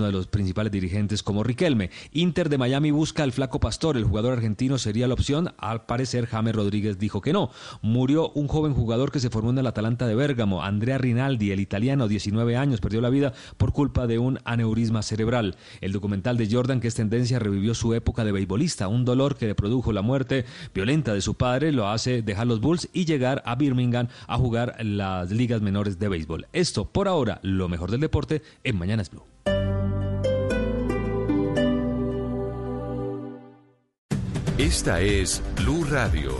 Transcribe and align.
uno 0.00 0.06
de 0.06 0.12
los 0.12 0.28
principales 0.28 0.72
dirigentes 0.72 1.22
como 1.22 1.44
Riquelme. 1.44 1.90
Inter 2.12 2.48
de 2.48 2.56
Miami 2.56 2.90
busca 2.90 3.22
al 3.22 3.32
flaco 3.32 3.60
Pastor, 3.60 3.98
el 3.98 4.04
jugador 4.04 4.32
argentino 4.32 4.78
sería 4.78 5.06
la 5.06 5.12
opción. 5.14 5.52
Al 5.58 5.84
parecer, 5.84 6.26
James 6.26 6.54
Rodríguez 6.54 6.98
dijo 6.98 7.20
que 7.20 7.34
no. 7.34 7.50
Murió 7.82 8.30
un 8.30 8.48
joven 8.48 8.72
jugador 8.72 9.12
que 9.12 9.20
se 9.20 9.28
formó 9.28 9.50
en 9.50 9.58
el 9.58 9.66
Atalanta 9.66 10.06
de 10.06 10.14
Bérgamo, 10.14 10.62
Andrea 10.62 10.96
Rinaldi, 10.96 11.50
el 11.50 11.60
italiano, 11.60 12.08
19 12.08 12.56
años, 12.56 12.80
perdió 12.80 13.02
la 13.02 13.10
vida 13.10 13.34
por 13.58 13.72
culpa 13.72 14.06
de 14.06 14.18
un 14.18 14.38
aneurisma 14.44 15.02
cerebral. 15.02 15.56
El 15.82 15.92
documental 15.92 16.38
de 16.38 16.48
Jordan, 16.50 16.80
que 16.80 16.88
es 16.88 16.94
tendencia, 16.94 17.38
revivió 17.38 17.74
su 17.74 17.92
época 17.92 18.24
de 18.24 18.32
beisbolista, 18.32 18.88
un 18.88 19.04
dolor 19.04 19.36
que 19.36 19.48
le 19.48 19.54
produjo 19.54 19.92
la 19.92 20.00
muerte 20.00 20.46
violenta 20.74 21.12
de 21.12 21.20
su 21.20 21.34
padre, 21.34 21.72
lo 21.72 21.88
hace 21.88 22.22
dejar 22.22 22.46
los 22.46 22.62
Bulls 22.62 22.88
y 22.94 23.04
llegar 23.04 23.42
a 23.44 23.54
Birmingham 23.54 24.08
a 24.26 24.38
jugar 24.38 24.76
las 24.82 25.30
ligas 25.30 25.60
menores 25.60 25.98
de 25.98 26.08
béisbol. 26.08 26.46
Esto, 26.54 26.86
por 26.86 27.06
ahora, 27.06 27.38
lo 27.42 27.68
mejor 27.68 27.90
del 27.90 28.00
deporte 28.00 28.40
en 28.64 28.78
Mañanas 28.78 29.10
Blue. 29.10 29.29
Esta 34.60 35.00
es 35.00 35.42
Blue 35.56 35.86
Radio. 35.90 36.36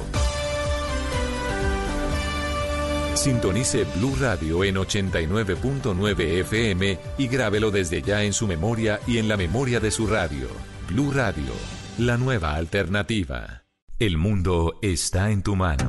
Sintonice 3.15 3.85
Blue 3.97 4.15
Radio 4.21 4.63
en 4.63 4.75
89.9 4.75 6.21
FM 6.41 6.99
y 7.17 7.29
grábelo 7.29 7.71
desde 7.71 8.03
ya 8.03 8.23
en 8.23 8.35
su 8.35 8.47
memoria 8.47 9.01
y 9.07 9.17
en 9.17 9.27
la 9.27 9.39
memoria 9.39 9.81
de 9.81 9.91
su 9.91 10.07
radio. 10.07 10.49
Blue 10.91 11.11
Radio, 11.13 11.55
la 11.97 12.19
nueva 12.19 12.57
alternativa. 12.57 13.65
El 13.99 14.19
mundo 14.19 14.79
está 14.83 15.31
en 15.31 15.43
tu 15.43 15.57
mano. 15.57 15.89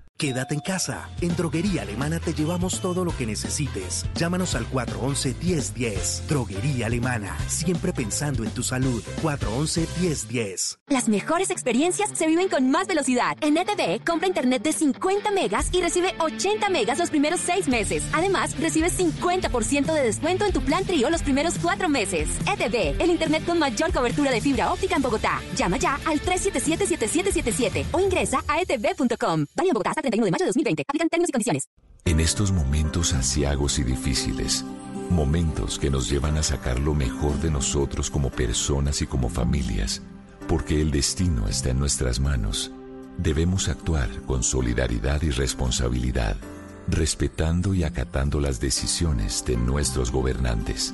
Quédate 0.21 0.53
en 0.53 0.59
casa. 0.59 1.09
En 1.19 1.35
Droguería 1.35 1.81
Alemana 1.81 2.19
te 2.19 2.35
llevamos 2.35 2.79
todo 2.79 3.03
lo 3.03 3.17
que 3.17 3.25
necesites. 3.25 4.05
Llámanos 4.13 4.53
al 4.53 4.69
411-1010. 4.69 6.27
Droguería 6.27 6.85
Alemana. 6.85 7.35
Siempre 7.47 7.91
pensando 7.91 8.43
en 8.43 8.51
tu 8.51 8.61
salud. 8.61 9.01
411-1010. 9.23 10.77
Las 10.89 11.09
mejores 11.09 11.49
experiencias 11.49 12.11
se 12.13 12.27
viven 12.27 12.49
con 12.49 12.69
más 12.69 12.85
velocidad. 12.85 13.35
En 13.41 13.57
ETV, 13.57 14.05
compra 14.05 14.27
internet 14.27 14.61
de 14.61 14.73
50 14.73 15.31
megas 15.31 15.69
y 15.71 15.81
recibe 15.81 16.13
80 16.19 16.69
megas 16.69 16.99
los 16.99 17.09
primeros 17.09 17.39
6 17.39 17.67
meses. 17.67 18.03
Además, 18.13 18.55
recibes 18.59 18.99
50% 18.99 19.91
de 19.91 20.03
descuento 20.03 20.45
en 20.45 20.53
tu 20.53 20.61
plan 20.61 20.85
trío 20.85 21.09
los 21.09 21.23
primeros 21.23 21.55
4 21.59 21.89
meses. 21.89 22.29
ETV, 22.45 23.01
el 23.01 23.09
internet 23.09 23.43
con 23.43 23.57
mayor 23.57 23.91
cobertura 23.91 24.29
de 24.29 24.39
fibra 24.39 24.71
óptica 24.71 24.97
en 24.97 25.01
Bogotá. 25.01 25.41
Llama 25.55 25.77
ya 25.77 25.99
al 26.05 26.21
377-7777 26.21 27.85
o 27.91 27.99
ingresa 27.99 28.43
a 28.47 28.61
etv.com. 28.61 29.47
En 29.57 29.73
Bogotá 29.73 29.89
hasta 29.89 30.10
31 30.11 30.25
de 30.25 30.31
mayo 30.31 30.45
de 30.45 30.49
2020. 30.49 30.83
Aplican 30.87 31.09
términos 31.09 31.29
y 31.29 31.31
condiciones. 31.31 31.63
En 32.05 32.19
estos 32.19 32.51
momentos 32.51 33.13
asiagos 33.13 33.79
y 33.79 33.83
difíciles, 33.83 34.65
momentos 35.09 35.79
que 35.79 35.89
nos 35.89 36.09
llevan 36.09 36.37
a 36.37 36.43
sacar 36.43 36.79
lo 36.79 36.93
mejor 36.93 37.39
de 37.39 37.51
nosotros 37.51 38.09
como 38.09 38.29
personas 38.29 39.01
y 39.01 39.07
como 39.07 39.29
familias, 39.29 40.01
porque 40.47 40.81
el 40.81 40.91
destino 40.91 41.47
está 41.47 41.69
en 41.69 41.79
nuestras 41.79 42.19
manos, 42.19 42.71
debemos 43.17 43.69
actuar 43.69 44.09
con 44.25 44.41
solidaridad 44.41 45.21
y 45.21 45.29
responsabilidad, 45.29 46.35
respetando 46.87 47.73
y 47.73 47.83
acatando 47.83 48.39
las 48.39 48.59
decisiones 48.59 49.45
de 49.45 49.57
nuestros 49.57 50.11
gobernantes, 50.11 50.93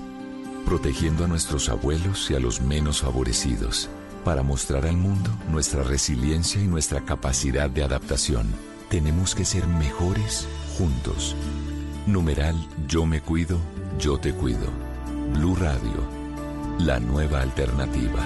protegiendo 0.66 1.24
a 1.24 1.28
nuestros 1.28 1.70
abuelos 1.70 2.30
y 2.30 2.36
a 2.36 2.40
los 2.40 2.60
menos 2.60 3.02
favorecidos, 3.02 3.90
para 4.26 4.44
mostrar 4.44 4.86
al 4.86 4.98
mundo 4.98 5.32
nuestra 5.50 5.84
resiliencia 5.84 6.62
y 6.62 6.68
nuestra 6.68 7.06
capacidad 7.06 7.70
de 7.70 7.84
adaptación 7.84 8.48
tenemos 8.90 9.36
que 9.36 9.46
ser 9.46 9.68
mejores 9.68 10.48
juntos. 10.78 11.36
Numeral 12.06 12.56
Yo 12.88 13.06
me 13.06 13.22
cuido, 13.22 13.60
yo 14.00 14.18
te 14.18 14.34
cuido. 14.34 14.68
Blue 15.34 15.56
Radio, 15.56 16.04
la 16.80 17.00
nueva 17.00 17.42
alternativa. 17.42 18.26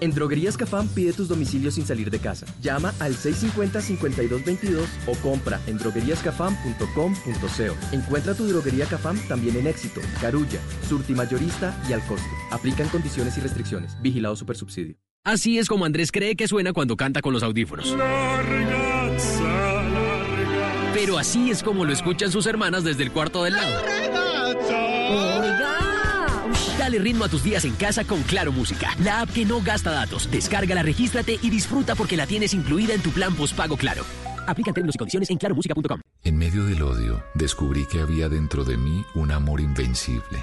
En 0.00 0.12
Droguerías 0.12 0.56
Cafam 0.56 0.88
pide 0.88 1.12
tus 1.12 1.28
domicilios 1.28 1.74
sin 1.74 1.86
salir 1.86 2.10
de 2.10 2.18
casa. 2.18 2.46
Llama 2.62 2.94
al 3.00 3.14
650-5222 3.14 4.86
o 5.06 5.14
compra 5.16 5.60
en 5.66 5.76
drogueríascafam.com.co. 5.76 7.76
Encuentra 7.92 8.34
tu 8.34 8.46
droguería 8.46 8.86
Cafam 8.86 9.18
también 9.28 9.56
en 9.56 9.66
Éxito, 9.66 10.00
Carulla, 10.20 10.60
Surti 10.88 11.12
Mayorista 11.12 11.78
y 11.88 11.92
al 11.92 12.00
costo. 12.06 12.30
Aplican 12.50 12.88
condiciones 12.88 13.36
y 13.36 13.42
restricciones. 13.42 14.00
Vigilado 14.00 14.36
Supersubsidio. 14.36 14.96
Así 15.24 15.58
es 15.58 15.68
como 15.68 15.84
Andrés 15.84 16.12
cree 16.12 16.34
que 16.34 16.48
suena 16.48 16.72
cuando 16.72 16.96
canta 16.96 17.20
con 17.20 17.34
los 17.34 17.42
audífonos. 17.42 17.94
Pero 20.94 21.18
así 21.18 21.50
es 21.50 21.62
como 21.62 21.84
lo 21.84 21.92
escuchan 21.92 22.32
sus 22.32 22.46
hermanas 22.46 22.84
desde 22.84 23.02
el 23.02 23.12
cuarto 23.12 23.44
del 23.44 23.52
lado. 23.54 23.82
Dale 26.78 26.98
ritmo 26.98 27.24
a 27.24 27.28
tus 27.28 27.44
días 27.44 27.66
en 27.66 27.74
casa 27.74 28.04
con 28.04 28.22
Claro 28.22 28.50
Música, 28.50 28.96
la 29.04 29.20
app 29.20 29.30
que 29.30 29.44
no 29.44 29.60
gasta 29.62 29.90
datos. 29.90 30.30
Descárgala, 30.30 30.82
regístrate 30.82 31.38
y 31.42 31.50
disfruta 31.50 31.94
porque 31.94 32.16
la 32.16 32.26
tienes 32.26 32.54
incluida 32.54 32.94
en 32.94 33.02
tu 33.02 33.10
plan 33.10 33.34
postpago 33.34 33.76
Claro. 33.76 34.04
Aplica 34.46 34.72
términos 34.72 34.94
y 34.94 34.98
condiciones 34.98 35.28
en 35.28 35.36
claromúsica.com. 35.36 36.00
En 36.24 36.36
medio 36.38 36.64
del 36.64 36.82
odio, 36.82 37.22
descubrí 37.34 37.86
que 37.86 38.00
había 38.00 38.30
dentro 38.30 38.64
de 38.64 38.78
mí 38.78 39.04
un 39.14 39.30
amor 39.30 39.60
invencible. 39.60 40.42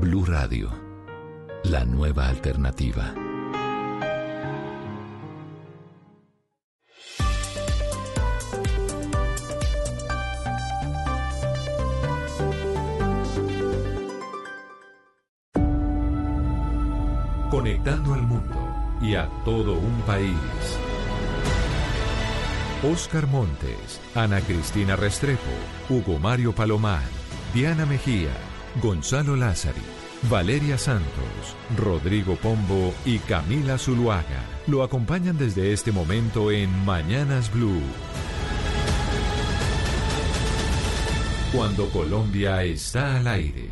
Blue 0.00 0.24
Radio, 0.24 0.70
la 1.64 1.84
nueva 1.84 2.26
alternativa. 2.26 3.12
Conectando 17.50 18.14
al 18.14 18.22
mundo 18.22 18.96
y 19.02 19.16
a 19.16 19.28
todo 19.44 19.74
un 19.74 20.00
país. 20.06 20.32
Oscar 22.90 23.26
Montes, 23.26 24.00
Ana 24.14 24.40
Cristina 24.40 24.96
Restrepo, 24.96 25.42
Hugo 25.90 26.18
Mario 26.18 26.54
Palomar, 26.54 27.02
Diana 27.52 27.84
Mejía, 27.84 28.30
Gonzalo 28.76 29.34
Lázari, 29.34 29.82
Valeria 30.30 30.78
Santos, 30.78 31.56
Rodrigo 31.76 32.36
Pombo 32.36 32.94
y 33.04 33.18
Camila 33.18 33.78
Zuluaga 33.78 34.44
lo 34.68 34.84
acompañan 34.84 35.36
desde 35.36 35.72
este 35.72 35.90
momento 35.90 36.52
en 36.52 36.70
Mañanas 36.84 37.52
Blue. 37.52 37.82
Cuando 41.52 41.88
Colombia 41.88 42.62
está 42.62 43.16
al 43.16 43.26
aire. 43.26 43.69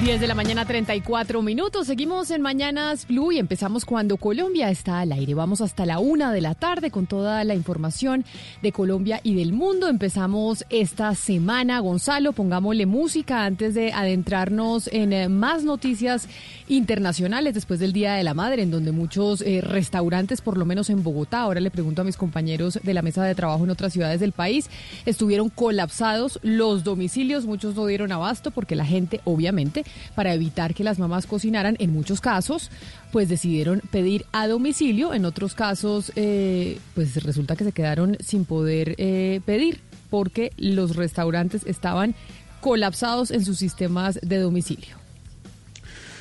10 0.00 0.18
de 0.18 0.26
la 0.26 0.34
mañana, 0.34 0.64
34 0.64 1.42
minutos. 1.42 1.86
Seguimos 1.86 2.30
en 2.30 2.40
Mañanas 2.40 3.06
Blue 3.06 3.32
y 3.32 3.38
empezamos 3.38 3.84
cuando 3.84 4.16
Colombia 4.16 4.70
está 4.70 5.00
al 5.00 5.12
aire. 5.12 5.34
Vamos 5.34 5.60
hasta 5.60 5.84
la 5.84 5.98
una 5.98 6.32
de 6.32 6.40
la 6.40 6.54
tarde 6.54 6.90
con 6.90 7.06
toda 7.06 7.44
la 7.44 7.54
información 7.54 8.24
de 8.62 8.72
Colombia 8.72 9.20
y 9.22 9.34
del 9.34 9.52
mundo. 9.52 9.88
Empezamos 9.88 10.64
esta 10.70 11.14
semana. 11.14 11.80
Gonzalo, 11.80 12.32
pongámosle 12.32 12.86
música 12.86 13.44
antes 13.44 13.74
de 13.74 13.92
adentrarnos 13.92 14.88
en 14.90 15.12
eh, 15.12 15.28
más 15.28 15.64
noticias 15.64 16.28
internacionales 16.68 17.52
después 17.52 17.78
del 17.78 17.92
Día 17.92 18.14
de 18.14 18.24
la 18.24 18.32
Madre, 18.32 18.62
en 18.62 18.70
donde 18.70 18.92
muchos 18.92 19.42
eh, 19.42 19.60
restaurantes, 19.60 20.40
por 20.40 20.56
lo 20.56 20.64
menos 20.64 20.88
en 20.88 21.02
Bogotá, 21.02 21.40
ahora 21.40 21.60
le 21.60 21.70
pregunto 21.70 22.00
a 22.00 22.06
mis 22.06 22.16
compañeros 22.16 22.78
de 22.82 22.94
la 22.94 23.02
mesa 23.02 23.22
de 23.22 23.34
trabajo 23.34 23.64
en 23.64 23.70
otras 23.70 23.92
ciudades 23.92 24.20
del 24.20 24.32
país, 24.32 24.70
estuvieron 25.04 25.50
colapsados 25.50 26.38
los 26.42 26.84
domicilios. 26.84 27.44
Muchos 27.44 27.74
no 27.74 27.84
dieron 27.84 28.12
abasto 28.12 28.50
porque 28.50 28.76
la 28.76 28.86
gente, 28.86 29.20
obviamente, 29.24 29.84
para 30.14 30.34
evitar 30.34 30.74
que 30.74 30.84
las 30.84 30.98
mamás 30.98 31.26
cocinaran, 31.26 31.76
en 31.78 31.92
muchos 31.92 32.20
casos, 32.20 32.70
pues 33.12 33.28
decidieron 33.28 33.80
pedir 33.90 34.24
a 34.32 34.46
domicilio, 34.48 35.14
en 35.14 35.24
otros 35.24 35.54
casos, 35.54 36.12
eh, 36.16 36.78
pues 36.94 37.22
resulta 37.22 37.56
que 37.56 37.64
se 37.64 37.72
quedaron 37.72 38.16
sin 38.20 38.44
poder 38.44 38.94
eh, 38.98 39.40
pedir 39.44 39.80
porque 40.10 40.52
los 40.56 40.96
restaurantes 40.96 41.64
estaban 41.66 42.14
colapsados 42.60 43.30
en 43.30 43.44
sus 43.44 43.58
sistemas 43.58 44.18
de 44.22 44.38
domicilio. 44.38 44.99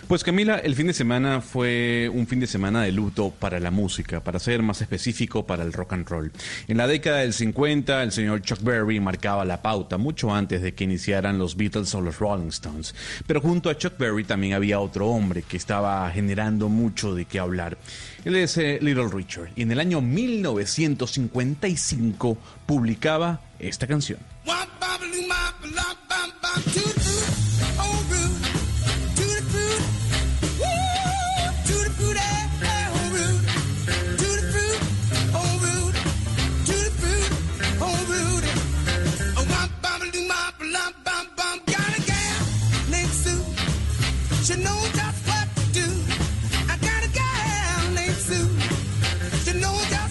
Pues 0.09 0.23
Camila, 0.23 0.57
el 0.57 0.73
fin 0.73 0.87
de 0.87 0.93
semana 0.93 1.39
fue 1.39 2.09
un 2.11 2.25
fin 2.25 2.39
de 2.39 2.47
semana 2.47 2.81
de 2.81 2.91
luto 2.91 3.29
para 3.29 3.59
la 3.59 3.69
música, 3.69 4.23
para 4.23 4.39
ser 4.39 4.63
más 4.63 4.81
específico, 4.81 5.45
para 5.45 5.61
el 5.61 5.71
rock 5.71 5.93
and 5.93 6.09
roll. 6.09 6.31
En 6.67 6.77
la 6.77 6.87
década 6.87 7.19
del 7.19 7.31
50, 7.31 8.01
el 8.01 8.11
señor 8.11 8.41
Chuck 8.41 8.63
Berry 8.63 8.99
marcaba 8.99 9.45
la 9.45 9.61
pauta 9.61 9.99
mucho 9.99 10.33
antes 10.33 10.63
de 10.63 10.73
que 10.73 10.85
iniciaran 10.85 11.37
los 11.37 11.55
Beatles 11.55 11.93
o 11.93 12.01
los 12.01 12.17
Rolling 12.17 12.47
Stones. 12.47 12.95
Pero 13.27 13.39
junto 13.39 13.69
a 13.69 13.77
Chuck 13.77 13.99
Berry 13.99 14.23
también 14.23 14.53
había 14.53 14.79
otro 14.79 15.09
hombre 15.09 15.43
que 15.43 15.57
estaba 15.57 16.09
generando 16.09 16.69
mucho 16.69 17.13
de 17.13 17.25
qué 17.25 17.37
hablar. 17.37 17.77
Él 18.25 18.35
es 18.35 18.57
eh, 18.57 18.79
Little 18.81 19.09
Richard 19.13 19.51
y 19.55 19.61
en 19.61 19.71
el 19.71 19.79
año 19.79 20.01
1955 20.01 22.35
publicaba 22.65 23.41
esta 23.59 23.85
canción. 23.85 24.17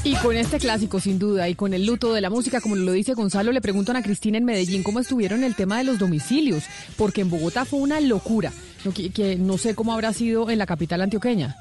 Y 0.05 0.15
con 0.15 0.37
este 0.37 0.59
clásico, 0.59 1.01
sin 1.01 1.19
duda, 1.19 1.49
y 1.51 1.55
con 1.55 1.75
el 1.75 1.85
luto 1.85 2.15
de 2.15 2.23
la 2.23 2.31
música, 2.31 2.63
como 2.63 2.77
lo 2.77 2.93
dice 2.93 3.13
Gonzalo, 3.13 3.53
le 3.53 3.61
preguntan 3.61 3.97
a 3.97 4.03
Cristina 4.03 4.39
en 4.39 4.45
Medellín 4.45 4.83
cómo 4.83 5.01
estuvieron 5.01 5.45
el 5.45 5.55
tema 5.55 5.77
de 5.77 5.85
los 5.85 5.99
domicilios, 5.99 6.65
porque 6.97 7.21
en 7.21 7.31
Bogotá 7.31 7.67
fue 7.67 7.81
una 7.81 8.01
locura, 8.01 8.51
que, 8.95 9.11
que 9.11 9.37
no 9.37 9.59
sé 9.59 9.75
cómo 9.75 9.93
habrá 9.93 10.15
sido 10.15 10.49
en 10.49 10.59
la 10.59 10.67
capital 10.67 11.03
antioqueña. 11.03 11.57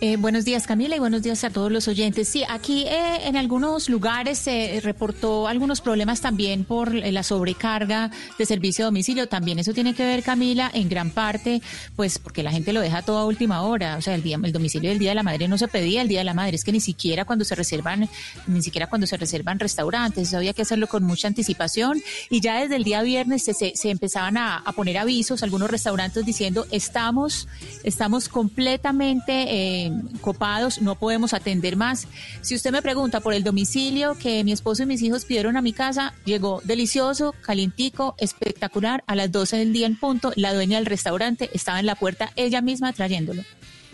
Eh, 0.00 0.16
buenos 0.16 0.44
días 0.46 0.66
Camila 0.66 0.96
y 0.96 0.98
buenos 0.98 1.22
días 1.22 1.44
a 1.44 1.50
todos 1.50 1.70
los 1.70 1.86
oyentes. 1.88 2.28
Sí, 2.28 2.42
aquí 2.48 2.84
eh, 2.86 3.26
en 3.26 3.36
algunos 3.36 3.88
lugares 3.90 4.38
se 4.38 4.80
reportó 4.82 5.46
algunos 5.46 5.80
problemas 5.80 6.20
también 6.20 6.64
por 6.64 6.94
la 6.94 7.22
sobrecarga 7.22 8.10
de 8.38 8.46
servicio 8.46 8.84
de 8.84 8.86
domicilio. 8.86 9.28
También 9.28 9.58
eso 9.58 9.74
tiene 9.74 9.94
que 9.94 10.04
ver 10.04 10.22
Camila 10.22 10.70
en 10.72 10.88
gran 10.88 11.10
parte, 11.10 11.60
pues 11.96 12.18
porque 12.18 12.42
la 12.42 12.50
gente 12.50 12.72
lo 12.72 12.80
deja 12.80 13.02
todo 13.02 13.18
a 13.18 13.26
última 13.26 13.62
hora. 13.62 13.96
O 13.96 14.02
sea, 14.02 14.14
el 14.14 14.22
día, 14.22 14.38
el 14.42 14.52
domicilio 14.52 14.90
del 14.90 14.98
Día 14.98 15.10
de 15.10 15.16
la 15.16 15.22
Madre 15.22 15.48
no 15.48 15.58
se 15.58 15.68
pedía 15.68 16.00
el 16.02 16.08
Día 16.08 16.20
de 16.20 16.24
la 16.24 16.34
Madre. 16.34 16.56
Es 16.56 16.64
que 16.64 16.72
ni 16.72 16.80
siquiera 16.80 17.24
cuando 17.24 17.44
se 17.44 17.54
reservan, 17.54 18.08
ni 18.46 18.62
siquiera 18.62 18.86
cuando 18.86 19.06
se 19.06 19.16
reservan 19.16 19.58
restaurantes, 19.58 20.32
había 20.32 20.54
que 20.54 20.62
hacerlo 20.62 20.86
con 20.86 21.04
mucha 21.04 21.28
anticipación. 21.28 22.00
Y 22.30 22.40
ya 22.40 22.60
desde 22.60 22.76
el 22.76 22.84
día 22.84 23.02
viernes 23.02 23.44
se, 23.44 23.52
se, 23.54 23.90
empezaban 23.90 24.38
a, 24.38 24.56
a 24.58 24.72
poner 24.72 24.96
avisos 24.96 25.42
algunos 25.42 25.70
restaurantes 25.70 26.24
diciendo 26.24 26.66
estamos, 26.70 27.48
estamos 27.84 28.28
completamente 28.28 29.39
eh, 29.48 29.92
copados, 30.20 30.80
no 30.80 30.94
podemos 30.94 31.34
atender 31.34 31.76
más. 31.76 32.06
Si 32.40 32.54
usted 32.54 32.72
me 32.72 32.82
pregunta 32.82 33.20
por 33.20 33.34
el 33.34 33.44
domicilio 33.44 34.16
que 34.16 34.44
mi 34.44 34.52
esposo 34.52 34.82
y 34.82 34.86
mis 34.86 35.02
hijos 35.02 35.24
pidieron 35.24 35.56
a 35.56 35.62
mi 35.62 35.72
casa, 35.72 36.14
llegó 36.24 36.60
delicioso, 36.64 37.34
calientico, 37.42 38.14
espectacular, 38.18 39.04
a 39.06 39.14
las 39.14 39.30
12 39.32 39.56
del 39.56 39.72
día 39.72 39.86
en 39.86 39.96
punto, 39.96 40.32
la 40.36 40.54
dueña 40.54 40.78
del 40.78 40.86
restaurante 40.86 41.50
estaba 41.52 41.80
en 41.80 41.86
la 41.86 41.94
puerta 41.94 42.32
ella 42.36 42.60
misma 42.60 42.92
trayéndolo. 42.92 43.42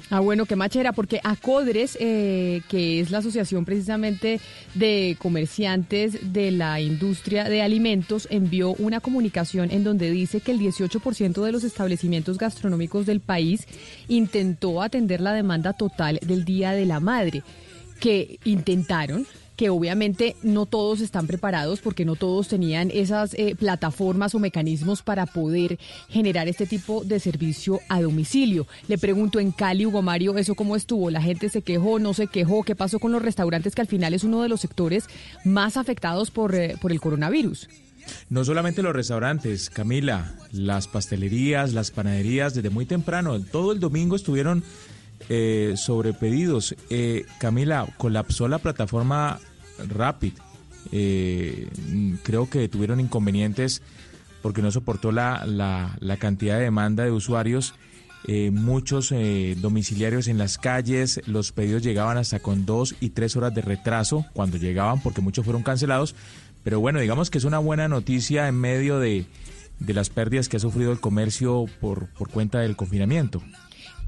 Ah, 0.09 0.21
bueno, 0.21 0.47
qué 0.47 0.55
machera, 0.55 0.93
porque 0.93 1.21
ACODRES, 1.25 1.99
eh, 2.01 2.63
que 2.69 3.01
es 3.01 3.11
la 3.11 3.19
asociación 3.19 3.65
precisamente 3.65 4.41
de 4.75 5.17
comerciantes 5.19 6.33
de 6.33 6.53
la 6.53 6.81
industria 6.81 7.45
de 7.45 7.61
alimentos, 7.61 8.29
envió 8.31 8.73
una 8.75 9.01
comunicación 9.01 9.73
en 9.73 9.83
donde 9.83 10.13
dice 10.13 10.41
que 10.41 10.53
el 10.53 10.61
18% 10.61 11.43
de 11.43 11.51
los 11.51 11.65
establecimientos 11.65 12.39
gastronómicos 12.39 13.05
del 13.05 13.19
país 13.19 13.67
intentó 14.07 14.81
atender 14.81 15.21
la 15.21 15.33
demanda 15.33 15.73
total 15.73 16.21
del 16.25 16.45
Día 16.45 16.71
de 16.71 16.87
la 16.87 17.01
Madre, 17.01 17.43
que 17.99 18.39
intentaron 18.45 19.27
que 19.57 19.71
obviamente 19.71 20.37
no 20.43 20.67
todos 20.67 21.01
están 21.01 21.27
preparados 21.27 21.81
porque 21.81 22.05
no 22.05 22.15
todos 22.15 22.49
tenían 22.49 22.91
esas 22.93 23.35
eh, 23.35 23.57
plataformas 23.59 24.35
o 24.35 24.39
mecanismos 24.39 25.03
para 25.03 25.27
poder 25.27 25.79
generar 26.09 26.49
este 26.49 26.67
tipo 26.67 27.05
de 27.05 27.19
servicio 27.21 27.81
a 27.89 28.01
domicilio. 28.01 28.67
Le 28.89 28.99
pregunto 28.99 29.41
en 29.41 29.53
Cali, 29.53 29.87
Hugo 29.87 30.03
Mario, 30.03 30.37
¿eso 30.39 30.55
cómo 30.55 30.77
estuvo? 30.77 31.11
¿La 31.11 31.23
gente 31.23 31.49
se 31.49 31.63
quejó, 31.63 31.99
no 31.99 32.13
se 32.15 32.27
quejó? 32.27 32.63
¿Qué 32.63 32.75
pasó 32.75 32.99
con 32.99 33.13
los 33.13 33.23
restaurantes 33.23 33.75
que 33.75 33.81
al 33.81 33.89
final 33.89 34.15
es 34.15 34.25
uno 34.25 34.43
de 34.43 34.49
los 34.49 34.61
sectores 34.61 35.05
más 35.45 35.77
afectados 35.77 36.31
por, 36.31 36.55
eh, 36.55 36.77
por 36.81 36.93
el 36.93 37.01
coronavirus? 37.01 37.69
No 38.29 38.45
solamente 38.45 38.83
los 38.83 38.95
restaurantes, 38.95 39.71
Camila, 39.71 40.35
las 40.53 40.87
pastelerías, 40.87 41.73
las 41.73 41.91
panaderías, 41.91 42.55
desde 42.55 42.71
muy 42.71 42.87
temprano, 42.87 43.41
todo 43.41 43.73
el 43.73 43.81
domingo 43.81 44.15
estuvieron 44.15 44.63
eh, 45.29 45.75
sobre 45.77 46.13
pedidos. 46.13 46.75
Eh, 46.91 47.27
Camila, 47.39 47.87
colapsó 47.97 48.49
la 48.49 48.59
plataforma 48.59 49.39
Rapid. 49.89 50.33
Eh, 50.93 51.69
creo 52.23 52.49
que 52.49 52.69
tuvieron 52.69 53.01
inconvenientes 53.01 53.83
porque 54.43 54.63
no 54.63 54.71
soportó 54.71 55.11
la, 55.11 55.45
la, 55.47 56.17
cantidad 56.19 56.59
de 56.59 56.65
demanda 56.65 57.05
de 57.05 57.11
usuarios. 57.11 57.75
Eh, 58.29 58.51
muchos 58.53 59.13
domiciliarios 59.57 60.29
en 60.29 60.39
las 60.39 60.59
calles, 60.59 61.21
los 61.27 61.53
pedidos 61.53 61.83
llegaban 61.83 62.19
hasta 62.19 62.41
con 62.41 62.67
dos 62.67 62.95
y 63.01 63.11
tres 63.11 63.37
horas 63.37 63.55
de 63.55 63.63
retraso 63.63 64.27
cuando 64.33 64.57
llegaban 64.57 65.01
porque 65.01 65.21
muchos 65.21 65.45
fueron 65.45 65.63
cancelados. 65.63 66.15
Pero 66.63 66.81
bueno, 66.81 67.01
digamos 67.01 67.31
que 67.31 67.39
es 67.39 67.45
una 67.45 67.59
buena 67.59 67.89
noticia 67.89 68.49
en 68.49 68.57
medio 68.57 68.99
de, 68.99 69.27
de 69.79 69.95
las 69.95 70.11
pérdidas 70.11 70.49
que 70.49 70.57
ha 70.57 70.61
sufrido 70.61 70.93
el 70.93 71.01
comercio 71.01 71.67
por, 71.81 72.07
por 72.09 72.31
cuenta 72.31 72.61
del 72.61 72.77
confinamiento. 72.77 73.43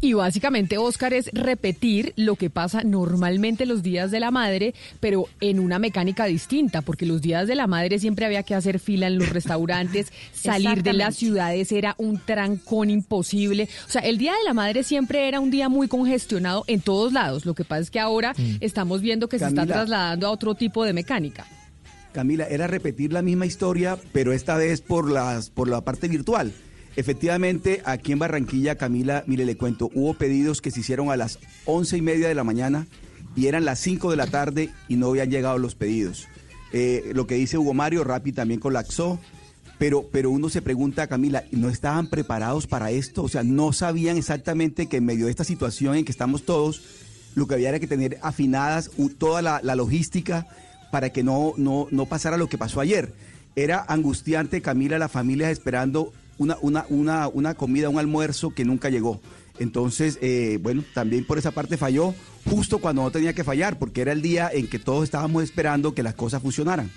Y 0.01 0.13
básicamente, 0.13 0.79
Oscar, 0.79 1.13
es 1.13 1.29
repetir 1.33 2.13
lo 2.17 2.37
que 2.37 2.51
pasa 2.51 2.83
normalmente 2.85 3.67
los 3.67 3.83
días 3.83 4.13
de 4.13 4.21
la 4.21 4.31
madre, 4.31 4.75
pero 5.01 5.27
en 5.41 5.59
una 5.59 5.81
mecánica 5.81 6.27
distinta, 6.27 6.83
porque 6.83 7.05
los 7.05 7.21
días 7.21 7.49
de 7.49 7.57
la 7.57 7.67
madre 7.67 7.99
siempre 7.99 8.25
había 8.25 8.45
que 8.45 8.55
hacer 8.55 8.79
fila 8.79 9.09
en 9.09 9.19
los 9.19 9.29
restaurantes, 9.31 10.13
salir 10.33 10.85
de 10.85 10.93
las 10.93 11.17
ciudades 11.17 11.73
era 11.73 11.97
un 11.99 12.19
trancón 12.19 12.91
imposible. 12.91 13.69
O 13.87 13.91
sea, 13.91 14.03
el 14.03 14.19
día 14.19 14.33
de 14.35 14.45
la 14.45 14.55
madre 14.55 14.85
siempre 14.85 15.27
era 15.27 15.41
un 15.41 15.51
día 15.51 15.69
muy 15.69 15.89
congestionado 15.89 16.63
en 16.69 16.81
todos 16.81 17.13
lados. 17.13 17.45
Lo 17.45 17.55
que 17.55 17.65
pasa 17.65 17.83
es 17.83 17.91
que 17.91 17.99
ahora 17.99 18.35
mm. 18.37 18.59
estamos 18.61 19.01
viendo 19.01 19.29
que 19.29 19.41
se 19.41 19.47
está 19.47 19.67
trasladando 19.67 20.29
a 20.29 20.31
otro 20.31 20.55
tipo 20.55 20.85
de 20.85 20.93
mecánica. 20.93 21.45
Camila, 22.13 22.47
era 22.49 22.67
repetir 22.67 23.13
la 23.13 23.23
misma 23.23 23.47
historia, 23.47 23.99
pero 24.13 24.33
esta 24.33 24.57
vez 24.57 24.81
por 24.81 25.11
las 25.11 25.51
por 25.51 25.69
la 25.69 25.83
parte 25.83 26.09
virtual. 26.09 26.53
Efectivamente, 26.97 27.83
aquí 27.85 28.13
en 28.13 28.19
Barranquilla, 28.19 28.77
Camila, 28.77 29.25
mire, 29.27 29.45
le 29.45 29.57
cuento, 29.57 29.91
hubo 29.95 30.15
pedidos 30.15 30.61
que 30.61 30.71
se 30.71 30.81
hicieron 30.81 31.11
a 31.11 31.17
las 31.17 31.39
once 31.65 31.97
y 31.97 32.03
media 32.03 32.29
de 32.29 32.35
la 32.35 32.45
mañana 32.45 32.87
y 33.37 33.47
eran 33.47 33.65
las 33.65 33.79
cinco 33.79 34.11
de 34.11 34.17
la 34.17 34.27
tarde 34.27 34.71
y 34.89 34.97
no 34.97 35.09
habían 35.09 35.31
llegado 35.31 35.59
los 35.59 35.75
pedidos. 35.75 36.27
Eh, 36.73 37.13
lo 37.15 37.27
que 37.27 37.37
dice 37.37 37.57
Hugo 37.57 37.73
Mario, 37.73 38.05
Rappi 38.05 38.33
también 38.33 38.61
colapsó, 38.61 39.21
pero, 39.79 40.09
pero 40.11 40.31
uno 40.31 40.49
se 40.49 40.61
pregunta, 40.61 41.07
Camila, 41.07 41.45
¿no 41.53 41.69
estaban 41.69 42.09
preparados 42.09 42.67
para 42.67 42.91
esto? 42.91 43.23
O 43.23 43.29
sea, 43.29 43.45
no 43.45 43.73
sabían 43.73 44.17
exactamente 44.17 44.87
que 44.87 44.97
en 44.97 45.05
medio 45.05 45.27
de 45.27 45.31
esta 45.31 45.45
situación 45.45 45.95
en 45.95 46.05
que 46.05 46.13
estamos 46.13 46.45
todos, 46.45 46.83
lo 47.37 47.47
que 47.47 47.55
había 47.55 47.69
era 47.69 47.79
que 47.79 47.87
tener 47.87 48.19
afinadas 48.23 48.91
toda 49.19 49.41
la, 49.41 49.75
logística 49.77 50.49
para 50.91 51.11
que 51.11 51.23
no, 51.23 51.55
no, 51.57 51.87
no 51.93 52.07
pasara 52.07 52.37
lo 52.37 52.49
que 52.49 52.59
pasó 52.59 52.81
ayer. 52.81 53.15
Era 53.55 53.85
angustiante, 53.89 54.63
Camila, 54.63 54.99
la 54.99 55.09
familia 55.09 55.51
esperando 55.51 56.13
una, 56.39 56.57
una, 56.63 56.87
una, 56.89 57.29
una 57.29 57.55
comida, 57.55 57.89
un 57.89 57.99
almuerzo 57.99 58.51
que 58.51 58.65
nunca 58.65 58.89
llegó. 58.89 59.21
Entonces, 59.59 60.19
eh, 60.23 60.59
bueno, 60.63 60.85
también 60.95 61.25
por 61.25 61.39
esa 61.39 61.51
parte 61.51 61.77
falló 61.77 62.15
justo 62.49 62.79
cuando 62.79 63.03
no 63.03 63.11
tenía 63.11 63.33
que 63.33 63.45
fallar, 63.45 63.79
porque 63.79 64.01
era 64.01 64.13
el 64.13 64.23
día 64.23 64.51
en 64.53 64.69
que 64.69 64.79
todos 64.79 65.05
estábamos 65.05 65.43
esperando 65.43 65.95
que 65.95 66.03
las 66.03 66.15
cosas 66.15 66.41
funcionaran. 66.41 66.91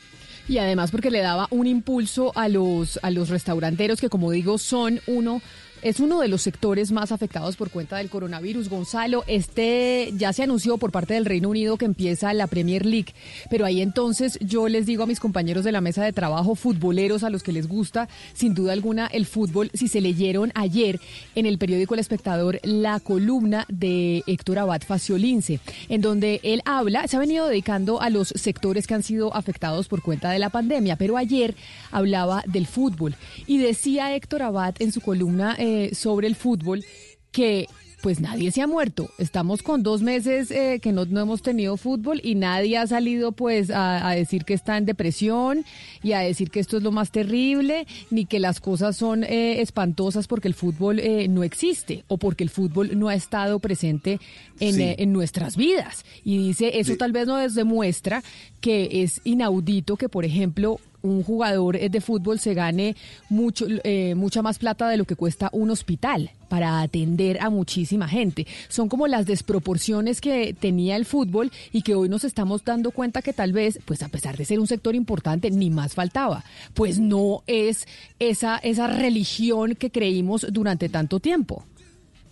Y 0.47 0.57
además 0.57 0.91
porque 0.91 1.11
le 1.11 1.19
daba 1.19 1.47
un 1.51 1.67
impulso 1.67 2.31
a 2.35 2.47
los, 2.47 2.99
a 3.03 3.11
los 3.11 3.29
restauranteros 3.29 3.99
que, 3.99 4.09
como 4.09 4.31
digo, 4.31 4.57
son 4.57 4.99
uno 5.07 5.41
es 5.81 5.99
uno 5.99 6.19
de 6.19 6.27
los 6.27 6.41
sectores 6.41 6.91
más 6.91 7.11
afectados 7.11 7.55
por 7.55 7.69
cuenta 7.69 7.97
del 7.97 8.09
coronavirus. 8.09 8.69
Gonzalo, 8.69 9.23
este 9.27 10.13
ya 10.15 10.33
se 10.33 10.43
anunció 10.43 10.77
por 10.77 10.91
parte 10.91 11.13
del 11.15 11.25
Reino 11.25 11.49
Unido 11.49 11.77
que 11.77 11.85
empieza 11.85 12.33
la 12.33 12.47
Premier 12.47 12.85
League, 12.85 13.13
pero 13.49 13.65
ahí 13.65 13.81
entonces 13.81 14.37
yo 14.41 14.67
les 14.67 14.85
digo 14.85 15.03
a 15.03 15.07
mis 15.07 15.19
compañeros 15.19 15.63
de 15.63 15.71
la 15.71 15.81
mesa 15.81 16.03
de 16.03 16.13
trabajo, 16.13 16.55
futboleros 16.55 17.23
a 17.23 17.29
los 17.29 17.43
que 17.43 17.51
les 17.51 17.67
gusta, 17.67 18.07
sin 18.33 18.53
duda 18.53 18.73
alguna, 18.73 19.07
el 19.07 19.25
fútbol, 19.25 19.71
si 19.73 19.87
se 19.87 20.01
leyeron 20.01 20.51
ayer 20.55 20.99
en 21.35 21.45
el 21.45 21.57
periódico 21.57 21.93
El 21.93 21.99
Espectador 21.99 22.59
la 22.63 22.99
columna 22.99 23.65
de 23.69 24.23
Héctor 24.27 24.59
Abad 24.59 24.81
Faciolince, 24.81 25.59
en 25.89 26.01
donde 26.01 26.39
él 26.43 26.61
habla, 26.65 27.07
se 27.07 27.17
ha 27.17 27.19
venido 27.19 27.47
dedicando 27.47 28.01
a 28.01 28.09
los 28.09 28.29
sectores 28.29 28.87
que 28.87 28.93
han 28.93 29.03
sido 29.03 29.35
afectados 29.35 29.87
por 29.87 30.01
cuenta 30.01 30.31
de 30.31 30.39
la 30.39 30.49
pandemia, 30.49 30.95
pero 30.95 31.17
ayer 31.17 31.55
hablaba 31.91 32.43
del 32.45 32.67
fútbol 32.67 33.15
y 33.47 33.57
decía 33.57 34.15
Héctor 34.15 34.43
Abad 34.43 34.75
en 34.79 34.91
su 34.91 35.01
columna 35.01 35.55
eh, 35.57 35.70
sobre 35.93 36.27
el 36.27 36.35
fútbol 36.35 36.83
que 37.31 37.67
pues 38.01 38.19
nadie 38.19 38.51
se 38.51 38.61
ha 38.61 38.67
muerto. 38.67 39.09
Estamos 39.17 39.61
con 39.61 39.83
dos 39.83 40.01
meses 40.01 40.51
eh, 40.51 40.79
que 40.81 40.91
no, 40.91 41.03
hemos 41.03 41.41
tenido 41.41 41.77
fútbol 41.77 42.19
y 42.23 42.35
nadie 42.35 42.77
ha 42.77 42.87
salido 42.87 43.31
pues 43.31 43.69
a, 43.73 44.11
decir 44.11 44.43
que 44.43 44.53
está 44.53 44.77
en 44.77 44.85
depresión 44.85 45.63
y 46.03 46.13
a 46.13 46.19
decir 46.19 46.49
que 46.49 46.59
esto 46.59 46.77
es 46.77 46.83
lo 46.83 46.91
más 46.91 47.11
terrible, 47.11 47.85
ni 48.09 48.25
que 48.25 48.39
las 48.39 48.59
cosas 48.59 48.97
son 48.97 49.23
eh, 49.23 49.61
espantosas 49.61 50.27
porque 50.27 50.47
el 50.47 50.53
fútbol 50.53 50.99
eh, 50.99 51.27
no 51.27 51.43
existe 51.43 52.03
o 52.07 52.17
porque 52.17 52.43
el 52.43 52.49
fútbol 52.49 52.97
no 52.97 53.07
ha 53.07 53.15
estado 53.15 53.59
presente 53.59 54.19
en, 54.59 54.81
en 54.81 55.13
nuestras 55.13 55.55
vidas. 55.55 56.03
Y 56.23 56.37
dice, 56.37 56.79
eso 56.79 56.95
tal 56.97 57.11
vez 57.11 57.27
nos 57.27 57.53
demuestra 57.53 58.23
que 58.59 59.03
es 59.03 59.21
inaudito 59.23 59.95
que, 59.95 60.09
por 60.09 60.25
ejemplo, 60.25 60.79
un 61.01 61.23
jugador 61.23 61.79
de 61.79 62.01
fútbol 62.01 62.39
se 62.39 62.53
gane 62.53 62.95
mucho, 63.29 63.65
eh, 63.83 64.15
mucha 64.15 64.41
más 64.41 64.59
plata 64.59 64.89
de 64.89 64.97
lo 64.97 65.05
que 65.05 65.15
cuesta 65.15 65.49
un 65.51 65.69
hospital 65.69 66.31
para 66.49 66.81
atender 66.81 67.39
a 67.41 67.49
muchísima 67.49 68.07
gente. 68.07 68.45
Son 68.67 68.89
como 68.89 69.07
las 69.07 69.25
desproporciones 69.25 70.19
que 70.21 70.53
tenía 70.53 70.95
el 70.95 71.05
fútbol 71.05 71.51
y 71.71 71.81
que 71.81 71.95
hoy 71.95 72.09
nos 72.09 72.23
estamos 72.23 72.63
dando 72.63 72.91
cuenta 72.91 73.21
que 73.21 73.33
tal 73.33 73.53
vez, 73.53 73.79
pues 73.85 74.03
a 74.03 74.09
pesar 74.09 74.37
de 74.37 74.45
ser 74.45 74.59
un 74.59 74.67
sector 74.67 74.95
importante, 74.95 75.49
ni 75.49 75.69
más 75.69 75.93
faltaba. 75.93 76.43
Pues 76.73 76.99
no 76.99 77.43
es 77.47 77.87
esa, 78.19 78.57
esa 78.57 78.87
religión 78.87 79.75
que 79.75 79.91
creímos 79.91 80.45
durante 80.51 80.89
tanto 80.89 81.19
tiempo 81.19 81.65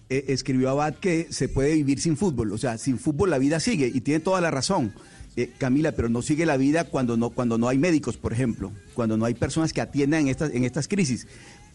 e, 0.10 0.26
escribió 0.30 0.70
Abad 0.70 0.96
que 0.96 1.28
se 1.30 1.48
puede 1.48 1.76
vivir 1.76 2.00
sin 2.00 2.18
fútbol, 2.18 2.52
o 2.52 2.58
sea, 2.58 2.78
sin 2.78 2.98
fútbol 2.98 3.30
la 3.30 3.38
vida 3.38 3.60
sigue 3.60 3.92
y 3.94 4.02
tiene 4.02 4.20
toda 4.20 4.42
la 4.42 4.52
razón. 4.52 4.94
Eh, 5.40 5.52
Camila, 5.58 5.94
pero 5.94 6.10
no 6.10 6.22
sigue 6.22 6.46
la 6.46 6.58
vida 6.58 6.84
cuando 6.84 7.16
no, 7.16 7.30
cuando 7.30 7.58
no 7.58 7.70
hay 7.70 7.78
médicos, 7.78 8.18
por 8.18 8.34
ejemplo, 8.34 8.74
cuando 8.94 9.16
no 9.16 9.24
hay 9.24 9.36
personas 9.36 9.72
que 9.72 9.80
atiendan 9.80 10.24
en 10.24 10.28
estas, 10.28 10.54
en 10.54 10.66
estas 10.66 10.90
crisis. 10.90 11.28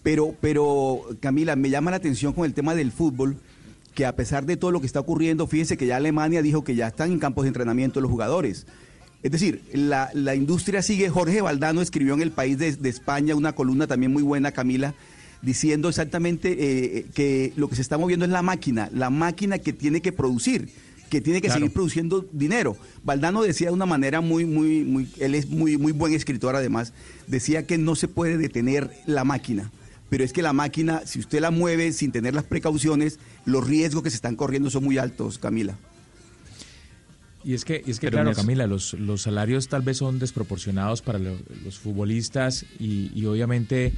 Pero, 0.02 0.34
pero, 0.38 1.00
Camila, 1.20 1.56
me 1.56 1.70
llama 1.70 1.90
la 1.90 1.96
atención 1.96 2.34
con 2.34 2.44
el 2.44 2.52
tema 2.52 2.74
del 2.74 2.92
fútbol, 2.92 3.38
que 3.94 4.04
a 4.04 4.14
pesar 4.16 4.44
de 4.44 4.58
todo 4.58 4.70
lo 4.70 4.80
que 4.80 4.86
está 4.86 5.00
ocurriendo, 5.00 5.46
fíjense 5.46 5.78
que 5.78 5.86
ya 5.86 5.96
Alemania 5.96 6.42
dijo 6.42 6.62
que 6.62 6.74
ya 6.74 6.88
están 6.88 7.10
en 7.10 7.18
campos 7.18 7.44
de 7.44 7.48
entrenamiento 7.48 8.02
los 8.02 8.10
jugadores. 8.10 8.66
Es 9.22 9.30
decir, 9.30 9.62
la, 9.72 10.34
industria 10.34 10.82
sigue. 10.82 11.08
Jorge 11.08 11.40
Valdano 11.40 11.80
escribió 11.80 12.12
en 12.12 12.20
El 12.20 12.32
País 12.32 12.58
de, 12.58 12.76
España 12.86 13.34
una 13.34 13.54
columna 13.54 13.86
también 13.86 14.12
muy 14.12 14.22
buena, 14.22 14.52
Camila, 14.52 14.94
diciendo 15.40 15.88
exactamente 15.88 16.54
eh, 16.58 17.06
que 17.14 17.54
lo 17.56 17.70
que 17.70 17.76
se 17.76 17.82
está 17.82 17.96
moviendo 17.96 18.26
es 18.26 18.30
la 18.30 18.42
máquina, 18.42 18.90
la 18.92 19.08
máquina 19.08 19.58
que 19.58 19.72
tiene 19.72 20.02
que 20.02 20.12
producir 20.12 20.68
que 21.10 21.20
tiene 21.20 21.40
que 21.40 21.50
seguir 21.50 21.72
produciendo 21.72 22.26
dinero. 22.32 22.76
Valdano 23.02 23.42
decía 23.42 23.68
de 23.68 23.74
una 23.74 23.86
manera 23.86 24.20
muy, 24.20 24.44
muy, 24.44 24.84
muy, 24.84 25.08
él 25.18 25.34
es 25.34 25.48
muy, 25.48 25.76
muy 25.76 25.92
buen 25.92 26.12
escritor 26.12 26.56
además, 26.56 26.92
decía 27.26 27.66
que 27.66 27.78
no 27.78 27.94
se 27.94 28.08
puede 28.08 28.36
detener 28.36 28.90
la 29.06 29.24
máquina. 29.24 29.70
Pero 30.10 30.24
es 30.24 30.32
que 30.32 30.42
la 30.42 30.52
máquina, 30.52 31.02
si 31.06 31.18
usted 31.18 31.40
la 31.40 31.50
mueve 31.50 31.92
sin 31.92 32.12
tener 32.12 32.34
las 32.34 32.44
precauciones, 32.44 33.18
los 33.44 33.66
riesgos 33.66 34.02
que 34.02 34.10
se 34.10 34.16
están 34.16 34.36
corriendo 34.36 34.70
son 34.70 34.84
muy 34.84 34.98
altos, 34.98 35.38
Camila. 35.38 35.76
Y 37.42 37.54
es 37.54 37.64
que, 37.64 37.82
es 37.86 38.00
que 38.00 38.10
claro, 38.10 38.32
Camila, 38.32 38.66
los, 38.66 38.94
los 38.94 39.22
salarios 39.22 39.68
tal 39.68 39.82
vez 39.82 39.98
son 39.98 40.18
desproporcionados 40.18 41.02
para 41.02 41.18
los 41.18 41.78
futbolistas 41.78 42.64
y, 42.78 43.10
y 43.14 43.26
obviamente 43.26 43.92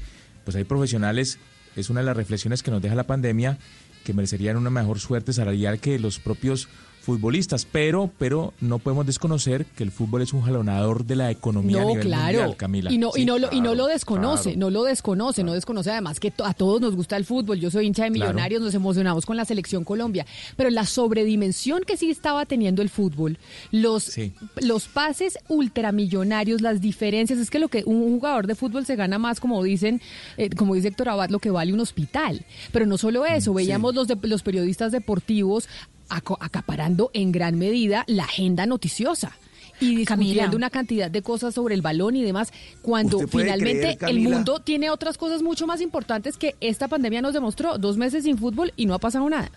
pues 0.45 0.57
hay 0.57 0.65
profesionales, 0.65 1.39
es 1.77 1.91
una 1.91 2.01
de 2.01 2.07
las 2.07 2.17
reflexiones 2.17 2.63
que 2.63 2.71
nos 2.71 2.83
deja 2.83 2.95
la 2.95 3.07
pandemia, 3.07 3.59
que 4.05 4.15
merecerían 4.15 4.57
una 4.57 4.71
mejor 4.71 5.01
suerte 5.01 5.33
salarial 5.33 5.81
que 5.81 5.99
los 5.99 6.21
propios 6.21 6.69
futbolistas, 7.07 7.65
pero, 7.65 8.11
pero 8.19 8.53
no 8.61 8.81
podemos 8.81 9.07
desconocer 9.07 9.65
que 9.65 9.85
el 9.85 9.93
fútbol 9.93 10.23
es 10.23 10.33
un 10.33 10.43
jalonador 10.43 11.05
de 11.05 11.15
la 11.15 11.31
economía 11.31 11.83
a 11.83 11.85
nivel 11.85 12.09
mundial, 12.09 12.57
Camila. 12.57 12.93
Y 12.93 12.99
no, 12.99 13.13
y 13.15 13.25
no, 13.25 13.39
lo, 13.39 13.49
y 13.53 13.61
no 13.61 13.77
lo 13.77 13.87
desconoce, 13.87 14.57
no 14.57 14.71
lo 14.71 14.83
desconoce, 14.83 15.45
no 15.45 15.55
desconoce. 15.55 15.93
Además 15.93 16.19
que 16.19 16.33
a 16.45 16.53
todos 16.53 16.81
nos 16.81 16.97
gusta 16.97 17.17
el 17.17 17.25
fútbol. 17.25 17.61
Yo 17.61 17.71
soy 17.71 17.87
hincha 17.87 18.03
de 18.03 18.11
millonarios, 18.11 18.61
nos 18.61 18.75
emocionamos 18.75 19.25
con 19.25 19.37
la 19.37 19.45
selección 19.45 19.85
Colombia, 19.85 20.27
pero 20.57 20.69
la 20.69 20.85
sobredimensión 20.85 21.85
que 21.87 21.97
sí 21.97 22.11
estaba 22.11 22.45
teniendo 22.45 22.83
el 22.83 22.91
fútbol, 22.91 23.39
los, 23.71 24.13
los 24.61 24.89
pases 24.89 25.39
ultramillonarios, 25.47 26.61
las 26.61 26.81
diferencias, 26.81 27.39
es 27.39 27.51
que 27.51 27.61
lo 27.61 27.69
que 27.69 27.85
un 27.87 28.17
jugador 28.17 28.49
de 28.49 28.57
fútbol 28.57 28.85
se 28.85 28.97
gana 28.97 29.19
más, 29.19 29.39
como 29.39 29.63
dicen, 29.63 30.03
eh, 30.39 30.51
como 30.51 30.75
dice 30.75 30.89
Héctor 30.89 31.11
Abad, 31.11 31.31
lo 31.31 31.39
que 31.39 31.53
vale 31.53 31.73
un 31.73 31.79
hospital. 31.81 32.45
Pero 32.73 32.85
no 32.85 32.99
solo 32.99 33.25
eso, 33.25 33.53
mm, 33.53 33.57
veíamos 33.57 33.95
los, 33.95 34.09
de, 34.09 34.19
los 34.23 34.43
periodistas 34.43 34.91
deportivos 34.91 35.69
acaparando 36.09 37.11
en 37.15 37.33
gran 37.33 37.59
medida 37.59 38.05
la 38.07 38.25
agenda 38.25 38.67
noticiosa 38.67 39.37
y 39.81 39.95
discutiendo 39.97 40.57
una 40.57 40.71
cantidad 40.71 41.11
de 41.11 41.23
cosas 41.23 41.55
sobre 41.55 41.75
el 41.75 41.83
balón 41.83 42.17
y 42.17 42.23
demás, 42.23 42.53
cuando 42.83 43.27
finalmente 43.29 43.99
el 44.09 44.21
mundo 44.21 44.61
tiene 44.61 44.91
otras 44.91 45.19
cosas 45.19 45.43
mucho 45.43 45.67
más 45.67 45.81
importantes 45.81 46.37
que 46.37 46.55
esta 46.61 46.89
pandemia 46.89 47.23
nos 47.23 47.35
demostró, 47.35 47.79
dos 47.79 47.97
meses 47.97 48.25
sin 48.25 48.39
fútbol 48.39 48.73
y 48.77 48.87
no 48.87 48.95
ha 48.95 48.99
pasado 48.99 49.29
nada. 49.29 49.51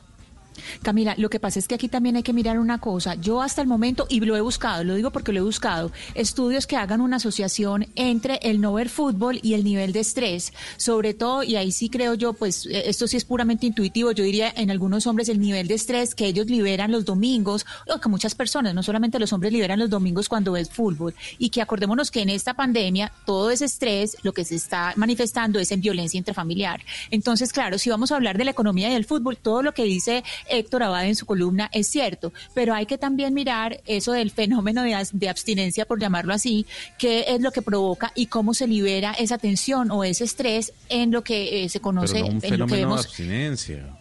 Camila, 0.81 1.15
lo 1.17 1.29
que 1.29 1.39
pasa 1.39 1.59
es 1.59 1.67
que 1.67 1.75
aquí 1.75 1.87
también 1.87 2.15
hay 2.15 2.23
que 2.23 2.33
mirar 2.33 2.59
una 2.59 2.79
cosa. 2.79 3.15
Yo 3.15 3.41
hasta 3.41 3.61
el 3.61 3.67
momento, 3.67 4.05
y 4.09 4.19
lo 4.19 4.35
he 4.35 4.41
buscado, 4.41 4.83
lo 4.83 4.95
digo 4.95 5.11
porque 5.11 5.31
lo 5.31 5.39
he 5.39 5.43
buscado, 5.43 5.91
estudios 6.15 6.67
que 6.67 6.75
hagan 6.75 7.01
una 7.01 7.17
asociación 7.17 7.87
entre 7.95 8.39
el 8.43 8.61
no 8.61 8.73
ver 8.73 8.89
fútbol 8.89 9.39
y 9.41 9.53
el 9.53 9.63
nivel 9.63 9.93
de 9.93 10.01
estrés. 10.01 10.53
Sobre 10.77 11.13
todo, 11.13 11.43
y 11.43 11.55
ahí 11.55 11.71
sí 11.71 11.89
creo 11.89 12.13
yo, 12.13 12.33
pues 12.33 12.65
eh, 12.65 12.83
esto 12.85 13.07
sí 13.07 13.17
es 13.17 13.25
puramente 13.25 13.65
intuitivo, 13.65 14.11
yo 14.11 14.23
diría 14.23 14.53
en 14.55 14.71
algunos 14.71 15.07
hombres 15.07 15.29
el 15.29 15.39
nivel 15.39 15.67
de 15.67 15.75
estrés 15.75 16.15
que 16.15 16.25
ellos 16.25 16.47
liberan 16.47 16.91
los 16.91 17.05
domingos, 17.05 17.65
o 17.87 17.99
que 17.99 18.09
muchas 18.09 18.35
personas, 18.35 18.73
no 18.73 18.83
solamente 18.83 19.19
los 19.19 19.33
hombres 19.33 19.53
liberan 19.53 19.79
los 19.79 19.89
domingos 19.89 20.29
cuando 20.29 20.53
ves 20.53 20.69
fútbol. 20.69 21.13
Y 21.37 21.49
que 21.49 21.61
acordémonos 21.61 22.11
que 22.11 22.21
en 22.21 22.29
esta 22.29 22.53
pandemia 22.53 23.11
todo 23.25 23.51
ese 23.51 23.65
estrés 23.65 24.17
lo 24.23 24.33
que 24.33 24.45
se 24.45 24.55
está 24.55 24.93
manifestando 24.95 25.59
es 25.59 25.71
en 25.71 25.81
violencia 25.81 26.17
intrafamiliar. 26.17 26.81
Entonces, 27.11 27.53
claro, 27.53 27.77
si 27.77 27.89
vamos 27.89 28.11
a 28.11 28.15
hablar 28.15 28.37
de 28.37 28.45
la 28.45 28.51
economía 28.51 28.89
y 28.89 28.93
del 28.93 29.05
fútbol, 29.05 29.37
todo 29.37 29.61
lo 29.61 29.73
que 29.73 29.83
dice 29.83 30.23
Héctor 30.49 30.83
Abad 30.83 31.05
en 31.05 31.15
su 31.15 31.25
columna 31.25 31.69
es 31.73 31.87
cierto, 31.87 32.33
pero 32.53 32.73
hay 32.73 32.85
que 32.85 32.97
también 32.97 33.33
mirar 33.33 33.81
eso 33.85 34.11
del 34.11 34.31
fenómeno 34.31 34.83
de, 34.83 35.29
abstinencia, 35.29 35.85
por 35.85 35.99
llamarlo 35.99 36.33
así, 36.33 36.65
qué 36.97 37.25
es 37.27 37.41
lo 37.41 37.51
que 37.51 37.61
provoca 37.61 38.11
y 38.15 38.27
cómo 38.27 38.53
se 38.53 38.67
libera 38.67 39.13
esa 39.13 39.37
tensión 39.37 39.91
o 39.91 40.03
ese 40.03 40.23
estrés 40.23 40.73
en 40.89 41.11
lo 41.11 41.23
que 41.23 41.63
eh, 41.63 41.69
se 41.69 41.79
conoce, 41.79 42.23
un 42.23 42.39
en 42.41 42.59
lo 42.59 42.67
que 42.67 42.75
vemos. 42.75 43.03
De 43.03 43.07
abstinencia. 43.07 43.98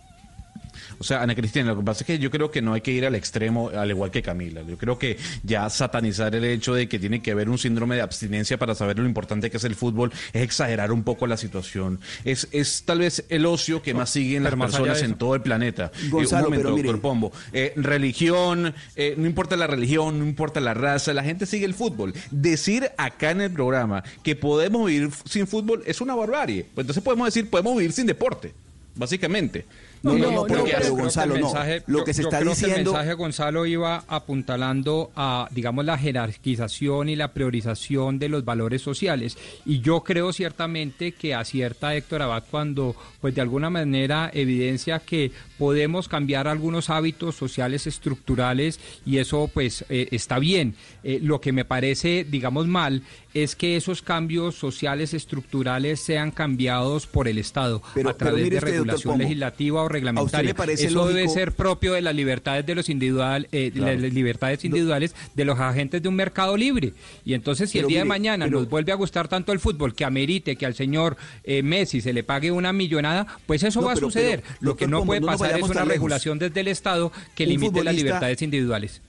O 0.99 1.05
sea, 1.05 1.23
Ana 1.23 1.35
Cristina, 1.35 1.69
lo 1.69 1.79
que 1.79 1.85
pasa 1.85 2.03
es 2.03 2.07
que 2.07 2.19
yo 2.19 2.31
creo 2.31 2.51
que 2.51 2.61
no 2.61 2.75
hay 2.75 2.81
que 2.81 2.91
ir 2.91 3.07
al 3.07 3.15
extremo, 3.15 3.71
al 3.71 3.91
igual 3.91 4.11
que 4.11 4.23
Camila. 4.23 4.63
Yo 4.63 4.77
creo 4.77 4.99
que 4.99 5.17
ya 5.43 5.69
satanizar 5.71 6.35
el 6.35 6.45
hecho 6.45 6.75
de 6.75 6.89
que 6.89 6.99
tiene 6.99 7.23
que 7.23 7.31
haber 7.31 7.49
un 7.49 7.59
síndrome 7.59 7.97
de 7.97 8.03
abstinencia 8.03 8.59
para 8.59 8.75
saber 8.75 8.99
lo 8.99 9.07
importante 9.07 9.51
que 9.51 9.57
es 9.59 9.65
el 9.65 9.75
fútbol 9.75 10.13
es 10.33 10.43
exagerar 10.43 10.93
un 10.93 11.05
poco 11.05 11.27
la 11.27 11.37
situación. 11.37 12.01
Es, 12.25 12.49
es 12.53 12.83
tal 12.85 13.01
vez 13.01 13.25
el 13.29 13.47
ocio 13.47 13.83
que 13.83 13.95
más 13.95 14.11
siguen 14.11 14.45
las 14.45 14.55
personas 14.55 15.03
en 15.03 15.15
todo 15.15 15.35
el 15.35 15.43
planeta. 15.43 15.93
Eh, 16.03 16.09
Gonzalo, 16.09 16.49
un 16.49 16.63
doctor 16.63 17.01
Pombo. 17.01 17.33
Eh, 17.53 17.73
religión, 17.77 18.75
eh, 18.97 19.15
no 19.17 19.27
importa 19.27 19.57
la 19.57 19.67
religión, 19.67 20.19
no 20.19 20.25
importa 20.25 20.61
la 20.61 20.75
raza, 20.75 21.13
la 21.15 21.23
gente 21.23 21.47
sigue 21.47 21.65
el 21.65 21.75
fútbol. 21.75 22.15
Decir 22.31 22.91
acá 22.97 23.31
en 23.31 23.43
el 23.43 23.51
programa 23.51 24.03
que 24.23 24.37
podemos 24.37 24.87
vivir 24.87 25.11
sin 25.25 25.47
fútbol 25.47 25.83
es 25.87 26.01
una 26.01 26.15
barbarie. 26.15 26.67
Pues 26.75 26.85
entonces 26.85 27.03
podemos 27.03 27.27
decir, 27.27 27.49
podemos 27.49 27.77
vivir 27.77 27.93
sin 27.93 28.07
deporte, 28.07 28.53
básicamente. 28.95 29.65
No, 30.03 30.17
no, 30.17 30.31
no, 30.31 30.45
pero, 30.45 30.65
Gonzalo, 30.95 31.39
no. 31.39 31.53
Lo 31.87 32.05
que 32.05 32.15
se 32.15 32.23
está 32.23 32.41
diciendo. 32.41 32.77
el 32.77 32.85
mensaje, 32.85 33.15
Gonzalo, 33.15 33.67
iba 33.67 34.05
apuntalando 34.09 35.11
a, 35.17 35.49
digamos, 35.51 35.85
la 35.85 35.99
jerarquización 35.99 37.09
y 37.09 37.17
la 37.17 37.33
priorización 37.33 38.19
de 38.19 38.29
los 38.29 38.45
valores 38.45 38.83
sociales. 38.83 39.37
Y 39.65 39.81
yo 39.81 40.03
creo 40.03 40.33
ciertamente 40.33 41.13
que 41.13 41.35
acierta 41.35 41.95
Héctor 41.95 42.23
Abad 42.23 42.45
cuando, 42.51 42.95
pues, 43.21 43.35
de 43.35 43.41
alguna 43.41 43.71
manera 43.71 44.31
evidencia 44.33 45.01
que 45.01 45.33
podemos 45.59 46.09
cambiar 46.09 46.49
algunos 46.49 46.91
hábitos 46.91 47.35
sociales 47.35 47.87
estructurales 47.87 48.81
y 49.05 49.19
eso, 49.19 49.51
pues, 49.53 49.85
eh, 49.89 50.09
está 50.13 50.39
bien. 50.39 50.75
Eh, 51.03 51.19
lo 51.23 51.41
que 51.41 51.53
me 51.53 51.65
parece, 51.65 52.25
digamos, 52.29 52.67
mal 52.67 53.03
es 53.35 53.57
que 53.57 53.77
esos 53.77 54.03
cambios 54.03 54.55
sociales 54.55 55.15
estructurales 55.15 56.01
sean 56.01 56.31
cambiados 56.31 57.07
por 57.07 57.29
el 57.29 57.39
Estado 57.39 57.83
a 58.07 58.15
través 58.15 58.51
de 58.51 58.61
regulación 58.61 59.19
legislativa 59.19 59.83
o 59.89 59.93
reglamentaria. 59.93 60.55
Eso 60.75 61.07
debe 61.09 61.29
ser 61.29 61.53
propio 61.53 61.93
de 61.95 62.03
las 62.03 62.15
libertades 62.15 62.65
de 62.67 62.75
los 62.75 62.89
individual, 62.89 63.49
eh, 63.53 63.71
Claro. 63.75 63.99
las 64.01 64.13
libertades 64.13 64.65
individuales 64.65 65.15
de 65.35 65.45
los 65.45 65.59
agentes 65.59 66.03
de 66.03 66.09
un 66.09 66.15
mercado 66.15 66.57
libre. 66.57 66.93
Y 67.25 67.35
entonces, 67.35 67.71
si 67.71 67.79
Pero 67.79 67.89
el 67.89 67.93
día 67.93 67.99
de 68.01 68.05
mañana 68.05 68.45
pero- 68.47 68.61
nos 68.61 68.69
vuelve 68.69 68.93
a 68.93 68.95
gustar 68.95 69.29
tanto 69.29 69.53
el 69.53 69.61
fútbol 69.61 69.95
que 69.95 70.05
amerite 70.05 70.57
que 70.57 70.67
al 70.67 70.75
señor 70.75 71.17
eh, 71.45 71.63
Messi 71.63 72.01
se 72.01 72.13
le 72.13 72.23
pague 72.23 72.51
una 72.53 72.73
millonada, 72.73 73.27
pues 73.47 73.63
eso 73.63 73.81
No, 73.81 73.87
va 73.87 73.93
a 73.93 73.95
pero- 73.95 74.07
suceder. 74.09 74.43
Lo 74.61 74.77
que 74.77 74.87
no 74.87 75.05
puede 75.05 75.21
pasar 75.21 75.59
es 75.59 75.63
una 75.69 75.85
regulación 75.85 76.39
desde 76.39 76.61
el 76.61 76.69
Estado 76.69 77.13
que 77.35 77.45
Un 77.45 77.51
limite 77.51 77.85
las 77.85 77.95
libertades 77.95 78.41
individuales. 78.43 79.01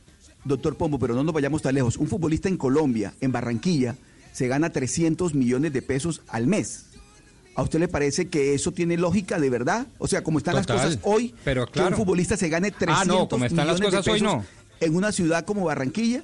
Doctor 0.46 0.78
Pombo, 0.78 0.98
pero 1.00 1.16
no 1.16 1.24
nos 1.24 1.34
vayamos 1.34 1.62
tan 1.62 1.76
lejos. 1.76 1.98
Un 1.98 2.08
futbolista 2.08 2.48
en 2.48 2.58
Colombia, 2.58 3.14
en 3.20 3.32
Barranquilla, 3.32 3.96
se 4.32 4.48
gana 4.48 4.70
300 4.72 5.34
millones 5.36 5.74
de 5.74 5.82
pesos 5.82 6.22
al 6.28 6.48
mes. 6.48 6.86
¿A 7.60 7.62
usted 7.64 7.78
le 7.80 7.90
parece 7.90 8.30
que 8.30 8.54
eso 8.54 8.72
tiene 8.72 8.96
lógica 8.96 9.38
de 9.38 9.50
verdad? 9.50 9.86
O 9.98 10.08
sea, 10.08 10.24
como 10.24 10.38
están 10.38 10.56
Total, 10.56 10.78
las 10.78 10.86
cosas 10.86 11.00
hoy, 11.04 11.36
pero 11.44 11.66
que 11.66 11.74
claro. 11.74 11.90
un 11.90 11.96
futbolista 11.96 12.38
se 12.38 12.48
gane 12.48 12.72
300 12.72 13.02
Ah, 13.02 13.06
no, 13.06 13.28
como 13.28 13.44
están 13.44 13.68
las 13.68 13.76
millones 13.82 13.92
de 13.92 13.98
cosas 13.98 14.14
hoy, 14.14 14.20
pesos 14.22 14.36
no. 14.38 14.46
en 14.80 14.96
una 14.96 15.12
ciudad 15.12 15.44
como 15.46 15.66
Barranquilla. 15.66 16.24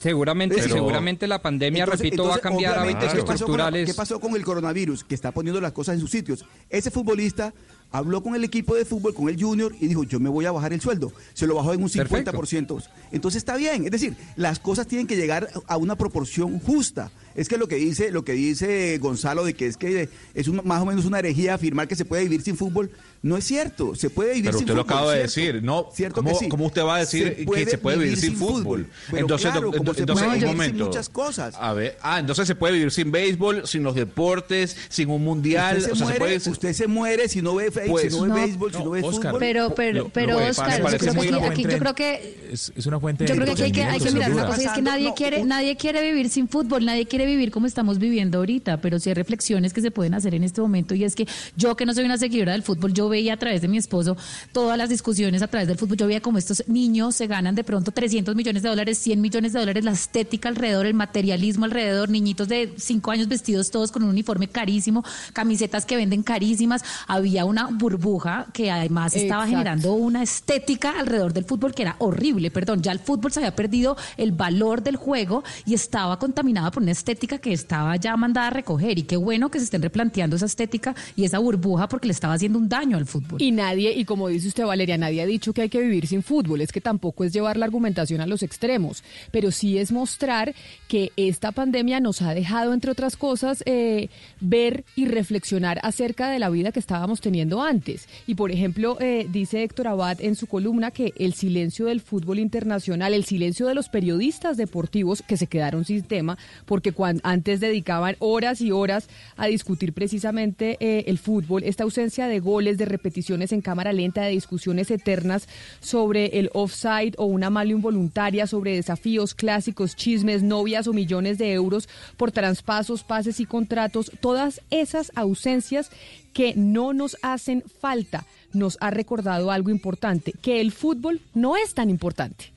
Seguramente, 0.00 0.56
Pero- 0.56 0.74
seguramente 0.74 1.26
la 1.26 1.40
pandemia, 1.42 1.84
Entonces- 1.84 2.04
repito, 2.04 2.24
va 2.26 2.36
a 2.36 2.38
cambiar 2.38 2.78
hábitos 2.78 3.04
¿qué 3.04 3.06
pasó 3.08 3.16
con 3.20 3.26
la- 3.28 3.34
estructurales. 3.34 3.86
¿Qué 3.88 3.94
pasó 3.94 4.20
con 4.20 4.34
el 4.36 4.44
coronavirus? 4.44 5.04
Que 5.04 5.14
está 5.14 5.32
poniendo 5.32 5.60
las 5.60 5.72
cosas 5.72 5.94
en 5.94 6.00
sus 6.00 6.10
sitios. 6.10 6.44
Ese 6.70 6.90
futbolista 6.90 7.52
habló 7.92 8.22
con 8.22 8.34
el 8.34 8.42
equipo 8.44 8.74
de 8.74 8.84
fútbol, 8.84 9.14
con 9.14 9.28
el 9.28 9.40
junior, 9.40 9.74
y 9.80 9.86
dijo, 9.86 10.02
yo 10.04 10.18
me 10.18 10.28
voy 10.30 10.46
a 10.46 10.52
bajar 10.52 10.72
el 10.72 10.80
sueldo. 10.80 11.12
Se 11.34 11.46
lo 11.46 11.54
bajó 11.54 11.72
en 11.74 11.82
un 11.82 11.88
50%. 11.88 12.82
Entonces 13.12 13.38
está 13.38 13.56
bien. 13.56 13.84
Es 13.84 13.90
decir, 13.90 14.16
las 14.36 14.58
cosas 14.58 14.86
tienen 14.86 15.06
que 15.06 15.16
llegar 15.16 15.48
a 15.66 15.76
una 15.76 15.96
proporción 15.96 16.58
justa. 16.60 17.10
Es 17.34 17.48
que 17.48 17.56
lo 17.56 17.66
que 17.66 17.76
dice, 17.76 18.10
lo 18.10 18.24
que 18.26 18.32
dice 18.32 18.98
Gonzalo 18.98 19.42
de 19.44 19.54
que 19.54 19.66
es 19.66 19.78
que 19.78 20.10
es 20.34 20.48
un- 20.48 20.60
más 20.64 20.82
o 20.82 20.84
menos 20.86 21.06
una 21.06 21.18
herejía 21.18 21.54
afirmar 21.54 21.88
que 21.88 21.96
se 21.96 22.04
puede 22.04 22.24
vivir 22.24 22.42
sin 22.42 22.58
fútbol, 22.58 22.90
no 23.22 23.38
es 23.38 23.44
cierto. 23.44 23.94
Se 23.94 24.10
puede 24.10 24.30
vivir 24.34 24.46
Pero 24.50 24.58
sin 24.58 24.64
usted 24.64 24.74
lo 24.76 24.82
fútbol. 24.84 24.96
acaba 24.98 25.12
de 25.14 25.22
decir, 25.22 25.62
¿no? 25.62 25.88
¿Cierto 25.94 26.22
¿Cómo, 26.22 26.38
sí? 26.38 26.48
cómo 26.50 26.66
usted 26.66 26.82
va 26.82 26.96
a 26.96 26.98
decir 26.98 27.46
que 27.46 27.66
se 27.66 27.78
puede 27.78 27.96
vivir 27.98 28.18
sin 28.18 28.36
fútbol? 28.36 28.86
Pero 29.10 29.22
entonces, 29.22 29.50
claro, 29.50 29.70
do- 29.70 29.78
como 29.78 29.94
se 29.94 30.00
entonces, 30.00 30.26
puede 30.26 30.44
un 30.44 30.52
vivir 30.58 30.66
sin 30.74 30.84
muchas 30.84 31.08
cosas. 31.08 31.54
A 31.58 31.72
ver, 31.72 31.96
ah, 32.02 32.18
entonces 32.20 32.46
se 32.46 32.54
puede 32.54 32.74
vivir 32.74 32.90
sin 32.90 33.10
béisbol, 33.10 33.66
sin 33.66 33.82
los 33.82 33.94
deportes, 33.94 34.76
sin 34.90 35.08
un 35.08 35.24
mundial. 35.24 35.78
Usted 35.78 35.86
se, 35.88 35.92
o 35.92 35.96
sea, 35.96 36.04
muere, 36.06 36.18
se 36.18 36.40
puede, 36.40 36.50
usted 36.52 36.72
se 36.74 36.86
muere 36.86 37.28
si 37.28 37.40
no 37.40 37.54
ve, 37.54 37.70
Pues, 37.88 38.12
si 38.12 38.16
no 38.18 38.22
ve 38.22 38.28
no, 38.28 38.34
béisbol, 38.34 38.72
si 38.72 38.78
no, 38.84 38.90
ve 38.90 39.00
Oscar, 39.02 39.30
fútbol. 39.32 39.40
Pero, 39.40 39.74
pero, 39.74 39.98
Lo- 40.04 40.08
pero 40.08 40.40
lo 40.40 40.46
Oscar, 40.46 40.80
yo 40.80 40.86
creo 40.86 40.98
que 40.98 41.08
aquí, 41.10 41.62
yo 41.62 41.68
fuente- 41.68 41.78
creo 41.78 41.94
que 41.94 42.48
Es, 42.52 42.72
es 42.76 42.86
una 42.86 43.00
fuente 43.00 43.26
Yo 43.26 43.34
creo 43.34 43.54
que 43.54 43.62
hay 43.64 43.72
que, 43.72 43.82
hay 43.84 43.98
que 44.00 44.10
mirar 44.10 44.32
una 44.32 44.46
cosa, 44.46 44.62
y 44.62 44.66
es 44.66 44.72
que 44.72 44.82
nadie 44.82 45.08
No, 45.08 45.14
quiere, 45.14 45.40
un- 45.42 45.48
nadie 45.48 45.76
quiere 45.76 46.02
vivir 46.02 46.28
sin 46.28 46.48
fútbol, 46.48 46.84
nadie 46.84 47.06
quiere 47.06 47.26
vivir 47.26 47.50
como 47.50 47.66
estamos 47.66 47.98
viviendo 47.98 48.38
ahorita, 48.38 48.80
pero 48.80 48.98
sí 48.98 49.08
hay 49.10 49.14
reflexiones 49.14 49.72
que 49.72 49.80
se 49.80 49.90
pueden 49.90 50.14
hacer 50.14 50.34
en 50.34 50.44
este 50.44 50.60
momento 50.60 50.94
y 50.94 51.04
es 51.04 51.14
que 51.14 51.26
yo 51.56 51.76
que 51.76 51.86
no 51.86 51.94
soy 51.94 52.04
una 52.04 52.18
seguidora 52.18 52.52
del 52.52 52.62
fútbol, 52.62 52.92
yo 52.92 53.08
veía 53.08 53.34
a 53.34 53.36
través 53.38 53.62
de 53.62 53.68
mi 53.68 53.78
esposo 53.78 54.16
todas 54.52 54.76
las 54.78 54.88
discusiones 54.88 55.42
a 55.42 55.46
través 55.48 55.68
del 55.68 55.78
fútbol, 55.78 55.96
yo 55.96 56.06
veía 56.06 56.20
como 56.20 56.38
estos 56.38 56.64
niños 56.68 57.14
se 57.16 57.26
ganan 57.26 57.54
de 57.54 57.64
pronto 57.64 57.90
300 57.92 58.34
millones 58.36 58.62
de 58.62 58.68
dólares, 58.68 58.98
100 58.98 59.20
millones 59.20 59.52
de 59.52 59.60
dólares, 59.60 59.84
la 59.84 59.92
estética 59.92 60.48
alrededor, 60.48 60.86
el 60.86 60.94
materialismo 60.94 61.64
alrededor, 61.64 62.08
niñitos 62.10 62.48
de 62.48 62.72
5 62.76 63.10
años 63.10 63.28
vestidos 63.28 63.70
todos 63.70 63.90
con 63.92 64.02
un 64.02 64.10
uniforme 64.10 64.48
carísimo, 64.48 65.04
camisetas 65.32 65.86
que 65.86 65.96
venden 65.96 66.22
carísimas, 66.22 66.82
había 67.06 67.44
una 67.44 67.68
burbuja 67.78 68.46
que 68.52 68.70
además 68.70 69.14
estaba 69.14 69.44
Exacto. 69.44 69.58
generando 69.58 69.94
una 69.94 70.22
estética 70.22 70.98
alrededor 70.98 71.32
del 71.32 71.44
fútbol 71.44 71.74
que 71.74 71.82
era 71.82 71.96
horrible, 71.98 72.50
perdón, 72.50 72.82
ya 72.82 72.92
el 72.92 72.98
fútbol 72.98 73.32
se 73.32 73.40
había 73.40 73.54
perdido 73.54 73.96
el 74.16 74.32
valor 74.32 74.82
del 74.82 74.96
juego 74.96 75.42
y 75.66 75.74
estaba 75.74 76.18
contaminada 76.18 76.70
por 76.70 76.82
una 76.82 76.92
estética 76.92 77.38
que 77.38 77.52
estaba 77.52 77.96
ya 77.96 78.16
mandada 78.16 78.48
a 78.48 78.50
recoger 78.50 78.98
y 78.98 79.02
qué 79.02 79.16
bueno 79.16 79.50
que 79.50 79.58
se 79.58 79.64
estén 79.64 79.82
replanteando 79.82 80.36
esa 80.36 80.46
estética 80.46 80.94
y 81.16 81.24
esa 81.24 81.38
burbuja 81.38 81.88
porque 81.88 82.06
le 82.06 82.12
estaba 82.12 82.34
haciendo 82.34 82.58
un 82.58 82.68
daño 82.68 82.96
al 82.96 83.06
fútbol. 83.06 83.40
Y 83.40 83.52
nadie, 83.52 83.92
y 83.92 84.04
como 84.04 84.28
dice 84.28 84.48
usted 84.48 84.64
Valeria, 84.64 84.98
nadie 84.98 85.22
ha 85.22 85.26
dicho 85.26 85.52
que 85.52 85.62
hay 85.62 85.68
que 85.68 85.80
vivir 85.80 86.06
sin 86.06 86.22
fútbol, 86.22 86.60
es 86.60 86.72
que 86.72 86.80
tampoco 86.80 87.24
es 87.24 87.32
llevar 87.32 87.56
la 87.56 87.66
argumentación 87.66 88.20
a 88.20 88.26
los 88.26 88.42
extremos, 88.42 89.02
pero 89.30 89.50
sí 89.50 89.78
es 89.78 89.92
mostrar 89.92 90.54
que 90.88 91.12
esta 91.16 91.52
pandemia 91.52 92.00
nos 92.00 92.22
ha 92.22 92.34
dejado, 92.34 92.72
entre 92.72 92.90
otras 92.90 93.16
cosas, 93.16 93.62
eh, 93.66 94.08
ver 94.40 94.84
y 94.96 95.06
reflexionar 95.06 95.80
acerca 95.82 96.30
de 96.30 96.38
la 96.38 96.50
vida 96.50 96.72
que 96.72 96.80
estábamos 96.80 97.20
teniendo 97.20 97.61
antes. 97.62 98.08
Y 98.26 98.34
por 98.34 98.50
ejemplo, 98.50 98.96
eh, 99.00 99.26
dice 99.30 99.62
Héctor 99.62 99.88
Abad 99.88 100.20
en 100.20 100.36
su 100.36 100.46
columna 100.46 100.90
que 100.90 101.12
el 101.16 101.34
silencio 101.34 101.86
del 101.86 102.00
fútbol 102.00 102.38
internacional, 102.38 103.14
el 103.14 103.24
silencio 103.24 103.66
de 103.66 103.74
los 103.74 103.88
periodistas 103.88 104.56
deportivos 104.56 105.22
que 105.22 105.36
se 105.36 105.46
quedaron 105.46 105.84
sin 105.84 106.02
tema, 106.02 106.38
porque 106.66 106.92
cuando, 106.92 107.20
antes 107.24 107.60
dedicaban 107.60 108.16
horas 108.18 108.60
y 108.60 108.72
horas 108.72 109.08
a 109.36 109.46
discutir 109.46 109.92
precisamente 109.92 110.76
eh, 110.80 111.04
el 111.06 111.18
fútbol, 111.18 111.62
esta 111.64 111.84
ausencia 111.84 112.26
de 112.26 112.40
goles, 112.40 112.78
de 112.78 112.84
repeticiones 112.84 113.52
en 113.52 113.60
cámara 113.60 113.92
lenta, 113.92 114.22
de 114.22 114.30
discusiones 114.30 114.90
eternas 114.90 115.48
sobre 115.80 116.38
el 116.38 116.50
offside 116.52 117.14
o 117.18 117.24
una 117.24 117.50
mala 117.50 117.72
involuntaria, 117.72 118.46
sobre 118.46 118.74
desafíos 118.74 119.34
clásicos, 119.34 119.96
chismes, 119.96 120.42
novias 120.42 120.86
o 120.86 120.92
millones 120.92 121.38
de 121.38 121.52
euros 121.52 121.88
por 122.16 122.32
traspasos, 122.32 123.04
pases 123.04 123.40
y 123.40 123.46
contratos, 123.46 124.10
todas 124.20 124.60
esas 124.70 125.12
ausencias 125.14 125.90
que 126.32 126.54
no 126.56 126.92
nos 126.92 127.16
hacen 127.22 127.62
falta, 127.80 128.26
nos 128.52 128.78
ha 128.80 128.90
recordado 128.90 129.50
algo 129.50 129.70
importante, 129.70 130.32
que 130.32 130.60
el 130.60 130.72
fútbol 130.72 131.20
no 131.34 131.56
es 131.56 131.74
tan 131.74 131.90
importante. 131.90 132.52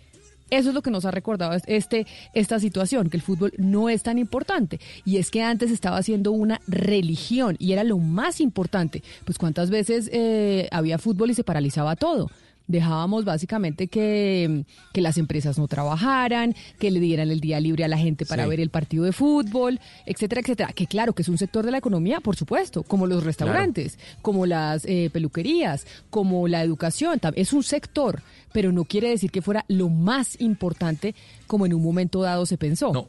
Eso 0.52 0.70
es 0.70 0.76
lo 0.76 0.84
que 0.84 0.92
nos 0.92 1.06
ha 1.06 1.12
recordado 1.12 1.58
este, 1.66 2.06
esta 2.34 2.60
situación, 2.60 3.10
que 3.10 3.18
el 3.18 3.24
fútbol 3.24 3.52
no 3.58 3.90
es 3.90 4.04
tan 4.04 4.20
importante. 4.20 4.80
Y 5.04 5.18
es 5.18 5.32
que 5.32 5.42
antes 5.42 5.72
estaba 5.72 6.02
siendo 6.04 6.32
una 6.32 6.62
religión 6.68 7.56
y 7.58 7.72
era 7.72 7.84
lo 7.84 7.98
más 7.98 8.40
importante. 8.40 9.02
Pues 9.26 9.40
cuántas 9.40 9.72
veces 9.72 10.10
eh, 10.14 10.68
había 10.72 11.00
fútbol 11.00 11.32
y 11.32 11.34
se 11.34 11.44
paralizaba 11.44 11.96
todo. 11.96 12.30
Dejábamos 12.68 13.26
básicamente 13.26 13.88
que, 13.88 14.66
que 14.94 15.02
las 15.02 15.18
empresas 15.18 15.58
no 15.60 15.68
trabajaran, 15.68 16.56
que 16.80 16.90
le 16.92 17.00
dieran 17.00 17.30
el 17.30 17.40
día 17.40 17.60
libre 17.60 17.84
a 17.84 17.88
la 17.88 17.98
gente 17.98 18.26
para 18.26 18.44
Sí. 18.44 18.50
ver 18.50 18.60
el 18.60 18.70
partido 18.70 19.04
de 19.06 19.12
fútbol, 19.12 19.80
etcétera, 20.06 20.42
etcétera. 20.42 20.74
Que 20.74 20.88
claro, 20.88 21.14
que 21.14 21.22
es 21.22 21.30
un 21.30 21.38
sector 21.38 21.64
de 21.66 21.72
la 21.72 21.78
economía, 21.78 22.20
por 22.22 22.36
supuesto, 22.36 22.84
como 22.84 23.08
los 23.08 23.24
restaurantes, 23.24 24.00
como 24.22 24.46
las 24.46 24.86
eh, 24.86 25.10
peluquerías, 25.14 25.86
como 26.10 26.48
la 26.48 26.62
educación. 26.64 27.20
Es 27.36 27.54
un 27.54 27.64
sector, 27.64 28.22
pero 28.52 28.72
no 28.72 28.86
quiere 28.86 29.10
decir 29.10 29.32
que 29.32 29.42
fuera 29.42 29.66
lo 29.68 29.90
más 29.90 30.40
importante 30.42 31.14
como 31.48 31.66
en 31.66 31.74
un 31.74 31.84
momento 31.84 32.22
dado 32.22 32.46
se 32.46 32.58
pensó. 32.58 32.92
No, 32.94 33.08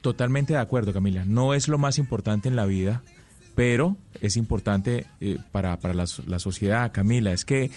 totalmente 0.00 0.52
de 0.52 0.58
acuerdo, 0.58 0.92
Camila. 0.92 1.24
No 1.24 1.54
es 1.54 1.68
lo 1.68 1.78
más 1.78 1.98
importante 1.98 2.48
en 2.48 2.56
la 2.56 2.66
vida, 2.66 3.02
pero 3.54 3.96
es 4.20 4.36
importante 4.36 5.06
eh, 5.20 5.38
para, 5.52 5.78
para 5.78 5.94
la, 5.94 6.04
la 6.26 6.38
sociedad, 6.38 6.92
Camila. 6.92 7.32
Es 7.32 7.44
que 7.44 7.70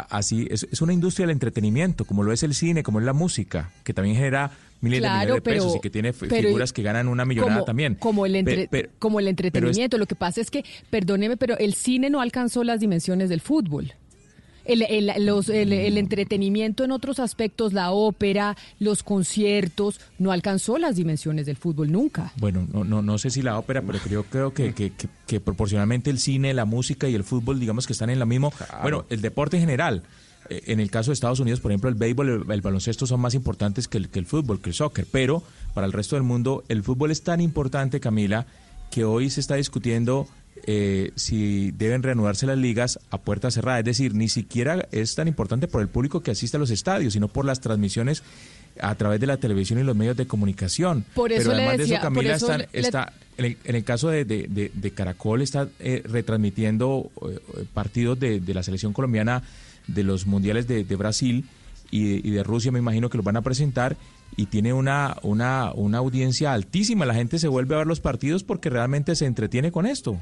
así 0.00 0.46
es, 0.50 0.66
es 0.70 0.80
una 0.82 0.92
industria 0.92 1.26
del 1.26 1.32
entretenimiento, 1.32 2.04
como 2.04 2.22
lo 2.22 2.32
es 2.32 2.42
el 2.42 2.54
cine, 2.54 2.82
como 2.82 2.98
es 3.00 3.04
la 3.06 3.12
música, 3.12 3.70
que 3.84 3.92
también 3.94 4.16
genera 4.16 4.50
miles 4.80 5.00
de 5.02 5.08
millones 5.08 5.34
de 5.34 5.40
pesos 5.40 5.66
pero- 5.66 5.76
y 5.76 5.80
que 5.80 5.90
tiene 5.90 6.12
figuras 6.12 6.72
que 6.72 6.82
ganan 6.82 7.08
una 7.08 7.24
millonada 7.24 7.54
como, 7.54 7.64
también. 7.64 7.94
Como 7.96 8.26
el, 8.26 8.36
entre- 8.36 8.90
como 8.98 9.20
el 9.20 9.26
es- 9.26 9.30
entretenimiento. 9.30 9.98
Lo 9.98 10.06
que 10.06 10.14
pasa 10.14 10.40
es 10.40 10.50
que, 10.50 10.64
perdóneme, 10.90 11.36
pero 11.36 11.56
el 11.58 11.74
cine 11.74 12.10
no 12.10 12.20
alcanzó 12.20 12.62
las 12.64 12.80
dimensiones 12.80 13.28
del 13.28 13.40
fútbol. 13.40 13.92
El, 14.66 14.82
el- 14.82 15.12
los- 15.24 15.48
el- 15.48 15.72
el 15.72 15.96
entretenimiento 15.98 16.84
en 16.84 16.90
otros 16.90 17.18
aspectos, 17.20 17.72
la 17.72 17.90
ópera, 17.92 18.56
los 18.80 19.02
conciertos, 19.02 20.00
no 20.18 20.32
alcanzó 20.32 20.78
las 20.78 20.96
dimensiones 20.96 21.46
del 21.46 21.56
fútbol 21.56 21.92
nunca. 21.92 22.32
Bueno, 22.38 22.66
no, 22.72 22.84
no, 22.84 23.02
no 23.02 23.18
sé 23.18 23.30
si 23.30 23.42
la 23.42 23.58
ópera, 23.58 23.82
pero 23.82 23.98
yo 24.10 24.24
creo 24.24 24.52
que, 24.52 24.74
que, 24.74 24.90
que- 24.90 25.08
que 25.26 25.40
proporcionalmente 25.40 26.10
el 26.10 26.18
cine, 26.18 26.54
la 26.54 26.64
música 26.64 27.08
y 27.08 27.14
el 27.14 27.24
fútbol, 27.24 27.58
digamos 27.60 27.86
que 27.86 27.92
están 27.92 28.10
en 28.10 28.18
la 28.18 28.26
misma. 28.26 28.50
Bueno, 28.82 29.04
el 29.10 29.20
deporte 29.20 29.56
en 29.56 29.62
general. 29.62 30.02
Eh, 30.48 30.62
En 30.66 30.78
el 30.80 30.90
caso 30.90 31.10
de 31.10 31.14
Estados 31.14 31.40
Unidos, 31.40 31.60
por 31.60 31.72
ejemplo, 31.72 31.88
el 31.90 31.96
béisbol, 31.96 32.28
el, 32.46 32.50
el 32.52 32.60
baloncesto 32.60 33.06
son 33.06 33.20
más 33.20 33.34
importantes 33.34 33.88
que 33.88 33.98
el, 33.98 34.08
que 34.08 34.18
el 34.20 34.26
fútbol, 34.26 34.60
que 34.60 34.70
el 34.70 34.74
soccer. 34.74 35.06
Pero 35.10 35.42
para 35.74 35.86
el 35.86 35.92
resto 35.92 36.14
del 36.16 36.22
mundo, 36.22 36.62
el 36.68 36.82
fútbol 36.84 37.10
es 37.10 37.22
tan 37.22 37.40
importante, 37.40 37.98
Camila, 37.98 38.46
que 38.90 39.04
hoy 39.04 39.28
se 39.30 39.40
está 39.40 39.56
discutiendo 39.56 40.28
eh, 40.64 41.12
si 41.16 41.70
deben 41.72 42.02
reanudarse 42.02 42.46
las 42.46 42.58
ligas 42.58 42.98
a 43.10 43.18
puerta 43.18 43.50
cerrada. 43.50 43.78
Es 43.80 43.84
decir, 43.84 44.14
ni 44.14 44.28
siquiera 44.28 44.88
es 44.92 45.14
tan 45.14 45.28
importante 45.28 45.68
por 45.68 45.80
el 45.82 45.88
público 45.88 46.22
que 46.22 46.30
asiste 46.30 46.56
a 46.56 46.60
los 46.60 46.70
estadios, 46.70 47.12
sino 47.12 47.28
por 47.28 47.44
las 47.44 47.60
transmisiones 47.60 48.22
a 48.80 48.94
través 48.94 49.20
de 49.20 49.26
la 49.26 49.36
televisión 49.38 49.78
y 49.78 49.82
los 49.84 49.96
medios 49.96 50.16
de 50.16 50.26
comunicación. 50.26 51.04
Por 51.14 51.32
eso 51.32 51.44
Pero 51.44 51.50
le 51.56 51.62
además 51.62 51.76
de 51.78 51.82
decía- 51.84 51.96
eso, 51.98 52.02
Camila, 52.04 52.34
eso 52.34 52.46
están- 52.52 52.68
le- 52.72 52.80
está, 52.80 53.12
en, 53.38 53.44
el, 53.46 53.56
en 53.64 53.76
el 53.76 53.84
caso 53.84 54.08
de, 54.10 54.24
de- 54.24 54.46
de- 54.48 54.70
de 54.74 54.90
Caracol, 54.90 55.40
está 55.42 55.68
eh, 55.80 56.02
retransmitiendo 56.04 57.10
eh, 57.28 57.38
partidos 57.72 58.18
de, 58.20 58.40
de 58.40 58.54
la 58.54 58.62
selección 58.62 58.92
colombiana 58.92 59.42
de 59.86 60.02
los 60.04 60.26
mundiales 60.26 60.66
de, 60.66 60.84
de 60.84 60.96
Brasil 60.96 61.44
y 61.90 62.04
de, 62.20 62.28
y 62.28 62.30
de 62.32 62.42
Rusia, 62.42 62.72
me 62.72 62.78
imagino 62.80 63.08
que 63.08 63.16
los 63.16 63.24
van 63.24 63.36
a 63.36 63.42
presentar 63.42 63.96
y 64.36 64.46
tiene 64.46 64.72
una, 64.72 65.16
una, 65.22 65.72
una 65.74 65.98
audiencia 65.98 66.52
altísima. 66.52 67.06
La 67.06 67.14
gente 67.14 67.38
se 67.38 67.48
vuelve 67.48 67.74
a 67.76 67.78
ver 67.78 67.86
los 67.86 68.00
partidos 68.00 68.42
porque 68.42 68.68
realmente 68.68 69.14
se 69.14 69.24
entretiene 69.26 69.70
con 69.72 69.86
esto. 69.86 70.18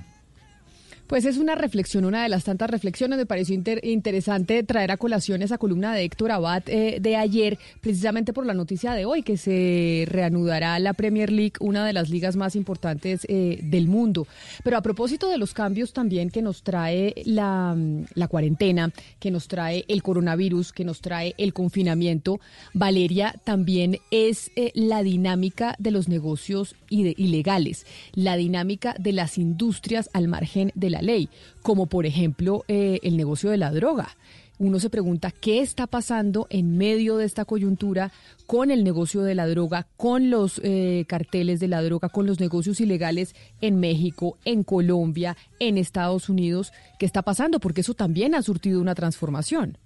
Pues 1.15 1.27
es 1.27 1.39
una 1.39 1.55
reflexión, 1.55 2.05
una 2.05 2.25
de 2.25 2.29
las 2.29 2.43
tantas 2.43 2.69
reflexiones. 2.69 3.17
Me 3.17 3.25
pareció 3.25 3.57
interesante 3.85 4.65
traer 4.65 4.91
a 4.91 4.97
colación 4.97 5.43
esa 5.43 5.59
columna 5.59 5.95
de 5.95 6.03
Héctor 6.03 6.33
Abad 6.33 6.65
eh, 6.67 6.99
de 7.01 7.15
ayer, 7.15 7.57
precisamente 7.81 8.33
por 8.33 8.45
la 8.45 8.53
noticia 8.53 8.95
de 8.95 9.05
hoy, 9.05 9.23
que 9.23 9.37
se 9.37 10.07
reanudará 10.09 10.77
la 10.81 10.93
Premier 10.93 11.31
League, 11.31 11.53
una 11.61 11.87
de 11.87 11.93
las 11.93 12.11
ligas 12.11 12.35
más 12.35 12.57
importantes 12.57 13.27
eh, 13.29 13.61
del 13.63 13.87
mundo. 13.87 14.27
Pero 14.65 14.77
a 14.77 14.83
propósito 14.83 15.29
de 15.29 15.39
los 15.39 15.55
cambios 15.55 15.93
también 15.93 16.31
que 16.31 16.43
nos 16.43 16.65
trae 16.65 17.15
la, 17.27 17.77
la, 18.15 18.27
cuarentena, 18.27 18.91
que 19.21 19.31
nos 19.31 19.47
trae 19.47 19.85
el 19.87 20.03
coronavirus, 20.03 20.73
que 20.73 20.85
nos 20.85 21.01
trae 21.01 21.37
el 21.39 21.53
confinamiento, 21.53 22.41
Valeria, 22.73 23.37
también 23.45 24.01
es 24.11 24.51
eh, 24.57 24.73
la 24.75 25.05
dinámica 25.05 25.77
de 25.79 25.93
los 25.93 26.09
negocios 26.09 26.75
ilegales, 26.89 27.87
la 28.15 28.35
dinámica 28.35 28.97
de 28.99 29.13
las 29.13 29.39
industrias 29.39 30.11
al 30.13 30.27
margen 30.27 30.73
de 30.75 30.91
la 30.91 31.04
ley, 31.05 31.29
como 31.63 31.87
por 31.87 32.07
ejemplo 32.07 32.65
eh, 32.69 32.99
el 33.03 33.17
negocio 33.17 33.51
de 33.51 33.59
la 33.59 33.71
droga. 33.71 34.17
Uno 34.59 34.79
se 34.79 34.89
pregunta 34.89 35.33
qué 35.33 35.61
está 35.61 35.89
pasando 35.89 36.47
en 36.49 36.79
medio 36.79 37.17
de 37.17 37.25
esta 37.25 37.45
coyuntura 37.45 38.13
con 38.47 38.71
el 38.71 38.85
negocio 38.85 39.23
de 39.23 39.35
la 39.35 39.49
droga, 39.49 39.89
con 39.97 40.31
los 40.31 40.61
eh, 40.63 41.05
carteles 41.09 41.59
de 41.59 41.67
la 41.67 41.83
droga, 41.83 42.09
con 42.09 42.27
los 42.27 42.39
negocios 42.39 42.81
ilegales 42.81 43.35
en 43.61 43.81
México, 43.81 44.39
en 44.45 44.63
Colombia, 44.63 45.37
en 45.59 45.77
Estados 45.77 46.29
Unidos. 46.29 46.73
¿Qué 47.01 47.07
está 47.07 47.23
pasando? 47.23 47.59
Porque 47.59 47.81
eso 47.81 47.95
también 47.95 48.37
ha 48.37 48.43
surtido 48.43 48.81
una 48.81 48.95
transformación. 48.95 49.77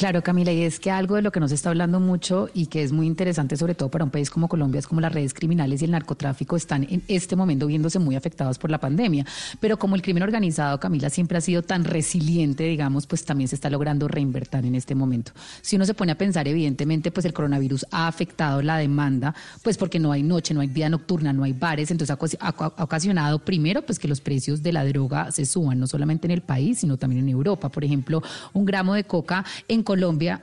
Claro, 0.00 0.22
Camila, 0.22 0.50
y 0.50 0.62
es 0.62 0.80
que 0.80 0.90
algo 0.90 1.16
de 1.16 1.20
lo 1.20 1.30
que 1.30 1.40
nos 1.40 1.52
está 1.52 1.68
hablando 1.68 2.00
mucho 2.00 2.48
y 2.54 2.68
que 2.68 2.82
es 2.82 2.90
muy 2.90 3.06
interesante, 3.06 3.58
sobre 3.58 3.74
todo 3.74 3.90
para 3.90 4.02
un 4.02 4.10
país 4.10 4.30
como 4.30 4.48
Colombia, 4.48 4.78
es 4.78 4.86
como 4.86 5.02
las 5.02 5.12
redes 5.12 5.34
criminales 5.34 5.82
y 5.82 5.84
el 5.84 5.90
narcotráfico 5.90 6.56
están 6.56 6.84
en 6.84 7.02
este 7.06 7.36
momento 7.36 7.66
viéndose 7.66 7.98
muy 7.98 8.16
afectados 8.16 8.56
por 8.56 8.70
la 8.70 8.78
pandemia. 8.78 9.26
Pero 9.60 9.78
como 9.78 9.96
el 9.96 10.00
crimen 10.00 10.22
organizado, 10.22 10.80
Camila, 10.80 11.10
siempre 11.10 11.36
ha 11.36 11.42
sido 11.42 11.60
tan 11.60 11.84
resiliente, 11.84 12.64
digamos, 12.64 13.06
pues 13.06 13.26
también 13.26 13.48
se 13.48 13.56
está 13.56 13.68
logrando 13.68 14.08
reinvertir 14.08 14.64
en 14.64 14.74
este 14.74 14.94
momento. 14.94 15.32
Si 15.60 15.76
uno 15.76 15.84
se 15.84 15.92
pone 15.92 16.12
a 16.12 16.14
pensar, 16.16 16.48
evidentemente, 16.48 17.10
pues 17.10 17.26
el 17.26 17.34
coronavirus 17.34 17.84
ha 17.90 18.08
afectado 18.08 18.62
la 18.62 18.78
demanda, 18.78 19.34
pues 19.62 19.76
porque 19.76 19.98
no 19.98 20.12
hay 20.12 20.22
noche, 20.22 20.54
no 20.54 20.62
hay 20.62 20.68
vida 20.68 20.88
nocturna, 20.88 21.34
no 21.34 21.44
hay 21.44 21.52
bares, 21.52 21.90
entonces 21.90 22.16
ha, 22.40 22.48
ha 22.48 22.84
ocasionado 22.84 23.38
primero, 23.40 23.82
pues 23.82 23.98
que 23.98 24.08
los 24.08 24.22
precios 24.22 24.62
de 24.62 24.72
la 24.72 24.82
droga 24.82 25.30
se 25.30 25.44
suban, 25.44 25.78
no 25.78 25.86
solamente 25.86 26.26
en 26.26 26.30
el 26.30 26.40
país, 26.40 26.78
sino 26.78 26.96
también 26.96 27.24
en 27.24 27.28
Europa. 27.28 27.68
Por 27.68 27.84
ejemplo, 27.84 28.22
un 28.54 28.64
gramo 28.64 28.94
de 28.94 29.04
coca 29.04 29.44
en 29.68 29.82
Colombia 29.90 30.40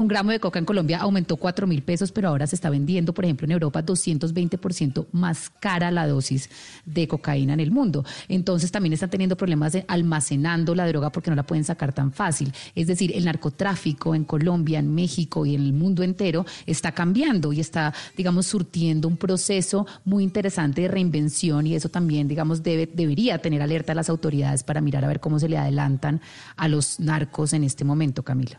un 0.00 0.08
gramo 0.08 0.30
de 0.30 0.40
coca 0.40 0.58
en 0.58 0.64
Colombia 0.64 0.98
aumentó 0.98 1.36
4 1.36 1.66
mil 1.66 1.82
pesos, 1.82 2.10
pero 2.12 2.28
ahora 2.28 2.46
se 2.46 2.54
está 2.54 2.70
vendiendo, 2.70 3.12
por 3.12 3.24
ejemplo, 3.24 3.44
en 3.44 3.52
Europa 3.52 3.84
220% 3.84 5.06
más 5.12 5.50
cara 5.50 5.90
la 5.90 6.06
dosis 6.06 6.48
de 6.84 7.06
cocaína 7.06 7.52
en 7.54 7.60
el 7.60 7.70
mundo. 7.70 8.04
Entonces 8.28 8.72
también 8.72 8.92
están 8.92 9.10
teniendo 9.10 9.36
problemas 9.36 9.76
almacenando 9.86 10.74
la 10.74 10.86
droga 10.86 11.10
porque 11.10 11.30
no 11.30 11.36
la 11.36 11.42
pueden 11.42 11.64
sacar 11.64 11.92
tan 11.92 12.12
fácil. 12.12 12.52
Es 12.74 12.86
decir, 12.86 13.12
el 13.14 13.24
narcotráfico 13.24 14.14
en 14.14 14.24
Colombia, 14.24 14.78
en 14.78 14.94
México 14.94 15.44
y 15.44 15.54
en 15.54 15.62
el 15.62 15.72
mundo 15.72 16.02
entero 16.02 16.46
está 16.66 16.92
cambiando 16.92 17.52
y 17.52 17.60
está, 17.60 17.92
digamos, 18.16 18.46
surtiendo 18.46 19.06
un 19.06 19.16
proceso 19.16 19.86
muy 20.04 20.24
interesante 20.24 20.82
de 20.82 20.88
reinvención 20.88 21.66
y 21.66 21.74
eso 21.74 21.88
también, 21.88 22.26
digamos, 22.26 22.62
debe, 22.62 22.86
debería 22.86 23.38
tener 23.38 23.62
alerta 23.62 23.92
a 23.92 23.94
las 23.94 24.08
autoridades 24.08 24.62
para 24.62 24.80
mirar 24.80 25.04
a 25.04 25.08
ver 25.08 25.20
cómo 25.20 25.38
se 25.38 25.48
le 25.48 25.58
adelantan 25.58 26.20
a 26.56 26.68
los 26.68 27.00
narcos 27.00 27.52
en 27.52 27.64
este 27.64 27.84
momento, 27.84 28.22
Camila. 28.22 28.58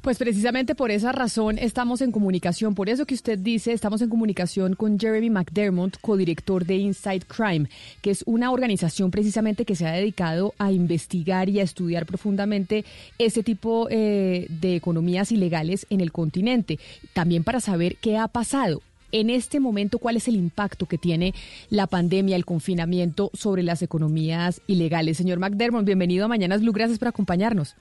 Pues 0.00 0.16
precisamente 0.16 0.76
por 0.76 0.92
esa 0.92 1.10
razón 1.10 1.58
estamos 1.58 2.00
en 2.02 2.12
comunicación, 2.12 2.76
por 2.76 2.88
eso 2.88 3.04
que 3.04 3.14
usted 3.14 3.36
dice, 3.36 3.72
estamos 3.72 4.00
en 4.00 4.08
comunicación 4.08 4.74
con 4.74 4.98
Jeremy 4.98 5.28
McDermott, 5.28 6.00
codirector 6.00 6.64
de 6.64 6.76
Inside 6.76 7.22
Crime, 7.26 7.68
que 8.00 8.10
es 8.10 8.22
una 8.24 8.52
organización 8.52 9.10
precisamente 9.10 9.64
que 9.64 9.74
se 9.74 9.88
ha 9.88 9.92
dedicado 9.92 10.54
a 10.58 10.70
investigar 10.70 11.48
y 11.48 11.58
a 11.58 11.64
estudiar 11.64 12.06
profundamente 12.06 12.84
ese 13.18 13.42
tipo 13.42 13.88
eh, 13.90 14.46
de 14.48 14.76
economías 14.76 15.32
ilegales 15.32 15.84
en 15.90 16.00
el 16.00 16.12
continente, 16.12 16.78
también 17.12 17.42
para 17.42 17.58
saber 17.58 17.96
qué 17.96 18.18
ha 18.18 18.28
pasado 18.28 18.82
en 19.10 19.30
este 19.30 19.58
momento, 19.58 19.98
¿cuál 19.98 20.16
es 20.16 20.28
el 20.28 20.36
impacto 20.36 20.86
que 20.86 20.98
tiene 20.98 21.34
la 21.70 21.86
pandemia, 21.86 22.36
el 22.36 22.44
confinamiento 22.44 23.30
sobre 23.32 23.62
las 23.62 23.82
economías 23.82 24.60
ilegales? 24.66 25.16
Señor 25.16 25.38
McDermott, 25.38 25.84
bienvenido 25.84 26.26
a 26.26 26.28
Mañanas 26.28 26.60
Blue, 26.60 26.72
gracias 26.72 26.98
por 26.98 27.08
acompañarnos. 27.08 27.74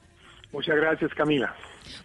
Muchas 0.51 0.77
gracias, 0.77 1.13
Camila. 1.13 1.53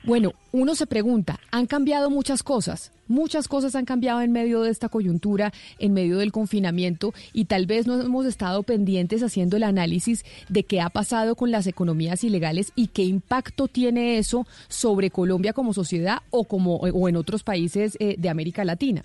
Bueno, 0.04 0.32
uno 0.52 0.74
se 0.74 0.86
pregunta, 0.86 1.38
han 1.50 1.66
cambiado 1.66 2.10
muchas 2.10 2.42
cosas, 2.42 2.92
muchas 3.08 3.48
cosas 3.48 3.74
han 3.74 3.84
cambiado 3.84 4.20
en 4.20 4.32
medio 4.32 4.62
de 4.62 4.70
esta 4.70 4.88
coyuntura, 4.88 5.52
en 5.78 5.92
medio 5.92 6.18
del 6.18 6.32
confinamiento 6.32 7.12
y 7.32 7.46
tal 7.46 7.66
vez 7.66 7.86
no 7.86 8.00
hemos 8.00 8.26
estado 8.26 8.62
pendientes 8.62 9.22
haciendo 9.22 9.56
el 9.56 9.62
análisis 9.62 10.24
de 10.48 10.64
qué 10.64 10.80
ha 10.80 10.90
pasado 10.90 11.36
con 11.36 11.50
las 11.50 11.66
economías 11.66 12.24
ilegales 12.24 12.72
y 12.74 12.88
qué 12.88 13.02
impacto 13.02 13.68
tiene 13.68 14.18
eso 14.18 14.46
sobre 14.68 15.10
Colombia 15.10 15.52
como 15.52 15.72
sociedad 15.72 16.18
o 16.30 16.44
como 16.44 16.76
o 16.76 17.08
en 17.08 17.16
otros 17.16 17.42
países 17.42 17.96
eh, 18.00 18.16
de 18.18 18.28
América 18.28 18.64
Latina. 18.64 19.02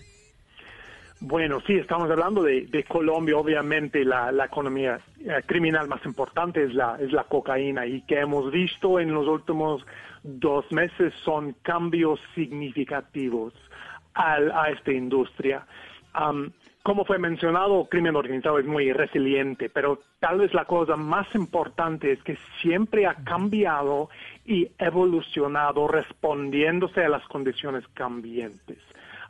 Bueno, 1.20 1.62
sí, 1.66 1.74
estamos 1.74 2.12
hablando 2.12 2.44
de, 2.44 2.86
Colombia, 2.88 3.38
obviamente 3.38 4.06
la, 4.06 4.32
economía 4.46 5.00
eh, 5.20 5.42
criminal 5.48 5.88
más 5.88 6.06
importante 6.06 6.64
es 6.64 6.76
la, 6.76 6.98
es 7.00 7.12
la 7.12 7.24
cocaína 7.24 7.88
y 7.88 8.02
que 8.02 8.20
hemos 8.20 8.52
visto 8.52 9.00
en 9.00 9.12
los 9.12 9.28
últimos 9.28 9.84
dos 10.28 10.70
meses 10.72 11.14
son 11.24 11.54
cambios 11.64 12.20
significativos 12.36 13.54
a 14.14 14.70
esta 14.72 14.92
industria. 14.92 15.66
como 16.84 17.06
fue 17.06 17.20
mencionado, 17.20 17.86
crimen 17.86 18.16
organizado 18.16 18.60
es 18.60 18.66
muy 18.66 18.92
resiliente, 18.92 19.70
pero 19.70 20.00
tal 20.20 20.40
vez 20.40 20.54
la 20.54 20.66
cosa 20.66 20.96
más 20.96 21.28
importante 21.36 22.12
es 22.12 22.24
que 22.24 22.38
siempre 22.62 23.06
ha 23.06 23.16
cambiado 23.16 24.10
y 24.46 24.70
evolucionado 24.80 25.88
respondiéndose 25.88 27.04
a 27.04 27.10
las 27.10 27.26
condiciones 27.28 27.88
cambiantes. 27.94 28.80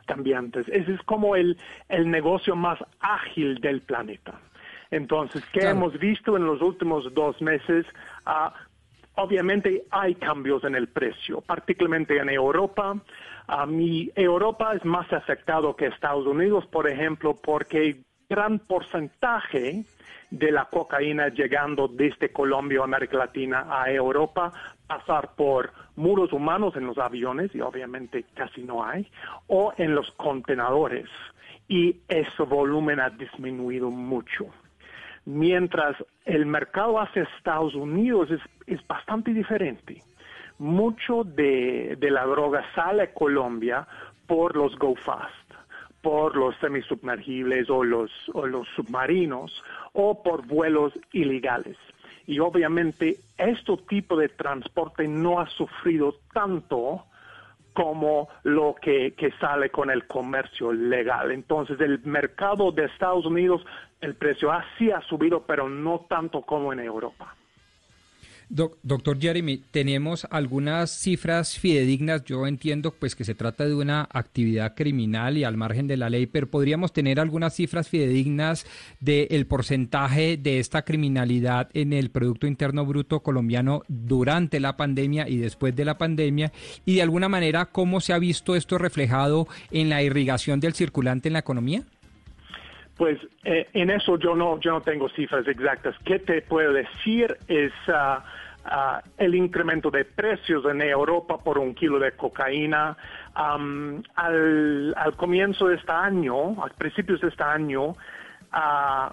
cambiantes. 0.06 0.66
Ese 0.68 0.94
es 0.94 1.02
como 1.02 1.36
el, 1.36 1.58
el 1.90 2.10
negocio 2.10 2.56
más 2.56 2.78
ágil 3.00 3.60
del 3.60 3.82
planeta. 3.82 4.40
Entonces, 4.90 5.44
¿qué 5.52 5.68
hemos 5.68 5.98
visto 5.98 6.36
en 6.36 6.46
los 6.46 6.62
últimos 6.62 7.12
dos 7.12 7.42
meses? 7.42 7.84
Uh, 8.26 8.50
Obviamente 9.20 9.84
hay 9.90 10.14
cambios 10.14 10.62
en 10.62 10.76
el 10.76 10.86
precio, 10.86 11.40
particularmente 11.40 12.16
en 12.18 12.28
Europa. 12.28 12.94
A 13.48 13.66
mí, 13.66 14.12
Europa 14.14 14.74
es 14.74 14.84
más 14.84 15.12
afectado 15.12 15.74
que 15.74 15.86
Estados 15.86 16.24
Unidos, 16.24 16.66
por 16.66 16.88
ejemplo, 16.88 17.34
porque 17.34 17.96
gran 18.30 18.60
porcentaje 18.60 19.82
de 20.30 20.52
la 20.52 20.66
cocaína 20.66 21.30
llegando 21.30 21.88
desde 21.88 22.30
Colombia 22.30 22.80
o 22.80 22.84
América 22.84 23.16
Latina 23.16 23.66
a 23.68 23.90
Europa 23.90 24.52
pasar 24.86 25.34
por 25.34 25.72
muros 25.96 26.32
humanos 26.32 26.76
en 26.76 26.86
los 26.86 26.96
aviones, 26.98 27.52
y 27.56 27.60
obviamente 27.60 28.24
casi 28.34 28.62
no 28.62 28.84
hay, 28.84 29.04
o 29.48 29.72
en 29.78 29.96
los 29.96 30.12
contenedores. 30.12 31.08
Y 31.66 31.96
ese 32.06 32.44
volumen 32.44 33.00
ha 33.00 33.10
disminuido 33.10 33.90
mucho 33.90 34.46
mientras 35.28 35.94
el 36.24 36.46
mercado 36.46 36.98
hacia 36.98 37.24
Estados 37.36 37.74
Unidos 37.74 38.30
es, 38.66 38.86
bastante 38.86 39.34
diferente. 39.34 40.02
Mucho 40.58 41.22
de, 41.22 41.98
la 42.00 42.24
droga 42.24 42.64
sale 42.74 43.02
a 43.02 43.12
Colombia 43.12 43.86
por 44.26 44.56
los 44.56 44.74
Go 44.78 44.94
Fast, 44.96 45.52
por 46.00 46.34
los 46.34 46.56
semisubmergibles 46.56 47.68
o 47.68 47.84
los, 47.84 48.10
o 48.32 48.46
los 48.46 48.66
submarinos 48.74 49.62
o 49.92 50.22
por 50.22 50.46
vuelos 50.46 50.98
ilegales. 51.12 51.76
Y 52.26 52.38
obviamente 52.38 53.16
este 53.36 53.76
tipo 53.86 54.16
de 54.16 54.30
transporte 54.30 55.06
no 55.06 55.40
ha 55.40 55.46
sufrido 55.46 56.14
tanto 56.32 57.04
como 57.78 58.28
lo 58.42 58.74
que, 58.74 59.14
que, 59.14 59.30
sale 59.38 59.70
con 59.70 59.88
el 59.88 60.08
comercio 60.08 60.72
legal. 60.72 61.30
Entonces, 61.30 61.80
el 61.80 62.00
mercado 62.02 62.72
de 62.72 62.86
Estados 62.86 63.24
Unidos 63.24 63.64
el 64.00 64.16
precio 64.16 64.50
así 64.50 64.90
ha 64.90 65.00
subido, 65.02 65.44
pero 65.46 65.68
no 65.68 66.06
tanto 66.08 66.42
como 66.42 66.72
en 66.72 66.80
Europa. 66.80 67.36
Doctor 68.48 69.20
Jeremy, 69.20 69.58
tenemos 69.70 70.26
algunas 70.30 70.90
cifras 70.90 71.58
fidedignas. 71.58 72.24
Yo 72.24 72.46
entiendo 72.46 72.94
pues 72.98 73.14
que 73.14 73.24
se 73.24 73.34
trata 73.34 73.66
de 73.66 73.74
una 73.74 74.08
actividad 74.10 74.74
criminal 74.74 75.36
y 75.36 75.44
al 75.44 75.56
margen 75.56 75.86
de 75.86 75.96
la 75.96 76.08
ley, 76.08 76.26
pero 76.26 76.46
podríamos 76.46 76.92
tener 76.92 77.20
algunas 77.20 77.54
cifras 77.54 77.88
fidedignas 77.88 78.66
del 79.00 79.46
porcentaje 79.46 80.36
de 80.36 80.60
esta 80.60 80.82
criminalidad 80.82 81.68
en 81.74 81.92
el 81.92 82.10
Producto 82.10 82.46
Interno 82.46 82.86
Bruto 82.86 83.20
colombiano 83.20 83.82
durante 83.88 84.60
la 84.60 84.76
pandemia 84.76 85.28
y 85.28 85.36
después 85.36 85.76
de 85.76 85.84
la 85.84 85.98
pandemia 85.98 86.52
y 86.86 86.96
de 86.96 87.02
alguna 87.02 87.28
manera 87.28 87.66
cómo 87.66 88.00
se 88.00 88.12
ha 88.12 88.18
visto 88.18 88.56
esto 88.56 88.78
reflejado 88.78 89.46
en 89.70 89.88
la 89.90 90.02
irrigación 90.02 90.60
del 90.60 90.74
circulante 90.74 91.28
en 91.28 91.34
la 91.34 91.40
economía. 91.40 91.82
Pues 92.96 93.16
eh, 93.44 93.68
en 93.74 93.90
eso 93.90 94.18
yo 94.18 94.34
no, 94.34 94.58
yo 94.58 94.72
no 94.72 94.80
tengo 94.80 95.08
cifras 95.10 95.46
exactas. 95.46 95.94
¿Qué 96.04 96.18
te 96.18 96.42
puedo 96.42 96.72
decir? 96.72 97.36
Es 97.46 97.72
ah, 97.86 98.24
ah, 98.70 99.02
el 99.16 99.34
incremento 99.34 99.90
de 99.90 100.04
precios 100.04 100.64
en 100.66 100.82
Europa 100.82 101.38
por 101.38 101.58
un 101.58 101.74
kilo 101.74 101.98
de 101.98 102.12
cocaína. 102.12 102.96
al, 103.34 104.94
comienzo 105.16 105.68
de 105.68 105.76
este 105.76 105.92
año, 105.92 106.62
a 106.62 106.68
principios 106.68 107.20
de 107.20 107.28
este 107.28 107.42
año, 107.42 107.94
ah, 108.52 109.12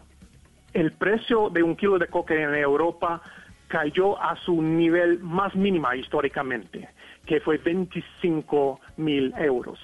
el 0.73 0.91
precio 0.91 1.49
de 1.49 1.63
un 1.63 1.75
kilo 1.75 1.97
de 1.97 2.07
cocaína 2.07 2.49
en 2.49 2.63
Europa 2.63 3.21
cayó 3.67 4.21
a 4.21 4.35
su 4.37 4.61
nivel 4.61 5.19
más 5.19 5.55
mínima 5.55 5.95
históricamente, 5.95 6.89
que 7.25 7.39
fue 7.39 7.57
25 7.57 8.79
mil 8.97 9.33
euros. 9.37 9.79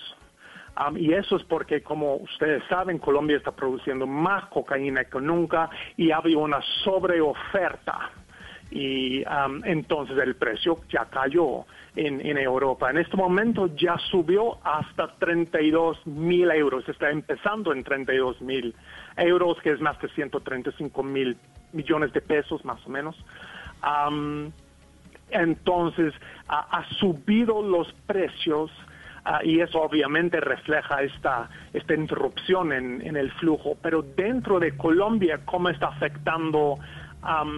Um, 0.80 0.98
y 0.98 1.14
eso 1.14 1.36
es 1.36 1.44
porque, 1.44 1.84
como 1.84 2.16
ustedes 2.16 2.64
saben, 2.70 2.98
Colombia 2.98 3.38
está 3.38 3.52
produciendo 3.52 4.08
más 4.08 4.46
cocaína 4.46 5.04
que 5.06 5.20
nunca 5.20 5.70
y 5.98 6.12
había 6.12 6.38
una 6.38 6.62
sobreoferta. 6.84 8.12
Y 8.72 9.24
um, 9.26 9.62
entonces 9.66 10.18
el 10.18 10.36
precio 10.36 10.80
ya 10.90 11.06
cayó 11.06 11.66
en, 11.96 12.26
en, 12.26 12.38
Europa. 12.38 12.90
En 12.90 12.98
este 12.98 13.18
momento 13.18 13.68
ya 13.76 13.98
subió 14.10 14.58
hasta 14.66 15.14
32 15.20 16.08
mil 16.08 16.50
euros. 16.52 16.88
Está 16.88 17.12
empezando 17.12 17.74
en 17.74 17.84
32 17.84 18.42
mil 18.42 18.74
euros, 19.18 19.60
que 19.62 19.72
es 19.72 19.82
más 19.82 20.00
de 20.02 20.08
135 20.10 21.04
mil 21.04 21.38
millones 21.74 22.14
de 22.14 22.22
pesos 22.22 22.64
más 22.64 22.80
o 22.86 22.90
menos. 22.90 23.16
Um, 23.84 24.52
entonces 25.30 26.14
ha 26.48 26.86
subido 27.00 27.62
los 27.62 27.92
precios 28.06 28.72
Ah, 29.24 29.42
y 29.44 29.60
eso 29.60 29.80
obviamente 29.80 30.40
refleja 30.40 31.04
esta, 31.04 31.48
esta 31.74 31.94
interrupción 31.94 32.74
en, 32.74 33.06
en, 33.06 33.16
el 33.16 33.32
flujo. 33.34 33.78
Pero 33.82 34.02
dentro 34.02 34.60
de 34.60 34.76
Colombia, 34.76 35.42
¿cómo 35.46 35.70
está 35.70 35.90
afectando 35.90 36.80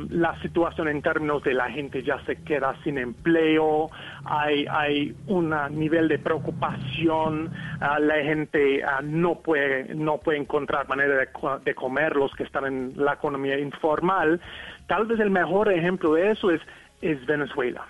la 0.09 0.39
situación 0.41 0.87
en 0.89 1.01
términos 1.01 1.43
de 1.43 1.53
la 1.53 1.69
gente 1.69 2.03
ya 2.03 2.19
se 2.25 2.43
queda 2.43 2.75
sin 2.83 2.97
empleo? 2.97 3.89
Hay, 4.25 4.65
hay 4.69 5.15
un 5.27 5.55
nivel 5.71 6.07
de 6.07 6.19
preocupación, 6.19 7.51
ah, 7.79 7.99
la 7.99 8.15
gente 8.15 8.83
ah, 8.83 9.01
no, 9.03 9.35
puede, 9.35 9.95
no 9.95 10.17
puede 10.17 10.39
encontrar 10.39 10.87
manera 10.87 11.15
de, 11.15 11.29
de 11.63 11.75
comer 11.75 12.15
los 12.15 12.33
que 12.33 12.43
están 12.43 12.65
en 12.65 12.93
la 12.97 13.13
economía 13.13 13.57
informal. 13.57 14.41
Tal 14.87 15.05
vez 15.05 15.19
el 15.19 15.29
mejor 15.29 15.71
ejemplo 15.71 16.13
de 16.13 16.31
eso 16.31 16.51
es, 16.51 16.61
es 17.01 17.25
Venezuela 17.25 17.85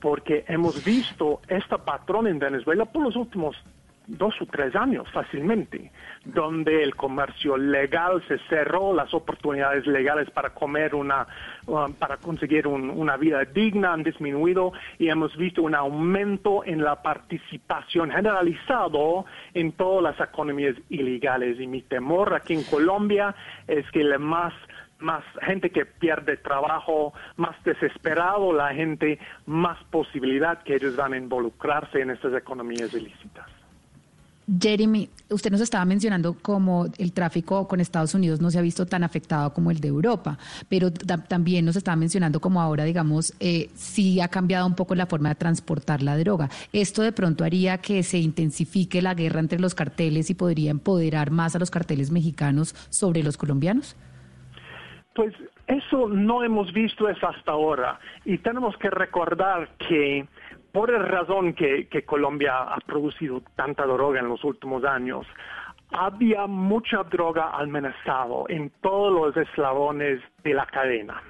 porque 0.00 0.44
hemos 0.48 0.84
visto 0.84 1.40
este 1.46 1.78
patrón 1.78 2.26
en 2.26 2.40
Venezuela 2.40 2.84
por 2.84 3.04
los 3.04 3.14
últimos 3.14 3.56
dos 4.06 4.34
o 4.40 4.46
tres 4.46 4.74
años 4.74 5.06
fácilmente, 5.12 5.90
donde 6.24 6.82
el 6.82 6.94
comercio 6.94 7.56
legal 7.56 8.22
se 8.28 8.38
cerró, 8.48 8.94
las 8.94 9.12
oportunidades 9.12 9.86
legales 9.86 10.30
para 10.30 10.50
comer 10.50 10.94
una, 10.94 11.26
um, 11.66 11.92
para 11.94 12.16
conseguir 12.18 12.66
una 12.66 13.16
vida 13.16 13.44
digna 13.44 13.92
han 13.92 14.02
disminuido 14.02 14.72
y 14.98 15.08
hemos 15.08 15.36
visto 15.36 15.62
un 15.62 15.74
aumento 15.74 16.64
en 16.64 16.82
la 16.82 17.02
participación 17.02 18.10
generalizado 18.10 19.24
en 19.54 19.72
todas 19.72 20.02
las 20.02 20.28
economías 20.28 20.76
ilegales. 20.88 21.58
Y 21.60 21.66
mi 21.66 21.82
temor 21.82 22.34
aquí 22.34 22.54
en 22.54 22.64
Colombia 22.64 23.34
es 23.66 23.90
que 23.90 24.00
el 24.00 24.18
más 24.18 24.52
más 25.02 25.24
gente 25.42 25.70
que 25.70 25.84
pierde 25.84 26.36
trabajo, 26.36 27.12
más 27.36 27.56
desesperado 27.64 28.52
la 28.52 28.72
gente, 28.72 29.18
más 29.46 29.82
posibilidad 29.90 30.62
que 30.62 30.76
ellos 30.76 30.94
van 30.94 31.12
a 31.12 31.16
involucrarse 31.16 32.00
en 32.00 32.10
estas 32.10 32.32
economías 32.34 32.94
ilícitas. 32.94 33.51
Jeremy, 34.46 35.08
usted 35.30 35.50
nos 35.50 35.60
estaba 35.60 35.84
mencionando 35.84 36.36
cómo 36.40 36.86
el 36.98 37.12
tráfico 37.12 37.68
con 37.68 37.80
Estados 37.80 38.14
Unidos 38.14 38.40
no 38.40 38.50
se 38.50 38.58
ha 38.58 38.62
visto 38.62 38.86
tan 38.86 39.04
afectado 39.04 39.52
como 39.54 39.70
el 39.70 39.80
de 39.80 39.88
Europa, 39.88 40.38
pero 40.68 40.92
también 40.92 41.64
nos 41.64 41.76
estaba 41.76 41.96
mencionando 41.96 42.40
como 42.40 42.60
ahora, 42.60 42.84
digamos, 42.84 43.34
eh, 43.38 43.70
sí 43.74 44.20
ha 44.20 44.28
cambiado 44.28 44.66
un 44.66 44.74
poco 44.74 44.94
la 44.94 45.06
forma 45.06 45.28
de 45.28 45.36
transportar 45.36 46.02
la 46.02 46.16
droga. 46.18 46.48
¿Esto 46.72 47.02
de 47.02 47.12
pronto 47.12 47.44
haría 47.44 47.78
que 47.78 48.02
se 48.02 48.18
intensifique 48.18 49.00
la 49.00 49.14
guerra 49.14 49.40
entre 49.40 49.60
los 49.60 49.74
carteles 49.74 50.28
y 50.30 50.34
podría 50.34 50.70
empoderar 50.70 51.30
más 51.30 51.54
a 51.54 51.58
los 51.58 51.70
carteles 51.70 52.10
mexicanos 52.10 52.74
sobre 52.90 53.22
los 53.22 53.36
colombianos? 53.36 53.96
Pues 55.14 55.34
eso 55.66 56.08
no 56.08 56.42
hemos 56.42 56.72
visto 56.72 57.08
eso 57.08 57.28
hasta 57.28 57.52
ahora 57.52 58.00
y 58.24 58.38
tenemos 58.38 58.76
que 58.78 58.90
recordar 58.90 59.68
que 59.78 60.26
por 60.72 60.90
la 60.90 60.98
razón 61.00 61.52
que, 61.52 61.86
Colombia 62.06 62.62
ha 62.62 62.78
producido 62.80 63.42
tanta 63.54 63.84
droga 63.84 64.20
en 64.20 64.28
los 64.28 64.42
últimos 64.42 64.84
años, 64.84 65.26
había 65.92 66.46
mucha 66.46 67.02
droga 67.04 67.50
amenazado 67.50 68.46
en 68.48 68.70
todos 68.80 69.12
los 69.12 69.36
eslabones 69.36 70.20
de 70.42 70.54
la 70.54 70.66
cadena. 70.66 71.22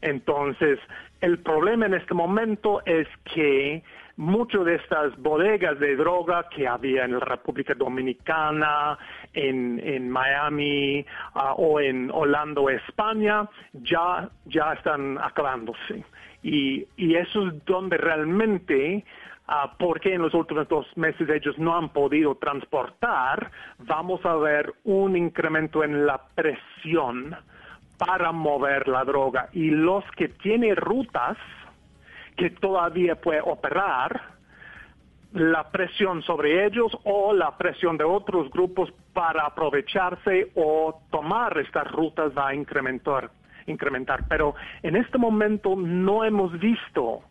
Entonces, 0.00 0.78
el 1.20 1.38
problema 1.40 1.86
en 1.86 1.94
este 1.94 2.14
momento 2.14 2.80
es 2.86 3.06
que 3.24 3.82
muchas 4.16 4.64
de 4.64 4.76
estas 4.76 5.16
bodegas 5.18 5.78
de 5.78 5.96
droga 5.96 6.48
que 6.48 6.66
había 6.66 7.04
en 7.04 7.12
la 7.12 7.20
República 7.20 7.74
Dominicana, 7.74 8.98
en, 9.32 10.08
Miami 10.08 11.04
ah, 11.34 11.54
o 11.54 11.80
en 11.80 12.10
Holanda 12.10 12.62
España, 12.72 13.48
ya, 13.72 14.28
ya 14.46 14.72
están 14.72 15.18
acabándose. 15.18 16.04
Y, 16.42 16.86
eso 16.96 17.48
es 17.48 17.64
donde 17.64 17.96
realmente 17.96 19.04
Uh, 19.50 19.66
porque 19.78 20.12
en 20.12 20.20
los 20.20 20.34
últimos 20.34 20.68
dos 20.68 20.86
meses 20.94 21.26
ellos 21.26 21.56
no 21.56 21.74
han 21.74 21.88
podido 21.88 22.34
transportar, 22.34 23.50
vamos 23.78 24.22
a 24.26 24.36
ver 24.36 24.74
un 24.84 25.16
incremento 25.16 25.82
en 25.82 26.04
la 26.04 26.20
presión 26.34 27.34
para 27.96 28.30
mover 28.30 28.88
la 28.88 29.04
droga. 29.04 29.48
Y 29.54 29.70
los 29.70 30.04
que 30.18 30.28
tienen 30.28 30.76
rutas 30.76 31.38
que 32.36 32.50
todavía 32.50 33.16
puede 33.16 33.40
operar 33.40 34.20
la 35.32 35.70
presión 35.70 36.22
sobre 36.22 36.64
ellos 36.64 36.96
o 37.04 37.32
la 37.34 37.56
presión 37.56 37.98
de 37.98 38.04
otros 38.04 38.50
grupos 38.50 38.92
para 39.12 39.44
aprovecharse 39.44 40.50
o 40.54 41.02
tomar 41.10 41.58
estas 41.58 41.90
rutas 41.90 42.32
va 42.36 42.48
a 42.48 42.54
incrementar. 42.54 43.30
Incrementar. 43.70 44.26
Pero 44.28 44.54
en 44.82 44.96
este 44.96 45.18
momento 45.18 45.76
no 45.76 46.24
hemos 46.24 46.58
visto 46.58 47.22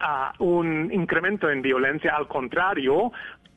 ah, 0.00 0.32
un 0.38 0.92
incremento 0.92 1.50
en 1.50 1.62
violencia, 1.62 2.14
al 2.16 2.28
contrario, 2.28 3.12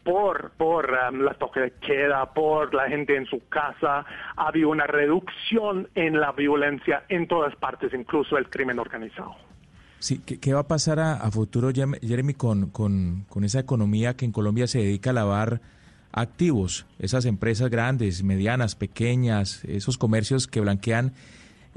por, 0.08 0.52
por 0.52 0.90
um, 1.12 1.20
la 1.20 1.34
toque 1.34 1.60
de 1.60 1.72
queda, 1.82 2.34
por 2.34 2.74
la 2.74 2.88
gente 2.88 3.18
en 3.18 3.26
su 3.26 3.46
casa, 3.50 4.06
ha 4.38 4.48
habido 4.48 4.70
una 4.70 4.88
reducción 4.88 5.90
en 5.96 6.22
la 6.22 6.32
violencia 6.32 7.04
en 7.10 7.28
todas 7.28 7.54
partes, 7.58 7.94
incluso 7.94 8.38
el 8.38 8.50
crimen 8.50 8.80
organizado. 8.80 9.36
Sí, 10.00 10.20
¿qué, 10.20 10.54
va 10.54 10.62
a 10.62 10.68
pasar 10.68 11.00
a, 11.00 11.30
futuro, 11.32 11.72
Jeremy, 11.74 12.36
con, 12.36 12.70
con, 12.70 13.26
esa 13.44 13.60
economía 13.60 14.16
que 14.16 14.26
en 14.26 14.32
Colombia 14.32 14.68
se 14.68 14.80
dedica 14.80 15.10
a 15.10 15.14
lavar 15.14 15.60
activos? 16.14 16.86
Esas 17.00 17.26
empresas 17.26 17.70
grandes, 17.70 18.24
medianas, 18.24 18.76
pequeñas, 18.76 19.66
esos 19.66 19.98
comercios 19.98 20.48
que 20.48 20.62
blanquean 20.62 21.14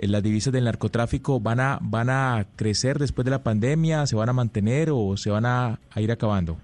las 0.03 0.23
divisas 0.23 0.53
del 0.53 0.65
narcotráfico, 0.65 1.41
¿van 1.41 1.61
a, 1.61 1.79
van 1.81 2.11
a 2.11 2.47
crecer 2.57 2.99
después 2.99 3.25
de 3.25 3.31
la 3.31 3.43
pandemia? 3.43 4.07
¿Se 4.07 4.17
van 4.17 4.29
a 4.29 4.33
mantener 4.33 4.89
o 4.93 5.17
se 5.17 5.31
van 5.31 5.47
a, 5.47 5.79
ir 5.97 6.11
acabando? 6.13 6.57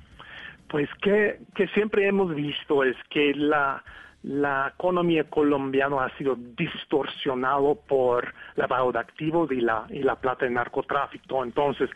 Pues 0.69 0.89
que, 1.03 1.41
que 1.55 1.69
siempre 1.69 2.09
hemos 2.09 2.35
visto 2.35 2.83
es 2.83 2.97
que 3.11 3.35
la 3.35 3.83
la 4.27 4.73
economía 4.75 5.23
colombiana 5.23 6.05
ha 6.05 6.19
sido 6.19 6.37
distorsionado 6.57 7.77
por 7.87 8.35
lavado 8.57 8.91
de 8.91 8.99
activos 8.99 9.53
y 9.53 9.61
la, 9.61 9.87
y 9.89 10.03
la 10.03 10.17
plata 10.17 10.47
de 10.47 10.51
narcotráfico. 10.51 11.45
Entonces, 11.45 11.89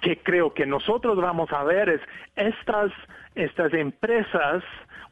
que 0.00 0.18
creo 0.18 0.54
que 0.54 0.66
nosotros 0.66 1.16
vamos 1.16 1.50
a 1.50 1.64
ver 1.64 1.88
es 1.88 2.00
estas, 2.36 2.92
estas 3.34 3.74
empresas 3.74 4.62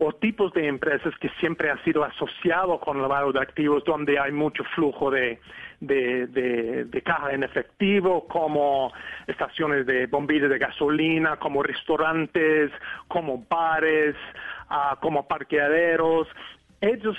o 0.04 0.12
tipos 0.12 0.52
de 0.52 0.66
empresas 0.66 1.14
que 1.20 1.28
siempre 1.38 1.70
han 1.70 1.82
sido 1.84 2.02
asociados 2.02 2.80
con 2.80 3.00
lavado 3.00 3.32
de 3.32 3.40
activos, 3.40 3.84
donde 3.84 4.18
hay 4.18 4.32
mucho 4.32 4.64
flujo 4.74 5.12
de, 5.12 5.38
de, 5.78 6.26
de, 6.26 7.02
caja 7.02 7.30
en 7.30 7.44
efectivo, 7.44 8.26
como 8.26 8.92
estaciones 9.28 9.86
de 9.86 10.06
bombillas 10.06 10.50
de 10.50 10.58
gasolina, 10.58 11.36
como 11.36 11.62
restaurantes, 11.62 12.72
como 13.06 13.46
bares, 13.48 14.16
uh, 14.70 14.98
como 15.00 15.28
parqueaderos, 15.28 16.26
ellos 16.82 17.16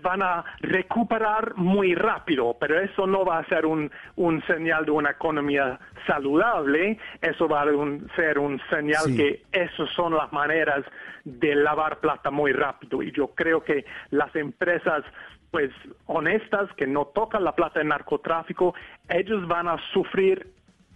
van 0.00 0.22
a 0.22 0.44
recuperar 0.60 1.56
muy 1.56 1.94
rápido, 1.94 2.56
pero 2.58 2.80
eso 2.80 3.04
no 3.06 3.24
va 3.24 3.38
a 3.38 3.44
ser 3.46 3.66
un, 3.66 3.90
un 4.14 4.42
señal 4.46 4.84
de 4.84 4.92
una 4.92 5.10
economía 5.10 5.78
saludable, 6.06 6.98
eso 7.20 7.48
va 7.48 7.62
a 7.62 7.66
ser 8.14 8.38
un 8.38 8.60
señal 8.70 9.14
que 9.16 9.42
esas 9.50 9.90
son 9.90 10.14
las 10.14 10.32
maneras 10.32 10.84
de 11.24 11.54
lavar 11.56 11.98
plata 11.98 12.30
muy 12.30 12.52
rápido. 12.52 13.02
Y 13.02 13.10
yo 13.10 13.28
creo 13.34 13.64
que 13.64 13.84
las 14.10 14.34
empresas 14.36 15.02
pues 15.50 15.70
honestas 16.06 16.72
que 16.76 16.86
no 16.86 17.06
tocan 17.06 17.44
la 17.44 17.54
plata 17.54 17.80
de 17.80 17.84
narcotráfico, 17.84 18.74
ellos 19.08 19.46
van 19.48 19.68
a 19.68 19.76
sufrir 19.92 20.46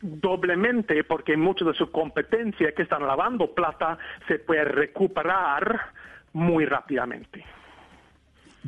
doblemente 0.00 1.02
porque 1.04 1.36
mucha 1.36 1.64
de 1.64 1.74
su 1.74 1.90
competencia 1.90 2.72
que 2.72 2.82
están 2.82 3.06
lavando 3.06 3.52
plata 3.52 3.98
se 4.28 4.38
puede 4.38 4.64
recuperar 4.64 5.90
muy 6.32 6.64
rápidamente. 6.66 7.44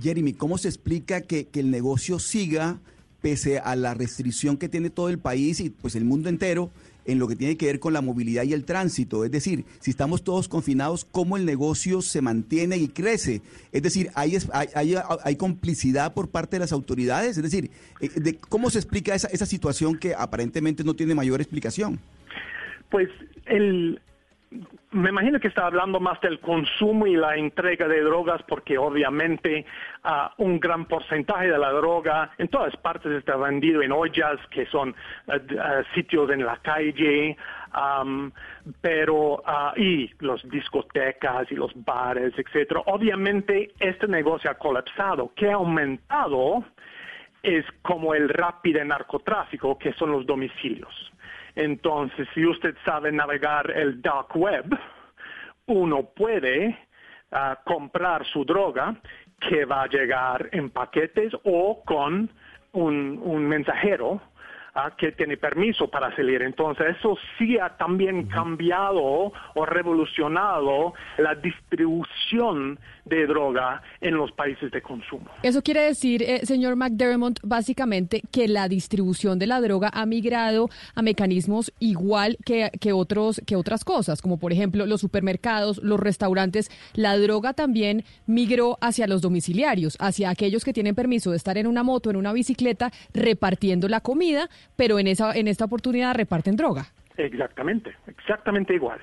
Jeremy, 0.01 0.33
¿cómo 0.33 0.59
se 0.59 0.69
explica 0.69 1.21
que, 1.21 1.49
el 1.55 1.71
negocio 1.71 2.19
siga 2.19 2.79
pese 3.21 3.59
a 3.59 3.75
la 3.75 3.95
restricción 3.95 4.57
que 4.57 4.69
tiene 4.69 4.91
todo 4.91 5.09
el 5.09 5.19
país 5.19 5.61
y 5.61 5.71
pues 5.71 5.97
el 5.97 6.05
mundo 6.05 6.29
entero 6.29 6.71
en 7.05 7.19
lo 7.19 7.27
que 7.27 7.37
tiene 7.37 7.57
que 7.57 7.67
ver 7.67 7.81
con 7.81 7.93
la 7.93 8.03
movilidad 8.03 8.45
y 8.45 8.53
el 8.53 8.65
tránsito. 8.65 9.25
Es 9.25 9.31
decir, 9.31 9.65
si 9.81 9.91
estamos 9.91 10.23
todos 10.23 10.47
confinados, 10.47 11.05
¿cómo 11.05 11.37
el 11.37 11.47
negocio 11.47 12.03
se 12.03 12.21
mantiene 12.21 12.77
y 12.77 12.89
crece? 12.89 13.41
Es 13.73 13.83
decir, 13.83 14.11
¿hay, 14.15 14.37
hay, 14.53 14.95
hay, 15.25 15.37
complicidad 15.37 16.13
por 16.13 16.29
parte 16.29 16.57
de 16.57 16.61
las 16.61 16.73
autoridades? 16.73 17.37
Es 17.37 17.43
decir, 17.43 17.71
eh, 18.01 18.37
¿cómo 18.49 18.69
se 18.69 18.79
explica 18.79 19.15
esa, 19.15 19.29
esa 19.29 19.47
situación 19.47 19.99
que 19.99 20.15
aparentemente 20.15 20.85
no 20.85 20.95
tiene 20.95 21.15
mayor 21.15 21.41
explicación? 21.41 21.99
Pues 22.91 23.09
el, 23.47 24.01
me 24.91 25.11
imagino 25.11 25.39
que 25.39 25.49
está 25.49 25.67
hablando 25.67 26.01
más 26.01 26.21
del 26.23 26.41
consumo 26.41 27.07
y 27.07 27.15
la 27.15 27.37
entrega 27.37 27.87
de 27.87 28.01
drogas 28.01 28.43
porque 28.49 28.79
obviamente 28.79 29.67
uh, 30.05 30.43
un 30.43 30.59
gran 30.59 30.87
porcentaje 30.87 31.51
de 31.51 31.59
la 31.59 31.71
droga 31.73 32.31
en 32.39 32.49
todas 32.49 32.75
partes 32.77 33.13
está 33.13 33.37
vendido 33.37 33.83
en 33.83 33.93
ollas 33.93 34.39
que 34.51 34.65
son 34.67 34.95
uh, 35.27 35.33
uh, 35.33 35.85
sitios 35.95 36.31
en 36.31 36.45
la 36.45 36.57
calle 36.59 37.37
pero 38.81 39.43
y 39.77 40.11
los 40.21 40.49
discotecas 40.49 41.53
y 41.53 41.55
los 41.55 41.73
bares 41.85 42.33
etcétera. 42.37 42.81
Obviamente 42.87 43.73
este 43.79 44.09
negocio 44.09 44.51
ha 44.51 44.55
colapsado. 44.55 45.33
Que 45.35 45.51
ha 45.51 45.57
aumentado 45.57 46.65
es 47.43 47.65
como 47.83 48.15
el 48.15 48.31
rápido 48.31 48.83
narcotráfico 48.85 49.79
que 49.79 49.93
son 49.93 50.13
los 50.13 50.25
domicilios 50.25 51.13
entonces, 51.59 52.29
si 52.35 52.47
usted 52.47 52.77
sabe 52.85 53.11
navegar 53.11 53.69
el 53.73 54.01
dark 54.01 54.37
web, 54.37 54.65
uno 55.67 56.05
puede 56.05 56.79
ah, 57.33 57.59
comprar 57.65 58.25
su 58.27 58.45
droga 58.45 58.95
que 59.41 59.65
va 59.65 59.83
a 59.83 59.89
llegar 59.89 60.49
en 60.53 60.71
paquetes 60.71 61.33
o 61.43 61.83
con 61.85 62.31
un 62.73 63.49
mensajero 63.49 64.21
que 64.97 65.13
tiene 65.13 65.37
permiso 65.37 65.89
para 65.89 66.15
salir. 66.15 66.43
Entonces, 66.43 66.97
eso 66.99 67.17
sí 67.37 67.59
ha 67.59 67.71
también 67.77 68.27
cambiado 68.29 69.33
o 69.55 69.67
revolucionado 69.67 70.95
la 71.17 71.35
distribución 71.35 72.79
de 73.09 73.27
droga 73.27 73.83
en 74.01 74.15
los 74.15 74.33
países 74.33 74.71
de 74.71 74.83
consumo. 74.83 75.27
Eso 75.43 75.63
quiere 75.63 75.83
decir, 75.83 76.23
eh, 76.23 76.45
señor 76.45 76.77
McDermott, 76.77 77.41
básicamente 77.43 78.23
que 78.33 78.49
la 78.49 78.69
distribución 78.69 79.39
de 79.39 79.47
la 79.47 79.61
droga 79.61 79.91
ha 79.93 80.07
migrado 80.07 80.69
a 80.95 81.03
mecanismos 81.03 81.73
igual 81.79 82.37
que, 82.45 82.71
que, 82.81 82.93
otros, 82.93 83.41
que 83.47 83.57
otras 83.57 83.85
cosas, 83.85 84.23
como 84.23 84.39
por 84.39 84.53
ejemplo 84.53 84.87
los 84.87 85.01
supermercados, 85.01 85.79
los 85.83 86.01
restaurantes. 86.01 86.71
La 86.95 87.17
droga 87.19 87.53
también 87.53 88.05
migró 88.27 88.79
hacia 88.81 89.07
los 89.07 89.23
domiciliarios, 89.23 89.97
hacia 90.01 90.31
aquellos 90.31 90.65
que 90.65 90.73
tienen 90.73 90.95
permiso 90.95 91.31
de 91.31 91.37
estar 91.37 91.59
en 91.59 91.67
una 91.67 91.83
moto, 91.83 92.11
en 92.11 92.17
una 92.17 92.33
bicicleta, 92.33 92.91
repartiendo 93.13 93.89
la 93.89 94.01
comida 94.01 94.49
pero 94.77 94.99
en, 94.99 95.07
esa, 95.07 95.33
en 95.33 95.49
esta 95.49 95.65
oportunidad 95.65 96.15
reparten 96.15 96.57
droga. 96.57 96.87
Exactamente, 97.17 97.95
exactamente 98.07 98.75
igual. 98.75 99.01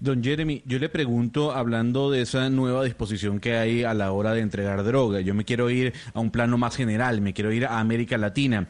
Don 0.00 0.24
Jeremy, 0.24 0.62
yo 0.64 0.78
le 0.78 0.88
pregunto, 0.88 1.52
hablando 1.52 2.10
de 2.10 2.22
esa 2.22 2.48
nueva 2.48 2.84
disposición 2.84 3.38
que 3.38 3.56
hay 3.56 3.84
a 3.84 3.92
la 3.92 4.12
hora 4.12 4.32
de 4.32 4.40
entregar 4.40 4.82
droga, 4.82 5.20
yo 5.20 5.34
me 5.34 5.44
quiero 5.44 5.68
ir 5.68 5.92
a 6.14 6.20
un 6.20 6.30
plano 6.30 6.56
más 6.56 6.74
general, 6.74 7.20
me 7.20 7.34
quiero 7.34 7.52
ir 7.52 7.66
a 7.66 7.80
América 7.80 8.16
Latina. 8.16 8.66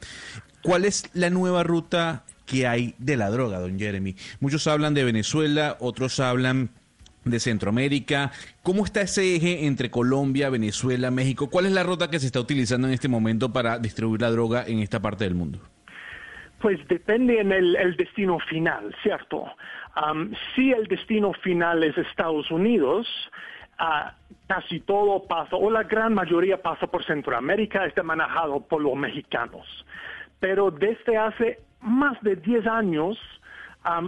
¿Cuál 0.61 0.85
es 0.85 1.09
la 1.15 1.31
nueva 1.31 1.63
ruta 1.63 2.25
que 2.47 2.67
hay 2.67 2.97
de 2.99 3.17
la 3.17 3.31
droga, 3.31 3.61
don 3.61 3.79
Jeremy? 3.79 4.17
Muchos 4.41 4.67
hablan 4.67 4.93
de 4.93 5.05
Venezuela, 5.05 5.77
otros 5.79 6.19
hablan 6.19 6.71
de 7.25 7.39
Centroamérica. 7.39 8.33
¿Cómo 8.65 8.85
está 8.85 9.03
ese 9.03 9.37
eje 9.37 9.67
entre 9.67 9.89
Colombia, 9.89 10.51
Venezuela, 10.51 11.13
México? 11.13 11.49
¿Cuál 11.49 11.67
es 11.67 11.73
la 11.73 11.85
ruta 11.85 12.11
que 12.11 12.19
se 12.19 12.27
está 12.27 12.41
utilizando 12.41 12.89
en 12.89 12.95
este 12.95 13.09
momento 13.09 13.53
para 13.53 13.79
distribuir 13.79 14.21
la 14.21 14.33
droga 14.33 14.65
en 14.67 14.81
esta 14.81 15.01
parte 15.01 15.25
del 15.25 15.37
mundo? 15.37 15.61
Pues 16.61 16.79
depende 16.89 17.41
en 17.41 17.53
el, 17.53 17.97
destino 17.97 18.39
final, 18.39 18.95
¿cierto? 19.03 19.47
Si 20.55 20.73
el 20.73 20.87
destino 20.87 21.33
final 21.33 21.83
es 21.83 21.97
Estados 21.99 22.51
Unidos, 22.51 23.07
ah, 23.79 24.15
casi 24.47 24.81
todo 24.81 25.25
pasa, 25.25 25.57
o 25.57 25.71
la 25.71 25.85
gran 25.85 26.15
mayoría 26.15 26.61
pasa 26.61 26.87
por 26.87 27.05
Centroamérica, 27.05 27.85
está 27.87 28.03
manejado 28.03 28.61
por 28.61 28.83
los 28.83 28.97
mexicanos. 28.97 29.67
Pero 30.41 30.71
desde 30.71 31.17
hace 31.17 31.61
más 31.81 32.21
de 32.23 32.37
10 32.37 32.67
años, 32.67 33.19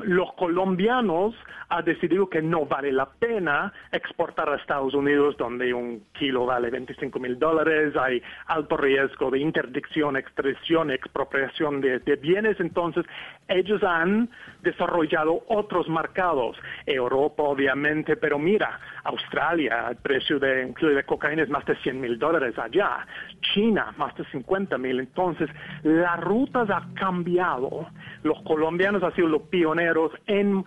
los 0.05 0.33
colombianos 0.35 1.35
han 1.72 1.85
decidido 1.87 2.28
que 2.28 2.42
no 2.42 2.66
vale 2.66 2.92
la 2.92 3.06
pena 3.06 3.72
exportar 3.92 4.50
a 4.50 4.56
Estados 4.56 4.92
Unidos, 4.92 5.37
donde 5.38 5.72
un 5.72 6.04
kilo 6.12 6.44
vale 6.44 6.68
25 6.68 7.18
mil 7.18 7.38
dólares, 7.38 7.96
hay 7.96 8.22
alto 8.46 8.76
riesgo 8.76 9.30
de 9.30 9.38
interdicción, 9.38 10.18
extracción, 10.18 10.90
expropiación 10.90 11.80
de, 11.80 11.98
bienes. 12.16 12.61
Entonces, 12.61 13.06
ellos 13.48 13.82
han 13.82 14.28
desarrollado 14.61 15.44
otros 15.48 15.88
mercados. 15.88 16.58
Europa, 16.85 17.42
obviamente, 17.42 18.16
pero 18.16 18.38
mira, 18.38 18.78
Australia, 19.04 19.87
el 19.88 19.96
precio 19.96 20.38
de 20.38 20.66
un 20.66 20.94
de 20.94 21.04
cocaína 21.04 21.42
es 21.42 21.48
más 21.48 21.64
de 21.64 21.74
100 21.76 21.98
mil 21.98 22.18
dólares 22.18 22.58
allá. 22.58 23.06
China, 23.54 23.94
más 23.96 24.14
de 24.16 24.26
50 24.26 24.76
mil. 24.76 25.00
Entonces, 25.00 25.48
las 25.85 26.20
rutas 26.20 26.68
han 26.68 26.92
cambiado. 26.92 27.87
Los 28.24 28.42
colombianos 28.42 29.02
han 29.02 29.14
sido 29.14 29.28
los 29.28 29.42
pioneros 29.44 30.12
en 30.26 30.66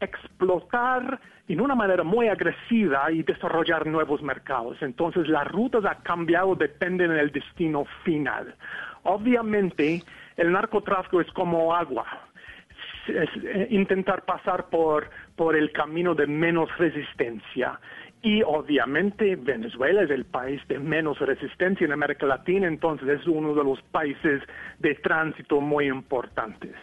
explotar 0.00 1.20
en 1.48 1.60
una 1.60 1.74
manera 1.74 2.02
muy 2.02 2.28
agresiva 2.28 3.10
y 3.12 3.22
desarrollar 3.22 3.86
nuevos 3.86 4.22
mercados. 4.22 4.76
Entonces 4.80 5.28
las 5.28 5.46
rutas 5.46 5.84
han 5.84 6.02
cambiado, 6.02 6.54
dependen 6.54 7.14
del 7.14 7.30
destino 7.30 7.84
final. 8.04 8.54
Obviamente 9.04 10.02
el 10.36 10.52
narcotráfico 10.52 11.20
es 11.20 11.30
como 11.32 11.74
agua. 11.74 12.04
Eh, 13.08 13.68
intentar 13.70 14.24
pasar 14.24 14.68
por, 14.68 15.08
por 15.36 15.56
el 15.56 15.70
camino 15.72 16.14
de 16.14 16.26
menos 16.26 16.68
resistencia. 16.76 17.78
Y 18.22 18.42
obviamente 18.42 19.36
Venezuela 19.36 20.02
es 20.02 20.10
el 20.10 20.24
país 20.24 20.60
de 20.68 20.80
menos 20.80 21.18
resistencia 21.20 21.84
en 21.84 21.92
América 21.92 22.26
Latina, 22.26 22.66
entonces 22.66 23.08
es 23.08 23.26
uno 23.26 23.54
de 23.54 23.62
los 23.62 23.80
países 23.82 24.42
de 24.80 24.94
tránsito 24.96 25.60
muy 25.60 25.86
importantes. 25.86 26.74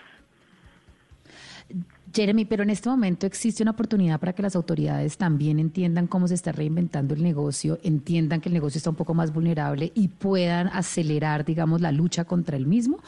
Jeremy, 2.14 2.46
pero 2.46 2.62
en 2.62 2.70
este 2.70 2.90
momento 2.90 3.26
existe 3.26 3.64
una 3.64 3.72
oportunidad 3.72 4.20
para 4.20 4.34
que 4.34 4.44
las 4.44 4.56
autoridades 4.56 5.18
también 5.18 5.58
entiendan 5.58 6.06
cómo 6.06 6.28
se 6.28 6.36
está 6.36 6.52
reinventando 6.52 7.16
el 7.16 7.24
negocio, 7.24 7.80
entiendan 7.84 8.40
que 8.40 8.50
el 8.50 8.54
negocio 8.54 8.78
está 8.78 8.92
un 8.92 8.96
poco 8.96 9.16
más 9.16 9.34
vulnerable 9.34 9.92
y 9.96 10.10
puedan 10.10 10.68
acelerar, 10.68 11.44
digamos, 11.44 11.82
la 11.82 11.92
lucha 11.92 12.26
contra 12.26 12.56
el 12.56 12.68
mismo. 12.68 13.00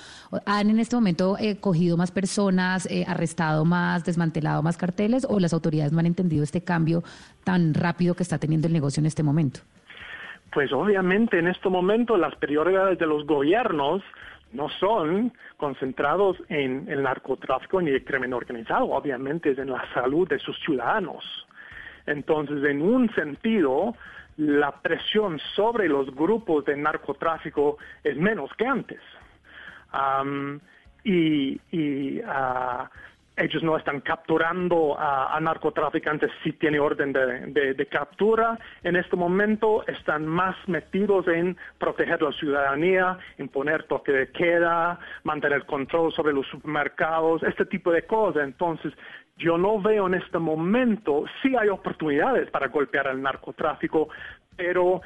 ¿Han 0.48 0.72
en 0.72 0.80
este 0.80 0.96
momento 0.96 1.38
eh, 1.39 1.58
cogido 1.60 1.98
más 1.98 2.10
personas, 2.10 2.88
eh, 2.89 3.06
arrestado 3.08 3.63
más, 3.63 4.04
desmantelado 4.06 4.63
más 4.63 4.76
carteles 4.76 5.28
o 5.30 5.39
las 5.39 5.54
autoridades 5.54 5.91
no 5.91 6.00
han 6.00 6.08
entendido 6.08 6.44
este 6.44 6.63
cambio 6.63 7.04
tan 7.44 7.76
rápido 7.76 8.15
que 8.15 8.24
está 8.24 8.39
teniendo 8.39 8.65
el 8.65 8.74
negocio 8.74 9.02
en 9.02 9.06
este 9.06 9.22
momento? 9.22 9.60
Pues 10.52 10.72
obviamente 10.74 11.38
en 11.38 11.48
este 11.48 11.70
momento 11.70 12.18
las 12.18 12.36
prioridades 12.38 12.98
de 12.98 13.06
los 13.06 13.28
gobiernos 13.28 14.02
no 14.56 14.70
son 14.70 15.34
concentrados 15.58 16.38
en 16.50 16.88
el 16.89 17.04
narcotráfico 17.04 17.82
ni 17.82 17.91
el 17.91 18.04
crimen 18.04 18.34
organizado, 18.34 18.86
obviamente 18.91 19.52
es 19.52 19.58
en 19.58 19.70
la 19.70 19.86
salud 19.94 20.28
de 20.28 20.39
sus 20.39 20.58
ciudadanos. 20.60 21.24
Entonces, 22.06 22.63
en 22.63 22.82
un 22.82 23.13
sentido, 23.13 23.96
la 24.38 24.72
presión 24.82 25.39
sobre 25.56 25.88
los 25.88 26.13
grupos 26.13 26.65
de 26.65 26.78
narcotráfico 26.78 27.78
es 28.04 28.15
menos 28.18 28.52
que 28.58 28.65
antes. 28.65 29.00
y, 31.04 32.22
ah, 32.26 32.89
ellos 33.38 33.63
no 33.63 33.76
están 33.78 34.00
capturando 34.00 34.95
a, 34.98 35.38
narcotraficantes 35.41 36.32
si 36.43 36.54
tiene 36.54 36.80
orden 36.80 37.12
de, 37.12 37.88
captura. 37.91 38.58
En 38.84 38.95
este 38.95 39.15
momento 39.15 39.86
están 39.88 40.26
más 40.26 40.56
metidos 40.67 41.28
en 41.28 41.58
proteger 41.78 42.21
la 42.21 42.32
ciudadanía, 42.32 43.17
imponer 43.38 43.84
toque 43.84 44.12
de 44.12 44.32
queda, 44.32 45.00
mantener 45.24 45.65
control 45.65 46.13
sobre 46.13 46.34
los 46.34 46.48
supermercados, 46.48 47.43
este 47.43 47.65
tipo 47.65 47.91
de 47.91 48.06
cosas. 48.06 48.43
Entonces, 48.43 48.93
yo 49.38 49.58
no 49.58 49.82
veo 49.82 50.08
en 50.08 50.13
este 50.13 50.39
momento, 50.39 51.26
sí 51.41 51.56
hay 51.58 51.67
oportunidades 51.67 52.50
para 52.52 52.67
golpear 52.67 53.08
al 53.08 53.21
narcotráfico, 53.21 54.08
pero 54.56 55.02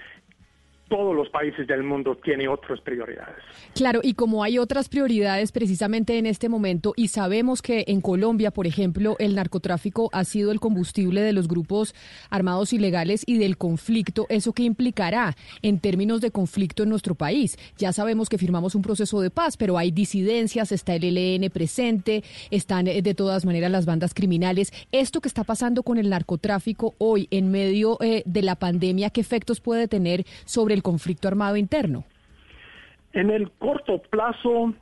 todos 0.89 1.15
los 1.15 1.29
países 1.29 1.67
del 1.67 1.83
mundo 1.83 2.17
tienen 2.23 2.49
otras 2.49 2.81
prioridades. 2.81 3.37
Claro, 3.75 4.01
y 4.03 4.15
como 4.15 4.43
hay 4.43 4.57
otras 4.57 4.89
prioridades 4.89 5.51
precisamente 5.51 6.17
en 6.17 6.25
este 6.25 6.49
momento, 6.49 6.93
y 6.95 7.09
sabemos 7.09 7.61
que 7.61 7.85
en 7.87 8.01
Colombia, 8.01 8.51
por 8.51 8.65
ejemplo, 8.67 9.15
el 9.19 9.35
narcotráfico 9.35 10.09
ha 10.11 10.23
sido 10.23 10.51
el 10.51 10.59
combustible 10.59 11.21
de 11.21 11.31
los 11.31 11.47
grupos 11.47 11.93
armados 12.29 12.73
ilegales 12.73 13.23
y 13.25 13.37
del 13.37 13.57
conflicto, 13.57 14.25
¿eso 14.29 14.51
qué 14.53 14.63
implicará 14.63 15.35
en 15.61 15.79
términos 15.79 16.21
de 16.21 16.31
conflicto 16.31 16.83
en 16.83 16.89
nuestro 16.89 17.13
país? 17.15 17.57
Ya 17.77 17.93
sabemos 17.93 18.27
que 18.27 18.39
firmamos 18.39 18.73
un 18.73 18.81
proceso 18.81 19.21
de 19.21 19.29
paz, 19.29 19.57
pero 19.57 19.77
hay 19.77 19.91
disidencias, 19.91 20.71
está 20.71 20.95
el 20.95 21.17
ELN 21.17 21.49
presente, 21.51 22.23
están 22.49 22.87
eh, 22.87 23.01
de 23.01 23.13
todas 23.13 23.45
maneras 23.45 23.71
las 23.71 23.85
bandas 23.85 24.13
criminales. 24.13 24.73
Esto 24.91 25.21
que 25.21 25.27
está 25.27 25.43
pasando 25.43 25.83
con 25.83 25.97
el 25.99 26.09
narcotráfico 26.09 26.95
hoy 26.97 27.27
en 27.29 27.51
medio 27.51 27.97
eh, 28.01 28.23
de 28.25 28.41
la 28.41 28.55
pandemia, 28.55 29.11
¿qué 29.11 29.21
efectos 29.21 29.61
puede 29.61 29.87
tener 29.87 30.25
sobre 30.45 30.78
el 30.79 30.83
conflicto 30.83 31.27
armado 31.27 31.55
interno? 31.57 32.05
En 33.13 33.29
el 33.29 33.51
corto 33.51 34.01
plazo, 34.09 34.73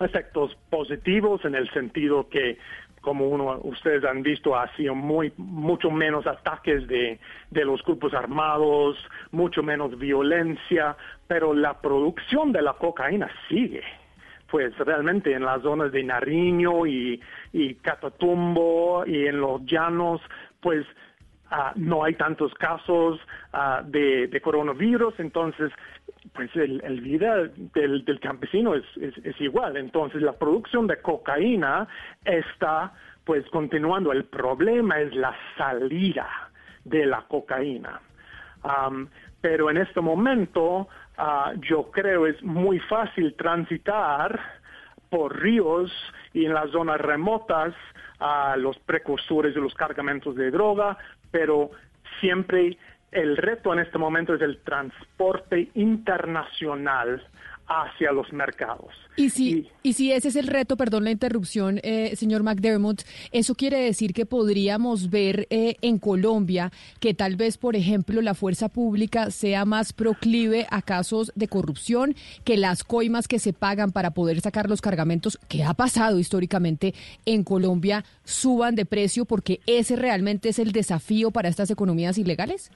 efectos 0.00 0.56
positivos 0.68 1.44
en 1.44 1.54
el 1.54 1.70
sentido 1.70 2.28
que 2.28 2.58
como 3.00 3.28
uno, 3.28 3.60
ustedes 3.62 4.04
han 4.04 4.22
visto, 4.22 4.54
ha 4.54 4.74
sido 4.76 4.94
muy, 4.94 5.32
mucho 5.38 5.90
menos 5.90 6.26
ataques 6.26 6.86
de, 6.86 7.18
de 7.50 7.64
los 7.64 7.82
grupos 7.82 8.12
armados, 8.12 8.98
mucho 9.30 9.62
menos 9.62 9.98
violencia, 9.98 10.96
pero 11.26 11.54
la 11.54 11.80
producción 11.80 12.52
de 12.52 12.60
la 12.60 12.74
cocaína 12.74 13.30
sigue 13.48 13.82
pues 14.50 14.76
realmente 14.78 15.32
en 15.32 15.44
las 15.44 15.62
zonas 15.62 15.92
de 15.92 16.02
Nariño 16.02 16.84
y, 16.84 17.20
y 17.52 17.74
Catatumbo 17.76 19.04
y 19.06 19.26
en 19.26 19.40
los 19.40 19.64
llanos, 19.64 20.20
pues 20.60 20.84
ah, 21.50 21.72
no 21.76 22.04
hay 22.04 22.14
tantos 22.14 22.54
casos 22.54 23.20
ah, 23.52 23.82
de, 23.84 24.40
coronavirus, 24.42 25.18
entonces 25.18 25.72
pues 26.34 26.54
el, 26.54 27.00
vida 27.00 27.48
del, 27.74 28.04
del 28.04 28.20
campesino 28.20 28.74
es, 28.74 28.84
es, 28.96 29.40
igual. 29.40 29.76
Entonces 29.76 30.22
la 30.22 30.32
producción 30.32 30.86
de 30.86 31.00
cocaína 31.00 31.88
está 32.24 32.92
pues 33.24 33.48
continuando. 33.50 34.12
El 34.12 34.24
problema 34.24 35.00
es 35.00 35.14
la 35.14 35.34
salida 35.56 36.28
de 36.84 37.06
la 37.06 37.22
cocaína. 37.22 38.00
Pero 39.40 39.70
en 39.70 39.78
este 39.78 40.00
momento 40.00 40.88
uh, 41.18 41.58
yo 41.60 41.90
creo 41.90 42.26
es 42.26 42.42
muy 42.42 42.78
fácil 42.80 43.34
transitar 43.34 44.38
por 45.08 45.40
ríos 45.40 45.90
y 46.32 46.46
en 46.46 46.54
las 46.54 46.70
zonas 46.70 47.00
remotas 47.00 47.74
a 48.20 48.56
los 48.56 48.78
precursores 48.80 49.54
de 49.54 49.60
los 49.60 49.74
cargamentos 49.74 50.36
de 50.36 50.50
droga, 50.50 50.96
pero 51.30 51.70
siempre 52.20 52.76
el 53.12 53.36
reto 53.36 53.72
en 53.72 53.80
este 53.80 53.98
momento 53.98 54.34
es 54.34 54.40
el 54.40 54.58
transporte 54.58 55.70
internacional 55.74 57.22
hacia 57.70 58.10
los 58.10 58.32
mercados. 58.32 58.92
Y 59.16 59.30
si, 59.30 59.70
y, 59.84 59.92
si 59.92 60.10
ese 60.10 60.28
es 60.28 60.36
el 60.36 60.48
reto, 60.48 60.76
perdón 60.76 61.04
la 61.04 61.12
interrupción, 61.12 61.78
eh, 61.84 62.16
señor 62.16 62.42
McDermott, 62.42 63.02
eso 63.30 63.54
quiere 63.54 63.78
decir 63.78 64.12
que 64.12 64.26
podríamos 64.26 65.08
ver 65.08 65.46
eh, 65.50 65.76
en 65.80 65.98
Colombia 65.98 66.72
que 66.98 67.14
tal 67.14 67.36
vez, 67.36 67.58
por 67.58 67.76
ejemplo, 67.76 68.22
la 68.22 68.34
fuerza 68.34 68.68
pública 68.68 69.30
sea 69.30 69.64
más 69.64 69.92
proclive 69.92 70.66
a 70.70 70.82
casos 70.82 71.32
de 71.36 71.46
corrupción, 71.46 72.16
que 72.44 72.56
las 72.56 72.82
coimas 72.82 73.28
que 73.28 73.38
se 73.38 73.52
pagan 73.52 73.92
para 73.92 74.10
poder 74.10 74.40
sacar 74.40 74.68
los 74.68 74.80
cargamentos, 74.80 75.38
que 75.48 75.62
ha 75.62 75.74
pasado 75.74 76.18
históricamente 76.18 76.92
en 77.24 77.44
Colombia, 77.44 78.04
suban 78.24 78.74
de 78.74 78.84
precio 78.84 79.26
porque 79.26 79.60
ese 79.66 79.94
realmente 79.94 80.48
es 80.48 80.58
el 80.58 80.72
desafío 80.72 81.30
para 81.30 81.48
estas 81.48 81.70
economías 81.70 82.18
ilegales? 82.18 82.72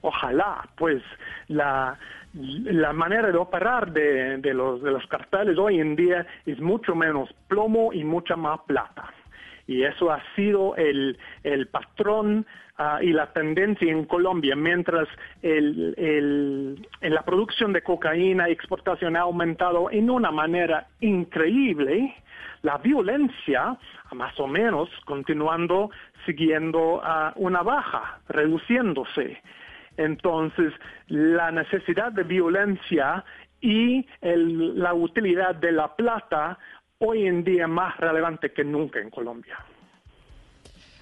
Ojalá, 0.00 0.68
pues 0.76 1.00
la 1.46 1.96
la 2.34 2.92
manera 2.92 3.30
de 3.30 3.38
operar 3.38 3.92
de, 3.92 4.38
de, 4.38 4.54
los, 4.54 4.82
de 4.82 4.90
los 4.90 5.06
carteles 5.06 5.58
hoy 5.58 5.80
en 5.80 5.96
día 5.96 6.26
es 6.46 6.58
mucho 6.60 6.94
menos 6.94 7.32
plomo 7.48 7.92
y 7.92 8.04
mucha 8.04 8.36
más 8.36 8.60
plata. 8.66 9.12
Y 9.66 9.84
eso 9.84 10.10
ha 10.10 10.20
sido 10.34 10.74
el, 10.76 11.18
el 11.44 11.68
patrón 11.68 12.44
uh, 12.78 13.02
y 13.02 13.12
la 13.12 13.32
tendencia 13.32 13.90
en 13.90 14.06
Colombia, 14.06 14.56
mientras 14.56 15.08
el, 15.40 15.94
el, 15.96 16.88
en 17.00 17.14
la 17.14 17.22
producción 17.22 17.72
de 17.72 17.82
cocaína 17.82 18.48
y 18.48 18.52
exportación 18.52 19.16
ha 19.16 19.20
aumentado 19.20 19.90
en 19.90 20.10
una 20.10 20.30
manera 20.30 20.88
increíble, 21.00 22.14
la 22.62 22.78
violencia, 22.78 23.76
más 24.12 24.38
o 24.40 24.46
menos, 24.46 24.88
continuando 25.04 25.90
siguiendo 26.26 26.96
uh, 26.96 27.32
una 27.36 27.62
baja, 27.62 28.20
reduciéndose. 28.28 29.40
Entonces, 29.96 30.72
la 31.08 31.50
necesidad 31.50 32.12
de 32.12 32.24
violencia 32.24 33.24
y 33.60 34.06
la 34.20 34.94
utilidad 34.94 35.54
de 35.54 35.72
la 35.72 35.94
plata 35.94 36.58
hoy 36.98 37.26
en 37.26 37.44
día 37.44 37.66
más 37.66 37.96
relevante 37.98 38.52
que 38.52 38.64
nunca 38.64 39.00
en 39.00 39.10
Colombia. 39.10 39.58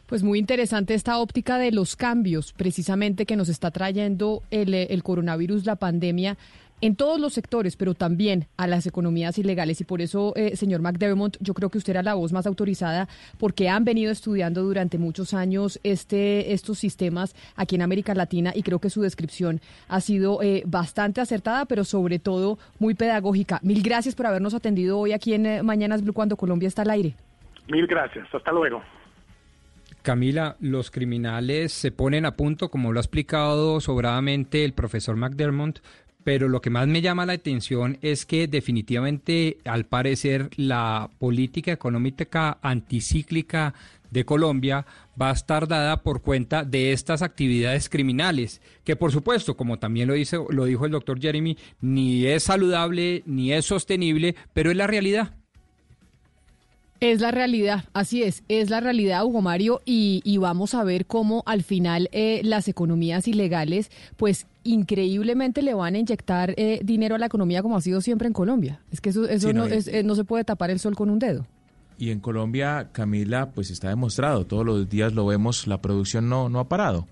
Pues 0.07 0.25
muy 0.25 0.41
interesante 0.41 0.95
esta 0.95 1.19
óptica 1.19 1.57
de 1.57 1.71
los 1.71 1.95
cambios 1.95 2.53
precisamente 2.53 3.27
que 3.27 3.37
nos 3.37 3.49
está 3.49 3.71
trayendo 3.71 4.43
el, 4.51 4.75
el 4.75 5.03
coronavirus, 5.05 5.67
la 5.67 5.77
pandemia 5.77 6.37
en 6.81 6.97
todos 6.97 7.21
los 7.21 7.35
sectores, 7.35 7.77
pero 7.77 7.95
también 7.95 8.47
a 8.57 8.67
las 8.67 8.87
economías 8.87 9.39
ilegales. 9.39 9.81
Y 9.81 9.85
por 9.85 10.01
eso, 10.01 10.33
eh, 10.37 10.57
señor 10.57 10.81
McDermott, 10.81 11.37
yo 11.41 11.55
creo 11.55 11.69
que 11.69 11.79
usted 11.79 11.91
era 11.91 12.03
la 12.03 12.15
voz 12.15 12.33
más 12.33 12.47
autorizada 12.47 13.09
porque 13.39 13.69
han 13.69 13.85
venido 13.85 14.11
estudiando 14.11 14.63
durante 14.63 14.99
muchos 14.99 15.35
años 15.35 15.81
este, 15.83 16.53
estos 16.53 16.79
sistemas 16.79 17.35
aquí 17.57 17.77
en 17.77 17.83
América 17.83 18.15
Latina 18.15 18.53
y 18.55 18.63
creo 18.63 18.79
que 18.79 18.91
su 18.91 19.03
descripción 19.03 19.61
ha 19.89 20.01
sido 20.01 20.43
eh, 20.43 20.63
bastante 20.67 21.21
acertada, 21.21 21.65
pero 21.67 21.85
sobre 21.85 22.19
todo 22.19 22.59
muy 22.79 22.95
pedagógica. 22.95 23.61
Mil 23.63 23.83
gracias 23.83 24.15
por 24.15 24.27
habernos 24.27 24.55
atendido 24.55 24.99
hoy 24.99 25.13
aquí 25.13 25.35
en 25.35 25.47
eh, 25.47 25.63
Mañanas 25.63 26.03
Blue 26.03 26.13
cuando 26.13 26.37
Colombia 26.37 26.69
está 26.69 26.83
al 26.83 26.91
aire. 26.91 27.15
Mil 27.69 27.87
gracias. 27.87 28.27
Hasta 28.33 28.53
luego. 28.53 28.83
Camila, 30.03 30.57
los 30.61 30.91
criminales 30.91 31.73
se 31.73 31.93
ponen 31.93 32.25
a 32.25 32.35
punto, 32.35 32.71
como 32.71 32.91
lo 32.93 33.01
ha 33.01 33.03
explicado 33.03 33.81
sobradamente 33.81 34.65
el 34.65 34.73
profesor 34.73 35.17
McDermott, 35.17 35.81
pero 36.25 36.49
lo 36.49 36.61
que 36.61 36.71
más 36.71 36.87
me 36.87 37.03
llama 37.03 37.27
la 37.27 37.35
atención 37.35 37.99
es 38.03 38.27
que 38.27 38.47
definitivamente, 38.47 39.59
al 39.65 39.87
parecer, 39.87 40.51
la 40.57 41.11
política 41.19 41.73
económica 41.73 42.59
anticíclica 42.63 43.75
de 44.11 44.25
Colombia 44.25 44.87
va 45.21 45.31
a 45.31 45.35
estar 45.35 45.69
dada 45.69 46.03
por 46.03 46.23
cuenta 46.23 46.65
de 46.65 46.93
estas 46.93 47.23
actividades 47.23 47.89
criminales, 47.89 48.61
que 48.85 48.97
por 48.97 49.13
supuesto, 49.13 49.57
como 49.57 49.79
también 49.79 50.09
lo, 50.09 50.15
dice, 50.15 50.39
lo 50.51 50.65
dijo 50.65 50.85
el 50.85 50.93
doctor 50.93 51.21
Jeremy, 51.21 51.57
ni 51.81 52.27
es 52.27 52.45
saludable 52.45 53.23
ni 53.27 53.53
es 53.53 53.65
sostenible, 53.67 54.35
pero 54.53 54.71
es 54.71 54.77
la 54.77 54.87
realidad. 54.87 55.35
Es 57.01 57.23
la 57.23 57.31
realidad, 57.31 57.85
así 57.95 58.23
es, 58.23 58.43
es 58.49 58.69
la 58.69 58.81
realidad, 58.81 59.25
Hugo 59.25 59.41
Mario, 59.41 59.81
y, 59.87 60.37
vamos 60.37 60.75
a 60.75 60.85
ver 60.85 61.07
cómo 61.07 61.43
al 61.47 61.63
final 61.63 62.11
eh, 62.13 62.43
las 62.45 62.69
economías 62.69 63.27
ilegales, 63.27 63.91
pues 64.19 64.47
increíblemente 64.65 65.63
le 65.63 65.75
van 65.75 65.95
a 65.95 65.99
inyectar 65.99 66.55
eh, 66.57 66.81
dinero 66.85 67.15
a 67.15 67.19
la 67.19 67.27
economía 67.27 67.63
como 67.63 67.77
ha 67.77 67.81
sido 67.81 68.01
siempre 68.01 68.27
en 68.27 68.33
Colombia. 68.33 68.81
Es 68.91 69.01
que 69.01 69.11
eso, 69.11 69.29
eso 69.29 69.53
no, 69.53 69.67
eh, 69.67 70.03
no 70.05 70.15
se 70.15 70.25
puede 70.25 70.45
tapar 70.45 70.71
el 70.71 70.79
sol 70.79 70.95
con 70.97 71.11
un 71.11 71.19
dedo. 71.19 71.47
Y 71.99 72.11
en 72.11 72.21
Colombia, 72.21 72.89
Camila, 72.93 73.51
pues 73.51 73.71
está 73.71 73.89
demostrado, 73.89 74.47
todos 74.47 74.65
los 74.65 74.89
días 74.89 75.13
lo 75.13 75.27
vemos, 75.27 75.67
la 75.67 75.83
producción 75.83 76.29
no, 76.29 76.49
no 76.49 76.61
ha 76.61 76.69
parado. 76.69 77.07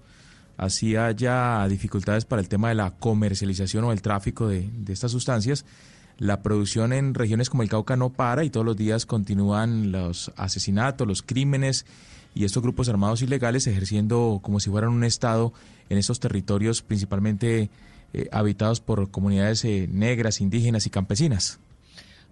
Así 0.56 0.96
haya 0.96 1.66
dificultades 1.68 2.24
para 2.24 2.40
el 2.40 2.48
tema 2.48 2.70
de 2.70 2.74
la 2.74 2.90
comercialización 2.92 3.84
o 3.84 3.92
el 3.92 4.02
tráfico 4.02 4.48
de, 4.48 4.68
de 4.72 4.92
estas 4.92 5.12
sustancias 5.12 5.64
la 6.18 6.42
producción 6.42 6.92
en 6.92 7.14
regiones 7.14 7.48
como 7.48 7.62
el 7.62 7.68
Cauca 7.68 7.96
no 7.96 8.10
para 8.10 8.44
y 8.44 8.50
todos 8.50 8.66
los 8.66 8.76
días 8.76 9.06
continúan 9.06 9.92
los 9.92 10.32
asesinatos, 10.36 11.06
los 11.06 11.22
crímenes 11.22 11.86
y 12.34 12.44
estos 12.44 12.62
grupos 12.62 12.88
armados 12.88 13.22
ilegales 13.22 13.66
ejerciendo 13.66 14.40
como 14.42 14.60
si 14.60 14.68
fueran 14.68 14.90
un 14.90 15.04
Estado 15.04 15.52
en 15.88 15.98
estos 15.98 16.20
territorios 16.20 16.82
principalmente 16.82 17.70
eh, 18.14 18.28
habitados 18.32 18.80
por 18.80 19.10
comunidades 19.10 19.64
eh, 19.64 19.86
negras, 19.90 20.40
indígenas 20.40 20.86
y 20.86 20.90
campesinas. 20.90 21.60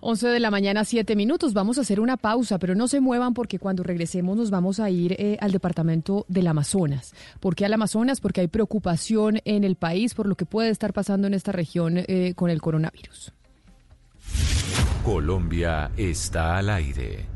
11 0.00 0.28
de 0.28 0.40
la 0.40 0.50
mañana, 0.50 0.84
7 0.84 1.16
minutos. 1.16 1.52
Vamos 1.52 1.78
a 1.78 1.82
hacer 1.82 2.00
una 2.00 2.16
pausa, 2.16 2.58
pero 2.58 2.74
no 2.74 2.88
se 2.88 3.00
muevan 3.00 3.34
porque 3.34 3.58
cuando 3.58 3.82
regresemos 3.82 4.36
nos 4.36 4.50
vamos 4.50 4.80
a 4.80 4.88
ir 4.88 5.16
eh, 5.18 5.36
al 5.40 5.52
departamento 5.52 6.24
del 6.28 6.46
Amazonas. 6.46 7.14
¿Por 7.40 7.54
qué 7.54 7.64
al 7.64 7.72
Amazonas? 7.72 8.20
Porque 8.20 8.42
hay 8.42 8.48
preocupación 8.48 9.40
en 9.44 9.64
el 9.64 9.76
país 9.76 10.14
por 10.14 10.26
lo 10.26 10.34
que 10.34 10.46
puede 10.46 10.70
estar 10.70 10.92
pasando 10.92 11.26
en 11.26 11.34
esta 11.34 11.52
región 11.52 12.04
con 12.34 12.50
el 12.50 12.60
coronavirus. 12.60 13.32
Colombia 15.02 15.90
está 15.96 16.58
al 16.58 16.70
aire. 16.70 17.35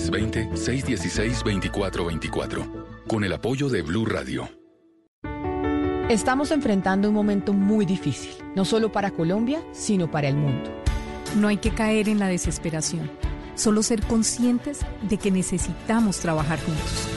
320-616-2424 0.09 3.05
con 3.07 3.23
el 3.23 3.33
apoyo 3.33 3.69
de 3.69 3.83
Blue 3.83 4.05
Radio. 4.05 4.49
Estamos 6.09 6.49
enfrentando 6.51 7.09
un 7.09 7.15
momento 7.15 7.53
muy 7.53 7.85
difícil, 7.85 8.31
no 8.55 8.65
solo 8.65 8.91
para 8.91 9.11
Colombia, 9.11 9.63
sino 9.71 10.09
para 10.09 10.27
el 10.27 10.35
mundo. 10.35 10.71
No 11.37 11.47
hay 11.47 11.57
que 11.57 11.69
caer 11.71 12.09
en 12.09 12.17
la 12.19 12.27
desesperación, 12.27 13.11
solo 13.55 13.83
ser 13.83 14.01
conscientes 14.03 14.79
de 15.07 15.17
que 15.17 15.31
necesitamos 15.31 16.19
trabajar 16.19 16.59
juntos. 16.59 17.07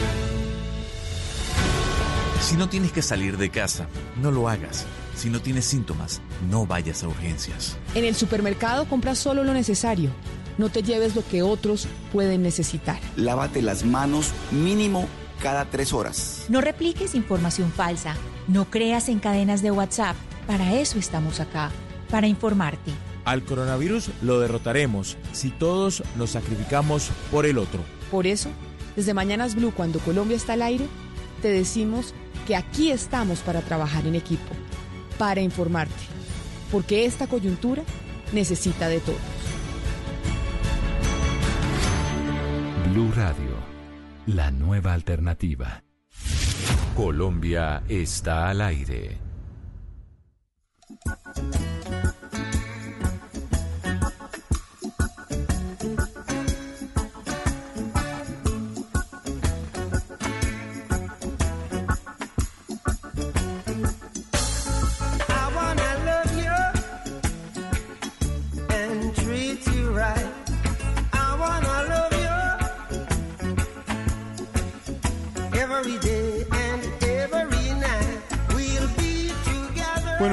Si 2.41 2.57
no 2.57 2.69
tienes 2.69 2.93
que 2.93 3.03
salir 3.03 3.39
de 3.39 3.51
casa, 3.51 3.89
no 4.21 4.31
lo 4.31 4.49
hagas. 4.49 4.87
Si 5.17 5.31
no 5.31 5.41
tienes 5.41 5.65
síntomas, 5.65 6.21
no 6.51 6.67
vayas 6.67 7.03
a 7.03 7.09
urgencias. 7.09 7.79
En 7.95 8.05
el 8.05 8.15
supermercado 8.15 8.87
compra 8.87 9.15
solo 9.15 9.43
lo 9.43 9.55
necesario. 9.55 10.11
No 10.59 10.69
te 10.69 10.83
lleves 10.83 11.17
lo 11.17 11.27
que 11.27 11.43
otros 11.43 11.89
pueden 12.13 12.43
necesitar. 12.43 12.99
Lávate 13.17 13.63
las 13.63 13.85
manos 13.85 14.33
mínimo 14.51 15.09
cada 15.43 15.65
tres 15.67 15.93
horas. 15.93 16.47
No 16.49 16.61
repliques 16.61 17.15
información 17.15 17.73
falsa. 17.73 18.17
No 18.47 18.71
creas 18.71 19.09
en 19.09 19.19
cadenas 19.19 19.63
de 19.63 19.71
WhatsApp. 19.71 20.17
Para 20.47 20.75
eso 20.75 20.99
estamos 20.99 21.41
acá, 21.41 21.71
para 22.11 22.27
informarte. 22.27 22.93
Al 23.25 23.43
coronavirus 23.43 24.11
lo 24.23 24.39
derrotaremos 24.39 25.17
si 25.33 25.51
todos 25.51 26.03
nos 26.17 26.31
sacrificamos 26.31 27.11
por 27.31 27.47
el 27.47 27.59
otro. 27.59 27.81
Por 28.11 28.27
eso, 28.27 28.51
desde 28.97 29.15
Mañanas 29.15 29.55
Blue, 29.55 29.73
cuando 29.75 29.99
Colombia 30.01 30.37
está 30.37 30.53
al 30.53 30.63
aire, 30.63 30.87
te 31.41 31.49
decimos 31.49 32.15
que 32.47 32.55
aquí 32.55 32.91
estamos 32.91 33.41
para 33.41 33.63
trabajar 33.63 34.07
en 34.07 34.15
equipo, 34.15 34.53
para 35.19 35.41
informarte, 35.41 35.95
porque 36.71 37.07
esta 37.07 37.27
coyuntura 37.27 37.83
necesita 38.33 38.89
de 38.89 39.01
todos. 39.01 39.19
Blue 42.95 43.11
Radio, 43.13 43.57
la 44.27 44.53
nueva 44.53 44.93
alternativa. 44.93 45.83
Colombia 46.95 47.83
está 47.89 48.51
al 48.51 48.61
aire. 48.61 49.19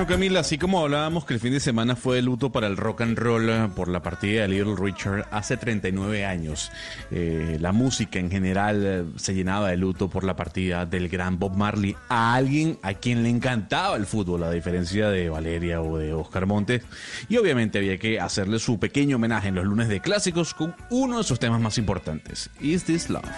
Camila, 0.08 0.40
así 0.40 0.58
como 0.58 0.80
hablábamos 0.80 1.26
que 1.26 1.34
el 1.34 1.40
fin 1.40 1.54
de 1.54 1.60
semana 1.60 1.96
fue 1.96 2.16
de 2.18 2.22
luto 2.22 2.52
para 2.52 2.68
el 2.68 2.78
rock 2.78 3.02
and 3.02 3.18
roll 3.18 3.50
eh, 3.50 3.70
por 3.76 3.88
la 3.88 4.02
partida 4.02 4.42
de 4.42 4.48
Little 4.48 4.76
Richard 4.76 5.28
hace 5.32 5.58
39 5.58 6.26
años, 6.26 6.72
eh, 7.12 7.58
la 7.60 7.72
música 7.72 8.20
en 8.20 8.32
general 8.32 8.84
eh, 8.86 9.06
se 9.18 9.34
llenaba 9.34 9.70
de 9.70 9.78
luto 9.78 10.10
por 10.10 10.24
la 10.24 10.36
partida 10.36 10.86
del 10.86 11.10
gran 11.10 11.40
Bob 11.40 11.56
Marley, 11.56 11.96
a 12.10 12.34
alguien 12.34 12.80
a 12.82 12.96
quien 12.96 13.24
le 13.24 13.30
encantaba 13.30 13.96
el 13.96 14.06
fútbol, 14.06 14.44
a 14.44 14.52
diferencia 14.52 15.10
de 15.10 15.30
Valeria 15.30 15.82
o 15.82 15.98
de 15.98 16.14
Oscar 16.14 16.46
Montes, 16.46 16.84
y 17.30 17.38
obviamente 17.38 17.78
había 17.78 17.98
que 17.98 18.20
hacerle 18.20 18.60
su 18.60 18.80
pequeño 18.80 19.18
homenaje 19.18 19.50
en 19.50 19.56
los 19.56 19.66
lunes 19.66 19.88
de 19.88 20.00
clásicos 20.00 20.54
con 20.54 20.76
uno 20.90 21.20
de 21.20 21.24
sus 21.24 21.40
temas 21.40 21.62
más 21.62 21.78
importantes, 21.78 22.50
is 22.60 22.84
this 22.84 23.10
love 23.10 23.30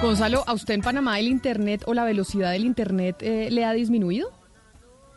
Gonzalo, 0.00 0.44
¿a 0.46 0.52
usted 0.52 0.74
en 0.74 0.80
Panamá 0.80 1.18
el 1.18 1.26
Internet 1.26 1.82
o 1.86 1.92
la 1.92 2.04
velocidad 2.04 2.52
del 2.52 2.64
Internet 2.64 3.16
eh, 3.20 3.48
le 3.50 3.64
ha 3.64 3.72
disminuido? 3.72 4.30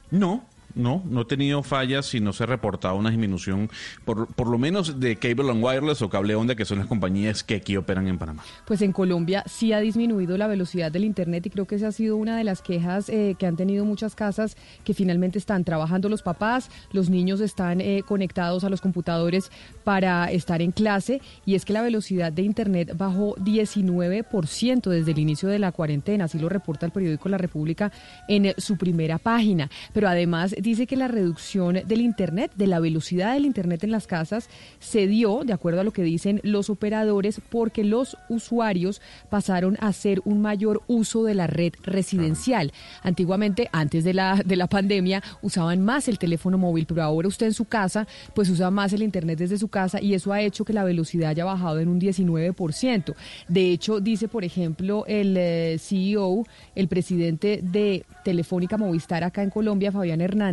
No, 0.10 0.44
no, 0.76 1.04
no 1.06 1.22
he 1.22 1.26
tenido 1.26 1.64
fallas 1.64 2.14
y 2.14 2.20
no 2.20 2.34
se 2.34 2.44
ha 2.44 2.48
reportado 2.48 2.96
una 2.96 3.10
disminución, 3.10 3.70
por, 4.06 4.28
por 4.28 4.48
lo 4.48 4.58
menos 4.58 5.00
de 5.00 5.16
Cable 5.16 5.50
and 5.52 5.64
Wireless 5.64 6.02
o 6.02 6.10
Cable 6.10 6.36
Onda, 6.36 6.56
que 6.56 6.66
son 6.66 6.80
las 6.80 6.88
compañías 6.88 7.44
que 7.44 7.56
aquí 7.56 7.78
operan 7.78 8.08
en 8.08 8.18
Panamá. 8.18 8.44
Pues 8.66 8.82
en 8.82 8.92
Colombia 8.92 9.44
sí 9.48 9.74
ha 9.74 9.80
disminuido 9.80 10.38
la 10.38 10.48
velocidad 10.48 10.92
del 10.92 11.06
Internet 11.06 11.46
y 11.46 11.50
creo 11.50 11.66
que 11.66 11.76
esa 11.76 11.88
ha 11.88 11.92
sido 11.92 12.18
una 12.18 12.38
de 12.38 12.44
las 12.44 12.62
quejas 12.62 13.10
eh, 13.10 13.36
que 13.38 13.46
han 13.46 13.56
tenido 13.56 13.86
muchas 13.86 14.16
casas 14.16 14.58
que 14.84 14.94
finalmente 14.94 15.38
están 15.38 15.64
trabajando 15.64 16.10
los 16.10 16.22
papás, 16.22 16.70
los 16.92 17.10
niños 17.10 17.42
están 17.42 17.82
eh, 17.82 18.04
conectados 18.08 18.64
a 18.64 18.70
los 18.70 18.82
computadores 18.82 19.52
para 19.84 20.32
estar 20.32 20.62
en 20.62 20.72
clase 20.72 21.22
y 21.46 21.56
es 21.56 21.66
que 21.66 21.74
la 21.74 21.82
velocidad 21.82 22.32
de 22.32 22.42
Internet 22.42 22.94
bajó 22.98 23.36
19% 23.36 24.90
desde 24.90 25.12
el 25.12 25.20
inicio 25.20 25.50
de 25.50 25.60
la 25.60 25.72
cuarentena, 25.72 26.26
así 26.26 26.40
lo 26.40 26.50
reporta 26.50 26.86
el 26.86 26.92
periódico 26.92 27.30
La 27.30 27.38
República 27.38 27.92
en 28.28 28.54
su 28.58 28.78
primera 28.78 29.18
página. 29.18 29.70
Pero 29.94 30.08
además 30.08 30.56
dice 30.62 30.88
que 30.88 30.96
la 30.96 31.08
reducción 31.08 31.82
del 31.86 32.02
Internet, 32.02 32.52
de 32.56 32.68
la 32.68 32.80
velocidad 32.80 33.34
del 33.34 33.46
Internet 33.46 33.84
en 33.84 33.92
las 33.92 34.08
casas, 34.08 34.50
se 34.80 35.08
dio, 35.08 35.44
de 35.44 35.54
acuerdo 35.54 35.82
a 35.82 35.84
lo 35.84 35.92
que 35.92 36.04
dicen 36.04 36.40
los 36.44 36.70
operadores, 36.70 37.42
porque 37.50 37.84
los 37.84 38.18
usuarios 38.30 39.02
pasaron 39.30 39.78
a 39.80 39.88
hacer 39.88 40.22
un 40.26 40.42
mayor 40.42 40.82
uso 40.88 41.24
de 41.24 41.36
la 41.36 41.48
red 41.48 41.74
residencial. 41.84 42.72
Antiguamente, 43.04 43.70
antes 43.72 44.04
de 44.04 44.14
la, 44.14 44.42
de 44.46 44.56
la 44.56 44.68
pandemia, 44.68 45.24
usaban 45.42 45.82
más 45.82 46.08
el 46.08 46.20
teléfono 46.20 46.58
móvil, 46.58 46.86
pero 46.86 47.04
ahora 47.04 47.28
usted 47.28 47.48
en 47.48 47.54
su 47.54 47.66
casa, 47.66 48.08
pues 48.34 48.50
usa 48.50 48.72
más 48.72 48.94
el 48.94 49.04
Internet 49.04 49.40
desde 49.40 49.58
su 49.58 49.68
casa 49.68 50.02
y 50.02 50.14
eso 50.14 50.32
ha 50.32 50.42
hecho 50.42 50.66
que 50.66 50.74
la 50.74 50.84
velocidad 50.84 51.32
haya 51.32 51.46
bajado 51.46 51.80
en 51.80 51.90
un 51.90 52.00
19%. 52.00 53.16
De 53.48 53.72
hecho, 53.72 54.00
dice, 54.00 54.28
por 54.28 54.44
ejemplo, 54.44 55.06
el 55.08 55.36
eh, 55.38 55.78
CEO, 55.80 56.46
el 56.76 56.88
presidente 56.88 57.62
de 57.64 58.06
Telefónica 58.24 58.78
Movistar 58.78 59.24
acá 59.24 59.44
en 59.44 59.50
Colombia, 59.50 59.92
Fabián 59.92 60.22
Hernández, 60.22 60.51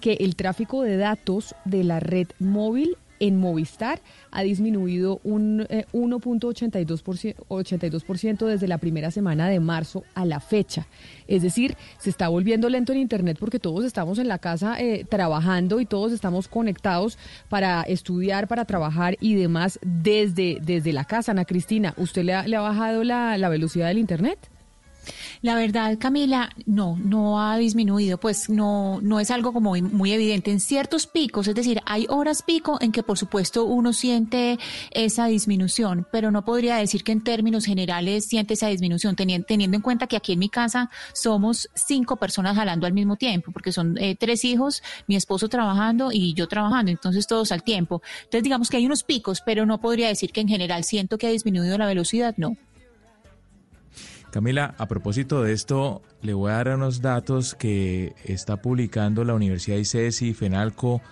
que 0.00 0.14
el 0.20 0.36
tráfico 0.36 0.82
de 0.82 0.96
datos 0.96 1.54
de 1.64 1.84
la 1.84 2.00
red 2.00 2.28
móvil 2.38 2.96
en 3.20 3.38
Movistar 3.38 4.00
ha 4.32 4.42
disminuido 4.42 5.20
un 5.22 5.66
eh, 5.68 5.84
1.82% 5.92 7.36
82% 7.48 8.46
desde 8.46 8.66
la 8.66 8.78
primera 8.78 9.10
semana 9.10 9.48
de 9.48 9.60
marzo 9.60 10.04
a 10.14 10.24
la 10.24 10.40
fecha. 10.40 10.88
Es 11.28 11.42
decir, 11.42 11.76
se 11.98 12.10
está 12.10 12.28
volviendo 12.28 12.68
lento 12.68 12.92
en 12.92 12.98
Internet 12.98 13.36
porque 13.38 13.60
todos 13.60 13.84
estamos 13.84 14.18
en 14.18 14.26
la 14.26 14.38
casa 14.38 14.80
eh, 14.80 15.04
trabajando 15.08 15.80
y 15.80 15.86
todos 15.86 16.12
estamos 16.12 16.48
conectados 16.48 17.18
para 17.48 17.82
estudiar, 17.82 18.48
para 18.48 18.64
trabajar 18.64 19.16
y 19.20 19.34
demás 19.34 19.78
desde, 19.82 20.58
desde 20.62 20.92
la 20.92 21.04
casa. 21.04 21.32
Ana 21.32 21.44
Cristina, 21.44 21.94
¿usted 21.98 22.24
le 22.24 22.34
ha, 22.34 22.46
le 22.46 22.56
ha 22.56 22.60
bajado 22.60 23.04
la, 23.04 23.36
la 23.36 23.48
velocidad 23.48 23.88
del 23.88 23.98
Internet? 23.98 24.49
La 25.42 25.54
verdad, 25.54 25.96
Camila, 25.98 26.50
no, 26.66 26.98
no 27.02 27.40
ha 27.40 27.56
disminuido, 27.56 28.18
pues 28.18 28.50
no, 28.50 29.00
no 29.00 29.20
es 29.20 29.30
algo 29.30 29.52
como 29.52 29.74
muy, 29.74 30.12
evidente. 30.12 30.50
En 30.50 30.60
ciertos 30.60 31.06
picos, 31.06 31.48
es 31.48 31.54
decir, 31.54 31.80
hay 31.86 32.06
horas 32.08 32.42
pico 32.42 32.78
en 32.80 32.92
que 32.92 33.02
por 33.02 33.16
supuesto 33.16 33.64
uno 33.64 33.92
siente 33.92 34.58
esa 34.90 35.26
disminución, 35.26 36.06
pero 36.12 36.30
no 36.30 36.44
podría 36.44 36.76
decir 36.76 37.04
que 37.04 37.12
en 37.12 37.24
términos 37.24 37.64
generales 37.64 38.26
siente 38.26 38.54
esa 38.54 38.68
disminución, 38.68 39.16
teniendo, 39.16 39.46
teniendo 39.46 39.76
en 39.76 39.82
cuenta 39.82 40.06
que 40.06 40.16
aquí 40.16 40.32
en 40.32 40.40
mi 40.40 40.48
casa 40.48 40.90
somos 41.14 41.70
cinco 41.74 42.16
personas 42.16 42.56
jalando 42.56 42.86
al 42.86 42.92
mismo 42.92 43.16
tiempo, 43.16 43.52
porque 43.52 43.72
son 43.72 43.96
eh, 43.98 44.16
tres 44.16 44.44
hijos, 44.44 44.82
mi 45.06 45.16
esposo 45.16 45.48
trabajando 45.48 46.10
y 46.12 46.34
yo 46.34 46.48
trabajando, 46.48 46.90
entonces 46.90 47.26
todos 47.26 47.52
al 47.52 47.62
tiempo. 47.62 48.02
Entonces 48.24 48.42
digamos 48.42 48.68
que 48.68 48.76
hay 48.76 48.86
unos 48.86 49.04
picos, 49.04 49.40
pero 49.44 49.64
no 49.64 49.80
podría 49.80 50.08
decir 50.08 50.32
que 50.32 50.40
en 50.40 50.48
general 50.48 50.84
siento 50.84 51.16
que 51.16 51.26
ha 51.26 51.30
disminuido 51.30 51.78
la 51.78 51.86
velocidad, 51.86 52.34
no. 52.36 52.56
Camila, 54.30 54.74
a 54.78 54.86
propósito 54.86 55.42
de 55.42 55.52
esto, 55.52 56.02
le 56.22 56.34
voy 56.34 56.52
a 56.52 56.54
dar 56.54 56.68
unos 56.76 57.02
datos 57.02 57.54
que 57.54 58.14
está 58.24 58.62
publicando 58.62 59.24
la 59.24 59.34
Universidad 59.34 59.76
ICESI, 59.76 60.34
FENALCO 60.34 61.02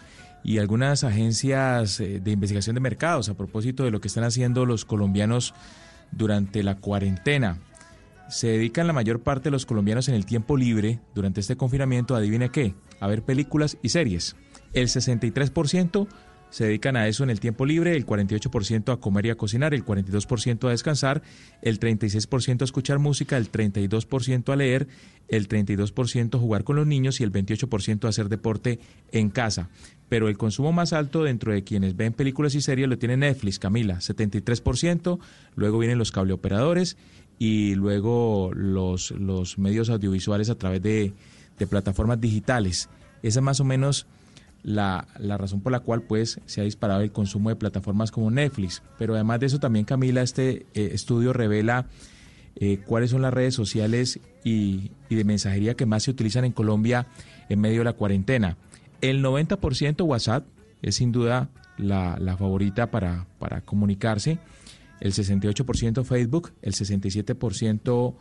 y 0.45 0.59
algunas 0.59 1.03
agencias 1.03 1.99
eh, 2.01 2.21
de 2.21 2.31
investigación 2.31 2.75
de 2.75 2.81
mercados 2.81 3.29
a 3.29 3.35
propósito 3.35 3.85
de 3.85 3.91
lo 3.91 4.01
que 4.01 4.09
están 4.09 4.25
haciendo 4.25 4.67
los 4.67 4.85
colombianos 4.85 5.53
durante 6.13 6.63
la 6.63 6.77
cuarentena. 6.77 7.59
Se 8.29 8.47
dedican 8.49 8.87
la 8.87 8.93
mayor 8.93 9.21
parte 9.21 9.45
de 9.45 9.51
los 9.51 9.67
colombianos 9.67 10.09
en 10.09 10.15
el 10.15 10.25
tiempo 10.25 10.57
libre 10.57 11.01
durante 11.15 11.41
este 11.41 11.57
confinamiento, 11.57 12.15
adivine 12.15 12.51
qué, 12.51 12.75
a 13.01 13.09
ver 13.09 13.23
películas 13.23 13.79
y 13.83 13.89
series. 13.89 14.37
El 14.75 14.87
63% 14.87 16.07
se 16.51 16.65
dedican 16.65 16.97
a 16.97 17.09
eso 17.09 17.25
en 17.25 17.31
el 17.31 17.41
tiempo 17.41 17.67
libre, 17.67 17.95
el 17.97 18.07
48% 18.07 18.93
a 18.93 18.97
comer 18.99 19.27
y 19.27 19.31
a 19.31 19.37
cocinar, 19.37 19.75
el 19.75 19.85
42% 19.85 20.67
a 20.67 20.71
descansar, 20.71 21.23
el 21.63 21.79
36% 21.79 22.63
a 22.63 22.65
escuchar 22.65 22.99
música, 22.99 23.37
el 23.37 23.51
32% 23.51 24.53
a 24.53 24.57
leer, 24.57 24.89
el 25.29 25.49
32% 25.49 26.35
a 26.35 26.39
jugar 26.39 26.65
con 26.65 26.77
los 26.77 26.87
niños 26.87 27.21
y 27.21 27.25
el 27.25 27.33
28% 27.33 28.05
a 28.05 28.09
hacer 28.09 28.29
deporte 28.29 28.81
en 29.13 29.31
casa. 29.31 29.69
Pero 30.09 30.29
el 30.29 30.39
consumo 30.39 30.73
más 30.73 30.93
alto 30.95 31.23
dentro 31.23 31.53
de 31.53 31.65
quienes 31.65 31.97
ven 31.97 32.15
películas 32.15 32.55
y 32.55 32.63
series 32.63 32.89
lo 32.89 32.99
tiene 32.99 33.17
Netflix, 33.17 33.59
Camila, 33.59 33.97
73%, 33.97 35.19
luego 35.55 35.79
vienen 35.79 35.99
los 35.99 36.13
cableoperadores 36.13 36.97
y 37.39 37.75
luego 37.75 38.51
los, 38.55 39.11
los 39.11 39.59
medios 39.59 39.91
audiovisuales 39.91 40.49
a 40.49 40.57
través 40.57 40.83
de, 40.83 41.13
de 41.59 41.67
plataformas 41.67 42.21
digitales. 42.21 42.89
Esa 43.23 43.41
es 43.41 43.45
más 43.45 43.61
o 43.61 43.65
menos 43.65 44.07
la, 44.63 45.07
la, 45.19 45.39
razón 45.39 45.61
por 45.61 45.73
la 45.73 45.81
cual 45.81 46.03
pues 46.03 46.41
se 46.47 46.61
ha 46.61 46.65
disparado 46.65 47.01
el 47.01 47.13
consumo 47.13 47.49
de 47.49 47.57
plataformas 47.57 48.11
como 48.11 48.31
Netflix. 48.31 48.83
Pero 48.99 49.15
además 49.15 49.41
de 49.41 49.47
eso 49.47 49.59
también 49.59 49.85
Camila, 49.85 50.23
este 50.23 50.67
eh, 50.75 50.91
estudio 50.93 51.33
revela 51.33 51.87
eh, 52.57 52.79
cuáles 52.85 53.11
son 53.11 53.23
las 53.23 53.33
redes 53.33 53.55
sociales 53.55 54.21
y, 54.45 54.91
y, 55.09 55.15
de 55.15 55.25
mensajería 55.25 55.75
que 55.75 55.87
más 55.87 56.03
se 56.03 56.11
utilizan 56.11 56.45
en 56.45 56.53
Colombia 56.53 57.07
en 57.49 57.61
medio 57.61 57.79
de 57.79 57.85
la 57.85 57.93
cuarentena. 57.93 58.57
El 59.01 59.23
90% 59.23 60.03
WhatsApp 60.05 60.45
es 60.83 60.97
sin 60.97 61.13
duda 61.13 61.51
la, 61.77 62.19
la 62.19 62.37
favorita 62.37 62.91
para, 62.91 63.27
para 63.39 63.61
comunicarse, 63.61 64.39
el 65.01 65.13
68% 65.13 66.05
Facebook, 66.05 66.53
el 66.63 66.73
67% 66.73 68.15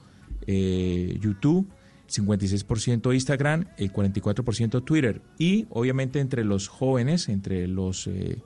eh, 0.46 1.18
YouTube, 1.20 1.68
56% 2.08 3.14
Instagram, 3.14 3.66
el 3.78 3.92
44% 3.92 4.84
Twitter. 4.84 5.22
Y 5.38 5.68
obviamente 5.70 6.20
entre 6.20 6.44
los 6.44 6.68
jóvenes, 6.68 7.30
entre 7.30 7.68
los 7.68 8.08
eh, 8.08 8.42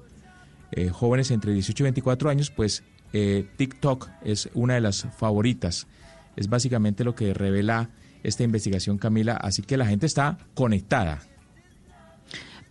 eh, 0.71 0.89
jóvenes 0.89 1.31
entre 1.31 1.53
18 1.53 1.83
y 1.83 1.85
24 1.85 2.29
años, 2.29 2.51
pues 2.51 2.83
eh, 3.13 3.47
TikTok 3.57 4.09
es 4.23 4.49
una 4.53 4.75
de 4.75 4.81
las 4.81 5.07
favoritas. 5.17 5.87
Es 6.35 6.47
básicamente 6.47 7.03
lo 7.03 7.15
que 7.15 7.33
revela 7.33 7.89
esta 8.23 8.43
investigación, 8.43 8.97
Camila. 8.97 9.33
Así 9.37 9.61
que 9.61 9.77
la 9.77 9.85
gente 9.85 10.05
está 10.05 10.37
conectada. 10.53 11.19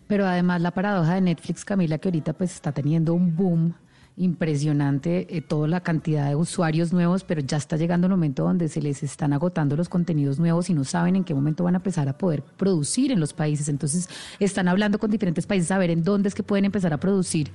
Pero 0.06 0.26
además 0.26 0.60
la 0.60 0.72
paradoja 0.72 1.14
de 1.14 1.20
Netflix, 1.20 1.64
Camila, 1.64 1.98
que 1.98 2.08
ahorita 2.08 2.32
pues 2.32 2.52
está 2.52 2.72
teniendo 2.72 3.14
un 3.14 3.36
boom 3.36 3.74
impresionante, 4.20 5.34
eh, 5.34 5.40
toda 5.40 5.66
la 5.66 5.80
cantidad 5.80 6.28
de 6.28 6.36
usuarios 6.36 6.92
nuevos, 6.92 7.24
pero 7.24 7.40
ya 7.40 7.56
está 7.56 7.76
llegando 7.76 8.06
el 8.06 8.10
momento 8.12 8.44
donde 8.44 8.68
se 8.68 8.82
les 8.82 9.02
están 9.02 9.32
agotando 9.32 9.76
los 9.76 9.88
contenidos 9.88 10.38
nuevos 10.38 10.68
y 10.68 10.74
no 10.74 10.84
saben 10.84 11.16
en 11.16 11.24
qué 11.24 11.34
momento 11.34 11.64
van 11.64 11.74
a 11.74 11.78
empezar 11.78 12.06
a 12.08 12.18
poder 12.18 12.42
producir 12.42 13.12
en 13.12 13.18
los 13.18 13.32
países. 13.32 13.68
Entonces 13.68 14.10
están 14.38 14.68
hablando 14.68 14.98
con 14.98 15.10
diferentes 15.10 15.46
países 15.46 15.70
a 15.70 15.78
ver 15.78 15.90
en 15.90 16.04
dónde 16.04 16.28
es 16.28 16.34
que 16.34 16.42
pueden 16.42 16.66
empezar 16.66 16.92
a 16.92 17.00
producir. 17.00 17.50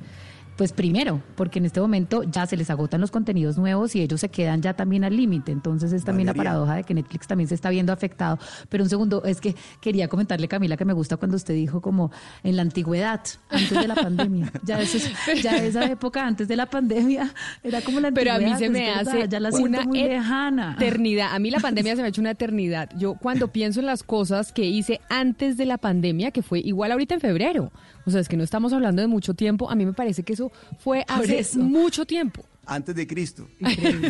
Pues 0.58 0.72
primero, 0.72 1.22
porque 1.36 1.60
en 1.60 1.66
este 1.66 1.82
momento 1.82 2.24
ya 2.24 2.46
se 2.46 2.56
les 2.56 2.70
agotan 2.70 3.02
los 3.02 3.12
contenidos 3.12 3.58
nuevos 3.58 3.94
y 3.94 4.02
ellos 4.02 4.22
se 4.22 4.30
quedan 4.30 4.62
ya 4.62 4.74
también 4.74 5.04
al 5.04 5.14
límite. 5.14 5.52
Entonces 5.52 5.92
es 5.92 6.06
también 6.06 6.28
la 6.28 6.34
paradoja 6.34 6.76
de 6.76 6.84
que 6.86 6.94
Netflix 6.94 7.28
también 7.28 7.50
se 7.50 7.56
está 7.56 7.70
viendo 7.70 7.92
afectado. 7.92 8.40
Pero 8.70 8.86
un 8.86 8.90
segundo, 8.90 9.22
es 9.26 9.42
que 9.42 9.54
quería 9.82 10.08
comentarle, 10.08 10.48
Camila, 10.48 10.78
que 10.78 10.86
me 10.86 10.94
gusta 10.94 11.18
cuando 11.18 11.36
usted 11.36 11.54
dijo 11.56 11.82
como 11.82 12.10
en 12.44 12.56
la 12.56 12.62
antigüedad, 12.62 13.20
antes 13.50 13.70
de 13.70 13.86
la 13.88 13.96
pandemia. 13.96 14.50
Ya, 14.64 14.80
eso 14.80 14.96
es- 14.98 15.44
ya 15.44 15.58
esa 15.58 15.84
época 15.92 16.26
antes 16.26 16.48
de 16.48 16.56
la 16.56 16.68
pandemia 16.68 17.34
era 17.62 17.82
como 17.82 18.00
la 18.00 18.12
Pero 18.12 18.32
antigüedad. 18.32 18.54
a 18.54 18.54
mí 18.54 18.58
se 18.58 18.66
es 18.68 18.72
me 18.72 18.86
verdad, 18.88 19.08
hace 19.10 19.28
ya 19.28 19.40
la 19.42 19.50
una 19.50 19.84
muy 19.84 20.04
lejana. 20.04 20.76
eternidad. 20.80 21.36
A 21.36 21.40
mí 21.40 21.52
la 21.52 21.60
pandemia 21.60 21.96
se 21.98 22.02
me 22.02 22.06
ha 22.06 22.10
hecho 22.10 22.22
una 22.22 22.32
eternidad. 22.32 22.90
Yo 22.98 23.16
cuando 23.16 23.50
pienso 23.50 23.82
en 23.82 23.88
las 23.88 24.04
cosas 24.04 24.54
que 24.54 24.64
hice 24.64 25.02
antes 25.10 25.58
de 25.58 25.66
la 25.66 25.78
pandemia, 25.78 26.32
que 26.32 26.42
fue 26.42 26.60
igual 26.62 26.94
ahorita 26.94 27.16
en 27.16 27.20
febrero, 27.20 27.72
o 28.06 28.12
sea, 28.12 28.22
es 28.22 28.28
que 28.28 28.38
no 28.38 28.44
estamos 28.44 28.74
hablando 28.74 29.02
de 29.02 29.08
mucho 29.08 29.34
tiempo, 29.34 29.70
a 29.70 29.76
mí 29.76 29.86
me 29.86 29.94
parece 29.94 30.24
que 30.24 30.34
eso 30.34 30.52
fue 30.80 31.04
hace 31.08 31.40
eso. 31.40 31.60
mucho 31.60 32.06
tiempo. 32.06 32.46
Antes 32.66 32.96
de 32.96 33.06
Cristo. 33.08 33.48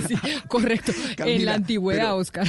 Sí, 0.07 0.15
correcto, 0.47 0.91
en 1.17 1.45
la 1.45 1.55
antigüedad, 1.55 2.03
pero- 2.03 2.15
Oscar. 2.17 2.47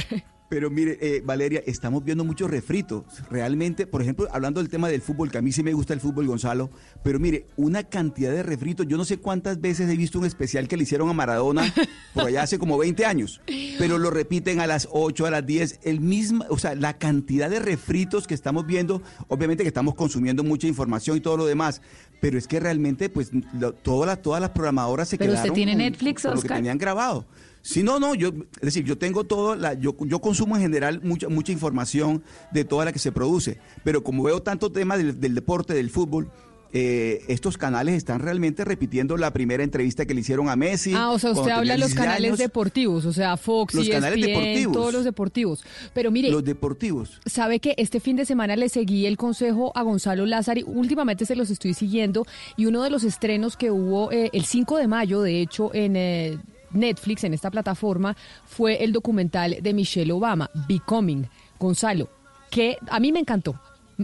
Pero 0.49 0.69
mire, 0.69 0.97
eh, 1.01 1.21
Valeria, 1.25 1.61
estamos 1.65 2.05
viendo 2.05 2.23
muchos 2.23 2.49
refritos. 2.49 3.03
Realmente, 3.29 3.85
por 3.85 4.01
ejemplo, 4.01 4.27
hablando 4.31 4.61
del 4.61 4.69
tema 4.69 4.87
del 4.87 5.01
fútbol, 5.01 5.29
que 5.29 5.37
a 5.37 5.41
mí 5.41 5.51
sí 5.51 5.61
me 5.61 5.73
gusta 5.73 5.93
el 5.93 5.99
fútbol, 5.99 6.25
Gonzalo, 6.25 6.69
pero 7.03 7.19
mire, 7.19 7.47
una 7.57 7.83
cantidad 7.83 8.31
de 8.31 8.43
refritos. 8.43 8.87
Yo 8.87 8.95
no 8.95 9.03
sé 9.03 9.17
cuántas 9.17 9.59
veces 9.59 9.89
he 9.89 9.97
visto 9.97 10.19
un 10.19 10.25
especial 10.25 10.69
que 10.69 10.77
le 10.77 10.83
hicieron 10.83 11.09
a 11.09 11.13
Maradona 11.13 11.63
por 12.13 12.27
allá 12.27 12.43
hace 12.43 12.57
como 12.59 12.77
20 12.77 13.05
años, 13.05 13.41
pero 13.77 13.97
lo 13.97 14.09
repiten 14.09 14.61
a 14.61 14.67
las 14.67 14.87
8, 14.89 15.25
a 15.25 15.31
las 15.31 15.45
10, 15.45 15.81
el 15.83 15.99
mismo, 15.99 16.45
o 16.49 16.57
sea, 16.57 16.75
la 16.75 16.97
cantidad 16.97 17.49
de 17.49 17.59
refritos 17.59 18.25
que 18.25 18.33
estamos 18.33 18.65
viendo, 18.65 19.01
obviamente 19.27 19.63
que 19.63 19.67
estamos 19.67 19.95
consumiendo 19.95 20.45
mucha 20.45 20.65
información 20.67 21.17
y 21.17 21.19
todo 21.19 21.35
lo 21.35 21.45
demás, 21.45 21.81
pero 22.21 22.37
es 22.37 22.47
que 22.47 22.61
realmente, 22.61 23.09
pues, 23.09 23.31
lo- 23.59 23.73
todas, 23.73 24.07
las, 24.07 24.21
todas 24.21 24.39
las 24.41 24.51
programadoras 24.51 25.09
se 25.09 25.17
Pero 25.17 25.31
usted 25.33 25.41
quedaron 25.43 25.55
tiene 25.55 25.71
con- 25.73 25.79
Netflix, 25.79 26.21
con 26.23 26.35
lo 26.35 26.41
que 26.41 26.47
tenían 26.47 26.77
grabado. 26.77 27.25
Sí, 27.67 27.83
no, 27.83 27.99
no, 27.99 28.15
yo, 28.15 28.29
es 28.29 28.61
decir, 28.61 28.85
yo 28.85 28.97
tengo 28.97 29.25
todo, 29.25 29.55
la, 29.57 29.73
yo, 29.73 29.93
yo 30.05 30.19
consumo 30.19 30.55
en 30.55 30.61
general 30.61 31.01
mucha, 31.03 31.27
mucha 31.27 31.51
información 31.51 32.23
de 32.51 32.63
toda 32.63 32.85
la 32.85 32.93
que 32.93 32.99
se 32.99 33.11
produce, 33.11 33.57
pero 33.83 34.03
como 34.03 34.23
veo 34.23 34.41
tanto 34.41 34.71
tema 34.71 34.95
del, 34.97 35.19
del 35.19 35.35
deporte, 35.35 35.73
del 35.73 35.89
fútbol, 35.89 36.31
eh, 36.71 37.25
estos 37.27 37.57
canales 37.57 37.95
están 37.95 38.19
realmente 38.19 38.63
repitiendo 38.63 39.17
la 39.17 39.31
primera 39.31 39.63
entrevista 39.63 40.05
que 40.05 40.13
le 40.13 40.21
hicieron 40.21 40.47
a 40.47 40.55
Messi. 40.55 40.93
Ah, 40.95 41.11
o 41.11 41.19
sea, 41.19 41.31
usted 41.31 41.51
habla 41.51 41.73
de 41.73 41.79
los 41.79 41.89
16 41.89 41.95
canales 42.05 42.29
años. 42.29 42.37
deportivos, 42.39 43.05
o 43.05 43.11
sea, 43.11 43.35
Fox, 43.35 43.73
Los 43.73 43.89
canales 43.89 44.19
ESPN, 44.19 44.33
deportivos. 44.33 44.73
todos 44.73 44.93
los 44.93 45.03
deportivos. 45.03 45.63
Pero 45.93 46.09
mire, 46.09 46.29
Los 46.29 46.45
deportivos. 46.45 47.19
Sabe 47.25 47.59
que 47.59 47.73
este 47.77 47.99
fin 47.99 48.15
de 48.15 48.25
semana 48.25 48.55
le 48.55 48.69
seguí 48.69 49.05
el 49.07 49.17
consejo 49.17 49.73
a 49.75 49.81
Gonzalo 49.81 50.25
Lázari, 50.25 50.63
últimamente 50.65 51.25
se 51.25 51.35
los 51.35 51.49
estoy 51.49 51.73
siguiendo, 51.73 52.25
y 52.55 52.65
uno 52.65 52.81
de 52.81 52.89
los 52.89 53.03
estrenos 53.03 53.57
que 53.57 53.71
hubo 53.71 54.11
eh, 54.13 54.29
el 54.31 54.45
5 54.45 54.77
de 54.77 54.87
mayo, 54.87 55.21
de 55.21 55.41
hecho, 55.41 55.73
en 55.73 55.95
eh, 55.95 56.37
Netflix, 56.77 57.23
en 57.23 57.33
esta 57.33 57.51
plataforma, 57.51 58.15
fue 58.45 58.83
el 58.83 58.91
documental 58.91 59.57
de 59.61 59.73
Michelle 59.73 60.11
Obama, 60.11 60.49
Becoming. 60.67 61.27
Gonzalo, 61.59 62.09
que 62.49 62.77
a 62.89 62.99
mí 62.99 63.11
me 63.11 63.19
encantó. 63.19 63.59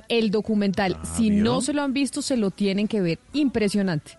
El 0.10 0.32
documental, 0.32 0.98
si 1.04 1.30
¿vio? 1.30 1.44
no 1.44 1.62
se 1.62 1.72
lo 1.72 1.84
han 1.84 1.94
visto, 1.94 2.22
se 2.22 2.36
lo 2.36 2.50
tienen 2.50 2.88
que 2.88 3.02
ver. 3.02 3.20
Impresionante. 3.34 4.18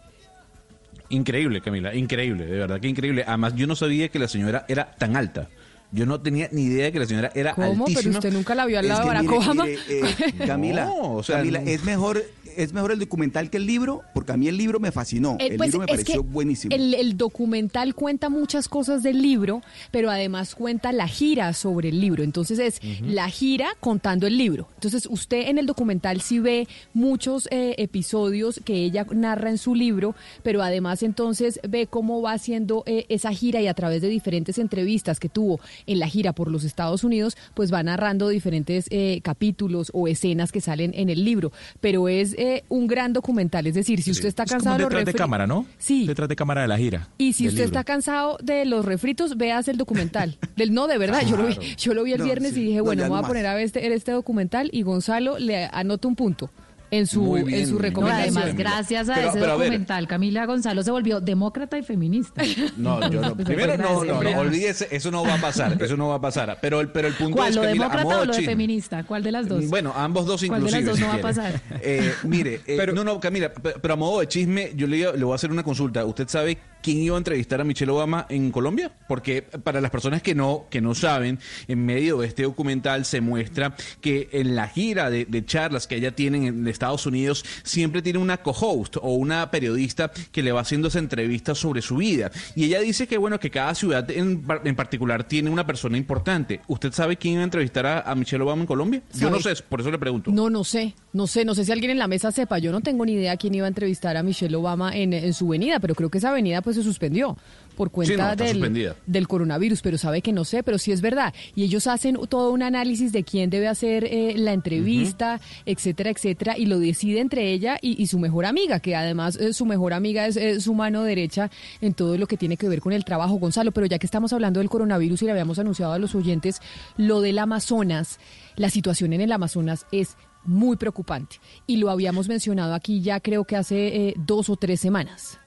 Increíble, 1.09 1.61
Camila, 1.61 1.95
increíble, 1.95 2.47
de 2.47 2.59
verdad 2.59 2.81
que 2.81 2.89
increíble. 2.89 3.25
Además, 3.27 3.55
yo 3.57 3.67
no 3.67 3.75
sabía 3.75 4.09
que 4.09 4.19
la 4.19 4.29
señora 4.29 4.65
era 4.69 4.93
tan 4.97 5.17
alta. 5.17 5.49
Yo 5.95 6.07
no 6.07 6.20
tenía 6.20 6.49
ni 6.51 6.64
idea 6.64 6.86
de 6.86 6.92
que 6.92 6.99
la 6.99 7.07
señora 7.07 7.30
era 7.34 7.55
¿Cómo? 7.55 7.84
Pero 7.86 8.11
usted 8.11 8.32
nunca 8.32 8.55
la 8.55 8.66
vio 8.66 8.78
al 8.78 8.84
Es 8.84 8.88
lado 8.88 9.03
de 9.03 9.07
Barack 9.07 9.22
mire, 9.24 9.36
Obama. 9.36 9.64
mire, 9.64 9.78
eh, 9.88 10.32
Camila, 10.47 10.84
No, 10.86 11.14
o 11.14 11.22
sea, 11.22 11.36
Camila, 11.36 11.61
no. 11.61 11.70
es 11.70 11.84
mejor, 11.84 12.24
es 12.57 12.72
mejor 12.72 12.92
el 12.92 12.99
documental 12.99 13.49
que 13.49 13.59
el 13.59 13.66
libro, 13.66 14.03
porque 14.12 14.32
a 14.32 14.36
mí 14.36 14.49
el 14.49 14.57
libro 14.57 14.80
me 14.80 14.90
fascinó. 14.90 15.36
Eh, 15.38 15.49
el 15.51 15.57
pues, 15.57 15.68
libro 15.68 15.80
me 15.80 15.86
pareció 15.86 16.14
que 16.22 16.28
buenísimo. 16.28 16.74
El, 16.74 16.95
el 16.95 17.16
documental 17.16 17.95
cuenta 17.95 18.28
muchas 18.28 18.68
cosas 18.68 19.03
del 19.05 19.22
libro, 19.22 19.62
pero 19.92 20.11
además 20.11 20.55
cuenta 20.57 20.90
la 20.92 21.07
gira 21.07 21.53
sobre 21.53 21.90
el 21.90 22.01
libro. 22.01 22.24
Entonces 22.24 22.59
es 22.59 22.80
la 23.03 23.28
gira 23.28 23.68
contando 23.80 24.26
el 24.26 24.36
libro. 24.36 24.68
Entonces 24.74 25.07
usted 25.09 25.49
en 25.49 25.59
el 25.59 25.66
documental 25.66 26.20
sí 26.20 26.40
ve 26.40 26.66
muchos 26.92 27.47
eh, 27.53 27.76
episodios 27.78 28.61
que 28.64 28.74
ella 28.74 29.07
narra 29.12 29.51
en 29.51 29.59
su 29.59 29.74
libro, 29.74 30.16
pero 30.42 30.61
además 30.62 31.03
entonces 31.05 31.61
ve 31.68 31.86
cómo 31.86 32.20
va 32.20 32.32
haciendo 32.32 32.82
eh, 32.86 33.07
esa 33.09 33.30
gira 33.32 33.61
y 33.61 33.68
a 33.68 33.74
través 33.74 34.03
de 34.03 34.09
diferentes 34.09 34.59
entrevistas 34.59 35.20
que 35.20 35.28
tuvo 35.28 35.61
en 35.87 35.99
la 35.99 36.09
gira 36.09 36.32
por 36.32 36.51
los 36.51 36.64
Estados 36.64 37.05
Unidos, 37.05 37.37
pues 37.55 37.72
va 37.72 37.82
narrando 37.82 38.28
diferentes 38.28 38.87
eh, 38.91 39.20
capítulos 39.22 39.91
o 39.95 40.09
escenas 40.09 40.53
que 40.53 40.61
salen 40.61 40.93
en 40.95 41.11
el 41.11 41.24
libro. 41.24 41.53
Pero 41.80 42.09
es 42.09 42.35
eh, 42.39 42.64
un 42.68 42.87
gran 42.87 43.12
documental. 43.12 43.66
Es 43.66 43.74
decir, 43.74 44.03
si 44.03 44.11
usted 44.11 44.28
está 44.28 44.45
Es 44.45 44.51
como 44.51 44.59
cansado 44.61 44.76
de 44.76 44.82
los 44.85 44.91
detrás 44.91 45.07
de 45.07 45.14
cámara, 45.14 45.47
¿no? 45.47 45.66
Sí. 45.78 46.07
Detrás 46.07 46.28
de 46.28 46.37
cámara 46.37 46.62
de 46.62 46.68
la 46.68 46.78
gira. 46.78 47.09
y 47.18 47.32
si 47.32 47.47
usted 47.49 47.64
libro. 47.64 47.66
está 47.78 47.85
cansado 47.85 48.39
de 48.43 48.64
los 48.64 48.85
refritos, 48.85 49.37
veas 49.37 49.68
el 49.68 49.76
documental. 49.76 50.37
Del 50.57 50.72
no, 50.72 50.87
de 50.87 50.99
verdad, 50.99 51.22
yo 51.26 51.37
lo 51.37 51.47
vi, 51.47 51.57
yo 51.76 51.95
lo 51.95 52.05
vi 52.05 52.12
el 52.12 52.18
No, 52.20 52.24
viernes 52.24 52.55
sí. 52.55 52.61
y 52.61 52.64
dije, 52.64 52.78
No, 52.78 52.85
bueno, 52.85 53.03
me 53.03 53.09
voy 53.09 53.20
no 53.20 53.24
a 53.24 53.28
poner 53.28 53.47
a 53.47 53.55
ver 53.55 53.64
este, 53.64 53.93
este 53.93 54.12
documental 54.12 54.70
y 54.72 54.82
Gonzalo 54.82 55.39
le 55.39 55.68
anota 55.72 56.09
un 56.09 56.16
punto 56.16 56.51
en 56.99 57.07
su 57.07 57.32
bien. 57.32 57.49
en 57.61 57.66
su 57.66 57.72
No, 57.74 57.78
No, 57.78 57.82
recomendación. 57.82 58.38
además, 58.38 58.57
gracias 58.57 59.09
a 59.09 59.14
Pero- 59.14 59.28
ese 59.30 59.38
pero 59.40 59.53
a 59.53 59.55
documental, 59.57 60.07
Camila 60.09 60.47
Gonzalo 60.47 60.82
se 60.82 60.90
volvió 60.90 61.20
demócrata 61.20 61.78
y 61.78 61.82
feminista. 61.82 62.42
No, 62.76 63.01
yo 63.11 63.20
no. 63.20 63.34
Pues, 63.34 63.47
Primero, 63.47 63.72
¿se 63.76 63.78
no, 63.82 64.05
no, 64.05 64.22
no, 64.22 64.38
olvídese, 64.38 64.88
eso 64.90 65.11
no 65.11 65.24
va 65.24 65.34
a 65.34 65.40
pasar, 65.40 65.76
eso 65.82 65.97
no 65.97 66.09
va 66.09 66.16
a 66.16 66.20
pasar. 66.20 66.59
Pero 66.61 66.80
el, 66.80 66.88
pero 66.88 67.09
el 67.09 67.14
punto 67.14 67.36
¿Cuál, 67.36 67.51
es 67.51 67.57
lo 67.57 67.62
que, 67.62 67.72
mira, 67.72 67.86
a 67.86 67.88
demócrata 67.88 68.20
o 68.22 68.24
lo 68.26 68.32
de 68.34 68.42
feminista? 68.42 69.05
¿Cuál 69.05 69.22
de 69.22 69.32
las 69.32 69.49
dos? 69.49 69.68
Bueno, 69.68 69.92
ambos 69.97 70.26
dos 70.26 70.42
¿Cuál 70.47 70.61
de 70.62 70.66
inclusive. 70.68 70.80
las 70.82 70.90
dos 70.90 70.97
si 70.99 71.03
no 71.03 71.09
va 71.09 71.14
a 71.14 71.20
pasar? 71.20 71.61
Eh, 71.82 72.12
mire, 72.24 72.61
eh, 72.66 72.86
no, 72.95 73.05
no, 73.05 73.18
Camila, 73.20 73.53
pe- 73.53 73.74
pero 73.80 73.95
a 73.95 73.97
modo 73.97 74.20
de 74.20 74.28
chisme, 74.28 74.72
yo 74.74 74.86
le, 74.86 74.99
le 75.16 75.24
voy 75.24 75.32
a 75.32 75.34
hacer 75.34 75.51
una 75.51 75.62
consulta. 75.62 76.05
¿Usted 76.05 76.28
sabe 76.28 76.59
quién 76.85 76.99
iba 76.99 77.16
a 77.16 77.18
entrevistar 77.18 77.62
a 77.62 77.64
Michelle 77.64 77.91
Obama 77.91 78.26
en 78.28 78.51
Colombia? 78.51 78.93
Porque 79.09 79.41
para 79.43 79.80
las 79.80 79.91
personas 79.91 80.20
que 80.20 80.35
no, 80.35 80.66
que 80.68 80.82
no 80.82 80.95
saben, 80.95 81.39
en 81.66 81.85
medio 81.85 82.18
de 82.18 82.26
este 82.26 82.43
documental 82.43 83.07
se 83.07 83.22
muestra 83.22 83.74
que 84.03 84.28
en 84.32 84.55
la 84.55 84.68
gira 84.68 85.09
de, 85.09 85.24
de 85.24 85.47
charlas 85.47 85.87
que 85.87 85.97
ella 85.97 86.14
tiene 86.14 86.47
en 86.47 86.68
Estados 86.68 87.07
Unidos, 87.07 87.43
siempre 87.62 88.03
tiene 88.03 88.18
una 88.18 88.37
co-host 88.37 88.99
o 89.01 89.14
una 89.14 89.51
periodista 89.51 90.12
que 90.30 90.43
le 90.43 90.53
va 90.53 90.61
haciendo 90.61 90.89
esa 90.89 90.99
entrevista 90.99 91.55
sobre 91.55 91.80
su 91.80 91.97
vida. 91.97 92.30
Y 92.55 92.64
ella 92.64 92.80
dice 92.80 93.07
que, 93.07 93.16
bueno, 93.16 93.41
que 93.41 93.51
cada 93.51 93.74
ciudad 93.74 94.11
en, 94.11 94.45
en 94.64 94.76
particular 94.76 95.24
tiene 95.24 95.49
una 95.49 95.66
persona 95.66 95.97
importante. 95.97 96.61
¿Usted 96.68 96.93
sabe 96.93 97.16
quién 97.16 97.35
iba 97.35 97.41
a 97.43 97.45
entrevistar 97.45 97.87
a, 97.87 98.01
a 98.03 98.14
Michelle 98.14 98.45
Obama 98.45 98.61
en 98.61 98.66
Colombia? 98.66 99.03
Yo 99.14 99.30
no 99.30 99.41
sé, 99.41 99.55
por 99.66 99.80
eso 99.80 99.91
le 99.91 99.99
pregunto. 99.99 100.30
No, 100.30 100.51
no 100.51 100.64
sé, 100.64 100.95
no 101.14 101.26
sé, 101.26 101.47
no 101.47 101.55
sé 101.55 101.64
si 101.64 101.72
alguien 101.72 101.93
en 101.93 101.99
la 101.99 102.09
mesa 102.09 102.30
sepa. 102.30 102.59
Yo 102.59 102.72
no 102.72 102.82
tengo 102.82 103.07
ni 103.07 103.12
idea 103.14 103.39
quién 103.39 103.55
iba 103.55 103.64
a 103.64 103.68
entrevistar 103.68 104.18
a 104.18 104.22
Michelle 104.22 104.55
Obama 104.55 104.95
en, 104.95 105.14
en 105.14 105.32
su 105.32 105.49
venida, 105.49 105.80
pero 105.80 105.95
creo 105.95 106.11
que 106.11 106.18
esa 106.18 106.30
venida 106.30 106.61
pues 106.61 106.74
se 106.75 106.83
suspendió 106.83 107.37
por 107.75 107.91
cuenta 107.91 108.37
Sí, 108.37 108.59
no, 108.59 108.68
del, 108.68 108.95
del 109.07 109.29
coronavirus, 109.29 109.83
pero 109.83 109.99
sabe 109.99 110.22
que 110.22 110.33
no 110.33 110.45
sé, 110.45 110.62
pero 110.62 110.79
sí 110.79 110.93
es 110.93 111.01
verdad. 111.01 111.35
Y 111.55 111.64
ellos 111.64 111.87
hacen 111.87 112.16
todo 112.29 112.53
un 112.53 112.62
análisis 112.62 113.12
de 113.12 113.25
quién 113.25 113.51
debe 113.51 113.68
hacer 113.68 114.05
eh, 114.05 114.35
la 114.37 114.53
entrevista, 114.53 115.41
etcétera, 115.66 116.11
etcétera, 116.11 116.57
y 116.57 116.66
lo 116.66 116.79
decide 116.79 117.20
entre 117.20 117.53
ella 117.53 117.77
y, 117.81 118.01
y 118.01 118.07
su 118.07 118.18
mejor 118.18 118.47
amiga, 118.47 118.81
que 118.81 118.95
además 118.95 119.37
eh, 119.37 119.53
su 119.53 119.66
mejor 119.66 119.93
amiga 119.93 120.27
es 120.27 120.37
eh, 120.37 120.61
su 120.61 120.75
mano 120.75 121.03
derecha 121.03 121.51
en 121.81 121.95
todo 121.95 122.16
lo 122.16 122.27
que 122.27 122.37
tiene 122.37 122.57
que 122.57 122.68
ver 122.68 122.81
con 122.81 122.93
el 122.93 123.05
trabajo, 123.05 123.35
Gonzalo. 123.35 123.72
Pero 123.72 123.87
ya 123.87 123.99
que 123.99 124.07
estamos 124.07 124.33
hablando 124.33 124.61
del 124.61 124.68
coronavirus 124.68 125.22
y 125.22 125.25
le 125.27 125.33
habíamos 125.33 125.59
anunciado 125.59 125.93
a 125.93 125.99
los 125.99 126.14
oyentes 126.14 126.61
lo 126.97 127.20
del 127.20 127.39
Amazonas, 127.39 128.18
la 128.57 128.70
situación 128.70 129.12
en 129.12 129.20
el 129.20 129.33
Amazonas 129.33 129.87
es 129.93 130.16
muy 130.45 130.77
preocupante 130.77 131.37
y 131.66 131.79
lo 131.79 131.91
habíamos 131.91 132.29
mencionado 132.29 132.75
aquí 132.75 133.01
ya 133.01 133.20
creo 133.20 133.45
que 133.45 133.57
hace 133.57 134.09
eh, 134.09 134.14
dos 134.16 134.49
o 134.51 134.57
tres 134.57 134.81
semanas. 134.81 135.39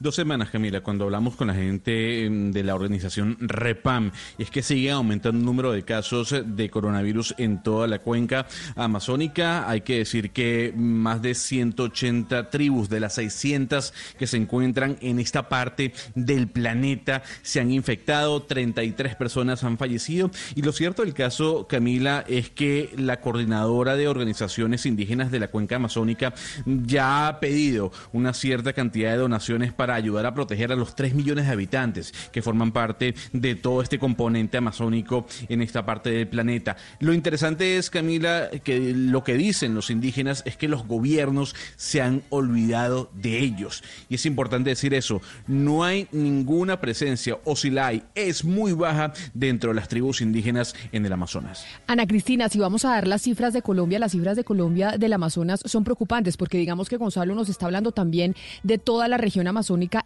Dos 0.00 0.14
semanas, 0.14 0.50
Camila, 0.50 0.80
cuando 0.82 1.04
hablamos 1.04 1.36
con 1.36 1.48
la 1.48 1.54
gente 1.54 2.24
em, 2.24 2.52
de 2.52 2.62
la 2.62 2.74
organización 2.74 3.36
REPAM, 3.40 4.12
es 4.38 4.50
que 4.50 4.62
sigue 4.62 4.90
aumentando 4.90 5.38
el 5.38 5.44
número 5.44 5.72
de 5.72 5.82
casos 5.82 6.34
de 6.44 6.70
coronavirus 6.70 7.34
en 7.38 7.62
toda 7.62 7.86
la 7.86 8.00
cuenca 8.00 8.46
amazónica. 8.74 9.68
Hay 9.68 9.82
que 9.82 9.98
decir 9.98 10.30
que 10.30 10.72
más 10.76 11.22
de 11.22 11.34
180 11.34 12.50
tribus 12.50 12.88
de 12.88 13.00
las 13.00 13.14
600 13.14 13.92
que 14.18 14.26
se 14.26 14.36
encuentran 14.36 14.96
en 15.00 15.18
esta 15.18 15.48
parte 15.48 15.92
del 16.14 16.48
planeta 16.48 17.22
se 17.42 17.60
han 17.60 17.70
infectado, 17.70 18.42
33 18.42 19.16
personas 19.16 19.64
han 19.64 19.78
fallecido. 19.78 20.30
Y 20.54 20.62
lo 20.62 20.72
cierto 20.72 21.02
del 21.02 21.14
caso, 21.14 21.66
Camila, 21.68 22.24
es 22.28 22.50
que 22.50 22.90
la 22.96 23.20
coordinadora 23.20 23.96
de 23.96 24.08
organizaciones 24.08 24.86
indígenas 24.86 25.30
de 25.30 25.40
la 25.40 25.48
cuenca 25.48 25.76
amazónica 25.76 26.34
ya 26.64 27.28
ha 27.28 27.40
pedido 27.40 27.92
una 28.12 28.32
cierta 28.32 28.72
cantidad 28.72 29.12
de 29.12 29.18
donaciones 29.18 29.65
para 29.72 29.94
ayudar 29.94 30.26
a 30.26 30.34
proteger 30.34 30.72
a 30.72 30.76
los 30.76 30.94
3 30.94 31.14
millones 31.14 31.46
de 31.46 31.52
habitantes 31.52 32.12
que 32.32 32.42
forman 32.42 32.72
parte 32.72 33.14
de 33.32 33.54
todo 33.54 33.82
este 33.82 33.98
componente 33.98 34.58
amazónico 34.58 35.26
en 35.48 35.62
esta 35.62 35.84
parte 35.84 36.10
del 36.10 36.28
planeta. 36.28 36.76
Lo 37.00 37.12
interesante 37.12 37.76
es, 37.76 37.90
Camila, 37.90 38.50
que 38.62 38.92
lo 38.94 39.24
que 39.24 39.34
dicen 39.34 39.74
los 39.74 39.90
indígenas 39.90 40.42
es 40.46 40.56
que 40.56 40.68
los 40.68 40.86
gobiernos 40.86 41.54
se 41.76 42.02
han 42.02 42.22
olvidado 42.30 43.10
de 43.14 43.38
ellos. 43.38 43.82
Y 44.08 44.16
es 44.16 44.26
importante 44.26 44.70
decir 44.70 44.94
eso, 44.94 45.20
no 45.46 45.84
hay 45.84 46.08
ninguna 46.12 46.80
presencia, 46.80 47.38
o 47.44 47.56
si 47.56 47.70
la 47.70 47.88
hay, 47.88 48.02
es 48.14 48.44
muy 48.44 48.72
baja 48.72 49.12
dentro 49.34 49.70
de 49.70 49.76
las 49.76 49.88
tribus 49.88 50.20
indígenas 50.20 50.74
en 50.92 51.06
el 51.06 51.12
Amazonas. 51.12 51.64
Ana 51.86 52.06
Cristina, 52.06 52.48
si 52.48 52.58
vamos 52.58 52.84
a 52.84 52.90
dar 52.90 53.06
las 53.06 53.22
cifras 53.22 53.52
de 53.52 53.62
Colombia, 53.62 53.98
las 53.98 54.12
cifras 54.12 54.36
de 54.36 54.44
Colombia 54.44 54.96
del 54.98 55.12
Amazonas 55.12 55.60
son 55.64 55.84
preocupantes 55.84 56.36
porque 56.36 56.58
digamos 56.58 56.88
que 56.88 56.96
Gonzalo 56.96 57.34
nos 57.34 57.48
está 57.48 57.66
hablando 57.66 57.92
también 57.92 58.34
de 58.62 58.78
toda 58.78 59.08
la 59.08 59.16
región 59.16 59.46
amazónica 59.46 59.55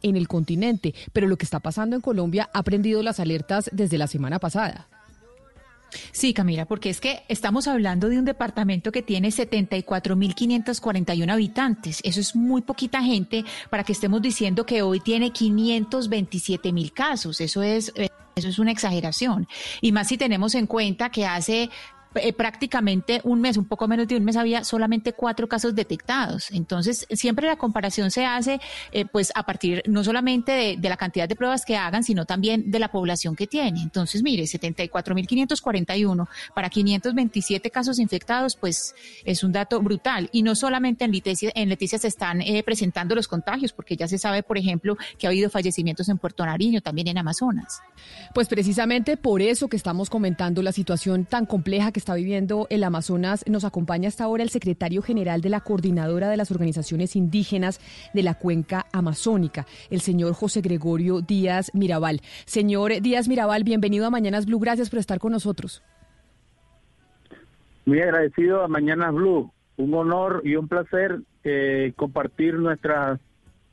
en 0.02 0.16
el 0.16 0.28
continente, 0.28 0.94
pero 1.12 1.28
lo 1.28 1.36
que 1.36 1.44
está 1.44 1.60
pasando 1.60 1.96
en 1.96 2.02
Colombia 2.02 2.50
ha 2.52 2.62
prendido 2.62 3.02
las 3.02 3.20
alertas 3.20 3.70
desde 3.72 3.98
la 3.98 4.06
semana 4.06 4.38
pasada. 4.38 4.88
Sí, 6.12 6.32
Camila, 6.34 6.66
porque 6.66 6.90
es 6.90 7.00
que 7.00 7.22
estamos 7.28 7.66
hablando 7.66 8.08
de 8.08 8.18
un 8.18 8.24
departamento 8.24 8.92
que 8.92 9.02
tiene 9.02 9.28
74.541 9.28 11.32
habitantes. 11.32 12.00
Eso 12.04 12.20
es 12.20 12.36
muy 12.36 12.62
poquita 12.62 13.02
gente 13.02 13.44
para 13.70 13.84
que 13.84 13.92
estemos 13.92 14.22
diciendo 14.22 14.66
que 14.66 14.82
hoy 14.82 15.00
tiene 15.00 15.32
527.000 15.32 16.92
casos. 16.92 17.40
Eso 17.40 17.62
es, 17.62 17.92
eh, 17.96 18.08
eso 18.36 18.48
es 18.48 18.58
una 18.58 18.72
exageración. 18.72 19.48
Y 19.80 19.92
más 19.92 20.08
si 20.08 20.16
tenemos 20.16 20.54
en 20.54 20.66
cuenta 20.66 21.10
que 21.10 21.26
hace 21.26 21.70
eh, 22.16 22.32
prácticamente 22.32 23.20
un 23.22 23.40
mes, 23.40 23.56
un 23.56 23.66
poco 23.66 23.86
menos 23.86 24.08
de 24.08 24.16
un 24.16 24.24
mes, 24.24 24.36
había 24.36 24.64
solamente 24.64 25.12
cuatro 25.12 25.48
casos 25.48 25.74
detectados. 25.76 26.50
Entonces, 26.50 27.06
siempre 27.12 27.46
la 27.46 27.56
comparación 27.56 28.10
se 28.10 28.26
hace 28.26 28.60
eh, 28.90 29.04
pues 29.04 29.30
a 29.34 29.44
partir 29.44 29.82
no 29.86 30.02
solamente 30.02 30.76
de, 30.76 30.88
la 30.88 30.96
cantidad 30.96 31.28
de 31.28 31.36
pruebas 31.36 31.64
que 31.64 31.76
hagan, 31.76 32.02
sino 32.02 32.24
también 32.24 32.70
de 32.70 32.80
la 32.80 32.90
población 32.90 33.36
que 33.36 33.46
tiene. 33.46 33.80
Entonces, 33.82 34.24
mire, 34.24 34.42
74.541 34.42 36.28
para 36.52 36.68
527 36.68 37.70
casos 37.70 38.00
infectados, 38.00 38.56
pues 38.56 38.94
es 39.24 39.44
un 39.44 39.52
dato 39.52 39.80
brutal. 39.80 40.28
Y 40.32 40.42
no 40.42 40.56
solamente 40.56 41.04
en 41.04 41.12
Leticia, 41.12 41.52
en 41.54 41.68
Leticia 41.68 41.98
se 41.98 42.08
están 42.08 42.40
eh, 42.40 42.62
presentando 42.64 43.14
los 43.14 43.28
contagios, 43.28 43.72
porque 43.72 43.96
ya 43.96 44.08
se 44.08 44.18
sabe, 44.18 44.42
por 44.42 44.58
ejemplo, 44.58 44.96
que 45.16 45.28
ha 45.28 45.30
habido 45.30 45.48
fallecimientos 45.48 46.08
en 46.08 46.18
Puerto 46.18 46.44
Nariño, 46.44 46.80
también 46.80 47.06
en 47.06 47.18
Amazonas. 47.18 47.82
Pues 48.34 48.48
precisamente 48.48 49.16
por 49.16 49.42
eso 49.42 49.68
que 49.68 49.76
estamos 49.76 50.10
comentando 50.10 50.60
la 50.62 50.72
situación 50.72 51.24
tan 51.24 51.46
compleja 51.46 51.92
que 51.92 51.99
está 52.00 52.14
viviendo 52.14 52.66
el 52.70 52.82
Amazonas. 52.82 53.44
Nos 53.46 53.64
acompaña 53.64 54.08
hasta 54.08 54.24
ahora 54.24 54.42
el 54.42 54.48
secretario 54.48 55.02
general 55.02 55.42
de 55.42 55.50
la 55.50 55.60
Coordinadora 55.60 56.30
de 56.30 56.36
las 56.36 56.50
Organizaciones 56.50 57.14
Indígenas 57.14 57.78
de 58.14 58.22
la 58.22 58.34
Cuenca 58.34 58.86
Amazónica, 58.92 59.66
el 59.90 60.00
señor 60.00 60.32
José 60.32 60.62
Gregorio 60.62 61.20
Díaz 61.20 61.70
Mirabal. 61.74 62.20
Señor 62.46 63.00
Díaz 63.02 63.28
Mirabal, 63.28 63.64
bienvenido 63.64 64.06
a 64.06 64.10
Mañanas 64.10 64.46
Blue. 64.46 64.58
Gracias 64.58 64.88
por 64.88 64.98
estar 64.98 65.18
con 65.18 65.32
nosotros. 65.32 65.82
Muy 67.84 68.00
agradecido 68.00 68.62
a 68.62 68.68
Mañanas 68.68 69.12
Blue. 69.12 69.52
Un 69.76 69.94
honor 69.94 70.40
y 70.44 70.56
un 70.56 70.68
placer 70.68 71.20
eh, 71.44 71.92
compartir 71.96 72.54
nuestras 72.54 73.20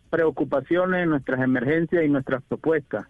preocupaciones, 0.10 1.08
nuestras 1.08 1.42
emergencias 1.42 2.04
y 2.04 2.10
nuestras 2.10 2.44
propuestas. 2.44 3.08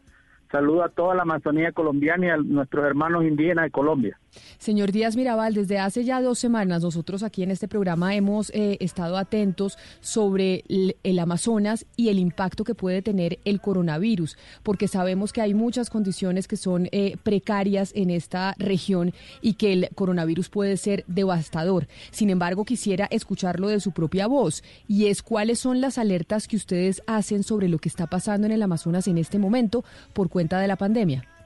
Saludo 0.52 0.84
a 0.84 0.90
toda 0.90 1.16
la 1.16 1.24
Amazonía 1.24 1.72
colombiana 1.72 2.26
y 2.26 2.30
a 2.30 2.38
nuestros 2.38 2.86
hermanos 2.86 3.24
indígenas 3.26 3.66
de 3.66 3.72
Colombia. 3.72 4.20
Señor 4.60 4.92
Díaz 4.92 5.16
Mirabal, 5.16 5.54
desde 5.54 5.80
hace 5.80 6.04
ya 6.04 6.22
dos 6.22 6.40
semanas 6.40 6.82
nosotros 6.82 7.24
aquí 7.24 7.44
en 7.44 7.52
este 7.52 7.68
programa 7.68 8.16
hemos 8.16 8.50
eh, 8.52 8.78
estado 8.80 9.18
atentos 9.18 9.78
sobre 10.00 10.64
el, 10.68 10.96
el, 11.04 11.20
Amazonas 11.20 11.86
y 11.96 12.10
el 12.10 12.20
impacto 12.20 12.64
que 12.64 12.76
puede 12.76 13.02
tener 13.02 13.40
el 13.46 13.62
coronavirus, 13.62 14.38
porque 14.64 14.88
sabemos 14.88 15.34
que 15.34 15.42
hay 15.42 15.54
muchas 15.54 15.90
condiciones 15.90 16.48
que 16.48 16.58
son 16.58 16.90
eh, 16.92 17.18
precarias 17.24 17.92
en 17.96 18.10
esta 18.10 18.56
región 18.58 19.14
y 19.42 19.54
que 19.54 19.74
el 19.74 19.90
coronavirus 19.96 20.50
puede 20.50 20.78
ser 20.78 21.04
devastador. 21.08 21.88
Sin 22.12 22.30
embargo, 22.30 22.66
quisiera 22.66 23.08
escucharlo 23.10 23.68
de 23.68 23.80
su 23.80 23.92
propia 23.92 24.28
voz 24.28 24.64
y 24.88 25.08
es 25.08 25.22
cuáles 25.22 25.60
son 25.60 25.82
las 25.82 25.98
alertas 25.98 26.48
que 26.48 26.56
ustedes 26.56 27.02
hacen 27.08 27.44
sobre 27.44 27.68
lo 27.68 27.80
que 27.80 27.90
está 27.90 28.08
pasando 28.08 28.46
en 28.48 28.54
el 28.54 28.62
Amazonas 28.62 29.08
en 29.08 29.18
este 29.18 29.40
momento 29.40 29.84
por 30.14 30.30
cuenta 30.30 30.60
de 30.60 30.68
la 30.68 30.76
pandemia. 30.76 31.37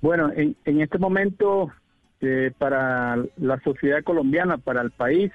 Bueno, 0.00 0.30
en, 0.34 0.56
en 0.64 0.80
este 0.80 0.98
momento, 0.98 1.72
eh, 2.20 2.52
para 2.58 3.16
la 3.36 3.60
sociedad 3.60 4.02
colombiana, 4.02 4.58
para 4.58 4.82
el 4.82 4.90
país, 4.90 5.32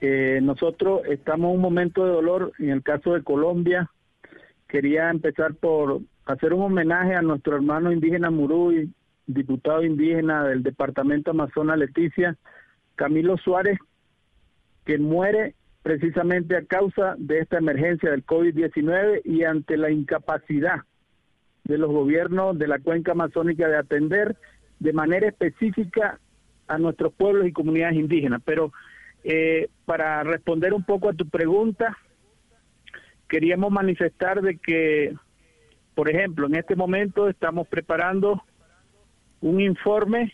eh, 0.00 0.40
nosotros 0.42 1.02
estamos 1.08 1.50
en 1.50 1.56
un 1.56 1.62
momento 1.62 2.04
de 2.04 2.12
dolor. 2.12 2.52
En 2.58 2.70
el 2.70 2.82
caso 2.82 3.14
de 3.14 3.22
Colombia, 3.22 3.90
quería 4.68 5.10
empezar 5.10 5.54
por 5.54 6.00
hacer 6.26 6.52
un 6.52 6.62
homenaje 6.62 7.14
a 7.14 7.22
nuestro 7.22 7.56
hermano 7.56 7.92
indígena 7.92 8.30
Muruy, 8.30 8.92
diputado 9.26 9.82
indígena 9.82 10.44
del 10.44 10.62
departamento 10.62 11.30
Amazonas 11.30 11.78
Leticia, 11.78 12.36
Camilo 12.94 13.36
Suárez, 13.38 13.78
que 14.84 14.98
muere 14.98 15.54
precisamente 15.82 16.56
a 16.56 16.64
causa 16.64 17.14
de 17.18 17.40
esta 17.40 17.58
emergencia 17.58 18.10
del 18.10 18.24
COVID-19 18.24 19.22
y 19.24 19.44
ante 19.44 19.76
la 19.76 19.90
incapacidad 19.90 20.82
de 21.64 21.78
los 21.78 21.90
gobiernos 21.90 22.58
de 22.58 22.68
la 22.68 22.78
cuenca 22.78 23.12
amazónica 23.12 23.68
de 23.68 23.76
atender 23.76 24.36
de 24.78 24.92
manera 24.92 25.28
específica 25.28 26.18
a 26.68 26.78
nuestros 26.78 27.12
pueblos 27.12 27.46
y 27.46 27.52
comunidades 27.52 27.96
indígenas. 27.96 28.42
Pero 28.44 28.72
eh, 29.22 29.68
para 29.84 30.22
responder 30.22 30.72
un 30.74 30.84
poco 30.84 31.08
a 31.08 31.14
tu 31.14 31.28
pregunta, 31.28 31.96
queríamos 33.28 33.72
manifestar 33.72 34.42
de 34.42 34.58
que, 34.58 35.14
por 35.94 36.10
ejemplo, 36.10 36.46
en 36.46 36.56
este 36.56 36.76
momento 36.76 37.28
estamos 37.28 37.66
preparando 37.68 38.42
un 39.40 39.60
informe 39.60 40.32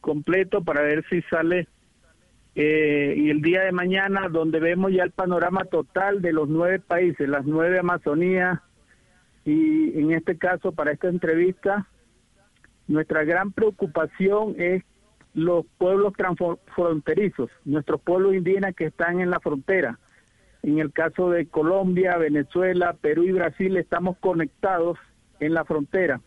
completo 0.00 0.62
para 0.62 0.82
ver 0.82 1.04
si 1.08 1.22
sale 1.22 1.68
eh, 2.54 3.14
y 3.16 3.28
el 3.28 3.42
día 3.42 3.62
de 3.62 3.72
mañana 3.72 4.28
donde 4.30 4.60
vemos 4.60 4.90
ya 4.92 5.02
el 5.02 5.10
panorama 5.10 5.64
total 5.64 6.22
de 6.22 6.32
los 6.32 6.48
nueve 6.48 6.80
países, 6.80 7.28
las 7.28 7.44
nueve 7.44 7.78
Amazonías, 7.78 8.60
y 9.46 9.98
en 9.98 10.10
este 10.10 10.36
caso, 10.36 10.72
para 10.72 10.90
esta 10.92 11.08
entrevista, 11.08 11.86
nuestra 12.88 13.24
gran 13.24 13.52
preocupación 13.52 14.56
es 14.58 14.82
los 15.34 15.64
pueblos 15.78 16.14
transfronterizos, 16.16 17.50
nuestros 17.64 18.00
pueblos 18.00 18.34
indígenas 18.34 18.74
que 18.74 18.86
están 18.86 19.20
en 19.20 19.30
la 19.30 19.38
frontera. 19.38 19.98
En 20.62 20.80
el 20.80 20.92
caso 20.92 21.30
de 21.30 21.46
Colombia, 21.46 22.16
Venezuela, 22.16 22.96
Perú 23.00 23.22
y 23.22 23.32
Brasil 23.32 23.76
estamos 23.76 24.16
conectados 24.18 24.98
en 25.38 25.54
la 25.54 25.64
frontera. 25.64 26.20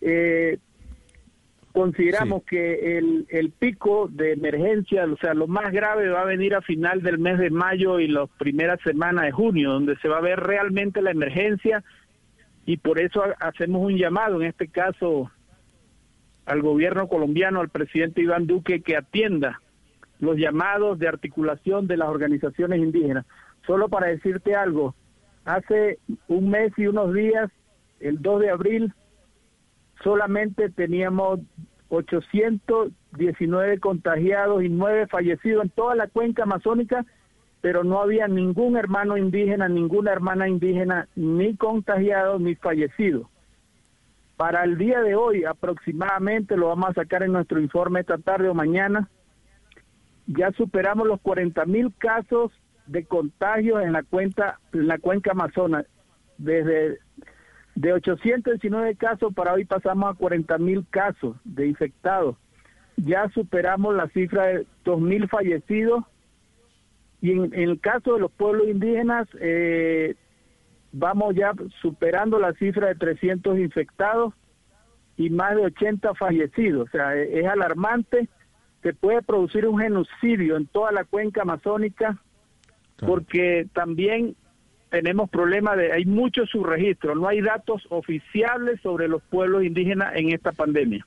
Eh, 0.00 0.58
consideramos 1.72 2.40
sí. 2.42 2.46
que 2.50 2.98
el, 2.98 3.26
el 3.30 3.50
pico 3.50 4.08
de 4.12 4.32
emergencia, 4.34 5.06
o 5.06 5.16
sea, 5.16 5.34
lo 5.34 5.46
más 5.48 5.72
grave 5.72 6.08
va 6.08 6.22
a 6.22 6.26
venir 6.26 6.54
a 6.54 6.60
final 6.60 7.02
del 7.02 7.18
mes 7.18 7.38
de 7.38 7.50
mayo 7.50 7.98
y 7.98 8.08
las 8.08 8.28
primeras 8.38 8.78
semanas 8.82 9.24
de 9.24 9.32
junio, 9.32 9.72
donde 9.72 9.96
se 9.96 10.08
va 10.08 10.18
a 10.18 10.22
ver 10.22 10.38
realmente 10.38 11.02
la 11.02 11.10
emergencia 11.10 11.82
y 12.66 12.76
por 12.78 13.00
eso 13.00 13.22
hacemos 13.38 13.80
un 13.80 13.96
llamado, 13.96 14.42
en 14.42 14.48
este 14.48 14.66
caso, 14.66 15.30
al 16.44 16.62
gobierno 16.62 17.06
colombiano, 17.08 17.60
al 17.60 17.68
presidente 17.68 18.22
Iván 18.22 18.48
Duque, 18.48 18.82
que 18.82 18.96
atienda 18.96 19.62
los 20.18 20.36
llamados 20.36 20.98
de 20.98 21.06
articulación 21.06 21.86
de 21.86 21.96
las 21.96 22.08
organizaciones 22.08 22.80
indígenas. 22.80 23.24
Solo 23.66 23.88
para 23.88 24.08
decirte 24.08 24.56
algo, 24.56 24.96
hace 25.44 26.00
un 26.26 26.50
mes 26.50 26.72
y 26.76 26.88
unos 26.88 27.14
días, 27.14 27.50
el 28.00 28.20
2 28.20 28.40
de 28.40 28.50
abril, 28.50 28.92
solamente 30.02 30.68
teníamos 30.68 31.38
819 31.88 33.78
contagiados 33.78 34.64
y 34.64 34.68
9 34.68 35.06
fallecidos 35.06 35.64
en 35.64 35.70
toda 35.70 35.94
la 35.94 36.08
cuenca 36.08 36.42
amazónica, 36.42 37.06
pero 37.66 37.82
no 37.82 38.00
había 38.00 38.28
ningún 38.28 38.76
hermano 38.76 39.16
indígena, 39.16 39.68
ninguna 39.68 40.12
hermana 40.12 40.48
indígena, 40.48 41.08
ni 41.16 41.56
contagiado 41.56 42.38
ni 42.38 42.54
fallecido. 42.54 43.28
Para 44.36 44.62
el 44.62 44.78
día 44.78 45.00
de 45.00 45.16
hoy, 45.16 45.42
aproximadamente, 45.44 46.56
lo 46.56 46.68
vamos 46.68 46.90
a 46.90 46.94
sacar 46.94 47.24
en 47.24 47.32
nuestro 47.32 47.60
informe 47.60 47.98
esta 47.98 48.18
tarde 48.18 48.48
o 48.48 48.54
mañana, 48.54 49.08
ya 50.28 50.52
superamos 50.52 51.08
los 51.08 51.20
40 51.22 51.66
mil 51.66 51.92
casos 51.98 52.52
de 52.86 53.04
contagios 53.04 53.82
en 53.82 53.94
la 53.94 54.04
cuenta 54.04 54.60
en 54.72 54.86
la 54.86 54.98
cuenca 54.98 55.32
amazona 55.32 55.84
desde 56.38 57.00
de 57.74 57.92
819 57.92 58.94
casos 58.94 59.34
para 59.34 59.54
hoy 59.54 59.64
pasamos 59.64 60.14
a 60.14 60.16
40 60.16 60.56
mil 60.58 60.86
casos 60.88 61.34
de 61.42 61.66
infectados 61.66 62.36
ya 62.96 63.28
superamos 63.30 63.92
la 63.96 64.06
cifra 64.10 64.46
de 64.46 64.66
2.000 64.84 65.28
fallecidos 65.28 66.04
y 67.20 67.32
en, 67.32 67.44
en 67.54 67.70
el 67.70 67.80
caso 67.80 68.14
de 68.14 68.20
los 68.20 68.30
pueblos 68.32 68.68
indígenas 68.68 69.26
eh, 69.40 70.14
vamos 70.92 71.34
ya 71.34 71.52
superando 71.80 72.38
la 72.38 72.52
cifra 72.54 72.88
de 72.88 72.94
300 72.94 73.58
infectados 73.58 74.34
y 75.16 75.30
más 75.30 75.56
de 75.56 75.62
80 75.62 76.14
fallecidos. 76.14 76.88
O 76.88 76.90
sea, 76.90 77.16
e- 77.16 77.40
es 77.40 77.46
alarmante. 77.46 78.28
Se 78.82 78.92
puede 78.92 79.22
producir 79.22 79.66
un 79.66 79.80
genocidio 79.80 80.56
en 80.56 80.66
toda 80.66 80.92
la 80.92 81.04
cuenca 81.04 81.42
amazónica 81.42 82.18
porque 82.98 83.66
también 83.74 84.36
tenemos 84.90 85.28
problemas 85.28 85.76
de, 85.76 85.92
hay 85.92 86.04
muchos 86.04 86.48
subregistros, 86.48 87.16
no 87.16 87.28
hay 87.28 87.40
datos 87.42 87.86
oficiales 87.90 88.80
sobre 88.80 89.08
los 89.08 89.22
pueblos 89.24 89.64
indígenas 89.64 90.14
en 90.16 90.32
esta 90.32 90.52
pandemia. 90.52 91.06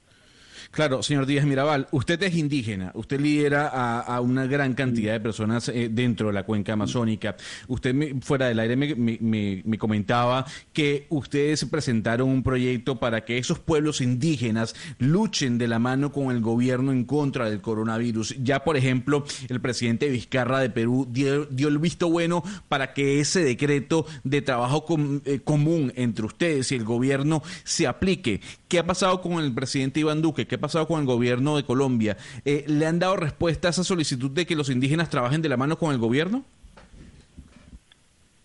Claro, 0.71 1.01
señor 1.01 1.25
Díaz 1.25 1.45
Mirabal, 1.45 1.87
usted 1.91 2.21
es 2.21 2.35
indígena, 2.35 2.91
usted 2.93 3.19
lidera 3.19 3.67
a, 3.67 4.21
una 4.21 4.45
gran 4.45 4.75
cantidad 4.75 5.13
de 5.13 5.19
personas 5.19 5.67
eh, 5.69 5.89
dentro 5.91 6.27
de 6.27 6.33
la 6.33 6.43
cuenca 6.43 6.73
amazónica. 6.73 7.35
Usted 7.67 8.13
fuera 8.21 8.47
del 8.47 8.59
aire 8.59 8.75
me, 8.75 8.93
me- 8.93 9.17
me- 9.19 9.61
me 9.65 9.77
comentaba 9.79 10.45
que 10.71 11.07
ustedes 11.09 11.65
presentaron 11.65 12.29
un 12.29 12.43
proyecto 12.43 12.99
para 12.99 13.25
que 13.25 13.39
esos 13.39 13.57
pueblos 13.57 13.99
indígenas 13.99 14.75
luchen 14.99 15.57
de 15.57 15.67
la 15.67 15.79
mano 15.79 16.11
con 16.11 16.29
el 16.29 16.39
gobierno 16.39 16.91
en 16.91 17.03
contra 17.03 17.49
del 17.49 17.61
coronavirus. 17.61 18.35
Ya, 18.43 18.63
por 18.63 18.77
ejemplo, 18.77 19.25
el 19.49 19.59
presidente 19.61 20.07
Vizcarra 20.07 20.59
de 20.59 20.69
Perú 20.69 21.07
dio, 21.11 21.47
el 21.67 21.77
visto 21.79 22.09
bueno 22.11 22.43
para 22.69 22.93
que 22.93 23.19
ese 23.19 23.43
decreto 23.43 24.05
de 24.23 24.43
trabajo 24.43 24.85
eh, 25.25 25.39
común 25.43 25.91
entre 25.95 26.25
ustedes 26.27 26.71
y 26.71 26.75
el 26.75 26.83
gobierno 26.83 27.41
se 27.63 27.87
aplique. 27.87 28.39
¿Qué 28.69 28.77
ha 28.77 28.85
pasado 28.85 29.19
con 29.21 29.33
el 29.43 29.51
presidente 29.53 29.99
Iván 29.99 30.21
Duque? 30.21 30.45
¿Qué 30.45 30.55
ha 30.55 30.59
pasado 30.59 30.87
con 30.87 30.99
el 30.99 31.07
gobierno 31.07 31.57
de 31.57 31.63
Colombia? 31.63 32.17
Eh, 32.45 32.63
¿Le 32.67 32.85
han 32.85 32.99
dado 32.99 33.15
respuesta 33.15 33.67
a 33.67 33.71
esa 33.71 33.83
solicitud 33.83 34.29
de 34.29 34.45
que 34.45 34.55
los 34.55 34.69
indígenas 34.69 35.09
trabajen 35.09 35.41
de 35.41 35.49
la 35.49 35.57
mano 35.57 35.77
con 35.79 35.91
el 35.91 35.97
gobierno? 35.97 36.45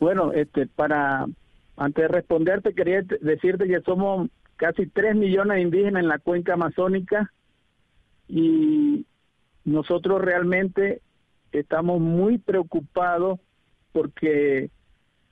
Bueno, 0.01 0.33
este, 0.33 0.67
para 0.67 1.27
antes 1.77 2.03
de 2.03 2.09
responderte 2.09 2.75
quería 2.75 3.03
te- 3.03 3.19
decirte 3.19 3.67
que 3.67 3.81
somos 3.83 4.31
casi 4.57 4.87
3 4.87 5.15
millones 5.15 5.57
de 5.57 5.63
indígenas 5.63 6.03
en 6.03 6.09
la 6.09 6.19
cuenca 6.19 6.55
amazónica 6.55 7.31
y 8.29 9.05
nosotros 9.65 10.23
realmente 10.23 11.03
estamos 11.53 12.01
muy 12.01 12.39
preocupados 12.39 13.41
porque 13.93 14.71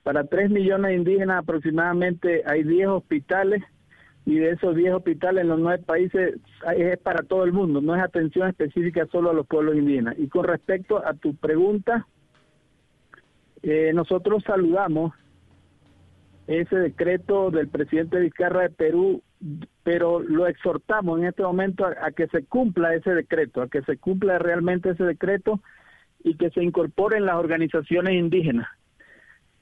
para 0.03 0.25
3 0.25 0.51
millones 0.51 0.91
de 0.91 0.97
indígenas 0.97 1.39
aproximadamente 1.43 2.43
hay 2.47 2.63
10 2.63 2.89
hospitales 2.89 3.63
y 4.25 4.39
de 4.39 4.51
esos 4.51 4.77
10 4.77 4.95
hospitales 4.95 5.43
en 5.43 5.49
los 5.49 5.59
nueve 5.59 5.83
países 5.85 6.37
es 6.77 6.99
para 6.99 7.23
todo 7.23 7.45
el 7.45 7.53
mundo, 7.53 7.81
no 7.81 7.97
es 7.97 8.03
atención 8.03 8.49
específica 8.49 9.07
solo 9.11 9.31
a 9.31 9.35
los 9.35 9.47
pueblos 9.47 9.77
indígenas. 9.77 10.15
Y 10.19 10.29
con 10.29 10.45
respecto 10.45 11.05
a 11.05 11.15
tu 11.15 11.35
pregunta, 11.35 12.07
eh, 13.63 13.93
nosotros 13.95 14.45
saludamos 14.45 15.13
ese 16.47 16.77
decreto 16.77 17.51
del 17.51 17.69
presidente 17.69 18.21
Vizcarra 18.21 18.63
de 18.63 18.71
Perú, 18.71 19.23
pero 19.83 20.21
lo 20.21 20.47
exhortamos 20.47 21.19
en 21.19 21.27
este 21.27 21.43
momento 21.43 21.85
a, 21.85 21.95
a 22.07 22.13
que 22.13 22.29
se 22.29 22.45
cumpla 22.45 22.95
ese 22.95 23.15
decreto, 23.15 23.63
a 23.63 23.69
que 23.69 23.83
se 23.83 23.97
cumpla 23.97 24.39
realmente 24.39 24.91
ese 24.91 25.05
decreto 25.05 25.61
y 26.23 26.37
que 26.37 26.51
se 26.51 26.63
incorporen 26.63 27.27
las 27.27 27.37
organizaciones 27.37 28.15
indígenas. 28.15 28.69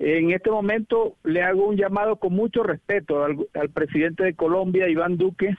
En 0.03 0.31
este 0.31 0.51
momento 0.51 1.17
le 1.25 1.43
hago 1.43 1.69
un 1.69 1.77
llamado 1.77 2.17
con 2.17 2.33
mucho 2.33 2.63
respeto 2.63 3.23
al, 3.23 3.69
presidente 3.69 4.25
de 4.25 4.35
Colombia, 4.35 4.89
Iván 4.89 5.19
Duque, 5.19 5.55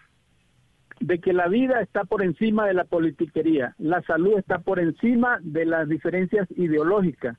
de 1.00 1.20
que 1.20 1.32
la 1.32 1.48
vida 1.48 1.80
está 1.80 2.06
por 2.06 2.24
encima 2.24 2.66
de 2.66 2.74
la 2.74 2.86
politiquería, 2.86 3.76
la 3.78 4.02
salud 4.02 4.40
está 4.40 4.58
por 4.58 4.80
encima 4.80 5.38
de 5.44 5.66
las 5.66 5.88
diferencias 5.88 6.50
ideológicas. 6.58 7.38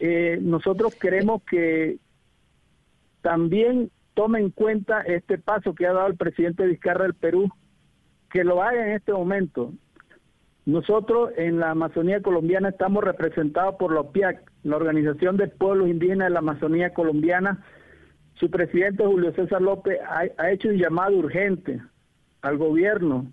Eh, 0.00 0.40
nosotros 0.42 0.96
queremos 0.96 1.44
que 1.44 1.98
también 3.22 3.92
tome 4.14 4.40
en 4.40 4.50
cuenta 4.50 5.02
este 5.02 5.38
paso 5.38 5.72
que 5.72 5.86
ha 5.86 5.92
dado 5.92 6.08
el 6.08 6.16
presidente 6.16 6.66
Vizcarra 6.66 7.04
del 7.04 7.14
Perú, 7.14 7.48
que 8.32 8.42
lo 8.42 8.60
haga 8.60 8.88
en 8.88 8.92
este 8.94 9.12
momento. 9.12 9.72
Nosotros 10.66 11.30
en 11.36 11.60
la 11.60 11.70
Amazonía 11.70 12.20
colombiana 12.20 12.70
estamos 12.70 13.02
representados 13.02 13.76
por 13.76 13.94
la 13.94 14.00
OPIAC, 14.00 14.52
la 14.64 14.76
Organización 14.76 15.36
de 15.36 15.48
Pueblos 15.48 15.88
Indígenas 15.88 16.28
de 16.28 16.32
la 16.34 16.38
Amazonía 16.40 16.90
colombiana. 16.92 17.64
Su 18.34 18.50
presidente 18.50 19.04
Julio 19.04 19.32
César 19.32 19.60
López 19.62 19.98
ha, 20.06 20.22
ha 20.36 20.50
hecho 20.52 20.68
un 20.68 20.76
llamado 20.76 21.16
urgente 21.16 21.80
al 22.42 22.56
gobierno 22.56 23.26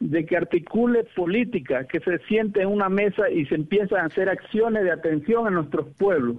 de 0.00 0.24
que 0.24 0.36
articule 0.36 1.04
política, 1.14 1.84
que 1.86 2.00
se 2.00 2.18
siente 2.20 2.62
en 2.62 2.68
una 2.68 2.88
mesa 2.88 3.28
y 3.30 3.44
se 3.46 3.54
empiezan 3.54 4.00
a 4.00 4.04
hacer 4.06 4.28
acciones 4.28 4.84
de 4.84 4.90
atención 4.90 5.46
a 5.46 5.50
nuestros 5.50 5.86
pueblos. 5.98 6.36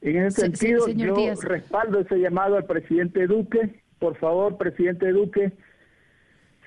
En 0.00 0.16
ese 0.24 0.30
Se- 0.42 0.50
se- 0.50 0.56
sentido, 0.56 0.88
yo 0.88 1.14
Díaz. 1.14 1.42
respaldo 1.44 1.98
ese 2.00 2.18
llamado 2.18 2.56
al 2.56 2.64
presidente 2.64 3.26
Duque. 3.26 3.80
Por 3.98 4.16
favor, 4.16 4.56
presidente 4.58 5.10
Duque, 5.12 5.52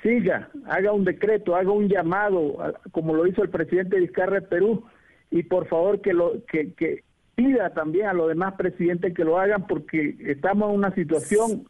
siga, 0.02 0.50
haga 0.68 0.92
un 0.94 1.04
decreto, 1.04 1.56
haga 1.56 1.72
un 1.72 1.88
llamado, 1.88 2.58
como 2.92 3.14
lo 3.14 3.28
hizo 3.28 3.44
el 3.44 3.50
presidente 3.50 4.00
Vizcarra 4.00 4.36
de 4.40 4.48
Perú, 4.48 4.84
y 5.32 5.44
por 5.44 5.68
favor 5.68 6.02
que 6.02 6.14
lo 6.14 6.46
que, 6.46 6.74
que 6.74 7.04
pida 7.36 7.74
también 7.74 8.08
a 8.08 8.14
los 8.14 8.28
demás 8.28 8.56
presidentes 8.56 9.14
que 9.14 9.24
lo 9.24 9.40
hagan, 9.40 9.68
porque 9.68 10.16
estamos 10.20 10.70
en 10.70 10.76
una 10.76 10.94
situación 10.96 11.68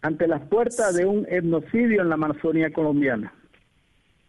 ante 0.00 0.26
las 0.26 0.42
puertas 0.42 0.94
de 0.94 1.06
un 1.06 1.26
etnocidio 1.28 2.02
en 2.02 2.08
la 2.08 2.14
Amazonía 2.14 2.72
colombiana. 2.72 3.32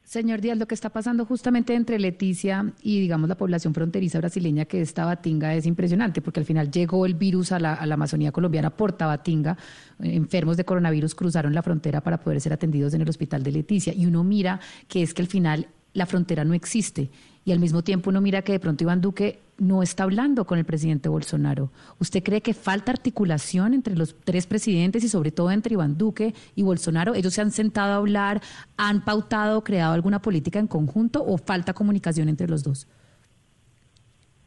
Señor 0.03 0.41
Díaz, 0.41 0.57
lo 0.57 0.67
que 0.67 0.75
está 0.75 0.89
pasando 0.89 1.25
justamente 1.25 1.73
entre 1.73 1.97
Leticia 1.97 2.73
y, 2.81 2.99
digamos, 2.99 3.29
la 3.29 3.37
población 3.37 3.73
fronteriza 3.73 4.19
brasileña 4.19 4.65
que 4.65 4.81
es 4.81 4.93
Tabatinga 4.93 5.55
es 5.55 5.65
impresionante, 5.65 6.21
porque 6.21 6.41
al 6.41 6.45
final 6.45 6.69
llegó 6.69 7.05
el 7.05 7.13
virus 7.13 7.51
a 7.51 7.59
la, 7.59 7.73
a 7.73 7.85
la 7.85 7.93
Amazonía 7.95 8.31
colombiana 8.31 8.69
por 8.69 8.91
Tabatinga. 8.91 9.57
Eh, 10.01 10.13
Enfermos 10.15 10.57
de 10.57 10.65
coronavirus 10.65 11.15
cruzaron 11.15 11.53
la 11.53 11.63
frontera 11.63 12.01
para 12.01 12.19
poder 12.19 12.41
ser 12.41 12.53
atendidos 12.53 12.93
en 12.93 13.01
el 13.01 13.09
hospital 13.09 13.43
de 13.43 13.53
Leticia. 13.53 13.93
Y 13.93 14.05
uno 14.05 14.23
mira 14.23 14.59
que 14.87 15.01
es 15.01 15.13
que 15.13 15.21
al 15.21 15.27
final 15.29 15.67
la 15.93 16.05
frontera 16.05 16.43
no 16.43 16.53
existe. 16.53 17.09
Y 17.45 17.51
al 17.51 17.59
mismo 17.59 17.83
tiempo 17.83 18.09
uno 18.09 18.21
mira 18.21 18.41
que 18.41 18.53
de 18.53 18.59
pronto 18.59 18.83
Iván 18.83 19.01
Duque 19.01 19.39
no 19.57 19.83
está 19.83 20.03
hablando 20.03 20.45
con 20.45 20.57
el 20.57 20.65
presidente 20.65 21.09
Bolsonaro. 21.09 21.71
¿Usted 21.99 22.23
cree 22.23 22.41
que 22.41 22.53
falta 22.53 22.91
articulación 22.91 23.73
entre 23.73 23.95
los 23.95 24.15
tres 24.23 24.47
presidentes 24.47 25.03
y 25.03 25.09
sobre 25.09 25.31
todo 25.31 25.51
entre 25.51 25.73
Iván 25.73 25.97
Duque 25.97 26.33
y 26.55 26.63
Bolsonaro? 26.63 27.13
¿Ellos 27.13 27.33
se 27.33 27.41
han 27.41 27.51
sentado 27.51 27.93
a 27.93 27.97
hablar, 27.97 28.41
han 28.77 29.03
pautado, 29.03 29.63
creado 29.63 29.93
alguna 29.93 30.21
política 30.21 30.59
en 30.59 30.67
conjunto 30.67 31.23
o 31.23 31.37
falta 31.37 31.73
comunicación 31.73 32.29
entre 32.29 32.47
los 32.47 32.63
dos? 32.63 32.87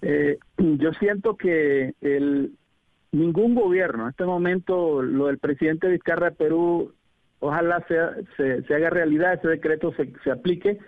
Eh, 0.02 0.38
yo 0.58 0.92
siento 0.94 1.36
que 1.36 1.94
el, 2.00 2.52
ningún 3.12 3.54
gobierno, 3.54 4.04
en 4.04 4.10
este 4.10 4.24
momento 4.24 5.02
lo 5.02 5.26
del 5.26 5.38
presidente 5.38 5.88
Vizcarra 5.88 6.30
de 6.30 6.36
Perú, 6.36 6.92
ojalá 7.40 7.84
sea, 7.88 8.12
se, 8.36 8.62
se 8.62 8.74
haga 8.74 8.90
realidad, 8.90 9.34
ese 9.34 9.48
decreto 9.48 9.92
se, 9.96 10.12
se 10.24 10.30
aplique, 10.30 10.78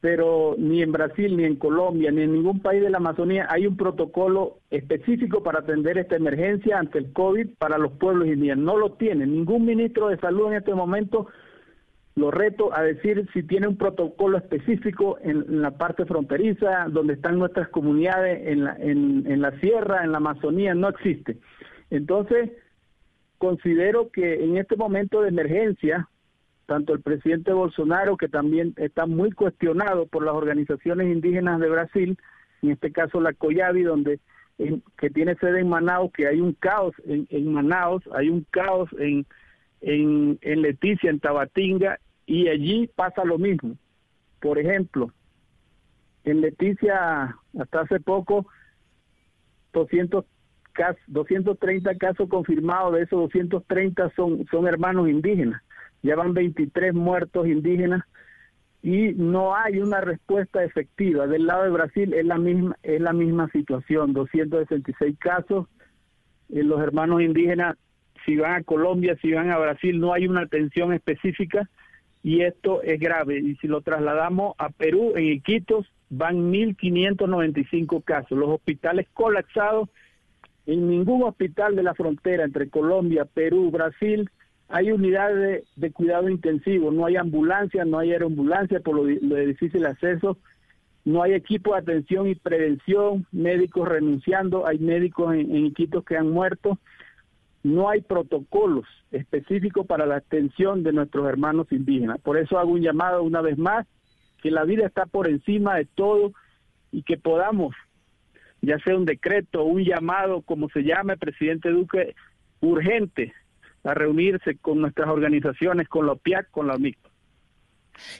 pero 0.00 0.54
ni 0.58 0.82
en 0.82 0.92
Brasil, 0.92 1.36
ni 1.36 1.44
en 1.44 1.56
Colombia, 1.56 2.10
ni 2.10 2.22
en 2.22 2.32
ningún 2.32 2.60
país 2.60 2.82
de 2.82 2.90
la 2.90 2.98
Amazonía 2.98 3.46
hay 3.50 3.66
un 3.66 3.76
protocolo 3.76 4.58
específico 4.70 5.42
para 5.42 5.60
atender 5.60 5.98
esta 5.98 6.16
emergencia 6.16 6.78
ante 6.78 6.98
el 6.98 7.12
COVID 7.12 7.54
para 7.58 7.78
los 7.78 7.92
pueblos 7.92 8.28
indígenas. 8.28 8.64
No 8.64 8.76
lo 8.76 8.92
tiene. 8.92 9.26
Ningún 9.26 9.64
ministro 9.64 10.08
de 10.08 10.18
salud 10.18 10.48
en 10.48 10.58
este 10.58 10.74
momento 10.74 11.28
lo 12.14 12.30
reto 12.30 12.74
a 12.74 12.82
decir 12.82 13.28
si 13.34 13.42
tiene 13.42 13.68
un 13.68 13.76
protocolo 13.76 14.38
específico 14.38 15.18
en, 15.22 15.60
la 15.60 15.72
parte 15.72 16.06
fronteriza, 16.06 16.86
donde 16.88 17.14
están 17.14 17.38
nuestras 17.38 17.68
comunidades, 17.68 18.48
en 18.48 18.64
la, 18.64 18.76
en, 18.76 19.24
en 19.26 19.42
la 19.42 19.58
sierra, 19.60 20.02
en 20.02 20.12
la 20.12 20.18
Amazonía, 20.18 20.74
no 20.74 20.88
existe. 20.88 21.36
Entonces, 21.90 22.52
considero 23.38 24.10
que 24.10 24.42
en 24.44 24.56
este 24.56 24.76
momento 24.76 25.20
de 25.20 25.28
emergencia, 25.28 26.08
tanto 26.66 26.92
el 26.92 27.00
presidente 27.00 27.52
Bolsonaro, 27.52 28.16
que 28.16 28.28
también 28.28 28.74
está 28.76 29.06
muy 29.06 29.30
cuestionado 29.32 30.06
por 30.06 30.24
las 30.24 30.34
organizaciones 30.34 31.06
indígenas 31.12 31.60
de 31.60 31.68
Brasil, 31.70 32.18
en 32.62 32.70
este 32.70 32.90
caso 32.92 33.20
la 33.20 33.32
COYAVI, 33.32 33.82
donde 33.82 34.20
en- 34.58 34.82
que 34.98 35.10
tiene 35.10 35.34
sede 35.36 35.60
en 35.60 35.68
Manaus, 35.68 36.10
que 36.12 36.26
hay 36.26 36.40
un 36.40 36.52
caos 36.54 36.94
en, 37.04 37.52
Manaus, 37.52 38.02
hay 38.14 38.30
un 38.30 38.44
caos 38.50 38.88
en, 38.98 39.26
en, 39.80 40.62
Leticia, 40.62 41.10
en 41.10 41.20
Tabatinga, 41.20 41.98
y 42.26 42.48
allí 42.48 42.88
pasa 42.96 43.24
lo 43.24 43.38
mismo. 43.38 43.76
Por 44.40 44.58
ejemplo, 44.58 45.12
en 46.24 46.40
Leticia, 46.40 47.36
hasta 47.60 47.80
hace 47.82 48.00
poco, 48.00 48.46
200 49.72 50.24
cas- 50.72 50.96
230 51.06 51.94
casos 51.96 52.28
confirmados, 52.28 52.94
de 52.94 53.02
esos 53.02 53.20
230 53.20 54.10
son, 54.16 54.46
son 54.50 54.66
hermanos 54.66 55.08
indígenas. 55.08 55.62
Ya 56.02 56.16
van 56.16 56.34
23 56.34 56.94
muertos 56.94 57.46
indígenas 57.46 58.02
y 58.82 59.12
no 59.14 59.56
hay 59.56 59.78
una 59.78 60.00
respuesta 60.00 60.62
efectiva. 60.62 61.26
Del 61.26 61.46
lado 61.46 61.64
de 61.64 61.70
Brasil 61.70 62.14
es 62.14 62.24
la 62.24 62.38
misma 62.38 62.76
es 62.82 63.00
la 63.00 63.12
misma 63.12 63.48
situación, 63.50 64.12
266 64.12 65.18
casos. 65.18 65.66
Eh, 66.48 66.62
los 66.62 66.80
hermanos 66.80 67.22
indígenas 67.22 67.76
si 68.26 68.36
van 68.36 68.54
a 68.54 68.62
Colombia, 68.64 69.16
si 69.22 69.32
van 69.32 69.50
a 69.50 69.58
Brasil, 69.58 69.98
no 69.98 70.12
hay 70.12 70.26
una 70.26 70.42
atención 70.42 70.92
específica 70.92 71.70
y 72.22 72.42
esto 72.42 72.82
es 72.82 72.98
grave. 72.98 73.38
Y 73.38 73.54
si 73.56 73.68
lo 73.68 73.80
trasladamos 73.80 74.54
a 74.58 74.70
Perú, 74.70 75.12
en 75.14 75.26
Iquitos, 75.26 75.86
van 76.10 76.52
1.595 76.52 78.02
casos. 78.02 78.36
Los 78.36 78.48
hospitales 78.48 79.06
colapsados, 79.14 79.88
en 80.66 80.88
ningún 80.88 81.22
hospital 81.22 81.76
de 81.76 81.84
la 81.84 81.94
frontera 81.94 82.44
entre 82.44 82.68
Colombia, 82.68 83.24
Perú, 83.24 83.70
Brasil, 83.70 84.28
hay 84.68 84.90
unidades 84.90 85.64
de, 85.76 85.92
cuidado 85.92 86.28
intensivo, 86.28 86.90
no 86.90 87.06
hay 87.06 87.16
ambulancia, 87.16 87.84
no 87.84 87.98
hay 87.98 88.12
aeroambulancia 88.12 88.80
por 88.80 88.96
lo, 88.96 89.04
de 89.04 89.46
difícil 89.46 89.86
acceso, 89.86 90.38
no 91.04 91.22
hay 91.22 91.34
equipo 91.34 91.72
de 91.72 91.80
atención 91.80 92.28
y 92.28 92.34
prevención, 92.34 93.26
médicos 93.30 93.88
renunciando, 93.88 94.66
hay 94.66 94.78
médicos 94.78 95.34
en, 95.34 95.54
en 95.54 95.66
Iquitos 95.66 96.04
que 96.04 96.16
han 96.16 96.30
muerto 96.30 96.78
no 97.66 97.90
hay 97.90 98.00
protocolos 98.00 98.86
específicos 99.10 99.86
para 99.86 100.06
la 100.06 100.16
atención 100.16 100.84
de 100.84 100.92
nuestros 100.92 101.28
hermanos 101.28 101.66
indígenas. 101.72 102.20
Por 102.20 102.38
eso 102.38 102.60
hago 102.60 102.70
un 102.70 102.80
llamado 102.80 103.24
una 103.24 103.40
vez 103.40 103.58
más, 103.58 103.86
que 104.40 104.52
la 104.52 104.62
vida 104.62 104.86
está 104.86 105.06
por 105.06 105.28
encima 105.28 105.74
de 105.74 105.84
todo 105.84 106.32
y 106.92 107.02
que 107.02 107.16
podamos, 107.16 107.74
ya 108.62 108.78
sea 108.78 108.96
un 108.96 109.04
decreto, 109.04 109.64
un 109.64 109.82
llamado, 109.82 110.42
como 110.42 110.68
se 110.68 110.84
llame, 110.84 111.16
presidente 111.16 111.70
Duque, 111.70 112.14
urgente, 112.60 113.32
a 113.86 113.94
reunirse 113.94 114.56
con 114.58 114.80
nuestras 114.80 115.08
organizaciones, 115.08 115.88
con 115.88 116.06
la 116.06 116.12
OPIAC, 116.12 116.50
con 116.50 116.66
la 116.66 116.76
UNIC. 116.76 116.98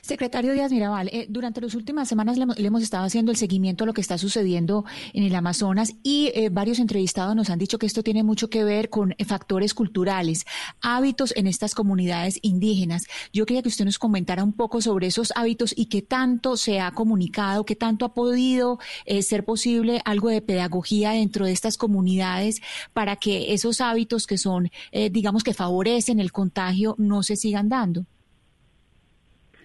Secretario 0.01 0.53
Díaz 0.53 0.71
Mirabal, 0.71 1.09
eh, 1.11 1.25
durante 1.29 1.61
las 1.61 1.75
últimas 1.75 2.07
semanas 2.07 2.37
le, 2.37 2.67
hemos 2.67 2.83
estado 2.83 3.05
haciendo 3.05 3.31
el 3.31 3.37
seguimiento 3.37 3.83
a 3.83 3.87
lo 3.87 3.93
que 3.93 4.01
está 4.01 4.17
sucediendo 4.17 4.85
en 5.13 5.23
el 5.23 5.35
Amazonas 5.35 5.93
y 6.03 6.31
eh, 6.33 6.49
varios 6.49 6.79
entrevistados 6.79 7.35
nos 7.35 7.49
han 7.49 7.59
dicho 7.59 7.77
que 7.77 7.85
esto 7.85 8.03
tiene 8.03 8.23
mucho 8.23 8.49
que 8.49 8.63
ver 8.63 8.89
con 8.89 9.13
eh, 9.17 9.25
factores 9.25 9.73
culturales, 9.73 10.45
hábitos 10.81 11.33
en 11.35 11.47
estas 11.47 11.75
comunidades 11.75 12.39
indígenas. 12.41 13.03
Yo 13.33 13.45
quería 13.45 13.61
que 13.61 13.69
usted 13.69 13.85
nos 13.85 13.99
comentara 13.99 14.43
un 14.43 14.53
poco 14.53 14.81
sobre 14.81 15.07
esos 15.07 15.31
hábitos 15.35 15.73
y 15.75 15.85
qué 15.87 16.01
tanto 16.01 16.57
se 16.57 16.79
ha 16.79 16.91
comunicado, 16.91 17.65
qué 17.65 17.75
tanto 17.75 18.05
ha 18.05 18.13
podido 18.13 18.79
ser 19.21 19.45
posible 19.45 20.01
algo 20.05 20.29
de 20.29 20.41
pedagogía 20.41 21.11
dentro 21.11 21.45
de 21.45 21.51
estas 21.51 21.77
comunidades 21.77 22.61
para 22.93 23.15
que 23.15 23.53
esos 23.53 23.81
hábitos 23.81 24.27
que 24.27 24.37
son, 24.37 24.69
digamos, 25.11 25.43
que 25.43 25.53
favorecen 25.53 26.19
el 26.19 26.31
contagio 26.31 26.95
no 26.97 27.23
se 27.23 27.35
sigan 27.35 27.69
dando 27.69 28.05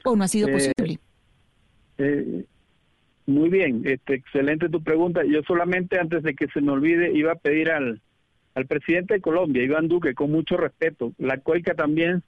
o 0.05 0.17
no 0.17 0.25
ha 0.25 0.29
sido 0.29 0.49
eh, 0.49 0.53
posible? 0.53 0.99
Eh, 1.99 2.45
muy 3.27 3.49
bien, 3.49 3.83
este, 3.85 4.15
excelente 4.15 4.69
tu 4.69 4.83
pregunta. 4.83 5.23
Yo 5.25 5.43
solamente 5.43 5.99
antes 5.99 6.23
de 6.23 6.35
que 6.35 6.49
se 6.49 6.61
me 6.61 6.73
olvide 6.73 7.13
iba 7.13 7.33
a 7.33 7.37
pedir 7.37 7.71
al, 7.71 8.01
al 8.55 8.67
presidente 8.67 9.15
de 9.15 9.21
Colombia, 9.21 9.63
Iván 9.63 9.89
Duque, 9.89 10.15
con 10.15 10.31
mucho 10.31 10.57
respeto. 10.57 11.13
La 11.19 11.39
COICA 11.39 11.75
también 11.75 12.23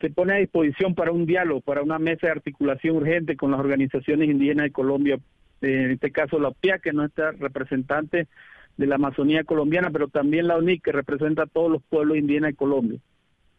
se 0.00 0.10
pone 0.10 0.32
a 0.32 0.36
disposición 0.36 0.94
para 0.94 1.12
un 1.12 1.26
diálogo, 1.26 1.60
para 1.60 1.82
una 1.82 1.98
mesa 1.98 2.26
de 2.26 2.32
articulación 2.32 2.96
urgente 2.96 3.36
con 3.36 3.50
las 3.50 3.60
organizaciones 3.60 4.30
indígenas 4.30 4.64
de 4.64 4.72
Colombia, 4.72 5.18
en 5.60 5.90
este 5.90 6.10
caso 6.10 6.38
la 6.38 6.48
OPIA, 6.48 6.78
que 6.78 6.88
es 6.88 6.94
nuestra 6.94 7.32
representante 7.32 8.26
de 8.78 8.86
la 8.86 8.94
Amazonía 8.94 9.44
colombiana, 9.44 9.90
pero 9.90 10.08
también 10.08 10.46
la 10.46 10.56
UNIC, 10.56 10.84
que 10.84 10.92
representa 10.92 11.42
a 11.42 11.46
todos 11.46 11.70
los 11.70 11.82
pueblos 11.82 12.16
indígenas 12.16 12.52
de 12.52 12.56
Colombia. 12.56 12.98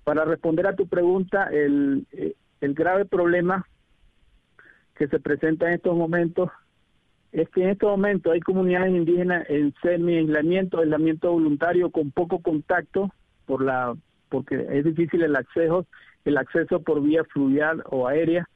Para 0.04 0.26
responder 0.26 0.66
a 0.66 0.76
tu 0.76 0.88
pregunta, 0.88 1.47
el, 1.52 2.08
eh, 2.12 2.34
el 2.62 2.74
grave 2.74 3.05
problema 3.05 3.68
que 4.95 5.07
se 5.07 5.20
presenta 5.20 5.68
en 5.68 5.74
estos 5.74 5.95
momentos 5.95 6.49
es 7.32 7.49
que 7.49 7.64
en 7.64 7.70
estos 7.70 7.89
momentos 7.89 8.34
hay 8.34 8.41
comunidades 8.41 8.93
indígenas 8.93 9.45
en 9.49 9.74
semi-aislamiento, 9.82 10.80
aislamiento 10.80 11.32
voluntario 11.32 11.89
con 11.89 12.12
poco 12.12 12.39
contacto 12.39 13.12
por 13.45 13.64
la 13.64 13.95
porque 14.30 14.66
es 14.70 14.86
difícil 14.86 15.24
el 15.24 15.36
acceso, 15.36 15.86
el 16.24 16.38
acceso 16.38 16.82
por 16.82 17.03
vía 17.03 17.24
fluvial 17.26 17.84
o 17.89 18.07
aérea, 18.07 18.47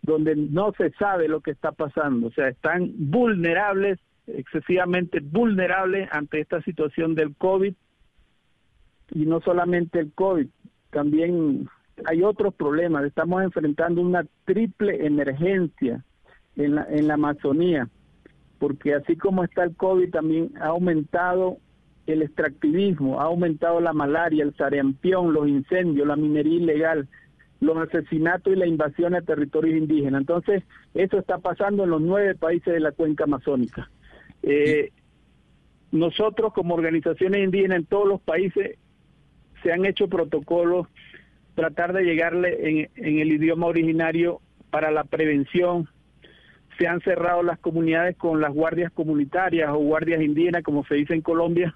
donde 0.00 0.34
no 0.34 0.72
se 0.72 0.90
sabe 0.92 1.28
lo 1.28 1.42
que 1.42 1.50
está 1.50 1.70
pasando, 1.72 2.28
o 2.28 2.30
sea, 2.30 2.48
están 2.48 2.92
vulnerables, 2.96 3.98
excesivamente 4.26 5.20
vulnerables 5.20 6.08
ante 6.12 6.40
esta 6.40 6.62
situación 6.62 7.14
del 7.14 7.36
COVID. 7.36 7.74
Y 9.10 9.26
no 9.26 9.40
solamente 9.40 10.00
el 10.00 10.12
COVID, 10.12 10.48
también 10.90 11.68
hay 12.04 12.22
otros 12.22 12.54
problemas. 12.54 13.04
Estamos 13.04 13.42
enfrentando 13.42 14.00
una 14.00 14.24
triple 14.44 15.06
emergencia 15.06 16.04
en 16.56 16.74
la, 16.74 16.86
en 16.90 17.08
la 17.08 17.14
Amazonía, 17.14 17.88
porque 18.58 18.94
así 18.94 19.16
como 19.16 19.44
está 19.44 19.64
el 19.64 19.76
COVID, 19.76 20.10
también 20.10 20.52
ha 20.60 20.66
aumentado 20.68 21.58
el 22.06 22.22
extractivismo, 22.22 23.20
ha 23.20 23.24
aumentado 23.24 23.80
la 23.80 23.92
malaria, 23.92 24.42
el 24.42 24.56
sarampión, 24.56 25.32
los 25.32 25.46
incendios, 25.46 26.06
la 26.06 26.16
minería 26.16 26.56
ilegal, 26.56 27.08
los 27.60 27.76
asesinatos 27.76 28.52
y 28.52 28.56
la 28.56 28.66
invasión 28.66 29.14
a 29.14 29.20
territorios 29.20 29.76
indígenas. 29.76 30.20
Entonces, 30.20 30.62
eso 30.94 31.18
está 31.18 31.38
pasando 31.38 31.84
en 31.84 31.90
los 31.90 32.00
nueve 32.00 32.34
países 32.34 32.72
de 32.72 32.80
la 32.80 32.92
cuenca 32.92 33.24
amazónica. 33.24 33.90
Eh, 34.42 34.92
nosotros 35.90 36.52
como 36.52 36.74
organizaciones 36.74 37.44
indígenas 37.44 37.78
en 37.78 37.86
todos 37.86 38.06
los 38.06 38.20
países 38.20 38.78
se 39.62 39.72
han 39.72 39.84
hecho 39.84 40.08
protocolos 40.08 40.86
tratar 41.58 41.92
de 41.92 42.04
llegarle 42.04 42.88
en, 42.94 43.18
el 43.18 43.32
idioma 43.32 43.66
originario 43.66 44.40
para 44.70 44.92
la 44.92 45.02
prevención. 45.02 45.88
Se 46.78 46.86
han 46.86 47.00
cerrado 47.00 47.42
las 47.42 47.58
comunidades 47.58 48.16
con 48.16 48.40
las 48.40 48.54
guardias 48.54 48.92
comunitarias 48.92 49.68
o 49.72 49.78
guardias 49.78 50.22
indígenas, 50.22 50.62
como 50.62 50.84
se 50.84 50.94
dice 50.94 51.14
en 51.14 51.20
Colombia. 51.20 51.74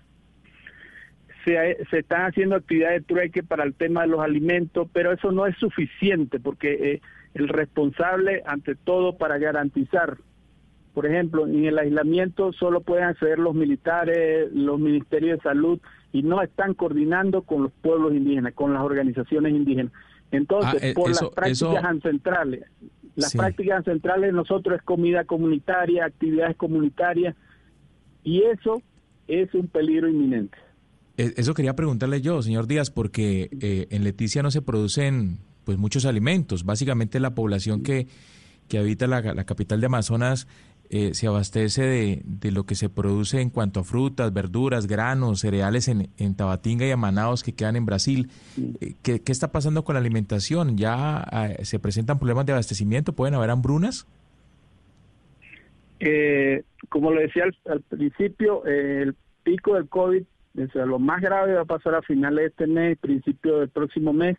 Se, 1.45 1.85
se 1.91 1.99
están 1.99 2.26
haciendo 2.26 2.55
actividades 2.55 3.01
de 3.01 3.07
trueque 3.09 3.43
para 3.43 3.64
el 3.64 3.74
tema 3.74 4.03
de 4.03 4.07
los 4.07 4.20
alimentos, 4.20 4.89
pero 4.93 5.11
eso 5.11 5.33
no 5.33 5.49
es 5.49 5.57
suficiente 5.57 6.39
porque 6.39 6.93
eh, 6.93 7.01
el 7.35 7.49
responsable, 7.49 8.45
ante 8.47 8.76
todo, 8.76 9.16
para 9.16 9.39
garantizar, 9.39 10.18
por 10.95 11.07
ejemplo, 11.07 11.45
en 11.45 11.64
el 11.64 11.76
aislamiento 11.80 12.53
solo 12.53 12.83
pueden 12.83 13.07
acceder 13.07 13.41
los 13.41 13.57
militares, 13.57 14.49
los 14.53 14.78
ministerios 14.78 15.39
de 15.39 15.43
salud, 15.43 15.80
y 16.13 16.23
no 16.23 16.43
están 16.43 16.75
coordinando 16.75 17.43
con 17.43 17.63
los 17.65 17.73
pueblos 17.73 18.13
indígenas, 18.15 18.53
con 18.55 18.73
las 18.75 18.83
organizaciones 18.83 19.55
indígenas. 19.55 19.93
Entonces, 20.31 20.81
Ah, 20.83 20.87
eh, 20.87 20.95
por 20.95 21.11
eso- 21.11 21.25
las 21.27 21.35
prácticas 21.35 21.53
eso- 21.79 21.87
ancestrales, 21.87 22.65
las 23.17 23.31
Sí. 23.33 23.39
prácticas 23.39 23.79
ancestrales 23.79 24.33
nosotros 24.33 24.79
es 24.79 24.83
comida 24.85 25.25
comunitaria, 25.25 26.05
actividades 26.07 26.57
comunitarias, 26.57 27.35
y 28.25 28.43
eso 28.43 28.83
es 29.29 29.53
un 29.55 29.69
peligro 29.69 30.09
inminente. 30.09 30.57
Eh, 31.19 31.35
Eso 31.37 31.53
quería 31.55 31.75
preguntarle 31.77 32.21
yo, 32.23 32.41
señor 32.43 32.67
Díaz, 32.67 32.91
porque 32.91 33.51
eh, 33.61 33.87
en 33.91 34.05
Leticia 34.05 34.43
no 34.43 34.51
se 34.51 34.63
producen 34.63 35.39
pues 35.65 35.77
muchos 35.79 36.07
alimentos. 36.07 36.65
Básicamente 36.65 37.21
la 37.21 37.35
población 37.35 37.83
que, 37.83 38.07
que 38.69 38.79
habita 38.79 39.07
la, 39.07 39.21
la 39.21 39.45
capital 39.45 39.81
de 39.81 39.87
Amazonas 39.87 40.49
eh, 40.93 41.14
se 41.14 41.26
abastece 41.26 41.82
de, 41.82 42.22
de 42.24 42.53
lo 42.53 42.64
que 42.64 42.76
se 42.76 42.88
produce 42.88 43.40
en 43.40 43.51
cuanto 43.51 43.80
a 43.80 43.84
frutas, 43.84 44.32
verduras, 44.32 44.86
granos, 44.86 45.40
cereales 45.40 45.88
en, 45.88 46.11
en 46.18 46.36
Tabatinga 46.36 46.86
y 46.86 46.93
Amanaos 46.93 47.43
que 47.43 47.55
quedan 47.55 47.74
en 47.74 47.84
Brasil. 47.84 48.30
Eh, 48.80 48.95
¿Qué, 49.03 49.20
qué 49.20 49.32
está 49.32 49.51
pasando 49.51 49.82
con 49.82 49.95
la 49.95 50.01
alimentación? 50.01 50.76
¿Ya 50.76 51.26
eh, 51.32 51.64
se 51.64 51.80
presentan 51.80 52.18
problemas 52.18 52.47
de 52.47 52.53
abastecimiento? 52.53 53.14
¿Pueden 53.14 53.34
haber 53.34 53.51
hambrunas? 53.51 54.07
Eh, 55.99 56.62
como 56.88 57.11
le 57.12 57.22
decía 57.22 57.45
al, 57.45 57.57
al 57.72 57.80
principio, 57.80 58.64
el 58.66 59.14
pico 59.43 59.74
del 59.74 59.88
COVID, 59.88 60.22
o 60.59 60.72
sea, 60.72 60.84
lo 60.84 60.99
más 60.99 61.20
grave 61.22 61.55
va 61.55 61.62
a 61.62 61.64
pasar 61.64 61.95
a 61.95 62.03
finales 62.03 62.38
de 62.38 62.47
este 62.49 62.66
mes, 62.66 62.99
principio 62.99 63.61
del 63.61 63.70
próximo 63.70 64.12
mes. 64.12 64.36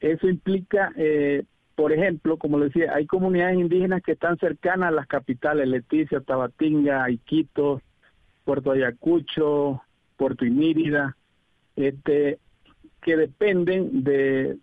Eso 0.00 0.28
implica, 0.28 0.92
eh, 0.96 1.42
por 1.78 1.92
ejemplo, 1.92 2.38
como 2.38 2.58
le 2.58 2.64
decía, 2.64 2.92
hay 2.92 3.06
comunidades 3.06 3.56
indígenas 3.56 4.02
que 4.02 4.10
están 4.10 4.36
cercanas 4.38 4.88
a 4.88 4.96
las 4.96 5.06
capitales, 5.06 5.68
Leticia, 5.68 6.20
Tabatinga, 6.20 7.08
Iquitos, 7.08 7.82
Puerto 8.42 8.72
Ayacucho, 8.72 9.80
Puerto 10.16 10.44
Inírida, 10.44 11.16
este, 11.76 12.40
que 13.00 13.16
dependen 13.16 14.02
de, 14.02 14.58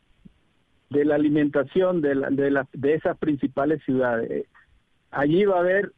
de 0.89 1.05
la 1.05 1.15
alimentación 1.15 2.01
de, 2.01 2.15
la- 2.15 2.29
de, 2.31 2.51
la- 2.51 2.67
de 2.73 2.95
esas 2.95 3.17
principales 3.17 3.81
ciudades. 3.85 4.45
Allí 5.09 5.45
va 5.45 5.55
a 5.55 5.59
haber 5.61 5.93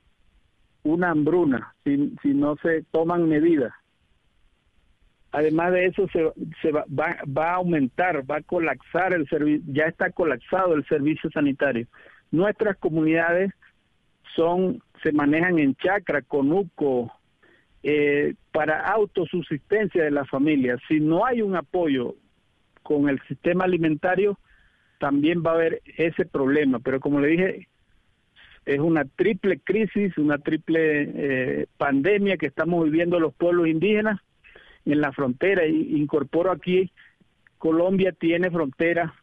una 0.84 1.10
hambruna 1.10 1.74
si, 1.84 2.14
si 2.22 2.36
no 2.36 2.58
se 2.58 2.84
toman 2.92 3.28
medidas. 3.28 3.74
Además 5.38 5.72
de 5.72 5.86
eso, 5.86 6.08
se, 6.08 6.32
se 6.64 6.72
va, 6.72 6.84
va, 6.88 7.16
va 7.26 7.52
a 7.52 7.56
aumentar, 7.58 8.24
va 8.28 8.38
a 8.38 8.42
colapsar 8.42 9.14
el 9.14 9.30
servicio, 9.30 9.62
ya 9.72 9.84
está 9.84 10.10
colapsado 10.10 10.74
el 10.74 10.84
servicio 10.88 11.30
sanitario. 11.30 11.86
Nuestras 12.32 12.76
comunidades 12.78 13.54
son, 14.36 14.82
se 15.04 15.12
manejan 15.12 15.60
en 15.60 15.76
chacra, 15.76 16.24
conuco, 16.24 17.14
eh, 17.84 18.34
para 18.52 18.80
autosubsistencia 18.88 20.06
de 20.06 20.10
la 20.10 20.26
familia. 20.26 20.80
Si 20.88 21.00
no 21.00 21.24
hay 21.24 21.44
un 21.44 21.56
apoyo 21.56 22.16
con 22.82 23.08
el 23.08 23.22
sistema 23.28 23.66
alimentario, 23.66 24.40
también 25.00 25.44
va 25.46 25.52
a 25.52 25.54
haber 25.54 25.84
ese 25.98 26.26
problema. 26.26 26.80
Pero 26.80 27.00
como 27.00 27.20
le 27.20 27.28
dije, 27.28 27.68
es 28.66 28.80
una 28.80 29.06
triple 29.06 29.60
crisis, 29.60 30.18
una 30.18 30.40
triple 30.40 31.12
eh, 31.14 31.68
pandemia 31.78 32.38
que 32.38 32.48
estamos 32.48 32.86
viviendo 32.86 33.20
los 33.20 33.36
pueblos 33.36 33.68
indígenas 33.68 34.20
en 34.94 35.02
la 35.02 35.12
frontera. 35.12 35.66
Y 35.66 35.96
incorporo 35.96 36.52
aquí, 36.52 36.92
Colombia 37.58 38.12
tiene 38.12 38.52
frontera 38.52 39.14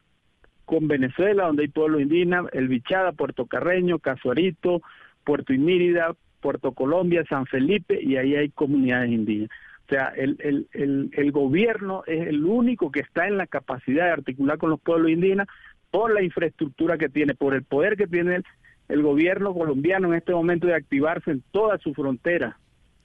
con 0.65 0.89
Venezuela, 0.89 1.47
donde 1.47 1.63
hay 1.63 1.69
pueblos 1.69 2.01
indígenas, 2.01 2.47
El 2.53 2.69
Bichada, 2.69 3.13
Puerto 3.13 3.47
Carreño, 3.47 3.99
Casuarito, 3.99 4.81
Puerto 5.25 5.53
Inírida, 5.53 6.15
Puerto 6.41 6.73
Colombia, 6.73 7.25
San 7.29 7.47
Felipe, 7.47 8.01
y 8.01 8.17
ahí 8.17 8.35
hay 8.35 8.51
comunidades 8.51 9.11
indígenas. 9.11 9.51
O 9.87 9.89
sea, 9.89 10.13
el, 10.17 10.67
el, 10.73 11.33
gobierno 11.33 12.05
es 12.07 12.27
el 12.27 12.45
único 12.45 12.91
que 12.91 13.01
está 13.01 13.29
en 13.29 13.37
la 13.37 13.47
capacidad 13.47 14.07
de 14.07 14.13
articular 14.13 14.57
con 14.57 14.71
los 14.71 14.81
pueblos 14.81 15.11
indígenas 15.11 15.47
por 15.91 16.13
la 16.13 16.23
infraestructura 16.23 16.97
que 16.97 17.11
tiene, 17.11 17.35
por 17.35 17.55
el 17.55 17.65
poder 17.65 17.97
que 17.97 18.07
tiene 18.07 18.41
el 18.89 19.03
gobierno 19.03 19.53
colombiano 19.53 20.09
en 20.09 20.15
este 20.15 20.33
momento 20.33 20.67
de 20.67 20.75
activarse 20.75 21.31
en 21.31 21.43
toda 21.51 21.79
su 21.79 21.93
frontera. 21.93 22.59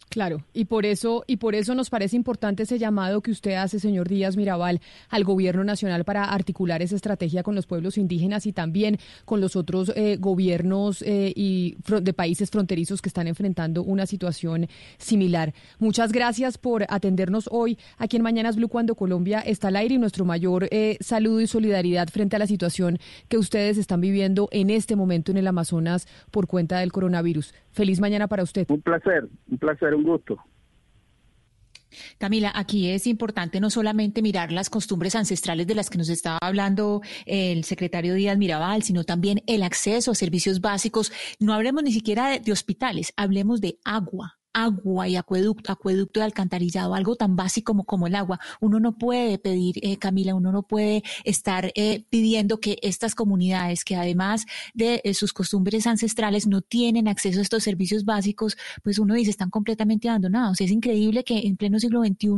Claro, 0.09 0.43
y 0.53 0.65
por 0.65 0.87
eso 0.87 1.23
y 1.27 1.37
por 1.37 1.53
eso 1.53 1.75
nos 1.75 1.91
parece 1.91 2.15
importante 2.15 2.63
ese 2.63 2.79
llamado 2.79 3.21
que 3.21 3.29
usted 3.29 3.53
hace, 3.53 3.79
señor 3.79 4.09
Díaz 4.09 4.37
Mirabal, 4.37 4.81
al 5.09 5.23
gobierno 5.23 5.63
nacional 5.63 6.03
para 6.03 6.23
articular 6.23 6.81
esa 6.81 6.95
estrategia 6.95 7.43
con 7.43 7.53
los 7.53 7.67
pueblos 7.67 7.95
indígenas 7.95 8.47
y 8.47 8.51
también 8.51 8.97
con 9.25 9.39
los 9.39 9.55
otros 9.55 9.93
eh, 9.95 10.17
gobiernos 10.19 11.03
eh, 11.03 11.31
y 11.35 11.77
de 12.01 12.13
países 12.13 12.49
fronterizos 12.49 13.03
que 13.03 13.09
están 13.09 13.27
enfrentando 13.27 13.83
una 13.83 14.07
situación 14.07 14.67
similar. 14.97 15.53
Muchas 15.77 16.11
gracias 16.11 16.57
por 16.57 16.85
atendernos 16.89 17.47
hoy 17.51 17.77
aquí 17.99 18.17
en 18.17 18.23
Mañanas 18.23 18.55
Blue 18.55 18.67
cuando 18.67 18.95
Colombia 18.95 19.41
está 19.41 19.67
al 19.67 19.75
aire 19.75 19.93
y 19.93 19.99
nuestro 19.99 20.25
mayor 20.25 20.67
eh, 20.71 20.97
saludo 21.01 21.39
y 21.41 21.45
solidaridad 21.45 22.07
frente 22.07 22.35
a 22.35 22.39
la 22.39 22.47
situación 22.47 22.97
que 23.27 23.37
ustedes 23.37 23.77
están 23.77 24.01
viviendo 24.01 24.49
en 24.51 24.71
este 24.71 24.95
momento 24.95 25.31
en 25.31 25.37
el 25.37 25.45
Amazonas 25.45 26.07
por 26.31 26.47
cuenta 26.47 26.79
del 26.79 26.91
coronavirus. 26.91 27.53
Feliz 27.71 27.99
mañana 27.99 28.27
para 28.27 28.41
usted. 28.41 28.65
Un 28.69 28.81
placer, 28.81 29.27
un 29.51 29.57
placer, 29.59 29.93
Camila, 32.17 32.51
aquí 32.55 32.89
es 32.89 33.07
importante 33.07 33.59
no 33.59 33.69
solamente 33.69 34.21
mirar 34.21 34.51
las 34.51 34.69
costumbres 34.69 35.15
ancestrales 35.15 35.67
de 35.67 35.75
las 35.75 35.89
que 35.89 35.97
nos 35.97 36.09
estaba 36.09 36.37
hablando 36.41 37.01
el 37.25 37.63
secretario 37.63 38.13
Díaz 38.13 38.37
Mirabal, 38.37 38.83
sino 38.83 39.03
también 39.03 39.41
el 39.47 39.63
acceso 39.63 40.11
a 40.11 40.15
servicios 40.15 40.61
básicos. 40.61 41.11
No 41.39 41.53
hablemos 41.53 41.83
ni 41.83 41.91
siquiera 41.91 42.39
de 42.39 42.51
hospitales, 42.51 43.13
hablemos 43.15 43.61
de 43.61 43.79
agua, 43.83 44.38
agua 44.53 45.07
y 45.07 45.15
acueducto, 45.15 45.71
acueducto 45.71 46.19
de 46.19 46.25
alcantarillado, 46.25 46.95
algo 46.95 47.15
tan 47.15 47.35
básico 47.35 47.71
como, 47.71 47.83
como 47.83 48.07
el 48.07 48.15
agua. 48.15 48.39
Uno 48.59 48.79
no 48.79 48.97
puede 48.97 49.37
pedir, 49.37 49.75
eh, 49.81 49.97
Camila, 49.97 50.35
uno 50.35 50.51
no 50.51 50.63
puede 50.63 51.03
estar 51.23 51.71
eh, 51.75 52.05
pidiendo 52.09 52.59
que 52.59 52.77
estas 52.81 53.15
comunidades, 53.15 53.83
que 53.83 53.95
además 53.95 54.45
de 54.73 55.01
eh, 55.03 55.13
sus 55.13 55.33
costumbres 55.33 55.85
ancestrales 55.87 56.47
no 56.47 56.61
tienen 56.61 57.07
acceso 57.07 57.39
a 57.39 57.43
estos 57.43 57.63
servicios 57.63 58.05
básicos, 58.05 58.57
pues 58.83 58.99
uno 58.99 59.13
dice, 59.13 59.29
están 59.29 59.49
completamente 59.49 60.09
abandonados. 60.09 60.61
Es 60.61 60.71
increíble 60.71 61.23
que 61.23 61.39
en 61.39 61.57
pleno 61.57 61.79
siglo 61.79 62.03
XXI 62.03 62.29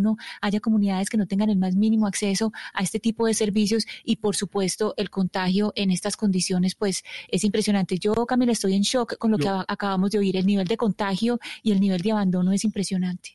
haya 0.41 0.59
comunidades 0.59 1.09
que 1.09 1.17
no 1.17 1.27
tengan 1.27 1.49
el 1.49 1.57
más 1.57 1.75
mínimo 1.75 2.07
acceso 2.07 2.51
a 2.73 2.83
este 2.83 2.99
tipo 2.99 3.25
de 3.25 3.33
servicios 3.33 3.85
y, 4.03 4.17
por 4.17 4.35
supuesto, 4.35 4.93
el 4.97 5.09
contagio 5.09 5.71
en 5.75 5.91
estas 5.91 6.17
condiciones, 6.17 6.75
pues 6.75 7.03
es 7.29 7.43
impresionante. 7.43 7.97
Yo, 7.99 8.13
Camila, 8.25 8.51
estoy 8.51 8.73
en 8.73 8.81
shock 8.81 9.17
con 9.17 9.31
lo 9.31 9.37
que 9.37 9.49
acabamos 9.49 10.11
de 10.11 10.19
oír, 10.19 10.37
el 10.37 10.45
nivel 10.45 10.67
de 10.67 10.77
contagio 10.77 11.39
y 11.63 11.71
el 11.71 11.79
nivel 11.79 12.00
de 12.01 12.11
abandono 12.11 12.51
es 12.51 12.63
impresionante. 12.63 13.31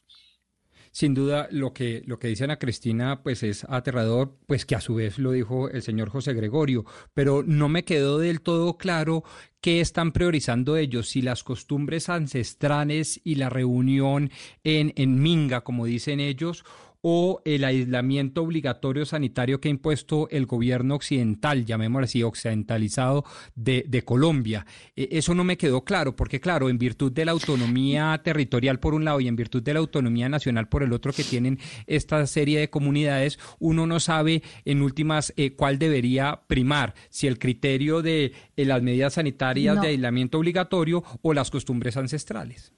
Sin 0.97 1.13
duda, 1.13 1.47
lo 1.51 1.75
que, 1.75 2.03
lo 2.07 2.19
que 2.19 2.29
dice 2.29 2.45
Ana 2.45 2.59
Cristina, 2.59 3.23
pues 3.23 3.43
es 3.43 3.65
aterrador, 3.69 4.39
pues 4.47 4.65
que 4.65 4.77
a 4.77 4.81
su 4.81 4.95
vez 4.95 5.19
lo 5.19 5.33
dijo 5.33 5.69
el 5.69 5.83
señor 5.83 6.09
José 6.09 6.33
Gregorio, 6.33 6.87
pero 7.13 7.43
no 7.43 7.69
me 7.69 7.85
quedó 7.85 8.19
del 8.19 8.41
todo 8.41 8.79
claro 8.79 9.23
qué 9.61 9.83
están 9.83 10.13
priorizando 10.13 10.79
ellos, 10.79 11.11
si 11.11 11.21
las 11.21 11.45
costumbres 11.45 12.09
ancestrales 12.09 13.21
y 13.25 13.35
la 13.35 13.51
reunión 13.51 14.31
en, 14.65 14.95
en 14.97 15.21
Minga, 15.21 15.65
como 15.65 15.85
dicen 15.85 16.19
ellos, 16.19 16.65
o 17.09 17.41
el 17.45 17.63
aislamiento 17.63 18.43
obligatorio 18.43 19.07
sanitario 19.07 19.61
que 19.61 19.69
ha 19.69 19.71
impuesto 19.71 20.29
el 20.33 20.45
gobierno 20.45 20.97
occidental, 20.97 21.65
llamémoslo 21.65 22.05
así, 22.05 22.25
occidentalizado 22.25 23.25
de, 23.55 23.85
de 23.87 24.03
Colombia. 24.03 24.67
E, 24.97 25.11
eso 25.13 25.33
no 25.33 25.45
me 25.45 25.57
quedó 25.57 25.85
claro, 25.85 26.17
porque 26.17 26.41
claro, 26.41 26.69
en 26.69 26.79
virtud 26.79 27.13
de 27.13 27.25
la 27.25 27.31
autonomía 27.31 28.21
territorial 28.25 28.81
por 28.81 28.93
un 28.93 29.05
lado 29.05 29.21
y 29.21 29.29
en 29.29 29.37
virtud 29.37 29.63
de 29.63 29.75
la 29.75 29.79
autonomía 29.79 30.29
nacional 30.29 30.67
por 30.69 30.83
el 30.83 30.93
otro 30.93 31.13
que 31.13 31.23
tienen 31.23 31.61
esta 31.87 32.27
serie 32.27 32.59
de 32.59 32.71
comunidades, 32.71 33.39
uno 33.61 33.87
no 33.87 34.01
sabe 34.01 34.43
en 34.65 34.83
últimas 34.83 35.33
eh, 35.37 35.53
cuál 35.53 35.79
debería 35.79 36.41
primar, 36.49 36.95
si 37.09 37.29
el 37.29 37.39
criterio 37.39 38.03
de 38.03 38.33
eh, 38.57 38.65
las 38.65 38.83
medidas 38.83 39.15
sanitarias 39.15 39.77
No. 39.77 39.83
de 39.83 39.89
aislamiento 39.91 40.39
obligatorio 40.39 41.05
o 41.23 41.33
las 41.33 41.53
costumbres 41.53 41.97
ancestrales. 41.97 42.73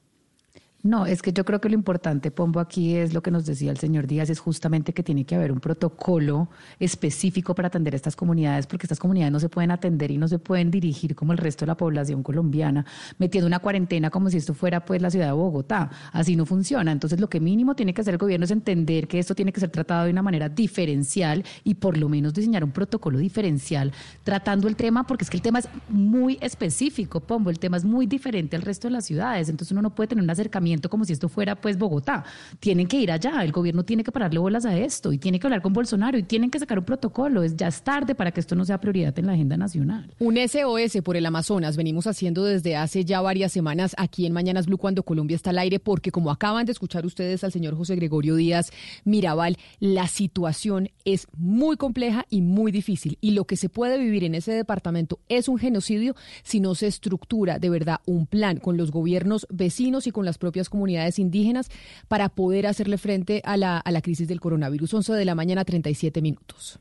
No, 0.84 1.06
es 1.06 1.22
que 1.22 1.32
yo 1.32 1.44
creo 1.44 1.60
que 1.60 1.68
lo 1.68 1.74
importante, 1.74 2.30
Pombo, 2.30 2.60
aquí 2.60 2.94
es 2.94 3.12
lo 3.12 3.20
que 3.20 3.32
nos 3.32 3.44
decía 3.44 3.72
el 3.72 3.78
señor 3.78 4.06
Díaz, 4.06 4.30
es 4.30 4.38
justamente 4.38 4.92
que 4.92 5.02
tiene 5.02 5.24
que 5.24 5.34
haber 5.34 5.50
un 5.50 5.58
protocolo 5.58 6.48
específico 6.78 7.52
para 7.52 7.66
atender 7.66 7.94
a 7.94 7.96
estas 7.96 8.14
comunidades, 8.14 8.68
porque 8.68 8.86
estas 8.86 9.00
comunidades 9.00 9.32
no 9.32 9.40
se 9.40 9.48
pueden 9.48 9.72
atender 9.72 10.12
y 10.12 10.18
no 10.18 10.28
se 10.28 10.38
pueden 10.38 10.70
dirigir 10.70 11.16
como 11.16 11.32
el 11.32 11.38
resto 11.38 11.64
de 11.64 11.66
la 11.66 11.76
población 11.76 12.22
colombiana, 12.22 12.86
metiendo 13.18 13.48
una 13.48 13.58
cuarentena 13.58 14.10
como 14.10 14.30
si 14.30 14.36
esto 14.36 14.54
fuera 14.54 14.84
pues 14.84 15.02
la 15.02 15.10
ciudad 15.10 15.26
de 15.26 15.32
Bogotá. 15.32 15.90
Así 16.12 16.36
no 16.36 16.46
funciona. 16.46 16.92
Entonces, 16.92 17.18
lo 17.18 17.28
que 17.28 17.40
mínimo 17.40 17.74
tiene 17.74 17.92
que 17.92 18.02
hacer 18.02 18.14
el 18.14 18.18
gobierno 18.18 18.44
es 18.44 18.52
entender 18.52 19.08
que 19.08 19.18
esto 19.18 19.34
tiene 19.34 19.52
que 19.52 19.58
ser 19.58 19.70
tratado 19.70 20.04
de 20.04 20.12
una 20.12 20.22
manera 20.22 20.48
diferencial 20.48 21.44
y 21.64 21.74
por 21.74 21.98
lo 21.98 22.08
menos 22.08 22.34
diseñar 22.34 22.62
un 22.62 22.70
protocolo 22.70 23.18
diferencial 23.18 23.92
tratando 24.22 24.68
el 24.68 24.76
tema, 24.76 25.04
porque 25.08 25.24
es 25.24 25.30
que 25.30 25.38
el 25.38 25.42
tema 25.42 25.58
es 25.58 25.68
muy 25.88 26.38
específico, 26.40 27.18
Pombo, 27.18 27.50
el 27.50 27.58
tema 27.58 27.76
es 27.76 27.84
muy 27.84 28.06
diferente 28.06 28.54
al 28.54 28.62
resto 28.62 28.86
de 28.86 28.92
las 28.92 29.06
ciudades, 29.06 29.48
entonces 29.48 29.72
uno 29.72 29.82
no 29.82 29.92
puede 29.92 30.06
tener 30.06 30.22
un 30.22 30.30
acercamiento 30.30 30.68
como 30.88 31.04
si 31.04 31.12
esto 31.12 31.28
fuera 31.28 31.60
pues 31.60 31.76
Bogotá. 31.76 32.24
Tienen 32.60 32.86
que 32.86 32.98
ir 32.98 33.10
allá, 33.10 33.42
el 33.42 33.52
gobierno 33.52 33.84
tiene 33.84 34.04
que 34.04 34.12
pararle 34.12 34.38
bolas 34.38 34.64
a 34.64 34.76
esto 34.76 35.12
y 35.12 35.18
tiene 35.18 35.38
que 35.38 35.46
hablar 35.46 35.62
con 35.62 35.72
Bolsonaro 35.72 36.18
y 36.18 36.22
tienen 36.22 36.50
que 36.50 36.58
sacar 36.58 36.78
un 36.78 36.84
protocolo. 36.84 37.42
Es 37.42 37.56
ya 37.56 37.68
es 37.68 37.82
tarde 37.82 38.14
para 38.14 38.30
que 38.30 38.40
esto 38.40 38.54
no 38.54 38.64
sea 38.64 38.80
prioridad 38.80 39.18
en 39.18 39.26
la 39.26 39.32
agenda 39.32 39.56
nacional. 39.56 40.12
Un 40.18 40.36
SOS 40.36 41.02
por 41.02 41.16
el 41.16 41.26
Amazonas 41.26 41.76
venimos 41.76 42.06
haciendo 42.06 42.44
desde 42.44 42.76
hace 42.76 43.04
ya 43.04 43.20
varias 43.20 43.52
semanas 43.52 43.94
aquí 43.98 44.26
en 44.26 44.32
Mañanas 44.32 44.66
Blue 44.66 44.78
cuando 44.78 45.02
Colombia 45.02 45.34
está 45.34 45.50
al 45.50 45.58
aire, 45.58 45.78
porque 45.78 46.10
como 46.10 46.30
acaban 46.30 46.66
de 46.66 46.72
escuchar 46.72 47.06
ustedes 47.06 47.44
al 47.44 47.52
señor 47.52 47.76
José 47.76 47.96
Gregorio 47.96 48.36
Díaz 48.36 48.70
Mirabal, 49.04 49.56
la 49.80 50.08
situación 50.08 50.90
es 51.04 51.26
muy 51.36 51.76
compleja 51.76 52.26
y 52.28 52.42
muy 52.42 52.72
difícil. 52.72 53.18
Y 53.20 53.32
lo 53.32 53.44
que 53.44 53.56
se 53.56 53.68
puede 53.68 53.98
vivir 53.98 54.24
en 54.24 54.34
ese 54.34 54.52
departamento 54.52 55.20
es 55.28 55.48
un 55.48 55.58
genocidio 55.58 56.14
si 56.42 56.60
no 56.60 56.74
se 56.74 56.86
estructura 56.86 57.58
de 57.58 57.70
verdad 57.70 58.00
un 58.06 58.26
plan 58.26 58.58
con 58.58 58.76
los 58.76 58.90
gobiernos 58.90 59.46
vecinos 59.50 60.06
y 60.06 60.10
con 60.10 60.24
las 60.24 60.38
propias 60.38 60.57
comunidades 60.68 61.18
indígenas 61.18 61.70
para 62.08 62.28
poder 62.28 62.66
hacerle 62.66 62.98
frente 62.98 63.40
a 63.44 63.56
la, 63.56 63.78
a 63.78 63.90
la 63.92 64.02
crisis 64.02 64.28
del 64.28 64.40
coronavirus. 64.40 64.94
11 64.94 65.12
de 65.14 65.24
la 65.24 65.34
mañana, 65.34 65.64
37 65.64 66.20
minutos. 66.22 66.80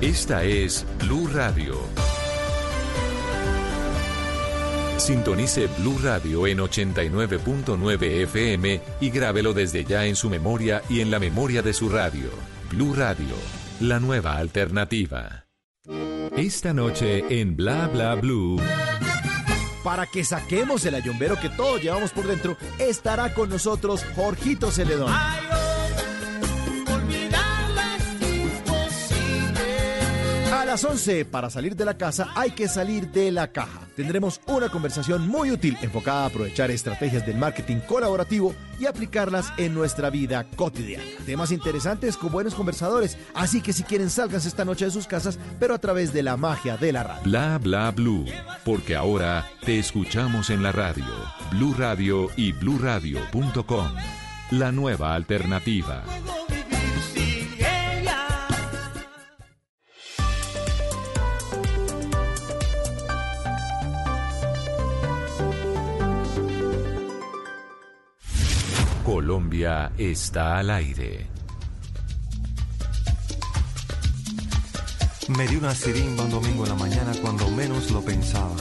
Esta 0.00 0.44
es 0.44 0.86
Blue 0.98 1.28
Radio. 1.28 1.78
Sintonice 4.96 5.66
Blue 5.78 5.98
Radio 6.02 6.46
en 6.46 6.58
89.9 6.58 8.22
FM 8.22 8.80
y 9.00 9.10
grábelo 9.10 9.52
desde 9.54 9.84
ya 9.84 10.06
en 10.06 10.16
su 10.16 10.28
memoria 10.28 10.82
y 10.88 11.00
en 11.00 11.10
la 11.10 11.18
memoria 11.18 11.62
de 11.62 11.72
su 11.72 11.88
radio. 11.88 12.30
Blue 12.70 12.94
Radio, 12.94 13.34
la 13.80 13.98
nueva 13.98 14.36
alternativa. 14.36 15.39
Esta 16.36 16.72
noche 16.72 17.24
en 17.40 17.56
Bla 17.56 17.88
Bla 17.88 18.14
Blue. 18.14 18.60
Para 19.82 20.06
que 20.06 20.24
saquemos 20.24 20.84
el 20.84 20.94
ayombero 20.94 21.40
que 21.40 21.48
todos 21.48 21.82
llevamos 21.82 22.12
por 22.12 22.26
dentro, 22.26 22.56
estará 22.78 23.34
con 23.34 23.48
nosotros 23.48 24.04
Jorgito 24.14 24.70
Celedón. 24.70 25.12
A 30.60 30.66
las 30.66 30.84
11, 30.84 31.24
para 31.24 31.48
salir 31.48 31.74
de 31.74 31.86
la 31.86 31.96
casa, 31.96 32.28
hay 32.34 32.50
que 32.50 32.68
salir 32.68 33.10
de 33.10 33.32
la 33.32 33.50
caja. 33.50 33.80
Tendremos 33.96 34.42
una 34.46 34.68
conversación 34.68 35.26
muy 35.26 35.50
útil 35.50 35.74
enfocada 35.80 36.24
a 36.24 36.26
aprovechar 36.26 36.70
estrategias 36.70 37.24
del 37.24 37.38
marketing 37.38 37.78
colaborativo 37.88 38.54
y 38.78 38.84
aplicarlas 38.84 39.54
en 39.56 39.72
nuestra 39.72 40.10
vida 40.10 40.44
cotidiana. 40.56 41.02
Temas 41.24 41.50
interesantes 41.50 42.18
con 42.18 42.30
buenos 42.30 42.54
conversadores, 42.54 43.16
así 43.32 43.62
que 43.62 43.72
si 43.72 43.84
quieren 43.84 44.10
salganse 44.10 44.48
esta 44.48 44.66
noche 44.66 44.84
de 44.84 44.90
sus 44.90 45.06
casas, 45.06 45.38
pero 45.58 45.72
a 45.72 45.78
través 45.78 46.12
de 46.12 46.22
la 46.22 46.36
magia 46.36 46.76
de 46.76 46.92
la 46.92 47.04
radio. 47.04 47.22
Bla 47.24 47.56
Bla 47.56 47.90
Blue, 47.90 48.26
porque 48.62 48.94
ahora 48.94 49.46
te 49.64 49.78
escuchamos 49.78 50.50
en 50.50 50.62
la 50.62 50.72
radio. 50.72 51.06
Blue 51.52 51.72
Radio 51.72 52.28
y 52.36 52.52
bluradio.com. 52.52 53.94
La 54.50 54.72
nueva 54.72 55.14
alternativa. 55.14 56.04
Colombia 69.12 69.90
está 69.98 70.58
al 70.58 70.70
aire. 70.70 71.26
Me 75.36 75.48
di 75.48 75.56
una 75.56 75.74
sirimba 75.74 76.22
un 76.22 76.30
domingo 76.30 76.62
en 76.62 76.68
la 76.68 76.76
mañana 76.76 77.12
cuando 77.20 77.50
menos 77.50 77.90
lo 77.90 78.02
pensaba. 78.02 78.54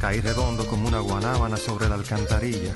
Caí 0.00 0.20
redondo 0.22 0.66
como 0.66 0.88
una 0.88 1.00
guanábana 1.00 1.58
sobre 1.58 1.86
la 1.86 1.96
alcantarilla. 1.96 2.72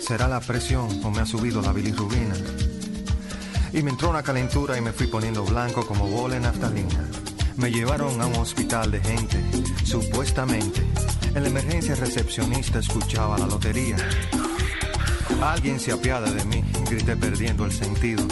Será 0.00 0.28
la 0.28 0.38
presión 0.38 1.00
o 1.02 1.10
me 1.10 1.20
ha 1.20 1.26
subido 1.26 1.60
la 1.60 1.72
bilirrubina. 1.72 2.36
Y 3.72 3.82
me 3.82 3.90
entró 3.90 4.10
una 4.10 4.22
calentura 4.22 4.78
y 4.78 4.80
me 4.80 4.92
fui 4.92 5.08
poniendo 5.08 5.44
blanco 5.44 5.84
como 5.84 6.06
bola 6.06 6.36
en 6.36 6.42
naftalina. 6.42 7.08
Me 7.56 7.72
llevaron 7.72 8.20
a 8.22 8.26
un 8.26 8.36
hospital 8.36 8.92
de 8.92 9.00
gente, 9.00 9.42
supuestamente. 9.84 10.80
En 11.34 11.42
la 11.42 11.48
emergencia 11.48 11.96
recepcionista 11.96 12.78
escuchaba 12.78 13.36
la 13.36 13.48
lotería. 13.48 13.96
Alguien 15.42 15.78
se 15.78 15.92
apiada 15.92 16.30
de 16.30 16.44
mí, 16.44 16.62
grité 16.88 17.16
perdiendo 17.16 17.64
el 17.64 17.72
sentido. 17.72 18.26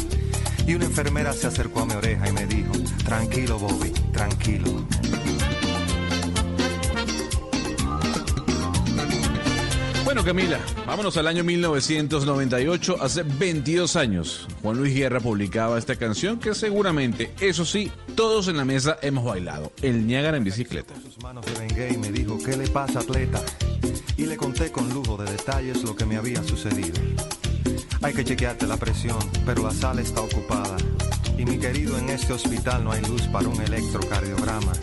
Y 0.67 0.75
una 0.75 0.85
enfermera 0.85 1.33
se 1.33 1.47
acercó 1.47 1.81
a 1.81 1.87
mi 1.87 1.95
oreja 1.95 2.29
y 2.29 2.33
me 2.33 2.47
dijo, 2.47 2.73
tranquilo 3.05 3.59
Bobby, 3.59 3.91
tranquilo. 4.13 4.87
Bueno, 10.05 10.25
Camila, 10.25 10.61
vámonos 10.87 11.17
al 11.17 11.27
año 11.27 11.43
1998, 11.43 12.97
hace 13.01 13.23
22 13.23 13.97
años. 13.97 14.47
Juan 14.61 14.77
Luis 14.77 14.95
Guerra 14.95 15.21
publicaba 15.21 15.79
esta 15.79 15.97
canción 15.97 16.39
que 16.39 16.55
seguramente, 16.55 17.33
eso 17.41 17.65
sí, 17.65 17.91
todos 18.15 18.49
en 18.49 18.59
la 18.59 18.67
mesa 18.67 18.99
hemos 19.01 19.25
bailado. 19.25 19.73
El 19.81 20.07
Niágara 20.07 20.37
en 20.37 20.45
bicicleta. 20.45 20.93
Sus 21.03 21.23
manos 21.23 21.47
vengué 21.59 21.95
y 21.95 21.97
me 21.97 22.13
dijo, 22.13 22.39
¿qué 22.45 22.57
le 22.59 22.69
pasa, 22.69 23.01
atleta? 23.01 23.43
Y 24.23 24.27
le 24.27 24.37
conté 24.37 24.71
con 24.71 24.89
lujo 24.95 25.17
de 25.17 25.29
detalles 25.29 25.83
lo 25.83 25.97
que 25.97 26.07
me 26.07 26.17
había 26.17 26.45
sucedido. 26.45 26.95
Hay 28.03 28.15
que 28.15 28.25
chequearte 28.25 28.69
la 28.69 28.77
presión, 28.77 29.19
pero 29.45 29.65
la 29.65 29.73
sala 29.73 30.01
está 30.01 30.21
ocupada. 30.21 30.77
Y 31.37 31.45
mi 31.45 31.59
querido, 31.59 31.99
en 31.99 32.09
este 32.09 32.33
hospital 32.33 32.85
no 32.85 32.93
hay 32.93 33.03
luz 33.03 33.23
para 33.23 33.49
un 33.49 33.61
electrocardiograma. 33.61 34.75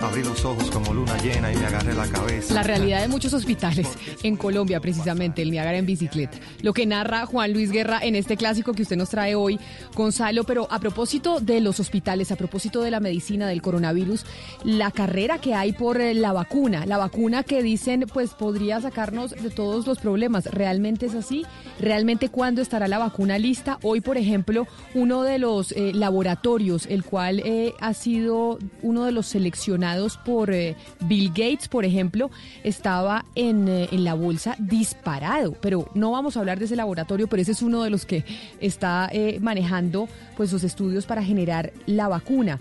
Abrí 0.00 0.22
los 0.22 0.44
ojos 0.44 0.70
como 0.70 0.92
luna 0.92 1.16
llena 1.18 1.52
y 1.52 1.56
me 1.56 1.66
agarré 1.66 1.94
la 1.94 2.06
cabeza. 2.06 2.52
La 2.52 2.62
realidad 2.62 3.00
de 3.00 3.08
muchos 3.08 3.32
hospitales 3.32 3.88
en 4.22 4.36
Colombia, 4.36 4.80
precisamente, 4.80 5.42
el 5.42 5.50
Niágara 5.50 5.78
en 5.78 5.86
bicicleta. 5.86 6.38
Lo 6.62 6.72
que 6.72 6.84
narra 6.84 7.26
Juan 7.26 7.52
Luis 7.52 7.70
Guerra 7.70 8.00
en 8.02 8.14
este 8.14 8.36
clásico 8.36 8.72
que 8.72 8.82
usted 8.82 8.96
nos 8.96 9.10
trae 9.10 9.34
hoy, 9.34 9.58
Gonzalo. 9.94 10.44
Pero 10.44 10.66
a 10.70 10.78
propósito 10.78 11.40
de 11.40 11.60
los 11.60 11.80
hospitales, 11.80 12.32
a 12.32 12.36
propósito 12.36 12.82
de 12.82 12.90
la 12.90 13.00
medicina 13.00 13.46
del 13.46 13.62
coronavirus, 13.62 14.24
la 14.64 14.90
carrera 14.90 15.38
que 15.38 15.54
hay 15.54 15.72
por 15.72 16.00
eh, 16.00 16.12
la 16.14 16.32
vacuna, 16.32 16.86
la 16.86 16.98
vacuna 16.98 17.42
que 17.42 17.62
dicen 17.62 18.04
pues 18.12 18.30
podría 18.34 18.80
sacarnos 18.80 19.30
de 19.30 19.50
todos 19.50 19.86
los 19.86 19.98
problemas. 19.98 20.46
¿Realmente 20.46 21.06
es 21.06 21.14
así? 21.14 21.46
¿Realmente 21.78 22.28
cuándo 22.28 22.60
estará 22.60 22.88
la 22.88 22.98
vacuna 22.98 23.38
lista? 23.38 23.78
Hoy, 23.82 24.00
por 24.00 24.18
ejemplo, 24.18 24.66
uno 24.94 25.22
de 25.22 25.38
los 25.38 25.72
eh, 25.72 25.92
laboratorios, 25.94 26.86
el 26.86 27.04
cual 27.04 27.40
eh, 27.44 27.74
ha 27.80 27.94
sido 27.94 28.58
uno 28.82 29.04
de 29.04 29.12
los 29.12 29.26
seleccionados 29.26 29.83
por 30.24 30.52
eh, 30.52 30.76
Bill 31.00 31.28
Gates, 31.28 31.68
por 31.68 31.84
ejemplo, 31.84 32.30
estaba 32.62 33.24
en, 33.34 33.68
eh, 33.68 33.88
en, 33.92 34.04
la 34.04 34.14
bolsa 34.14 34.56
disparado. 34.58 35.52
Pero 35.60 35.90
no 35.94 36.10
vamos 36.10 36.36
a 36.36 36.40
hablar 36.40 36.58
de 36.58 36.64
ese 36.64 36.76
laboratorio, 36.76 37.28
pero 37.28 37.42
ese 37.42 37.52
es 37.52 37.62
uno 37.62 37.82
de 37.82 37.90
los 37.90 38.06
que 38.06 38.24
está 38.60 39.08
eh, 39.12 39.38
manejando 39.40 40.08
pues 40.36 40.50
sus 40.50 40.64
estudios 40.64 41.06
para 41.06 41.22
generar 41.22 41.72
la 41.86 42.08
vacuna. 42.08 42.58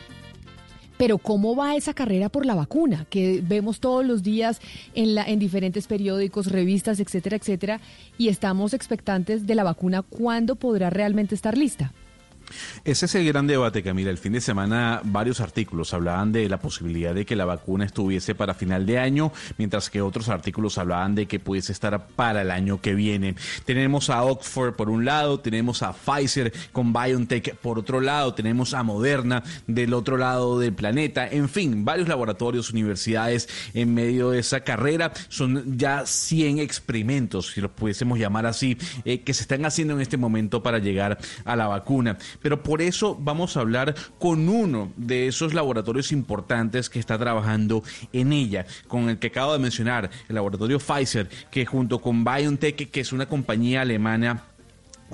Pero 0.98 1.18
¿cómo 1.18 1.56
va 1.56 1.76
esa 1.76 1.94
carrera 1.94 2.30
por 2.30 2.46
la 2.46 2.56
vacuna? 2.56 3.06
Que 3.10 3.42
vemos 3.44 3.80
todos 3.80 4.06
los 4.06 4.22
días 4.22 4.62
en, 4.94 5.16
la, 5.16 5.24
en 5.24 5.40
diferentes 5.40 5.88
periódicos, 5.88 6.52
revistas, 6.52 7.00
etcétera, 7.00 7.38
etcétera, 7.38 7.82
y 8.18 8.28
estamos 8.28 8.74
expectantes 8.74 9.48
de 9.48 9.56
la 9.56 9.64
vacuna. 9.64 10.04
¿Cuándo 10.04 10.56
podrá 10.56 10.90
realmente 10.90 11.36
estar 11.36 11.58
lista? 11.58 11.94
Ese 12.86 13.06
es 13.06 13.16
el 13.16 13.26
gran 13.26 13.48
debate, 13.48 13.84
Camila. 13.84 14.10
El 14.10 14.18
fin 14.18 14.34
de 14.34 14.42
semana 14.42 15.02
varios 15.04 15.40
artículos 15.40 15.94
hablaban 15.94 16.32
de 16.32 16.50
la 16.50 16.60
posibilidad 16.60 17.14
de 17.14 17.26
que 17.26 17.36
la 17.36 17.46
vacuna 17.46 17.86
estuviese 17.86 18.36
para 18.36 18.54
final 18.54 18.86
de 18.86 19.00
año, 19.00 19.32
mientras 19.58 19.90
que 19.90 20.02
otros 20.02 20.30
artículos 20.30 20.78
hablaban 20.78 21.16
de 21.16 21.26
que 21.26 21.40
pudiese 21.40 21.72
estar 21.72 22.08
para 22.08 22.42
el 22.42 22.52
año 22.52 22.82
que 22.82 22.94
viene. 22.94 23.36
Tenemos 23.66 24.10
a 24.10 24.24
Oxford 24.24 24.76
por 24.76 24.90
un 24.90 25.06
lado, 25.06 25.40
tenemos 25.40 25.82
a 25.84 25.94
Pfizer 25.94 26.54
con 26.72 26.94
BioNTech 26.94 27.56
por 27.56 27.80
otro 27.80 28.02
lado, 28.02 28.34
tenemos 28.34 28.74
a 28.74 28.84
Moderna 28.84 29.44
del 29.68 29.94
otro 29.94 30.18
lado 30.18 30.60
del 30.60 30.74
planeta. 30.74 31.28
En 31.28 31.50
fin, 31.50 31.86
varios 31.86 32.08
laboratorios, 32.08 32.72
universidades 32.72 33.48
en 33.74 33.94
medio 33.94 34.32
de 34.32 34.40
esa 34.40 34.62
carrera. 34.62 35.14
Son 35.30 35.78
ya 35.78 36.06
100 36.06 36.60
experimentos, 36.60 37.52
si 37.54 37.62
los 37.62 37.72
pudiésemos 37.72 38.20
llamar 38.20 38.46
así, 38.46 38.78
eh, 39.06 39.22
que 39.22 39.34
se 39.34 39.44
están 39.44 39.66
haciendo 39.66 39.94
en 39.94 40.02
este 40.02 40.18
momento 40.18 40.62
para 40.62 40.80
llegar 40.80 41.18
a 41.46 41.56
la 41.56 41.68
vacuna. 41.68 42.18
Pero 42.42 42.64
por 42.64 42.82
eso 42.82 43.18
vamos 43.20 43.58
a 43.58 43.62
hablar 43.62 43.96
con 44.20 44.50
uno 44.50 44.92
de 44.96 45.28
esos 45.28 45.54
laboratorios 45.54 46.12
importantes 46.12 46.90
que 46.90 47.00
está 47.00 47.18
trabajando 47.18 47.84
en 48.12 48.34
ella, 48.34 48.66
con 48.88 49.10
el 49.10 49.20
que 49.20 49.28
acabo 49.28 49.54
de 49.54 49.60
mencionar, 49.60 50.10
el 50.28 50.36
laboratorio 50.36 50.80
Pfizer, 50.80 51.30
que 51.52 51.66
junto 51.66 52.00
con 52.00 52.24
BioNTech, 52.24 52.90
que 52.90 53.00
es 53.00 53.14
una 53.14 53.28
compañía 53.28 53.82
alemana, 53.82 54.44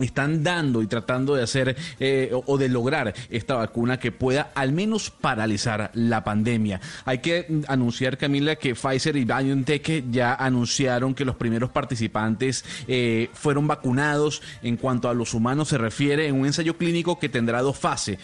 están 0.05 0.43
dando 0.43 0.81
y 0.81 0.87
tratando 0.87 1.35
de 1.35 1.43
hacer 1.43 1.75
eh, 1.99 2.31
o 2.45 2.57
de 2.57 2.69
lograr 2.69 3.13
esta 3.29 3.55
vacuna 3.55 3.99
que 3.99 4.11
pueda 4.11 4.51
al 4.55 4.71
menos 4.71 5.09
paralizar 5.09 5.91
la 5.93 6.23
pandemia. 6.23 6.81
Hay 7.05 7.19
que 7.19 7.61
anunciar, 7.67 8.17
Camila, 8.17 8.55
que 8.55 8.75
Pfizer 8.75 9.15
y 9.15 9.25
BioNTech 9.25 10.09
ya 10.11 10.35
anunciaron 10.35 11.13
que 11.13 11.25
los 11.25 11.35
primeros 11.35 11.69
participantes 11.69 12.65
eh, 12.87 13.29
fueron 13.33 13.67
vacunados 13.67 14.41
en 14.61 14.77
cuanto 14.77 15.09
a 15.09 15.13
los 15.13 15.33
humanos 15.33 15.69
se 15.69 15.77
refiere 15.77 16.27
en 16.27 16.35
un 16.35 16.45
ensayo 16.45 16.77
clínico 16.77 17.19
que 17.19 17.29
tendrá 17.29 17.61
dos 17.61 17.77
fases. 17.77 18.17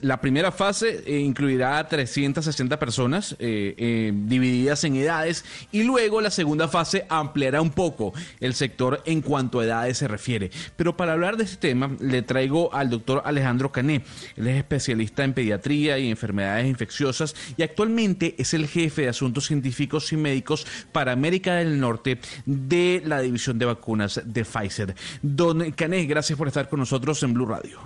La 0.00 0.20
primera 0.20 0.52
fase 0.52 1.02
eh, 1.06 1.18
incluirá 1.18 1.78
a 1.78 1.88
360 1.88 2.78
personas 2.78 3.36
divididas 3.38 4.84
en 4.84 4.96
edades 4.96 5.44
y 5.72 5.82
luego 5.82 6.20
la 6.20 6.30
segunda 6.30 6.68
fase 6.68 7.06
ampliará 7.08 7.60
un 7.60 7.70
poco 7.70 8.12
el 8.40 8.54
sector 8.54 9.02
en 9.06 9.22
cuanto 9.22 9.60
a 9.60 9.64
edades 9.64 9.98
se 9.98 10.08
refiere. 10.08 10.50
Pero 10.76 10.96
para 10.96 11.13
hablar 11.14 11.36
de 11.36 11.44
este 11.44 11.68
tema, 11.68 11.90
le 12.00 12.22
traigo 12.22 12.72
al 12.74 12.90
doctor 12.90 13.22
Alejandro 13.24 13.72
Cané. 13.72 14.02
Él 14.36 14.48
es 14.48 14.56
especialista 14.56 15.24
en 15.24 15.32
pediatría 15.32 15.98
y 15.98 16.10
enfermedades 16.10 16.66
infecciosas 16.66 17.34
y 17.56 17.62
actualmente 17.62 18.34
es 18.38 18.54
el 18.54 18.66
jefe 18.66 19.02
de 19.02 19.08
asuntos 19.08 19.46
científicos 19.46 20.12
y 20.12 20.16
médicos 20.16 20.66
para 20.92 21.12
América 21.12 21.56
del 21.56 21.80
Norte 21.80 22.18
de 22.46 23.02
la 23.04 23.20
división 23.20 23.58
de 23.58 23.66
vacunas 23.66 24.22
de 24.24 24.44
Pfizer. 24.44 24.94
Don 25.22 25.70
Cané, 25.72 26.04
gracias 26.04 26.38
por 26.38 26.48
estar 26.48 26.68
con 26.68 26.80
nosotros 26.80 27.22
en 27.22 27.34
Blue 27.34 27.46
Radio. 27.46 27.78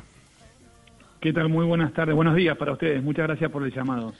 ¿Qué 1.21 1.33
tal? 1.33 1.49
Muy 1.49 1.67
buenas 1.67 1.93
tardes, 1.93 2.15
buenos 2.15 2.37
días 2.37 2.57
para 2.57 2.73
ustedes. 2.73 3.03
Muchas 3.03 3.27
gracias 3.27 3.51
por 3.51 3.65
el 3.65 3.73
llamado. 3.73 4.13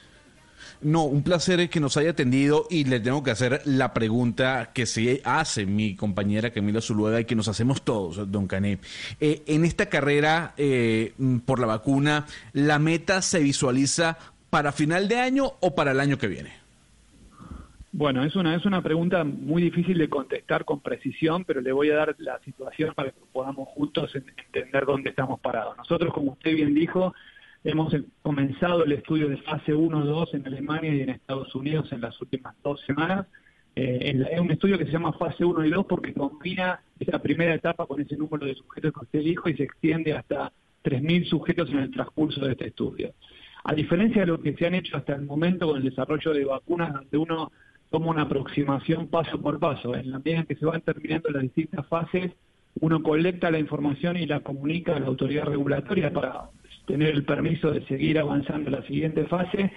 No, 0.81 1.03
un 1.03 1.23
placer 1.23 1.69
que 1.69 1.81
nos 1.81 1.97
haya 1.97 2.11
atendido 2.11 2.65
y 2.69 2.85
le 2.85 3.01
tengo 3.01 3.21
que 3.21 3.31
hacer 3.31 3.61
la 3.65 3.93
pregunta 3.93 4.71
que 4.73 4.85
se 4.85 5.21
hace 5.25 5.65
mi 5.65 5.95
compañera 5.95 6.51
Camila 6.51 6.79
Zuluega 6.79 7.19
y 7.19 7.25
que 7.25 7.35
nos 7.35 7.49
hacemos 7.49 7.81
todos, 7.81 8.31
don 8.31 8.47
Cané. 8.47 8.79
Eh, 9.19 9.43
en 9.47 9.65
esta 9.65 9.87
carrera 9.87 10.53
eh, 10.55 11.13
por 11.45 11.59
la 11.59 11.67
vacuna, 11.67 12.25
¿la 12.53 12.79
meta 12.79 13.21
se 13.21 13.39
visualiza 13.39 14.17
para 14.49 14.71
final 14.71 15.09
de 15.09 15.19
año 15.19 15.51
o 15.59 15.75
para 15.75 15.91
el 15.91 15.99
año 15.99 16.17
que 16.17 16.27
viene? 16.27 16.59
Bueno, 17.91 18.23
es 18.23 18.35
una, 18.35 18.55
es 18.55 18.65
una 18.65 18.81
pregunta 18.81 19.23
muy 19.23 19.63
difícil 19.63 19.97
de 19.97 20.09
contestar 20.09 20.63
con 20.63 20.79
precisión, 20.79 21.43
pero 21.43 21.59
le 21.59 21.71
voy 21.71 21.89
a 21.89 21.95
dar 21.95 22.15
la 22.19 22.39
situación 22.39 22.93
para 22.93 23.09
que 23.09 23.19
podamos 23.33 23.67
juntos 23.69 24.15
entender 24.15 24.85
dónde 24.85 25.09
estamos 25.09 25.39
parados. 25.39 25.75
Nosotros, 25.75 26.13
como 26.13 26.33
usted 26.33 26.53
bien 26.53 26.73
dijo, 26.73 27.13
Hemos 27.63 27.93
comenzado 28.21 28.85
el 28.85 28.93
estudio 28.93 29.27
de 29.27 29.37
fase 29.37 29.73
1-2 29.73 30.33
en 30.33 30.47
Alemania 30.47 30.93
y 30.93 31.01
en 31.01 31.09
Estados 31.09 31.53
Unidos 31.53 31.91
en 31.91 31.99
las 31.99 32.19
últimas 32.21 32.55
dos 32.63 32.79
semanas. 32.85 33.27
Eh, 33.75 34.25
es 34.31 34.39
un 34.39 34.51
estudio 34.51 34.77
que 34.77 34.85
se 34.85 34.91
llama 34.91 35.11
fase 35.13 35.43
1 35.43 35.65
y 35.65 35.69
2 35.69 35.85
porque 35.85 36.13
combina 36.13 36.81
esa 36.99 37.19
primera 37.19 37.53
etapa 37.53 37.85
con 37.85 37.99
ese 37.99 38.15
número 38.15 38.45
de 38.45 38.55
sujetos 38.55 38.93
que 38.93 38.99
usted 39.01 39.19
dijo 39.19 39.49
y 39.49 39.57
se 39.57 39.63
extiende 39.63 40.13
hasta 40.13 40.53
3.000 40.85 41.25
sujetos 41.25 41.69
en 41.69 41.79
el 41.79 41.91
transcurso 41.91 42.45
de 42.45 42.53
este 42.53 42.67
estudio. 42.67 43.13
A 43.65 43.73
diferencia 43.73 44.21
de 44.21 44.27
lo 44.27 44.39
que 44.39 44.53
se 44.53 44.65
han 44.65 44.75
hecho 44.75 44.95
hasta 44.95 45.15
el 45.15 45.23
momento 45.23 45.67
con 45.67 45.77
el 45.77 45.83
desarrollo 45.83 46.33
de 46.33 46.45
vacunas, 46.45 46.93
donde 46.93 47.17
uno 47.17 47.51
toma 47.89 48.07
una 48.07 48.21
aproximación 48.21 49.07
paso 49.07 49.39
por 49.41 49.59
paso, 49.59 49.95
en 49.95 50.11
la 50.11 50.19
medida 50.19 50.39
en 50.39 50.45
que 50.45 50.55
se 50.55 50.65
van 50.65 50.79
terminando 50.81 51.29
las 51.29 51.41
distintas 51.41 51.85
fases, 51.87 52.31
uno 52.79 53.03
colecta 53.03 53.51
la 53.51 53.59
información 53.59 54.15
y 54.15 54.25
la 54.25 54.39
comunica 54.39 54.95
a 54.95 54.99
la 54.99 55.07
autoridad 55.07 55.43
regulatoria 55.43 56.13
para 56.13 56.49
tener 56.89 57.09
el 57.09 57.23
permiso 57.23 57.71
de 57.71 57.85
seguir 57.85 58.17
avanzando 58.17 58.69
en 58.69 58.75
la 58.75 58.87
siguiente 58.87 59.25
fase. 59.25 59.71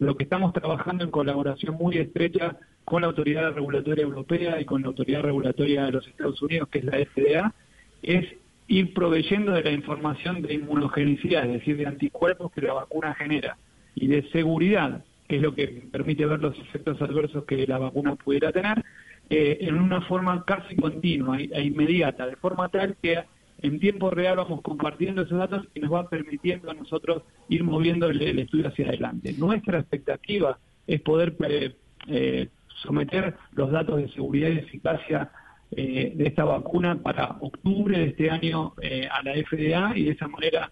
Lo 0.00 0.16
que 0.16 0.24
estamos 0.24 0.52
trabajando 0.52 1.04
en 1.04 1.10
colaboración 1.10 1.76
muy 1.76 1.96
estrecha 1.96 2.58
con 2.84 3.02
la 3.02 3.08
Autoridad 3.08 3.52
Regulatoria 3.52 4.02
Europea 4.02 4.60
y 4.60 4.64
con 4.64 4.82
la 4.82 4.88
Autoridad 4.88 5.22
Regulatoria 5.22 5.84
de 5.84 5.92
los 5.92 6.06
Estados 6.08 6.42
Unidos, 6.42 6.68
que 6.68 6.80
es 6.80 6.84
la 6.84 6.98
FDA, 6.98 7.54
es 8.02 8.26
ir 8.66 8.92
proveyendo 8.92 9.52
de 9.52 9.62
la 9.62 9.70
información 9.70 10.42
de 10.42 10.54
inmunogenicidad, 10.54 11.46
es 11.46 11.52
decir, 11.52 11.76
de 11.76 11.86
anticuerpos 11.86 12.50
que 12.50 12.62
la 12.62 12.74
vacuna 12.74 13.14
genera, 13.14 13.56
y 13.94 14.08
de 14.08 14.28
seguridad, 14.30 15.04
que 15.28 15.36
es 15.36 15.42
lo 15.42 15.54
que 15.54 15.68
permite 15.92 16.26
ver 16.26 16.40
los 16.40 16.58
efectos 16.58 17.00
adversos 17.00 17.44
que 17.44 17.64
la 17.66 17.78
vacuna 17.78 18.16
pudiera 18.16 18.50
tener, 18.50 18.84
eh, 19.30 19.58
en 19.60 19.76
una 19.76 20.00
forma 20.02 20.44
casi 20.44 20.74
continua 20.74 21.38
e 21.38 21.62
inmediata, 21.62 22.26
de 22.26 22.36
forma 22.36 22.68
tal 22.68 22.96
que 23.00 23.22
en 23.66 23.80
tiempo 23.80 24.10
real 24.10 24.36
vamos 24.36 24.62
compartiendo 24.62 25.22
esos 25.22 25.38
datos 25.38 25.66
y 25.74 25.80
nos 25.80 25.92
va 25.92 26.08
permitiendo 26.08 26.70
a 26.70 26.74
nosotros 26.74 27.22
ir 27.48 27.64
moviendo 27.64 28.08
el, 28.08 28.38
estudio 28.38 28.68
hacia 28.68 28.88
adelante. 28.88 29.34
Nuestra 29.36 29.80
expectativa 29.80 30.58
es 30.86 31.00
poder 31.00 31.34
eh, 31.48 31.74
eh, 32.08 32.48
someter 32.82 33.34
los 33.52 33.70
datos 33.70 33.96
de 33.96 34.08
seguridad 34.10 34.48
y 34.50 34.58
eficacia 34.58 35.30
eh, 35.72 36.12
de 36.14 36.28
esta 36.28 36.44
vacuna 36.44 37.02
para 37.02 37.36
octubre 37.40 37.98
de 37.98 38.04
este 38.06 38.30
año 38.30 38.74
eh, 38.80 39.08
a 39.10 39.22
la 39.22 39.32
FDA 39.32 39.96
y 39.96 40.04
de 40.04 40.10
esa 40.12 40.28
manera 40.28 40.70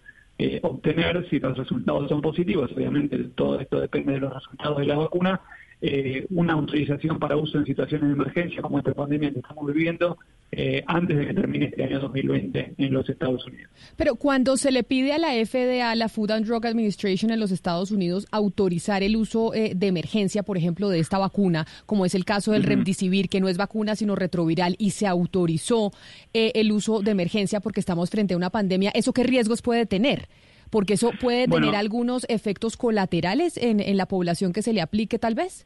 obtener, 0.63 1.25
si 1.29 1.39
los 1.39 1.57
resultados 1.57 2.09
son 2.09 2.21
positivos, 2.21 2.69
obviamente 2.75 3.17
todo 3.35 3.57
esto 3.57 3.79
depende 3.79 4.11
de 4.11 4.19
los 4.19 4.33
resultados 4.33 4.79
de 4.79 4.85
la 4.85 4.97
vacuna, 4.97 5.39
eh, 5.81 6.25
una 6.29 6.53
autorización 6.53 7.19
para 7.19 7.37
uso 7.37 7.57
en 7.57 7.65
situaciones 7.65 8.07
de 8.07 8.13
emergencia 8.13 8.61
como 8.61 8.79
esta 8.79 8.93
pandemia 8.93 9.31
que 9.31 9.39
estamos 9.39 9.65
viviendo 9.67 10.17
eh, 10.57 10.83
antes 10.87 11.17
de 11.17 11.27
que 11.27 11.33
termine 11.33 11.65
este 11.65 11.83
año 11.83 11.99
2020 11.99 12.75
en 12.77 12.93
los 12.93 13.09
Estados 13.09 13.45
Unidos. 13.45 13.69
Pero 13.97 14.15
cuando 14.15 14.55
se 14.55 14.71
le 14.71 14.83
pide 14.83 15.11
a 15.11 15.17
la 15.17 15.33
FDA, 15.33 15.93
la 15.95 16.07
Food 16.07 16.31
and 16.31 16.45
Drug 16.45 16.65
Administration 16.65 17.31
en 17.31 17.41
los 17.41 17.51
Estados 17.51 17.91
Unidos, 17.91 18.25
autorizar 18.31 19.03
el 19.03 19.17
uso 19.17 19.53
eh, 19.53 19.73
de 19.75 19.87
emergencia, 19.87 20.43
por 20.43 20.57
ejemplo, 20.57 20.87
de 20.87 20.99
esta 20.99 21.17
vacuna, 21.17 21.67
como 21.85 22.05
es 22.05 22.15
el 22.15 22.23
caso 22.23 22.53
del 22.53 22.61
Ujú. 22.61 22.69
Remdesivir, 22.69 23.27
que 23.27 23.41
no 23.41 23.49
es 23.49 23.57
vacuna 23.57 23.97
sino 23.97 24.15
retroviral, 24.15 24.75
y 24.77 24.91
se 24.91 25.07
autorizó 25.07 25.91
eh, 26.33 26.53
el 26.55 26.71
uso 26.71 27.01
de 27.01 27.11
emergencia 27.11 27.59
porque 27.59 27.81
estamos 27.81 28.09
frente 28.09 28.33
a 28.33 28.37
una 28.37 28.49
pandemia, 28.49 28.91
¿eso 28.93 29.11
qué 29.11 29.23
riesgos 29.23 29.61
puede 29.61 29.85
tener? 29.85 30.29
Porque 30.75 30.95
eso 30.95 31.11
puede 31.21 31.47
Bueno. 31.47 31.67
tener 31.67 31.79
algunos 31.79 32.25
efectos 32.27 32.75
colaterales 32.75 33.55
en, 33.55 33.79
en 33.79 33.95
la 33.95 34.07
población 34.07 34.51
que 34.51 34.61
se 34.61 34.73
le 34.73 34.81
aplique, 34.81 35.17
tal 35.17 35.33
vez. 35.33 35.65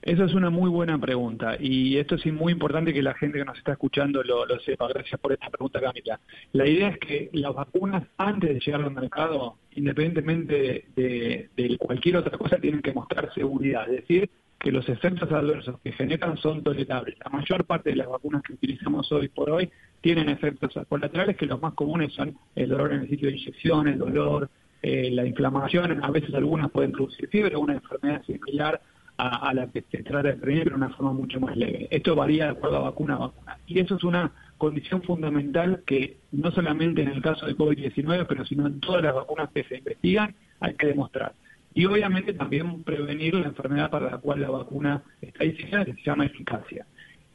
Esa 0.00 0.24
es 0.24 0.32
una 0.32 0.48
muy 0.48 0.70
buena 0.70 0.98
pregunta 0.98 1.56
y 1.60 1.98
esto 1.98 2.14
es 2.14 2.24
muy 2.32 2.52
importante 2.52 2.94
que 2.94 3.02
la 3.02 3.12
gente 3.12 3.38
que 3.38 3.44
nos 3.44 3.58
está 3.58 3.72
escuchando 3.72 4.22
lo, 4.22 4.46
lo 4.46 4.58
sepa. 4.60 4.88
Gracias 4.88 5.20
por 5.20 5.34
esta 5.34 5.50
pregunta, 5.50 5.82
Camila. 5.82 6.18
La 6.54 6.66
idea 6.66 6.88
es 6.88 6.98
que 6.98 7.28
las 7.34 7.54
vacunas, 7.54 8.04
antes 8.16 8.54
de 8.54 8.60
llegar 8.60 8.80
al 8.84 8.90
mercado, 8.92 9.56
independientemente 9.74 10.86
de, 10.96 11.50
de 11.54 11.76
cualquier 11.76 12.16
otra 12.16 12.38
cosa, 12.38 12.56
tienen 12.56 12.80
que 12.80 12.94
mostrar 12.94 13.34
seguridad, 13.34 13.84
es 13.90 14.00
decir, 14.00 14.30
que 14.58 14.72
los 14.72 14.88
efectos 14.88 15.30
adversos 15.30 15.78
que 15.80 15.92
generan 15.92 16.36
son 16.38 16.62
tolerables. 16.62 17.16
La 17.24 17.30
mayor 17.30 17.64
parte 17.64 17.90
de 17.90 17.96
las 17.96 18.08
vacunas 18.08 18.42
que 18.42 18.54
utilizamos 18.54 19.10
hoy 19.12 19.28
por 19.28 19.50
hoy 19.50 19.70
tienen 20.00 20.28
efectos 20.28 20.72
colaterales 20.88 21.36
que 21.36 21.46
los 21.46 21.60
más 21.60 21.74
comunes 21.74 22.12
son 22.14 22.36
el 22.54 22.68
dolor 22.68 22.92
en 22.92 23.02
el 23.02 23.08
sitio 23.08 23.28
de 23.28 23.36
inyección, 23.36 23.88
el 23.88 23.98
dolor, 23.98 24.48
eh, 24.82 25.10
la 25.10 25.26
inflamación, 25.26 26.02
a 26.02 26.10
veces 26.10 26.34
algunas 26.34 26.70
pueden 26.70 26.92
producir 26.92 27.28
fiebre, 27.28 27.56
una 27.56 27.74
enfermedad 27.74 28.22
similar 28.24 28.80
a, 29.18 29.54
la 29.54 29.66
que 29.68 29.82
se 29.90 30.02
trata 30.02 30.28
de 30.28 30.34
prevenir, 30.34 30.64
pero 30.64 30.76
de 30.76 30.84
una 30.84 30.94
forma 30.94 31.12
mucho 31.12 31.40
más 31.40 31.56
leve. 31.56 31.88
Esto 31.90 32.14
varía 32.14 32.44
de 32.44 32.50
acuerdo 32.50 32.76
a 32.76 32.80
vacuna 32.80 33.14
a 33.14 33.18
vacuna. 33.18 33.58
Y 33.66 33.78
eso 33.80 33.96
es 33.96 34.04
una 34.04 34.32
condición 34.58 35.02
fundamental 35.02 35.82
que 35.86 36.18
no 36.32 36.50
solamente 36.50 37.02
en 37.02 37.08
el 37.08 37.22
caso 37.22 37.46
de 37.46 37.56
COVID-19, 37.56 38.26
pero 38.28 38.44
sino 38.44 38.66
en 38.66 38.80
todas 38.80 39.02
las 39.02 39.14
vacunas 39.14 39.50
que 39.54 39.64
se 39.64 39.78
investigan, 39.78 40.34
hay 40.60 40.74
que 40.74 40.88
demostrar. 40.88 41.32
Y 41.76 41.84
obviamente 41.84 42.32
también 42.32 42.82
prevenir 42.84 43.34
la 43.34 43.48
enfermedad 43.48 43.90
para 43.90 44.10
la 44.10 44.16
cual 44.16 44.40
la 44.40 44.48
vacuna 44.48 45.02
está 45.20 45.44
diseñada, 45.44 45.84
que 45.84 45.92
se 45.92 46.00
llama 46.00 46.24
eficacia. 46.24 46.86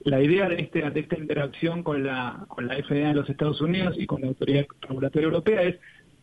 La 0.04 0.20
idea 0.20 0.50
de, 0.50 0.62
este, 0.64 0.90
de 0.90 1.00
esta 1.00 1.16
interacción 1.16 1.84
con 1.84 2.04
la, 2.04 2.46
con 2.48 2.66
la 2.66 2.74
FDA 2.74 3.10
de 3.10 3.14
los 3.14 3.30
Estados 3.30 3.62
Unidos 3.62 3.94
y 4.00 4.08
con 4.08 4.22
la 4.22 4.30
Autoridad 4.30 4.66
Regulatoria 4.82 5.26
Europea 5.28 5.62
es 5.62 5.76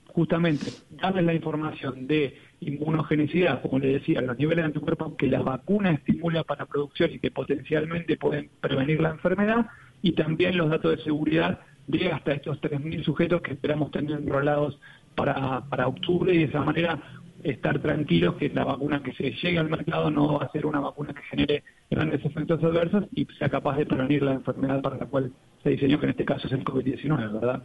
justamente 0.09 0.67
darles 0.91 1.27
la 1.27 1.33
información 1.33 2.09
de 2.09 2.37
inmunogenicidad, 2.59 3.63
como 3.63 3.79
le 3.79 3.93
decía, 3.93 4.21
los 4.21 4.37
niveles 4.37 4.65
de 4.65 4.67
anticuerpos 4.67 5.15
que 5.17 5.29
la 5.29 5.43
vacuna 5.43 5.93
estimula 5.93 6.43
para 6.43 6.67
producción 6.67 7.13
y 7.13 7.21
que 7.21 7.31
potencialmente 7.31 8.17
pueden 8.17 8.51
prevenir 8.61 9.01
la 9.01 9.11
enfermedad, 9.11 9.67
y 10.03 10.11
también 10.11 10.57
los 10.57 10.71
datos 10.71 10.97
de 10.97 11.05
seguridad 11.05 11.61
de 11.87 12.11
hasta 12.11 12.33
estos 12.33 12.61
3.000 12.61 13.05
sujetos 13.05 13.43
que 13.43 13.53
esperamos 13.53 13.93
tener 13.93 14.19
enrolados 14.19 14.81
para, 15.15 15.63
para 15.71 15.87
octubre 15.87 16.35
y 16.35 16.39
de 16.39 16.45
esa 16.45 16.63
manera 16.63 17.01
estar 17.43 17.81
tranquilos 17.81 18.35
que 18.37 18.49
la 18.49 18.65
vacuna 18.65 19.03
que 19.03 19.13
se 19.13 19.31
llegue 19.31 19.59
al 19.59 19.71
mercado 19.71 20.11
no 20.11 20.39
va 20.39 20.47
a 20.47 20.53
ser 20.53 20.67
una 20.67 20.81
vacuna 20.81 21.15
que 21.15 21.23
genere 21.23 21.65
grandes 21.91 22.25
efectos 22.25 22.63
adversos 22.63 23.05
y 23.15 23.27
sea 23.39 23.49
capaz 23.49 23.77
de 23.77 23.87
prevenir 23.87 24.23
la 24.23 24.33
enfermedad 24.33 24.81
para 24.83 24.97
la 24.97 25.07
cual 25.07 25.33
se 25.63 25.71
diseñó, 25.71 25.99
que 25.99 26.07
en 26.07 26.11
este 26.11 26.25
caso 26.25 26.47
es 26.47 26.53
el 26.53 26.65
COVID-19, 26.65 27.33
¿verdad? 27.33 27.63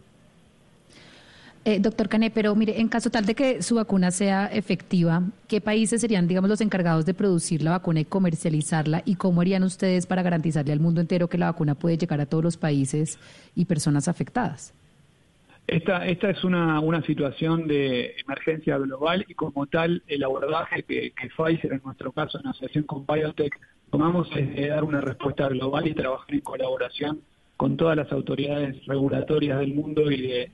Eh, 1.66 1.80
doctor 1.80 2.10
Cané, 2.10 2.30
pero 2.30 2.54
mire, 2.54 2.78
en 2.78 2.88
caso 2.88 3.08
tal 3.08 3.24
de 3.24 3.34
que 3.34 3.62
su 3.62 3.76
vacuna 3.76 4.10
sea 4.10 4.46
efectiva, 4.48 5.22
¿qué 5.48 5.62
países 5.62 6.02
serían, 6.02 6.28
digamos, 6.28 6.50
los 6.50 6.60
encargados 6.60 7.06
de 7.06 7.14
producir 7.14 7.62
la 7.62 7.70
vacuna 7.70 8.00
y 8.00 8.04
comercializarla? 8.04 9.02
¿Y 9.06 9.14
cómo 9.14 9.40
harían 9.40 9.62
ustedes 9.62 10.04
para 10.04 10.22
garantizarle 10.22 10.74
al 10.74 10.80
mundo 10.80 11.00
entero 11.00 11.28
que 11.28 11.38
la 11.38 11.46
vacuna 11.46 11.74
puede 11.74 11.96
llegar 11.96 12.20
a 12.20 12.26
todos 12.26 12.44
los 12.44 12.58
países 12.58 13.18
y 13.54 13.64
personas 13.64 14.08
afectadas? 14.08 14.74
Esta, 15.66 16.06
esta 16.06 16.28
es 16.28 16.44
una, 16.44 16.78
una 16.80 17.02
situación 17.02 17.66
de 17.66 18.16
emergencia 18.22 18.76
global 18.76 19.24
y 19.26 19.34
como 19.34 19.66
tal 19.66 20.02
el 20.08 20.22
abordaje 20.22 20.82
que, 20.82 21.12
Pfizer, 21.36 21.72
en 21.72 21.80
nuestro 21.82 22.12
caso 22.12 22.38
en 22.38 22.48
asociación 22.48 22.84
con 22.84 23.06
Biotech, 23.06 23.58
tomamos 23.90 24.28
es 24.36 24.54
de 24.54 24.68
dar 24.68 24.84
una 24.84 25.00
respuesta 25.00 25.48
global 25.48 25.86
y 25.86 25.94
trabajar 25.94 26.34
en 26.34 26.40
colaboración 26.40 27.20
con 27.56 27.78
todas 27.78 27.96
las 27.96 28.12
autoridades 28.12 28.84
regulatorias 28.86 29.60
del 29.60 29.74
mundo 29.74 30.10
y 30.10 30.20
de, 30.22 30.50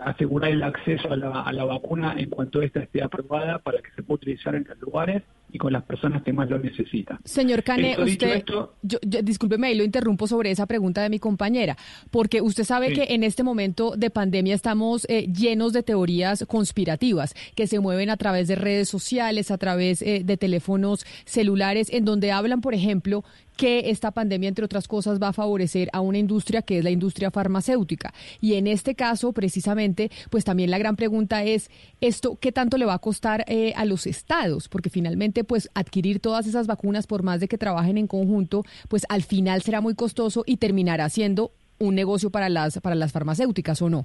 asegurar 0.00 0.50
el 0.50 0.62
acceso 0.62 1.10
a 1.10 1.16
la, 1.16 1.42
a 1.42 1.52
la 1.52 1.64
vacuna 1.64 2.14
en 2.18 2.28
cuanto 2.28 2.60
esta 2.60 2.80
esté 2.80 3.02
aprobada 3.02 3.60
para 3.60 3.80
que 3.80 3.90
se 3.92 4.02
pueda 4.02 4.16
utilizar 4.16 4.54
en 4.54 4.66
los 4.68 4.78
lugares 4.80 5.22
y 5.52 5.58
con 5.58 5.72
las 5.72 5.84
personas 5.84 6.22
que 6.22 6.32
más 6.32 6.48
lo 6.50 6.58
necesitan. 6.58 7.18
Señor 7.24 7.62
Cane, 7.62 7.90
Esto 7.92 8.02
usted, 8.04 8.36
esto- 8.36 8.74
yo, 8.82 8.98
yo- 9.02 9.22
discúlpeme, 9.22 9.66
ahí 9.68 9.74
lo 9.76 9.84
interrumpo 9.84 10.26
sobre 10.26 10.50
esa 10.50 10.66
pregunta 10.66 11.02
de 11.02 11.10
mi 11.10 11.18
compañera, 11.18 11.76
porque 12.10 12.40
usted 12.40 12.64
sabe 12.64 12.88
Sí. 12.88 12.94
que 12.94 13.14
en 13.14 13.22
este 13.22 13.42
momento 13.42 13.94
de 13.96 14.10
pandemia 14.10 14.54
estamos 14.54 15.04
eh, 15.08 15.26
llenos 15.32 15.72
de 15.72 15.82
teorías 15.82 16.44
conspirativas 16.48 17.34
que 17.54 17.66
se 17.66 17.80
mueven 17.80 18.08
a 18.10 18.16
través 18.16 18.48
de 18.48 18.54
redes 18.56 18.88
sociales, 18.88 19.50
a 19.50 19.58
través 19.58 20.02
eh, 20.02 20.22
de 20.24 20.36
teléfonos 20.36 21.04
celulares, 21.26 21.88
en 21.92 22.04
donde 22.04 22.32
hablan, 22.32 22.60
por 22.60 22.74
ejemplo, 22.74 23.24
que 23.56 23.90
esta 23.90 24.10
pandemia, 24.12 24.48
entre 24.48 24.64
otras 24.64 24.88
cosas, 24.88 25.20
va 25.22 25.28
a 25.28 25.32
favorecer 25.34 25.90
a 25.92 26.00
una 26.00 26.16
industria 26.16 26.62
que 26.62 26.78
es 26.78 26.84
la 26.84 26.90
industria 26.90 27.30
farmacéutica. 27.30 28.14
Y 28.40 28.54
en 28.54 28.66
este 28.66 28.94
caso, 28.94 29.32
precisamente, 29.34 30.10
pues 30.30 30.42
también 30.44 30.70
la 30.70 30.78
gran 30.78 30.96
pregunta 30.96 31.44
es, 31.44 31.70
¿esto 32.00 32.38
qué 32.40 32.50
tanto 32.50 32.78
le 32.78 32.86
va 32.86 32.94
a 32.94 32.98
costar 32.98 33.44
eh, 33.48 33.74
a 33.76 33.84
los 33.84 34.06
estados? 34.06 34.68
Porque 34.68 34.88
finalmente, 34.88 35.41
pues 35.44 35.70
adquirir 35.74 36.20
todas 36.20 36.46
esas 36.46 36.66
vacunas, 36.66 37.06
por 37.06 37.22
más 37.22 37.40
de 37.40 37.48
que 37.48 37.58
trabajen 37.58 37.98
en 37.98 38.06
conjunto, 38.06 38.64
pues 38.88 39.04
al 39.08 39.22
final 39.22 39.62
será 39.62 39.80
muy 39.80 39.94
costoso 39.94 40.44
y 40.46 40.56
terminará 40.56 41.08
siendo 41.08 41.52
un 41.78 41.94
negocio 41.94 42.30
para 42.30 42.48
las, 42.48 42.80
para 42.80 42.94
las 42.94 43.12
farmacéuticas, 43.12 43.82
¿o 43.82 43.90
no? 43.90 44.04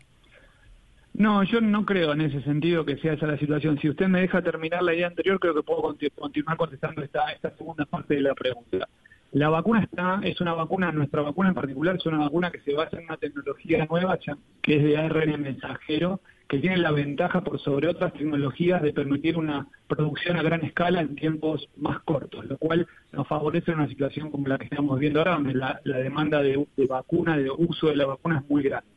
No, 1.14 1.44
yo 1.44 1.62
no 1.62 1.84
creo 1.86 2.14
en 2.14 2.22
ese 2.22 2.42
sentido 2.44 2.86
que 2.86 2.98
sea 2.98 3.14
esa 3.14 3.26
la 3.26 3.40
situación. 3.40 3.80
Si 3.80 3.90
usted 3.90 4.08
me 4.08 4.22
deja 4.22 4.42
terminar 4.42 4.84
la 4.84 4.94
idea 4.94 5.08
anterior, 5.08 5.40
creo 5.40 5.56
que 5.56 5.64
puedo 5.64 5.82
conti- 5.82 6.12
continuar 6.12 6.58
contestando 6.58 7.02
esta, 7.02 7.32
esta 7.32 7.50
segunda 7.58 7.86
parte 7.86 8.14
de 8.14 8.22
la 8.22 8.36
pregunta. 8.36 8.88
La 9.32 9.50
vacuna 9.50 9.82
está, 9.84 10.20
es 10.24 10.40
una 10.42 10.54
vacuna, 10.54 10.92
nuestra 10.92 11.22
vacuna 11.22 11.50
en 11.50 11.56
particular 11.56 11.96
es 11.96 12.06
una 12.06 12.20
vacuna 12.20 12.52
que 12.52 12.62
se 12.62 12.74
basa 12.74 12.98
en 12.98 13.06
una 13.06 13.18
tecnología 13.18 13.86
nueva 13.90 14.20
que 14.62 14.78
es 14.78 14.84
de 14.84 14.98
ARN 14.98 15.42
mensajero, 15.42 16.22
que 16.48 16.60
tiene 16.60 16.78
la 16.78 16.92
ventaja 16.92 17.42
por 17.42 17.60
sobre 17.60 17.90
otras 17.90 18.14
tecnologías 18.14 18.82
de 18.82 18.94
permitir 18.94 19.38
una 19.38 19.68
producción 19.88 20.38
a 20.38 20.44
gran 20.44 20.64
escala 20.64 21.02
en 21.02 21.16
tiempos 21.16 21.68
más 21.76 22.00
cortos, 22.02 22.46
lo 22.46 22.58
cual 22.58 22.88
nos 23.12 23.28
favorece 23.28 23.72
una 23.72 23.88
situación 23.88 24.32
como 24.32 24.48
la 24.48 24.58
que 24.58 24.66
estamos 24.66 24.98
viendo 25.00 25.20
ahora, 25.20 25.34
donde 25.34 25.54
la, 25.54 25.80
demanda 25.84 26.42
de, 26.42 26.66
vacuna, 26.88 27.38
de 27.38 27.50
uso 27.50 27.88
de 27.88 27.98
la 27.98 28.06
vacuna 28.06 28.40
es 28.40 28.50
muy 28.50 28.64
grande. 28.64 28.88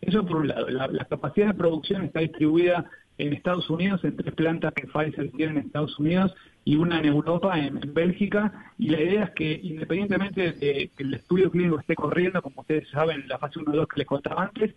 Eso 0.00 0.24
por 0.24 0.38
un 0.38 0.48
lado. 0.48 0.68
La, 0.68 1.04
capacidad 1.04 1.48
de 1.48 1.54
producción 1.54 2.04
está 2.04 2.20
distribuida 2.20 2.88
en 3.18 3.32
Estados 3.32 3.68
Unidos, 3.68 4.02
en 4.04 4.16
tres 4.16 4.34
plantas 4.34 4.72
que 4.72 4.86
Pfizer 4.86 5.30
tiene 5.32 5.52
en 5.52 5.66
Estados 5.66 5.98
Unidos 5.98 6.34
y 6.64 6.76
una 6.76 6.98
en 6.98 7.06
Europa, 7.06 7.58
en, 7.58 7.78
en 7.82 7.94
Bélgica. 7.94 8.72
Y 8.78 8.90
la 8.90 9.00
idea 9.00 9.24
es 9.24 9.30
que 9.30 9.60
independientemente 9.62 10.52
de 10.52 10.90
que 10.96 11.02
el 11.02 11.14
estudio 11.14 11.50
clínico 11.50 11.80
esté 11.80 11.94
corriendo, 11.94 12.42
como 12.42 12.60
ustedes 12.60 12.88
saben, 12.90 13.26
la 13.28 13.38
fase 13.38 13.58
1 13.58 13.74
y 13.74 13.76
2 13.76 13.88
que 13.88 13.98
les 13.98 14.06
contaba 14.06 14.44
antes, 14.44 14.74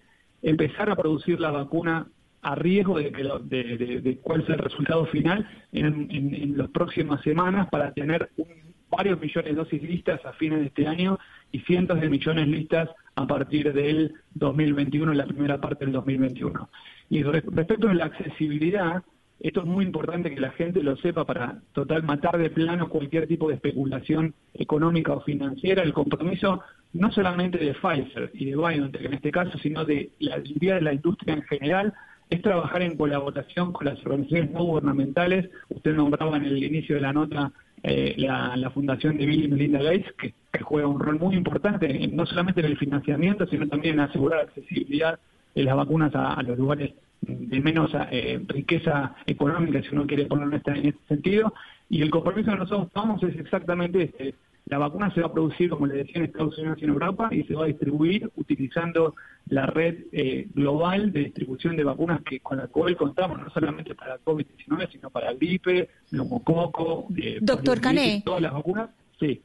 empezar 0.49 0.89
a 0.89 0.95
producir 0.95 1.39
la 1.39 1.51
vacuna 1.51 2.07
a 2.41 2.55
riesgo 2.55 2.99
de, 2.99 3.11
que 3.11 3.23
lo- 3.23 3.39
de, 3.39 4.19
cuál 4.21 4.45
sea 4.45 4.55
el 4.55 4.61
resultado 4.61 5.05
final 5.07 5.47
en, 5.71 6.07
en, 6.11 6.33
en 6.35 6.57
las 6.57 6.69
próximas 6.69 7.21
semanas 7.21 7.67
para 7.71 7.91
tener 7.93 8.29
un- 8.37 8.47
varios 8.89 9.19
millones 9.19 9.49
de 9.51 9.55
dosis 9.55 9.81
listas 9.81 10.23
a 10.25 10.33
fines 10.33 10.59
de 10.59 10.65
este 10.67 10.87
año 10.87 11.17
y 11.51 11.59
cientos 11.61 11.99
de 11.99 12.07
millones 12.07 12.47
listas 12.47 12.89
a 13.15 13.25
partir 13.25 13.73
del 13.73 14.13
2021, 14.35 15.13
la 15.13 15.25
primera 15.25 15.59
parte 15.59 15.85
del 15.85 15.93
2021. 15.93 16.69
Y 17.09 17.23
re- 17.23 17.43
respecto 17.51 17.87
de 17.87 17.95
la 17.95 18.05
accesibilidad, 18.05 19.03
esto 19.39 19.61
es 19.61 19.65
muy 19.65 19.85
importante 19.85 20.33
que 20.33 20.39
la 20.39 20.51
gente 20.51 20.81
lo 20.81 20.95
sepa 20.97 21.25
para 21.25 21.59
total 21.73 22.03
matar 22.03 22.37
de 22.37 22.49
plano 22.49 22.89
cualquier 22.89 23.27
tipo 23.27 23.49
de 23.49 23.55
especulación 23.55 24.33
económica 24.53 25.13
o 25.13 25.21
financiera. 25.21 25.83
El 25.83 25.93
compromiso 25.93 26.61
no 26.93 27.11
solamente 27.11 27.57
de 27.57 27.73
Pfizer 27.73 28.31
y 28.33 28.45
de 28.45 28.55
BioNTech 28.55 29.03
en 29.03 29.13
este 29.13 29.31
caso, 29.31 29.57
sino 29.59 29.83
de 29.83 30.11
la 30.19 30.39
idea 30.39 30.75
de 30.75 30.81
la 30.81 30.93
industria 30.93 31.35
en 31.35 31.43
general, 31.43 31.93
es 32.29 32.41
trabajar 32.41 32.81
en 32.81 32.97
colaboración 32.97 33.71
con 33.73 33.85
las 33.85 34.03
organizaciones 34.05 34.51
no 34.51 34.63
gubernamentales. 34.63 35.49
Usted 35.69 35.93
nombraba 35.93 36.37
en 36.37 36.45
el 36.45 36.63
inicio 36.63 36.95
de 36.95 37.01
la 37.01 37.13
nota 37.13 37.51
eh, 37.83 38.15
la, 38.17 38.55
la 38.55 38.69
fundación 38.71 39.17
de 39.17 39.25
Bill 39.25 39.43
y 39.43 39.47
Melinda 39.49 39.83
Gates, 39.83 40.11
que, 40.17 40.33
que 40.51 40.63
juega 40.63 40.87
un 40.87 40.99
rol 40.99 41.19
muy 41.19 41.35
importante, 41.35 42.07
no 42.07 42.25
solamente 42.25 42.61
en 42.61 42.67
el 42.67 42.77
financiamiento, 42.77 43.45
sino 43.47 43.67
también 43.67 43.95
en 43.95 43.99
asegurar 43.99 44.39
accesibilidad 44.39 45.19
las 45.63 45.75
vacunas 45.75 46.13
a, 46.15 46.33
a 46.33 46.43
los 46.43 46.57
lugares 46.57 46.93
de 47.21 47.59
menos 47.59 47.91
eh, 48.11 48.39
riqueza 48.47 49.15
económica, 49.25 49.81
si 49.81 49.89
uno 49.93 50.05
quiere 50.05 50.25
ponerlo 50.25 50.55
en 50.55 50.57
este, 50.57 50.89
este 50.89 51.07
sentido. 51.07 51.53
Y 51.89 52.01
el 52.01 52.09
compromiso 52.09 52.51
que 52.51 52.57
nosotros 52.57 52.91
tomamos 52.91 53.23
es 53.23 53.35
exactamente 53.37 54.03
este. 54.03 54.35
La 54.65 54.79
vacuna 54.79 55.13
se 55.13 55.21
va 55.21 55.27
a 55.27 55.33
producir, 55.33 55.69
como 55.69 55.85
les 55.85 55.97
decía, 55.97 56.15
en 56.15 56.23
Estados 56.23 56.57
Unidos 56.57 56.79
y 56.81 56.85
en 56.85 56.89
Europa 56.89 57.29
y 57.31 57.43
se 57.43 57.53
va 57.53 57.65
a 57.65 57.67
distribuir 57.67 58.31
utilizando 58.35 59.13
la 59.47 59.67
red 59.67 60.05
eh, 60.11 60.47
global 60.55 61.11
de 61.11 61.25
distribución 61.25 61.75
de 61.75 61.83
vacunas 61.83 62.21
que 62.23 62.39
con 62.39 62.57
la 62.57 62.67
cual 62.67 62.97
contamos, 62.97 63.39
no 63.39 63.49
solamente 63.51 63.93
para 63.93 64.17
COVID-19, 64.23 64.91
sino 64.91 65.11
para 65.11 65.33
gripe, 65.33 65.89
neumococo, 66.11 67.07
eh, 67.15 67.37
Doctor 67.41 67.79
Cané. 67.79 68.23
todas 68.25 68.41
las 68.41 68.53
vacunas. 68.53 68.89
Sí. 69.19 69.39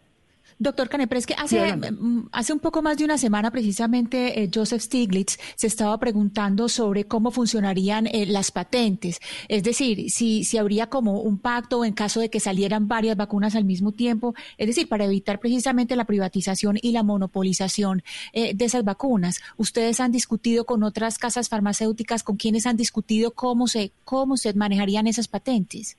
Doctor 0.60 0.90
Cane, 0.90 1.06
pero 1.08 1.18
es 1.18 1.26
que 1.26 1.32
Sí, 1.32 1.40
hace, 1.42 1.58
adelante. 1.58 1.90
mm, 1.90 2.28
hace 2.32 2.52
un 2.52 2.58
poco 2.58 2.82
más 2.82 2.98
de 2.98 3.04
una 3.04 3.16
semana 3.16 3.50
precisamente 3.50 4.42
eh, 4.42 4.50
Joseph 4.54 4.82
Stiglitz 4.82 5.38
se 5.56 5.66
estaba 5.66 5.98
preguntando 5.98 6.68
sobre 6.68 7.04
cómo 7.06 7.30
funcionarían 7.30 8.06
eh, 8.06 8.26
las 8.26 8.50
patentes. 8.50 9.20
Es 9.48 9.62
decir, 9.62 10.10
si, 10.10 10.44
si 10.44 10.58
habría 10.58 10.88
como 10.88 11.22
un 11.22 11.38
pacto 11.38 11.82
en 11.82 11.94
caso 11.94 12.20
de 12.20 12.28
que 12.28 12.40
salieran 12.40 12.88
varias 12.88 13.16
vacunas 13.16 13.56
al 13.56 13.64
mismo 13.64 13.92
tiempo, 13.92 14.34
es 14.58 14.66
decir, 14.66 14.86
para 14.86 15.06
evitar 15.06 15.40
precisamente 15.40 15.96
la 15.96 16.04
privatización 16.04 16.78
y 16.82 16.92
la 16.92 17.02
monopolización 17.02 18.02
eh, 18.34 18.52
de 18.54 18.64
esas 18.66 18.84
vacunas. 18.84 19.40
Ustedes 19.56 19.98
han 19.98 20.12
discutido 20.12 20.66
con 20.66 20.82
otras 20.82 21.16
casas 21.16 21.48
farmacéuticas, 21.48 22.22
con 22.22 22.36
quienes 22.36 22.66
han 22.66 22.76
discutido 22.76 23.30
cómo 23.30 23.66
se, 23.66 23.92
cómo 24.04 24.36
se 24.36 24.52
manejarían 24.52 25.06
esas 25.06 25.26
patentes. 25.26 25.96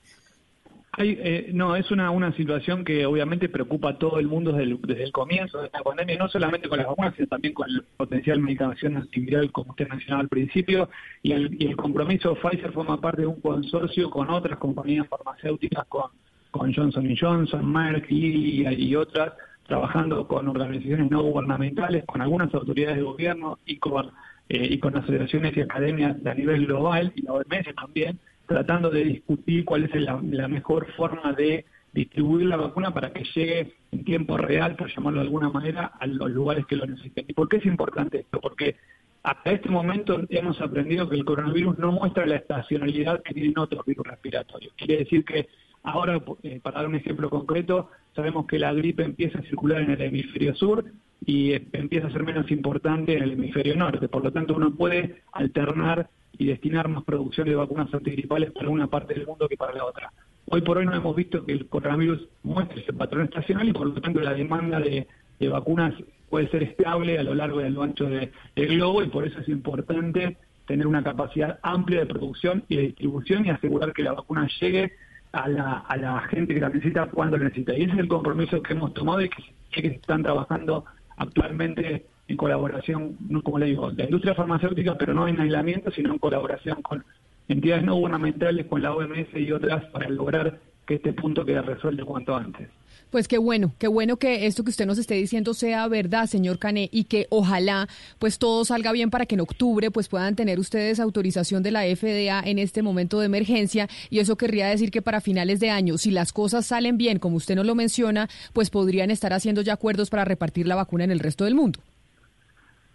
Hay, 0.93 1.17
eh, 1.21 1.51
no, 1.53 1.77
es 1.77 1.89
una, 1.89 2.11
una 2.11 2.33
situación 2.33 2.83
que 2.83 3.05
obviamente 3.05 3.47
preocupa 3.47 3.91
a 3.91 3.97
todo 3.97 4.19
el 4.19 4.27
mundo 4.27 4.51
desde 4.51 5.03
el, 5.03 5.11
comienzo 5.13 5.59
de 5.59 5.67
esta 5.67 5.81
pandemia, 5.81 6.17
no 6.17 6.27
solamente 6.27 6.67
con 6.67 6.79
las 6.79 6.87
vacunas, 6.87 7.13
sino 7.15 7.27
también 7.27 7.53
con 7.53 7.69
el 7.69 7.83
potencial 7.95 8.41
medicación 8.41 8.97
antiviral, 8.97 9.53
como 9.53 9.71
usted 9.71 9.87
mencionaba 9.87 10.21
al 10.21 10.27
principio, 10.27 10.89
y 11.23 11.31
el, 11.31 11.55
y 11.61 11.67
el 11.67 11.77
compromiso 11.77 12.35
Pfizer 12.35 12.73
forma 12.73 12.99
parte 12.99 13.21
de 13.21 13.27
un 13.27 13.39
consorcio 13.39 14.09
con 14.09 14.29
otras 14.29 14.57
compañías 14.57 15.07
farmacéuticas, 15.07 15.85
con, 15.87 16.11
con 16.51 16.73
Johnson 16.73 17.15
Johnson, 17.17 17.71
Merck, 17.71 18.09
Lilly 18.09 18.67
y 18.67 18.95
otras, 18.97 19.31
trabajando 19.67 20.27
con 20.27 20.49
organizaciones 20.49 21.09
no 21.09 21.23
gubernamentales, 21.23 22.03
con 22.03 22.21
algunas 22.21 22.53
autoridades 22.53 22.97
de 22.97 23.03
gobierno 23.03 23.59
y 23.65 23.77
con, 23.77 24.11
eh, 24.49 24.67
y 24.69 24.77
con 24.77 24.97
asociaciones 24.97 25.55
y 25.55 25.61
academias 25.61 26.17
a 26.25 26.33
nivel 26.33 26.65
global, 26.65 27.13
y 27.15 27.21
la 27.21 27.31
OMS 27.31 27.75
también, 27.77 28.19
tratando 28.51 28.89
de 28.89 29.05
discutir 29.05 29.63
cuál 29.63 29.85
es 29.85 29.95
la, 29.95 30.19
la 30.21 30.47
mejor 30.47 30.91
forma 30.93 31.31
de 31.33 31.65
distribuir 31.93 32.47
la 32.47 32.57
vacuna 32.57 32.93
para 32.93 33.11
que 33.11 33.23
llegue 33.23 33.73
en 33.91 34.03
tiempo 34.03 34.37
real, 34.37 34.75
por 34.75 34.93
llamarlo 34.93 35.19
de 35.19 35.25
alguna 35.25 35.49
manera, 35.49 35.85
a 35.99 36.05
los 36.05 36.29
lugares 36.31 36.65
que 36.65 36.75
lo 36.75 36.85
necesiten. 36.85 37.25
¿Y 37.27 37.33
por 37.33 37.47
qué 37.47 37.57
es 37.57 37.65
importante 37.65 38.19
esto? 38.19 38.39
Porque 38.41 38.75
hasta 39.23 39.51
este 39.51 39.69
momento 39.69 40.21
hemos 40.29 40.59
aprendido 40.61 41.07
que 41.07 41.15
el 41.15 41.25
coronavirus 41.25 41.77
no 41.77 41.91
muestra 41.93 42.25
la 42.25 42.37
estacionalidad 42.37 43.21
que 43.21 43.33
tienen 43.33 43.57
otros 43.57 43.85
virus 43.85 44.05
respiratorios. 44.05 44.73
Quiere 44.75 44.97
decir 44.97 45.23
que 45.23 45.47
ahora, 45.83 46.21
eh, 46.43 46.59
para 46.61 46.79
dar 46.79 46.87
un 46.87 46.95
ejemplo 46.95 47.29
concreto, 47.29 47.89
sabemos 48.15 48.47
que 48.47 48.59
la 48.59 48.73
gripe 48.73 49.03
empieza 49.03 49.39
a 49.39 49.43
circular 49.43 49.81
en 49.81 49.91
el 49.91 50.01
hemisferio 50.01 50.55
sur 50.55 50.83
y 51.25 51.53
empieza 51.73 52.07
a 52.07 52.11
ser 52.11 52.23
menos 52.23 52.49
importante 52.51 53.15
en 53.15 53.23
el 53.23 53.31
hemisferio 53.33 53.75
norte. 53.75 54.07
Por 54.07 54.23
lo 54.23 54.31
tanto, 54.31 54.55
uno 54.55 54.73
puede 54.73 55.21
alternar 55.33 56.09
y 56.37 56.45
destinar 56.45 56.87
más 56.87 57.03
producción 57.03 57.47
de 57.47 57.55
vacunas 57.55 57.93
antigripales 57.93 58.51
para 58.51 58.69
una 58.69 58.87
parte 58.87 59.13
del 59.13 59.27
mundo 59.27 59.47
que 59.47 59.57
para 59.57 59.73
la 59.73 59.85
otra. 59.85 60.11
Hoy 60.47 60.61
por 60.61 60.77
hoy 60.77 60.85
no 60.85 60.95
hemos 60.95 61.15
visto 61.15 61.45
que 61.45 61.51
el 61.53 61.67
coronavirus 61.67 62.27
muestre 62.43 62.81
ese 62.81 62.93
patrón 62.93 63.25
estacional 63.25 63.67
y 63.69 63.73
por 63.73 63.87
lo 63.87 63.93
tanto 64.01 64.19
la 64.19 64.33
demanda 64.33 64.79
de, 64.79 65.07
de 65.39 65.47
vacunas 65.49 65.93
puede 66.29 66.49
ser 66.49 66.63
estable 66.63 67.19
a 67.19 67.23
lo 67.23 67.35
largo 67.35 67.61
y 67.61 67.65
a 67.65 67.69
lo 67.69 67.83
ancho 67.83 68.05
de- 68.05 68.31
del 68.55 68.67
globo 68.77 69.03
y 69.03 69.07
por 69.09 69.27
eso 69.27 69.39
es 69.39 69.49
importante 69.49 70.37
tener 70.65 70.87
una 70.87 71.03
capacidad 71.03 71.59
amplia 71.61 71.99
de 71.99 72.05
producción 72.07 72.63
y 72.69 72.77
de 72.77 72.81
distribución 72.83 73.45
y 73.45 73.49
asegurar 73.49 73.93
que 73.93 74.03
la 74.03 74.13
vacuna 74.13 74.47
llegue 74.59 74.93
a 75.33 75.47
la, 75.47 75.73
a 75.79 75.97
la 75.97 76.19
gente 76.21 76.53
que 76.53 76.59
la 76.61 76.69
necesita 76.69 77.07
cuando 77.07 77.37
la 77.37 77.45
necesita. 77.45 77.77
Y 77.77 77.83
ese 77.83 77.93
es 77.93 77.99
el 77.99 78.07
compromiso 78.07 78.61
que 78.63 78.73
hemos 78.73 78.93
tomado 78.93 79.21
y 79.21 79.29
que, 79.29 79.43
que 79.71 79.81
se 79.81 79.95
están 79.95 80.23
trabajando 80.23 80.85
actualmente 81.17 82.05
en 82.27 82.37
colaboración, 82.37 83.17
no 83.29 83.41
como 83.41 83.59
le 83.59 83.67
digo, 83.67 83.91
la 83.91 84.05
industria 84.05 84.35
farmacéutica, 84.35 84.97
pero 84.97 85.13
no 85.13 85.27
en 85.27 85.39
aislamiento, 85.39 85.91
sino 85.91 86.13
en 86.13 86.19
colaboración 86.19 86.81
con 86.81 87.03
entidades 87.47 87.83
no 87.83 87.95
gubernamentales, 87.95 88.65
con 88.67 88.81
la 88.81 88.93
OMS 88.93 89.27
y 89.35 89.51
otras 89.51 89.85
para 89.85 90.09
lograr 90.09 90.59
que 90.85 90.95
este 90.95 91.13
punto 91.13 91.45
quede 91.45 91.61
resuelto 91.61 92.05
cuanto 92.05 92.35
antes. 92.35 92.69
Pues 93.11 93.27
qué 93.27 93.37
bueno, 93.37 93.73
qué 93.77 93.89
bueno 93.89 94.15
que 94.15 94.45
esto 94.45 94.63
que 94.63 94.69
usted 94.69 94.85
nos 94.85 94.97
esté 94.97 95.15
diciendo 95.15 95.53
sea 95.53 95.85
verdad, 95.89 96.27
señor 96.27 96.59
Cané, 96.59 96.87
y 96.93 97.03
que 97.03 97.27
ojalá 97.29 97.89
pues 98.19 98.39
todo 98.39 98.63
salga 98.63 98.93
bien 98.93 99.09
para 99.09 99.25
que 99.25 99.35
en 99.35 99.41
octubre 99.41 99.91
pues 99.91 100.07
puedan 100.07 100.37
tener 100.37 100.59
ustedes 100.59 100.97
autorización 100.97 101.61
de 101.61 101.71
la 101.71 101.81
FDA 101.81 102.39
en 102.39 102.57
este 102.57 102.81
momento 102.81 103.19
de 103.19 103.25
emergencia 103.25 103.89
y 104.09 104.19
eso 104.19 104.37
querría 104.37 104.67
decir 104.67 104.91
que 104.91 105.01
para 105.01 105.19
finales 105.19 105.59
de 105.59 105.69
año, 105.69 105.97
si 105.97 106.09
las 106.09 106.31
cosas 106.31 106.65
salen 106.65 106.97
bien, 106.97 107.19
como 107.19 107.35
usted 107.35 107.55
nos 107.55 107.65
lo 107.65 107.75
menciona, 107.75 108.29
pues 108.53 108.69
podrían 108.69 109.11
estar 109.11 109.33
haciendo 109.33 109.61
ya 109.61 109.73
acuerdos 109.73 110.09
para 110.09 110.23
repartir 110.23 110.65
la 110.65 110.75
vacuna 110.75 111.03
en 111.03 111.11
el 111.11 111.19
resto 111.19 111.43
del 111.43 111.55
mundo. 111.55 111.81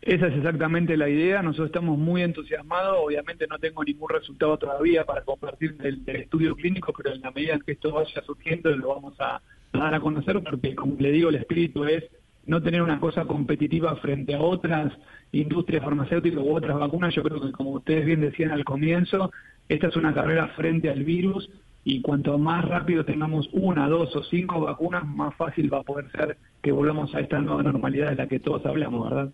Esa 0.00 0.28
es 0.28 0.34
exactamente 0.36 0.96
la 0.96 1.10
idea. 1.10 1.42
Nosotros 1.42 1.66
estamos 1.66 1.98
muy 1.98 2.22
entusiasmados. 2.22 2.96
Obviamente 3.04 3.46
no 3.48 3.58
tengo 3.58 3.84
ningún 3.84 4.08
resultado 4.08 4.56
todavía 4.56 5.04
para 5.04 5.22
compartir 5.22 5.76
del, 5.76 6.00
estudio 6.06 6.54
clínico, 6.54 6.94
pero 6.96 7.12
en 7.12 7.20
la 7.20 7.32
medida 7.32 7.54
en 7.54 7.60
que 7.60 7.72
esto 7.72 7.92
vaya 7.92 8.22
surgiendo 8.24 8.70
lo 8.70 8.94
vamos 8.94 9.20
a, 9.20 9.42
dar 9.76 9.94
a 9.94 10.00
conocer 10.00 10.42
porque, 10.42 10.74
como 10.74 10.96
le 10.98 11.12
digo, 11.12 11.28
el 11.28 11.36
espíritu 11.36 11.84
es 11.84 12.04
no 12.46 12.62
tener 12.62 12.82
una 12.82 13.00
cosa 13.00 13.24
competitiva 13.24 13.96
frente 13.96 14.34
a 14.34 14.40
otras 14.40 14.92
industrias 15.32 15.84
farmacéuticas 15.84 16.42
u 16.42 16.54
otras 16.54 16.78
vacunas. 16.78 17.14
Yo 17.14 17.22
creo 17.22 17.40
que, 17.40 17.52
como 17.52 17.70
ustedes 17.70 18.06
bien 18.06 18.20
decían 18.20 18.52
al 18.52 18.64
comienzo, 18.64 19.30
esta 19.68 19.88
es 19.88 19.96
una 19.96 20.14
carrera 20.14 20.48
frente 20.48 20.90
al 20.90 21.02
virus 21.02 21.50
y 21.88 22.00
cuanto 22.00 22.36
más 22.36 22.64
rápido 22.64 23.04
tengamos 23.04 23.48
una, 23.52 23.88
dos 23.88 24.14
o 24.16 24.24
cinco 24.24 24.58
vacunas, 24.58 25.06
más 25.06 25.32
fácil 25.36 25.72
va 25.72 25.78
a 25.78 25.82
poder 25.84 26.10
ser 26.10 26.36
que 26.60 26.72
volvamos 26.72 27.14
a 27.14 27.20
esta 27.20 27.38
nueva 27.38 27.62
normalidad 27.62 28.10
de 28.10 28.16
la 28.16 28.26
que 28.26 28.40
todos 28.40 28.66
hablamos, 28.66 29.08
¿verdad? 29.08 29.28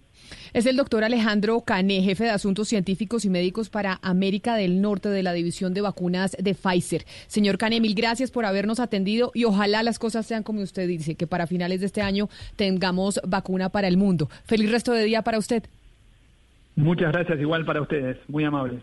Es 0.53 0.67
el 0.67 0.77
doctor 0.77 1.03
Alejandro 1.03 1.63
Cané, 1.63 2.03
jefe 2.03 2.25
de 2.25 2.31
Asuntos 2.31 2.69
Científicos 2.69 3.25
y 3.25 3.31
Médicos 3.31 3.71
para 3.71 3.99
América 4.03 4.55
del 4.55 4.83
Norte 4.83 5.09
de 5.09 5.23
la 5.23 5.33
División 5.33 5.73
de 5.73 5.81
Vacunas 5.81 6.37
de 6.39 6.55
Pfizer. 6.55 7.05
Señor 7.27 7.57
Cané, 7.57 7.81
mil 7.81 7.95
gracias 7.95 8.31
por 8.31 8.45
habernos 8.45 8.81
atendido 8.81 9.31
y 9.33 9.45
ojalá 9.45 9.83
las 9.83 9.99
cosas 9.99 10.27
sean 10.27 10.43
como 10.43 10.61
usted 10.61 10.87
dice, 10.87 11.15
que 11.15 11.27
para 11.27 11.47
finales 11.47 11.81
de 11.81 11.87
este 11.87 12.03
año 12.03 12.29
tengamos 12.57 13.19
vacuna 13.27 13.71
para 13.71 13.89
el 13.89 13.97
mundo. 13.97 14.29
Feliz 14.45 14.71
resto 14.71 14.93
de 14.93 15.05
día 15.05 15.23
para 15.23 15.39
usted. 15.39 15.63
Muchas 16.77 17.13
gracias, 17.13 17.41
igual 17.41 17.65
para 17.65 17.81
ustedes, 17.81 18.19
muy 18.29 18.45
amables. 18.45 18.83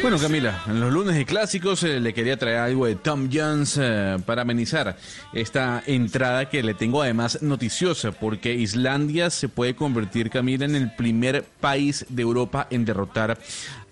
Bueno, 0.00 0.16
Camila, 0.18 0.62
en 0.68 0.78
los 0.78 0.92
lunes 0.92 1.16
de 1.16 1.26
clásicos 1.26 1.82
eh, 1.82 1.98
le 1.98 2.14
quería 2.14 2.36
traer 2.36 2.58
algo 2.58 2.86
de 2.86 2.94
Tom 2.94 3.28
Jones 3.32 3.76
eh, 3.82 4.16
para 4.24 4.42
amenizar 4.42 4.96
esta 5.32 5.82
entrada 5.86 6.48
que 6.48 6.62
le 6.62 6.74
tengo 6.74 7.02
además 7.02 7.42
noticiosa, 7.42 8.12
porque 8.12 8.54
Islandia 8.54 9.28
se 9.28 9.48
puede 9.48 9.74
convertir, 9.74 10.30
Camila, 10.30 10.64
en 10.64 10.76
el 10.76 10.94
primer 10.94 11.42
país 11.60 12.06
de 12.08 12.22
Europa 12.22 12.68
en 12.70 12.84
derrotar 12.84 13.38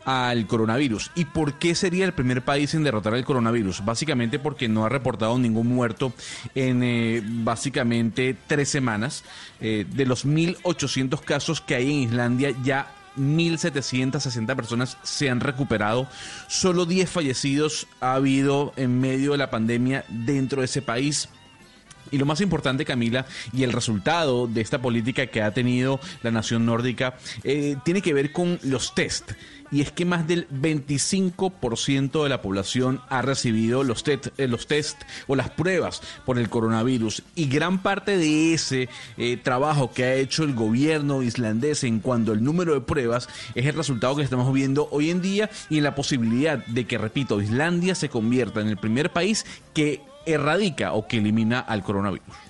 al 0.05 0.47
coronavirus. 0.47 1.11
¿Y 1.17 1.25
por 1.25 1.59
qué 1.59 1.75
sería 1.75 2.05
el 2.05 2.13
primer 2.13 2.43
país 2.43 2.73
en 2.75 2.85
derrotar 2.85 3.13
al 3.13 3.25
coronavirus? 3.25 3.85
Básicamente 3.85 4.39
porque 4.39 4.69
no 4.69 4.87
ha 4.87 4.89
reportado 4.89 5.37
ningún 5.39 5.67
muerto 5.67 6.13
en 6.55 6.85
eh, 6.85 7.21
básicamente 7.25 8.37
tres 8.47 8.69
semanas. 8.69 9.25
De 9.59 10.05
los 10.05 10.27
1.800 10.27 11.21
casos 11.23 11.63
que 11.63 11.75
hay 11.75 11.91
en 11.91 12.11
Islandia, 12.11 12.55
ya 12.63 12.96
1.760 13.17 14.55
personas 14.57 14.99
se 15.03 15.31
han 15.31 15.41
recuperado. 15.41 16.09
Solo 16.49 16.87
10 16.87 17.09
fallecidos 17.09 17.87
ha 18.01 18.15
habido 18.15 18.73
en 18.77 19.01
medio 19.01 19.33
de 19.33 19.39
la 19.39 19.51
pandemia 19.51 20.05
dentro 20.09 20.61
de 20.61 20.67
ese 20.67 20.83
país. 20.83 21.29
Y 22.11 22.19
lo 22.19 22.27
más 22.27 22.41
importante, 22.41 22.85
Camila, 22.85 23.27
y 23.53 23.65
el 23.65 23.73
resultado 23.73 24.47
de 24.47 24.61
esta 24.61 24.81
política 24.81 25.27
que 25.27 25.43
ha 25.43 25.53
tenido 25.53 25.99
la 26.23 26.31
nación 26.31 26.65
nórdica, 26.65 27.17
eh, 27.43 27.77
tiene 27.85 28.01
que 28.01 28.15
ver 28.15 28.33
con 28.33 28.61
los 28.63 28.95
test. 28.95 29.33
Y 29.71 29.81
es 29.81 29.91
que 29.93 30.05
más 30.05 30.27
del 30.27 30.49
25% 30.49 32.23
de 32.23 32.29
la 32.29 32.43
población 32.43 33.01
ha 33.09 33.23
recibido 33.23 33.83
los, 33.83 34.05
test, 34.05 34.29
eh, 34.39 34.49
los 34.49 34.67
test 34.67 35.03
o 35.27 35.37
las 35.37 35.51
pruebas 35.51 36.03
por 36.25 36.39
el 36.39 36.49
coronavirus. 36.49 37.23
Y 37.35 37.49
gran 37.49 37.83
parte 37.83 38.17
de 38.17 38.55
ese 38.55 38.89
eh, 39.17 39.37
trabajo 39.37 39.93
que 39.93 40.05
ha 40.05 40.15
hecho 40.15 40.45
el 40.45 40.55
gobierno 40.55 41.23
islandés 41.23 41.85
en 41.85 42.01
cuanto 42.01 42.33
al 42.33 42.43
número 42.43 42.75
de 42.75 42.81
pruebas 42.81 43.29
es 43.55 43.67
el 43.67 43.75
resultado 43.75 44.17
que 44.17 44.23
estamos 44.23 44.53
viendo 44.53 44.89
hoy 44.91 45.11
en 45.11 45.23
día 45.23 45.51
y 45.71 45.79
en 45.79 45.85
la 45.85 45.95
posibilidad 45.95 46.65
de 46.67 46.87
que, 46.87 46.99
repito, 46.99 47.41
Islandia 47.41 47.95
se 47.95 48.09
convierta 48.09 48.61
en 48.61 48.69
el 48.69 48.77
primer 48.77 49.13
país 49.13 49.47
que 49.75 50.01
erradica 50.27 50.93
o 50.93 51.07
que 51.07 51.19
elimina 51.19 51.61
al 51.61 51.83
coronavirus. 51.83 52.46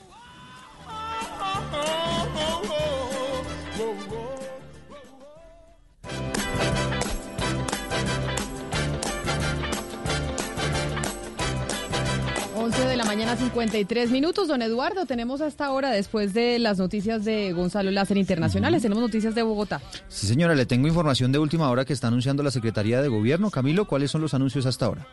Mañana, 13.17 13.35
53 13.35 14.11
minutos. 14.11 14.47
Don 14.47 14.61
Eduardo, 14.61 15.07
tenemos 15.07 15.41
hasta 15.41 15.65
ahora, 15.65 15.91
después 15.91 16.35
de 16.35 16.59
las 16.59 16.79
noticias 16.79 17.25
de 17.25 17.51
Gonzalo 17.55 17.91
Láser 17.91 18.19
Internacionales, 18.19 18.83
tenemos 18.83 19.03
noticias 19.03 19.35
de 19.35 19.43
Bogotá. 19.43 19.81
Sí, 20.09 20.27
señora, 20.27 20.55
le 20.55 20.67
tengo 20.67 20.87
información 20.87 21.33
de 21.33 21.39
última 21.39 21.71
hora 21.71 21.87
que 21.87 21.95
está 21.95 22.09
anunciando 22.09 22.43
la 22.43 22.51
Secretaría 22.51 23.01
de 23.01 23.09
Gobierno. 23.09 23.51
Camilo, 23.51 23.87
¿cuáles 23.87 24.11
son 24.11 24.21
los 24.21 24.35
anuncios 24.35 24.67
hasta 24.67 24.85
ahora? 24.85 25.07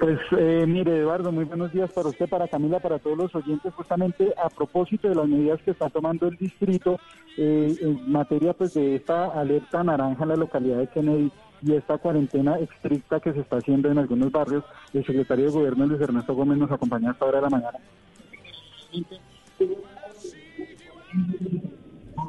Pues 0.00 0.18
eh, 0.38 0.64
mire, 0.66 1.00
Eduardo, 1.00 1.30
muy 1.32 1.44
buenos 1.44 1.70
días 1.70 1.92
para 1.92 2.08
usted, 2.08 2.30
para 2.30 2.48
Camila, 2.48 2.80
para 2.80 2.98
todos 2.98 3.18
los 3.18 3.34
oyentes. 3.34 3.74
Justamente 3.74 4.32
a 4.42 4.48
propósito 4.48 5.10
de 5.10 5.16
las 5.16 5.28
medidas 5.28 5.60
que 5.66 5.72
está 5.72 5.90
tomando 5.90 6.28
el 6.28 6.36
distrito 6.38 6.98
eh, 7.36 7.76
en 7.78 8.10
materia 8.10 8.54
pues 8.54 8.72
de 8.72 8.96
esta 8.96 9.26
alerta 9.38 9.84
naranja 9.84 10.22
en 10.22 10.28
la 10.30 10.36
localidad 10.36 10.78
de 10.78 10.86
Kennedy 10.86 11.30
y 11.66 11.74
esta 11.74 11.98
cuarentena 11.98 12.58
estricta 12.58 13.18
que 13.18 13.32
se 13.32 13.40
está 13.40 13.56
haciendo 13.56 13.90
en 13.90 13.98
algunos 13.98 14.30
barrios, 14.30 14.62
el 14.94 15.04
secretario 15.04 15.46
de 15.46 15.50
Gobierno 15.50 15.86
Luis 15.86 16.00
Ernesto 16.00 16.32
Gómez 16.32 16.58
nos 16.58 16.70
acompaña 16.70 17.10
hasta 17.10 17.24
ahora 17.24 17.38
de 17.38 17.42
la 17.42 17.50
mañana. 17.50 17.78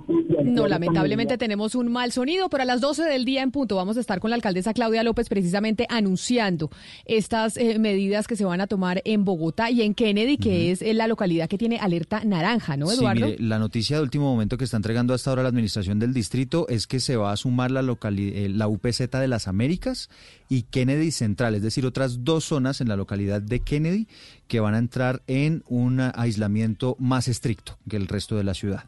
No, 0.07 0.67
lamentablemente 0.67 1.37
tenemos 1.37 1.75
un 1.75 1.91
mal 1.91 2.11
sonido, 2.11 2.49
pero 2.49 2.63
a 2.63 2.65
las 2.65 2.81
12 2.81 3.03
del 3.03 3.25
día 3.25 3.41
en 3.41 3.51
punto 3.51 3.75
vamos 3.75 3.97
a 3.97 3.99
estar 3.99 4.19
con 4.19 4.29
la 4.29 4.35
alcaldesa 4.35 4.73
Claudia 4.73 5.03
López 5.03 5.27
precisamente 5.29 5.85
anunciando 5.89 6.69
estas 7.05 7.57
eh, 7.57 7.77
medidas 7.79 8.27
que 8.27 8.35
se 8.35 8.45
van 8.45 8.61
a 8.61 8.67
tomar 8.67 9.01
en 9.05 9.25
Bogotá 9.25 9.69
y 9.69 9.81
en 9.81 9.93
Kennedy, 9.93 10.37
que 10.37 10.71
es 10.71 10.81
eh, 10.81 10.93
la 10.93 11.07
localidad 11.07 11.49
que 11.49 11.57
tiene 11.57 11.77
alerta 11.77 12.23
naranja, 12.23 12.77
¿no, 12.77 12.87
Sí, 12.87 12.99
Eduardo? 12.99 13.25
mire, 13.25 13.37
la 13.39 13.59
noticia 13.59 13.97
de 13.97 14.03
último 14.03 14.25
momento 14.25 14.57
que 14.57 14.63
está 14.63 14.77
entregando 14.77 15.13
hasta 15.13 15.29
ahora 15.29 15.43
la 15.43 15.49
administración 15.49 15.99
del 15.99 16.13
distrito 16.13 16.67
es 16.69 16.87
que 16.87 16.99
se 16.99 17.17
va 17.17 17.31
a 17.31 17.37
sumar 17.37 17.71
la, 17.71 17.81
eh, 17.81 18.49
la 18.49 18.67
UPZ 18.67 19.09
de 19.11 19.27
las 19.27 19.47
Américas 19.47 20.09
y 20.49 20.63
Kennedy 20.63 21.11
Central, 21.11 21.55
es 21.55 21.61
decir, 21.61 21.85
otras 21.85 22.23
dos 22.23 22.45
zonas 22.45 22.79
en 22.79 22.87
la 22.87 22.95
localidad 22.95 23.41
de 23.41 23.59
Kennedy 23.59 24.07
que 24.47 24.59
van 24.59 24.75
a 24.75 24.77
entrar 24.77 25.21
en 25.27 25.63
un 25.67 25.99
aislamiento 25.99 26.95
más 26.99 27.27
estricto 27.27 27.77
que 27.89 27.97
el 27.97 28.07
resto 28.07 28.37
de 28.37 28.43
la 28.43 28.53
ciudad. 28.53 28.85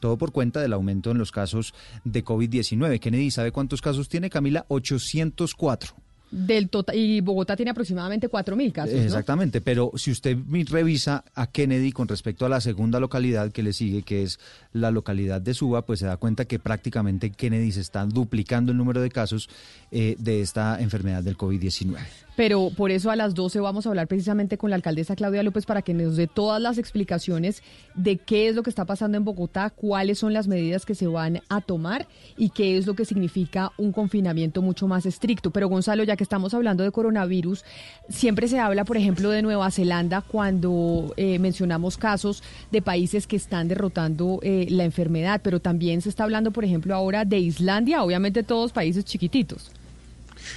Todo 0.00 0.18
por 0.18 0.32
cuenta 0.32 0.60
del 0.60 0.72
aumento 0.72 1.10
en 1.10 1.18
los 1.18 1.30
casos 1.30 1.74
de 2.04 2.24
COVID-19. 2.24 2.98
Kennedy, 3.00 3.30
¿sabe 3.30 3.52
cuántos 3.52 3.80
casos 3.80 4.08
tiene, 4.08 4.30
Camila? 4.30 4.64
804. 4.68 5.94
Del 6.30 6.68
total, 6.68 6.94
y 6.94 7.20
Bogotá 7.20 7.56
tiene 7.56 7.72
aproximadamente 7.72 8.30
4.000 8.30 8.70
casos, 8.70 8.94
¿no? 8.94 9.02
Exactamente, 9.02 9.60
pero 9.60 9.90
si 9.96 10.12
usted 10.12 10.38
revisa 10.68 11.24
a 11.34 11.48
Kennedy 11.48 11.90
con 11.90 12.06
respecto 12.06 12.46
a 12.46 12.48
la 12.48 12.60
segunda 12.60 13.00
localidad 13.00 13.50
que 13.50 13.64
le 13.64 13.72
sigue, 13.72 14.02
que 14.02 14.22
es 14.22 14.38
la 14.72 14.92
localidad 14.92 15.40
de 15.40 15.54
Suba, 15.54 15.84
pues 15.84 15.98
se 15.98 16.06
da 16.06 16.18
cuenta 16.18 16.44
que 16.44 16.60
prácticamente 16.60 17.26
en 17.26 17.34
Kennedy 17.34 17.72
se 17.72 17.80
está 17.80 18.06
duplicando 18.06 18.70
el 18.70 18.78
número 18.78 19.00
de 19.00 19.10
casos 19.10 19.48
eh, 19.90 20.14
de 20.20 20.40
esta 20.40 20.80
enfermedad 20.80 21.24
del 21.24 21.36
COVID-19. 21.36 21.98
Pero 22.36 22.70
por 22.76 22.90
eso 22.90 23.10
a 23.10 23.16
las 23.16 23.34
12 23.34 23.60
vamos 23.60 23.86
a 23.86 23.90
hablar 23.90 24.06
precisamente 24.06 24.58
con 24.58 24.70
la 24.70 24.76
alcaldesa 24.76 25.16
Claudia 25.16 25.42
López 25.42 25.66
para 25.66 25.82
que 25.82 25.94
nos 25.94 26.16
dé 26.16 26.26
todas 26.26 26.60
las 26.60 26.78
explicaciones 26.78 27.62
de 27.94 28.16
qué 28.16 28.48
es 28.48 28.54
lo 28.54 28.62
que 28.62 28.70
está 28.70 28.84
pasando 28.84 29.18
en 29.18 29.24
Bogotá, 29.24 29.70
cuáles 29.70 30.18
son 30.18 30.32
las 30.32 30.48
medidas 30.48 30.86
que 30.86 30.94
se 30.94 31.06
van 31.06 31.40
a 31.48 31.60
tomar 31.60 32.06
y 32.36 32.50
qué 32.50 32.76
es 32.76 32.86
lo 32.86 32.94
que 32.94 33.04
significa 33.04 33.72
un 33.76 33.92
confinamiento 33.92 34.62
mucho 34.62 34.86
más 34.86 35.06
estricto. 35.06 35.50
Pero 35.50 35.68
Gonzalo, 35.68 36.04
ya 36.04 36.16
que 36.16 36.24
estamos 36.24 36.54
hablando 36.54 36.84
de 36.84 36.90
coronavirus, 36.90 37.64
siempre 38.08 38.48
se 38.48 38.58
habla, 38.58 38.84
por 38.84 38.96
ejemplo, 38.96 39.30
de 39.30 39.42
Nueva 39.42 39.70
Zelanda 39.70 40.22
cuando 40.22 41.12
eh, 41.16 41.38
mencionamos 41.38 41.96
casos 41.96 42.42
de 42.70 42.82
países 42.82 43.26
que 43.26 43.36
están 43.36 43.68
derrotando 43.68 44.40
eh, 44.42 44.66
la 44.70 44.84
enfermedad, 44.84 45.40
pero 45.42 45.60
también 45.60 46.00
se 46.02 46.08
está 46.08 46.24
hablando, 46.24 46.50
por 46.50 46.64
ejemplo, 46.64 46.94
ahora 46.94 47.24
de 47.24 47.38
Islandia, 47.38 48.02
obviamente 48.02 48.42
todos 48.42 48.72
países 48.72 49.04
chiquititos. 49.04 49.70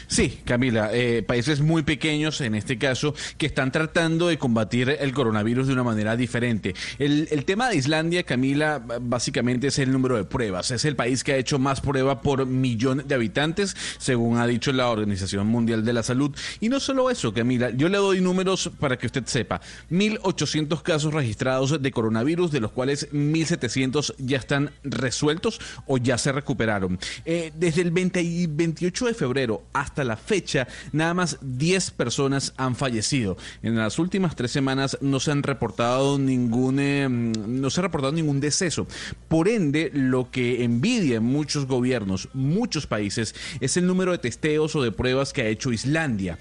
Sí, 0.07 0.39
Camila, 0.45 0.89
eh, 0.93 1.23
países 1.23 1.61
muy 1.61 1.83
pequeños 1.83 2.41
en 2.41 2.55
este 2.55 2.77
caso 2.77 3.13
que 3.37 3.45
están 3.45 3.71
tratando 3.71 4.27
de 4.27 4.37
combatir 4.37 4.89
el 4.99 5.13
coronavirus 5.13 5.67
de 5.67 5.73
una 5.73 5.83
manera 5.83 6.15
diferente. 6.15 6.73
El, 6.99 7.45
tema 7.45 7.69
de 7.69 7.75
Islandia, 7.75 8.23
Camila, 8.23 8.81
básicamente 9.01 9.67
es 9.67 9.79
el 9.79 9.91
número 9.91 10.15
de 10.15 10.23
pruebas. 10.23 10.71
Es 10.71 10.85
el 10.85 10.95
país 10.95 11.23
que 11.23 11.33
ha 11.33 11.37
hecho 11.37 11.59
más 11.59 11.81
prueba 11.81 12.21
por 12.21 12.45
millón 12.45 13.03
de 13.07 13.15
habitantes, 13.15 13.75
según 13.97 14.37
ha 14.37 14.47
dicho 14.47 14.71
la 14.71 14.89
Organización 14.89 15.47
Mundial 15.47 15.83
de 15.83 15.93
la 15.93 16.03
Salud. 16.03 16.35
Y 16.59 16.69
no 16.69 16.79
solo 16.79 17.09
eso, 17.09 17.33
Camila, 17.33 17.69
yo 17.71 17.89
le 17.89 17.97
doy 17.97 18.21
números 18.21 18.71
para 18.79 18.97
que 18.97 19.07
usted 19.07 19.25
sepa. 19.25 19.61
1.800 19.91 20.81
casos 20.81 21.13
registrados 21.13 21.81
de 21.81 21.91
coronavirus, 21.91 22.51
de 22.51 22.59
los 22.59 22.71
cuales 22.71 23.11
1.700 23.11 24.15
ya 24.19 24.37
están 24.37 24.71
resueltos 24.83 25.59
o 25.87 25.97
ya 25.97 26.17
se 26.17 26.31
recuperaron. 26.31 26.99
Eh, 27.25 27.51
desde 27.55 27.81
el 27.81 27.91
20 27.91 28.21
y 28.21 28.47
28 28.47 29.05
de 29.07 29.13
febrero 29.13 29.63
hasta 29.73 30.03
la 30.03 30.17
fecha, 30.17 30.67
nada 30.91 31.13
más 31.13 31.37
10 31.41 31.91
personas 31.91 32.53
han 32.57 32.75
fallecido. 32.75 33.37
En 33.61 33.75
las 33.75 33.99
últimas 33.99 34.35
tres 34.35 34.51
semanas 34.51 34.97
no 35.01 35.19
se 35.19 35.31
han 35.31 35.43
reportado 35.43 36.17
ningún, 36.19 36.79
eh, 36.79 37.07
no 37.09 37.69
se 37.69 37.81
ha 37.81 37.83
reportado 37.83 38.13
ningún 38.13 38.39
deceso. 38.39 38.87
Por 39.27 39.47
ende, 39.47 39.91
lo 39.93 40.31
que 40.31 40.63
envidia 40.63 41.17
en 41.17 41.23
muchos 41.23 41.65
gobiernos, 41.65 42.29
muchos 42.33 42.87
países, 42.87 43.35
es 43.59 43.77
el 43.77 43.87
número 43.87 44.11
de 44.11 44.17
testeos 44.17 44.75
o 44.75 44.83
de 44.83 44.91
pruebas 44.91 45.33
que 45.33 45.41
ha 45.41 45.47
hecho 45.47 45.71
Islandia 45.71 46.37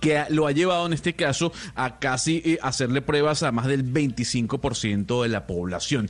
que 0.00 0.24
lo 0.30 0.48
ha 0.48 0.52
llevado 0.52 0.86
en 0.86 0.92
este 0.92 1.14
caso 1.14 1.52
a 1.74 2.00
casi 2.00 2.42
eh, 2.44 2.58
hacerle 2.60 3.02
pruebas 3.02 3.44
a 3.44 3.52
más 3.52 3.66
del 3.66 3.84
25% 3.84 5.22
de 5.22 5.28
la 5.28 5.46
población. 5.46 6.08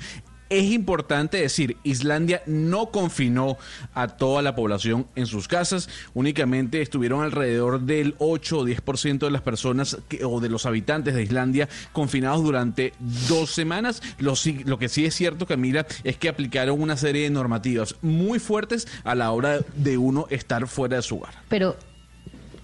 Es 0.49 0.65
importante 0.71 1.39
decir, 1.39 1.77
Islandia 1.83 2.43
no 2.47 2.87
confinó 2.91 3.59
a 3.95 4.09
toda 4.09 4.43
la 4.43 4.55
población 4.55 5.07
en 5.17 5.27
sus 5.27 5.49
casas, 5.49 5.89
únicamente 6.15 6.81
estuvieron 6.83 7.23
alrededor 7.23 7.81
del 7.81 8.15
8 8.19 8.59
o 8.59 8.65
10% 8.65 9.27
de 9.27 9.31
las 9.33 9.43
personas 9.43 9.99
que- 10.09 10.25
o 10.25 10.39
de 10.41 10.49
los 10.49 10.65
habitantes 10.67 11.15
de 11.15 11.23
Islandia 11.25 11.69
confinados 11.93 12.45
durante 12.45 12.93
dos 13.29 13.51
semanas. 13.51 14.03
Lo, 14.19 14.35
lo 14.65 14.79
que 14.79 14.89
sí 14.89 15.05
es 15.05 15.15
cierto, 15.15 15.47
Camila, 15.47 15.87
es 16.05 16.17
que 16.17 16.29
aplicaron 16.29 16.81
una 16.81 16.97
serie 16.97 17.23
de 17.25 17.31
normativas 17.31 17.97
muy 18.03 18.39
fuertes 18.39 18.87
a 19.05 19.15
la 19.15 19.33
hora 19.33 19.61
de 19.75 19.99
uno 19.99 20.27
estar 20.31 20.67
fuera 20.69 20.97
de 20.97 21.03
su 21.03 21.17
hogar. 21.17 21.35
Pero, 21.49 21.77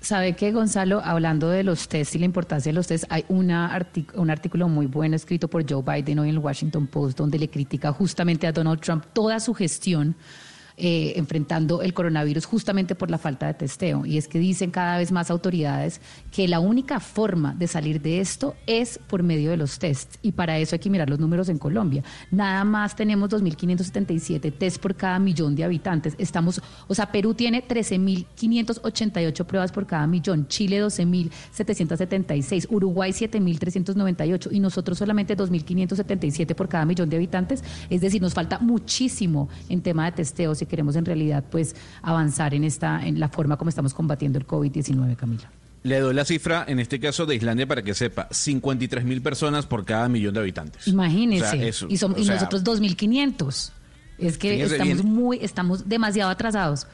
¿sabe 0.02 0.34
que 0.34 0.52
Gonzalo, 0.52 1.00
hablando 1.02 1.48
de 1.48 1.62
los 1.62 1.88
test 1.88 2.14
y 2.14 2.18
la 2.18 2.26
importancia 2.26 2.70
de 2.70 2.74
los 2.74 2.86
test, 2.88 3.04
hay 3.08 3.24
una 3.28 3.86
un 4.14 4.30
artículo 4.30 4.68
muy 4.68 4.86
bueno 4.86 5.16
escrito 5.16 5.48
por 5.48 5.64
Joe 5.68 5.82
Biden 5.82 6.18
hoy 6.18 6.28
en 6.28 6.34
el 6.34 6.40
Washington 6.40 6.86
Post 6.86 7.16
donde 7.16 7.38
le 7.38 7.48
critica 7.48 7.92
justamente 7.92 8.46
a 8.46 8.52
Donald 8.52 8.80
Trump 8.80 9.06
toda 9.12 9.40
su 9.40 9.54
gestión 9.54 10.14
eh, 10.76 11.12
enfrentando 11.16 11.82
el 11.82 11.92
coronavirus 11.94 12.46
justamente 12.46 12.94
por 12.94 13.10
la 13.10 13.18
falta 13.18 13.46
de 13.46 13.54
testeo. 13.54 14.06
Y 14.06 14.18
es 14.18 14.28
que 14.28 14.38
dicen 14.38 14.70
cada 14.70 14.98
vez 14.98 15.12
más 15.12 15.30
autoridades 15.30 16.00
que 16.30 16.48
la 16.48 16.60
única 16.60 17.00
forma 17.00 17.54
de 17.54 17.66
salir 17.66 18.00
de 18.00 18.20
esto 18.20 18.54
es 18.66 18.98
por 18.98 19.22
medio 19.22 19.50
de 19.50 19.56
los 19.56 19.78
tests. 19.78 20.18
Y 20.22 20.32
para 20.32 20.58
eso 20.58 20.74
hay 20.74 20.80
que 20.80 20.90
mirar 20.90 21.10
los 21.10 21.18
números 21.18 21.48
en 21.48 21.58
Colombia. 21.58 22.02
Nada 22.30 22.64
más 22.64 22.96
tenemos 22.96 23.30
2.577 23.30 24.52
test 24.56 24.78
por 24.78 24.94
cada 24.94 25.18
millón 25.18 25.54
de 25.54 25.64
habitantes. 25.64 26.14
Estamos, 26.18 26.60
o 26.88 26.94
sea, 26.94 27.12
Perú 27.12 27.34
tiene 27.34 27.66
13.588 27.66 29.44
pruebas 29.44 29.72
por 29.72 29.86
cada 29.86 30.06
millón, 30.06 30.48
Chile 30.48 30.82
12.776, 30.82 32.66
Uruguay 32.70 33.12
7.398 33.12 34.48
y 34.50 34.60
nosotros 34.60 34.98
solamente 34.98 35.36
2.577 35.36 36.54
por 36.54 36.68
cada 36.68 36.84
millón 36.84 37.10
de 37.10 37.16
habitantes. 37.16 37.62
Es 37.90 38.00
decir, 38.00 38.22
nos 38.22 38.34
falta 38.34 38.58
muchísimo 38.58 39.48
en 39.68 39.82
tema 39.82 40.06
de 40.06 40.12
testeo 40.12 40.54
si 40.64 40.66
queremos 40.66 40.96
en 40.96 41.04
realidad 41.04 41.44
pues 41.50 41.74
avanzar 42.02 42.54
en 42.54 42.64
esta 42.64 43.04
en 43.06 43.18
la 43.20 43.28
forma 43.28 43.56
como 43.56 43.68
estamos 43.68 43.94
combatiendo 43.94 44.38
el 44.38 44.46
COVID-19, 44.46 45.16
Camila. 45.16 45.50
Le 45.84 45.98
doy 45.98 46.14
la 46.14 46.24
cifra, 46.24 46.64
en 46.68 46.78
este 46.78 47.00
caso 47.00 47.26
de 47.26 47.34
Islandia, 47.34 47.66
para 47.66 47.82
que 47.82 47.92
sepa, 47.92 48.28
53 48.30 49.04
mil 49.04 49.20
personas 49.20 49.66
por 49.66 49.84
cada 49.84 50.08
millón 50.08 50.32
de 50.34 50.38
habitantes. 50.40 50.86
Imagínese. 50.86 51.44
O 51.44 51.50
sea, 51.50 51.64
eso, 51.66 51.86
y, 51.90 51.96
son- 51.96 52.14
o 52.14 52.18
y 52.18 52.24
sea, 52.24 52.34
nosotros 52.36 52.62
2.500. 52.62 53.72
Es 54.18 54.38
que 54.38 54.62
estamos 54.62 55.02
bien. 55.02 55.06
muy, 55.12 55.38
estamos 55.42 55.88
demasiado 55.88 56.30
atrasados. 56.30 56.86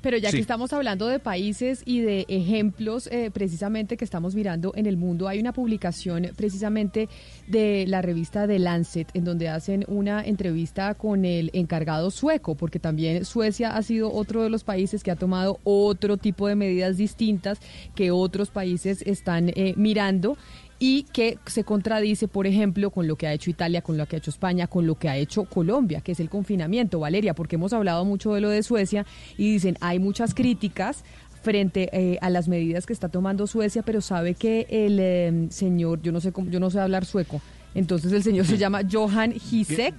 Pero 0.00 0.16
ya 0.16 0.30
Sí. 0.30 0.36
que 0.36 0.40
estamos 0.40 0.72
hablando 0.72 1.06
de 1.08 1.18
países 1.18 1.82
y 1.84 2.00
de 2.00 2.24
ejemplos 2.28 3.06
eh, 3.08 3.30
precisamente 3.32 3.96
que 3.96 4.04
estamos 4.04 4.34
mirando 4.34 4.72
en 4.74 4.86
el 4.86 4.96
mundo, 4.96 5.28
hay 5.28 5.40
una 5.40 5.52
publicación 5.52 6.30
precisamente 6.36 7.08
de 7.46 7.84
la 7.86 8.00
revista 8.02 8.46
The 8.46 8.58
Lancet 8.58 9.08
en 9.14 9.24
donde 9.24 9.48
hacen 9.48 9.84
una 9.88 10.24
entrevista 10.24 10.94
con 10.94 11.24
el 11.24 11.50
encargado 11.52 12.10
sueco, 12.10 12.54
porque 12.54 12.78
también 12.78 13.24
Suecia 13.24 13.76
ha 13.76 13.82
sido 13.82 14.12
otro 14.12 14.42
de 14.42 14.50
los 14.50 14.64
países 14.64 15.02
que 15.02 15.10
ha 15.10 15.16
tomado 15.16 15.58
otro 15.64 16.16
tipo 16.16 16.48
de 16.48 16.54
medidas 16.56 16.96
distintas 16.96 17.58
que 17.94 18.10
otros 18.10 18.50
países 18.50 19.02
están 19.02 19.50
eh, 19.50 19.74
mirando 19.76 20.36
y 20.82 21.02
que 21.12 21.38
se 21.46 21.62
contradice, 21.62 22.26
por 22.26 22.46
ejemplo, 22.46 22.90
con 22.90 23.06
lo 23.06 23.14
que 23.16 23.26
ha 23.26 23.32
hecho 23.34 23.50
Italia, 23.50 23.82
con 23.82 23.96
lo 23.98 24.06
que 24.06 24.16
ha 24.16 24.18
hecho 24.18 24.30
España, 24.30 24.66
con 24.66 24.86
lo 24.86 24.94
que 24.96 25.08
ha 25.10 25.16
hecho 25.18 25.44
Colombia, 25.44 26.00
que 26.00 26.12
es 26.12 26.20
el 26.20 26.28
confinamiento, 26.30 26.98
Valeria, 26.98 27.34
porque 27.34 27.56
hemos 27.56 27.72
hablado 27.74 28.04
mucho 28.06 28.32
de 28.34 28.40
lo 28.40 28.48
de 28.48 28.62
Suecia 28.62 29.04
y 29.36 29.52
dicen, 29.52 29.76
hay 29.82 29.98
muchas 29.98 30.32
críticas 30.34 31.04
frente 31.42 31.88
eh, 31.92 32.18
a 32.22 32.30
las 32.30 32.48
medidas 32.48 32.86
que 32.86 32.92
está 32.94 33.08
tomando 33.10 33.46
Suecia, 33.46 33.82
pero 33.82 34.00
sabe 34.00 34.34
que 34.34 34.66
el 34.70 34.98
eh, 35.00 35.46
señor, 35.50 36.00
yo 36.02 36.12
no 36.12 36.20
sé 36.20 36.32
cómo, 36.32 36.50
yo 36.50 36.60
no 36.60 36.70
sé 36.70 36.80
hablar 36.80 37.04
sueco, 37.04 37.40
entonces 37.74 38.10
el 38.12 38.22
señor 38.22 38.46
se 38.46 38.56
llama 38.58 38.80
Johan 38.90 39.32
Hisek, 39.34 39.94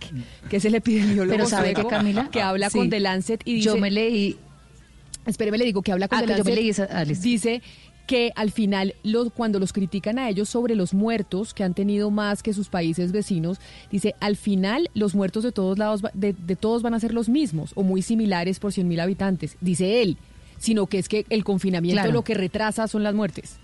que 0.49 0.57
es 0.57 0.65
el 0.65 0.75
epidemiólogo 0.75 1.29
Pero 1.31 1.45
¿sabe 1.47 1.73
sueco, 1.73 1.89
qué, 1.89 1.95
Camila? 1.95 2.29
que 2.31 2.41
habla 2.41 2.69
Sí. 2.71 2.77
con 2.79 2.89
The 2.89 2.99
Lancet 2.99 3.41
y 3.45 3.53
dice... 3.55 3.65
Yo 3.69 3.77
me 3.77 3.91
leí... 3.91 4.35
Espéreme, 5.27 5.59
le 5.59 5.65
digo 5.65 5.83
que 5.83 5.91
habla 5.91 6.07
con 6.07 6.17
Ah, 6.17 6.21
The 6.21 6.27
que 6.33 6.37
yo 6.39 6.43
me 6.43 6.55
leí 6.55 6.69
esa- 6.69 6.87
ah, 6.91 7.05
dice 7.05 7.61
que 8.11 8.33
al 8.35 8.51
final 8.51 8.93
los, 9.03 9.31
cuando 9.31 9.57
los 9.57 9.71
critican 9.71 10.19
a 10.19 10.27
ellos 10.27 10.49
sobre 10.49 10.75
los 10.75 10.93
muertos 10.93 11.53
que 11.53 11.63
han 11.63 11.73
tenido 11.73 12.11
más 12.11 12.43
que 12.43 12.51
sus 12.53 12.67
países 12.67 13.13
vecinos, 13.13 13.57
dice 13.89 14.15
al 14.19 14.35
final 14.35 14.89
los 14.93 15.15
muertos 15.15 15.45
de 15.45 15.53
todos 15.53 15.77
lados 15.77 16.01
de, 16.13 16.33
de 16.33 16.55
todos 16.57 16.81
van 16.81 16.93
a 16.93 16.99
ser 16.99 17.13
los 17.13 17.29
mismos 17.29 17.71
o 17.73 17.83
muy 17.83 18.01
similares 18.01 18.59
por 18.59 18.73
100 18.73 18.85
mil 18.85 18.99
habitantes, 18.99 19.55
dice 19.61 20.01
él, 20.01 20.17
sino 20.57 20.87
que 20.87 20.99
es 20.99 21.07
que 21.07 21.25
el 21.29 21.45
confinamiento 21.45 22.01
Claro. 22.01 22.11
lo 22.11 22.23
que 22.23 22.33
retrasa 22.33 22.85
son 22.89 23.01
las 23.03 23.15
muertes. 23.15 23.55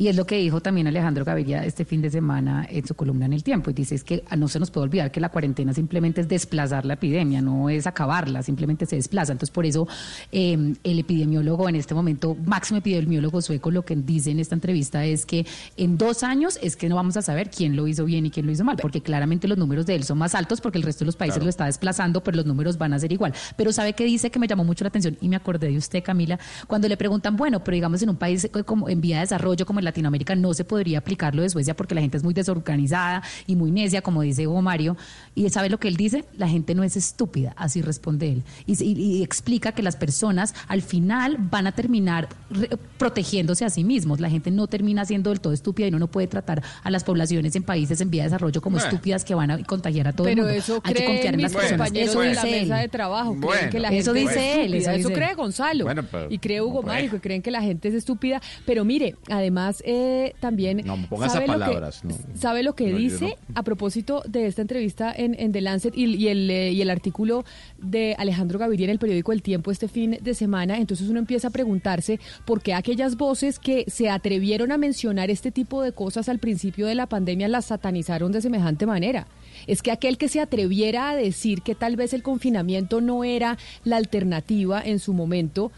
Y 0.00 0.08
es 0.08 0.16
lo 0.16 0.24
que 0.26 0.38
dijo 0.38 0.62
también 0.62 0.86
Alejandro 0.86 1.26
Gaviria 1.26 1.62
este 1.62 1.84
fin 1.84 2.00
de 2.00 2.08
semana 2.08 2.66
en 2.70 2.86
su 2.86 2.94
columna 2.94 3.26
en 3.26 3.34
El 3.34 3.44
Tiempo. 3.44 3.68
Y 3.68 3.74
dice 3.74 3.94
es 3.94 4.02
que 4.02 4.24
no 4.34 4.48
se 4.48 4.58
nos 4.58 4.70
puede 4.70 4.84
olvidar 4.84 5.12
que 5.12 5.20
la 5.20 5.28
cuarentena 5.28 5.74
simplemente 5.74 6.22
es 6.22 6.28
desplazar 6.28 6.86
la 6.86 6.94
epidemia, 6.94 7.42
no 7.42 7.68
es 7.68 7.86
acabarla, 7.86 8.42
simplemente 8.42 8.86
se 8.86 8.96
desplaza. 8.96 9.32
Entonces, 9.32 9.52
por 9.52 9.66
eso 9.66 9.86
eh, 10.32 10.74
el 10.84 10.98
epidemiólogo 10.98 11.68
en 11.68 11.76
este 11.76 11.94
momento, 11.94 12.34
máximo 12.46 12.78
epidemiólogo 12.78 13.42
sueco, 13.42 13.70
lo 13.70 13.84
que 13.84 13.94
dice 13.94 14.30
en 14.30 14.38
esta 14.38 14.54
entrevista 14.54 15.04
es 15.04 15.26
que 15.26 15.44
en 15.76 15.98
dos 15.98 16.22
años 16.22 16.58
es 16.62 16.76
que 16.76 16.88
no 16.88 16.96
vamos 16.96 17.18
a 17.18 17.20
saber 17.20 17.50
quién 17.50 17.76
lo 17.76 17.86
hizo 17.86 18.06
bien 18.06 18.24
y 18.24 18.30
quién 18.30 18.46
lo 18.46 18.52
hizo 18.52 18.64
mal, 18.64 18.78
porque 18.80 19.02
claramente 19.02 19.48
los 19.48 19.58
números 19.58 19.84
de 19.84 19.96
él 19.96 20.04
son 20.04 20.16
más 20.16 20.34
altos 20.34 20.62
porque 20.62 20.78
el 20.78 20.84
resto 20.84 21.00
de 21.00 21.08
los 21.08 21.16
países 21.16 21.34
Claro. 21.34 21.44
lo 21.44 21.50
está 21.50 21.66
desplazando, 21.66 22.22
pero 22.22 22.38
los 22.38 22.46
números 22.46 22.78
van 22.78 22.94
a 22.94 22.98
ser 22.98 23.12
igual. 23.12 23.34
Pero 23.54 23.70
¿sabe 23.70 23.92
qué 23.92 24.04
dice 24.04 24.30
que 24.30 24.38
me 24.38 24.48
llamó 24.48 24.64
mucho 24.64 24.82
la 24.82 24.88
atención? 24.88 25.18
Y 25.20 25.28
me 25.28 25.36
acordé 25.36 25.68
de 25.68 25.76
usted, 25.76 26.02
Camila, 26.02 26.38
cuando 26.66 26.88
le 26.88 26.96
preguntan, 26.96 27.36
bueno, 27.36 27.62
pero 27.62 27.74
digamos 27.74 28.00
en 28.00 28.08
un 28.08 28.16
país 28.16 28.48
como 28.64 28.88
en 28.88 29.02
vía 29.02 29.16
de 29.16 29.20
desarrollo 29.24 29.66
como 29.66 29.78
en 29.78 29.89
Latinoamérica 29.90 30.34
no 30.34 30.54
se 30.54 30.64
podría 30.64 30.98
aplicar 30.98 31.34
lo 31.34 31.42
de 31.42 31.50
Suecia 31.50 31.74
porque 31.76 31.94
la 31.94 32.00
gente 32.00 32.16
es 32.16 32.22
muy 32.24 32.34
desorganizada 32.34 33.22
y 33.46 33.56
muy 33.56 33.70
necia, 33.70 34.02
como 34.02 34.22
dice 34.22 34.46
Hugo 34.46 34.62
Mario. 34.62 34.96
Y 35.34 35.48
¿sabe 35.50 35.68
lo 35.70 35.78
que 35.78 35.88
él 35.88 35.96
dice? 35.96 36.24
La 36.36 36.48
gente 36.48 36.74
no 36.74 36.82
es 36.82 36.96
estúpida, 36.96 37.52
así 37.56 37.82
responde 37.82 38.32
él. 38.32 38.42
Y, 38.66 38.82
y- 38.82 39.18
y 39.18 39.22
explica 39.22 39.72
que 39.72 39.82
las 39.82 39.96
personas 39.96 40.54
al 40.68 40.82
final 40.82 41.36
van 41.38 41.66
a 41.66 41.72
terminar 41.72 42.28
re- 42.50 42.70
protegiéndose 42.98 43.64
a 43.64 43.70
sí 43.70 43.84
mismos. 43.84 44.20
La 44.20 44.30
gente 44.30 44.50
no 44.50 44.66
termina 44.66 45.04
siendo 45.04 45.30
del 45.30 45.40
todo 45.40 45.52
estúpida 45.52 45.86
y 45.86 45.90
uno 45.90 45.98
no 45.98 46.06
puede 46.08 46.26
tratar 46.26 46.62
a 46.82 46.90
las 46.90 47.04
poblaciones 47.04 47.54
en 47.56 47.62
países 47.62 48.00
en 48.00 48.10
vía 48.10 48.22
de 48.22 48.28
desarrollo 48.28 48.60
como 48.60 48.76
Bueno. 48.76 48.88
estúpidas 48.88 49.24
que 49.24 49.34
van 49.34 49.50
a 49.50 49.62
contagiar 49.64 50.08
a 50.08 50.12
todo 50.12 50.28
el 50.28 50.34
Pero 50.34 50.44
mundo. 50.46 50.58
eso 50.58 50.80
Hay 50.84 50.94
que 50.94 51.04
confiar 51.04 51.34
en 51.34 51.42
las 51.42 51.52
personas. 51.52 51.90
Eso 51.94 52.22
la 52.22 52.28
dice 52.30 52.44
mesa 52.62 52.76
él. 52.76 52.82
de 52.82 52.88
trabajo. 52.88 53.30
creen 53.30 53.40
Bueno. 53.40 53.70
que 53.70 53.80
la 53.80 53.88
Eso 53.88 54.14
gente 54.14 54.28
dice 54.30 54.60
es 54.60 54.66
él, 54.66 54.74
eso 54.74 55.08
cree 55.10 55.30
él. 55.30 55.36
Gonzalo. 55.36 55.84
Bueno, 55.84 56.04
pero- 56.10 56.30
y 56.30 56.38
cree 56.38 56.60
Hugo 56.60 56.82
Mario, 56.82 57.10
que 57.10 57.20
creen 57.20 57.42
que 57.42 57.50
la 57.50 57.62
gente 57.62 57.88
es 57.88 57.94
estúpida. 57.94 58.40
Pero 58.66 58.84
mire, 58.84 59.16
además 59.30 59.79
eh, 59.86 60.34
también... 60.40 60.82
No, 60.84 60.96
¿sabe 61.28 61.46
lo 61.46 61.58
que- 61.58 61.80
no. 62.04 62.14
¿Sabe 62.38 62.62
lo 62.62 62.74
que 62.74 62.90
No, 62.90 62.98
dice 62.98 63.36
a 63.54 63.62
propósito 63.62 64.22
de 64.26 64.46
esta 64.46 64.62
entrevista 64.62 65.12
en, 65.16 65.34
en 65.38 65.52
The 65.52 65.60
Lancet 65.60 65.96
y, 65.96 66.14
y 66.16 66.28
el, 66.28 66.50
eh, 66.50 66.72
y 66.72 66.82
el 66.82 66.90
artículo 66.90 67.44
de 67.78 68.14
Alejandro 68.18 68.58
Gaviria 68.58 68.84
en 68.84 68.90
el 68.90 68.98
periódico 68.98 69.32
El 69.32 69.42
Tiempo 69.42 69.70
este 69.70 69.88
fin 69.88 70.18
de 70.20 70.34
semana? 70.34 70.78
Entonces 70.78 71.08
uno 71.08 71.18
empieza 71.18 71.48
a 71.48 71.50
preguntarse 71.50 72.20
por 72.44 72.62
qué 72.62 72.74
aquellas 72.74 73.16
voces 73.16 73.58
que 73.58 73.84
se 73.88 74.08
atrevieron 74.10 74.72
a 74.72 74.78
mencionar 74.78 75.30
este 75.30 75.50
tipo 75.50 75.82
de 75.82 75.92
cosas 75.92 76.28
al 76.28 76.38
principio 76.38 76.86
de 76.86 76.94
la 76.94 77.06
pandemia 77.06 77.48
las 77.48 77.66
satanizaron 77.66 78.32
de 78.32 78.40
semejante 78.40 78.86
manera. 78.86 79.26
Es 79.66 79.82
que 79.82 79.90
aquel 79.90 80.16
que 80.18 80.28
se 80.28 80.40
atreviera 80.40 81.10
a 81.10 81.16
decir 81.16 81.62
que 81.62 81.74
tal 81.74 81.96
vez 81.96 82.12
el 82.14 82.22
confinamiento 82.22 83.00
no 83.00 83.24
era 83.24 83.58
la 83.84 83.96
alternativa 83.96 84.80
en 84.84 84.98
su 84.98 85.12
momento, 85.12 85.72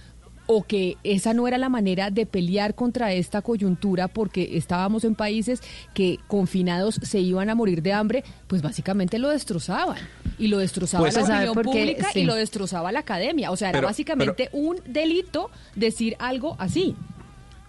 o 0.47 0.65
que 0.65 0.97
esa 1.05 1.35
no 1.35 1.47
era 1.49 1.57
la 1.59 1.69
manera 1.69 2.11
de 2.11 2.27
pelear 2.27 2.75
contra 2.75 3.13
esta 3.13 3.43
coyuntura 3.43 4.09
porque 4.09 4.57
estábamos 4.57 5.05
en 5.05 5.15
países 5.15 5.61
que 5.95 6.19
confinados 6.27 6.97
se 7.03 7.21
iban 7.21 7.49
a 7.49 7.55
morir 7.55 7.83
de 7.83 7.93
hambre, 7.93 8.25
pues 8.49 8.61
básicamente 8.63 9.19
lo 9.19 9.29
destrozaban. 9.29 9.99
Y 10.39 10.49
lo 10.49 10.59
destrozaba 10.59 11.05
Pues, 11.05 11.15
la 11.15 11.23
¿sabe 11.27 11.49
opinión 11.49 11.55
por 11.55 11.65
qué? 11.65 11.71
pública 11.81 12.09
Sí. 12.13 12.21
y 12.21 12.25
lo 12.25 12.35
destrozaba 12.35 12.91
la 12.93 13.01
academia. 13.01 13.51
O 13.51 13.57
sea, 13.57 13.69
era 13.71 13.79
Pero- 13.79 13.89
básicamente 13.89 14.49
un 14.53 14.81
delito 14.87 15.51
decir 15.77 16.17
algo 16.19 16.57
así. 16.59 16.97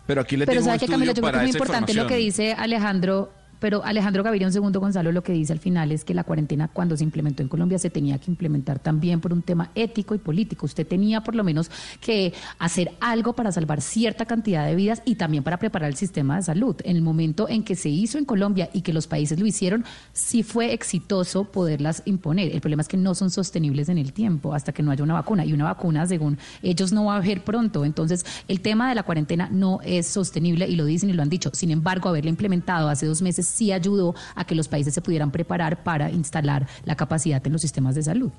Pero 0.07 0.21
aquí 0.21 0.35
le 0.35 0.45
Pero 0.45 0.59
tengo 0.59 0.65
un 0.65 0.77
sabe 0.77 0.79
que 0.79 0.91
Camila, 0.91 1.11
estudio 1.11 1.13
yo 1.13 1.21
creo 1.21 1.31
que 1.31 1.37
es 1.37 1.53
muy 1.53 1.61
importante 1.61 1.93
lo 1.93 2.07
que 2.07 2.15
dice 2.17 2.53
Alejandro, 2.53 3.31
pero 3.63 3.81
Alejandro 3.85 4.23
Gaviria, 4.23 4.45
un 4.45 4.51
segundo 4.51 4.81
Gonzalo, 4.81 5.13
lo 5.13 5.23
que 5.23 5.31
dice 5.31 5.53
al 5.53 5.59
final 5.59 5.93
es 5.93 6.03
que 6.03 6.13
la 6.13 6.25
cuarentena 6.25 6.67
cuando 6.67 6.97
se 6.97 7.05
implementó 7.05 7.43
en 7.43 7.47
Colombia 7.47 7.79
se 7.79 7.89
tenía 7.89 8.17
que 8.17 8.29
implementar 8.29 8.77
también 8.79 9.21
por 9.21 9.31
un 9.31 9.41
tema 9.41 9.71
ético 9.73 10.13
y 10.13 10.17
político. 10.17 10.65
Usted 10.65 10.85
tenía 10.85 11.21
por 11.21 11.33
lo 11.33 11.45
menos 11.45 11.71
que 12.01 12.33
hacer 12.59 12.91
algo 12.99 13.31
para 13.31 13.53
salvar 13.53 13.79
cierta 13.79 14.25
cantidad 14.25 14.65
de 14.65 14.75
vidas 14.75 15.01
y 15.05 15.15
también 15.15 15.45
para 15.45 15.59
preparar 15.59 15.89
el 15.89 15.95
sistema 15.95 16.35
de 16.35 16.41
salud. 16.41 16.75
En 16.83 16.97
el 16.97 17.01
momento 17.01 17.47
en 17.47 17.63
que 17.63 17.77
se 17.77 17.87
hizo 17.87 18.17
en 18.17 18.25
Colombia 18.25 18.69
y 18.73 18.81
que 18.81 18.91
los 18.91 19.07
países 19.07 19.39
lo 19.39 19.45
hicieron, 19.45 19.85
sí 20.11 20.43
fue 20.43 20.73
exitoso 20.73 21.45
poderlas 21.45 22.03
imponer. 22.03 22.53
El 22.53 22.59
problema 22.59 22.81
es 22.81 22.89
que 22.89 22.97
no 22.97 23.15
son 23.15 23.29
sostenibles 23.29 23.87
en 23.87 23.97
el 23.97 24.11
tiempo 24.11 24.53
hasta 24.53 24.73
que 24.73 24.83
no 24.83 24.91
haya 24.91 25.05
una 25.05 25.13
vacuna. 25.13 25.45
Y 25.45 25.53
una 25.53 25.63
vacuna, 25.63 26.05
según 26.05 26.37
ellos, 26.63 26.91
no 26.91 27.05
va 27.05 27.13
a 27.13 27.17
haber 27.19 27.45
pronto. 27.45 27.85
Entonces, 27.85 28.25
el 28.49 28.59
tema 28.59 28.89
de 28.89 28.95
la 28.95 29.03
cuarentena 29.03 29.47
no 29.49 29.79
es 29.85 30.05
sostenible 30.05 30.67
y 30.67 30.75
lo 30.75 30.83
dicen 30.83 31.09
y 31.09 31.13
lo 31.13 31.21
han 31.21 31.29
dicho. 31.29 31.49
Sin 31.53 31.71
embargo, 31.71 32.09
haberla 32.09 32.29
implementado 32.29 32.89
hace 32.89 33.05
dos 33.05 33.21
meses 33.21 33.52
sí 33.53 33.71
ayudó 33.71 34.15
a 34.35 34.45
que 34.45 34.55
los 34.55 34.67
países 34.67 34.93
se 34.93 35.01
pudieran 35.01 35.31
preparar 35.31 35.83
para 35.83 36.09
instalar 36.09 36.67
la 36.85 36.95
capacidad 36.95 37.45
en 37.45 37.53
los 37.53 37.61
sistemas 37.61 37.95
de 37.95 38.03
salud. 38.03 38.31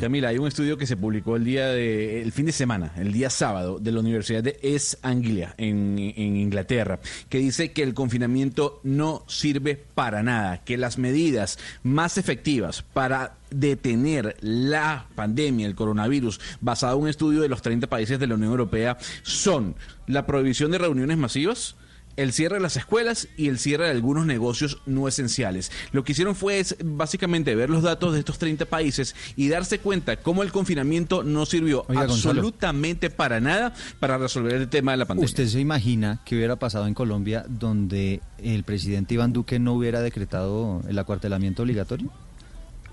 Camila, 0.00 0.30
hay 0.30 0.38
un 0.38 0.48
estudio 0.48 0.76
que 0.76 0.86
se 0.86 0.96
publicó 0.96 1.36
el 1.36 1.44
día 1.44 1.68
de, 1.68 2.20
el 2.20 2.32
fin 2.32 2.44
de 2.44 2.50
semana, 2.50 2.92
el 2.96 3.12
día 3.12 3.30
sábado, 3.30 3.78
de 3.78 3.92
la 3.92 4.00
Universidad 4.00 4.42
de 4.42 4.58
East 4.60 4.94
Anglia, 5.02 5.54
en, 5.58 5.96
en 5.98 6.36
Inglaterra, 6.36 6.98
que 7.28 7.38
dice 7.38 7.70
que 7.70 7.84
el 7.84 7.94
confinamiento 7.94 8.80
no 8.82 9.22
sirve 9.28 9.76
para 9.76 10.24
nada, 10.24 10.64
que 10.64 10.76
las 10.76 10.98
medidas 10.98 11.60
más 11.84 12.18
efectivas 12.18 12.82
para 12.82 13.36
detener 13.50 14.36
la 14.40 15.06
pandemia, 15.14 15.68
el 15.68 15.76
coronavirus, 15.76 16.40
basado 16.60 16.96
en 16.96 17.02
un 17.04 17.08
estudio 17.08 17.40
de 17.40 17.48
los 17.48 17.62
30 17.62 17.86
países 17.86 18.18
de 18.18 18.26
la 18.26 18.34
Unión 18.34 18.50
Europea, 18.50 18.98
son 19.22 19.76
la 20.08 20.26
prohibición 20.26 20.72
de 20.72 20.78
reuniones 20.78 21.16
masivas, 21.16 21.76
el 22.16 22.32
cierre 22.32 22.56
de 22.56 22.62
las 22.62 22.76
escuelas 22.76 23.28
y 23.36 23.48
el 23.48 23.58
cierre 23.58 23.84
de 23.84 23.90
algunos 23.90 24.26
negocios 24.26 24.80
no 24.86 25.08
esenciales. 25.08 25.70
Lo 25.92 26.04
que 26.04 26.12
hicieron 26.12 26.34
fue 26.34 26.58
es, 26.58 26.76
básicamente 26.82 27.54
ver 27.54 27.70
los 27.70 27.82
datos 27.82 28.12
de 28.12 28.20
estos 28.20 28.38
30 28.38 28.66
países 28.66 29.14
y 29.36 29.48
darse 29.48 29.78
cuenta 29.78 30.16
cómo 30.16 30.42
el 30.42 30.52
confinamiento 30.52 31.22
no 31.22 31.46
sirvió 31.46 31.84
Oiga, 31.88 32.06
Gonzalo. 32.06 32.30
absolutamente 32.40 33.10
para 33.10 33.40
nada 33.40 33.74
para 34.00 34.18
resolver 34.18 34.54
el 34.54 34.68
tema 34.68 34.92
de 34.92 34.98
la 34.98 35.04
pandemia. 35.04 35.26
¿Usted 35.26 35.46
se 35.48 35.60
imagina 35.60 36.20
qué 36.24 36.36
hubiera 36.36 36.56
pasado 36.56 36.86
en 36.86 36.94
Colombia 36.94 37.44
donde 37.48 38.20
el 38.38 38.64
presidente 38.64 39.14
Iván 39.14 39.32
Duque 39.32 39.58
no 39.58 39.74
hubiera 39.74 40.00
decretado 40.00 40.82
el 40.88 40.98
acuartelamiento 40.98 41.62
obligatorio? 41.62 42.10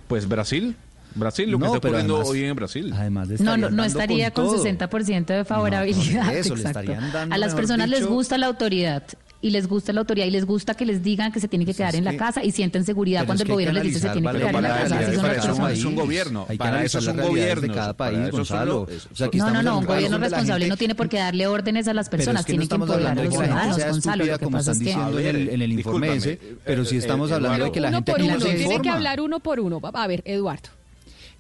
Pues 0.08 0.28
Brasil. 0.28 0.76
Brasil, 1.16 1.50
lo 1.50 1.58
que 1.58 1.66
No, 1.66 1.76
está 1.76 1.88
ocurriendo 1.88 2.16
además- 2.16 2.30
hoy 2.30 2.44
en 2.44 2.56
Brasil. 2.56 2.94
Además 2.96 3.30
de 3.30 3.38
No, 3.40 3.58
no, 3.58 3.70
no 3.70 3.84
estaría 3.84 4.32
con, 4.32 4.46
todo. 4.46 4.64
60% 4.64 5.34
de 5.34 5.46
favorabilidad. 5.46 6.26
No, 6.26 6.32
eso, 6.32 6.56
le 6.56 6.62
exacto. 6.62 6.80
estarían 6.92 7.12
dando, 7.12 7.36
a 7.36 7.38
las 7.38 7.54
personas 7.54 7.90
les 7.90 8.06
gusta 8.06 8.38
la 8.38 8.48
autoridad 8.48 9.04
y 9.42 9.50
les 9.50 9.68
gusta 9.68 9.92
la 9.92 10.00
autoridad 10.00 10.26
y 10.26 10.32
les 10.32 10.46
gusta 10.46 10.74
que 10.74 10.86
les 10.86 11.04
digan 11.04 11.34
que 11.34 11.42
se 11.42 11.50
tienen 11.50 11.66
que 11.66 11.74
quedar 11.74 11.90
es 11.90 11.96
en 12.00 12.06
la 12.06 12.12
que- 12.12 12.18
casa 12.18 12.42
y 12.46 12.52
sienten 12.52 12.86
seguridad 12.86 13.26
cuando 13.26 13.36
es 13.36 13.42
el 13.42 13.48
que 13.48 13.52
gobierno 13.54 13.80
que 13.80 13.84
les 13.84 13.94
dice 13.94 14.00
se 14.00 14.08
analizar 14.08 14.32
tienen 14.32 14.32
que 14.32 14.40
quedar 14.40 14.56
en 14.56 14.62
la 14.64 14.70
casa. 14.70 14.96
para- 15.22 15.36
eso 15.36 15.68
es 15.68 15.86
un 15.86 15.96
gobierno. 15.96 16.48
Que 16.48 16.56
Para 16.58 16.84
eso 16.84 17.02
son 17.02 17.18
las 17.18 17.26
realidades 17.26 17.62
de 17.62 17.68
cada 17.72 17.94
país, 17.94 18.32
Gonzalo. 18.32 18.88
No, 19.34 19.52
no, 19.52 19.62
no, 19.64 19.80
un 19.80 19.86
gobierno 19.86 20.18
responsable 20.18 20.68
no 20.70 20.78
tiene 20.78 20.96
por 20.96 21.10
qué 21.10 21.18
darle 21.18 21.48
órdenes 21.48 21.88
a 21.90 21.94
las 21.94 22.08
personas, 22.10 22.42
es 22.42 22.46
que 22.46 22.54
tienen 22.54 22.68
que 22.70 22.76
empoderar 22.76 23.12
a 23.12 23.16
los 23.16 23.24
que 23.24 23.30
ciudadanos, 23.46 23.86
Gonzalo. 23.86 24.26
Lo 24.26 24.40
que 24.40 24.48
pasa 24.48 24.72
es 24.72 24.80
que... 24.80 24.92
en 24.94 25.36
el, 25.36 25.50
en 25.50 25.62
el 25.62 25.72
informe 25.74 26.16
ese, 26.16 26.40
pero 26.66 26.84
eh, 26.84 26.88
estamos 26.98 27.32
hablando 27.32 27.66
de 27.66 27.72
que 27.72 27.80
la 27.82 27.90
uno 27.90 27.98
gente 27.98 28.12
por 28.14 28.22
aquí 28.22 28.30
uno, 28.30 28.40
no 28.40 28.46
se 28.46 28.54
tiene 28.56 28.82
que 28.82 28.90
hablar 28.90 29.20
uno 29.22 29.40
por 29.42 29.60
uno. 29.60 29.82
A 29.94 30.08
ver, 30.08 30.22
Eduardo. 30.26 30.70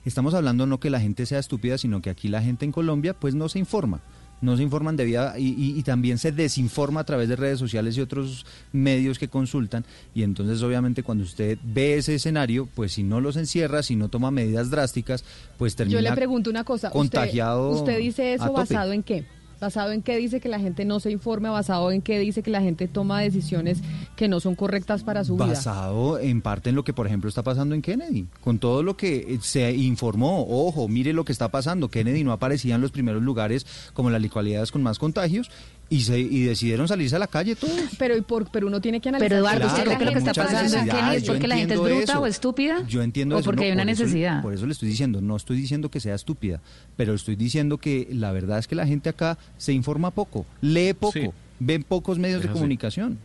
Estamos 0.05 0.33
hablando 0.33 0.65
no 0.65 0.79
que 0.79 0.89
la 0.89 0.99
gente 0.99 1.25
sea 1.25 1.39
estúpida, 1.39 1.77
sino 1.77 2.01
que 2.01 2.09
aquí 2.09 2.27
la 2.27 2.41
gente 2.41 2.65
en 2.65 2.71
Colombia 2.71 3.13
pues 3.13 3.35
no 3.35 3.49
se 3.49 3.59
informa. 3.59 4.01
no 4.41 4.57
se 4.57 4.63
informan 4.63 4.97
de 4.97 5.05
vida 5.05 5.35
y, 5.39 5.51
y- 5.57 5.79
y 5.79 5.83
también 5.83 6.17
se 6.17 6.33
desinforma 6.33 6.99
a 6.99 7.03
través 7.05 7.29
de 7.29 7.37
redes 7.37 7.57
sociales 7.59 7.95
y 7.95 8.01
otros 8.01 8.45
medios 8.73 9.17
que 9.17 9.29
consultan 9.29 9.85
y 10.13 10.23
entonces 10.23 10.61
obviamente 10.61 11.01
cuando 11.01 11.23
usted 11.23 11.57
ve 11.63 11.95
ese 11.99 12.15
escenario, 12.15 12.67
pues 12.75 12.91
si 12.91 13.03
no 13.03 13.21
los 13.21 13.37
encierra, 13.37 13.83
si 13.83 13.95
no 13.95 14.09
toma 14.09 14.31
medidas 14.31 14.69
drásticas, 14.69 15.23
pues 15.57 15.77
termina 15.77 15.97
Yo 16.01 16.09
le 16.09 16.11
pregunto 16.13 16.49
una 16.49 16.65
cosa. 16.65 16.87
usted- 16.89 16.99
contagiado 16.99 17.69
¿Usted, 17.71 17.97
dice 17.99 18.33
eso 18.33 18.51
basado 18.51 18.91
en 18.91 19.03
qué? 19.03 19.23
¿Basado 19.63 19.93
en 19.93 20.01
qué 20.01 20.17
dice 20.17 20.41
que 20.41 20.49
la 20.49 20.59
gente 20.59 20.83
no 20.83 20.99
se 20.99 21.09
informe? 21.09 21.47
¿Basado 21.47 21.89
en 21.93 22.01
qué 22.01 22.19
dice 22.19 22.43
que 22.43 22.51
la 22.51 22.59
gente 22.59 22.89
toma 22.89 23.21
decisiones 23.21 23.79
que 24.17 24.27
no 24.27 24.41
son 24.41 24.55
correctas 24.55 25.05
para 25.05 25.23
su 25.23 25.35
vida? 25.35 25.45
Basado 25.45 26.19
en 26.19 26.41
parte 26.41 26.71
en 26.71 26.75
lo 26.75 26.83
que, 26.83 26.91
por 26.91 27.07
ejemplo, 27.07 27.29
está 27.29 27.43
pasando 27.43 27.73
en 27.73 27.81
Kennedy. 27.81 28.27
Con 28.41 28.59
todo 28.59 28.83
lo 28.83 28.97
que 28.97 29.15
eh, 29.15 29.39
se 29.41 29.71
informó, 29.71 30.45
ojo, 30.49 30.89
mire 30.89 31.13
lo 31.13 31.23
que 31.23 31.31
está 31.31 31.47
pasando. 31.47 31.87
Kennedy 31.87 32.25
no 32.25 32.33
aparecía 32.33 32.75
en 32.75 32.81
los 32.81 32.91
primeros 32.91 33.23
lugares 33.23 33.65
como 33.93 34.09
las 34.09 34.21
localidades 34.21 34.69
con 34.69 34.83
más 34.83 34.99
contagios 34.99 35.49
y, 35.95 36.01
se, 36.01 36.19
y 36.19 36.43
decidieron 36.43 36.87
salirse 36.87 37.15
a 37.15 37.19
la 37.19 37.27
calle 37.27 37.55
todos. 37.55 37.73
Pero, 37.99 38.17
y 38.17 38.21
por, 38.21 38.49
pero 38.51 38.67
uno 38.67 38.81
tiene 38.81 38.99
que 38.99 39.09
analizar. 39.09 39.29
Pero 39.29 39.39
Eduardo, 39.39 39.59
Claro, 39.59 39.73
¿usted 39.73 39.83
cree 39.85 39.97
que 39.97 40.05
lo 40.05 40.11
que 40.11 40.17
está 40.19 40.33
pasando 40.33 41.11
es 41.13 41.23
yo 41.23 41.33
porque 41.33 41.47
la 41.47 41.55
gente 41.57 41.73
es 41.73 41.79
entiendo 41.79 41.97
bruta 41.97 42.11
eso. 42.13 42.21
o 42.21 42.25
estúpida? 42.25 42.87
Yo 42.87 43.01
entiendo 43.03 43.35
¿O 43.35 43.39
eso. 43.39 43.45
porque 43.45 43.61
no, 43.61 43.65
hay 43.67 43.71
una 43.73 43.83
por 43.83 43.91
eso- 43.91 44.03
necesidad? 44.03 44.41
por 44.41 44.53
eso 44.53 44.65
le 44.65 44.71
estoy 44.73 44.89
diciendo, 44.89 45.21
no 45.21 45.35
estoy 45.35 45.57
diciendo 45.57 45.89
que 45.89 45.99
sea 45.99 46.15
estúpida, 46.15 46.61
pero 46.97 47.13
estoy 47.13 47.35
diciendo 47.35 47.77
que 47.77 48.07
la 48.11 48.31
verdad 48.31 48.59
es 48.59 48.67
que 48.67 48.75
la 48.75 48.87
gente 48.87 49.09
acá 49.09 49.37
se 49.57 49.73
informa 49.73 50.11
poco, 50.11 50.45
lee 50.61 50.93
poco, 50.93 51.13
Sí. 51.13 51.29
ven 51.59 51.83
pocos 51.83 52.17
medios 52.19 52.37
Es 52.37 52.43
de 52.43 52.49
así. 52.49 52.53
comunicación. 52.53 53.17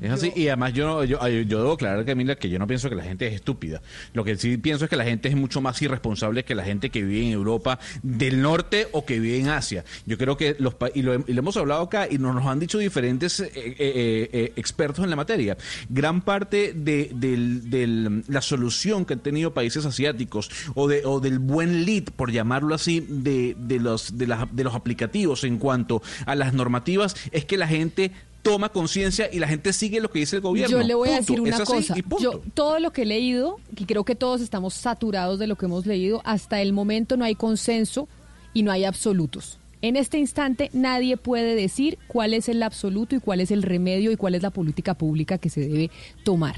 Es 0.00 0.10
así, 0.10 0.32
y 0.34 0.48
además 0.48 0.72
yo, 0.72 1.04
yo, 1.04 1.26
yo 1.28 1.58
debo 1.58 1.72
aclarar, 1.72 2.04
Camila, 2.04 2.34
que 2.34 2.48
yo 2.50 2.58
no 2.58 2.66
pienso 2.66 2.90
que 2.90 2.96
la 2.96 3.04
gente 3.04 3.26
es 3.28 3.34
estúpida. 3.34 3.80
Lo 4.12 4.24
que 4.24 4.36
sí 4.36 4.56
pienso 4.58 4.84
es 4.84 4.90
que 4.90 4.96
la 4.96 5.04
gente 5.04 5.28
es 5.28 5.36
mucho 5.36 5.60
más 5.60 5.80
irresponsable 5.82 6.44
que 6.44 6.54
la 6.54 6.64
gente 6.64 6.90
que 6.90 7.02
vive 7.02 7.26
en 7.26 7.32
Europa 7.32 7.78
del 8.02 8.42
norte 8.42 8.88
o 8.92 9.06
que 9.06 9.20
vive 9.20 9.38
en 9.38 9.48
Asia. 9.48 9.84
Yo 10.04 10.18
creo 10.18 10.36
que 10.36 10.56
los 10.58 10.74
y 10.94 11.02
lo, 11.02 11.14
y 11.14 11.32
lo 11.32 11.38
hemos 11.38 11.56
hablado 11.56 11.82
acá 11.82 12.06
y 12.10 12.18
nos, 12.18 12.34
nos 12.34 12.44
han 12.46 12.58
dicho 12.58 12.76
diferentes 12.78 13.38
eh, 13.40 13.50
eh, 13.54 14.28
eh, 14.32 14.52
expertos 14.56 15.04
en 15.04 15.10
la 15.10 15.16
materia. 15.16 15.56
Gran 15.88 16.22
parte 16.22 16.72
de 16.74 17.10
del- 17.14 17.70
del- 17.70 18.24
la 18.28 18.40
solución 18.42 19.04
que 19.04 19.14
han 19.14 19.20
tenido 19.20 19.54
países 19.54 19.86
asiáticos 19.86 20.50
o, 20.74 20.88
de, 20.88 21.02
o 21.04 21.20
del 21.20 21.38
buen 21.38 21.84
lead, 21.86 22.04
por 22.16 22.30
llamarlo 22.32 22.74
así, 22.74 23.00
de, 23.08 23.54
de, 23.58 23.78
los, 23.78 24.18
de, 24.18 24.26
las- 24.26 24.54
de 24.54 24.64
los 24.64 24.74
aplicativos 24.74 25.44
en 25.44 25.58
cuanto 25.58 26.02
a 26.26 26.34
las 26.34 26.52
normativas, 26.52 27.14
es 27.30 27.44
que 27.44 27.56
la 27.56 27.68
gente 27.68 28.10
toma 28.44 28.68
conciencia 28.68 29.28
y 29.32 29.38
la 29.40 29.48
gente 29.48 29.72
sigue 29.72 30.00
lo 30.00 30.10
que 30.10 30.20
dice 30.20 30.36
el 30.36 30.42
gobierno. 30.42 30.78
Yo 30.78 30.86
le 30.86 30.94
voy 30.94 31.08
a 31.08 31.16
decir 31.16 31.40
una 31.40 31.56
así 31.56 31.64
cosa. 31.64 31.96
Yo 32.20 32.42
todo 32.52 32.78
lo 32.78 32.92
que 32.92 33.02
he 33.02 33.06
leído, 33.06 33.58
y 33.74 33.86
creo 33.86 34.04
que 34.04 34.14
todos 34.14 34.42
estamos 34.42 34.74
saturados 34.74 35.38
de 35.38 35.46
lo 35.46 35.56
que 35.56 35.64
hemos 35.64 35.86
leído, 35.86 36.20
hasta 36.24 36.60
el 36.60 36.74
momento 36.74 37.16
no 37.16 37.24
hay 37.24 37.34
consenso 37.34 38.06
y 38.52 38.62
no 38.62 38.70
hay 38.70 38.84
absolutos. 38.84 39.58
En 39.80 39.96
este 39.96 40.18
instante 40.18 40.70
nadie 40.74 41.16
puede 41.16 41.54
decir 41.54 41.98
cuál 42.06 42.34
es 42.34 42.48
el 42.48 42.62
absoluto 42.62 43.16
y 43.16 43.20
cuál 43.20 43.40
es 43.40 43.50
el 43.50 43.62
remedio 43.62 44.12
y 44.12 44.16
cuál 44.16 44.34
es 44.34 44.42
la 44.42 44.50
política 44.50 44.92
pública 44.94 45.38
que 45.38 45.48
se 45.48 45.62
debe 45.62 45.90
tomar. 46.22 46.54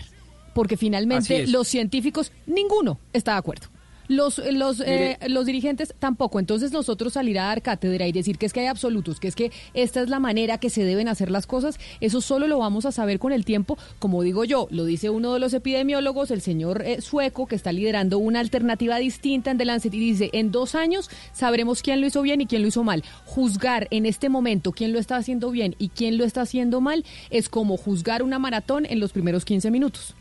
Porque 0.54 0.76
finalmente 0.76 1.46
los 1.46 1.68
científicos, 1.68 2.32
ninguno 2.46 2.98
está 3.12 3.32
de 3.32 3.38
acuerdo. 3.38 3.68
Los, 4.08 4.38
los, 4.52 4.80
eh, 4.80 5.18
los 5.28 5.46
dirigentes 5.46 5.94
tampoco. 5.98 6.38
Entonces 6.38 6.72
nosotros 6.72 7.14
salir 7.14 7.38
a 7.38 7.46
dar 7.46 7.62
cátedra 7.62 8.06
y 8.06 8.12
decir 8.12 8.38
que 8.38 8.46
es 8.46 8.52
que 8.52 8.60
hay 8.60 8.66
absolutos, 8.66 9.20
que 9.20 9.28
es 9.28 9.36
que 9.36 9.52
esta 9.74 10.00
es 10.02 10.08
la 10.08 10.20
manera 10.20 10.58
que 10.58 10.70
se 10.70 10.84
deben 10.84 11.08
hacer 11.08 11.30
las 11.30 11.46
cosas, 11.46 11.78
eso 12.00 12.20
solo 12.20 12.48
lo 12.48 12.58
vamos 12.58 12.86
a 12.86 12.92
saber 12.92 13.18
con 13.18 13.32
el 13.32 13.44
tiempo. 13.44 13.78
Como 13.98 14.22
digo 14.22 14.44
yo, 14.44 14.68
lo 14.70 14.84
dice 14.84 15.10
uno 15.10 15.34
de 15.34 15.40
los 15.40 15.54
epidemiólogos, 15.54 16.30
el 16.30 16.40
señor 16.40 16.82
eh, 16.84 17.00
sueco, 17.00 17.46
que 17.46 17.56
está 17.56 17.72
liderando 17.72 18.18
una 18.18 18.40
alternativa 18.40 18.98
distinta 18.98 19.50
en 19.50 19.58
The 19.58 19.64
Lancet 19.64 19.94
y 19.94 19.98
dice, 19.98 20.30
en 20.32 20.50
dos 20.50 20.74
años 20.74 21.10
sabremos 21.32 21.82
quién 21.82 22.00
lo 22.00 22.06
hizo 22.06 22.22
bien 22.22 22.40
y 22.40 22.46
quién 22.46 22.62
lo 22.62 22.68
hizo 22.68 22.84
mal. 22.84 23.04
Juzgar 23.24 23.88
en 23.90 24.06
este 24.06 24.28
momento 24.28 24.72
quién 24.72 24.92
lo 24.92 24.98
está 24.98 25.16
haciendo 25.16 25.50
bien 25.50 25.74
y 25.78 25.88
quién 25.88 26.18
lo 26.18 26.24
está 26.24 26.42
haciendo 26.42 26.80
mal 26.80 27.04
es 27.30 27.48
como 27.48 27.76
juzgar 27.76 28.22
una 28.22 28.38
maratón 28.38 28.86
en 28.86 29.00
los 29.00 29.12
primeros 29.12 29.44
15 29.44 29.70
minutos. 29.70 30.14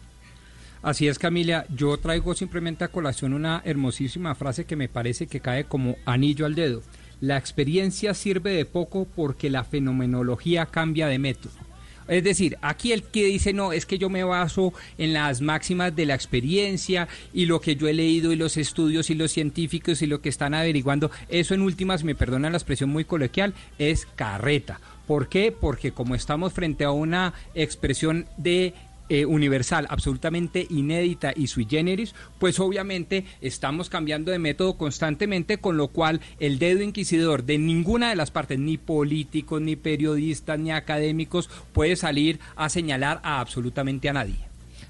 Así 0.86 1.07
es, 1.07 1.18
Camila. 1.18 1.66
Yo 1.76 1.98
traigo 1.98 2.36
simplemente 2.36 2.84
a 2.84 2.90
colación 2.90 3.34
una 3.34 3.60
hermosísima 3.66 4.36
frase 4.36 4.66
que 4.66 4.76
me 4.76 4.88
parece 4.88 5.26
que 5.26 5.40
cae 5.40 5.64
como 5.64 5.95
anillo 6.06 6.45
al 6.45 6.53
dedo. 6.53 6.84
La 7.22 7.38
experiencia 7.38 8.14
sirve 8.14 8.52
de 8.52 8.66
poco 8.66 9.07
porque 9.16 9.49
la 9.49 9.64
fenomenología 9.64 10.68
cambia 10.68 11.07
de 11.07 11.18
método. 11.18 11.53
Es 12.07 12.24
decir, 12.24 12.60
aquí 12.62 12.91
el 12.91 13.02
que 13.02 13.26
dice 13.26 13.52
no, 13.52 13.74
es 13.74 13.88
que 13.88 13.98
yo 13.98 14.12
me 14.12 14.24
baso 14.24 14.76
en 14.99 15.14
las 15.14 15.41
máximas 15.41 15.95
de 15.95 16.06
la 16.06 16.14
experiencia 16.14 17.07
y 17.34 17.48
lo 17.48 17.62
que 17.62 17.76
yo 17.76 17.88
he 17.88 17.94
leído 17.94 18.32
y 18.32 18.36
los 18.36 18.56
estudios 18.56 19.10
y 19.10 19.16
los 19.16 19.32
científicos 19.32 20.03
y 20.03 20.06
lo 20.06 20.22
que 20.22 20.30
están 20.30 20.53
averiguando, 20.53 21.10
eso 21.30 21.56
en 21.56 21.62
últimas, 21.62 22.03
me 22.03 22.14
perdonan 22.14 22.52
la 22.52 22.60
expresión 22.60 22.91
muy 22.91 23.06
coloquial, 23.06 23.56
es 23.80 24.07
carreta. 24.16 24.80
¿Por 25.07 25.30
qué? 25.30 25.52
Porque 25.52 25.91
como 25.91 26.16
estamos 26.16 26.53
frente 26.53 26.84
a 26.84 26.91
una 26.91 27.34
expresión 27.53 28.26
de 28.38 28.74
eh, 29.10 29.26
universal, 29.26 29.88
absolutamente 29.90 30.65
inédita 30.69 31.34
y 31.36 31.48
sui 31.48 31.65
generis, 31.69 32.15
pues 32.40 32.60
obviamente 32.60 33.26
estamos 33.41 33.90
cambiando 33.90 34.32
de 34.32 34.40
método 34.40 34.77
constantemente, 34.77 35.57
con 35.57 35.77
lo 35.77 35.90
cual 35.90 36.22
el 36.40 36.60
dedo 36.60 36.82
inquisidor 36.82 37.44
de 37.44 37.57
ninguna 37.57 38.10
de 38.10 38.15
las 38.15 38.32
partes, 38.32 38.60
ni 38.60 38.77
políticos, 38.77 39.61
ni 39.61 39.76
periodistas, 39.76 40.60
ni 40.60 40.72
académicos, 40.72 41.49
puede 41.73 41.95
salir 41.95 42.40
a 42.56 42.69
señalar 42.69 43.19
a 43.23 43.40
absolutamente 43.40 44.10
a 44.10 44.14
nadie. 44.14 44.44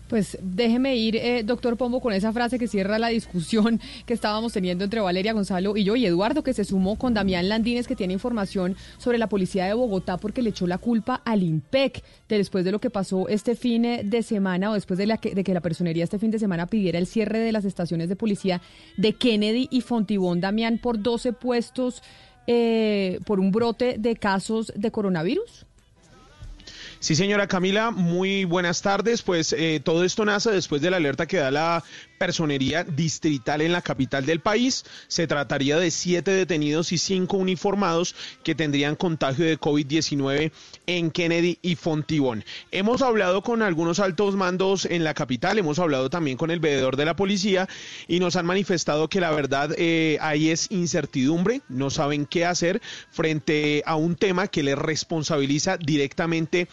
Pues 0.08 0.38
déjeme 0.42 0.96
ir, 0.96 1.16
eh, 1.16 1.42
doctor 1.44 1.78
Pombo, 1.78 2.00
con 2.00 2.14
esa 2.14 2.32
frase 2.32 2.60
que 2.60 2.68
cierra 2.68 3.00
la 3.00 3.08
discusión 3.08 3.80
que 4.06 4.14
estábamos 4.14 4.54
teniendo 4.54 4.84
entre 4.84 5.00
Valeria 5.00 5.34
Gonzalo 5.34 5.76
y 5.76 5.84
yo 5.84 5.96
y 5.96 6.06
Eduardo, 6.06 6.44
que 6.44 6.54
se 6.54 6.64
sumó 6.64 6.98
con 6.98 7.16
Damián 7.16 7.50
Landines, 7.50 7.88
que 7.88 7.96
tiene 7.96 8.14
información 8.14 8.76
sobre 9.00 9.18
la 9.18 9.28
policía 9.28 9.66
de 9.66 9.74
Bogotá 9.74 10.18
porque 10.18 10.44
le 10.44 10.52
echó 10.52 10.68
la 10.68 10.78
culpa 10.78 11.22
al 11.26 11.42
IMPEC 11.42 12.04
de 12.30 12.38
después 12.38 12.64
de 12.64 12.72
lo 12.72 12.80
que 12.80 12.92
pasó 12.92 13.28
este 13.30 13.56
fin 13.56 13.86
eh, 13.86 14.02
de 14.04 14.22
semana 14.22 14.70
o 14.70 14.76
después 14.76 15.00
de, 15.00 15.08
la 15.08 15.18
que, 15.18 15.34
de 15.34 15.44
que 15.44 15.54
la 15.54 15.62
personería 15.62 16.04
este 16.04 16.20
fin 16.20 16.30
de 16.30 16.40
semana 16.40 16.68
pidiera 16.68 17.00
el 17.00 17.08
cierre 17.08 17.40
de 17.40 17.52
las 17.52 17.66
estaciones 17.66 18.08
de 18.08 18.16
policía 18.16 18.62
de 18.98 19.14
Kennedy 19.14 19.68
y 19.72 19.82
Fontibón, 19.82 20.40
Damián, 20.40 20.78
por 20.78 21.02
12 21.02 21.34
puestos 21.34 22.04
eh, 22.48 23.20
por 23.26 23.40
un 23.40 23.52
brote 23.52 23.96
de 23.98 24.16
casos 24.16 24.72
de 24.76 24.92
coronavirus. 24.92 25.66
Sí, 27.06 27.14
señora 27.14 27.46
Camila, 27.46 27.92
muy 27.92 28.46
buenas 28.46 28.82
tardes. 28.82 29.22
Pues 29.22 29.54
eh, 29.54 29.80
todo 29.80 30.04
esto 30.04 30.26
nace 30.26 30.50
después 30.50 30.82
de 30.82 30.90
la 30.90 30.98
alerta 30.98 31.28
que 31.28 31.38
da 31.38 31.52
la 31.52 31.84
personería 32.18 32.84
distrital 32.84 33.62
en 33.62 33.72
la 33.72 33.82
capital 33.82 34.26
del 34.26 34.40
país. 34.40 34.86
Se 35.08 35.28
trataría 35.28 35.78
de 35.78 35.92
siete 35.92 36.32
detenidos 36.32 36.92
y 36.92 36.98
cinco 36.98 37.38
uniformados 37.38 38.16
que 38.44 38.56
tendrían 38.56 38.96
contagio 38.96 39.46
de 39.46 39.60
COVID-19 39.60 40.52
en 40.88 41.12
Kennedy 41.12 41.60
y 41.62 41.76
Fontibón. 41.76 42.44
Hemos 42.72 43.02
hablado 43.02 43.42
con 43.42 43.62
algunos 43.62 44.00
altos 44.00 44.36
mandos 44.36 44.86
en 44.86 45.04
la 45.04 45.14
capital, 45.14 45.58
hemos 45.58 45.80
hablado 45.80 46.10
también 46.10 46.38
con 46.38 46.52
el 46.52 46.60
veedor 46.60 46.96
de 46.96 47.06
la 47.06 47.16
policía 47.16 47.68
y 48.08 48.20
nos 48.20 48.36
han 48.36 48.46
manifestado 48.46 49.10
que 49.10 49.20
la 49.20 49.32
verdad 49.32 49.72
eh, 49.78 50.18
ahí 50.22 50.50
es 50.50 50.72
incertidumbre, 50.72 51.62
no 51.70 51.90
saben 51.90 52.26
qué 52.26 52.46
hacer 52.46 52.82
frente 53.12 53.84
a 53.86 53.96
un 53.96 54.16
tema 54.16 54.48
que 54.48 54.64
les 54.64 54.78
responsabiliza 54.78 55.78
directamente 55.78 56.68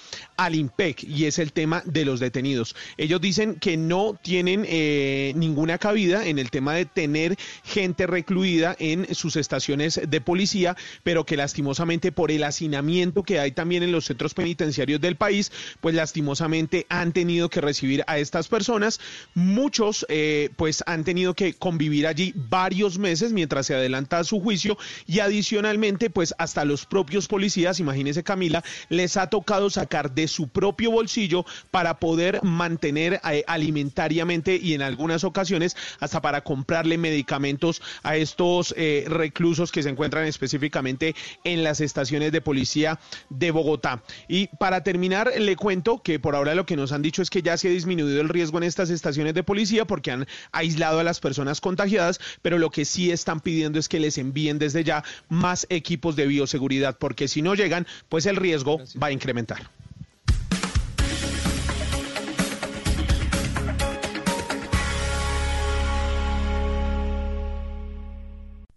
al 0.44 0.54
IMPEC 0.54 1.04
y 1.04 1.26
es 1.26 1.38
el 1.38 1.52
tema 1.52 1.82
de 1.84 2.04
los 2.04 2.20
detenidos. 2.20 2.74
Ellos 2.96 3.20
dicen 3.20 3.56
que 3.56 3.76
no 3.76 4.18
tienen 4.20 4.64
eh, 4.66 5.32
ninguna 5.36 5.78
cabida 5.78 6.26
en 6.26 6.38
el 6.38 6.50
tema 6.50 6.74
de 6.74 6.84
tener 6.84 7.36
gente 7.64 8.06
recluida 8.06 8.76
en 8.78 9.14
sus 9.14 9.36
estaciones 9.36 10.00
de 10.06 10.20
policía, 10.20 10.76
pero 11.02 11.24
que 11.24 11.36
lastimosamente 11.36 12.12
por 12.12 12.30
el 12.30 12.44
hacinamiento 12.44 13.22
que 13.22 13.38
hay 13.38 13.52
también 13.52 13.82
en 13.82 13.92
los 13.92 14.06
centros 14.06 14.34
penitenciarios 14.34 15.00
del 15.00 15.16
país, 15.16 15.52
pues 15.80 15.94
lastimosamente 15.94 16.86
han 16.88 17.12
tenido 17.12 17.48
que 17.48 17.60
recibir 17.60 18.02
a 18.06 18.18
estas 18.18 18.48
personas. 18.48 19.00
Muchos 19.34 20.04
eh, 20.08 20.50
pues 20.56 20.82
han 20.86 21.04
tenido 21.04 21.34
que 21.34 21.54
convivir 21.54 22.06
allí 22.06 22.32
varios 22.34 22.98
meses 22.98 23.32
mientras 23.32 23.66
se 23.66 23.74
adelanta 23.74 24.24
su 24.24 24.40
juicio 24.40 24.76
y 25.06 25.20
adicionalmente 25.20 26.10
pues 26.10 26.34
hasta 26.38 26.64
los 26.64 26.86
propios 26.86 27.28
policías, 27.28 27.80
imagínese 27.80 28.22
Camila, 28.22 28.64
les 28.88 29.16
ha 29.16 29.28
tocado 29.28 29.70
sacar 29.70 30.12
de 30.12 30.28
su 30.32 30.48
propio 30.48 30.90
bolsillo 30.90 31.44
para 31.70 31.98
poder 31.98 32.42
mantener 32.42 33.20
eh, 33.30 33.44
alimentariamente 33.46 34.56
y 34.56 34.74
en 34.74 34.82
algunas 34.82 35.22
ocasiones 35.22 35.76
hasta 36.00 36.20
para 36.20 36.42
comprarle 36.42 36.98
medicamentos 36.98 37.80
a 38.02 38.16
estos 38.16 38.74
eh, 38.76 39.04
reclusos 39.06 39.70
que 39.70 39.82
se 39.82 39.90
encuentran 39.90 40.26
específicamente 40.26 41.14
en 41.44 41.62
las 41.62 41.80
estaciones 41.80 42.32
de 42.32 42.40
policía 42.40 42.98
de 43.30 43.50
Bogotá. 43.50 44.02
Y 44.28 44.48
para 44.58 44.82
terminar, 44.82 45.32
le 45.38 45.56
cuento 45.56 46.02
que 46.02 46.18
por 46.18 46.34
ahora 46.34 46.54
lo 46.54 46.66
que 46.66 46.76
nos 46.76 46.92
han 46.92 47.02
dicho 47.02 47.22
es 47.22 47.30
que 47.30 47.42
ya 47.42 47.56
se 47.56 47.68
ha 47.68 47.70
disminuido 47.70 48.20
el 48.20 48.28
riesgo 48.28 48.58
en 48.58 48.64
estas 48.64 48.90
estaciones 48.90 49.34
de 49.34 49.42
policía 49.42 49.84
porque 49.84 50.10
han 50.10 50.26
aislado 50.50 50.98
a 51.00 51.04
las 51.04 51.20
personas 51.20 51.60
contagiadas, 51.60 52.20
pero 52.42 52.58
lo 52.58 52.70
que 52.70 52.84
sí 52.84 53.10
están 53.10 53.40
pidiendo 53.40 53.78
es 53.78 53.88
que 53.88 54.00
les 54.00 54.18
envíen 54.18 54.58
desde 54.58 54.84
ya 54.84 55.04
más 55.28 55.66
equipos 55.70 56.16
de 56.16 56.26
bioseguridad 56.26 56.96
porque 56.98 57.28
si 57.28 57.42
no 57.42 57.54
llegan, 57.54 57.86
pues 58.08 58.26
el 58.26 58.36
riesgo 58.36 58.78
va 59.00 59.08
a 59.08 59.12
incrementar. 59.12 59.70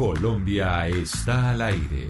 Colombia 0.00 0.88
está 0.88 1.50
al 1.50 1.60
aire. 1.60 2.08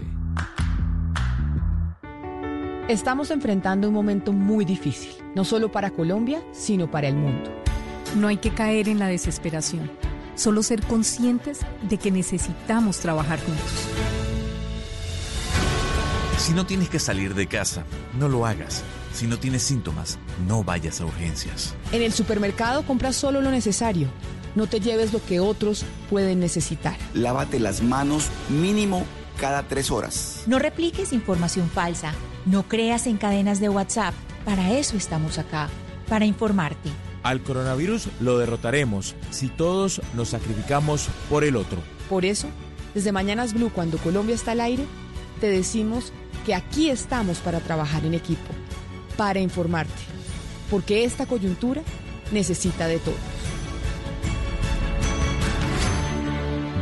Estamos 2.87 3.31
enfrentando 3.31 3.89
un 3.89 3.93
momento 3.93 4.31
muy 4.31 4.63
difícil, 4.63 5.11
no 5.35 5.43
solo 5.43 5.73
para 5.73 5.91
Colombia, 5.91 6.41
sino 6.53 6.89
para 6.89 7.09
el 7.09 7.17
mundo. 7.17 7.51
No 8.15 8.29
hay 8.29 8.37
que 8.37 8.51
caer 8.51 8.87
en 8.87 8.97
la 8.97 9.07
desesperación, 9.07 9.91
solo 10.35 10.63
ser 10.63 10.81
conscientes 10.83 11.65
de 11.89 11.97
que 11.97 12.11
necesitamos 12.11 12.99
trabajar 12.99 13.41
juntos. 13.43 13.85
Si 16.37 16.53
no 16.53 16.65
tienes 16.65 16.87
que 16.87 16.97
salir 16.97 17.35
de 17.35 17.47
casa, 17.47 17.83
no 18.17 18.29
lo 18.29 18.45
hagas. 18.45 18.85
Si 19.11 19.27
no 19.27 19.37
tienes 19.37 19.63
síntomas, 19.63 20.17
no 20.47 20.63
vayas 20.63 21.01
a 21.01 21.05
urgencias. 21.05 21.75
En 21.91 22.03
el 22.03 22.13
supermercado 22.13 22.83
compra 22.83 23.11
solo 23.11 23.41
lo 23.41 23.51
necesario. 23.51 24.07
No 24.55 24.67
te 24.67 24.79
lleves 24.79 25.13
lo 25.13 25.23
que 25.25 25.39
otros 25.39 25.85
pueden 26.09 26.39
necesitar. 26.39 26.97
Lávate 27.13 27.59
las 27.59 27.81
manos 27.81 28.27
mínimo 28.49 29.05
cada 29.39 29.63
tres 29.63 29.91
horas. 29.91 30.43
No 30.45 30.59
repliques 30.59 31.13
información 31.13 31.69
falsa. 31.69 32.13
No 32.45 32.67
creas 32.67 33.07
en 33.07 33.17
cadenas 33.17 33.59
de 33.59 33.69
WhatsApp. 33.69 34.13
Para 34.45 34.71
eso 34.71 34.97
estamos 34.97 35.37
acá, 35.37 35.69
para 36.09 36.25
informarte. 36.25 36.89
Al 37.23 37.41
coronavirus 37.41 38.07
lo 38.19 38.39
derrotaremos 38.39 39.15
si 39.29 39.47
todos 39.47 40.01
nos 40.15 40.29
sacrificamos 40.29 41.07
por 41.29 41.43
el 41.43 41.55
otro. 41.55 41.77
Por 42.09 42.25
eso, 42.25 42.47
desde 42.93 43.11
Mañanas 43.11 43.53
Blue, 43.53 43.71
cuando 43.73 43.99
Colombia 43.99 44.35
está 44.35 44.53
al 44.53 44.61
aire, 44.61 44.83
te 45.39 45.47
decimos 45.47 46.11
que 46.45 46.55
aquí 46.55 46.89
estamos 46.89 47.37
para 47.37 47.59
trabajar 47.59 48.05
en 48.05 48.15
equipo, 48.15 48.51
para 49.17 49.39
informarte, 49.39 49.93
porque 50.69 51.03
esta 51.03 51.27
coyuntura 51.27 51.83
necesita 52.31 52.87
de 52.87 52.97
todos. 52.99 53.17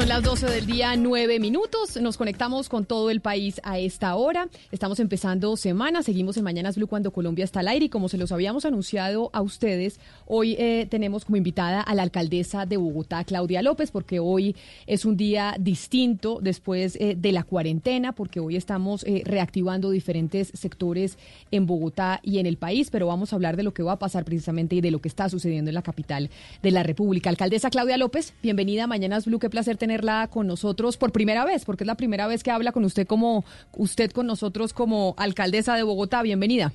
Son 0.00 0.08
las 0.08 0.22
12 0.22 0.46
del 0.46 0.64
día, 0.64 0.96
9 0.96 1.38
minutos. 1.40 2.00
Nos 2.00 2.16
conectamos 2.16 2.70
con 2.70 2.86
todo 2.86 3.10
el 3.10 3.20
país 3.20 3.60
a 3.64 3.78
esta 3.78 4.14
hora. 4.14 4.48
Estamos 4.72 4.98
empezando 4.98 5.58
semana. 5.58 6.02
Seguimos 6.02 6.38
en 6.38 6.44
Mañanas 6.44 6.76
Blue 6.76 6.86
cuando 6.86 7.10
Colombia 7.10 7.44
está 7.44 7.60
al 7.60 7.68
aire. 7.68 7.84
Y 7.84 7.88
como 7.90 8.08
se 8.08 8.16
los 8.16 8.32
habíamos 8.32 8.64
anunciado 8.64 9.28
a 9.34 9.42
ustedes, 9.42 10.00
hoy 10.24 10.56
eh, 10.58 10.86
tenemos 10.88 11.26
como 11.26 11.36
invitada 11.36 11.82
a 11.82 11.94
la 11.94 12.02
alcaldesa 12.02 12.64
de 12.64 12.78
Bogotá, 12.78 13.22
Claudia 13.24 13.60
López, 13.60 13.90
porque 13.90 14.20
hoy 14.20 14.56
es 14.86 15.04
un 15.04 15.18
día 15.18 15.54
distinto 15.60 16.38
después 16.40 16.96
eh, 16.98 17.14
de 17.14 17.32
la 17.32 17.42
cuarentena, 17.42 18.12
porque 18.12 18.40
hoy 18.40 18.56
estamos 18.56 19.04
eh, 19.04 19.20
reactivando 19.26 19.90
diferentes 19.90 20.50
sectores 20.54 21.18
en 21.50 21.66
Bogotá 21.66 22.20
y 22.22 22.38
en 22.38 22.46
el 22.46 22.56
país. 22.56 22.88
Pero 22.88 23.06
vamos 23.06 23.34
a 23.34 23.36
hablar 23.36 23.58
de 23.58 23.64
lo 23.64 23.74
que 23.74 23.82
va 23.82 23.92
a 23.92 23.98
pasar 23.98 24.24
precisamente 24.24 24.76
y 24.76 24.80
de 24.80 24.92
lo 24.92 25.02
que 25.02 25.08
está 25.08 25.28
sucediendo 25.28 25.68
en 25.68 25.74
la 25.74 25.82
capital 25.82 26.30
de 26.62 26.70
la 26.70 26.84
República. 26.84 27.28
Alcaldesa 27.28 27.68
Claudia 27.68 27.98
López, 27.98 28.32
bienvenida 28.42 28.84
a 28.84 28.86
Mañanas 28.86 29.26
Blue. 29.26 29.38
Qué 29.38 29.50
placer 29.50 29.76
tenerla 29.90 30.28
con 30.28 30.46
nosotros 30.46 30.96
por 30.96 31.10
primera 31.10 31.44
vez, 31.44 31.64
porque 31.64 31.82
es 31.82 31.88
la 31.88 31.96
primera 31.96 32.28
vez 32.28 32.44
que 32.44 32.52
habla 32.52 32.70
con 32.70 32.84
usted 32.84 33.08
como 33.08 33.44
usted 33.76 34.12
con 34.12 34.24
nosotros 34.24 34.72
como 34.72 35.16
alcaldesa 35.18 35.74
de 35.74 35.82
Bogotá. 35.82 36.22
Bienvenida. 36.22 36.70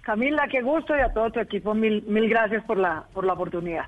Camila, 0.00 0.48
qué 0.50 0.62
gusto 0.62 0.96
y 0.96 1.00
a 1.00 1.12
todo 1.12 1.30
tu 1.30 1.40
equipo, 1.40 1.74
mil, 1.74 2.02
mil 2.06 2.30
gracias 2.30 2.64
por 2.64 2.78
la, 2.78 3.04
por 3.12 3.26
la 3.26 3.34
oportunidad. 3.34 3.84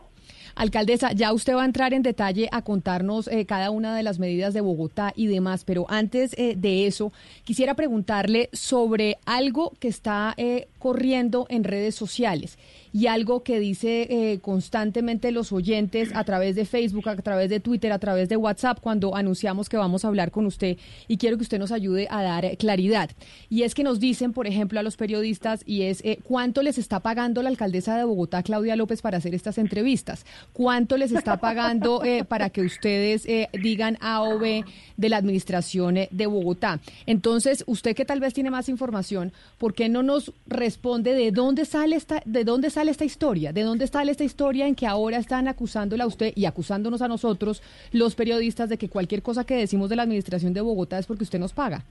Alcaldesa, 0.55 1.13
ya 1.13 1.33
usted 1.33 1.55
va 1.55 1.63
a 1.63 1.65
entrar 1.65 1.95
en 1.95 2.03
detalle 2.03 2.49
a 2.53 2.63
contarnos 2.63 3.29
eh, 3.29 3.47
cada 3.47 3.71
una 3.71 3.97
de 3.97 4.03
las 4.03 4.19
medidas 4.19 4.53
de 4.53 4.61
Bogotá 4.61 5.13
y 5.17 5.29
demás, 5.29 5.65
pero 5.65 5.87
antes 5.89 6.35
eh, 6.37 6.57
de 6.57 6.87
eso, 6.87 7.13
quisiera 7.45 7.75
preguntarle 7.75 8.51
sobre 8.53 9.17
algo 9.25 9.73
que 9.79 9.89
está 9.89 10.35
eh, 10.37 10.69
corriendo 10.79 11.47
en 11.49 11.65
redes 11.65 11.95
sociales 11.95 12.59
y 12.93 13.07
algo 13.07 13.43
que 13.43 13.61
dice 13.61 14.07
eh, 14.11 14.39
constantemente 14.41 15.33
los 15.33 15.53
oyentes 15.53 16.11
a 16.15 16.25
través 16.25 16.57
de 16.57 16.65
Facebook, 16.65 17.09
a 17.09 17.17
través 17.17 17.51
de 17.51 17.61
Twitter, 17.61 17.93
a 17.93 17.99
través 17.99 18.29
de 18.29 18.37
WhatsApp 18.37 18.79
cuando 18.81 19.15
anunciamos 19.15 19.69
que 19.69 19.77
vamos 19.77 20.05
a 20.05 20.09
hablar 20.09 20.31
con 20.31 20.47
usted 20.47 20.77
y 21.07 21.17
quiero 21.17 21.37
que 21.37 21.43
usted 21.43 21.59
nos 21.59 21.73
ayude 21.73 22.09
a 22.11 22.23
dar 22.23 22.45
eh, 22.45 22.57
claridad. 22.57 23.11
Y 23.49 23.63
es 23.63 23.75
que 23.75 23.85
nos 23.85 24.01
dicen, 24.01 24.33
por 24.33 24.47
ejemplo, 24.47 24.81
a 24.81 24.83
los 24.83 24.97
periodistas 24.97 25.63
y 25.67 25.83
es 25.83 26.01
eh, 26.05 26.19
cuánto 26.23 26.63
les 26.63 26.79
está 26.79 27.01
pagando 27.01 27.43
la 27.43 27.49
alcaldesa 27.49 27.97
de 27.97 28.05
Bogotá, 28.05 28.43
Claudia 28.43 28.77
López, 28.77 29.03
para 29.03 29.19
hacer 29.19 29.35
estas 29.35 29.59
entrevistas, 29.59 30.25
cuánto 30.53 30.97
les 30.97 31.13
está 31.13 31.39
pagando 31.39 32.03
para 32.29 32.51
que 32.51 32.63
ustedes 32.63 33.27
digan 33.53 33.99
A 34.01 34.23
o 34.23 34.39
B 34.39 34.65
de 34.97 35.09
la 35.09 35.17
administración 35.17 35.97
de 36.11 36.27
Bogotá. 36.27 36.81
Entonces, 37.07 37.65
usted 37.67 37.95
que 37.95 38.05
tal 38.05 38.21
vez 38.21 38.35
tiene 38.35 38.51
más 38.51 38.69
información, 38.69 39.33
¿por 39.59 39.75
qué 39.75 39.89
no 39.89 40.03
nos 40.03 40.33
responde 40.47 41.15
de 41.15 41.31
dónde 41.31 41.65
sale 41.65 41.97
esta, 41.97 42.23
de 42.25 42.45
dónde 42.45 42.71
sale 42.71 42.78
esta 42.87 43.05
historia? 43.05 43.53
¿De 43.53 43.63
dónde 43.63 43.87
sale 43.89 44.13
esta 44.13 44.23
historia 44.23 44.67
en 44.67 44.77
que 44.77 44.87
ahora 44.87 45.17
están 45.17 45.49
acusándola 45.49 46.05
a 46.05 46.07
usted 46.07 46.33
y 46.37 46.45
acusándonos 46.45 47.03
a 47.03 47.09
nosotros, 47.09 47.63
los 47.91 48.15
periodistas, 48.15 48.69
de 48.69 48.79
que 48.79 48.89
cualquier 48.89 49.23
cosa 49.23 49.45
que 49.45 49.57
decimos 49.57 49.91
de 49.91 49.97
la 49.97 50.03
administración 50.03 50.53
de 50.53 50.61
Bogotá 50.61 50.99
es 50.99 51.07
porque 51.07 51.25
usted 51.25 51.41
nos 51.41 51.53
paga? 51.53 51.83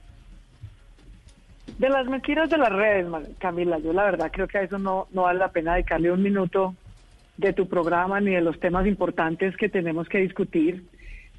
De 1.78 1.90
las 1.90 2.06
mentiras 2.06 2.48
de 2.48 2.56
las 2.56 2.72
redes, 2.72 3.06
Camila, 3.38 3.78
yo 3.78 3.92
la 3.92 4.04
verdad 4.04 4.30
creo 4.32 4.48
que 4.48 4.58
a 4.58 4.62
eso 4.62 4.78
no, 4.78 5.06
no 5.12 5.22
vale 5.22 5.38
la 5.38 5.52
pena 5.52 5.74
dedicarle 5.74 6.10
un 6.10 6.22
minuto 6.22 6.74
de 7.36 7.52
tu 7.52 7.68
programa 7.68 8.20
ni 8.20 8.32
de 8.32 8.40
los 8.40 8.58
temas 8.58 8.86
importantes 8.86 9.56
que 9.56 9.68
tenemos 9.68 10.08
que 10.08 10.18
discutir. 10.18 10.84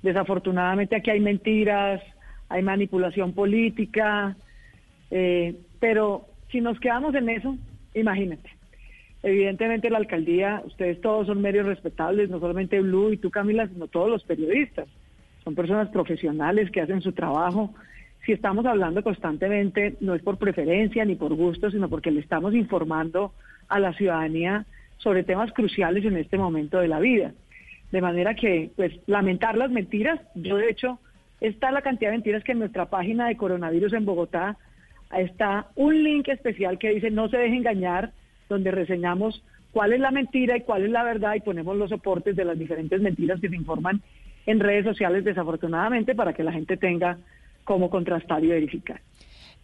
Desafortunadamente 0.02 0.96
aquí 0.96 1.10
hay 1.10 1.20
mentiras, 1.20 2.02
hay 2.48 2.64
manipulación 2.64 3.34
política, 3.34 4.36
eh, 5.12 5.56
pero 5.80 6.26
si 6.52 6.62
nos 6.62 6.80
quedamos 6.80 7.14
en 7.16 7.30
eso, 7.30 7.58
imagínate. 7.94 8.59
Evidentemente 9.22 9.90
la 9.90 9.98
alcaldía, 9.98 10.62
ustedes 10.66 11.02
todos 11.02 11.28
son 11.28 11.42
medios 11.42 11.66
respetables, 11.66 12.30
no 12.30 12.40
solamente 12.40 12.80
Blue 12.80 13.12
y 13.12 13.18
tú 13.18 13.30
Camila, 13.30 13.68
sino 13.68 13.88
todos 13.88 14.10
los 14.10 14.24
periodistas. 14.24 14.88
Son 15.44 15.56
personas 15.56 15.90
profesionales 15.90 16.72
que 16.72 16.82
hacen 16.82 17.02
su 17.02 17.12
trabajo. 17.12 17.74
Si 18.26 18.32
estamos 18.32 18.66
hablando 18.66 19.04
constantemente, 19.04 19.96
no 20.00 20.16
es 20.16 20.22
por 20.22 20.38
preferencia 20.38 21.04
ni 21.04 21.16
por 21.16 21.34
gusto, 21.34 21.70
sino 21.70 21.90
porque 21.90 22.12
le 22.12 22.22
estamos 22.22 22.54
informando 22.54 23.34
a 23.68 23.80
la 23.80 23.94
ciudadanía 23.94 24.66
sobre 24.98 25.24
temas 25.24 25.52
cruciales 25.52 26.06
en 26.06 26.18
este 26.18 26.38
momento 26.38 26.80
de 26.80 26.88
la 26.88 27.00
vida. 27.00 27.34
De 27.92 28.02
manera 28.02 28.36
que, 28.36 28.70
pues, 28.76 28.94
lamentar 29.08 29.58
las 29.58 29.72
mentiras, 29.72 30.20
yo 30.36 30.58
de 30.58 30.70
hecho, 30.70 31.00
está 31.42 31.72
la 31.72 31.82
cantidad 31.82 32.12
de 32.12 32.18
mentiras 32.18 32.44
que 32.44 32.52
en 32.52 32.60
nuestra 32.60 32.86
página 32.86 33.28
de 33.28 33.38
coronavirus 33.38 33.94
en 33.94 34.06
Bogotá 34.06 34.58
está 35.18 35.68
un 35.76 36.04
link 36.04 36.28
especial 36.28 36.78
que 36.78 36.90
dice 36.90 37.10
no 37.10 37.30
se 37.30 37.38
deje 37.38 37.56
engañar, 37.56 38.12
donde 38.50 38.72
reseñamos 38.72 39.42
cuál 39.72 39.94
es 39.94 40.00
la 40.00 40.12
mentira 40.12 40.58
y 40.58 40.62
cuál 40.62 40.84
es 40.84 40.92
la 40.92 41.04
verdad 41.04 41.36
y 41.36 41.42
ponemos 41.42 41.78
los 41.78 41.90
soportes 41.90 42.36
de 42.36 42.46
las 42.46 42.58
diferentes 42.58 43.00
mentiras 43.02 43.40
que 43.40 43.50
se 43.50 43.56
informan 43.56 44.02
en 44.46 44.60
redes 44.60 44.84
sociales 44.84 45.24
desafortunadamente 45.24 46.16
para 46.16 46.34
que 46.34 46.44
la 46.44 46.52
gente 46.52 46.76
tenga 46.76 47.18
cómo 47.64 47.90
contrastar 47.90 48.44
y 48.44 48.48
verificar. 48.48 49.00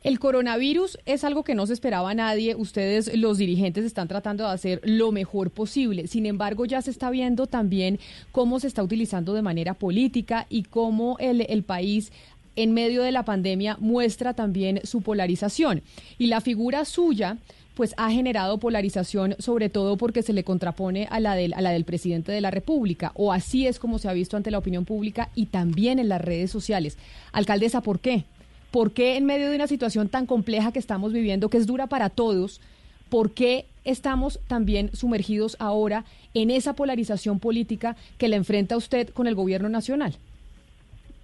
El 0.04 0.20
coronavirus 0.20 1.00
es 1.08 1.24
algo 1.24 1.44
que 1.44 1.56
no 1.56 1.66
se 1.66 1.74
esperaba 1.74 2.12
a 2.12 2.14
nadie. 2.14 2.54
Ustedes, 2.54 3.18
los 3.18 3.40
dirigentes, 3.40 3.84
están 3.84 4.08
tratando 4.08 4.44
de 4.44 4.52
hacer 4.52 4.80
lo 4.84 5.12
mejor 5.12 5.50
posible. 5.50 6.06
Sin 6.06 6.28
embargo, 6.28 6.66
ya 6.66 6.84
se 6.84 6.92
está 6.92 7.10
viendo 7.10 7.48
también 7.48 7.98
cómo 8.32 8.60
se 8.60 8.68
está 8.68 8.84
utilizando 8.84 9.34
de 9.34 9.42
manera 9.42 9.74
política 9.74 10.46
y 10.48 10.62
cómo 10.62 11.18
el, 11.20 11.42
el 11.50 11.64
país 11.64 12.12
en 12.56 12.76
medio 12.76 13.02
de 13.02 13.12
la 13.12 13.26
pandemia 13.26 13.78
muestra 13.80 14.36
también 14.36 14.80
su 14.84 15.02
polarización. 15.02 15.82
Y 16.20 16.28
la 16.28 16.40
figura 16.40 16.86
suya 16.86 17.38
pues 17.76 17.94
ha 17.98 18.10
generado 18.10 18.58
polarización, 18.58 19.36
sobre 19.38 19.70
todo 19.70 19.98
porque 19.98 20.24
se 20.24 20.34
le 20.34 20.44
contrapone 20.44 21.08
a 21.12 21.20
la, 21.20 21.36
del, 21.36 21.54
a 21.54 21.62
la 21.62 21.72
del 21.72 21.84
presidente 21.84 22.32
de 22.32 22.42
la 22.42 22.52
República, 22.52 23.12
o 23.16 23.32
así 23.32 23.68
es 23.68 23.80
como 23.80 24.00
se 24.00 24.10
ha 24.10 24.14
visto 24.14 24.38
ante 24.38 24.50
la 24.50 24.58
opinión 24.58 24.86
pública 24.86 25.30
y 25.36 25.48
también 25.48 26.00
en 26.00 26.10
las 26.10 26.22
redes 26.22 26.50
sociales. 26.50 26.98
Alcaldesa, 27.34 27.82
¿por 27.82 28.00
qué? 28.00 28.24
¿Por 28.72 28.92
qué 28.92 29.18
en 29.18 29.26
medio 29.26 29.50
de 29.50 29.56
una 29.56 29.68
situación 29.68 30.10
tan 30.10 30.26
compleja 30.26 30.72
que 30.72 30.80
estamos 30.80 31.14
viviendo, 31.14 31.50
que 31.50 31.58
es 31.58 31.68
dura 31.68 31.88
para 31.88 32.10
todos, 32.10 32.62
por 33.10 33.32
qué 33.32 33.66
estamos 33.84 34.40
también 34.48 34.90
sumergidos 34.94 35.56
ahora 35.60 36.06
en 36.34 36.50
esa 36.50 36.74
polarización 36.74 37.40
política 37.40 37.96
que 38.18 38.28
le 38.28 38.36
enfrenta 38.36 38.78
usted 38.78 39.10
con 39.10 39.28
el 39.28 39.36
gobierno 39.36 39.70
nacional? 39.70 40.16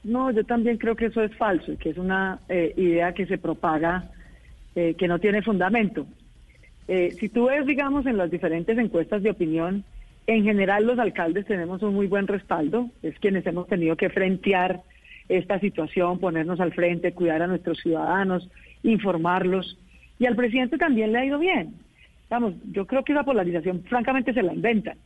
No, 0.03 0.32
yo 0.32 0.44
también 0.44 0.78
creo 0.78 0.95
que 0.95 1.07
eso 1.07 1.22
es 1.22 1.36
falso, 1.36 1.78
que 1.78 1.90
es 1.90 1.98
una 1.98 2.40
eh, 2.49 2.73
idea 2.76 3.14
que 3.14 3.26
se 3.26 3.38
propaga, 3.38 4.10
eh, 4.76 4.95
que 4.98 5.07
no 5.07 5.19
tiene 5.19 5.41
fundamento. 5.41 6.07
Eh, 6.93 7.15
si 7.22 7.30
tú 7.30 7.45
ves, 7.45 7.65
digamos, 7.65 8.05
en 8.05 8.18
las 8.18 8.30
diferentes 8.30 8.77
encuestas 8.77 9.23
de 9.23 9.31
opinión, 9.31 9.85
En 10.27 10.43
general 10.43 10.85
los 10.85 10.99
alcaldes 10.99 11.45
tenemos 11.45 11.81
un 11.81 11.95
muy 11.95 12.07
buen 12.07 12.27
respaldo, 12.27 12.89
es 13.01 13.18
quienes 13.19 13.45
hemos 13.45 13.68
tenido 13.68 13.95
que 13.95 14.09
frentear 14.09 14.81
esta 15.30 15.59
situación, 15.59 16.19
ponernos 16.19 16.59
al 16.59 16.73
frente, 16.73 17.13
cuidar 17.13 17.41
a 17.41 17.47
nuestros 17.47 17.80
ciudadanos, 17.80 18.49
informarlos. 18.84 19.77
Y 20.19 20.26
al 20.26 20.35
presidente 20.35 20.77
también 20.77 21.11
le 21.11 21.19
ha 21.19 21.26
ido 21.26 21.39
bien. 21.39 21.73
Vamos, 22.30 22.53
yo 22.72 22.85
creo 22.85 23.03
que 23.03 23.13
esa 23.13 23.23
polarización 23.23 23.84
francamente 23.84 24.34
se 24.34 24.43
la 24.43 24.53
inventan. 24.53 24.97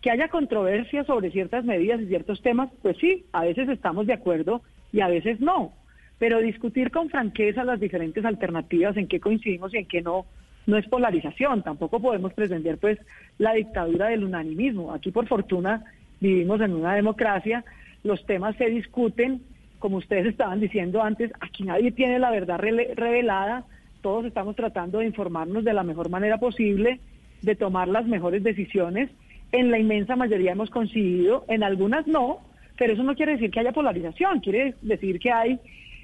Que 0.00 0.10
haya 0.10 0.28
controversia 0.28 1.04
sobre 1.04 1.30
ciertas 1.30 1.64
medidas 1.64 2.00
y 2.00 2.06
ciertos 2.06 2.40
temas, 2.42 2.70
pues 2.80 2.96
sí, 2.98 3.24
a 3.32 3.44
veces 3.44 3.68
estamos 3.68 4.06
de 4.06 4.14
acuerdo 4.14 4.62
y 4.92 5.00
a 5.00 5.08
veces 5.08 5.40
no. 5.40 5.72
Pero 6.18 6.38
discutir 6.40 6.90
con 6.90 7.10
franqueza 7.10 7.62
las 7.62 7.78
diferentes 7.78 8.24
alternativas, 8.24 8.96
en 8.96 9.06
qué 9.06 9.20
coincidimos 9.20 9.74
y 9.74 9.78
en 9.78 9.86
qué 9.86 10.02
no, 10.02 10.26
no 10.66 10.76
es 10.76 10.86
polarización. 10.88 11.62
Tampoco 11.62 12.00
podemos 12.00 12.32
pretender 12.32 12.78
pues 12.78 12.98
la 13.38 13.54
dictadura 13.54 14.08
del 14.08 14.24
unanimismo. 14.24 14.92
Aquí 14.92 15.10
por 15.10 15.26
fortuna 15.26 15.84
vivimos 16.20 16.60
en 16.60 16.72
una 16.74 16.94
democracia, 16.94 17.64
los 18.04 18.24
temas 18.26 18.56
se 18.56 18.66
discuten, 18.70 19.42
como 19.78 19.96
ustedes 19.96 20.26
estaban 20.26 20.60
diciendo 20.60 21.02
antes, 21.02 21.32
aquí 21.40 21.64
nadie 21.64 21.90
tiene 21.90 22.18
la 22.18 22.30
verdad 22.30 22.58
revelada, 22.58 23.64
todos 24.00 24.24
estamos 24.24 24.54
tratando 24.56 24.98
de 24.98 25.06
informarnos 25.06 25.64
de 25.64 25.74
la 25.74 25.82
mejor 25.82 26.08
manera 26.08 26.38
posible, 26.38 27.00
de 27.42 27.56
tomar 27.56 27.88
las 27.88 28.06
mejores 28.06 28.42
decisiones. 28.42 29.10
En 29.50 29.70
la 29.70 29.78
inmensa 29.78 30.16
mayoría 30.16 30.52
hemos 30.52 30.70
coincidido, 30.70 31.44
en 31.48 31.62
algunas 31.62 32.06
no, 32.06 32.38
pero 32.78 32.92
eso 32.92 33.02
no 33.02 33.14
quiere 33.14 33.32
decir 33.32 33.50
que 33.50 33.60
haya 33.60 33.72
polarización, 33.72 34.40
quiere 34.40 34.74
decir 34.82 35.18
que 35.18 35.30
hay 35.30 35.58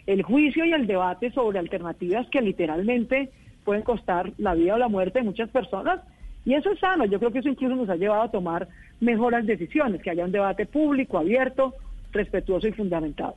el 0.07 0.23
juicio 0.23 0.65
y 0.65 0.73
el 0.73 0.87
debate 0.87 1.31
sobre 1.31 1.59
alternativas 1.59 2.29
que 2.29 2.41
literalmente 2.41 3.31
pueden 3.69 3.83
costar 3.83 4.33
la 4.39 4.55
vida 4.55 4.77
o 4.77 4.79
la 4.79 4.89
muerte 4.89 5.19
de 5.19 5.27
muchas 5.27 5.51
personas. 5.51 6.01
Y 6.47 6.55
eso 6.55 6.71
es 6.71 6.81
sano, 6.81 7.05
yo 7.05 7.19
creo 7.19 7.31
que 7.31 7.41
eso 7.41 7.51
incluso 7.51 7.77
nos 7.77 7.91
ha 7.91 7.97
llevado 7.97 8.23
a 8.23 8.31
tomar 8.31 8.67
mejores 8.99 9.45
decisiones, 9.47 10.01
que 10.01 10.09
haya 10.09 10.25
un 10.25 10.33
debate 10.33 10.65
público, 10.65 11.19
abierto, 11.19 11.75
respetuoso 12.11 12.67
y 12.67 12.73
fundamentado. 12.73 13.35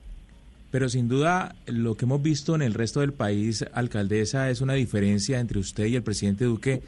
Pero 0.72 0.88
sin 0.88 1.10
duda 1.10 1.54
lo 1.66 1.96
que 1.96 2.06
hemos 2.06 2.24
visto 2.24 2.56
en 2.56 2.62
el 2.62 2.74
resto 2.74 3.02
del 3.02 3.12
país, 3.12 3.66
alcaldesa, 3.74 4.50
es 4.50 4.62
una 4.62 4.76
diferencia 4.76 5.42
entre 5.42 5.60
usted 5.60 5.88
y 5.88 5.98
el 5.98 6.04
presidente 6.04 6.46
Duque 6.46 6.82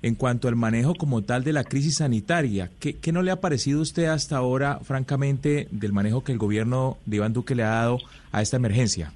en 0.00 0.14
cuanto 0.14 0.48
al 0.48 0.56
manejo 0.56 0.94
como 0.94 1.20
tal 1.20 1.44
de 1.44 1.52
la 1.52 1.64
crisis 1.64 1.96
sanitaria. 1.96 2.70
¿Qué, 2.80 3.12
no 3.12 3.20
le 3.20 3.32
ha 3.32 3.42
parecido 3.42 3.80
a 3.80 3.82
usted 3.82 4.06
hasta 4.06 4.38
ahora, 4.38 4.80
francamente, 4.82 5.68
del 5.72 5.92
manejo 5.92 6.24
que 6.24 6.32
el 6.32 6.38
gobierno 6.38 6.96
de 7.04 7.16
Iván 7.16 7.34
Duque 7.34 7.54
le 7.54 7.64
ha 7.64 7.68
dado 7.68 7.98
a 8.32 8.40
esta 8.40 8.56
emergencia? 8.56 9.12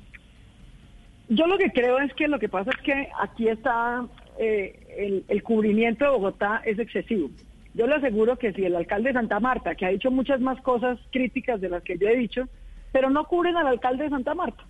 Yo 1.28 1.46
lo 1.46 1.56
que 1.58 1.70
creo 1.70 1.98
es 1.98 2.12
que 2.14 2.28
lo 2.28 2.38
que 2.38 2.48
pasa 2.48 2.70
es 2.70 2.82
que 2.82 3.08
aquí 3.20 3.48
está 3.48 4.06
eh, 4.38 4.78
el, 4.98 5.24
el 5.28 5.42
cubrimiento 5.42 6.04
de 6.04 6.10
Bogotá 6.10 6.62
es 6.64 6.78
excesivo. 6.78 7.30
Yo 7.74 7.86
le 7.86 7.94
aseguro 7.94 8.36
que 8.36 8.52
si 8.52 8.64
el 8.64 8.76
alcalde 8.76 9.08
de 9.08 9.14
Santa 9.14 9.40
Marta, 9.40 9.74
que 9.74 9.86
ha 9.86 9.90
dicho 9.90 10.10
muchas 10.10 10.40
más 10.40 10.60
cosas 10.60 10.98
críticas 11.10 11.60
de 11.60 11.70
las 11.70 11.82
que 11.82 11.96
yo 11.96 12.08
he 12.08 12.16
dicho, 12.16 12.48
pero 12.92 13.08
no 13.08 13.24
cubren 13.24 13.56
al 13.56 13.66
alcalde 13.66 14.04
de 14.04 14.10
Santa 14.10 14.34
Marta. 14.34 14.64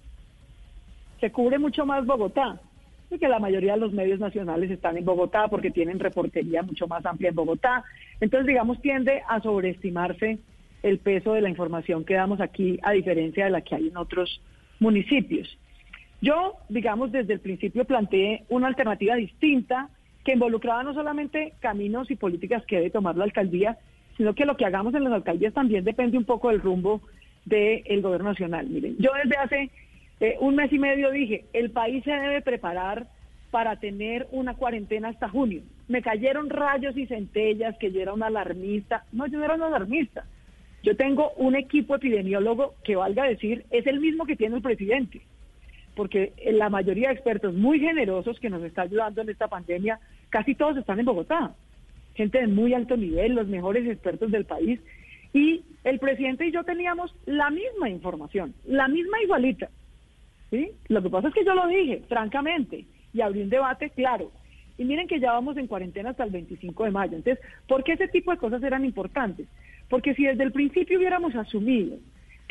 Se 1.21 1.33
cubre 1.33 1.59
mucho 1.59 1.85
más 1.85 2.07
Bogotá, 2.07 2.61
porque 3.09 3.29
la 3.29 3.41
mayoría 3.41 3.75
de 3.75 3.81
los 3.81 3.93
medios 3.93 4.21
nacionales 4.21 4.71
están 4.71 4.97
en 4.97 5.05
Bogotá 5.05 5.49
porque 5.49 5.71
tienen 5.71 5.99
reportería 5.99 6.63
mucho 6.63 6.87
más 6.87 7.05
amplia 7.05 7.31
en 7.31 7.35
Bogotá. 7.35 7.85
Entonces, 8.21 8.47
digamos, 8.47 8.81
tiende 8.81 9.23
a 9.29 9.41
sobreestimarse 9.41 10.39
el 10.83 10.99
peso 10.99 11.35
de 11.35 11.43
la 11.43 11.49
información 11.49 12.05
que 12.05 12.15
damos 12.15 12.41
aquí, 12.41 12.79
a 12.83 12.93
diferencia 12.93 13.45
de 13.45 13.51
la 13.51 13.61
que 13.61 13.75
hay 13.75 13.89
en 13.89 13.97
otros 13.97 14.41
municipios. 14.81 15.59
Yo, 16.23 16.55
digamos, 16.69 17.11
desde 17.11 17.35
el 17.35 17.41
principio 17.41 17.85
planteé 17.85 18.45
una 18.49 18.69
alternativa 18.69 19.17
distinta 19.17 19.91
que 20.25 20.35
involucraba 20.35 20.85
no 20.85 20.95
solamente 20.95 21.53
caminos 21.59 22.11
y 22.13 22.17
políticas 22.17 22.65
que 22.65 22.77
debe 22.77 22.91
tomar 22.91 23.17
la 23.17 23.25
alcaldía, 23.25 23.77
sino 24.17 24.33
que 24.33 24.45
lo 24.45 24.57
que 24.57 24.65
hagamos 24.65 24.95
en 24.95 25.03
las 25.03 25.13
alcaldías 25.13 25.53
también 25.53 25.85
depende 25.85 26.17
un 26.17 26.25
poco 26.25 26.51
del 26.51 26.61
rumbo 26.61 27.01
del 27.45 28.03
gobierno 28.03 28.31
nacional. 28.31 28.69
Miren, 28.69 28.97
yo 28.99 29.11
desde 29.21 29.37
hace 29.37 29.71
eh, 30.21 30.37
un 30.39 30.55
mes 30.55 30.73
y 30.73 30.79
medio 30.79 31.11
dije, 31.11 31.45
el 31.53 31.73
país 31.73 32.05
se 32.05 32.13
debe 32.13 32.41
preparar 32.41 33.09
para 33.51 33.81
tener 33.81 34.29
una 34.31 34.55
cuarentena 34.55 35.09
hasta 35.09 35.29
junio. 35.29 35.63
Me 35.89 36.03
cayeron 36.03 36.51
rayos 36.51 36.97
y 36.97 37.07
centellas 37.07 37.77
que 37.79 37.91
yo 37.91 38.01
era 38.01 38.15
un 38.15 38.23
alarmista. 38.23 39.05
No, 39.11 39.27
yo 39.27 39.39
no 39.39 39.45
era 39.45 39.55
un 39.55 39.63
alarmista. 39.63 40.25
Yo 40.85 40.97
tengo 40.97 41.33
un 41.37 41.57
equipo 41.57 41.97
epidemiólogo 41.97 42.75
que 42.85 42.95
valga 42.95 43.25
decir, 43.25 43.65
es 43.71 43.89
el 43.89 43.99
mismo 43.99 44.25
que 44.25 44.37
tiene 44.37 44.57
el 44.57 44.63
presidente. 44.63 45.23
Porque 45.95 46.33
la 46.53 46.71
mayoría 46.71 47.09
de 47.09 47.15
expertos 47.15 47.55
muy 47.55 47.79
generosos 47.81 48.41
que 48.41 48.51
nos 48.51 48.63
está 48.63 48.83
ayudando 48.83 49.21
en 49.21 49.29
esta 49.29 49.49
pandemia, 49.49 50.01
casi 50.31 50.55
todos 50.55 50.77
están 50.77 50.99
en 50.99 51.07
Bogotá. 51.07 51.55
Gente 52.15 52.41
de 52.41 52.47
muy 52.47 52.75
alto 52.75 52.97
nivel, 52.97 53.35
los 53.35 53.49
mejores 53.49 53.87
expertos 53.87 54.31
del 54.31 54.45
país. 54.45 54.81
Y 55.35 55.63
el 55.85 55.99
presidente 55.99 56.47
y 56.47 56.53
yo 56.53 56.65
teníamos 56.65 57.15
la 57.27 57.51
misma 57.51 57.89
información, 57.89 58.55
la 58.67 58.89
misma 58.89 59.23
igualita. 59.23 59.69
¿sí? 60.51 60.71
Lo 60.89 61.03
que 61.03 61.11
pasa 61.11 61.29
es 61.29 61.35
que 61.35 61.45
yo 61.45 61.55
lo 61.55 61.67
dije, 61.67 62.03
francamente, 62.09 62.85
y 63.13 63.21
abrí 63.21 63.43
un 63.43 63.51
debate 63.51 63.91
claro. 63.91 64.31
Y 64.79 64.85
miren 64.85 65.07
que 65.07 65.21
ya 65.21 65.33
vamos 65.33 65.57
en 65.57 65.67
cuarentena 65.67 66.11
hasta 66.11 66.25
el 66.25 66.31
25 66.31 66.85
de 66.85 66.91
mayo. 66.91 67.17
Entonces, 67.17 67.45
¿por 67.69 67.85
qué 67.85 67.93
ese 67.93 68.09
tipo 68.09 68.31
de 68.31 68.39
cosas 68.39 68.63
eran 68.63 68.85
importantes? 68.85 69.47
Porque 69.89 70.15
si 70.15 70.25
desde 70.25 70.43
el 70.45 70.53
principio 70.53 70.99
hubiéramos 70.99 71.35
asumido 71.35 71.99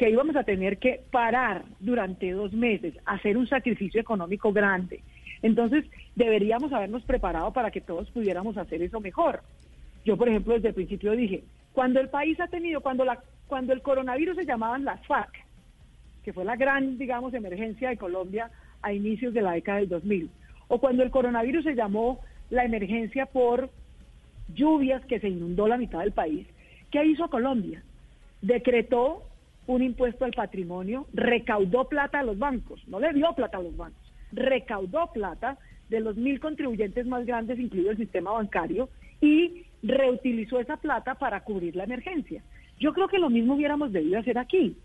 que 0.01 0.09
íbamos 0.09 0.35
a 0.35 0.43
tener 0.43 0.79
que 0.79 0.99
parar 1.11 1.63
durante 1.79 2.31
dos 2.31 2.53
meses, 2.53 2.95
hacer 3.05 3.37
un 3.37 3.45
sacrificio 3.47 4.01
económico 4.01 4.51
grande, 4.51 5.03
entonces 5.43 5.85
deberíamos 6.15 6.73
habernos 6.73 7.03
preparado 7.03 7.53
para 7.53 7.69
que 7.69 7.81
todos 7.81 8.09
pudiéramos 8.09 8.57
hacer 8.57 8.81
eso 8.81 8.99
mejor. 8.99 9.43
Yo, 10.03 10.17
por 10.17 10.27
ejemplo, 10.27 10.55
desde 10.55 10.69
el 10.69 10.73
principio 10.73 11.11
dije, 11.11 11.43
cuando 11.71 11.99
el 11.99 12.09
país 12.09 12.39
ha 12.39 12.47
tenido, 12.47 12.81
cuando, 12.81 13.05
la, 13.05 13.19
cuando 13.45 13.73
el 13.73 13.83
coronavirus 13.83 14.37
se 14.37 14.45
llamaban 14.47 14.85
las 14.85 15.05
FARC, 15.05 15.35
que 16.23 16.33
fue 16.33 16.45
la 16.45 16.55
gran, 16.55 16.97
digamos, 16.97 17.35
emergencia 17.35 17.89
de 17.89 17.97
Colombia 17.97 18.49
a 18.81 18.93
inicios 18.93 19.35
de 19.35 19.43
la 19.43 19.51
década 19.51 19.81
del 19.81 19.89
2000, 19.89 20.31
o 20.69 20.79
cuando 20.79 21.03
el 21.03 21.11
coronavirus 21.11 21.63
se 21.63 21.75
llamó 21.75 22.21
la 22.49 22.65
emergencia 22.65 23.27
por 23.27 23.69
lluvias 24.51 25.05
que 25.05 25.19
se 25.19 25.29
inundó 25.29 25.67
la 25.67 25.77
mitad 25.77 25.99
del 25.99 26.11
país, 26.11 26.47
¿qué 26.89 27.05
hizo 27.05 27.29
Colombia? 27.29 27.83
Decretó 28.41 29.27
un 29.71 29.81
impuesto 29.81 30.25
al 30.25 30.31
patrimonio, 30.31 31.07
recaudó 31.13 31.87
plata 31.87 32.19
a 32.19 32.23
los 32.23 32.37
bancos, 32.37 32.85
no 32.87 32.99
le 32.99 33.13
dio 33.13 33.33
plata 33.33 33.57
a 33.57 33.61
los 33.61 33.75
bancos, 33.75 34.13
recaudó 34.31 35.11
plata 35.13 35.57
de 35.89 36.01
los 36.01 36.17
mil 36.17 36.39
contribuyentes 36.39 37.05
más 37.05 37.25
grandes, 37.25 37.59
incluido 37.59 37.91
el 37.91 37.97
sistema 37.97 38.31
bancario, 38.31 38.89
y 39.21 39.65
reutilizó 39.83 40.59
esa 40.59 40.77
plata 40.77 41.15
para 41.15 41.43
cubrir 41.43 41.75
la 41.75 41.85
emergencia. 41.85 42.43
Yo 42.79 42.93
creo 42.93 43.07
que 43.07 43.19
lo 43.19 43.29
mismo 43.29 43.55
hubiéramos 43.55 43.91
debido 43.91 44.19
hacer 44.19 44.37
aquí. 44.37 44.75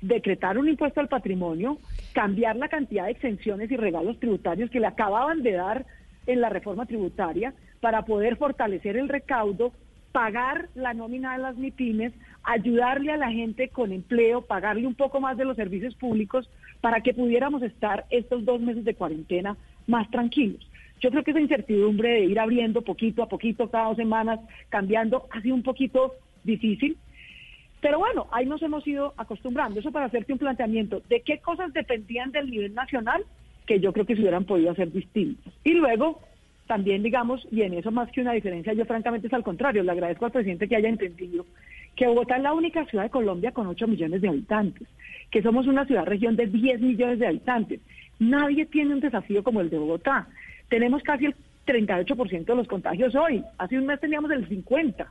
Decretar 0.00 0.58
un 0.58 0.68
impuesto 0.68 1.00
al 1.00 1.08
patrimonio, 1.08 1.78
cambiar 2.12 2.56
la 2.56 2.68
cantidad 2.68 3.06
de 3.06 3.12
exenciones 3.12 3.70
y 3.70 3.76
regalos 3.76 4.20
tributarios 4.20 4.70
que 4.70 4.80
le 4.80 4.86
acababan 4.86 5.42
de 5.42 5.52
dar 5.52 5.86
en 6.26 6.40
la 6.40 6.50
reforma 6.50 6.86
tributaria 6.86 7.54
para 7.80 8.04
poder 8.04 8.36
fortalecer 8.36 8.96
el 8.96 9.08
recaudo, 9.08 9.72
pagar 10.18 10.68
la 10.74 10.94
nómina 10.94 11.36
de 11.36 11.42
las 11.44 11.56
MIPIMES, 11.56 12.12
ayudarle 12.42 13.12
a 13.12 13.16
la 13.16 13.30
gente 13.30 13.68
con 13.68 13.92
empleo, 13.92 14.42
pagarle 14.42 14.84
un 14.84 14.96
poco 14.96 15.20
más 15.20 15.36
de 15.36 15.44
los 15.44 15.54
servicios 15.54 15.94
públicos 15.94 16.50
para 16.80 17.02
que 17.02 17.14
pudiéramos 17.14 17.62
estar 17.62 18.04
estos 18.10 18.44
dos 18.44 18.60
meses 18.60 18.84
de 18.84 18.94
cuarentena 18.94 19.56
más 19.86 20.10
tranquilos. 20.10 20.68
Yo 21.00 21.10
creo 21.10 21.22
que 21.22 21.30
esa 21.30 21.40
incertidumbre 21.40 22.08
de 22.14 22.24
ir 22.24 22.40
abriendo 22.40 22.82
poquito 22.82 23.22
a 23.22 23.28
poquito, 23.28 23.70
cada 23.70 23.90
dos 23.90 23.96
semanas, 23.96 24.40
cambiando, 24.70 25.28
ha 25.30 25.40
sido 25.40 25.54
un 25.54 25.62
poquito 25.62 26.14
difícil. 26.42 26.96
Pero 27.80 28.00
bueno, 28.00 28.26
ahí 28.32 28.44
nos 28.44 28.60
hemos 28.62 28.84
ido 28.88 29.14
acostumbrando. 29.18 29.78
Eso 29.78 29.92
para 29.92 30.06
hacerte 30.06 30.32
un 30.32 30.40
planteamiento 30.40 31.00
de 31.08 31.20
qué 31.20 31.38
cosas 31.38 31.72
dependían 31.72 32.32
del 32.32 32.50
nivel 32.50 32.74
nacional 32.74 33.24
que 33.66 33.78
yo 33.78 33.92
creo 33.92 34.04
que 34.04 34.16
se 34.16 34.22
hubieran 34.22 34.46
podido 34.46 34.72
hacer 34.72 34.90
distintas. 34.90 35.54
Y 35.62 35.74
luego, 35.74 36.22
también 36.68 37.02
digamos, 37.02 37.44
y 37.50 37.62
en 37.62 37.74
eso 37.74 37.90
más 37.90 38.08
que 38.12 38.20
una 38.20 38.32
diferencia, 38.32 38.72
yo 38.72 38.84
francamente 38.84 39.26
es 39.26 39.32
al 39.32 39.42
contrario, 39.42 39.82
le 39.82 39.90
agradezco 39.90 40.26
al 40.26 40.32
presidente 40.32 40.68
que 40.68 40.76
haya 40.76 40.88
entendido 40.88 41.44
que 41.96 42.06
Bogotá 42.06 42.36
es 42.36 42.44
la 42.44 42.52
única 42.52 42.84
ciudad 42.84 43.02
de 43.02 43.10
Colombia 43.10 43.50
con 43.50 43.66
8 43.66 43.88
millones 43.88 44.20
de 44.20 44.28
habitantes, 44.28 44.86
que 45.32 45.42
somos 45.42 45.66
una 45.66 45.84
ciudad-región 45.84 46.36
de 46.36 46.46
10 46.46 46.80
millones 46.80 47.18
de 47.18 47.26
habitantes. 47.26 47.80
Nadie 48.20 48.66
tiene 48.66 48.94
un 48.94 49.00
desafío 49.00 49.42
como 49.42 49.60
el 49.60 49.68
de 49.68 49.78
Bogotá 49.78 50.28
tenemos 50.68 51.02
casi 51.02 51.26
el 51.26 51.34
38% 51.66 52.44
de 52.44 52.54
los 52.54 52.68
contagios 52.68 53.14
hoy. 53.14 53.44
Hace 53.58 53.78
un 53.78 53.86
mes 53.86 54.00
teníamos 54.00 54.30
el 54.30 54.48
50%. 54.48 55.06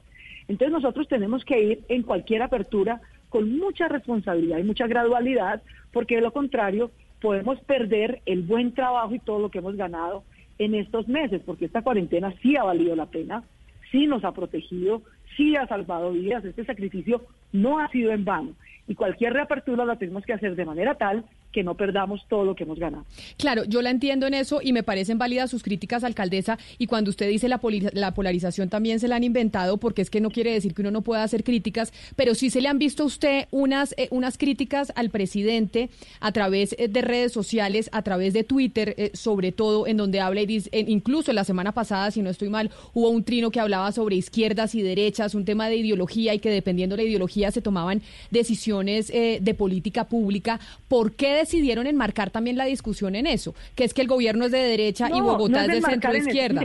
Entonces 0.47 0.71
nosotros 0.71 1.07
tenemos 1.07 1.43
que 1.43 1.59
ir 1.59 1.79
en 1.89 2.03
cualquier 2.03 2.41
apertura 2.41 3.01
con 3.29 3.57
mucha 3.57 3.89
responsabilidad 3.89 4.59
y 4.59 4.63
mucha 4.63 4.87
gradualidad, 4.87 5.61
porque 5.91 6.15
de 6.15 6.21
lo 6.21 6.31
contrario 6.31 6.91
podemos 7.19 7.59
perder 7.61 8.21
el 8.25 8.43
buen 8.43 8.73
trabajo 8.73 9.13
y 9.13 9.19
todo 9.19 9.39
lo 9.39 9.49
que 9.49 9.57
hemos 9.57 9.75
ganado 9.75 10.23
en 10.59 10.75
estos 10.75 11.07
meses, 11.07 11.41
porque 11.45 11.65
esta 11.65 11.81
cuarentena 11.81 12.33
sí 12.41 12.55
ha 12.55 12.63
valido 12.63 12.95
la 12.95 13.07
pena, 13.07 13.43
sí 13.91 14.07
nos 14.07 14.23
ha 14.23 14.33
protegido, 14.33 15.03
sí 15.35 15.55
ha 15.55 15.67
salvado 15.67 16.11
vidas, 16.11 16.43
este 16.45 16.65
sacrificio 16.65 17.23
no 17.51 17.79
ha 17.79 17.89
sido 17.89 18.11
en 18.11 18.25
vano. 18.25 18.53
Y 18.87 18.95
cualquier 18.95 19.33
reapertura 19.33 19.85
la 19.85 19.97
tenemos 19.97 20.25
que 20.25 20.33
hacer 20.33 20.55
de 20.55 20.65
manera 20.65 20.95
tal 20.95 21.25
que 21.51 21.63
no 21.63 21.75
perdamos 21.75 22.25
todo 22.27 22.43
lo 22.45 22.55
que 22.55 22.63
hemos 22.63 22.79
ganado. 22.79 23.05
Claro, 23.37 23.63
yo 23.65 23.81
la 23.81 23.89
entiendo 23.89 24.27
en 24.27 24.33
eso 24.33 24.59
y 24.61 24.73
me 24.73 24.83
parecen 24.83 25.17
válidas 25.17 25.49
sus 25.49 25.63
críticas, 25.63 26.03
alcaldesa, 26.03 26.57
y 26.77 26.87
cuando 26.87 27.09
usted 27.09 27.29
dice 27.29 27.47
la, 27.47 27.59
la 27.93 28.13
polarización 28.13 28.69
también 28.69 28.99
se 28.99 29.07
la 29.07 29.15
han 29.15 29.23
inventado, 29.23 29.77
porque 29.77 30.01
es 30.01 30.09
que 30.09 30.21
no 30.21 30.29
quiere 30.29 30.51
decir 30.51 30.73
que 30.73 30.81
uno 30.81 30.91
no 30.91 31.01
pueda 31.01 31.23
hacer 31.23 31.43
críticas, 31.43 31.93
pero 32.15 32.35
sí 32.35 32.49
se 32.49 32.61
le 32.61 32.67
han 32.67 32.79
visto 32.79 33.03
a 33.03 33.05
usted 33.05 33.47
unas, 33.51 33.93
eh, 33.97 34.07
unas 34.11 34.37
críticas 34.37 34.91
al 34.95 35.09
presidente 35.09 35.89
a 36.19 36.31
través 36.31 36.75
eh, 36.77 36.87
de 36.87 37.01
redes 37.01 37.31
sociales, 37.31 37.89
a 37.91 38.01
través 38.01 38.33
de 38.33 38.43
Twitter, 38.43 38.93
eh, 38.97 39.11
sobre 39.13 39.51
todo, 39.51 39.87
en 39.87 39.97
donde 39.97 40.19
habla 40.19 40.41
y 40.41 40.45
dice, 40.45 40.69
incluso 40.73 41.33
la 41.33 41.43
semana 41.43 41.71
pasada, 41.71 42.11
si 42.11 42.21
no 42.21 42.29
estoy 42.29 42.49
mal, 42.49 42.71
hubo 42.93 43.09
un 43.09 43.23
trino 43.23 43.51
que 43.51 43.59
hablaba 43.59 43.91
sobre 43.91 44.15
izquierdas 44.15 44.75
y 44.75 44.81
derechas, 44.81 45.35
un 45.35 45.45
tema 45.45 45.69
de 45.69 45.77
ideología 45.77 46.33
y 46.33 46.39
que 46.39 46.49
dependiendo 46.49 46.95
de 46.95 47.03
la 47.03 47.09
ideología 47.09 47.51
se 47.51 47.61
tomaban 47.61 48.01
decisiones 48.31 49.07
de 49.07 49.55
política 49.57 50.07
pública. 50.07 50.59
¿Por 50.87 51.13
qué 51.13 51.36
decidieron 51.37 51.87
enmarcar 51.87 52.29
también 52.29 52.57
la 52.57 52.65
discusión 52.65 53.15
en 53.15 53.27
eso, 53.27 53.55
que 53.75 53.83
es 53.83 53.93
que 53.93 54.01
el 54.01 54.07
gobierno 54.07 54.45
es 54.45 54.51
de 54.51 54.59
derecha 54.59 55.09
y 55.09 55.21
Bogotá 55.21 55.65
es 55.65 55.67
de 55.67 55.81
centro 55.81 56.15
izquierda. 56.15 56.63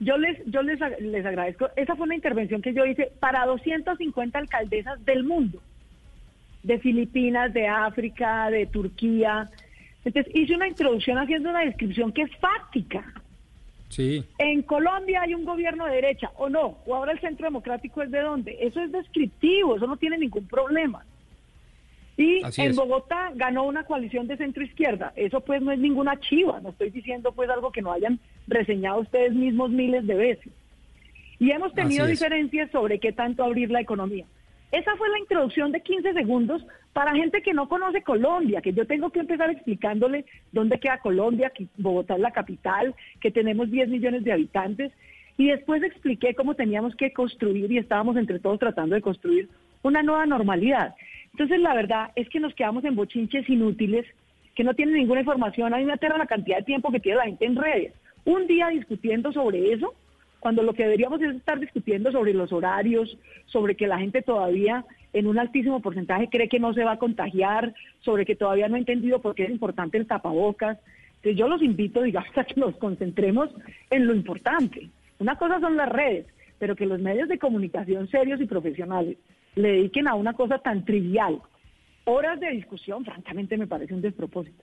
yo 0.00 0.16
les, 0.18 0.38
yo 0.46 0.62
les, 0.62 0.78
les 1.00 1.24
agradezco. 1.24 1.68
Esa 1.76 1.96
fue 1.96 2.04
una 2.04 2.14
intervención 2.14 2.62
que 2.62 2.74
yo 2.74 2.84
hice 2.84 3.12
para 3.20 3.46
250 3.46 4.38
alcaldesas 4.38 5.04
del 5.04 5.24
mundo, 5.24 5.62
de 6.62 6.78
Filipinas, 6.78 7.52
de 7.52 7.68
África, 7.68 8.50
de 8.50 8.66
Turquía. 8.66 9.50
Entonces 10.04 10.34
hice 10.34 10.54
una 10.54 10.68
introducción 10.68 11.18
haciendo 11.18 11.50
una 11.50 11.64
descripción 11.64 12.12
que 12.12 12.22
es 12.22 12.30
fáctica. 12.36 13.04
Sí. 13.88 14.24
En 14.38 14.62
Colombia 14.62 15.22
hay 15.22 15.34
un 15.34 15.44
gobierno 15.44 15.86
de 15.86 15.94
derecha, 15.94 16.30
o 16.36 16.48
no, 16.48 16.78
o 16.86 16.94
ahora 16.94 17.12
el 17.12 17.20
centro 17.20 17.46
democrático 17.46 18.02
es 18.02 18.10
de 18.10 18.20
dónde. 18.20 18.56
Eso 18.60 18.80
es 18.80 18.90
descriptivo, 18.90 19.76
eso 19.76 19.86
no 19.86 19.96
tiene 19.96 20.18
ningún 20.18 20.46
problema. 20.46 21.04
Y 22.16 22.40
en 22.56 22.74
Bogotá 22.74 23.30
ganó 23.34 23.64
una 23.64 23.84
coalición 23.84 24.26
de 24.26 24.38
centro 24.38 24.64
izquierda. 24.64 25.12
Eso 25.16 25.40
pues 25.40 25.60
no 25.60 25.70
es 25.70 25.78
ninguna 25.78 26.18
chiva, 26.18 26.60
no 26.60 26.70
estoy 26.70 26.90
diciendo 26.90 27.32
pues 27.32 27.50
algo 27.50 27.72
que 27.72 27.82
no 27.82 27.92
hayan 27.92 28.18
reseñado 28.46 29.00
ustedes 29.00 29.34
mismos 29.34 29.70
miles 29.70 30.06
de 30.06 30.14
veces. 30.14 30.52
Y 31.38 31.50
hemos 31.50 31.74
tenido 31.74 32.06
diferencias 32.06 32.70
sobre 32.70 32.98
qué 32.98 33.12
tanto 33.12 33.44
abrir 33.44 33.70
la 33.70 33.80
economía. 33.82 34.24
Esa 34.72 34.96
fue 34.96 35.08
la 35.10 35.18
introducción 35.18 35.70
de 35.72 35.82
15 35.82 36.14
segundos 36.14 36.64
para 36.92 37.14
gente 37.14 37.42
que 37.42 37.52
no 37.52 37.68
conoce 37.68 38.02
Colombia, 38.02 38.62
que 38.62 38.72
yo 38.72 38.86
tengo 38.86 39.10
que 39.10 39.20
empezar 39.20 39.50
explicándole 39.50 40.24
dónde 40.50 40.80
queda 40.80 40.98
Colombia, 40.98 41.50
que 41.50 41.66
Bogotá 41.76 42.14
es 42.14 42.20
la 42.20 42.32
capital, 42.32 42.94
que 43.20 43.30
tenemos 43.30 43.70
10 43.70 43.90
millones 43.90 44.24
de 44.24 44.32
habitantes. 44.32 44.92
Y 45.36 45.48
después 45.48 45.82
expliqué 45.82 46.34
cómo 46.34 46.54
teníamos 46.54 46.96
que 46.96 47.12
construir 47.12 47.70
y 47.70 47.76
estábamos 47.76 48.16
entre 48.16 48.38
todos 48.38 48.58
tratando 48.58 48.94
de 48.94 49.02
construir 49.02 49.50
una 49.82 50.02
nueva 50.02 50.24
normalidad. 50.24 50.94
Entonces, 51.36 51.60
la 51.60 51.74
verdad 51.74 52.12
es 52.16 52.30
que 52.30 52.40
nos 52.40 52.54
quedamos 52.54 52.82
en 52.86 52.96
bochinches 52.96 53.46
inútiles 53.50 54.06
que 54.54 54.64
no 54.64 54.72
tienen 54.72 54.94
ninguna 54.94 55.20
información. 55.20 55.74
A 55.74 55.76
mí 55.76 55.84
me 55.84 55.94
la 55.94 56.26
cantidad 56.26 56.56
de 56.56 56.62
tiempo 56.62 56.90
que 56.90 56.98
tiene 56.98 57.18
la 57.18 57.26
gente 57.26 57.44
en 57.44 57.56
redes. 57.56 57.92
Un 58.24 58.46
día 58.46 58.68
discutiendo 58.68 59.30
sobre 59.34 59.70
eso, 59.74 59.92
cuando 60.40 60.62
lo 60.62 60.72
que 60.72 60.84
deberíamos 60.84 61.20
es 61.20 61.36
estar 61.36 61.60
discutiendo 61.60 62.10
sobre 62.10 62.32
los 62.32 62.54
horarios, 62.54 63.18
sobre 63.44 63.74
que 63.74 63.86
la 63.86 63.98
gente 63.98 64.22
todavía 64.22 64.86
en 65.12 65.26
un 65.26 65.38
altísimo 65.38 65.80
porcentaje 65.80 66.30
cree 66.30 66.48
que 66.48 66.58
no 66.58 66.72
se 66.72 66.84
va 66.84 66.92
a 66.92 66.98
contagiar, 66.98 67.74
sobre 68.00 68.24
que 68.24 68.34
todavía 68.34 68.68
no 68.68 68.76
ha 68.76 68.78
entendido 68.78 69.20
por 69.20 69.34
qué 69.34 69.44
es 69.44 69.50
importante 69.50 69.98
el 69.98 70.06
tapabocas. 70.06 70.78
Entonces 71.16 71.36
yo 71.38 71.48
los 71.48 71.60
invito, 71.60 72.00
digamos, 72.00 72.30
a 72.38 72.44
que 72.44 72.58
nos 72.58 72.74
concentremos 72.78 73.50
en 73.90 74.06
lo 74.06 74.14
importante. 74.14 74.88
Una 75.18 75.36
cosa 75.36 75.60
son 75.60 75.76
las 75.76 75.90
redes, 75.90 76.24
pero 76.58 76.74
que 76.74 76.86
los 76.86 76.98
medios 76.98 77.28
de 77.28 77.38
comunicación 77.38 78.08
serios 78.08 78.40
y 78.40 78.46
profesionales 78.46 79.18
le 79.56 79.68
dediquen 79.72 80.06
a 80.06 80.14
una 80.14 80.34
cosa 80.34 80.58
tan 80.58 80.84
trivial. 80.84 81.40
Horas 82.04 82.38
de 82.38 82.50
discusión, 82.50 83.04
francamente, 83.04 83.56
me 83.56 83.66
parece 83.66 83.94
un 83.94 84.02
despropósito. 84.02 84.62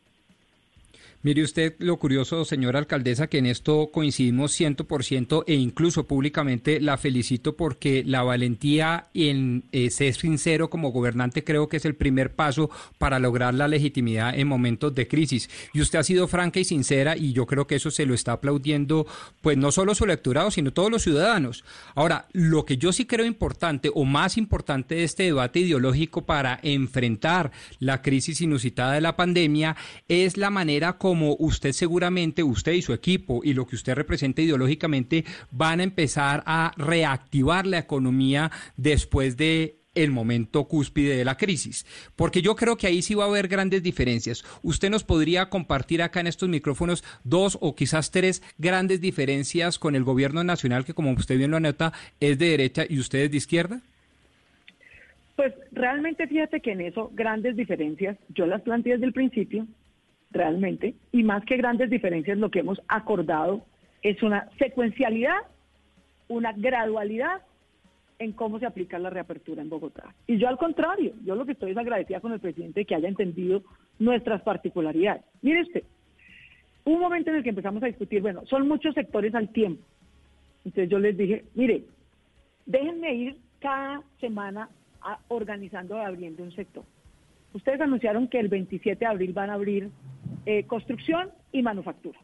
Mire 1.25 1.41
usted 1.41 1.75
lo 1.79 1.99
curioso, 1.99 2.43
señora 2.43 2.79
alcaldesa, 2.79 3.27
que 3.27 3.37
en 3.37 3.45
esto 3.45 3.91
coincidimos 3.93 4.51
ciento 4.51 4.83
por 4.83 5.05
ciento 5.05 5.45
e 5.47 5.53
incluso 5.53 6.05
públicamente 6.05 6.81
la 6.81 6.97
felicito 6.97 7.55
porque 7.55 8.03
la 8.05 8.23
valentía 8.23 9.07
en 9.13 9.63
eh, 9.71 9.89
ser 9.89 10.15
sincero 10.15 10.69
como 10.69 10.91
gobernante 10.91 11.45
creo 11.45 11.69
que 11.69 11.77
es 11.77 11.85
el 11.85 11.95
primer 11.95 12.35
paso 12.35 12.69
para 12.97 13.19
lograr 13.19 13.53
la 13.53 13.69
legitimidad 13.69 14.37
en 14.37 14.49
momentos 14.49 14.93
de 14.95 15.07
crisis. 15.07 15.49
Y 15.73 15.79
usted 15.79 15.99
ha 15.99 16.03
sido 16.03 16.27
franca 16.27 16.59
y 16.59 16.65
sincera 16.65 17.15
y 17.15 17.31
yo 17.31 17.45
creo 17.45 17.67
que 17.67 17.75
eso 17.75 17.89
se 17.89 18.05
lo 18.05 18.13
está 18.13 18.33
aplaudiendo 18.33 19.07
pues 19.39 19.55
no 19.55 19.71
solo 19.71 19.95
su 19.95 20.03
electorado, 20.03 20.51
sino 20.51 20.73
todos 20.73 20.91
los 20.91 21.03
ciudadanos. 21.03 21.63
Ahora, 21.95 22.27
lo 22.33 22.65
que 22.65 22.75
yo 22.75 22.91
sí 22.91 23.05
creo 23.05 23.25
importante 23.25 23.89
o 23.95 24.03
más 24.03 24.37
importante 24.37 24.95
de 24.95 25.05
este 25.05 25.23
debate 25.23 25.61
ideológico 25.61 26.25
para 26.25 26.59
enfrentar 26.63 27.53
la 27.79 28.01
crisis 28.01 28.41
inusitada 28.41 28.91
de 28.91 28.99
la 28.99 29.15
pandemia 29.15 29.77
es 30.09 30.35
la 30.35 30.49
manera 30.49 30.97
como 30.97 31.12
como 31.13 31.35
usted 31.37 31.73
seguramente, 31.73 32.41
usted 32.41 32.71
y 32.71 32.81
su 32.81 32.91
equipo 32.91 33.41
y 33.43 33.53
lo 33.53 33.67
que 33.67 33.75
usted 33.75 33.93
representa 33.93 34.41
ideológicamente 34.41 35.25
van 35.51 35.79
a 35.79 35.83
empezar 35.83 36.41
a 36.47 36.71
reactivar 36.75 37.67
la 37.67 37.77
economía 37.77 38.49
después 38.77 39.37
de 39.37 39.75
el 39.93 40.09
momento 40.09 40.63
cúspide 40.67 41.15
de 41.15 41.23
la 41.23 41.37
crisis, 41.37 41.85
porque 42.15 42.41
yo 42.41 42.55
creo 42.55 42.77
que 42.77 42.87
ahí 42.87 43.03
sí 43.03 43.13
va 43.13 43.25
a 43.25 43.27
haber 43.27 43.47
grandes 43.47 43.83
diferencias. 43.83 44.43
Usted 44.63 44.89
nos 44.89 45.03
podría 45.03 45.51
compartir 45.51 46.01
acá 46.01 46.19
en 46.19 46.25
estos 46.25 46.49
micrófonos 46.49 47.03
dos 47.23 47.59
o 47.61 47.75
quizás 47.75 48.09
tres 48.09 48.41
grandes 48.57 48.99
diferencias 48.99 49.77
con 49.77 49.95
el 49.95 50.03
gobierno 50.03 50.43
nacional 50.43 50.83
que 50.83 50.95
como 50.95 51.11
usted 51.11 51.37
bien 51.37 51.51
lo 51.51 51.57
anota 51.57 51.93
es 52.19 52.39
de 52.39 52.47
derecha 52.47 52.85
y 52.89 52.97
usted 52.97 53.19
es 53.19 53.29
de 53.29 53.37
izquierda. 53.37 53.81
Pues 55.35 55.53
realmente 55.73 56.25
fíjate 56.25 56.59
que 56.59 56.71
en 56.71 56.81
eso 56.81 57.11
grandes 57.13 57.55
diferencias 57.55 58.17
yo 58.29 58.47
las 58.47 58.63
planteé 58.63 58.93
desde 58.93 59.05
el 59.05 59.13
principio 59.13 59.67
realmente, 60.33 60.95
y 61.11 61.23
más 61.23 61.45
que 61.45 61.57
grandes 61.57 61.89
diferencias, 61.89 62.37
lo 62.37 62.51
que 62.51 62.59
hemos 62.59 62.81
acordado 62.87 63.65
es 64.01 64.21
una 64.21 64.49
secuencialidad, 64.57 65.37
una 66.27 66.51
gradualidad 66.53 67.41
en 68.19 68.33
cómo 68.33 68.59
se 68.59 68.65
aplica 68.65 68.99
la 68.99 69.09
reapertura 69.09 69.61
en 69.61 69.69
Bogotá. 69.69 70.13
Y 70.27 70.37
yo 70.37 70.47
al 70.47 70.57
contrario, 70.57 71.13
yo 71.23 71.35
lo 71.35 71.45
que 71.45 71.53
estoy 71.53 71.71
es 71.71 71.77
agradecida 71.77 72.19
con 72.19 72.33
el 72.33 72.39
presidente 72.39 72.85
que 72.85 72.95
haya 72.95 73.07
entendido 73.07 73.63
nuestras 73.99 74.41
particularidades. 74.41 75.23
Mire 75.41 75.61
usted, 75.61 75.83
un 76.85 76.99
momento 76.99 77.29
en 77.29 77.37
el 77.37 77.43
que 77.43 77.49
empezamos 77.49 77.81
a 77.83 77.87
discutir, 77.87 78.21
bueno, 78.21 78.45
son 78.45 78.67
muchos 78.67 78.93
sectores 78.93 79.33
al 79.35 79.49
tiempo. 79.49 79.83
Entonces 80.65 80.89
yo 80.89 80.99
les 80.99 81.17
dije, 81.17 81.45
mire, 81.55 81.83
déjenme 82.65 83.13
ir 83.13 83.37
cada 83.59 84.01
semana 84.19 84.69
organizando, 85.27 85.97
abriendo 85.97 86.43
un 86.43 86.51
sector. 86.51 86.83
Ustedes 87.53 87.81
anunciaron 87.81 88.27
que 88.27 88.39
el 88.39 88.47
27 88.47 88.99
de 88.99 89.05
abril 89.05 89.33
van 89.33 89.49
a 89.49 89.53
abrir 89.53 89.89
eh, 90.45 90.65
construcción 90.65 91.31
y 91.51 91.61
manufactura. 91.61 92.19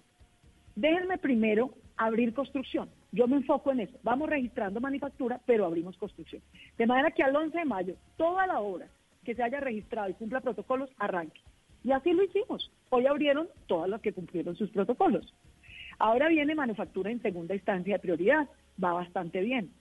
Déjenme 0.75 1.17
primero 1.17 1.73
abrir 1.97 2.33
construcción. 2.33 2.89
Yo 3.11 3.27
me 3.27 3.37
enfoco 3.37 3.71
en 3.71 3.81
eso. 3.81 3.97
Vamos 4.03 4.29
registrando 4.29 4.79
manufactura, 4.79 5.39
pero 5.45 5.65
abrimos 5.65 5.97
construcción. 5.97 6.41
De 6.77 6.85
manera 6.85 7.11
que 7.11 7.23
al 7.23 7.35
11 7.35 7.57
de 7.57 7.65
mayo, 7.65 7.95
toda 8.17 8.47
la 8.47 8.59
obra 8.59 8.87
que 9.23 9.35
se 9.35 9.43
haya 9.43 9.59
registrado 9.59 10.09
y 10.09 10.13
cumpla 10.13 10.41
protocolos, 10.41 10.89
arranque. 10.97 11.41
Y 11.83 11.91
así 11.91 12.13
lo 12.13 12.23
hicimos. 12.23 12.71
Hoy 12.89 13.07
abrieron 13.07 13.47
todas 13.67 13.89
las 13.89 14.01
que 14.01 14.13
cumplieron 14.13 14.55
sus 14.55 14.69
protocolos. 14.69 15.33
Ahora 15.97 16.29
viene 16.29 16.55
manufactura 16.55 17.11
en 17.11 17.21
segunda 17.21 17.55
instancia 17.55 17.95
de 17.95 17.99
prioridad. 17.99 18.47
Va 18.81 18.93
bastante 18.93 19.41
bien. 19.41 19.71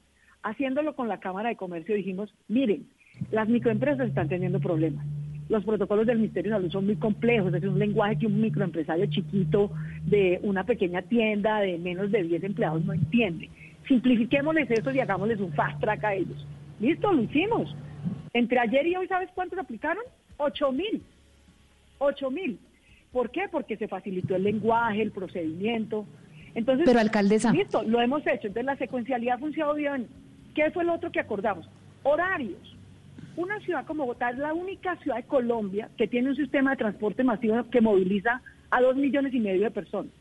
Haciéndolo 0.42 0.96
con 0.96 1.08
la 1.08 1.20
Cámara 1.20 1.50
de 1.50 1.56
Comercio 1.56 1.94
dijimos, 1.94 2.34
miren, 2.48 2.88
las 3.30 3.48
microempresas 3.48 4.08
están 4.08 4.28
teniendo 4.28 4.60
problemas 4.60 5.04
los 5.48 5.64
protocolos 5.64 6.06
del 6.06 6.18
Ministerio 6.18 6.52
de 6.52 6.58
Salud 6.58 6.70
son 6.70 6.86
muy 6.86 6.96
complejos, 6.96 7.54
es 7.54 7.64
un 7.64 7.78
lenguaje 7.78 8.18
que 8.18 8.26
un 8.26 8.40
microempresario 8.40 9.06
chiquito 9.06 9.70
de 10.04 10.40
una 10.42 10.64
pequeña 10.64 11.02
tienda 11.02 11.60
de 11.60 11.78
menos 11.78 12.10
de 12.10 12.22
10 12.22 12.44
empleados 12.44 12.84
no 12.84 12.92
entiende. 12.92 13.48
Simplifiquémosles 13.86 14.70
eso 14.70 14.90
y 14.90 15.00
hagámosles 15.00 15.40
un 15.40 15.52
fast 15.54 15.80
track 15.80 16.04
a 16.04 16.14
ellos. 16.14 16.46
Listo, 16.80 17.12
lo 17.12 17.22
hicimos. 17.22 17.74
Entre 18.34 18.58
ayer 18.58 18.86
y 18.86 18.96
hoy, 18.96 19.08
¿sabes 19.08 19.30
cuántos 19.34 19.58
aplicaron? 19.58 20.02
8 20.36 20.72
mil. 20.72 21.02
8 21.98 22.30
mil. 22.30 22.58
¿Por 23.10 23.30
qué? 23.30 23.48
Porque 23.50 23.78
se 23.78 23.88
facilitó 23.88 24.36
el 24.36 24.44
lenguaje, 24.44 25.00
el 25.00 25.12
procedimiento. 25.12 26.04
Entonces, 26.54 26.84
Pero 26.86 27.00
alcaldesa. 27.00 27.52
Listo, 27.52 27.82
lo 27.82 28.02
hemos 28.02 28.20
hecho. 28.26 28.48
Entonces 28.48 28.66
la 28.66 28.76
secuencialidad 28.76 29.36
ha 29.36 29.38
funcionado 29.38 29.74
bien. 29.74 30.08
¿Qué 30.54 30.70
fue 30.70 30.84
lo 30.84 30.92
otro 30.92 31.10
que 31.10 31.20
acordamos? 31.20 31.68
Horarios 32.02 32.77
una 33.38 33.60
ciudad 33.60 33.86
como 33.86 34.04
Bogotá 34.04 34.30
es 34.30 34.38
la 34.38 34.52
única 34.52 34.96
ciudad 34.96 35.16
de 35.16 35.22
Colombia 35.22 35.88
que 35.96 36.08
tiene 36.08 36.30
un 36.30 36.36
sistema 36.36 36.72
de 36.72 36.78
transporte 36.78 37.22
masivo 37.22 37.70
que 37.70 37.80
moviliza 37.80 38.42
a 38.68 38.80
dos 38.80 38.96
millones 38.96 39.32
y 39.32 39.38
medio 39.38 39.62
de 39.62 39.70
personas. 39.70 40.12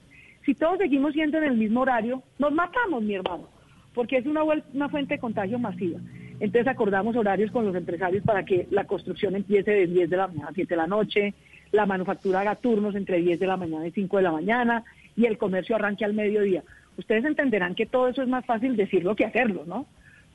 Si 0.46 0.54
todos 0.54 0.78
seguimos 0.78 1.14
siendo 1.14 1.40
en 1.40 1.46
el 1.46 1.58
mismo 1.58 1.82
horario, 1.82 2.22
nos 2.38 2.54
matamos, 2.54 3.02
mi 3.02 3.16
hermano, 3.16 3.50
porque 3.96 4.18
es 4.18 4.26
una, 4.28 4.44
fuente 4.90 5.16
de 5.16 5.20
contagio 5.20 5.58
masiva. 5.58 6.00
Entonces 6.40 6.68
acordamos 6.68 7.16
horarios 7.16 7.50
con 7.50 7.66
los 7.66 7.76
empresarios 7.76 8.24
para 8.24 8.46
que 8.46 8.68
la 8.70 8.86
construcción 8.86 9.36
empiece 9.36 9.72
de 9.72 9.88
10 9.88 10.10
de 10.12 10.18
la 10.18 10.28
mañana 10.28 10.50
a 10.50 10.54
7 10.54 10.70
de 10.70 10.78
la 10.78 10.88
noche, 10.88 11.34
la 11.72 11.88
manufactura 11.88 12.42
haga 12.42 12.56
turnos 12.56 12.94
entre 12.94 13.20
10 13.20 13.40
de 13.40 13.48
la 13.48 13.58
mañana 13.58 13.88
y 13.88 13.92
5 13.92 14.18
de 14.18 14.24
la 14.24 14.32
mañana 14.32 14.84
y 15.16 15.26
el 15.26 15.40
comercio 15.40 15.76
arranque 15.76 16.06
al 16.06 16.14
mediodía. 16.14 16.64
Ustedes 16.98 17.26
entenderán 17.26 17.74
que 17.74 17.88
todo 17.88 18.10
eso 18.10 18.22
es 18.22 18.28
más 18.28 18.46
fácil 18.46 18.76
decirlo 18.76 19.16
que 19.16 19.26
hacerlo, 19.26 19.64
¿no? 19.66 19.88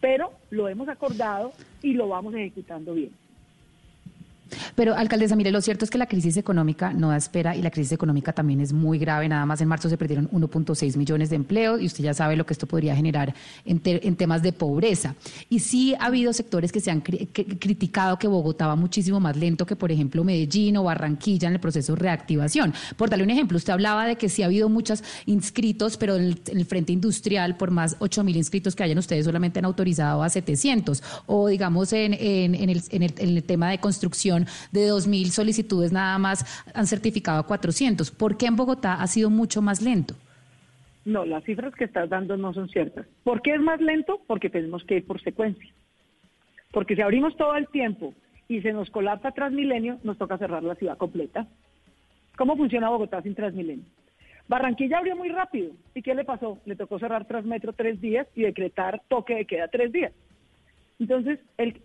Pero 0.03 0.33
lo 0.51 0.69
hemos 0.69 0.89
acordado 0.89 1.53
y 1.81 1.95
lo 1.95 2.09
vamos 2.09 2.35
ejecutando 2.35 2.93
bien. 2.93 3.17
Pero, 4.75 4.95
alcaldesa, 4.95 5.37
mire, 5.37 5.51
lo 5.51 5.61
cierto 5.61 5.85
es 5.85 5.91
que 5.91 5.99
la 5.99 6.07
crisis 6.07 6.37
económica 6.37 6.93
no 6.93 7.09
da 7.09 7.17
espera 7.17 7.57
y 7.57 7.63
la 7.63 7.71
crisis 7.71 7.93
económica 7.93 8.33
también 8.33 8.61
es 8.61 8.73
muy 8.73 8.99
grave. 8.99 9.29
Nada 9.29 9.47
más 9.47 9.61
en 9.61 9.69
marzo 9.69 9.89
se 9.89 9.97
perdieron 9.97 10.29
1.6 10.31 10.97
millones 10.97 11.31
de 11.31 11.37
empleos 11.37 11.81
y 11.81 11.87
usted 11.87 12.05
ya 12.05 12.15
sabe 12.15 12.37
lo 12.37 12.47
que 12.47 12.53
esto 12.53 12.67
podría 12.67 12.95
generar 12.97 13.35
en, 13.65 13.81
en 13.85 14.17
temas 14.17 14.43
de 14.43 14.53
pobreza. 14.53 15.15
Y 15.49 15.61
sí 15.61 15.95
ha 15.99 16.07
habido 16.07 16.33
sectores 16.33 16.73
que 16.73 16.81
se 16.81 16.91
han 16.91 17.01
criticado 17.01 18.19
que 18.19 18.29
Bogotá 18.29 18.67
va 18.67 18.77
muchísimo 18.77 19.21
más 19.21 19.37
lento 19.37 19.67
que, 19.67 19.77
por 19.77 19.93
ejemplo, 19.93 20.25
Medellín 20.25 20.77
o 20.77 20.85
Barranquilla 20.85 21.49
en 21.49 21.55
el 21.55 21.61
proceso 21.61 21.95
de 21.95 22.01
reactivación. 22.01 22.75
Por 22.97 23.11
darle 23.11 23.25
un 23.25 23.31
ejemplo, 23.31 23.57
usted 23.57 23.73
hablaba 23.73 24.07
de 24.07 24.17
que 24.17 24.29
sí 24.29 24.43
ha 24.43 24.47
habido 24.47 24.69
muchos 24.69 25.03
inscritos, 25.27 25.97
pero 25.97 26.17
en 26.17 26.39
el, 26.47 26.65
frente 26.67 26.93
industrial, 26.93 27.57
por 27.57 27.71
más 27.71 27.97
8 27.99 28.25
mil 28.25 28.37
inscritos 28.37 28.75
que 28.75 28.83
hayan, 28.83 28.99
ustedes 28.99 29.25
solamente 29.25 29.59
han 29.59 29.65
autorizado 29.65 30.23
a 30.23 30.29
700. 30.29 31.03
O 31.27 31.49
digamos, 31.49 31.93
en, 31.93 32.15
en, 32.15 32.69
el, 32.69 32.83
en, 32.91 33.03
el, 33.03 33.43
tema 33.43 33.71
de 33.71 33.79
construcción, 33.79 34.42
de 34.71 34.87
2 34.87 35.07
mil 35.07 35.31
solicitudes 35.31 35.93
nada 35.93 36.19
más 36.19 36.65
han 36.75 36.87
certificado 36.87 37.39
a 37.39 37.47
400. 37.47 38.11
¿Por 38.11 38.37
qué 38.37 38.47
en 38.47 38.57
Bogotá 38.57 38.95
ha 38.95 39.07
sido 39.07 39.31
mucho 39.31 39.63
más 39.63 39.83
lento? 39.83 40.15
No, 41.05 41.25
las 41.25 41.43
cifras 41.45 41.75
que 41.75 41.85
estás 41.85 42.09
dando 42.09 42.37
no 42.37 42.55
son 42.55 42.69
ciertas. 42.69 43.07
¿Por 43.25 43.43
qué 43.43 43.55
es 43.55 43.61
más 43.61 43.81
lento? 43.81 44.21
Porque 44.27 44.51
tenemos 44.51 44.85
que 44.85 44.97
ir 44.97 45.07
por 45.07 45.21
secuencia. 45.21 45.73
Porque 46.71 46.95
si 46.95 47.03
abrimos 47.03 47.37
todo 47.37 47.57
el 47.57 47.69
tiempo 47.69 48.15
y 48.49 48.61
se 48.61 48.73
nos 48.73 48.91
colapsa 48.91 49.33
Transmilenio, 49.33 49.99
nos 50.05 50.19
toca 50.19 50.39
cerrar 50.39 50.63
la 50.63 50.75
ciudad 50.77 50.97
completa. 50.97 51.47
¿Cómo 52.37 52.57
funciona 52.57 52.89
Bogotá 52.89 53.21
sin 53.23 53.35
Transmilenio? 53.35 53.85
Barranquilla 54.49 54.99
abrió 54.99 55.17
muy 55.17 55.29
rápido. 55.29 55.73
¿Y 55.95 56.03
qué 56.03 56.15
le 56.15 56.25
pasó? 56.25 56.59
Le 56.67 56.77
tocó 56.77 56.99
cerrar 56.99 57.27
Transmetro 57.27 57.73
tres 57.73 58.01
días 58.01 58.27
y 58.35 58.43
decretar 58.43 59.03
toque 59.09 59.35
de 59.35 59.45
queda 59.47 59.69
tres 59.69 59.93
días. 59.93 60.13
Entonces, 60.99 61.41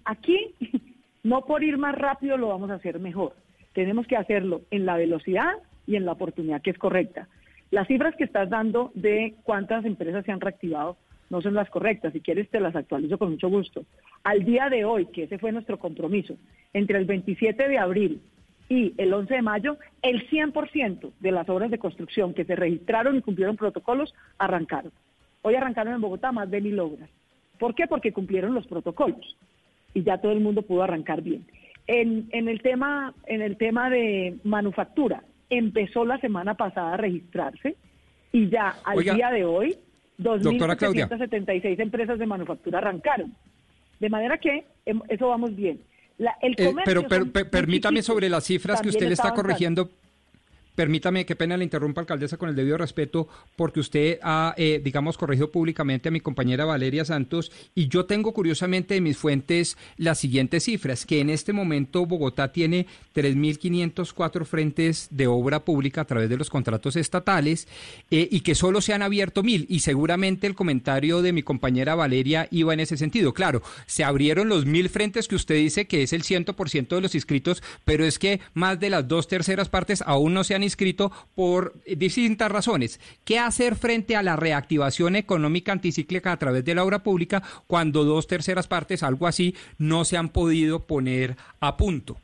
aquí, 0.05 0.53
no 1.23 1.45
por 1.45 1.63
ir 1.63 1.77
más 1.77 1.95
rápido 1.95 2.37
lo 2.37 2.49
vamos 2.49 2.69
a 2.69 2.75
hacer 2.75 2.99
mejor. 2.99 3.33
Tenemos 3.73 4.07
que 4.07 4.17
hacerlo 4.17 4.61
en 4.71 4.85
la 4.85 4.97
velocidad 4.97 5.53
y 5.85 5.95
en 5.95 6.05
la 6.05 6.13
oportunidad 6.13 6.61
que 6.61 6.71
es 6.71 6.77
correcta. 6.77 7.27
Las 7.69 7.87
cifras 7.87 8.15
que 8.15 8.23
estás 8.23 8.49
dando 8.49 8.91
de 8.95 9.35
cuántas 9.43 9.85
empresas 9.85 10.25
se 10.25 10.31
han 10.31 10.41
reactivado 10.41 10.97
no 11.29 11.41
son 11.41 11.53
las 11.53 11.69
correctas. 11.69 12.13
Si 12.13 12.21
quieres, 12.21 12.49
te 12.49 12.59
las 12.59 12.75
actualizo 12.75 13.17
con 13.17 13.31
mucho 13.31 13.49
gusto. 13.49 13.85
Al 14.23 14.45
día 14.45 14.69
de 14.69 14.85
hoy, 14.85 15.07
que 15.07 15.23
ese 15.23 15.37
fue 15.37 15.51
nuestro 15.51 15.77
compromiso, 15.77 16.35
entre 16.73 16.97
el 16.97 17.05
27 17.05 17.67
de 17.67 17.77
abril 17.77 18.21
y 18.69 18.93
el 18.97 19.13
11 19.13 19.33
de 19.33 19.41
mayo, 19.41 19.77
el 20.01 20.29
100% 20.29 21.11
de 21.19 21.31
las 21.31 21.49
obras 21.49 21.69
de 21.71 21.77
construcción 21.77 22.33
que 22.33 22.45
se 22.45 22.55
registraron 22.55 23.17
y 23.17 23.21
cumplieron 23.21 23.57
protocolos 23.57 24.13
arrancaron. 24.37 24.91
Hoy 25.41 25.55
arrancaron 25.55 25.93
en 25.93 26.01
Bogotá 26.01 26.31
más 26.31 26.49
de 26.49 26.61
mil 26.61 26.79
obras. 26.79 27.09
¿Por 27.59 27.75
qué? 27.75 27.87
Porque 27.87 28.13
cumplieron 28.13 28.53
los 28.53 28.67
protocolos 28.67 29.37
y 29.93 30.03
ya 30.03 30.19
todo 30.19 30.31
el 30.31 30.39
mundo 30.39 30.61
pudo 30.61 30.83
arrancar 30.83 31.21
bien. 31.21 31.45
En, 31.87 32.27
en, 32.31 32.49
el 32.49 32.61
tema, 32.61 33.13
en 33.25 33.41
el 33.41 33.57
tema 33.57 33.89
de 33.89 34.37
manufactura, 34.43 35.23
empezó 35.49 36.05
la 36.05 36.19
semana 36.19 36.55
pasada 36.55 36.93
a 36.93 36.97
registrarse 36.97 37.75
y 38.31 38.49
ya 38.49 38.75
al 38.83 38.99
día 38.99 39.31
de 39.31 39.45
hoy 39.45 39.77
2.776 40.19 41.79
empresas 41.79 42.19
de 42.19 42.25
manufactura 42.25 42.79
arrancaron. 42.79 43.35
De 43.99 44.09
manera 44.09 44.37
que 44.37 44.65
em, 44.85 45.01
eso 45.07 45.29
vamos 45.29 45.55
bien. 45.55 45.79
el 46.41 46.55
eh, 46.57 46.73
pero, 46.85 47.03
permítame 47.49 48.01
sobre 48.01 48.29
las 48.29 48.45
cifras 48.45 48.81
que 48.81 48.89
usted 48.89 49.07
le 49.07 49.13
está 49.13 49.33
corrigiendo. 49.33 49.89
Permítame, 50.77 51.25
qué 51.25 51.35
pena 51.35 51.57
le 51.57 51.63
interrumpa, 51.63 52.01
alcaldesa, 52.01 52.37
con 52.37 52.49
el 52.49 52.55
debido 52.55 52.77
respeto, 52.77 53.27
porque 53.55 53.79
usted 53.79 54.19
ha, 54.21 54.53
eh, 54.57 54.79
digamos, 54.83 55.17
corregido 55.17 55.51
públicamente 55.51 56.09
a 56.09 56.11
mi 56.11 56.19
compañera 56.19 56.65
Valeria 56.65 57.03
Santos 57.03 57.51
y 57.73 57.87
yo 57.87 58.05
tengo 58.05 58.31
curiosamente 58.31 58.93
de 58.93 59.01
mis 59.01 59.17
fuentes 59.17 59.75
las 59.97 60.19
siguientes 60.19 60.65
cifras, 60.65 61.07
que 61.07 61.19
en 61.19 61.31
este 61.31 61.51
momento 61.51 62.05
Bogotá 62.05 62.51
tiene 62.51 62.85
3.504 63.15 64.45
frentes 64.45 65.07
de 65.09 65.25
obra 65.25 65.65
pública 65.65 66.01
a 66.01 66.05
través 66.05 66.29
de 66.29 66.37
los 66.37 66.51
contratos 66.51 66.95
estatales 66.95 67.67
eh, 68.11 68.29
y 68.29 68.41
que 68.41 68.53
solo 68.53 68.79
se 68.79 68.93
han 68.93 69.01
abierto 69.01 69.41
mil 69.41 69.65
y 69.69 69.79
seguramente 69.79 70.45
el 70.45 70.53
comentario 70.53 71.23
de 71.23 71.33
mi 71.33 71.41
compañera 71.41 71.95
Valeria 71.95 72.49
iba 72.51 72.75
en 72.75 72.81
ese 72.81 72.97
sentido. 72.97 73.33
Claro, 73.33 73.63
se 73.87 74.03
abrieron 74.03 74.47
los 74.47 74.67
mil 74.67 74.89
frentes 74.89 75.27
que 75.27 75.37
usted 75.37 75.55
dice 75.55 75.87
que 75.87 76.03
es 76.03 76.13
el 76.13 76.21
100% 76.21 76.87
de 76.89 77.01
los 77.01 77.15
inscritos, 77.15 77.63
pero 77.83 78.05
es 78.05 78.19
que 78.19 78.41
más 78.53 78.79
de 78.79 78.91
las 78.91 79.07
dos 79.07 79.27
terceras 79.27 79.69
partes 79.69 80.03
aún 80.05 80.35
no 80.35 80.43
se 80.43 80.53
han 80.53 80.66
inscrito 80.67 81.11
por 81.35 81.73
distintas 81.85 82.51
razones. 82.51 82.99
¿Qué 83.25 83.39
hacer 83.39 83.75
frente 83.75 84.15
a 84.15 84.23
la 84.23 84.35
reactivación 84.35 85.15
económica 85.15 85.71
anticíclica 85.71 86.31
a 86.31 86.37
través 86.37 86.63
de 86.63 86.75
la 86.75 86.83
obra 86.83 87.03
pública 87.03 87.41
cuando 87.65 88.03
dos 88.03 88.27
terceras 88.27 88.67
partes, 88.67 89.03
algo 89.03 89.27
así, 89.27 89.55
no 89.77 90.05
se 90.05 90.17
han 90.17 90.29
podido 90.29 90.85
poner 90.85 91.35
a 91.59 91.77
punto? 91.77 92.17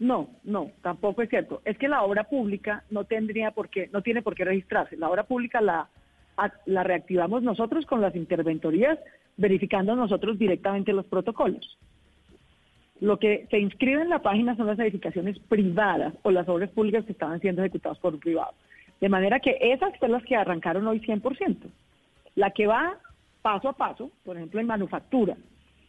No, 0.00 0.30
no, 0.44 0.70
tampoco 0.82 1.20
es 1.22 1.28
cierto. 1.28 1.60
Es 1.64 1.76
que 1.76 1.86
la 1.86 2.02
obra 2.02 2.24
pública 2.24 2.84
no 2.90 3.04
tendría 3.04 3.50
por 3.50 3.68
qué, 3.68 3.90
no 3.92 4.00
tiene 4.02 4.22
por 4.22 4.34
qué 4.34 4.44
registrarse. 4.44 4.96
La 4.96 5.10
obra 5.10 5.24
pública 5.24 5.60
la, 5.60 5.88
la 6.64 6.82
reactivamos 6.82 7.42
nosotros 7.42 7.84
con 7.84 8.00
las 8.00 8.16
interventorías, 8.16 8.98
verificando 9.36 9.94
nosotros 9.94 10.38
directamente 10.38 10.94
los 10.94 11.04
protocolos. 11.04 11.78
Lo 13.00 13.18
que 13.18 13.46
se 13.50 13.58
inscribe 13.58 14.02
en 14.02 14.10
la 14.10 14.20
página 14.20 14.56
son 14.56 14.66
las 14.66 14.78
edificaciones 14.78 15.38
privadas 15.38 16.14
o 16.22 16.30
las 16.30 16.48
obras 16.48 16.70
públicas 16.70 17.04
que 17.04 17.12
estaban 17.12 17.40
siendo 17.40 17.62
ejecutadas 17.62 17.98
por 17.98 18.14
un 18.14 18.20
privado. 18.20 18.52
De 19.00 19.08
manera 19.08 19.40
que 19.40 19.56
esas 19.58 19.98
son 19.98 20.12
las 20.12 20.22
que 20.24 20.36
arrancaron 20.36 20.86
hoy 20.86 21.00
100%. 21.00 21.56
La 22.34 22.50
que 22.50 22.66
va 22.66 22.98
paso 23.40 23.70
a 23.70 23.72
paso, 23.72 24.10
por 24.22 24.36
ejemplo, 24.36 24.60
en 24.60 24.66
manufactura. 24.66 25.36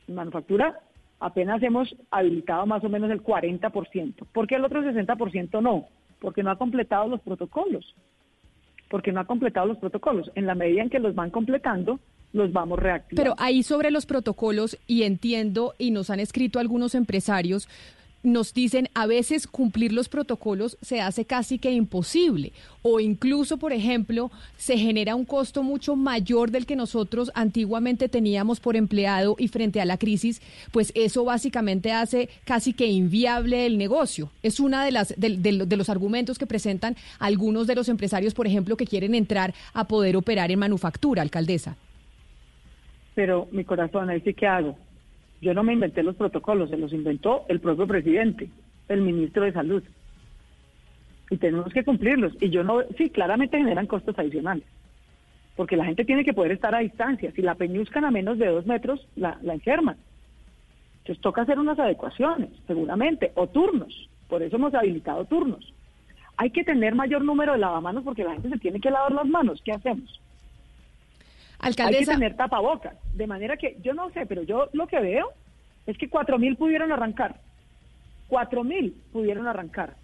En 0.08 0.16
manufactura 0.16 0.80
apenas 1.20 1.62
hemos 1.62 1.94
habilitado 2.10 2.66
más 2.66 2.84
o 2.84 2.90
menos 2.90 3.12
el 3.12 3.22
40%. 3.22 4.26
¿Por 4.32 4.48
qué 4.48 4.56
el 4.56 4.66
otro 4.66 4.82
60% 4.82 5.62
no? 5.62 5.88
Porque 6.20 6.44
no 6.44 6.52
ha 6.52 6.58
completado 6.58 7.10
los 7.10 7.20
protocolos. 7.22 7.94
Porque 8.92 9.12
no 9.12 9.22
ha 9.22 9.26
completado 9.26 9.66
los 9.66 9.78
protocolos. 9.80 10.30
En 10.36 10.46
la 10.46 10.54
medida 10.54 10.84
en 10.84 10.92
que 10.92 11.00
los 11.00 11.16
van 11.16 11.32
completando, 11.32 12.00
los 12.34 12.52
vamos 12.54 12.78
reactivando. 12.78 13.24
Pero 13.24 13.36
ahí 13.44 13.64
sobre 13.64 13.90
los 13.90 14.06
protocolos, 14.06 14.78
y 14.86 15.04
entiendo, 15.04 15.74
y 15.80 15.92
nos 15.92 16.10
han 16.10 16.20
escrito 16.20 16.60
algunos 16.60 16.94
empresarios, 16.94 17.68
nos 18.24 18.54
dicen 18.54 18.90
a 18.94 19.06
veces 19.08 19.48
cumplir 19.48 19.92
los 19.94 20.10
protocolos 20.10 20.78
se 20.82 21.02
hace 21.02 21.26
casi 21.26 21.58
que 21.58 21.72
imposible 21.72 22.52
o 22.82 23.00
incluso, 23.00 23.58
por 23.58 23.74
ejemplo, 23.74 24.32
se 24.58 24.78
genera 24.78 25.16
un 25.16 25.26
costo 25.26 25.64
mucho 25.64 25.96
mayor 25.96 26.52
del 26.52 26.66
que 26.66 26.76
nosotros 26.76 27.32
antiguamente 27.36 28.10
teníamos 28.10 28.60
por 28.60 28.76
empleado 28.76 29.36
y 29.38 29.48
frente 29.48 29.82
a 29.82 29.86
la 29.86 29.98
crisis, 29.98 30.42
pues 30.72 30.92
eso 30.96 31.24
básicamente 31.24 31.92
hace 31.92 32.30
casi 32.44 32.74
que 32.74 32.88
inviable 32.88 33.66
el 33.66 33.78
negocio. 33.78 34.30
Es 34.42 34.60
una 34.60 34.84
de 34.84 34.92
las 34.92 35.14
de, 35.18 35.38
de 35.38 35.78
los 35.78 35.90
argumentos 35.90 36.40
que 36.40 36.48
presentan 36.48 36.96
algunos 37.20 37.68
de 37.68 37.76
los 37.76 37.90
empresarios, 37.90 38.34
por 38.34 38.48
ejemplo, 38.48 38.78
que 38.78 38.88
quieren 38.88 39.14
entrar 39.14 39.54
a 39.74 39.88
poder 39.88 40.18
operar 40.18 40.52
en 40.52 40.60
manufactura, 40.60 41.22
alcaldesa 41.22 41.76
pero 43.14 43.48
mi 43.52 43.64
corazón, 43.64 44.10
ahí 44.10 44.22
sí 44.22 44.34
que 44.34 44.48
hago. 44.48 44.76
Yo 45.42 45.54
no 45.56 45.64
me 45.64 45.74
inventé 45.74 46.04
los 46.04 46.16
protocolos, 46.16 46.70
se 46.70 46.78
los 46.78 46.94
inventó 46.94 47.46
el 47.50 47.60
propio 47.60 47.88
presidente, 47.88 48.50
el 48.88 49.02
ministro 49.02 49.44
de 49.44 49.54
Salud. 49.54 49.84
Y 51.32 51.38
tenemos 51.38 51.74
que 51.74 51.84
cumplirlos. 51.84 52.34
Y 52.40 52.50
yo 52.50 52.64
no, 52.64 52.82
sí, 52.98 53.10
claramente 53.10 53.58
generan 53.58 53.88
costos 53.88 54.18
adicionales. 54.20 54.66
Porque 55.56 55.78
la 55.78 55.86
gente 55.86 56.06
tiene 56.06 56.24
que 56.24 56.34
poder 56.34 56.52
estar 56.52 56.76
a 56.76 56.80
distancia. 56.80 57.32
Si 57.32 57.42
la 57.42 57.56
peñuzcan 57.56 58.06
a 58.06 58.12
menos 58.12 58.38
de 58.38 58.48
dos 58.48 58.66
metros, 58.68 59.08
la, 59.16 59.40
la 59.42 59.54
enferman. 59.54 59.98
Entonces 61.00 61.22
toca 61.22 61.42
hacer 61.42 61.58
unas 61.58 61.80
adecuaciones, 61.80 62.50
seguramente, 62.68 63.32
o 63.36 63.48
turnos. 63.48 64.10
Por 64.28 64.44
eso 64.44 64.58
hemos 64.58 64.74
habilitado 64.76 65.26
turnos. 65.26 65.74
Hay 66.38 66.52
que 66.52 66.64
tener 66.64 66.94
mayor 66.94 67.24
número 67.24 67.54
de 67.54 67.60
lavamanos 67.60 68.04
porque 68.04 68.24
la 68.24 68.34
gente 68.34 68.50
se 68.50 68.60
tiene 68.60 68.80
que 68.80 68.92
lavar 68.92 69.12
las 69.12 69.26
manos. 69.26 69.62
¿Qué 69.64 69.72
hacemos? 69.72 70.20
Hay 71.62 71.74
que 71.74 72.06
tener 72.06 72.36
tapabocas. 72.36 72.96
De 73.14 73.28
manera 73.28 73.56
que, 73.56 73.78
yo 73.84 73.94
no 73.94 74.10
sé, 74.12 74.26
pero 74.26 74.44
yo 74.44 74.70
lo 74.74 74.88
que 74.88 75.00
veo 75.00 75.32
es 75.86 75.98
que 75.98 76.10
cuatro 76.10 76.40
mil 76.40 76.56
pudieron 76.58 76.92
arrancar. 76.92 77.40
Cuatro 78.28 78.64
mil 78.64 78.96
pudieron 79.12 79.48
arrancar. 79.48 79.96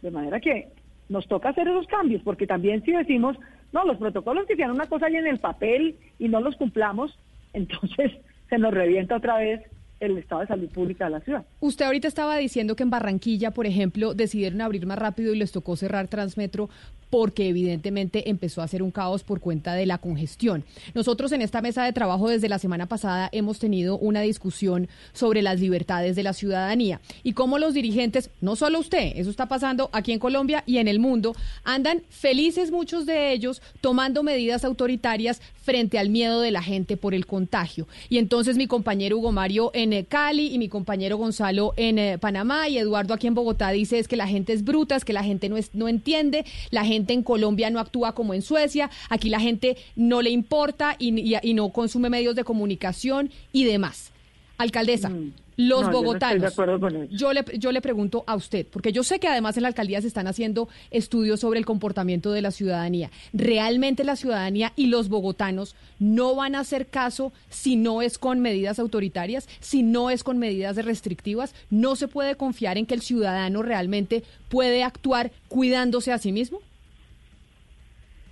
De 0.00 0.10
manera 0.10 0.40
que 0.40 0.68
nos 1.08 1.26
toca 1.26 1.50
hacer 1.50 1.68
esos 1.68 1.86
cambios, 1.86 2.22
porque 2.22 2.46
también 2.46 2.82
si 2.84 2.92
decimos, 2.92 3.36
no, 3.72 3.84
los 3.84 3.98
protocolos 3.98 4.46
que 4.46 4.56
sean 4.56 4.70
una 4.70 4.86
cosa 4.86 5.06
ahí 5.06 5.16
en 5.16 5.26
el 5.26 5.38
papel 5.38 5.96
y 6.18 6.28
no 6.28 6.40
los 6.40 6.56
cumplamos, 6.56 7.18
entonces 7.52 8.12
se 8.48 8.58
nos 8.58 8.72
revienta 8.72 9.16
otra 9.16 9.38
vez 9.38 9.62
el 10.00 10.16
estado 10.16 10.42
de 10.42 10.46
salud 10.46 10.68
pública 10.70 11.04
de 11.06 11.10
la 11.10 11.20
ciudad. 11.20 11.44
Usted 11.60 11.84
ahorita 11.84 12.08
estaba 12.08 12.36
diciendo 12.36 12.76
que 12.76 12.84
en 12.84 12.90
Barranquilla, 12.90 13.50
por 13.50 13.66
ejemplo, 13.66 14.14
decidieron 14.14 14.60
abrir 14.60 14.86
más 14.86 14.98
rápido 14.98 15.34
y 15.34 15.38
les 15.38 15.50
tocó 15.50 15.76
cerrar 15.76 16.06
Transmetro 16.08 16.70
porque 17.10 17.48
evidentemente 17.48 18.30
empezó 18.30 18.62
a 18.62 18.68
ser 18.68 18.82
un 18.82 18.90
caos 18.90 19.24
por 19.24 19.40
cuenta 19.40 19.74
de 19.74 19.86
la 19.86 19.98
congestión. 19.98 20.64
Nosotros 20.94 21.32
en 21.32 21.42
esta 21.42 21.62
mesa 21.62 21.84
de 21.84 21.92
trabajo 21.92 22.28
desde 22.28 22.48
la 22.48 22.58
semana 22.58 22.86
pasada 22.86 23.28
hemos 23.32 23.58
tenido 23.58 23.98
una 23.98 24.20
discusión 24.20 24.88
sobre 25.12 25.42
las 25.42 25.60
libertades 25.60 26.16
de 26.16 26.22
la 26.22 26.32
ciudadanía 26.32 27.00
y 27.22 27.32
cómo 27.32 27.58
los 27.58 27.74
dirigentes, 27.74 28.30
no 28.40 28.56
solo 28.56 28.78
usted, 28.78 29.12
eso 29.16 29.30
está 29.30 29.46
pasando 29.46 29.90
aquí 29.92 30.12
en 30.12 30.18
Colombia 30.18 30.62
y 30.66 30.78
en 30.78 30.88
el 30.88 30.98
mundo, 30.98 31.34
andan 31.64 32.02
felices 32.08 32.70
muchos 32.70 33.06
de 33.06 33.32
ellos 33.32 33.62
tomando 33.80 34.22
medidas 34.22 34.64
autoritarias 34.64 35.40
frente 35.62 35.98
al 35.98 36.08
miedo 36.08 36.40
de 36.40 36.50
la 36.50 36.62
gente 36.62 36.96
por 36.96 37.14
el 37.14 37.26
contagio. 37.26 37.86
Y 38.08 38.18
entonces 38.18 38.56
mi 38.56 38.66
compañero 38.66 39.18
Hugo 39.18 39.32
Mario 39.32 39.70
en 39.74 39.92
eh, 39.92 40.04
Cali 40.06 40.52
y 40.54 40.58
mi 40.58 40.68
compañero 40.68 41.18
Gonzalo 41.18 41.74
en 41.76 41.98
eh, 41.98 42.18
Panamá 42.18 42.68
y 42.68 42.78
Eduardo 42.78 43.12
aquí 43.12 43.26
en 43.26 43.34
Bogotá 43.34 43.70
dice 43.70 43.98
es 43.98 44.08
que 44.08 44.16
la 44.16 44.26
gente 44.26 44.52
es 44.52 44.64
bruta, 44.64 44.96
es 44.96 45.04
que 45.04 45.12
la 45.12 45.22
gente 45.22 45.48
no, 45.48 45.56
es, 45.56 45.74
no 45.74 45.88
entiende, 45.88 46.44
la 46.70 46.84
gente 46.84 46.97
en 47.06 47.22
Colombia 47.22 47.70
no 47.70 47.78
actúa 47.80 48.14
como 48.14 48.34
en 48.34 48.42
Suecia, 48.42 48.90
aquí 49.08 49.28
la 49.28 49.40
gente 49.40 49.76
no 49.96 50.22
le 50.22 50.30
importa 50.30 50.96
y, 50.98 51.18
y- 51.20 51.36
y 51.42 51.54
no 51.54 51.68
consume 51.70 52.10
medios 52.10 52.34
de 52.34 52.44
comunicación 52.44 53.30
y 53.52 53.64
demás. 53.64 54.10
Alcaldesa, 54.58 55.08
los 55.08 55.18
Mm. 55.18 55.32
No 55.58 55.80
estoy 55.80 55.92
bogotanos. 55.94 56.54
con 56.54 57.08
yo 57.10 57.32
le, 57.32 57.44
yo 57.58 57.72
le 57.72 57.80
pregunto 57.80 58.22
a 58.28 58.36
usted, 58.36 58.64
porque 58.66 58.92
yo 58.92 59.02
sé 59.02 59.18
que 59.18 59.26
además 59.26 59.56
en 59.56 59.62
la 59.62 59.68
alcaldía 59.68 60.00
se 60.00 60.06
están 60.06 60.28
haciendo 60.28 60.68
estudios 60.92 61.40
sobre 61.40 61.58
el 61.58 61.66
comportamiento 61.66 62.30
de 62.30 62.42
la 62.42 62.52
ciudadanía. 62.52 63.10
¿Realmente 63.32 64.04
la 64.04 64.14
ciudadanía 64.14 64.72
y 64.76 64.86
los 64.86 65.08
bogotanos 65.08 65.74
no 65.98 66.36
van 66.36 66.54
a 66.54 66.60
hacer 66.60 66.86
caso 66.86 67.32
si 67.50 67.74
no 67.74 68.02
es 68.02 68.18
con 68.18 68.38
medidas 68.38 68.78
autoritarias, 68.78 69.48
si 69.58 69.82
no 69.82 70.10
es 70.10 70.22
con 70.22 70.38
medidas 70.38 70.76
restrictivas? 70.76 71.54
¿No 71.70 71.96
se 71.96 72.06
puede 72.06 72.36
confiar 72.36 72.78
en 72.78 72.86
que 72.86 72.94
el 72.94 73.02
ciudadano 73.02 73.62
realmente 73.62 74.22
puede 74.48 74.84
actuar 74.84 75.32
cuidándose 75.48 76.12
a 76.12 76.18
sí 76.18 76.30
mismo? 76.30 76.60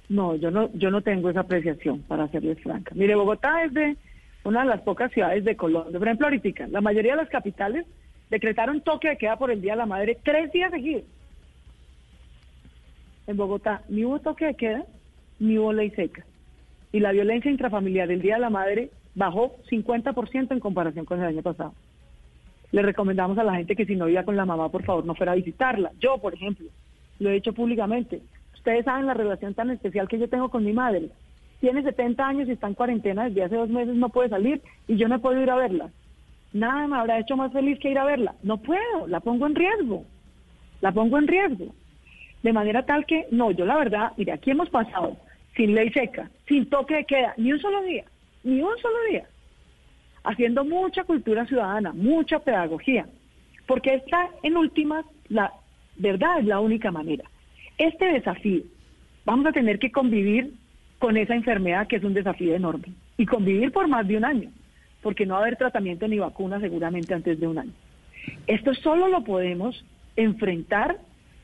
No, 0.08 0.36
yo 0.36 0.50
no, 0.50 0.70
yo 0.74 0.90
no 0.90 1.00
tengo 1.00 1.30
esa 1.30 1.40
apreciación, 1.40 2.02
para 2.02 2.28
serles 2.28 2.60
franca. 2.60 2.92
Mire, 2.94 3.14
Bogotá 3.14 3.64
es 3.64 3.74
de 3.74 3.96
una 4.44 4.60
de 4.60 4.68
las 4.68 4.82
pocas 4.82 5.10
ciudades 5.12 5.44
de 5.44 5.56
Colombia. 5.56 5.98
Por 5.98 6.06
ejemplo, 6.06 6.26
ahorita, 6.26 6.68
la 6.68 6.80
mayoría 6.80 7.12
de 7.12 7.22
las 7.22 7.28
capitales 7.28 7.86
decretaron 8.30 8.80
toque 8.80 9.08
de 9.08 9.18
queda 9.18 9.36
por 9.36 9.50
el 9.50 9.60
Día 9.60 9.72
de 9.72 9.78
la 9.78 9.86
Madre 9.86 10.18
tres 10.22 10.52
días 10.52 10.70
seguidos. 10.70 11.04
En 13.26 13.36
Bogotá 13.36 13.82
ni 13.88 14.04
hubo 14.04 14.20
toque 14.20 14.46
de 14.46 14.54
queda, 14.54 14.84
ni 15.40 15.58
hubo 15.58 15.72
ley 15.72 15.90
seca. 15.90 16.24
Y 16.92 17.00
la 17.00 17.12
violencia 17.12 17.50
intrafamiliar 17.50 18.06
del 18.06 18.22
Día 18.22 18.34
de 18.34 18.40
la 18.40 18.50
Madre 18.50 18.90
bajó 19.16 19.56
50% 19.70 20.52
en 20.52 20.60
comparación 20.60 21.04
con 21.04 21.20
el 21.20 21.26
año 21.26 21.42
pasado. 21.42 21.74
Le 22.70 22.82
recomendamos 22.82 23.38
a 23.38 23.44
la 23.44 23.56
gente 23.56 23.74
que 23.74 23.86
si 23.86 23.96
no 23.96 24.06
viva 24.06 24.24
con 24.24 24.36
la 24.36 24.44
mamá, 24.44 24.68
por 24.68 24.84
favor, 24.84 25.04
no 25.04 25.14
fuera 25.14 25.32
a 25.32 25.36
visitarla. 25.36 25.92
Yo, 25.98 26.18
por 26.18 26.34
ejemplo, 26.34 26.66
lo 27.18 27.30
he 27.30 27.36
hecho 27.36 27.52
públicamente. 27.52 28.20
Ustedes 28.66 28.84
saben 28.84 29.06
la 29.06 29.14
relación 29.14 29.54
tan 29.54 29.70
especial 29.70 30.08
que 30.08 30.18
yo 30.18 30.28
tengo 30.28 30.48
con 30.48 30.64
mi 30.64 30.72
madre. 30.72 31.08
Tiene 31.60 31.84
70 31.84 32.26
años 32.26 32.48
y 32.48 32.50
está 32.50 32.66
en 32.66 32.74
cuarentena 32.74 33.28
desde 33.28 33.44
hace 33.44 33.54
dos 33.54 33.68
meses, 33.68 33.94
no 33.94 34.08
puede 34.08 34.28
salir 34.28 34.60
y 34.88 34.96
yo 34.96 35.06
no 35.06 35.20
podido 35.20 35.44
ir 35.44 35.50
a 35.50 35.56
verla. 35.56 35.90
Nada 36.52 36.88
me 36.88 36.96
habrá 36.96 37.20
hecho 37.20 37.36
más 37.36 37.52
feliz 37.52 37.78
que 37.78 37.92
ir 37.92 37.98
a 38.00 38.04
verla. 38.04 38.34
No 38.42 38.56
puedo, 38.56 39.06
la 39.06 39.20
pongo 39.20 39.46
en 39.46 39.54
riesgo. 39.54 40.04
La 40.80 40.90
pongo 40.90 41.16
en 41.16 41.28
riesgo. 41.28 41.66
De 42.42 42.52
manera 42.52 42.84
tal 42.84 43.06
que, 43.06 43.28
no, 43.30 43.52
yo 43.52 43.64
la 43.66 43.76
verdad, 43.76 44.14
mire, 44.16 44.32
aquí 44.32 44.50
hemos 44.50 44.68
pasado 44.68 45.16
sin 45.54 45.72
ley 45.76 45.90
seca, 45.90 46.28
sin 46.48 46.68
toque 46.68 46.96
de 46.96 47.04
queda, 47.04 47.34
ni 47.36 47.52
un 47.52 47.60
solo 47.60 47.82
día, 47.82 48.04
ni 48.42 48.62
un 48.62 48.76
solo 48.78 48.96
día, 49.08 49.28
haciendo 50.24 50.64
mucha 50.64 51.04
cultura 51.04 51.46
ciudadana, 51.46 51.92
mucha 51.92 52.40
pedagogía, 52.40 53.06
porque 53.64 53.94
esta, 53.94 54.28
en 54.42 54.56
últimas, 54.56 55.06
la 55.28 55.52
verdad 55.98 56.40
es 56.40 56.46
la 56.46 56.58
única 56.58 56.90
manera. 56.90 57.30
Este 57.78 58.06
desafío, 58.06 58.62
vamos 59.26 59.46
a 59.46 59.52
tener 59.52 59.78
que 59.78 59.92
convivir 59.92 60.54
con 60.98 61.18
esa 61.18 61.34
enfermedad 61.34 61.86
que 61.86 61.96
es 61.96 62.04
un 62.04 62.14
desafío 62.14 62.54
enorme, 62.54 62.94
y 63.18 63.26
convivir 63.26 63.70
por 63.70 63.86
más 63.86 64.08
de 64.08 64.16
un 64.16 64.24
año, 64.24 64.50
porque 65.02 65.26
no 65.26 65.34
va 65.34 65.40
a 65.40 65.42
haber 65.42 65.56
tratamiento 65.56 66.08
ni 66.08 66.18
vacuna 66.18 66.58
seguramente 66.58 67.12
antes 67.12 67.38
de 67.38 67.46
un 67.46 67.58
año. 67.58 67.72
Esto 68.46 68.72
solo 68.74 69.08
lo 69.08 69.24
podemos 69.24 69.84
enfrentar 70.16 70.96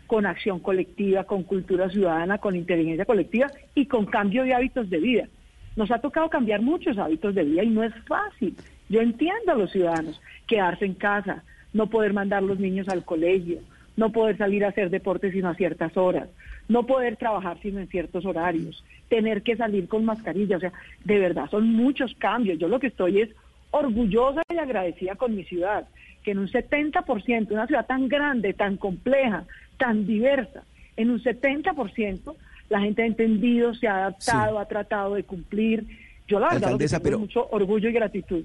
con 0.07 0.25
acción 0.25 0.59
colectiva, 0.59 1.25
con 1.25 1.43
cultura 1.43 1.91
ciudadana, 1.91 2.39
con 2.39 2.57
inteligencia 2.57 3.05
colectiva 3.05 3.51
y 3.75 3.87
con 3.87 4.07
cambio 4.07 4.45
de 4.45 4.55
hábitos 4.55 4.89
de 4.89 4.99
vida. 4.99 5.29
Nos 5.77 5.91
ha 5.91 6.01
tocado 6.01 6.31
cambiar 6.31 6.63
muchos 6.63 6.97
hábitos 6.99 7.35
de 7.35 7.45
vida 7.45 7.63
y 7.63 7.69
no 7.69 7.83
es 7.83 7.95
fácil. 8.07 8.57
Yo 8.89 9.01
entiendo 9.01 9.53
a 9.53 9.55
los 9.55 9.71
ciudadanos 9.71 10.21
quedarse 10.47 10.87
en 10.87 10.95
casa, 10.95 11.45
no 11.73 11.89
poder 11.89 12.13
mandar 12.13 12.43
los 12.43 12.59
niños 12.59 12.89
al 12.89 13.05
colegio, 13.05 13.59
no 13.97 14.10
poder 14.10 14.39
salir 14.39 14.64
a 14.64 14.69
hacer 14.69 14.90
deporte 14.90 15.31
sino 15.32 15.48
a 15.48 15.55
ciertas 15.55 15.97
horas, 15.97 16.28
no 16.69 16.86
poder 16.86 17.16
trabajar 17.16 17.59
sino 17.60 17.81
en 17.81 17.89
ciertos 17.89 18.24
horarios, 18.24 18.85
tener 19.09 19.43
que 19.43 19.56
salir 19.56 19.89
con 19.89 20.05
mascarilla, 20.05 20.56
o 20.56 20.60
sea, 20.60 20.73
de 21.05 21.19
verdad 21.19 21.51
son 21.51 21.69
muchos 21.69 22.14
cambios. 22.19 22.59
Yo 22.59 22.69
lo 22.69 22.81
que 22.81 22.86
estoy 22.89 23.20
es 23.20 23.31
orgullosa 23.70 24.43
y 24.48 24.59
agradecida 24.59 25.16
con 25.16 25.35
mi 25.35 25.44
ciudad, 25.44 25.89
que 26.24 26.31
en 26.32 26.39
un 26.39 26.48
70%, 26.48 27.51
una 27.51 27.66
ciudad 27.66 27.86
tan 27.86 28.09
grande, 28.09 28.55
tan 28.55 28.77
compleja, 28.77 29.44
tan 29.77 30.06
diversa, 30.06 30.64
en 30.97 31.10
un 31.10 31.20
70% 31.23 32.35
la 32.69 32.81
gente 32.81 33.02
ha 33.02 33.06
entendido, 33.06 33.74
se 33.74 33.86
ha 33.89 33.97
adaptado, 33.97 34.59
ha 34.59 34.66
tratado 34.66 35.14
de 35.14 35.24
cumplir. 35.24 35.85
Yo 36.27 36.40
la 36.40 36.48
verdad 36.51 36.70
lo 36.73 36.78
que 36.78 36.86
tengo 36.86 37.02
pero- 37.02 37.19
mucho 37.19 37.48
orgullo 37.51 37.89
y 37.89 37.93
gratitud. 37.93 38.44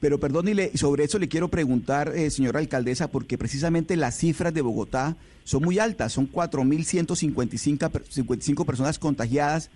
Pero 0.00 0.20
perdón, 0.20 0.48
y 0.48 0.54
le- 0.54 0.76
sobre 0.76 1.04
eso 1.04 1.18
le 1.18 1.28
quiero 1.28 1.48
preguntar, 1.48 2.12
eh, 2.14 2.30
señora 2.30 2.58
alcaldesa, 2.60 3.08
porque 3.10 3.38
precisamente 3.38 3.96
las 3.96 4.16
cifras 4.18 4.52
de 4.52 4.60
Bogotá 4.60 5.16
son 5.44 5.62
muy 5.62 5.78
altas, 5.78 6.12
son 6.12 6.26
4.155 6.26 7.90
per- 7.90 8.04
55 8.08 8.64
personas 8.64 8.98
contagiadas 8.98 9.70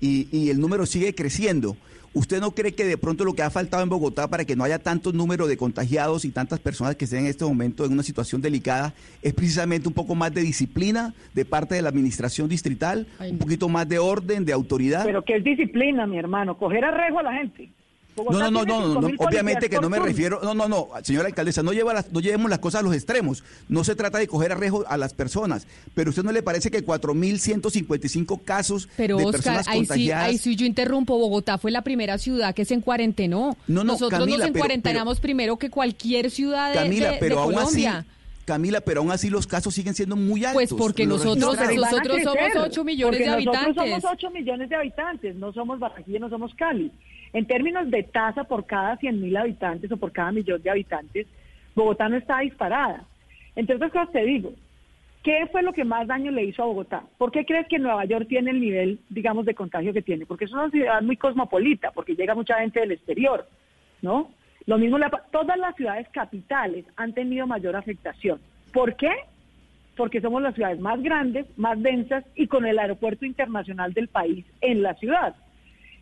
y, 0.00 0.28
y 0.36 0.50
el 0.50 0.60
número 0.60 0.86
sigue 0.86 1.14
creciendo. 1.14 1.76
¿Usted 2.12 2.40
no 2.40 2.50
cree 2.56 2.74
que 2.74 2.84
de 2.84 2.98
pronto 2.98 3.24
lo 3.24 3.34
que 3.34 3.42
ha 3.42 3.50
faltado 3.50 3.84
en 3.84 3.88
Bogotá 3.88 4.26
para 4.28 4.44
que 4.44 4.56
no 4.56 4.64
haya 4.64 4.80
tanto 4.80 5.12
número 5.12 5.46
de 5.46 5.56
contagiados 5.56 6.24
y 6.24 6.30
tantas 6.30 6.58
personas 6.58 6.96
que 6.96 7.04
estén 7.04 7.20
en 7.20 7.26
este 7.26 7.44
momento 7.44 7.84
en 7.84 7.92
una 7.92 8.02
situación 8.02 8.40
delicada 8.42 8.94
es 9.22 9.32
precisamente 9.32 9.86
un 9.86 9.94
poco 9.94 10.16
más 10.16 10.34
de 10.34 10.40
disciplina 10.42 11.14
de 11.34 11.44
parte 11.44 11.76
de 11.76 11.82
la 11.82 11.88
administración 11.90 12.48
distrital, 12.48 13.06
un 13.20 13.38
poquito 13.38 13.68
más 13.68 13.88
de 13.88 14.00
orden, 14.00 14.44
de 14.44 14.52
autoridad? 14.52 15.04
Pero 15.04 15.24
que 15.24 15.36
es 15.36 15.44
disciplina, 15.44 16.04
mi 16.08 16.18
hermano, 16.18 16.58
coger 16.58 16.84
arrejo 16.84 17.20
a 17.20 17.22
la 17.22 17.32
gente. 17.34 17.70
No, 18.20 18.30
Bogotá 18.30 18.50
no, 18.50 18.64
no, 18.64 18.64
no, 18.64 19.00
no, 19.00 19.08
5.000 19.08 19.16
no, 19.18 19.26
obviamente 19.26 19.70
que 19.70 19.78
no 19.80 19.88
me 19.90 19.98
refiero, 19.98 20.40
no, 20.42 20.54
no, 20.54 20.68
no, 20.68 20.88
señora 21.02 21.28
alcaldesa, 21.28 21.62
no, 21.62 21.72
lleva 21.72 21.92
las, 21.94 22.12
no 22.12 22.20
llevemos 22.20 22.50
las 22.50 22.58
cosas 22.60 22.80
a 22.80 22.84
los 22.84 22.94
extremos, 22.94 23.42
no 23.68 23.84
se 23.84 23.94
trata 23.94 24.18
de 24.18 24.26
coger 24.28 24.52
arrejo 24.52 24.84
a 24.88 24.96
las 24.96 25.14
personas, 25.14 25.66
pero 25.94 26.08
¿a 26.08 26.10
usted 26.10 26.22
no 26.22 26.32
le 26.32 26.42
parece 26.42 26.70
que 26.70 26.84
4.155 26.84 28.42
casos 28.44 28.88
Pero 28.96 29.16
de 29.16 29.24
Oscar, 29.24 29.32
personas 29.42 29.68
ahí 29.68 29.80
sí, 29.80 29.86
contagiadas... 29.86 30.24
ahí 30.28 30.38
sí 30.38 30.56
yo 30.56 30.66
interrumpo. 30.66 31.18
Bogotá 31.18 31.58
fue 31.58 31.70
la 31.70 31.82
primera 31.82 32.18
ciudad 32.18 32.54
que 32.54 32.64
se 32.64 32.74
encuarentenó. 32.74 33.56
No, 33.66 33.84
no, 33.84 33.92
Nosotros 33.92 34.20
Camila, 34.20 34.38
nos 34.38 34.46
pero- 34.48 34.58
encuarentenamos 34.58 35.20
primero 35.20 35.56
que 35.58 35.70
cualquier 35.70 36.30
ciudad 36.30 36.70
de, 36.72 36.74
Camila, 36.78 37.06
de- 37.08 37.12
de 37.14 37.18
pero 37.20 37.40
aún 37.40 37.54
así, 37.54 37.62
Colombia. 37.64 38.06
Camila, 38.44 38.80
pero 38.80 39.00
aún 39.02 39.12
así 39.12 39.30
los 39.30 39.46
casos 39.46 39.74
siguen 39.74 39.94
siendo 39.94 40.16
muy 40.16 40.44
altos. 40.44 40.54
Pues 40.54 40.74
porque 40.74 41.06
nosotros-. 41.06 41.56
Pero 41.56 41.74
nosotros 41.80 42.22
somos 42.24 42.36
crecer, 42.38 42.58
8 42.62 42.84
millones 42.84 43.20
de 43.20 43.26
Nosotros 43.26 43.56
habitantes. 43.56 44.02
somos 44.02 44.04
8 44.12 44.30
millones 44.30 44.68
de 44.68 44.76
habitantes, 44.76 45.36
no 45.36 45.52
somos 45.52 45.78
Barranquilla, 45.78 46.18
no 46.18 46.28
somos 46.30 46.52
Cali. 46.54 46.90
En 47.32 47.46
términos 47.46 47.90
de 47.90 48.02
tasa 48.02 48.44
por 48.44 48.66
cada 48.66 48.96
100 48.96 49.20
mil 49.20 49.36
habitantes 49.36 49.90
o 49.92 49.96
por 49.96 50.12
cada 50.12 50.32
millón 50.32 50.60
de 50.62 50.70
habitantes, 50.70 51.26
Bogotá 51.74 52.08
no 52.08 52.16
está 52.16 52.40
disparada. 52.40 53.04
Entre 53.54 53.76
otras 53.76 53.92
cosas 53.92 54.10
te 54.12 54.24
digo, 54.24 54.52
¿qué 55.22 55.46
fue 55.52 55.62
lo 55.62 55.72
que 55.72 55.84
más 55.84 56.06
daño 56.08 56.30
le 56.32 56.44
hizo 56.44 56.62
a 56.62 56.66
Bogotá? 56.66 57.02
¿Por 57.18 57.30
qué 57.30 57.44
crees 57.44 57.68
que 57.68 57.78
Nueva 57.78 58.04
York 58.04 58.26
tiene 58.28 58.50
el 58.50 58.60
nivel, 58.60 58.98
digamos, 59.08 59.46
de 59.46 59.54
contagio 59.54 59.92
que 59.92 60.02
tiene? 60.02 60.26
Porque 60.26 60.46
es 60.46 60.52
una 60.52 60.70
ciudad 60.70 61.00
muy 61.02 61.16
cosmopolita, 61.16 61.92
porque 61.92 62.14
llega 62.16 62.34
mucha 62.34 62.58
gente 62.58 62.80
del 62.80 62.92
exterior, 62.92 63.46
¿no? 64.02 64.30
Lo 64.66 64.78
mismo, 64.78 64.98
le 64.98 65.06
ha- 65.06 65.10
todas 65.30 65.56
las 65.58 65.74
ciudades 65.76 66.08
capitales 66.10 66.84
han 66.96 67.12
tenido 67.12 67.46
mayor 67.46 67.76
afectación. 67.76 68.40
¿Por 68.72 68.96
qué? 68.96 69.10
porque 69.96 70.20
somos 70.22 70.40
las 70.40 70.54
ciudades 70.54 70.80
más 70.80 71.02
grandes, 71.02 71.44
más 71.58 71.78
densas 71.82 72.24
y 72.34 72.46
con 72.46 72.64
el 72.64 72.78
aeropuerto 72.78 73.26
internacional 73.26 73.92
del 73.92 74.08
país 74.08 74.46
en 74.62 74.80
la 74.82 74.94
ciudad. 74.94 75.34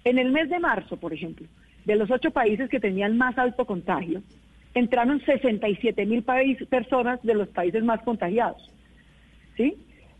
En 0.04 0.18
el 0.18 0.30
mes 0.30 0.48
de 0.48 0.58
marzo, 0.58 0.96
por 0.96 1.12
ejemplo, 1.12 1.46
de 1.84 1.96
los 1.96 2.10
ocho 2.10 2.30
países 2.30 2.68
que 2.68 2.80
tenían 2.80 3.16
más 3.16 3.36
alto 3.38 3.64
contagio, 3.64 4.22
entraron 4.74 5.20
67 5.24 6.06
mil 6.06 6.22
personas 6.68 7.20
de 7.22 7.34
los 7.34 7.48
países 7.48 7.82
más 7.82 8.00
contagiados. 8.02 8.70
¿Sí? 9.56 9.74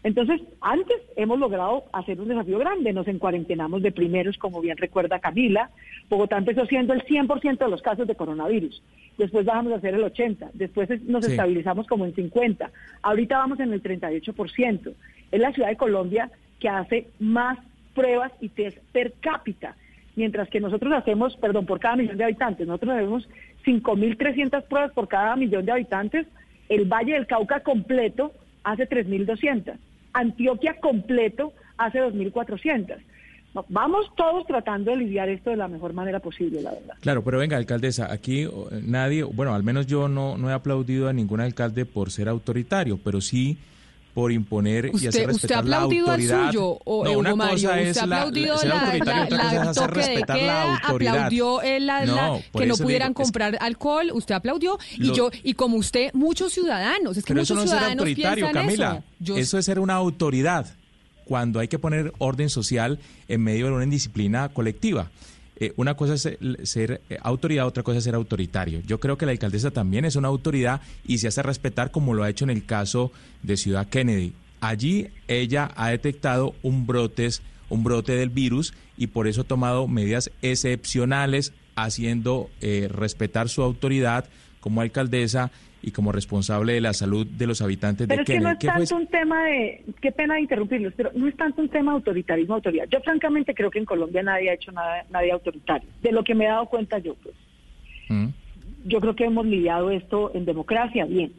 Entonces, 0.04 0.40
antes 0.60 0.96
hemos 1.16 1.38
logrado 1.38 1.84
hacer 1.92 2.20
un 2.20 2.28
desafío 2.28 2.58
grande, 2.58 2.92
nos 2.92 3.08
encuarentenamos 3.08 3.82
de 3.82 3.92
primeros, 3.92 4.38
como 4.38 4.60
bien 4.60 4.76
recuerda 4.76 5.18
Camila. 5.18 5.70
Bogotá 6.08 6.38
empezó 6.38 6.64
siendo 6.66 6.92
el 6.92 7.02
100% 7.04 7.58
de 7.64 7.70
los 7.70 7.82
casos 7.82 8.06
de 8.06 8.14
coronavirus, 8.14 8.80
después 9.18 9.44
bajamos 9.44 9.72
a 9.72 9.80
ser 9.80 9.94
el 9.94 10.04
80%, 10.04 10.50
después 10.54 10.88
es- 10.90 11.02
nos 11.02 11.24
Sí. 11.24 11.32
estabilizamos 11.32 11.86
como 11.88 12.04
en 12.04 12.14
50%, 12.14 12.70
ahorita 13.02 13.38
vamos 13.38 13.58
en 13.60 13.72
el 13.72 13.82
38%. 13.82 14.92
Es 15.32 15.40
la 15.40 15.52
ciudad 15.52 15.68
de 15.68 15.76
Colombia 15.76 16.30
que 16.60 16.68
hace 16.68 17.08
más 17.18 17.58
pruebas 17.98 18.30
y 18.40 18.48
test 18.48 18.78
per 18.92 19.12
cápita, 19.20 19.74
mientras 20.14 20.48
que 20.48 20.60
nosotros 20.60 20.92
hacemos, 20.92 21.36
perdón, 21.36 21.66
por 21.66 21.80
cada 21.80 21.96
millón 21.96 22.16
de 22.16 22.24
habitantes, 22.24 22.64
nosotros 22.64 22.94
hacemos 22.94 23.28
5.300 23.66 24.62
pruebas 24.62 24.92
por 24.92 25.08
cada 25.08 25.34
millón 25.34 25.66
de 25.66 25.72
habitantes, 25.72 26.26
el 26.68 26.84
Valle 26.84 27.14
del 27.14 27.26
Cauca 27.26 27.60
completo 27.60 28.32
hace 28.62 28.88
3.200, 28.88 29.74
Antioquia 30.12 30.78
completo 30.78 31.52
hace 31.76 31.98
2.400. 32.00 32.98
No, 33.54 33.64
vamos 33.68 34.06
todos 34.14 34.46
tratando 34.46 34.92
de 34.92 34.98
lidiar 34.98 35.28
esto 35.28 35.50
de 35.50 35.56
la 35.56 35.66
mejor 35.66 35.92
manera 35.92 36.20
posible, 36.20 36.62
la 36.62 36.70
verdad. 36.72 36.94
Claro, 37.00 37.24
pero 37.24 37.38
venga, 37.38 37.56
alcaldesa, 37.56 38.12
aquí 38.12 38.42
eh, 38.42 38.50
nadie, 38.84 39.24
bueno, 39.24 39.54
al 39.54 39.64
menos 39.64 39.88
yo 39.88 40.06
no, 40.06 40.38
no 40.38 40.50
he 40.50 40.52
aplaudido 40.52 41.08
a 41.08 41.12
ningún 41.12 41.40
alcalde 41.40 41.84
por 41.84 42.12
ser 42.12 42.28
autoritario, 42.28 43.00
pero 43.02 43.20
sí 43.20 43.58
por 44.14 44.32
imponer 44.32 44.86
y 44.86 44.90
¿Usted, 44.96 45.08
hacer 45.08 45.30
usted 45.30 45.52
ha 45.52 45.62
respetar 45.62 45.64
la 45.66 45.76
aplaudido 45.76 46.10
al 46.10 46.20
suyo, 46.22 46.78
o, 46.84 47.04
no, 47.04 47.18
una 47.18 47.36
Mario? 47.36 47.52
cosa 47.54 47.68
¿Usted 47.68 47.86
es 47.88 47.96
ha 47.98 48.06
la, 48.06 48.16
aplaudido 48.22 48.56
la, 48.56 48.64
la- 48.64 48.74
otra 48.74 48.98
cosa 48.98 49.54
la 49.54 49.62
es 49.62 49.68
hacer 49.68 49.90
respetar 49.90 50.38
la 50.42 50.62
autoridad. 50.72 51.14
¿Aplaudió 51.16 51.62
el, 51.62 51.86
No, 51.86 52.40
que 52.58 52.66
no 52.66 52.76
pudieran 52.76 53.08
digo, 53.10 53.22
es- 53.22 53.26
comprar 53.26 53.58
alcohol? 53.60 54.10
¿Usted 54.12 54.34
aplaudió? 54.34 54.78
Y 54.96 55.12
yo 55.12 55.30
y 55.44 55.54
como 55.54 55.76
usted, 55.76 56.10
muchos 56.14 56.52
ciudadanos. 56.52 57.16
Es 57.16 57.24
que 57.24 57.32
Pero 57.32 57.42
eso 57.42 57.54
no 57.54 57.62
es 57.62 57.70
ser 57.70 57.78
ciudadanos 57.78 57.98
autoritario, 58.02 58.50
Camila. 58.50 58.92
eso. 58.94 59.04
Yo 59.20 59.36
Eso 59.36 59.58
es 59.58 59.64
ser 59.64 59.78
una 59.78 59.94
autoridad 59.94 60.66
cuando 61.24 61.60
hay 61.60 61.68
que 61.68 61.78
poner 61.78 62.12
orden 62.18 62.48
social 62.50 62.98
en 63.28 63.42
medio 63.42 63.66
de 63.66 63.72
una 63.72 63.84
indisciplina 63.84 64.48
colectiva. 64.48 65.10
Eh, 65.60 65.72
una 65.76 65.94
cosa 65.94 66.14
es 66.14 66.26
el- 66.26 66.58
ser 66.64 67.00
eh, 67.10 67.18
autoridad, 67.22 67.66
otra 67.66 67.82
cosa 67.82 67.98
es 67.98 68.04
ser 68.04 68.14
autoritario. 68.14 68.80
Yo 68.86 69.00
creo 69.00 69.18
que 69.18 69.26
la 69.26 69.32
alcaldesa 69.32 69.70
también 69.70 70.04
es 70.04 70.14
una 70.16 70.28
autoridad 70.28 70.80
y 71.04 71.18
se 71.18 71.28
hace 71.28 71.42
respetar 71.42 71.90
como 71.90 72.14
lo 72.14 72.22
ha 72.22 72.30
hecho 72.30 72.44
en 72.44 72.50
el 72.50 72.64
caso 72.64 73.10
de 73.42 73.56
Ciudad 73.56 73.88
Kennedy. 73.88 74.32
Allí 74.60 75.08
ella 75.26 75.70
ha 75.76 75.90
detectado 75.90 76.54
un 76.62 76.86
brotes, 76.86 77.42
un 77.68 77.84
brote 77.84 78.12
del 78.12 78.30
virus 78.30 78.72
y 78.96 79.08
por 79.08 79.26
eso 79.28 79.40
ha 79.42 79.44
tomado 79.44 79.86
medidas 79.88 80.30
excepcionales 80.42 81.52
haciendo 81.76 82.50
eh, 82.60 82.88
respetar 82.90 83.48
su 83.48 83.62
autoridad 83.62 84.24
como 84.60 84.80
alcaldesa 84.80 85.50
y 85.82 85.90
como 85.92 86.10
responsable 86.12 86.72
de 86.74 86.80
la 86.80 86.92
salud 86.92 87.26
de 87.26 87.46
los 87.46 87.62
habitantes 87.62 88.06
Pero 88.08 88.16
de 88.18 88.22
es 88.22 88.26
que 88.26 88.32
Kennedy. 88.34 88.44
no 88.44 88.52
es 88.52 88.58
¿Qué 88.58 88.66
fue 88.68 88.78
tanto 88.86 88.96
un 88.96 89.06
tema 89.06 89.44
de, 89.44 89.84
qué 90.00 90.12
pena 90.12 90.40
interrumpirlos, 90.40 90.92
pero 90.96 91.10
no 91.14 91.26
es 91.28 91.36
tanto 91.36 91.62
un 91.62 91.68
tema 91.68 91.92
de 91.92 91.96
autoritarismo, 91.98 92.54
autoridad. 92.54 92.86
Yo 92.90 93.00
francamente 93.00 93.54
creo 93.54 93.70
que 93.70 93.78
en 93.78 93.84
Colombia 93.84 94.22
nadie 94.22 94.50
ha 94.50 94.54
hecho 94.54 94.72
nada, 94.72 95.04
nadie 95.10 95.32
autoritario. 95.32 95.88
De 96.02 96.12
lo 96.12 96.24
que 96.24 96.34
me 96.34 96.44
he 96.44 96.48
dado 96.48 96.66
cuenta 96.66 96.98
yo, 96.98 97.14
pues, 97.14 97.34
Mm. 98.08 98.28
yo 98.86 99.00
creo 99.00 99.14
que 99.14 99.24
hemos 99.24 99.44
lidiado 99.46 99.90
esto 99.90 100.30
en 100.34 100.44
democracia 100.46 101.04
bien. 101.04 101.32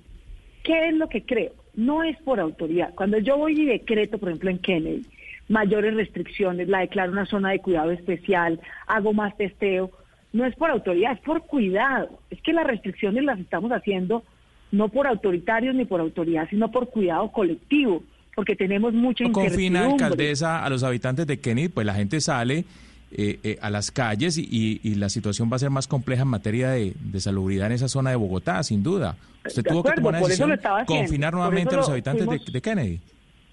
¿Qué 0.64 0.90
es 0.90 0.94
lo 0.96 1.10
que 1.10 1.24
creo? 1.26 1.52
No 1.76 2.04
es 2.04 2.16
por 2.22 2.40
autoridad. 2.40 2.94
Cuando 2.96 3.18
yo 3.18 3.38
voy 3.38 3.60
y 3.62 3.66
decreto, 3.66 4.18
por 4.20 4.30
ejemplo, 4.30 4.50
en 4.52 4.60
Kennedy, 4.60 5.02
mayores 5.48 5.96
restricciones, 5.96 6.68
la 6.68 6.80
declaro 6.82 7.12
una 7.12 7.26
zona 7.26 7.50
de 7.52 7.60
cuidado 7.60 7.92
especial, 7.92 8.60
hago 8.88 9.14
más 9.14 9.36
testeo, 9.36 9.90
no 10.34 10.46
es 10.46 10.56
por 10.56 10.70
autoridad, 10.70 11.14
es 11.14 11.20
por 11.20 11.42
cuidado. 11.46 12.20
Es 12.30 12.42
que 12.42 12.54
las 12.54 12.66
restricciones 12.68 13.24
las 13.24 13.40
estamos 13.40 13.72
haciendo 13.72 14.24
no 14.72 14.90
por 14.90 15.08
autoritarios 15.08 15.74
ni 15.76 15.86
por 15.86 16.00
autoridad, 16.00 16.48
sino 16.50 16.70
por 16.72 16.90
cuidado 16.90 17.32
colectivo, 17.32 18.04
porque 18.36 18.56
tenemos 18.56 18.94
mucha 18.94 19.24
No 19.24 19.32
confina, 19.32 19.86
alcaldesa, 19.86 20.64
a 20.64 20.70
los 20.70 20.84
habitantes 20.84 21.26
de 21.26 21.40
Kennedy, 21.40 21.70
pues 21.70 21.86
la 21.88 21.96
gente 21.96 22.22
sale 22.22 22.66
eh, 23.12 23.40
eh, 23.44 23.58
a 23.62 23.72
las 23.72 23.90
calles 23.90 24.38
y, 24.38 24.48
y- 24.52 24.80
y 24.84 24.94
la 24.96 25.10
situación 25.10 25.50
va 25.52 25.56
a 25.56 25.60
ser 25.60 25.72
más 25.72 25.88
compleja 25.88 26.22
en 26.22 26.28
materia 26.28 26.70
de, 26.70 26.94
de 27.00 27.20
salubridad 27.20 27.66
en 27.66 27.74
esa 27.74 27.88
zona 27.88 28.12
de 28.12 28.16
Bogotá, 28.18 28.62
sin 28.62 28.84
duda. 28.84 29.16
Usted 29.48 29.64
De 29.64 29.70
tuvo 29.72 29.82
que 29.84 29.94
tomar 29.94 30.10
una 30.10 30.20
decisión, 30.20 30.60
confinar 30.86 31.34
nuevamente 31.34 31.74
a 31.74 31.78
los 31.78 31.88
lo 31.88 31.94
habitantes 31.94 32.28
de, 32.28 32.40
de 32.52 32.62
Kennedy. 32.62 33.00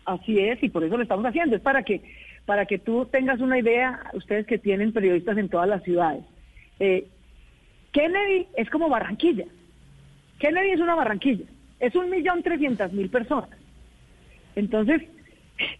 Así 0.05 0.39
es, 0.39 0.63
y 0.63 0.69
por 0.69 0.85
eso 0.85 0.97
lo 0.99 1.03
estamos 1.03 1.25
haciendo. 1.25 1.57
Es 1.57 1.63
para 1.63 1.83
que, 1.83 2.03
para 2.45 2.67
que 2.67 2.79
tú 2.79 3.09
tengas 3.11 3.41
una 3.41 3.59
idea, 3.59 3.99
ustedes 4.13 4.47
que 4.47 4.59
tienen 4.59 4.93
periodistas 4.93 5.39
en 5.39 5.49
todas 5.49 5.69
las 5.69 5.83
ciudades. 5.83 6.23
Eh, 6.79 7.07
Kennedy 7.93 8.47
es 8.57 8.69
como 8.71 8.89
Barranquilla. 8.89 9.47
Kennedy 10.39 10.71
es 10.71 10.81
una 10.81 10.95
Barranquilla. 10.95 11.47
Es 11.81 11.95
un 11.95 12.11
millón 12.11 12.43
trescientas 12.43 12.93
mil 12.93 13.09
personas. 13.09 13.51
Entonces, 14.55 15.03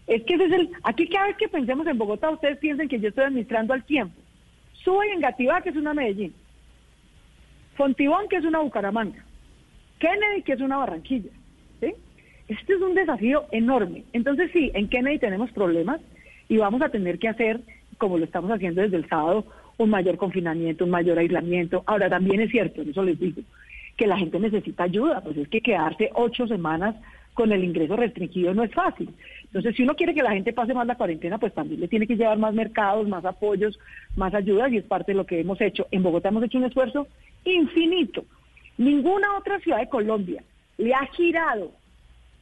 es 0.07 0.23
que 0.23 0.33
ese 0.35 0.45
es 0.45 0.51
el... 0.51 0.69
Aquí 0.83 1.07
cada 1.07 1.27
vez 1.27 1.37
que 1.37 1.47
pensemos 1.47 1.85
en 1.87 1.97
Bogotá, 1.97 2.29
ustedes 2.29 2.57
piensen 2.57 2.87
que 2.87 2.99
yo 2.99 3.09
estoy 3.09 3.25
administrando 3.25 3.73
al 3.73 3.83
tiempo. 3.83 4.15
Suben 4.73 5.11
en 5.11 5.21
Gativá, 5.21 5.61
que 5.61 5.69
es 5.69 5.75
una 5.75 5.93
Medellín. 5.93 6.33
Fontibón, 7.75 8.27
que 8.29 8.37
es 8.37 8.45
una 8.45 8.59
Bucaramanga. 8.59 9.23
Kennedy, 9.99 10.43
que 10.43 10.53
es 10.53 10.61
una 10.61 10.77
Barranquilla. 10.77 11.29
Este 12.47 12.73
es 12.73 12.81
un 12.81 12.95
desafío 12.95 13.45
enorme. 13.51 14.05
Entonces 14.13 14.49
sí, 14.53 14.71
en 14.73 14.87
Kennedy 14.87 15.19
tenemos 15.19 15.51
problemas 15.51 15.99
y 16.47 16.57
vamos 16.57 16.81
a 16.81 16.89
tener 16.89 17.19
que 17.19 17.27
hacer, 17.27 17.59
como 17.97 18.17
lo 18.17 18.23
estamos 18.23 18.49
haciendo 18.51 18.81
desde 18.81 18.97
el 18.97 19.09
sábado, 19.09 19.45
un 19.77 19.89
mayor 19.89 20.17
confinamiento, 20.17 20.85
un 20.85 20.91
mayor 20.91 21.19
aislamiento. 21.19 21.83
Ahora 21.85 22.09
también 22.09 22.41
es 22.41 22.51
cierto, 22.51 22.81
eso 22.81 23.03
les 23.03 23.19
digo, 23.19 23.41
que 23.95 24.07
la 24.07 24.17
gente 24.17 24.39
necesita 24.39 24.83
ayuda, 24.83 25.21
pues 25.21 25.37
es 25.37 25.47
que 25.47 25.61
quedarse 25.61 26.09
ocho 26.13 26.47
semanas 26.47 26.95
con 27.33 27.51
el 27.51 27.63
ingreso 27.63 27.95
restringido 27.95 28.53
no 28.53 28.63
es 28.63 28.73
fácil. 28.73 29.09
Entonces, 29.43 29.75
si 29.75 29.83
uno 29.83 29.95
quiere 29.95 30.15
que 30.15 30.23
la 30.23 30.31
gente 30.31 30.53
pase 30.53 30.73
más 30.73 30.87
la 30.87 30.95
cuarentena, 30.95 31.37
pues 31.37 31.53
también 31.53 31.79
le 31.79 31.87
tiene 31.87 32.07
que 32.07 32.15
llevar 32.15 32.37
más 32.39 32.53
mercados, 32.53 33.07
más 33.07 33.23
apoyos, 33.25 33.79
más 34.15 34.33
ayudas, 34.33 34.71
y 34.71 34.77
es 34.77 34.83
parte 34.83 35.11
de 35.11 35.17
lo 35.17 35.25
que 35.25 35.39
hemos 35.39 35.61
hecho. 35.61 35.87
En 35.91 36.01
Bogotá 36.01 36.29
hemos 36.29 36.43
hecho 36.43 36.57
un 36.57 36.65
esfuerzo 36.65 37.07
infinito. 37.45 38.25
Ninguna 38.77 39.37
otra 39.37 39.59
ciudad 39.59 39.79
de 39.79 39.89
Colombia 39.89 40.43
le 40.77 40.93
ha 40.93 41.05
girado 41.07 41.71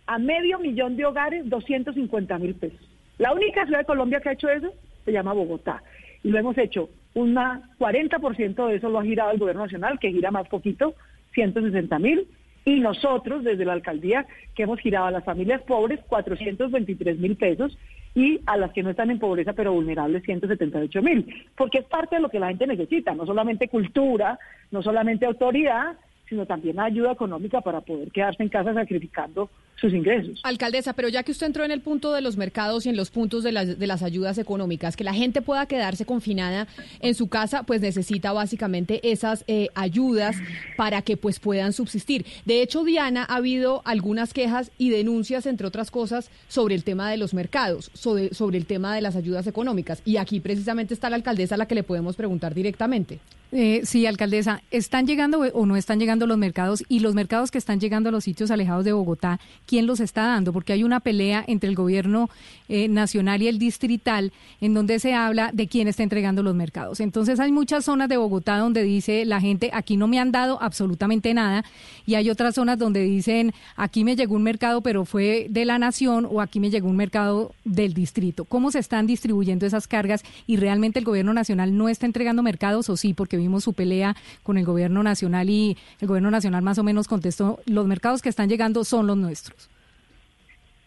a 0.07 0.17
medio 0.17 0.59
millón 0.59 0.95
de 0.95 1.05
hogares 1.05 1.49
250 1.49 2.37
mil 2.39 2.55
pesos. 2.55 2.79
La 3.17 3.33
única 3.33 3.65
ciudad 3.65 3.79
de 3.79 3.85
Colombia 3.85 4.19
que 4.21 4.29
ha 4.29 4.33
hecho 4.33 4.49
eso 4.49 4.73
se 5.03 5.11
llama 5.11 5.33
Bogotá. 5.33 5.83
Y 6.23 6.29
lo 6.29 6.39
hemos 6.39 6.57
hecho, 6.57 6.89
una 7.15 7.61
40% 7.79 8.67
de 8.67 8.75
eso 8.75 8.89
lo 8.89 8.99
ha 8.99 9.03
girado 9.03 9.31
el 9.31 9.39
gobierno 9.39 9.63
nacional, 9.63 9.97
que 9.99 10.11
gira 10.11 10.31
más 10.31 10.47
poquito, 10.47 10.93
160 11.33 11.97
mil. 11.99 12.27
Y 12.65 12.79
nosotros, 12.79 13.43
desde 13.43 13.65
la 13.65 13.73
alcaldía, 13.73 14.25
que 14.53 14.63
hemos 14.63 14.79
girado 14.79 15.07
a 15.07 15.11
las 15.11 15.23
familias 15.23 15.61
pobres 15.61 15.99
423 16.07 17.19
mil 17.19 17.35
pesos 17.35 17.77
y 18.15 18.41
a 18.45 18.57
las 18.57 18.71
que 18.71 18.81
no 18.81 18.89
están 18.89 19.11
en 19.11 19.19
pobreza 19.19 19.53
pero 19.53 19.73
vulnerables 19.73 20.23
178 20.23 21.01
mil. 21.01 21.45
Porque 21.55 21.79
es 21.79 21.85
parte 21.85 22.15
de 22.15 22.21
lo 22.21 22.29
que 22.29 22.39
la 22.39 22.47
gente 22.47 22.67
necesita, 22.67 23.13
no 23.13 23.25
solamente 23.25 23.67
cultura, 23.67 24.39
no 24.71 24.81
solamente 24.81 25.25
autoridad, 25.25 25.95
sino 26.27 26.45
también 26.45 26.79
ayuda 26.79 27.11
económica 27.11 27.61
para 27.61 27.81
poder 27.81 28.11
quedarse 28.11 28.41
en 28.41 28.49
casa 28.49 28.73
sacrificando 28.73 29.49
sus 29.79 29.93
ingresos. 29.93 30.39
Alcaldesa, 30.43 30.93
pero 30.93 31.09
ya 31.09 31.23
que 31.23 31.31
usted 31.31 31.47
entró 31.47 31.65
en 31.65 31.71
el 31.71 31.81
punto 31.81 32.13
de 32.13 32.21
los 32.21 32.37
mercados 32.37 32.85
y 32.85 32.89
en 32.89 32.95
los 32.95 33.09
puntos 33.09 33.43
de 33.43 33.51
las, 33.51 33.77
de 33.77 33.87
las 33.87 34.03
ayudas 34.03 34.37
económicas, 34.37 34.95
que 34.95 35.03
la 35.03 35.13
gente 35.13 35.41
pueda 35.41 35.65
quedarse 35.65 36.05
confinada 36.05 36.67
en 36.99 37.15
su 37.15 37.27
casa, 37.27 37.63
pues 37.63 37.81
necesita 37.81 38.31
básicamente 38.31 39.11
esas 39.11 39.43
eh, 39.47 39.67
ayudas 39.75 40.37
para 40.77 41.01
que 41.01 41.17
pues 41.17 41.39
puedan 41.39 41.73
subsistir. 41.73 42.25
De 42.45 42.61
hecho, 42.61 42.83
Diana, 42.83 43.25
ha 43.27 43.35
habido 43.35 43.81
algunas 43.85 44.33
quejas 44.33 44.71
y 44.77 44.89
denuncias, 44.89 45.45
entre 45.45 45.67
otras 45.67 45.91
cosas, 45.91 46.29
sobre 46.47 46.75
el 46.75 46.83
tema 46.83 47.09
de 47.11 47.17
los 47.17 47.33
mercados, 47.33 47.91
sobre, 47.93 48.33
sobre 48.33 48.57
el 48.57 48.65
tema 48.65 48.95
de 48.95 49.01
las 49.01 49.15
ayudas 49.15 49.47
económicas. 49.47 50.01
Y 50.05 50.17
aquí 50.17 50.39
precisamente 50.39 50.93
está 50.93 51.09
la 51.09 51.17
alcaldesa 51.17 51.55
a 51.55 51.57
la 51.57 51.67
que 51.67 51.75
le 51.75 51.83
podemos 51.83 52.15
preguntar 52.15 52.53
directamente. 52.53 53.19
Eh, 53.51 53.81
sí, 53.85 54.05
alcaldesa, 54.05 54.61
¿están 54.71 55.07
llegando 55.07 55.39
o 55.39 55.65
no 55.65 55.77
están 55.77 55.99
llegando 55.99 56.27
los 56.27 56.37
mercados? 56.37 56.83
Y 56.89 56.99
los 56.99 57.13
mercados 57.13 57.51
que 57.51 57.57
están 57.57 57.79
llegando 57.79 58.09
a 58.09 58.11
los 58.11 58.23
sitios 58.23 58.51
alejados 58.51 58.83
de 58.83 58.91
Bogotá, 58.91 59.39
¿quién 59.65 59.85
los 59.87 59.99
está 59.99 60.25
dando? 60.25 60.53
Porque 60.53 60.73
hay 60.73 60.83
una 60.83 60.99
pelea 60.99 61.43
entre 61.47 61.69
el 61.69 61.75
gobierno 61.75 62.29
eh, 62.67 62.87
nacional 62.87 63.41
y 63.41 63.47
el 63.47 63.59
distrital 63.59 64.31
en 64.61 64.73
donde 64.73 64.99
se 64.99 65.13
habla 65.13 65.51
de 65.53 65.67
quién 65.67 65.87
está 65.87 66.03
entregando 66.03 66.43
los 66.43 66.55
mercados. 66.55 66.99
Entonces 66.99 67.39
hay 67.39 67.51
muchas 67.51 67.85
zonas 67.85 68.09
de 68.09 68.17
Bogotá 68.17 68.57
donde 68.57 68.83
dice 68.83 69.25
la 69.25 69.39
gente, 69.39 69.69
aquí 69.73 69.97
no 69.97 70.07
me 70.07 70.19
han 70.19 70.31
dado 70.31 70.61
absolutamente 70.61 71.33
nada, 71.33 71.63
y 72.05 72.15
hay 72.15 72.29
otras 72.29 72.55
zonas 72.55 72.77
donde 72.77 73.01
dicen, 73.01 73.53
aquí 73.75 74.03
me 74.03 74.15
llegó 74.15 74.35
un 74.35 74.43
mercado, 74.43 74.81
pero 74.81 75.05
fue 75.05 75.47
de 75.49 75.65
la 75.65 75.79
nación, 75.79 76.27
o 76.29 76.41
aquí 76.41 76.59
me 76.59 76.69
llegó 76.69 76.89
un 76.89 76.95
mercado 76.95 77.53
del 77.63 77.93
distrito. 77.93 78.45
¿Cómo 78.45 78.71
se 78.71 78.79
están 78.79 79.07
distribuyendo 79.07 79.65
esas 79.65 79.87
cargas? 79.87 80.23
¿Y 80.47 80.57
realmente 80.57 80.99
el 80.99 81.05
gobierno 81.05 81.33
nacional 81.33 81.77
no 81.77 81.89
está 81.89 82.05
entregando 82.05 82.43
mercados 82.43 82.89
o 82.89 82.97
sí? 82.97 83.13
Porque 83.13 83.37
vimos 83.37 83.63
su 83.63 83.73
pelea 83.73 84.15
con 84.43 84.57
el 84.57 84.65
gobierno 84.65 85.03
nacional 85.03 85.49
y 85.49 85.77
el 85.99 86.07
gobierno 86.07 86.31
nacional 86.31 86.61
más 86.61 86.77
o 86.77 86.83
menos 86.83 87.07
contestó, 87.07 87.59
los 87.65 87.87
mercados 87.87 88.21
que 88.21 88.29
están 88.29 88.49
llegando 88.49 88.83
son 88.83 89.07
los 89.07 89.17
nuestros. 89.17 89.54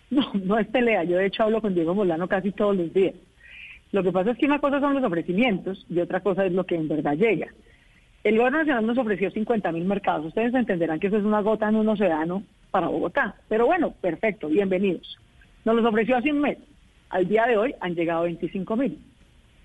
No, 0.10 0.32
no 0.32 0.58
es 0.58 0.66
pelea. 0.68 1.04
Yo 1.04 1.18
de 1.18 1.26
hecho 1.26 1.42
hablo 1.42 1.60
con 1.60 1.74
Diego 1.74 1.94
Molano 1.94 2.28
casi 2.28 2.50
todos 2.52 2.76
los 2.76 2.92
días. 2.92 3.14
Lo 3.92 4.02
que 4.02 4.12
pasa 4.12 4.30
es 4.30 4.38
que 4.38 4.46
una 4.46 4.58
cosa 4.58 4.80
son 4.80 4.94
los 4.94 5.04
ofrecimientos 5.04 5.84
y 5.88 6.00
otra 6.00 6.20
cosa 6.20 6.44
es 6.44 6.52
lo 6.52 6.64
que 6.64 6.76
en 6.76 6.88
verdad 6.88 7.14
llega. 7.14 7.48
El 8.24 8.36
gobierno 8.36 8.58
nacional 8.58 8.86
nos 8.86 8.98
ofreció 8.98 9.30
50 9.30 9.72
mil 9.72 9.84
mercados. 9.84 10.26
Ustedes 10.26 10.52
entenderán 10.54 11.00
que 11.00 11.06
eso 11.06 11.16
es 11.16 11.24
una 11.24 11.40
gota 11.40 11.68
en 11.68 11.76
un 11.76 11.88
océano 11.88 12.42
para 12.70 12.88
Bogotá. 12.88 13.36
Pero 13.48 13.66
bueno, 13.66 13.92
perfecto, 14.00 14.48
bienvenidos. 14.48 15.18
Nos 15.64 15.76
los 15.76 15.84
ofreció 15.84 16.16
hace 16.16 16.32
un 16.32 16.40
mes. 16.40 16.58
Al 17.10 17.26
día 17.26 17.46
de 17.46 17.56
hoy 17.56 17.74
han 17.80 17.94
llegado 17.94 18.24
25 18.24 18.76
mil. 18.76 18.98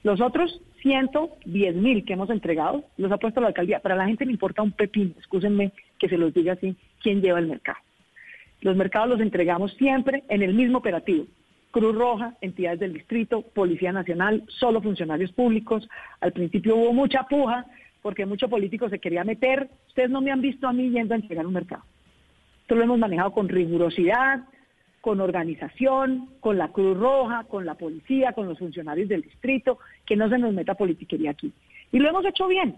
Los 0.03 0.21
otros 0.21 0.61
110 0.81 1.75
mil 1.75 2.05
que 2.05 2.13
hemos 2.13 2.29
entregado 2.29 2.83
los 2.97 3.11
ha 3.11 3.17
puesto 3.17 3.41
la 3.41 3.47
alcaldía. 3.47 3.79
Para 3.79 3.95
la 3.95 4.05
gente 4.05 4.25
le 4.25 4.31
importa 4.31 4.61
un 4.61 4.71
pepín, 4.71 5.15
excúsenme 5.17 5.71
que 5.97 6.09
se 6.09 6.17
los 6.17 6.33
diga 6.33 6.53
así, 6.53 6.75
quién 7.01 7.21
lleva 7.21 7.39
el 7.39 7.47
mercado. 7.47 7.79
Los 8.63 8.77
mercados 8.77 9.09
los 9.09 9.19
entregamos 9.19 9.73
siempre 9.73 10.23
en 10.29 10.41
el 10.41 10.53
mismo 10.53 10.77
operativo. 10.77 11.25
Cruz 11.71 11.95
Roja, 11.95 12.35
entidades 12.39 12.79
del 12.79 12.93
distrito, 12.93 13.41
Policía 13.41 13.91
Nacional, 13.91 14.43
solo 14.47 14.81
funcionarios 14.81 15.33
públicos. 15.33 15.89
Al 16.21 16.31
principio 16.31 16.77
hubo 16.77 16.93
mucha 16.93 17.23
puja 17.23 17.65
porque 18.01 18.25
mucho 18.25 18.47
político 18.47 18.87
se 18.87 18.99
quería 18.99 19.25
meter. 19.25 19.69
Ustedes 19.89 20.09
no 20.09 20.21
me 20.21 20.31
han 20.31 20.39
visto 20.39 20.65
a 20.65 20.71
mí 20.71 20.91
yendo 20.91 21.13
a 21.13 21.17
entregar 21.17 21.45
un 21.45 21.53
mercado. 21.53 21.83
Esto 22.61 22.75
lo 22.75 22.83
hemos 22.83 22.99
manejado 22.99 23.33
con 23.33 23.49
rigurosidad, 23.49 24.45
con 25.01 25.19
organización, 25.19 26.29
con 26.39 26.57
la 26.57 26.69
Cruz 26.69 26.97
Roja, 26.97 27.43
con 27.49 27.65
la 27.65 27.75
policía, 27.75 28.31
con 28.31 28.47
los 28.47 28.59
funcionarios 28.59 29.09
del 29.09 29.23
distrito, 29.23 29.77
que 30.05 30.15
no 30.15 30.29
se 30.29 30.37
nos 30.37 30.53
meta 30.53 30.75
politiquería 30.75 31.31
aquí. 31.31 31.51
Y 31.91 31.99
lo 31.99 32.07
hemos 32.07 32.25
hecho 32.25 32.47
bien. 32.47 32.77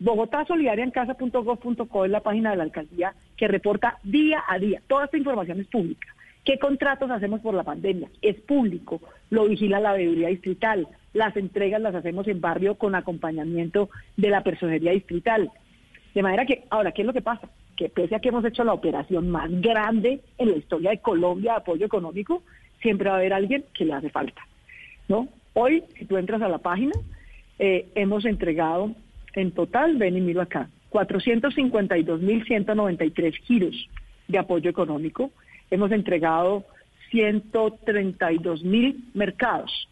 Bogotá 0.00 0.46
Solidaria 0.46 0.82
en 0.82 0.90
casa.gov.co 0.90 2.04
es 2.06 2.10
la 2.10 2.20
página 2.20 2.50
de 2.50 2.56
la 2.56 2.62
alcaldía 2.62 3.14
que 3.36 3.48
reporta 3.48 3.98
día 4.02 4.42
a 4.48 4.58
día. 4.58 4.80
Toda 4.88 5.04
esta 5.04 5.18
información 5.18 5.60
es 5.60 5.66
pública. 5.66 6.08
¿Qué 6.42 6.58
contratos 6.58 7.10
hacemos 7.10 7.42
por 7.42 7.52
la 7.52 7.64
pandemia? 7.64 8.08
Es 8.22 8.40
público, 8.40 9.02
lo 9.28 9.46
vigila 9.46 9.78
la 9.78 9.92
veeduría 9.92 10.28
distrital. 10.28 10.88
Las 11.12 11.36
entregas 11.36 11.82
las 11.82 11.94
hacemos 11.94 12.26
en 12.28 12.40
barrio 12.40 12.76
con 12.76 12.94
acompañamiento 12.94 13.90
de 14.16 14.30
la 14.30 14.42
personería 14.42 14.92
distrital. 14.92 15.50
De 16.14 16.22
manera 16.22 16.46
que, 16.46 16.64
ahora, 16.70 16.92
¿qué 16.92 17.02
es 17.02 17.06
lo 17.06 17.12
que 17.12 17.20
pasa? 17.20 17.50
Que 17.76 17.90
pese 17.90 18.14
a 18.14 18.20
que 18.20 18.30
hemos 18.30 18.44
hecho 18.46 18.64
la 18.64 18.72
operación 18.72 19.28
más 19.28 19.50
grande 19.60 20.22
en 20.38 20.50
la 20.50 20.56
historia 20.56 20.90
de 20.90 21.00
Colombia 21.00 21.52
de 21.52 21.58
apoyo 21.58 21.84
económico, 21.84 22.42
siempre 22.80 23.10
va 23.10 23.16
a 23.16 23.18
haber 23.18 23.34
alguien 23.34 23.66
que 23.74 23.84
le 23.84 23.92
hace 23.92 24.08
falta. 24.08 24.40
¿no? 25.08 25.28
Hoy, 25.52 25.84
si 25.98 26.06
tú 26.06 26.16
entras 26.16 26.40
a 26.40 26.48
la 26.48 26.58
página, 26.58 26.94
eh, 27.58 27.90
hemos 27.94 28.24
entregado 28.24 28.94
en 29.34 29.52
total, 29.52 29.96
ven 29.96 30.16
y 30.16 30.20
miro 30.20 30.40
acá, 30.40 30.68
452.193 30.90 33.34
giros 33.42 33.88
de 34.28 34.38
apoyo 34.38 34.70
económico. 34.70 35.30
Hemos 35.70 35.92
entregado 35.92 36.64
132.000 37.12 38.96
mercados, 39.14 39.88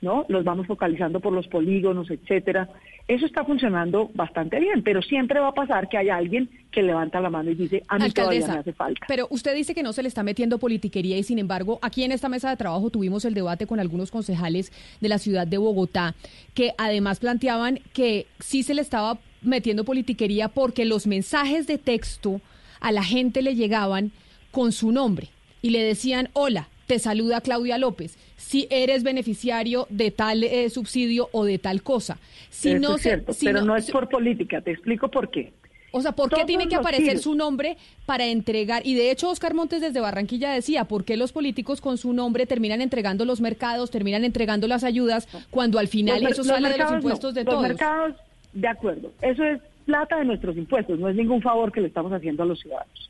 ¿no? 0.00 0.24
Los 0.28 0.44
vamos 0.44 0.66
focalizando 0.66 1.20
por 1.20 1.32
los 1.32 1.48
polígonos, 1.48 2.10
etcétera. 2.10 2.68
Eso 3.08 3.26
está 3.26 3.44
funcionando 3.44 4.10
bastante 4.14 4.60
bien, 4.60 4.82
pero 4.82 5.02
siempre 5.02 5.40
va 5.40 5.48
a 5.48 5.54
pasar 5.54 5.88
que 5.88 5.98
hay 5.98 6.08
alguien 6.08 6.48
que 6.70 6.82
levanta 6.82 7.20
la 7.20 7.30
mano 7.30 7.50
y 7.50 7.54
dice, 7.54 7.82
a 7.88 7.98
mí 7.98 8.10
todavía 8.10 8.46
me 8.46 8.58
hace 8.58 8.72
falta. 8.72 9.06
Pero 9.08 9.26
usted 9.30 9.54
dice 9.54 9.74
que 9.74 9.82
no 9.82 9.92
se 9.92 10.02
le 10.02 10.08
está 10.08 10.22
metiendo 10.22 10.58
politiquería 10.58 11.16
y 11.16 11.22
sin 11.22 11.38
embargo, 11.38 11.78
aquí 11.82 12.04
en 12.04 12.12
esta 12.12 12.28
mesa 12.28 12.50
de 12.50 12.56
trabajo 12.56 12.90
tuvimos 12.90 13.24
el 13.24 13.34
debate 13.34 13.66
con 13.66 13.80
algunos 13.80 14.10
concejales 14.10 14.72
de 15.00 15.08
la 15.08 15.18
ciudad 15.18 15.46
de 15.46 15.58
Bogotá 15.58 16.14
que 16.54 16.72
además 16.78 17.18
planteaban 17.18 17.80
que 17.92 18.26
sí 18.38 18.62
se 18.62 18.74
le 18.74 18.82
estaba 18.82 19.18
metiendo 19.42 19.84
politiquería 19.84 20.48
porque 20.48 20.84
los 20.84 21.06
mensajes 21.06 21.66
de 21.66 21.78
texto 21.78 22.40
a 22.80 22.92
la 22.92 23.02
gente 23.02 23.42
le 23.42 23.54
llegaban 23.54 24.12
con 24.50 24.72
su 24.72 24.92
nombre 24.92 25.28
y 25.62 25.70
le 25.70 25.82
decían, 25.82 26.28
hola, 26.34 26.68
te 26.88 26.98
saluda 26.98 27.40
Claudia 27.42 27.78
López, 27.78 28.16
si 28.38 28.66
eres 28.70 29.02
beneficiario 29.04 29.86
de 29.90 30.10
tal 30.10 30.42
eh, 30.42 30.70
subsidio 30.70 31.28
o 31.32 31.44
de 31.44 31.58
tal 31.58 31.82
cosa. 31.82 32.18
Si 32.50 32.70
Eso 32.70 32.80
no 32.80 32.96
es 32.96 33.02
se- 33.02 33.08
cierto, 33.10 33.32
si 33.34 33.46
pero 33.46 33.60
no- 33.60 33.66
no, 33.66 33.76
es 33.76 33.88
por 33.90 34.08
política, 34.08 34.60
te 34.62 34.72
explico 34.72 35.08
por 35.08 35.30
qué. 35.30 35.52
O 35.92 36.00
sea, 36.02 36.12
¿por 36.12 36.28
qué 36.28 36.36
Todos 36.36 36.46
tiene 36.46 36.66
que 36.68 36.76
los 36.76 36.84
aparecer 36.84 37.18
su 37.18 37.34
nombre 37.34 37.76
para 38.06 38.26
entregar? 38.26 38.86
Y 38.86 38.94
de 38.94 39.10
hecho, 39.10 39.28
Oscar 39.30 39.52
Montes 39.54 39.80
desde 39.82 40.00
Barranquilla 40.00 40.50
decía, 40.50 40.84
¿por 40.84 41.04
qué 41.04 41.16
los 41.18 41.32
políticos 41.32 41.80
con 41.80 41.96
su 41.98 42.12
nombre 42.14 42.46
terminan 42.46 42.80
entregando 42.80 43.24
los 43.26 43.40
mercados, 43.40 43.90
terminan 43.90 44.24
entregando 44.24 44.66
las 44.66 44.82
ayudas, 44.84 45.28
cuando 45.50 45.78
al 45.78 45.88
final 45.88 46.22
Los 46.22 46.32
eso 46.32 46.42
los 46.42 46.46
sale 46.48 46.70
de 46.70 46.78
los 46.78 46.90
no, 46.90 46.96
impuestos 46.96 47.34
de 47.34 47.44
los 47.44 47.52
todos? 47.54 47.62
mercados, 47.68 48.16
de 48.54 48.68
acuerdo. 48.68 49.12
Eso 49.22 49.44
es 49.44 49.60
plata 49.86 50.16
de 50.18 50.24
nuestros 50.26 50.56
impuestos, 50.56 50.98
no 50.98 51.08
es 51.08 51.16
ningún 51.16 51.40
favor 51.42 51.70
que 51.72 51.80
le 51.82 51.88
estamos 51.88 52.12
haciendo 52.12 52.42
a 52.42 52.46
los 52.46 52.60
ciudadanos. 52.60 53.07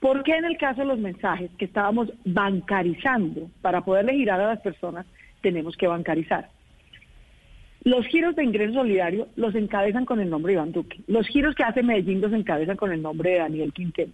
¿Por 0.00 0.22
qué 0.22 0.36
en 0.36 0.44
el 0.44 0.56
caso 0.56 0.82
de 0.82 0.86
los 0.86 0.98
mensajes 0.98 1.50
que 1.58 1.64
estábamos 1.64 2.12
bancarizando 2.24 3.50
para 3.62 3.80
poderle 3.80 4.14
girar 4.14 4.40
a 4.40 4.48
las 4.48 4.60
personas, 4.60 5.06
tenemos 5.40 5.76
que 5.76 5.88
bancarizar? 5.88 6.48
Los 7.84 8.06
giros 8.06 8.36
de 8.36 8.44
ingreso 8.44 8.74
solidario 8.74 9.28
los 9.36 9.54
encabezan 9.54 10.04
con 10.04 10.20
el 10.20 10.30
nombre 10.30 10.52
de 10.52 10.58
Iván 10.58 10.72
Duque. 10.72 11.00
Los 11.06 11.26
giros 11.26 11.54
que 11.54 11.64
hace 11.64 11.82
Medellín 11.82 12.20
los 12.20 12.32
encabezan 12.32 12.76
con 12.76 12.92
el 12.92 13.02
nombre 13.02 13.30
de 13.30 13.38
Daniel 13.38 13.72
Quintero. 13.72 14.10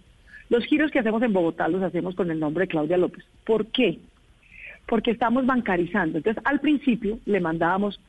Los 0.49 0.65
giros 0.65 0.91
que 0.91 0.99
hacemos 0.99 1.21
en 1.23 1.33
Bogotá 1.33 1.67
los 1.67 1.81
hacemos 1.81 2.15
con 2.15 2.29
el 2.29 2.39
nombre 2.39 2.63
de 2.63 2.67
Claudia 2.67 2.97
López. 2.97 3.25
¿Por 3.43 3.67
qué? 3.67 3.99
Porque 4.85 5.11
estamos 5.11 5.45
bancarizando. 5.45 6.17
Entonces, 6.17 6.43
al 6.45 6.59
principio 6.59 7.19
le 7.25 7.39
mandábamos 7.39 7.99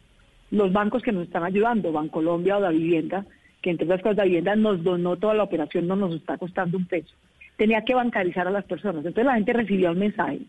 los 0.51 0.73
bancos 0.73 1.03
que 1.03 1.13
nos 1.13 1.25
están 1.25 1.45
ayudando, 1.45 1.93
Bancolombia 1.93 2.59
o 2.59 2.61
Da 2.61 2.71
Vivienda, 2.71 3.25
que 3.63 3.71
entre 3.71 3.87
otras 3.87 4.03
cosas 4.03 4.17
Da 4.19 4.25
Vivienda 4.25 4.55
nos 4.57 4.85
donó 4.85 5.17
toda 5.17 5.35
la 5.35 5.43
operación, 5.43 5.87
no 5.87 5.97
nos 5.97 6.15
está 6.15 6.37
costando 6.37 6.77
un 6.77 6.87
peso. 6.87 7.15
Tenía 7.57 7.83
que 7.83 7.95
bancarizar 7.95 8.47
a 8.47 8.51
las 8.51 8.65
personas. 8.65 9.05
Entonces 9.05 9.25
la 9.25 9.35
gente 9.35 9.53
recibía 9.53 9.91
un 9.91 9.99
mensaje. 9.99 10.41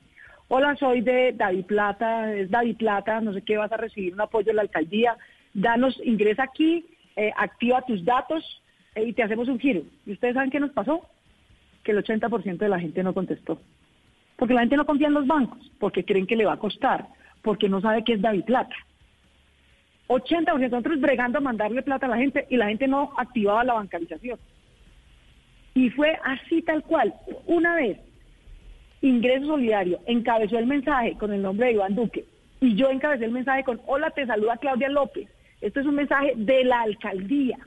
Hola, 0.50 0.76
soy 0.78 1.02
de 1.02 1.34
David 1.34 1.66
Plata, 1.66 2.34
es 2.34 2.50
David 2.50 2.78
Plata, 2.78 3.20
no 3.20 3.34
sé 3.34 3.42
qué, 3.42 3.58
vas 3.58 3.72
a 3.72 3.78
recibir 3.78 4.14
un 4.14 4.22
apoyo 4.22 4.48
de 4.48 4.54
la 4.54 4.62
alcaldía. 4.62 5.18
Danos, 5.54 6.00
ingresa 6.04 6.44
aquí, 6.44 6.86
eh, 7.16 7.32
activa 7.36 7.82
tus 7.82 8.06
datos 8.06 8.62
eh, 8.96 9.04
y 9.04 9.14
te 9.14 9.24
hacemos 9.24 9.48
un 9.50 9.60
giro. 9.60 9.82
¿Y 10.06 10.14
ustedes 10.14 10.36
saben 10.36 10.50
qué 10.50 10.60
nos 10.60 10.72
pasó? 10.72 11.02
Que 11.84 11.92
el 11.92 12.04
80% 12.04 12.58
de 12.58 12.70
la 12.70 12.80
gente 12.80 13.04
no 13.04 13.14
contestó. 13.14 13.60
Porque 14.38 14.54
la 14.54 14.62
gente 14.62 14.78
no 14.78 14.86
confía 14.86 15.08
en 15.08 15.16
los 15.16 15.28
bancos, 15.28 15.72
porque 15.80 16.06
creen 16.06 16.28
que 16.28 16.36
le 16.36 16.46
va 16.46 16.54
a 16.54 16.60
costar, 16.60 17.08
porque 17.42 17.68
no 17.68 17.82
sabe 17.82 18.04
qué 18.04 18.14
es 18.14 18.22
David 18.22 18.46
Plata. 18.46 18.76
80% 20.08 20.60
nosotros 20.60 21.02
bregando 21.02 21.40
a 21.40 21.42
mandarle 21.42 21.82
plata 21.82 22.06
a 22.06 22.10
la 22.10 22.18
gente 22.18 22.48
y 22.50 22.56
la 22.56 22.68
gente 22.68 22.88
no 22.88 23.12
activaba 23.18 23.64
la 23.64 23.74
bancarización. 23.74 24.40
Y 25.78 25.92
fue 25.92 26.18
así 26.24 26.64
tal 26.64 26.82
cual. 26.82 27.14
Una 27.46 27.76
vez 27.76 28.00
Ingreso 29.04 29.46
Solidario 29.46 30.00
encabezó 30.08 30.58
el 30.58 30.66
mensaje 30.66 31.14
con 31.20 31.32
el 31.32 31.44
nombre 31.44 31.68
de 31.68 31.74
Iván 31.74 31.94
Duque 31.94 32.26
y 32.60 32.74
yo 32.74 32.90
encabecé 32.90 33.26
el 33.26 33.32
mensaje 33.32 33.64
con 33.64 33.80
Hola, 33.86 34.10
te 34.10 34.26
saluda 34.26 34.58
Claudia 34.58 34.90
López. 34.90 35.30
Esto 35.62 35.80
es 35.80 35.86
un 35.86 35.94
mensaje 35.94 36.34
de 36.36 36.64
la 36.64 36.82
alcaldía 36.82 37.60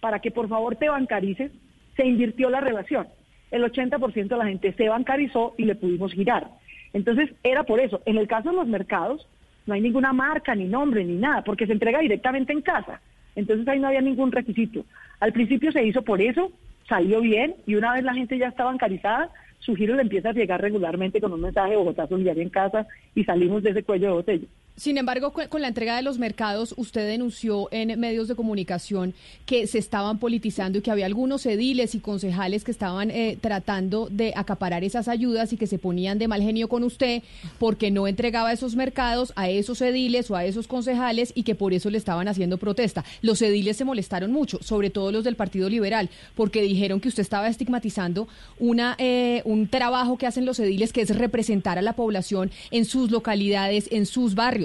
para 0.00 0.18
que 0.18 0.32
por 0.32 0.48
favor 0.48 0.74
te 0.74 0.88
bancarices. 0.88 1.52
Se 1.94 2.04
invirtió 2.04 2.50
la 2.50 2.60
relación. 2.60 3.06
El 3.52 3.62
80% 3.62 4.26
de 4.26 4.36
la 4.36 4.46
gente 4.46 4.72
se 4.72 4.88
bancarizó 4.88 5.54
y 5.56 5.66
le 5.66 5.76
pudimos 5.76 6.12
girar. 6.12 6.48
Entonces 6.92 7.30
era 7.44 7.62
por 7.62 7.78
eso. 7.78 8.02
En 8.04 8.18
el 8.18 8.26
caso 8.26 8.50
de 8.50 8.56
los 8.56 8.66
mercados 8.66 9.28
no 9.66 9.74
hay 9.74 9.80
ninguna 9.80 10.12
marca, 10.12 10.56
ni 10.56 10.64
nombre, 10.64 11.04
ni 11.04 11.18
nada, 11.18 11.44
porque 11.44 11.68
se 11.68 11.72
entrega 11.72 12.00
directamente 12.00 12.52
en 12.52 12.62
casa. 12.62 13.00
Entonces 13.36 13.68
ahí 13.68 13.78
no 13.78 13.86
había 13.86 14.00
ningún 14.00 14.32
requisito. 14.32 14.84
Al 15.20 15.32
principio 15.32 15.70
se 15.70 15.86
hizo 15.86 16.02
por 16.02 16.20
eso, 16.20 16.50
salió 16.88 17.20
bien 17.20 17.54
y 17.66 17.74
una 17.74 17.92
vez 17.94 18.04
la 18.04 18.14
gente 18.14 18.38
ya 18.38 18.48
está 18.48 18.64
bancarizada, 18.64 19.30
su 19.58 19.74
giro 19.74 19.94
le 19.94 20.02
empieza 20.02 20.30
a 20.30 20.32
llegar 20.32 20.60
regularmente 20.60 21.20
con 21.20 21.32
un 21.32 21.40
mensaje 21.40 21.76
Bogotá 21.76 22.06
Solidaria 22.06 22.42
en 22.42 22.50
casa 22.50 22.86
y 23.14 23.24
salimos 23.24 23.62
de 23.62 23.70
ese 23.70 23.82
cuello 23.82 24.08
de 24.08 24.12
botella. 24.12 24.46
Sin 24.76 24.98
embargo, 24.98 25.32
con 25.32 25.62
la 25.62 25.68
entrega 25.68 25.94
de 25.94 26.02
los 26.02 26.18
mercados, 26.18 26.74
usted 26.76 27.06
denunció 27.06 27.68
en 27.70 27.98
medios 28.00 28.26
de 28.26 28.34
comunicación 28.34 29.14
que 29.46 29.68
se 29.68 29.78
estaban 29.78 30.18
politizando 30.18 30.78
y 30.78 30.82
que 30.82 30.90
había 30.90 31.06
algunos 31.06 31.46
ediles 31.46 31.94
y 31.94 32.00
concejales 32.00 32.64
que 32.64 32.72
estaban 32.72 33.12
eh, 33.12 33.38
tratando 33.40 34.08
de 34.10 34.32
acaparar 34.34 34.82
esas 34.82 35.06
ayudas 35.06 35.52
y 35.52 35.56
que 35.56 35.68
se 35.68 35.78
ponían 35.78 36.18
de 36.18 36.26
mal 36.26 36.42
genio 36.42 36.68
con 36.68 36.82
usted 36.82 37.22
porque 37.60 37.92
no 37.92 38.08
entregaba 38.08 38.52
esos 38.52 38.74
mercados 38.74 39.32
a 39.36 39.48
esos 39.48 39.80
ediles 39.80 40.28
o 40.32 40.34
a 40.34 40.44
esos 40.44 40.66
concejales 40.66 41.30
y 41.36 41.44
que 41.44 41.54
por 41.54 41.72
eso 41.72 41.88
le 41.88 41.98
estaban 41.98 42.26
haciendo 42.26 42.58
protesta. 42.58 43.04
Los 43.22 43.42
ediles 43.42 43.76
se 43.76 43.84
molestaron 43.84 44.32
mucho, 44.32 44.58
sobre 44.60 44.90
todo 44.90 45.12
los 45.12 45.22
del 45.22 45.36
Partido 45.36 45.68
Liberal, 45.68 46.10
porque 46.34 46.62
dijeron 46.62 46.98
que 46.98 47.08
usted 47.08 47.22
estaba 47.22 47.46
estigmatizando 47.46 48.26
una, 48.58 48.96
eh, 48.98 49.40
un 49.44 49.68
trabajo 49.68 50.18
que 50.18 50.26
hacen 50.26 50.46
los 50.46 50.58
ediles 50.58 50.92
que 50.92 51.02
es 51.02 51.16
representar 51.16 51.78
a 51.78 51.82
la 51.82 51.92
población 51.92 52.50
en 52.72 52.86
sus 52.86 53.12
localidades, 53.12 53.88
en 53.92 54.06
sus 54.06 54.34
barrios. 54.34 54.63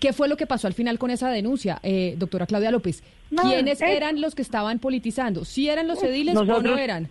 ¿Qué 0.00 0.12
fue 0.12 0.28
lo 0.28 0.36
que 0.36 0.46
pasó 0.46 0.66
al 0.66 0.74
final 0.74 0.98
con 0.98 1.10
esa 1.10 1.30
denuncia, 1.30 1.78
eh, 1.82 2.14
doctora 2.18 2.46
Claudia 2.46 2.70
López? 2.70 3.02
No, 3.30 3.42
¿Quiénes 3.42 3.80
es- 3.80 3.90
eran 3.90 4.20
los 4.20 4.34
que 4.34 4.42
estaban 4.42 4.78
politizando? 4.78 5.44
¿Sí 5.44 5.68
eran 5.68 5.88
los 5.88 6.02
ediles 6.02 6.36
o 6.36 6.44
no 6.44 6.76
eran? 6.78 7.08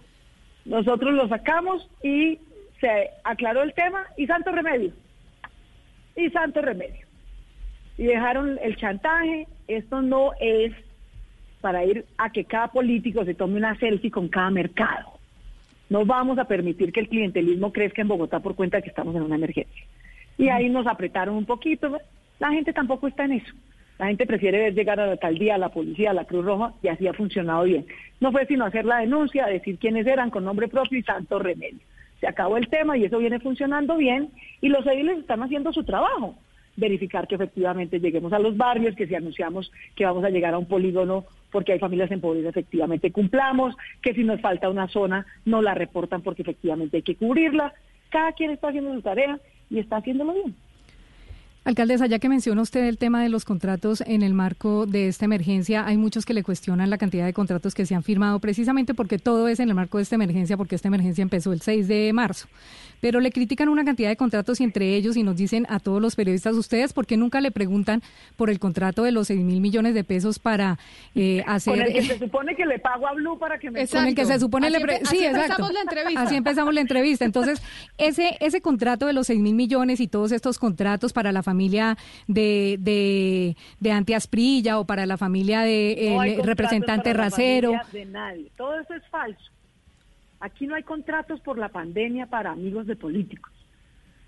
Nosotros 0.66 1.14
lo 1.14 1.28
sacamos 1.28 1.88
y 2.04 2.40
se 2.80 3.10
aclaró 3.24 3.64
el 3.64 3.74
tema 3.74 4.04
y 4.18 4.26
santo 4.28 4.52
remedio. 4.52 4.92
Y 6.16 6.30
santo 6.30 6.62
remedio. 6.62 7.06
Y 7.98 8.04
dejaron 8.06 8.58
el 8.62 8.76
chantaje. 8.78 9.48
Esto 9.68 10.02
no 10.02 10.32
es 10.40 10.72
para 11.62 11.84
ir 11.86 12.06
a 12.18 12.32
que 12.32 12.46
cada 12.46 12.68
político 12.68 13.26
se 13.26 13.34
tome 13.34 13.58
una 13.58 13.78
selfie 13.80 14.12
con 14.12 14.28
cada 14.28 14.50
mercado. 14.52 15.14
No 15.90 16.06
vamos 16.06 16.38
a 16.40 16.46
permitir 16.46 16.92
que 16.92 17.00
el 17.02 17.10
clientelismo 17.10 17.72
crezca 17.74 18.02
en 18.02 18.08
Bogotá 18.08 18.40
por 18.40 18.56
cuenta 18.56 18.78
de 18.78 18.84
que 18.84 18.90
estamos 18.90 19.16
en 19.16 19.24
una 19.24 19.36
emergencia. 19.36 19.84
Y 20.38 20.50
ahí 20.50 20.70
nos 20.70 20.88
apretaron 20.88 21.36
un 21.36 21.46
poquito. 21.46 21.98
La 22.40 22.52
gente 22.52 22.74
tampoco 22.74 23.08
está 23.08 23.26
en 23.26 23.34
eso. 23.34 23.54
La 23.98 24.08
gente 24.08 24.26
prefiere 24.26 24.58
ver 24.58 24.74
llegar 24.74 25.00
a 25.00 25.06
la 25.06 25.14
alcaldía, 25.14 25.56
a 25.56 25.58
la 25.58 25.70
policía, 25.70 26.12
a 26.12 26.14
la 26.14 26.26
Cruz 26.26 26.44
Roja, 26.44 26.74
y 26.82 26.90
así 26.90 27.08
ha 27.08 27.14
funcionado 27.14 27.64
bien. 27.64 27.86
No 28.20 28.32
fue 28.32 28.46
sino 28.46 28.66
hacer 28.66 28.86
la 28.86 29.00
denuncia, 29.00 29.46
decir 29.46 29.78
quiénes 29.78 30.06
eran 30.06 30.30
con 30.30 30.44
nombre 30.44 30.68
propio 30.68 31.00
y 31.00 31.04
santo 31.04 31.40
remedio. 31.40 31.80
Se 32.20 32.28
acabó 32.28 32.58
el 32.58 32.68
tema 32.68 32.98
y 32.98 33.06
eso 33.06 33.20
viene 33.20 33.40
funcionando 33.40 33.96
bien, 33.96 34.30
y 34.60 34.68
los 34.68 34.86
ediles 34.86 35.20
están 35.20 35.44
haciendo 35.44 35.72
su 35.72 35.84
trabajo. 35.84 36.36
Verificar 36.76 37.26
que 37.26 37.36
efectivamente 37.36 38.02
lleguemos 38.02 38.34
a 38.34 38.40
los 38.40 38.58
barrios, 38.58 38.96
que 38.96 39.08
si 39.08 39.16
anunciamos 39.16 39.72
que 39.96 40.04
vamos 40.04 40.26
a 40.26 40.30
llegar 40.30 40.54
a 40.54 40.58
un 40.58 40.68
polígono 40.68 41.24
porque 41.50 41.72
hay 41.72 41.80
familias 41.80 42.12
en 42.12 42.20
pobreza, 42.20 42.50
efectivamente 42.50 43.14
cumplamos, 43.14 43.78
que 44.02 44.14
si 44.14 44.26
nos 44.26 44.42
falta 44.42 44.70
una 44.70 44.90
zona, 44.90 45.26
no 45.46 45.62
la 45.62 45.74
reportan 45.74 46.22
porque 46.22 46.42
efectivamente 46.42 46.98
hay 46.98 47.04
que 47.04 47.16
cubrirla. 47.16 47.74
Cada 48.10 48.34
quien 48.34 48.52
está 48.52 48.68
haciendo 48.68 48.94
su 48.94 49.02
tarea 49.02 49.40
y 49.70 49.80
está 49.80 49.98
haciéndolo 49.98 50.34
bien. 50.34 50.54
Alcaldesa, 51.66 52.06
ya 52.06 52.20
que 52.20 52.30
menciona 52.30 52.62
usted 52.62 52.86
el 52.88 53.00
tema 53.00 53.24
de 53.24 53.30
los 53.30 53.44
contratos 53.44 54.02
en 54.06 54.22
el 54.22 54.36
marco 54.36 54.86
de 54.86 55.08
esta 55.08 55.26
emergencia, 55.26 55.84
hay 55.88 55.98
muchos 55.98 56.24
que 56.24 56.36
le 56.36 56.44
cuestionan 56.44 56.92
la 56.92 57.00
cantidad 57.00 57.26
de 57.26 57.34
contratos 57.34 57.74
que 57.74 57.88
se 57.88 57.96
han 57.96 58.04
firmado, 58.04 58.38
precisamente 58.40 58.94
porque 58.94 59.18
todo 59.18 59.48
es 59.48 59.60
en 59.60 59.70
el 59.70 59.76
marco 59.76 59.98
de 59.98 60.04
esta 60.04 60.14
emergencia, 60.14 60.58
porque 60.58 60.76
esta 60.76 60.90
emergencia 60.90 61.24
empezó 61.24 61.54
el 61.54 61.62
6 61.62 61.88
de 61.88 62.14
marzo. 62.14 62.48
Pero 63.02 63.20
le 63.20 63.32
critican 63.32 63.68
una 63.68 63.84
cantidad 63.84 64.10
de 64.10 64.16
contratos 64.16 64.62
y 64.62 64.64
entre 64.64 64.96
ellos, 64.96 65.18
y 65.18 65.24
nos 65.24 65.38
dicen 65.38 65.66
a 65.68 65.80
todos 65.80 66.00
los 66.00 66.16
periodistas, 66.16 66.54
ustedes, 66.56 66.94
¿por 66.94 67.08
qué 67.08 67.18
nunca 67.18 67.42
le 67.42 67.50
preguntan 67.50 68.04
por 68.36 68.52
el 68.52 68.60
contrato 68.60 69.02
de 69.02 69.12
los 69.12 69.26
6 69.28 69.40
mil 69.42 69.60
millones 69.60 69.96
de 69.96 70.04
pesos 70.04 70.38
para 70.38 70.78
eh, 71.16 71.44
hacer... 71.48 71.78
Con 71.78 71.88
el 71.88 71.94
que 71.94 72.04
se 72.04 72.20
supone 72.20 72.56
que 72.56 72.66
le 72.68 72.78
pago 72.78 73.08
a 73.08 73.14
Blue 73.14 73.40
para 73.40 73.58
que 73.58 73.72
me... 73.72 73.88
Con 73.88 74.06
el 74.06 74.14
que 74.14 74.26
se 74.26 74.40
supone 74.40 74.68
Así 74.68 74.78
le... 74.78 74.82
pre- 74.82 75.00
sí, 75.00 75.04
así 75.06 75.26
exacto. 75.26 75.44
empezamos 75.66 75.74
la 75.74 75.82
entrevista. 75.82 76.22
Así 76.22 76.36
empezamos 76.36 76.74
la 76.76 76.82
entrevista. 76.82 77.26
Entonces, 77.26 77.62
ese, 77.98 78.38
ese 78.40 78.62
contrato 78.62 79.08
de 79.08 79.14
los 79.14 79.26
6 79.28 79.40
mil 79.40 79.56
millones 79.56 80.00
y 80.00 80.08
todos 80.08 80.32
estos 80.32 80.60
contratos 80.60 81.12
para 81.12 81.32
la 81.32 81.42
familia 81.42 81.55
de, 82.28 82.78
de, 82.80 83.56
de 83.80 83.92
Ante 83.92 84.16
Asprilla 84.16 84.80
o 84.80 84.86
para 84.86 85.06
la 85.06 85.18
familia 85.18 85.62
de 85.62 86.12
No 86.14 86.24
el 86.24 86.44
representante 86.44 87.14
Racero. 87.14 87.72
familia 87.74 87.90
De 87.92 88.06
nadie. 88.06 88.52
Todo 88.58 88.80
eso 88.80 88.94
es 88.94 89.08
falso. 89.10 89.52
Aquí 90.40 90.68
no 90.68 90.76
hay 90.76 90.84
contratos 90.84 91.40
por 91.42 91.58
la 91.58 91.70
pandemia 91.70 92.28
para 92.28 92.52
amigos 92.52 92.86
de 92.88 92.96
políticos. 92.96 93.52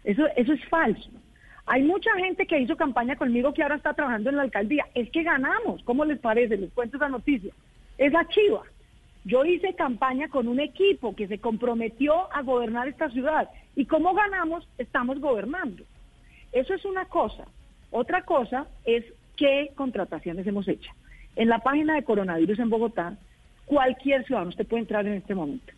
Eso, 0.03 0.23
eso 0.35 0.53
es 0.53 0.65
falso. 0.69 1.09
Hay 1.65 1.83
mucha 1.83 2.11
gente 2.15 2.47
que 2.47 2.59
hizo 2.59 2.77
campaña 2.77 3.17
conmigo 3.17 3.53
que 3.53 3.61
ahora 3.61 3.75
está 3.75 3.93
trabajando 3.93 4.29
en 4.29 4.37
la 4.37 4.43
alcaldía. 4.43 4.85
Es 4.95 5.11
que 5.11 5.23
ganamos. 5.23 5.83
¿Cómo 5.83 6.05
les 6.05 6.17
parece? 6.17 6.55
Les 6.57 6.71
cuento 6.71 6.95
esa 6.95 7.09
noticia. 7.09 7.51
Es 7.97 8.13
la 8.13 8.25
chiva. 8.29 8.63
Yo 9.25 9.43
hice 9.43 9.73
campaña 9.73 10.29
con 10.29 10.47
un 10.47 10.61
equipo 10.61 11.13
que 11.13 11.27
se 11.27 11.39
comprometió 11.39 12.33
a 12.33 12.41
gobernar 12.41 12.87
esta 12.87 13.09
ciudad. 13.09 13.49
Y 13.75 13.85
como 13.85 14.13
ganamos, 14.13 14.65
estamos 14.77 15.19
gobernando. 15.19 15.83
Eso 16.52 16.74
es 16.74 16.86
una 16.86 17.06
cosa. 17.06 17.45
Otra 17.91 18.24
cosa 18.24 18.68
es 18.86 19.03
qué 19.36 19.72
contrataciones 19.76 20.45
hemos 20.48 20.68
hecho. 20.68 20.91
En 21.36 21.49
la 21.49 21.60
página 21.60 21.95
de 21.95 22.03
coronavirus 22.03 22.60
en 22.60 22.69
Bogotá, 22.69 23.15
cualquier 23.65 24.26
ciudadano, 24.26 24.49
usted 24.49 24.68
puede 24.68 24.82
entrar 24.82 25.06
en 25.06 25.14
este 25.14 25.36
momento 25.36 25.74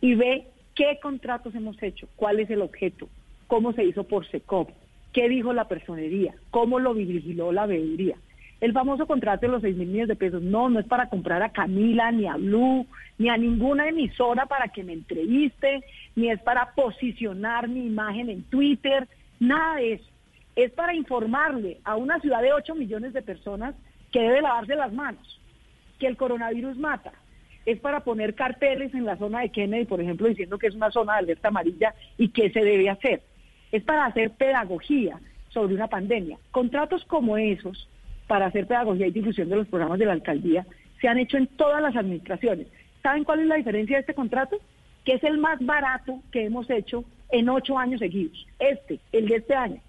y 0.00 0.14
ve 0.14 0.46
qué 0.74 0.98
contratos 1.02 1.54
hemos 1.54 1.82
hecho, 1.82 2.08
cuál 2.16 2.40
es 2.40 2.50
el 2.50 2.62
objeto, 2.62 3.08
cómo 3.46 3.72
se 3.72 3.84
hizo 3.84 4.04
por 4.04 4.26
SECOP, 4.26 4.70
qué 5.12 5.28
dijo 5.28 5.52
la 5.52 5.68
personería, 5.68 6.34
cómo 6.50 6.78
lo 6.78 6.94
vigiló 6.94 7.52
la 7.52 7.66
veeduría. 7.66 8.16
El 8.60 8.72
famoso 8.72 9.06
contrato 9.06 9.46
de 9.46 9.52
los 9.52 9.62
6 9.62 9.76
mil 9.76 9.88
millones 9.88 10.08
de 10.08 10.16
pesos, 10.16 10.40
no, 10.40 10.70
no 10.70 10.78
es 10.78 10.86
para 10.86 11.08
comprar 11.08 11.42
a 11.42 11.48
Camila, 11.48 12.12
ni 12.12 12.28
a 12.28 12.36
Blue, 12.36 12.86
ni 13.18 13.28
a 13.28 13.36
ninguna 13.36 13.88
emisora 13.88 14.46
para 14.46 14.68
que 14.68 14.84
me 14.84 14.92
entreviste, 14.92 15.82
ni 16.14 16.30
es 16.30 16.40
para 16.42 16.72
posicionar 16.74 17.66
mi 17.66 17.84
imagen 17.84 18.30
en 18.30 18.44
Twitter, 18.44 19.08
nada 19.42 19.76
de 19.76 19.94
eso. 19.94 20.04
Es 20.54 20.70
para 20.72 20.94
informarle 20.94 21.78
a 21.84 21.96
una 21.96 22.20
ciudad 22.20 22.42
de 22.42 22.52
8 22.52 22.74
millones 22.74 23.12
de 23.12 23.22
personas 23.22 23.74
que 24.10 24.20
debe 24.20 24.42
lavarse 24.42 24.74
las 24.74 24.92
manos, 24.92 25.40
que 25.98 26.06
el 26.06 26.16
coronavirus 26.16 26.76
mata. 26.76 27.12
Es 27.64 27.78
para 27.80 28.00
poner 28.00 28.34
carteles 28.34 28.92
en 28.94 29.04
la 29.04 29.16
zona 29.16 29.40
de 29.40 29.50
Kennedy, 29.50 29.84
por 29.84 30.00
ejemplo, 30.00 30.28
diciendo 30.28 30.58
que 30.58 30.66
es 30.66 30.74
una 30.74 30.90
zona 30.90 31.14
de 31.14 31.18
alerta 31.20 31.48
amarilla 31.48 31.94
y 32.18 32.28
qué 32.28 32.50
se 32.50 32.60
debe 32.60 32.90
hacer. 32.90 33.22
Es 33.70 33.82
para 33.82 34.06
hacer 34.06 34.32
pedagogía 34.32 35.18
sobre 35.48 35.74
una 35.74 35.88
pandemia. 35.88 36.38
Contratos 36.50 37.04
como 37.04 37.36
esos 37.36 37.88
para 38.26 38.46
hacer 38.46 38.66
pedagogía 38.66 39.06
y 39.06 39.12
difusión 39.12 39.48
de 39.48 39.56
los 39.56 39.68
programas 39.68 39.98
de 39.98 40.06
la 40.06 40.12
alcaldía 40.12 40.66
se 41.00 41.08
han 41.08 41.18
hecho 41.18 41.36
en 41.36 41.46
todas 41.48 41.82
las 41.82 41.96
administraciones. 41.96 42.66
¿Saben 43.02 43.24
cuál 43.24 43.40
es 43.40 43.46
la 43.46 43.56
diferencia 43.56 43.96
de 43.96 44.00
este 44.00 44.14
contrato? 44.14 44.58
Que 45.04 45.14
es 45.14 45.24
el 45.24 45.38
más 45.38 45.58
barato 45.64 46.20
que 46.30 46.44
hemos 46.44 46.68
hecho 46.70 47.04
en 47.32 47.48
ocho 47.48 47.76
años 47.76 47.98
seguidos. 47.98 48.46
Este, 48.58 49.00
el 49.10 49.26
de 49.26 49.36
este 49.36 49.54
año. 49.54 49.80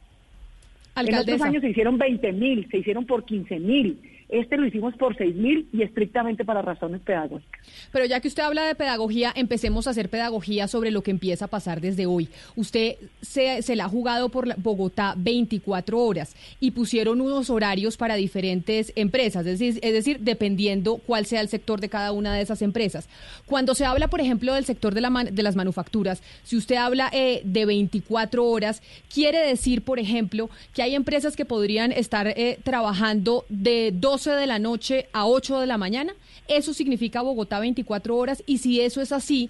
En 0.96 1.16
otros 1.16 1.42
años 1.42 1.62
se 1.62 1.70
hicieron 1.70 1.98
20 1.98 2.32
mil, 2.34 2.68
se 2.70 2.78
hicieron 2.78 3.06
por 3.06 3.26
15 3.26 3.60
mil. 3.60 4.00
Este 4.30 4.58
lo 4.58 4.66
hicimos 4.66 4.96
por 4.96 5.16
6 5.16 5.36
mil 5.36 5.68
y 5.72 5.84
estrictamente 5.84 6.46
para 6.46 6.62
razones 6.62 7.02
pedagógicas. 7.02 7.62
Pero 7.92 8.06
ya 8.06 8.20
que 8.20 8.28
usted 8.28 8.44
habla 8.44 8.66
de 8.66 8.76
pedagogía, 8.76 9.32
empecemos 9.36 9.88
a 9.88 9.92
hacer 9.92 10.10
pedagogía 10.10 10.68
sobre 10.68 10.92
lo 10.92 11.04
que 11.04 11.12
empieza 11.12 11.46
a 11.46 11.48
pasar 11.48 11.82
desde 11.82 12.06
hoy. 12.06 12.30
Usted 12.56 12.96
se, 13.22 13.62
se 13.62 13.76
la 13.76 13.86
ha 13.86 13.90
jugado 13.90 14.30
por 14.30 14.56
Bogotá 14.60 15.14
24 15.18 16.00
horas 16.00 16.36
y 16.60 16.72
pusieron 16.72 17.22
unos 17.22 17.50
horarios 17.50 17.98
para 17.98 18.16
diferentes 18.16 18.92
empresas, 18.96 19.46
es 19.46 19.60
decir, 19.60 19.80
es 19.82 19.94
decir, 19.94 20.20
dependiendo 20.20 20.98
cuál 20.98 21.26
sea 21.26 21.42
el 21.42 21.50
sector 21.50 21.80
de 21.80 21.90
cada 21.90 22.12
una 22.12 22.34
de 22.34 22.42
esas 22.42 22.62
empresas. 22.62 23.08
Cuando 23.46 23.76
se 23.76 23.86
habla, 23.86 24.08
por 24.08 24.22
ejemplo, 24.22 24.54
del 24.54 24.66
sector 24.66 24.94
de, 24.94 25.02
la 25.02 25.10
de 25.32 25.44
las 25.44 25.56
manufacturas, 25.56 26.22
si 26.44 26.58
usted 26.58 26.76
habla 26.76 27.10
eh, 27.14 27.42
de 27.44 27.66
24 27.66 28.46
horas, 28.46 28.82
quiere 29.14 29.40
decir, 29.40 29.84
por 29.84 30.00
ejemplo, 30.00 30.50
que 30.74 30.82
hay 30.82 30.96
empresas 30.96 31.36
que 31.36 31.46
podrían 31.46 31.92
estar 31.92 32.28
eh, 32.28 32.60
trabajando 32.64 33.46
de 33.50 33.92
12 34.24 34.40
de 34.40 34.48
la 34.48 34.58
noche 34.60 35.08
a 35.12 35.28
8 35.28 35.60
de 35.60 35.68
la 35.68 35.78
mañana. 35.78 36.14
Eso 36.48 36.74
significa 36.74 37.22
Bogotá 37.22 37.60
24 37.60 38.16
horas 38.16 38.42
y 38.46 38.60
si 38.60 38.80
eso 38.80 39.02
es 39.02 39.12
así, 39.12 39.50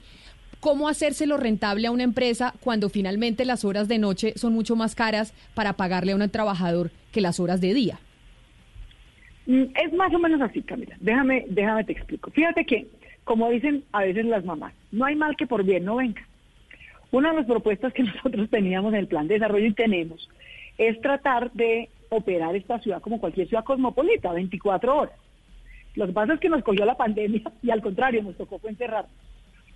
¿cómo 0.60 0.90
hacérselo 0.90 1.38
rentable 1.38 1.86
a 1.86 1.91
una 1.91 2.02
empresa 2.02 2.56
cuando 2.60 2.90
finalmente 2.90 3.45
las 3.45 3.66
horas 3.66 3.88
de 3.88 4.00
noche 4.00 4.34
son 4.36 4.54
mucho 4.54 4.76
más 4.76 4.95
caras 4.95 5.36
para 5.54 5.74
pagarle 5.74 6.14
a 6.14 6.16
un 6.16 6.28
trabajador 6.28 6.90
que 7.12 7.22
las 7.22 7.40
horas 7.40 7.62
de 7.62 7.76
día? 7.76 8.00
Mm, 9.45 9.66
Es 9.76 9.94
más 9.94 10.12
o 10.12 10.18
menos 10.18 10.41
así, 10.41 10.64
Camila. 10.64 10.95
Déjame, 11.00 11.45
déjame 11.50 11.84
te 11.84 11.91
explico. 11.91 12.32
Fíjate 12.32 12.66
que, 12.66 12.88
como 13.26 13.52
dicen 13.52 13.84
a 13.91 14.02
veces 14.02 14.26
las 14.26 14.44
mamás, 14.44 14.74
no 14.91 15.06
hay 15.06 15.16
mal 15.16 15.36
que 15.38 15.45
por 15.45 15.64
bien 15.64 15.86
no 15.86 15.98
venga. 15.98 16.28
Una 17.12 17.30
de 17.30 17.36
las 17.36 17.45
propuestas 17.45 17.94
que 17.94 18.02
nosotros 18.12 18.50
teníamos 18.50 18.91
en 18.94 19.02
el 19.02 19.08
plan 19.08 19.28
de 19.28 19.36
desarrollo 19.36 19.68
y 19.68 19.74
tenemos 19.74 20.28
es 20.80 21.00
tratar 21.02 21.52
de 21.52 21.90
operar 22.14 22.56
esta 22.56 22.80
ciudad 22.80 23.02
como 23.02 23.19
cualquier 23.19 23.48
ciudad 23.48 23.64
cosmopolita, 23.64 24.31
24 24.31 24.98
horas. 24.98 25.15
Lo 25.95 26.07
que 26.07 26.14
pasa 26.14 26.34
es 26.34 26.40
que 26.40 26.49
nos 26.49 26.64
cogió 26.64 26.85
la 26.85 26.95
pandemia 26.95 27.41
y 27.61 27.69
al 27.69 27.81
contrario, 27.81 28.23
nos 28.23 28.38
tocó 28.38 28.60
encerrarnos. 28.68 29.14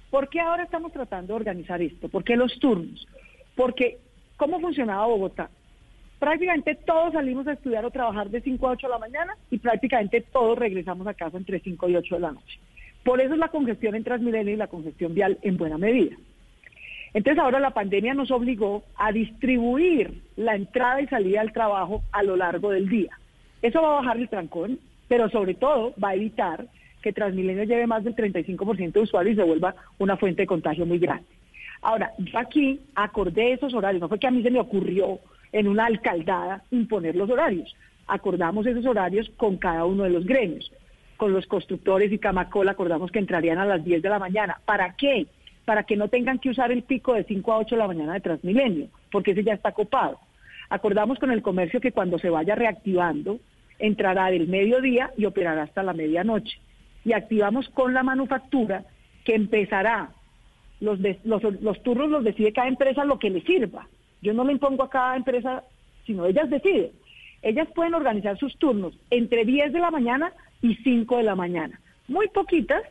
¿Por 0.09 0.30
qué 0.30 0.39
ahora 0.39 0.64
estamos 0.64 0.93
tratando 0.93 1.34
de 1.34 1.39
organizar 1.39 1.81
esto? 1.81 2.07
¿Por 2.07 2.23
qué 2.23 2.35
los 2.35 2.57
turnos? 2.59 3.05
Porque, 3.55 3.97
¿cómo 4.38 4.59
funcionaba 4.59 5.05
Bogotá? 5.07 5.49
Prácticamente 6.19 6.76
todos 6.76 7.14
salimos 7.14 7.45
a 7.47 7.53
estudiar 7.53 7.85
o 7.85 7.91
trabajar 7.91 8.30
de 8.30 8.41
5 8.41 8.68
a 8.68 8.72
8 8.72 8.88
de 8.88 8.93
la 8.93 8.99
mañana 8.99 9.38
y 9.51 9.59
prácticamente 9.59 10.22
todos 10.22 10.57
regresamos 10.57 11.05
a 11.05 11.14
casa 11.14 11.38
entre 11.38 11.59
5 11.59 11.89
y 11.89 11.95
8 11.95 12.15
de 12.15 12.22
la 12.22 12.31
noche. 12.31 12.59
Por 13.03 13.22
eso 13.22 13.34
es 13.34 13.39
la 13.39 13.49
congestión 13.49 13.95
en 13.95 14.03
Transmilenio 14.03 14.53
y 14.53 14.57
la 14.57 14.68
congestión 14.68 15.14
vial 15.14 15.38
en 15.41 15.57
buena 15.57 15.77
medida. 15.77 16.15
Entonces 17.18 17.44
ahora 17.44 17.60
la 17.60 17.72
pandemia 17.72 18.14
nos 18.14 18.30
obligó 18.30 18.84
a 18.95 19.11
distribuir 19.11 20.22
la 20.35 20.53
entrada 20.53 21.02
y 21.02 21.07
salida 21.07 21.41
al 21.41 21.52
trabajo 21.52 22.03
a 22.11 22.22
lo 22.22 22.35
largo 22.35 22.69
del 22.69 22.88
día. 22.89 23.18
Eso 23.64 23.81
va 23.81 23.94
a 23.94 24.02
bajar 24.02 24.18
el 24.18 24.30
trancón, 24.30 24.77
pero 25.07 25.27
sobre 25.27 25.56
todo 25.56 25.95
va 26.02 26.10
a 26.10 26.14
evitar 26.14 26.68
que 27.02 27.14
Transmilenio 27.14 27.64
lleve 27.64 27.88
más 27.88 28.03
del 28.03 28.15
35% 28.15 28.91
de 28.91 28.99
usuarios 28.99 29.34
y 29.34 29.35
se 29.35 29.44
vuelva 29.44 29.73
una 29.98 30.15
fuente 30.15 30.44
de 30.44 30.45
contagio 30.45 30.85
muy 30.85 30.99
grande. 30.99 31.26
Ahora, 31.81 32.11
yo 32.19 32.38
aquí 32.38 32.81
acordé 32.94 33.53
esos 33.53 33.73
horarios, 33.73 33.99
no 33.99 34.10
fue 34.10 34.19
que 34.19 34.27
a 34.27 34.31
mí 34.31 34.44
se 34.44 34.52
me 34.52 34.60
ocurrió 34.60 35.18
en 35.53 35.68
una 35.68 35.88
alcaldada 35.88 36.65
imponer 36.69 37.15
los 37.15 37.31
horarios, 37.31 37.76
acordamos 38.06 38.68
esos 38.68 38.85
horarios 38.85 39.27
con 39.38 39.57
cada 39.57 39.85
uno 39.85 40.03
de 40.03 40.11
los 40.11 40.23
gremios. 40.23 40.72
Con 41.18 41.34
los 41.34 41.48
constructores 41.48 42.11
y 42.11 42.19
Camacol 42.19 42.69
acordamos 42.69 43.11
que 43.11 43.18
entrarían 43.18 43.57
a 43.57 43.65
las 43.65 43.84
10 43.84 44.03
de 44.03 44.10
la 44.10 44.19
mañana. 44.19 44.61
¿Para 44.65 44.95
qué? 44.95 45.26
Para 45.68 45.84
que 45.84 45.98
no 45.98 46.07
tengan 46.07 46.39
que 46.39 46.49
usar 46.49 46.72
el 46.72 46.84
pico 46.84 47.14
de 47.14 47.26
5 47.26 47.52
a 47.52 47.57
8 47.57 47.76
de 47.76 47.81
la 47.81 47.88
mañana 47.88 48.14
de 48.14 48.22
Transmilenio, 48.22 48.88
porque 49.11 49.31
ese 49.31 49.44
ya 49.44 49.53
está 49.53 49.73
copado. 49.73 50.18
Acordamos 50.69 51.19
con 51.19 51.30
el 51.30 51.41
comercio 51.41 51.81
que 51.81 51.91
cuando 51.91 52.18
se 52.18 52.30
vaya 52.30 52.56
reactivando, 52.56 53.39
entrará 53.77 54.31
del 54.31 54.48
mediodía 54.48 55.11
y 55.18 55.26
operará 55.26 55.64
hasta 55.64 55.84
la 55.84 55.91
medianoche. 55.91 56.57
Y 57.03 57.11
activamos 57.11 57.68
con 57.69 57.94
la 57.94 58.02
manufactura 58.03 58.85
que 59.26 59.35
empezará, 59.35 60.10
los, 60.80 61.02
de- 61.02 61.19
los, 61.26 61.44
los 61.61 61.84
turnos 61.84 62.10
los 62.10 62.23
decide 62.23 62.53
cada 62.53 62.69
empresa 62.69 63.03
lo 63.03 63.19
que 63.19 63.30
le 63.30 63.41
sirva. 63.41 63.88
Yo 64.22 64.34
no 64.34 64.45
le 64.45 64.53
impongo 64.53 64.84
a 64.84 64.89
cada 64.89 65.18
empresa, 65.18 65.64
sino 66.06 66.26
ellas 66.26 66.49
deciden. 66.49 66.91
Ellas 67.41 67.68
pueden 67.76 67.94
organizar 67.94 68.38
sus 68.38 68.57
turnos 68.57 68.98
entre 69.10 69.44
10 69.44 69.73
de 69.73 69.80
la 69.80 69.91
mañana 69.91 70.31
y 70.61 70.76
5 70.76 71.18
de 71.18 71.23
la 71.23 71.35
mañana. 71.35 71.80
Muy 72.07 72.30
poquitas 72.30 72.84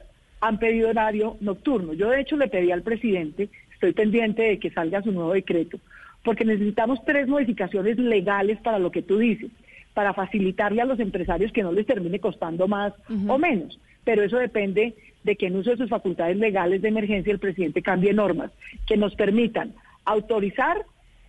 han 0.47 0.59
pedido 0.59 0.90
horario 0.90 1.36
nocturno. 1.40 1.93
Yo 1.93 2.10
de 2.10 2.20
hecho 2.20 2.36
le 2.36 2.49
pedí 2.49 2.70
al 2.70 2.83
presidente, 2.83 3.49
estoy 3.73 3.92
pendiente 3.92 4.42
de 4.42 4.58
que 4.58 4.70
salga 4.70 5.02
su 5.02 5.10
nuevo 5.10 5.33
decreto, 5.33 5.78
porque 6.25 6.44
necesitamos 6.44 7.05
tres 7.05 7.26
modificaciones 7.26 7.99
legales 7.99 8.58
para 8.60 8.78
lo 8.78 8.91
que 8.91 9.02
tú 9.02 9.18
dices, 9.18 9.50
para 9.92 10.15
facilitarle 10.15 10.83
a 10.83 10.86
los 10.86 11.00
empresarios 11.00 11.52
que 11.52 11.62
no 11.62 11.73
les 11.73 11.86
termine 11.86 12.20
costando 12.20 12.68
más 12.68 12.92
o 13.26 13.39
menos. 13.39 13.81
Pero 14.05 14.23
eso 14.23 14.36
depende 14.36 14.94
de 15.25 15.36
que 15.36 15.47
en 15.47 15.57
uso 15.57 15.70
de 15.70 15.78
sus 15.78 15.91
facultades 15.91 16.36
legales 16.36 16.81
de 16.81 16.89
emergencia 16.89 17.33
el 17.33 17.41
presidente 17.41 17.83
cambie 17.83 18.12
normas 18.12 18.52
que 18.86 18.97
nos 18.97 19.16
permitan 19.16 19.75
autorizar 20.05 20.84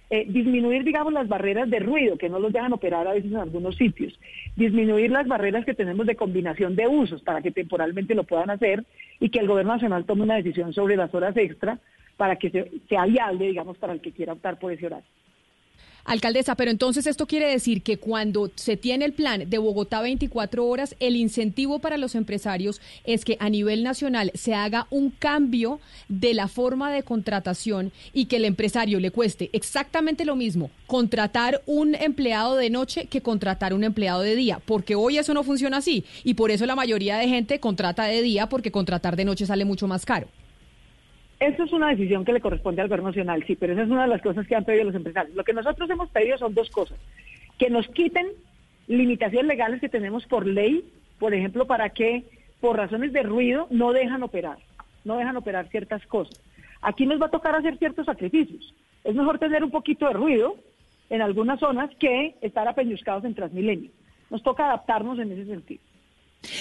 eh, 0.10 0.26
disminuir, 0.28 0.84
digamos, 0.84 1.12
las 1.14 1.28
barreras 1.28 1.70
de 1.70 1.80
ruido 1.80 2.18
que 2.18 2.30
no 2.30 2.40
los 2.40 2.54
dejan 2.54 2.74
operar 2.74 3.08
a 3.08 3.14
veces 3.14 3.32
en 3.32 3.38
algunos 3.38 3.76
sitios, 3.76 4.18
disminuir 4.56 5.12
las 5.12 5.28
barreras 5.28 5.66
que 5.66 5.74
tenemos 5.74 6.06
de 6.08 6.16
combinación 6.16 6.76
de 6.76 6.88
usos 6.88 7.22
para 7.22 7.42
que 7.42 7.52
temporalmente 7.52 8.16
lo 8.16 8.24
puedan 8.24 8.50
hacer 8.50 8.86
y 9.20 9.30
que 9.30 9.40
el 9.40 9.48
gobierno 9.48 9.74
nacional 9.74 10.06
tome 10.06 10.24
una 10.24 10.36
decisión 10.36 10.74
sobre 10.74 10.96
las 10.96 11.14
horas 11.14 11.36
extra 11.36 11.80
para 12.16 12.38
que 12.38 12.50
se- 12.50 12.72
sea 12.90 13.06
viable, 13.06 13.48
digamos, 13.48 13.78
para 13.78 13.94
el 13.94 14.02
que 14.02 14.12
quiera 14.12 14.34
optar 14.34 14.58
por 14.60 14.72
ese 14.72 14.86
horario. 14.86 15.06
Alcaldesa, 16.08 16.56
pero 16.56 16.72
entonces 16.72 17.06
esto 17.06 17.28
quiere 17.28 17.50
decir 17.50 17.82
que 17.82 17.98
cuando 17.98 18.50
se 18.56 18.78
tiene 18.78 19.04
el 19.04 19.12
plan 19.12 19.50
de 19.50 19.58
Bogotá 19.58 20.02
24 20.02 20.66
horas, 20.66 20.96
el 21.02 21.18
incentivo 21.18 21.80
para 21.80 21.98
los 21.98 22.16
empresarios 22.16 22.80
es 23.04 23.26
que 23.26 23.36
a 23.42 23.50
nivel 23.50 23.84
nacional 23.84 24.32
se 24.34 24.54
haga 24.54 24.88
un 24.90 25.10
cambio 25.10 25.82
de 26.08 26.34
la 26.34 26.48
forma 26.48 26.94
de 26.94 27.04
contratación 27.04 27.92
y 28.14 28.28
que 28.28 28.38
el 28.38 28.46
empresario 28.46 29.02
le 29.02 29.12
cueste 29.12 29.50
exactamente 29.52 30.24
lo 30.24 30.38
mismo 30.38 30.72
contratar 30.88 31.62
un 31.66 31.94
empleado 31.94 32.56
de 32.56 32.70
noche 32.70 33.08
que 33.08 33.22
contratar 33.22 33.74
un 33.74 33.84
empleado 33.84 34.22
de 34.22 34.38
día, 34.38 34.62
porque 34.66 34.96
hoy 34.96 35.18
eso 35.18 35.34
no 35.34 35.44
funciona 35.44 35.76
así 35.76 36.06
y 36.24 36.36
por 36.36 36.52
eso 36.52 36.66
la 36.66 36.78
mayoría 36.78 37.18
de 37.18 37.28
gente 37.28 37.60
contrata 37.60 38.06
de 38.06 38.22
día 38.22 38.48
porque 38.48 38.72
contratar 38.72 39.18
de 39.18 39.26
noche 39.26 39.46
sale 39.46 39.66
mucho 39.66 39.88
más 39.88 40.06
caro. 40.06 40.30
Eso 41.40 41.64
es 41.64 41.72
una 41.72 41.90
decisión 41.90 42.26
que 42.26 42.34
le 42.34 42.42
corresponde 42.42 42.82
al 42.82 42.88
gobierno 42.88 43.10
nacional, 43.10 43.44
sí, 43.46 43.56
pero 43.56 43.74
esa 43.74 43.84
es 43.84 43.90
una 43.90 44.04
de 44.04 44.08
las 44.08 44.22
cosas 44.22 44.48
que 44.48 44.56
han 44.56 44.66
pedido 44.66 44.86
los 44.86 44.96
empresarios. 44.96 45.36
Lo 45.36 45.44
que 45.44 45.54
nosotros 45.54 45.88
hemos 45.90 46.10
pedido 46.10 46.38
son 46.38 46.56
dos 46.56 46.70
cosas. 46.72 46.98
Que 47.60 47.70
nos 47.70 47.88
quiten 47.90 48.28
limitaciones 48.88 49.48
legales 49.48 49.80
que 49.80 49.90
tenemos 49.90 50.26
por 50.26 50.48
ley, 50.48 50.84
por 51.20 51.34
ejemplo, 51.34 51.68
para 51.68 51.90
que 51.90 52.24
por 52.60 52.76
razones 52.78 53.14
de 53.14 53.22
ruido 53.22 53.68
no 53.70 53.94
dejan 53.94 54.24
operar, 54.24 54.58
no 55.04 55.18
dejan 55.18 55.38
operar 55.38 55.70
ciertas 55.70 56.06
cosas. 56.08 56.42
Aquí 56.82 57.06
nos 57.06 57.22
va 57.22 57.28
a 57.28 57.32
tocar 57.32 57.56
hacer 57.56 57.78
ciertos 57.78 58.06
sacrificios. 58.08 58.74
Es 59.04 59.14
mejor 59.14 59.38
tener 59.38 59.64
un 59.64 59.72
poquito 59.72 60.08
de 60.08 60.14
ruido 60.14 60.56
en 61.10 61.22
algunas 61.22 61.60
zonas 61.60 61.90
que 62.00 62.36
estar 62.42 62.68
apeñuscados 62.68 63.26
en 63.26 63.36
Transmilenio. 63.36 63.92
Nos 64.30 64.42
toca 64.42 64.66
adaptarnos 64.66 65.20
en 65.20 65.32
ese 65.32 65.46
sentido. 65.46 65.82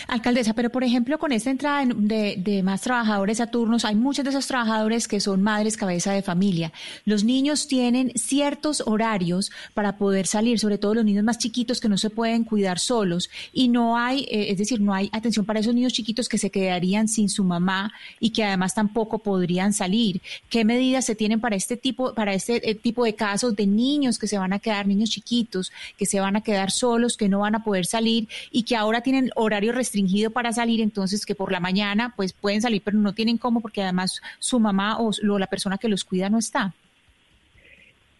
Alcaldesa, 0.08 0.54
pero 0.54 0.70
por 0.70 0.84
ejemplo, 0.84 1.18
con 1.18 1.32
esta 1.32 1.50
entrada 1.50 1.84
de, 1.86 2.62
más 2.64 2.82
trabajadores 2.82 3.40
a 3.40 3.46
turnos, 3.48 3.84
hay 3.84 3.94
muchos 3.94 4.24
de 4.24 4.30
esos 4.30 4.46
trabajadores 4.46 5.06
que 5.06 5.20
son 5.20 5.42
madres 5.42 5.76
cabeza 5.76 6.12
de 6.12 6.22
familia. 6.22 6.72
Los 7.04 7.24
niños 7.24 7.68
tienen 7.68 8.12
ciertos 8.16 8.82
horarios 8.86 9.50
para 9.74 9.96
poder 9.96 10.26
salir, 10.26 10.58
sobre 10.58 10.78
todo 10.78 10.94
los 10.94 11.04
niños 11.04 11.24
más 11.24 11.38
chiquitos 11.38 11.80
que 11.80 11.88
no 11.88 11.98
se 11.98 12.10
pueden 12.10 12.44
cuidar 12.44 12.78
solos 12.78 13.30
y 13.52 13.68
no 13.68 13.96
hay, 13.96 14.22
eh, 14.30 14.46
es 14.50 14.58
decir, 14.58 14.80
no 14.80 14.94
hay 14.94 15.08
atención 15.12 15.44
para 15.44 15.60
esos 15.60 15.74
niños 15.74 15.92
chiquitos 15.92 16.28
que 16.28 16.38
se 16.38 16.50
quedarían 16.50 17.08
sin 17.08 17.28
su 17.28 17.44
mamá 17.44 17.92
y 18.18 18.30
que 18.30 18.44
además 18.44 18.74
tampoco 18.74 19.18
podrían 19.18 19.72
salir. 19.72 20.20
¿Qué 20.48 20.64
medidas 20.64 21.04
se 21.04 21.14
tienen 21.14 21.40
para 21.40 21.56
este 21.56 21.76
tipo, 21.76 22.14
para 22.14 22.34
este 22.34 22.68
eh, 22.68 22.74
tipo 22.74 23.04
de 23.04 23.14
casos 23.14 23.54
de 23.54 23.66
niños 23.66 24.18
que 24.18 24.26
se 24.26 24.38
van 24.38 24.52
a 24.52 24.58
quedar, 24.58 24.86
niños 24.86 25.10
chiquitos, 25.10 25.72
que 25.96 26.06
se 26.06 26.18
van 26.18 26.36
a 26.36 26.40
quedar 26.40 26.70
solos, 26.70 27.16
que 27.16 27.28
no 27.28 27.40
van 27.40 27.54
a 27.54 27.62
poder 27.62 27.86
salir 27.86 28.28
y 28.50 28.64
que 28.64 28.76
ahora 28.76 29.02
tienen 29.02 29.30
horarios 29.36 29.75
restringido 29.76 30.30
para 30.30 30.52
salir, 30.52 30.80
entonces 30.80 31.24
que 31.24 31.34
por 31.34 31.52
la 31.52 31.60
mañana 31.60 32.12
pues 32.16 32.32
pueden 32.32 32.60
salir, 32.60 32.82
pero 32.84 32.98
no 32.98 33.12
tienen 33.12 33.38
cómo 33.38 33.60
porque 33.60 33.82
además 33.82 34.20
su 34.38 34.58
mamá 34.58 34.98
o, 34.98 35.10
la 35.38 35.46
persona 35.46 35.78
que 35.78 35.88
los 35.88 36.04
cuida 36.04 36.28
no 36.28 36.38
está. 36.38 36.74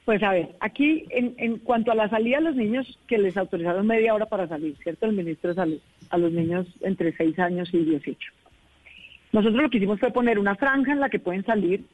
Pues 0.05 0.23
a 0.23 0.31
ver, 0.31 0.51
aquí 0.61 1.05
en, 1.11 1.35
en 1.39 1.59
cuanto 1.59 1.91
a 1.91 1.97
la 1.97 2.09
salida 2.09 2.41
los 2.41 2.55
niños 2.55 2.99
que 3.09 3.19
les 3.19 3.37
autorizaron 3.37 3.87
media 3.87 4.15
hora 4.15 4.27
para 4.27 4.47
salir, 4.47 4.77
¿cierto? 4.83 5.07
El 5.07 5.15
ministro 5.15 5.51
de 5.51 5.57
Salud, 5.57 5.81
a 6.11 6.19
los 6.19 6.31
niños 6.31 6.67
entre 6.83 7.17
6 7.17 7.39
años 7.41 7.69
y 7.73 7.79
18. 7.79 8.33
Nosotros 9.33 9.61
lo 9.61 9.69
que 9.69 9.79
hicimos 9.79 9.99
fue 9.99 10.13
poner 10.13 10.39
una 10.39 10.55
franja 10.55 10.93
en 10.93 11.01
la 11.01 11.11
que 11.11 11.19
pueden 11.19 11.45
salir 11.45 11.85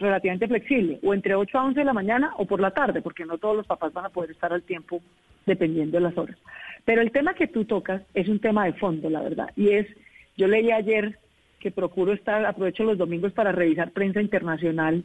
relativamente 0.00 0.48
flexible, 0.48 0.98
o 1.02 1.14
entre 1.14 1.34
8 1.34 1.58
a 1.58 1.64
11 1.64 1.80
de 1.80 1.84
la 1.84 1.92
mañana 1.92 2.32
o 2.38 2.46
por 2.46 2.60
la 2.60 2.72
tarde, 2.72 3.02
porque 3.02 3.24
no 3.24 3.38
todos 3.38 3.56
los 3.56 3.66
papás 3.66 3.92
van 3.92 4.06
a 4.06 4.10
poder 4.10 4.30
estar 4.30 4.52
al 4.52 4.62
tiempo 4.62 5.00
dependiendo 5.46 5.98
de 5.98 6.02
las 6.02 6.16
horas. 6.16 6.36
Pero 6.90 7.02
el 7.02 7.12
tema 7.12 7.34
que 7.34 7.46
tú 7.46 7.64
tocas 7.66 8.02
es 8.14 8.26
un 8.26 8.40
tema 8.40 8.64
de 8.64 8.72
fondo, 8.72 9.08
la 9.08 9.22
verdad, 9.22 9.52
y 9.54 9.68
es, 9.68 9.86
yo 10.36 10.48
leí 10.48 10.72
ayer 10.72 11.20
que 11.60 11.70
procuro 11.70 12.12
estar, 12.12 12.44
aprovecho 12.44 12.82
los 12.82 12.98
domingos 12.98 13.32
para 13.32 13.52
revisar 13.52 13.92
prensa 13.92 14.20
internacional, 14.20 15.04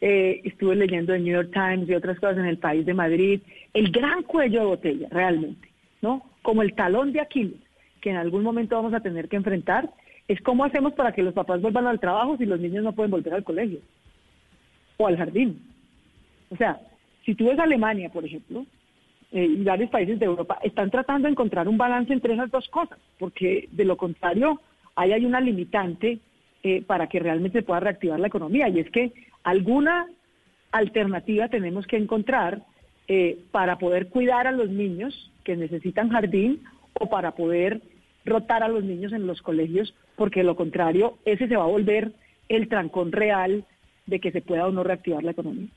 eh, 0.00 0.40
estuve 0.42 0.74
leyendo 0.74 1.14
el 1.14 1.22
New 1.22 1.32
York 1.32 1.52
Times 1.52 1.88
y 1.88 1.94
otras 1.94 2.18
cosas 2.18 2.38
en 2.38 2.46
el 2.46 2.58
país 2.58 2.84
de 2.84 2.92
Madrid, 2.92 3.40
el 3.72 3.92
gran 3.92 4.24
cuello 4.24 4.58
de 4.58 4.66
botella, 4.66 5.08
realmente, 5.12 5.68
¿no? 6.02 6.28
Como 6.42 6.62
el 6.62 6.74
talón 6.74 7.12
de 7.12 7.20
Aquiles, 7.20 7.60
que 8.00 8.10
en 8.10 8.16
algún 8.16 8.42
momento 8.42 8.74
vamos 8.74 8.92
a 8.92 8.98
tener 8.98 9.28
que 9.28 9.36
enfrentar, 9.36 9.88
es 10.26 10.40
cómo 10.40 10.64
hacemos 10.64 10.94
para 10.94 11.12
que 11.12 11.22
los 11.22 11.34
papás 11.34 11.60
vuelvan 11.60 11.86
al 11.86 12.00
trabajo 12.00 12.36
si 12.36 12.46
los 12.46 12.58
niños 12.58 12.82
no 12.82 12.96
pueden 12.96 13.12
volver 13.12 13.32
al 13.32 13.44
colegio 13.44 13.78
o 14.96 15.06
al 15.06 15.16
jardín. 15.16 15.62
O 16.50 16.56
sea, 16.56 16.80
si 17.24 17.36
tú 17.36 17.44
ves 17.46 17.60
Alemania, 17.60 18.08
por 18.08 18.24
ejemplo, 18.24 18.66
eh, 19.32 19.44
y 19.44 19.64
varios 19.64 19.90
países 19.90 20.18
de 20.18 20.26
Europa 20.26 20.58
están 20.62 20.90
tratando 20.90 21.26
de 21.26 21.32
encontrar 21.32 21.68
un 21.68 21.76
balance 21.76 22.12
entre 22.12 22.34
esas 22.34 22.50
dos 22.50 22.68
cosas, 22.68 22.98
porque 23.18 23.68
de 23.72 23.84
lo 23.84 23.96
contrario, 23.96 24.60
ahí 24.94 25.12
hay 25.12 25.24
una 25.24 25.40
limitante 25.40 26.20
eh, 26.62 26.82
para 26.82 27.08
que 27.08 27.18
realmente 27.18 27.60
se 27.60 27.64
pueda 27.64 27.80
reactivar 27.80 28.20
la 28.20 28.28
economía, 28.28 28.68
y 28.68 28.80
es 28.80 28.90
que 28.90 29.12
alguna 29.42 30.06
alternativa 30.72 31.48
tenemos 31.48 31.86
que 31.86 31.96
encontrar 31.96 32.62
eh, 33.08 33.38
para 33.52 33.78
poder 33.78 34.08
cuidar 34.08 34.46
a 34.46 34.52
los 34.52 34.68
niños 34.68 35.32
que 35.44 35.56
necesitan 35.56 36.08
jardín 36.08 36.62
o 36.94 37.08
para 37.08 37.32
poder 37.32 37.80
rotar 38.24 38.62
a 38.62 38.68
los 38.68 38.82
niños 38.82 39.12
en 39.12 39.26
los 39.26 39.42
colegios, 39.42 39.94
porque 40.16 40.40
de 40.40 40.46
lo 40.46 40.56
contrario, 40.56 41.18
ese 41.24 41.46
se 41.46 41.56
va 41.56 41.64
a 41.64 41.68
volver 41.68 42.12
el 42.48 42.68
trancón 42.68 43.12
real 43.12 43.64
de 44.06 44.20
que 44.20 44.32
se 44.32 44.42
pueda 44.42 44.66
o 44.66 44.72
no 44.72 44.82
reactivar 44.82 45.22
la 45.22 45.32
economía. 45.32 45.68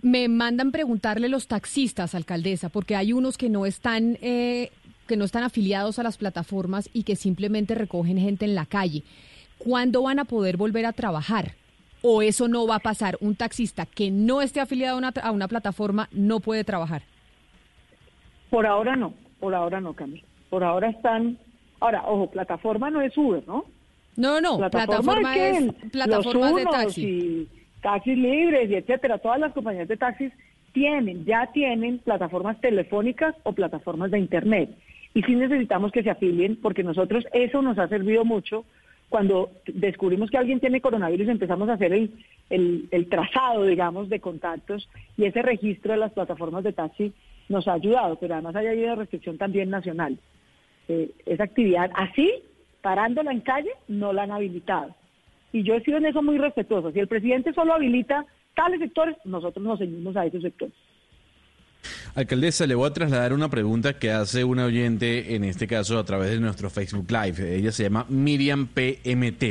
Me 0.00 0.28
mandan 0.28 0.70
preguntarle 0.70 1.28
los 1.28 1.48
taxistas, 1.48 2.14
alcaldesa, 2.14 2.68
porque 2.68 2.94
hay 2.94 3.12
unos 3.12 3.36
que 3.36 3.48
no 3.48 3.66
están 3.66 4.16
eh, 4.22 4.70
que 5.08 5.16
no 5.16 5.24
están 5.24 5.42
afiliados 5.42 5.98
a 5.98 6.04
las 6.04 6.18
plataformas 6.18 6.88
y 6.92 7.02
que 7.02 7.16
simplemente 7.16 7.74
recogen 7.74 8.18
gente 8.18 8.44
en 8.44 8.54
la 8.54 8.66
calle. 8.66 9.02
¿Cuándo 9.56 10.02
van 10.02 10.20
a 10.20 10.24
poder 10.24 10.56
volver 10.56 10.86
a 10.86 10.92
trabajar? 10.92 11.54
¿O 12.02 12.22
eso 12.22 12.46
no 12.46 12.66
va 12.66 12.76
a 12.76 12.80
pasar? 12.80 13.16
Un 13.20 13.34
taxista 13.34 13.86
que 13.86 14.12
no 14.12 14.40
esté 14.40 14.60
afiliado 14.60 14.94
a 14.94 14.98
una, 14.98 15.08
a 15.08 15.32
una 15.32 15.48
plataforma 15.48 16.08
no 16.12 16.38
puede 16.38 16.62
trabajar. 16.62 17.02
Por 18.50 18.66
ahora 18.66 18.94
no, 18.94 19.14
por 19.40 19.54
ahora 19.54 19.80
no, 19.80 19.94
Camila. 19.94 20.22
Por 20.48 20.62
ahora 20.62 20.90
están... 20.90 21.38
Ahora, 21.80 22.04
ojo, 22.06 22.30
plataforma 22.30 22.90
no 22.90 23.00
es 23.00 23.16
Uber, 23.16 23.42
¿no? 23.46 23.64
No, 24.16 24.40
no, 24.40 24.58
plataforma, 24.58 25.36
es, 25.36 25.72
plataforma 25.92 26.52
de 26.52 26.64
taxi 26.64 27.48
taxis 27.80 28.18
libres 28.18 28.70
y 28.70 28.74
etcétera, 28.74 29.18
todas 29.18 29.40
las 29.40 29.52
compañías 29.52 29.88
de 29.88 29.96
taxis 29.96 30.32
tienen, 30.72 31.24
ya 31.24 31.50
tienen 31.52 31.98
plataformas 31.98 32.60
telefónicas 32.60 33.34
o 33.42 33.52
plataformas 33.52 34.10
de 34.10 34.18
internet. 34.18 34.70
Y 35.14 35.22
sí 35.22 35.34
necesitamos 35.34 35.92
que 35.92 36.02
se 36.02 36.10
afilien 36.10 36.56
porque 36.56 36.82
nosotros 36.82 37.24
eso 37.32 37.62
nos 37.62 37.78
ha 37.78 37.88
servido 37.88 38.24
mucho 38.24 38.64
cuando 39.08 39.50
descubrimos 39.66 40.30
que 40.30 40.36
alguien 40.36 40.60
tiene 40.60 40.80
coronavirus 40.80 41.28
empezamos 41.28 41.68
a 41.68 41.74
hacer 41.74 41.92
el, 41.92 42.12
el, 42.50 43.08
trazado, 43.08 43.64
digamos, 43.64 44.08
de 44.08 44.20
contactos 44.20 44.88
y 45.16 45.24
ese 45.24 45.42
registro 45.42 45.92
de 45.92 45.98
las 45.98 46.12
plataformas 46.12 46.64
de 46.64 46.74
taxi 46.74 47.12
nos 47.48 47.66
ha 47.66 47.72
ayudado, 47.72 48.16
pero 48.16 48.34
además 48.34 48.54
hay 48.56 48.66
habido 48.66 48.96
restricción 48.96 49.38
también 49.38 49.70
nacional. 49.70 50.18
Eh, 50.88 51.10
esa 51.24 51.44
actividad 51.44 51.90
así, 51.94 52.30
parándola 52.82 53.32
en 53.32 53.40
calle, 53.40 53.70
no 53.88 54.12
la 54.12 54.24
han 54.24 54.32
habilitado. 54.32 54.94
Y 55.52 55.62
yo 55.62 55.74
he 55.74 55.82
sido 55.82 55.98
en 55.98 56.06
eso 56.06 56.22
muy 56.22 56.38
respetuoso. 56.38 56.92
Si 56.92 56.98
el 56.98 57.08
presidente 57.08 57.52
solo 57.52 57.74
habilita 57.74 58.26
tales 58.54 58.80
sectores, 58.80 59.16
nosotros 59.24 59.64
nos 59.64 59.78
seguimos 59.78 60.16
a 60.16 60.26
esos 60.26 60.42
sectores. 60.42 60.74
Alcaldesa, 62.14 62.66
le 62.66 62.74
voy 62.74 62.88
a 62.88 62.92
trasladar 62.92 63.32
una 63.32 63.48
pregunta 63.48 63.98
que 63.98 64.10
hace 64.10 64.44
una 64.44 64.64
oyente, 64.64 65.36
en 65.36 65.44
este 65.44 65.66
caso 65.66 65.98
a 65.98 66.04
través 66.04 66.30
de 66.30 66.40
nuestro 66.40 66.70
Facebook 66.70 67.10
Live. 67.10 67.56
Ella 67.56 67.70
se 67.70 67.84
llama 67.84 68.06
Miriam 68.08 68.66
PMT 68.66 69.42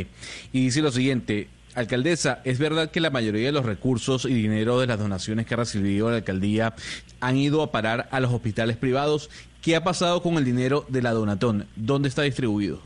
y 0.52 0.66
dice 0.66 0.82
lo 0.82 0.92
siguiente. 0.92 1.48
Alcaldesa, 1.76 2.42
¿es 2.44 2.58
verdad 2.58 2.90
que 2.90 3.00
la 3.00 3.12
mayoría 3.12 3.46
de 3.46 3.52
los 3.52 3.66
recursos 3.66 4.26
y 4.26 4.34
dinero 4.34 4.80
de 4.80 4.88
las 4.88 4.98
donaciones 4.98 5.46
que 5.46 5.54
ha 5.54 5.58
recibido 5.58 6.10
la 6.10 6.18
alcaldía 6.18 6.74
han 7.20 7.38
ido 7.38 7.62
a 7.62 7.72
parar 7.72 8.10
a 8.12 8.20
los 8.20 8.34
hospitales 8.34 8.78
privados? 8.78 9.30
¿Qué 9.62 9.76
ha 9.76 9.84
pasado 9.84 10.24
con 10.24 10.38
el 10.38 10.46
dinero 10.46 10.86
de 10.90 11.04
la 11.04 11.12
Donatón? 11.12 11.68
¿Dónde 11.76 12.10
está 12.10 12.24
distribuido? 12.24 12.82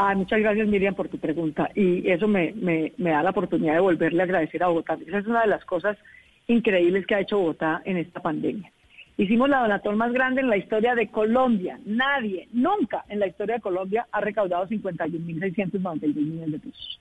Ah, 0.00 0.14
muchas 0.14 0.38
gracias 0.38 0.68
Miriam 0.68 0.94
por 0.94 1.08
tu 1.08 1.18
pregunta 1.18 1.70
y 1.74 2.08
eso 2.08 2.28
me, 2.28 2.52
me, 2.52 3.10
da 3.10 3.20
la 3.20 3.30
oportunidad 3.30 3.74
de 3.74 3.80
volverle 3.80 4.20
a 4.20 4.26
agradecer 4.26 4.62
a 4.62 4.68
Bogotá. 4.68 4.96
Esa 5.04 5.18
es 5.18 5.26
una 5.26 5.40
de 5.40 5.48
las 5.48 5.64
cosas 5.64 5.98
increíbles 6.46 7.04
que 7.04 7.16
ha 7.16 7.20
hecho 7.20 7.36
Bogotá 7.36 7.82
en 7.84 7.96
esta 7.96 8.22
pandemia. 8.22 8.70
Hicimos 9.16 9.48
la 9.48 9.58
donatón 9.58 9.98
más 9.98 10.12
grande 10.12 10.40
en 10.40 10.50
la 10.50 10.56
historia 10.56 10.94
de 10.94 11.08
Colombia. 11.08 11.80
Nadie, 11.84 12.46
nunca 12.52 13.06
en 13.08 13.18
la 13.18 13.26
historia 13.26 13.56
de 13.56 13.60
Colombia 13.60 14.06
ha 14.12 14.20
recaudado 14.20 14.68
51.692 14.68 16.14
millones 16.14 16.52
de 16.52 16.58
pesos. 16.60 17.00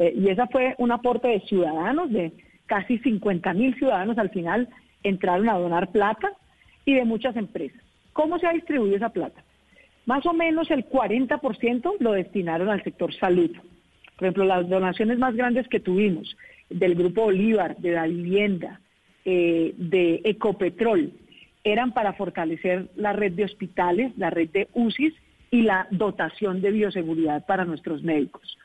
Eh, 0.00 0.14
y 0.16 0.28
esa 0.28 0.48
fue 0.48 0.74
un 0.78 0.90
aporte 0.90 1.28
de 1.28 1.40
ciudadanos, 1.42 2.10
de 2.10 2.32
casi 2.66 2.98
50.000 2.98 3.78
ciudadanos 3.78 4.18
al 4.18 4.30
final 4.30 4.68
entraron 5.04 5.48
a 5.48 5.56
donar 5.56 5.92
plata 5.92 6.32
y 6.84 6.94
de 6.94 7.04
muchas 7.04 7.36
empresas. 7.36 7.80
¿Cómo 8.12 8.40
se 8.40 8.48
ha 8.48 8.52
distribuido 8.52 8.96
esa 8.96 9.10
plata? 9.10 9.40
Más 10.06 10.26
o 10.26 10.32
menos 10.32 10.70
el 10.70 10.86
40% 10.88 11.94
lo 12.00 12.12
destinaron 12.12 12.68
al 12.68 12.82
sector 12.82 13.14
salud. 13.14 13.50
Por 14.16 14.26
ejemplo, 14.26 14.44
las 14.44 14.68
donaciones 14.68 15.18
más 15.18 15.34
grandes 15.34 15.66
que 15.68 15.80
tuvimos 15.80 16.36
del 16.68 16.94
Grupo 16.94 17.22
Bolívar, 17.22 17.76
de 17.78 17.92
la 17.92 18.06
vivienda, 18.06 18.80
eh, 19.24 19.74
de 19.76 20.20
Ecopetrol, 20.24 21.12
eran 21.64 21.92
para 21.92 22.12
fortalecer 22.12 22.88
la 22.96 23.12
red 23.12 23.32
de 23.32 23.44
hospitales, 23.44 24.12
la 24.18 24.30
red 24.30 24.50
de 24.50 24.68
UCIs 24.74 25.14
y 25.50 25.62
la 25.62 25.86
dotación 25.90 26.60
de 26.60 26.70
bioseguridad 26.70 27.46
para 27.46 27.64
nuestros 27.64 28.02
médicos. 28.02 28.58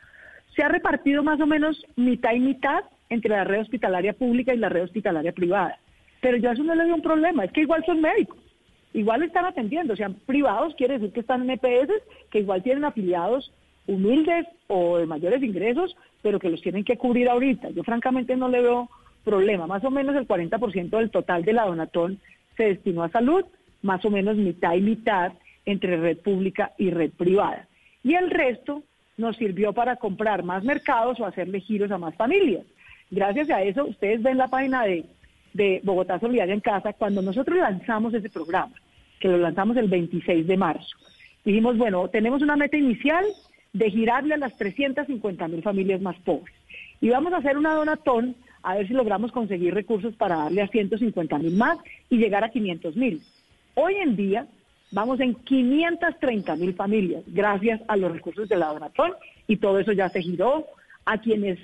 Se 0.56 0.64
ha 0.64 0.68
repartido 0.68 1.24
más 1.24 1.40
o 1.40 1.48
menos 1.48 1.82
mitad 1.95 2.34
y 2.34 2.40
mitad 2.40 2.84
entre 3.09 3.32
la 3.32 3.45
red 3.45 3.61
hospitalaria 3.61 4.14
pública 4.14 4.53
y 4.53 4.58
la 4.58 4.69
red 4.69 4.84
hospitalaria 4.84 5.32
privada. 5.32 5.80
Pero 6.19 6.38
yo 6.38 6.50
a 6.50 6.53
eso 6.53 6.64
no 6.64 6.76
le 6.76 6.85
veo 6.85 6.95
un 6.95 7.01
problema, 7.01 7.45
es 7.45 7.51
que 7.51 7.61
igual 7.61 7.84
son 7.85 8.01
médicos, 8.01 8.39
igual 8.93 9.24
están 9.24 9.45
atendiendo, 9.45 9.93
o 9.93 9.98
sea, 9.98 10.09
privados 10.26 10.76
quiere 10.76 10.95
decir 10.95 11.14
que 11.14 11.19
están 11.19 11.42
en 11.43 11.51
EPS, 11.51 11.92
que 12.30 12.40
igual 12.40 12.64
tienen 12.64 12.85
afiliados 12.85 13.51
humildes 13.88 14.45
o 14.68 14.98
de 14.98 15.06
mayores 15.08 15.42
ingresos, 15.42 15.95
pero 16.22 16.40
que 16.40 16.50
los 16.50 16.61
tienen 16.61 16.84
que 16.84 16.98
cubrir 16.98 17.27
ahorita. 17.27 17.69
Yo 17.72 17.84
francamente 17.84 18.35
no 18.35 18.48
le 18.48 18.61
veo 18.61 18.90
problema, 19.24 19.68
más 19.68 19.84
o 19.84 19.92
menos 19.92 20.16
el 20.16 20.27
40% 20.27 20.90
del 20.90 21.11
total 21.11 21.43
de 21.43 21.53
la 21.53 21.66
donatón 21.66 22.19
se 22.56 22.66
destinó 22.66 23.03
a 23.03 23.09
salud, 23.09 23.45
más 23.82 24.03
o 24.06 24.09
menos 24.09 24.35
mitad 24.38 24.74
y 24.74 24.82
mitad 24.82 25.34
entre 25.66 25.98
red 25.98 26.18
pública 26.18 26.74
y 26.77 26.92
red 26.92 27.11
privada. 27.11 27.68
Y 28.03 28.16
el 28.16 28.30
resto 28.30 28.84
nos 29.18 29.38
sirvió 29.38 29.74
para 29.74 29.98
comprar 29.98 30.43
más 30.43 30.64
mercados 30.64 31.19
o 31.19 31.26
hacerle 31.26 31.59
giros 31.59 31.92
a 31.92 31.98
más 31.98 32.16
familias. 32.16 32.66
Gracias 33.11 33.50
a 33.50 33.61
eso, 33.64 33.85
ustedes 33.85 34.22
ven 34.22 34.38
la 34.38 34.48
página 34.48 34.84
de, 34.84 35.06
de 35.53 35.82
Bogotá 35.84 36.19
Solidaria 36.19 36.53
en 36.53 36.60
Casa, 36.60 36.94
cuando 36.94 37.22
nosotros 37.22 37.58
lanzamos 37.58 38.14
ese 38.14 38.30
programa, 38.30 38.74
que 39.19 39.28
lo 39.28 39.38
lanzamos 39.38 39.78
el 39.78 39.88
26 39.88 40.48
de 40.48 40.58
marzo, 40.58 40.95
dijimos, 41.44 41.78
bueno, 41.78 42.08
tenemos 42.10 42.42
una 42.42 42.56
meta 42.56 42.78
inicial 42.78 43.26
de 43.74 43.92
girarle 43.92 44.34
a 44.34 44.38
las 44.38 44.56
350 44.58 45.48
mil 45.48 45.61
familias 45.61 46.02
más 46.02 46.18
pobres. 46.18 46.56
Y 47.02 47.10
vamos 47.10 47.34
a 47.34 47.38
hacer 47.38 47.58
una 47.58 47.74
donatón 47.74 48.36
a 48.61 48.76
ver 48.76 48.88
si 48.88 48.94
logramos 48.94 49.32
conseguir 49.32 49.74
recursos 49.74 50.16
para 50.16 50.36
darle 50.36 50.61
a 50.61 50.68
150 50.68 51.38
mil 51.38 51.56
más 51.56 51.78
y 52.10 52.18
llegar 52.18 52.44
a 52.44 52.50
500 52.50 52.95
mil. 52.95 53.22
Hoy 53.76 53.95
en 53.95 54.16
día 54.16 54.48
vamos 54.92 55.19
en 55.19 55.36
530 55.36 56.56
mil 56.56 56.74
familias 56.74 57.24
gracias 57.28 57.82
a 57.88 57.95
los 57.95 58.11
recursos 58.11 58.50
de 58.50 58.58
la 58.58 58.74
donatón 58.74 59.14
y 59.48 59.58
todo 59.58 59.80
eso 59.80 59.92
ya 59.94 60.10
se 60.10 60.22
giró. 60.22 60.66
A 61.06 61.18
quienes 61.18 61.58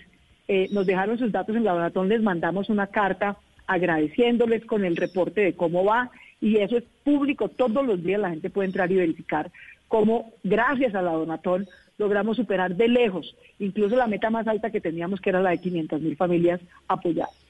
eh, 0.48 0.70
nos 0.72 0.86
dejaron 0.86 1.20
sus 1.20 1.32
datos 1.32 1.56
en 1.56 1.64
la 1.64 1.74
donatón 1.74 2.10
les 2.10 2.22
mandamos 2.22 2.70
una 2.70 2.88
carta 2.88 3.38
agradeciéndoles 3.68 4.66
con 4.66 4.86
el 4.86 4.96
reporte 4.96 5.42
de 5.42 5.54
cómo 5.54 5.84
va 5.84 6.12
y 6.42 6.58
eso 6.58 6.78
es 6.78 6.84
público 7.04 7.50
todos 7.50 7.86
los 7.86 8.04
días 8.04 8.22
la 8.22 8.30
gente 8.30 8.50
puede 8.50 8.68
entrar 8.68 8.92
y 8.92 8.96
verificar 8.96 9.52
cómo 9.88 10.34
gracias 10.44 10.96
a 10.96 11.02
la 11.02 11.12
donatón 11.12 11.68
logramos 11.98 12.38
superar 12.38 12.76
de 12.76 12.88
lejos 12.88 13.36
incluso 13.60 13.96
la 13.96 14.08
meta 14.08 14.30
más 14.30 14.48
alta 14.48 14.70
que 14.70 14.82
teníamos 14.82 15.22
que 15.22 15.30
era 15.30 15.42
la 15.42 15.52
de 15.52 15.60
500 15.60 16.02
mil 16.02 16.16
familias 16.16 16.62
apoyadas. 16.88 17.46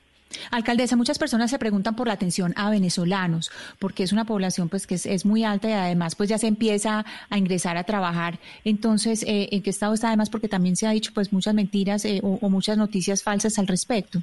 Alcaldesa, 0.51 0.95
muchas 0.95 1.19
personas 1.19 1.51
se 1.51 1.59
preguntan 1.59 1.95
por 1.95 2.07
la 2.07 2.13
atención 2.13 2.53
a 2.55 2.69
venezolanos, 2.69 3.51
porque 3.79 4.03
es 4.03 4.11
una 4.11 4.25
población 4.25 4.69
pues 4.69 4.87
que 4.87 4.95
es, 4.95 5.25
muy 5.25 5.43
alta 5.43 5.69
y 5.69 5.73
además 5.73 6.15
pues 6.15 6.29
ya 6.29 6.37
se 6.37 6.47
empieza 6.47 7.05
a 7.29 7.37
ingresar 7.37 7.77
a 7.77 7.83
trabajar. 7.83 8.39
Entonces, 8.63 9.23
eh, 9.23 9.49
¿en 9.51 9.61
qué 9.61 9.69
estado 9.69 9.93
está 9.93 10.07
además? 10.07 10.29
Porque 10.29 10.47
también 10.47 10.75
se 10.75 10.87
ha 10.87 10.91
dicho 10.91 11.11
pues 11.13 11.31
muchas 11.31 11.53
mentiras 11.53 12.05
eh, 12.05 12.21
o, 12.23 12.49
muchas 12.49 12.77
noticias 12.77 13.23
falsas 13.23 13.59
al 13.59 13.67
respecto. 13.67 14.21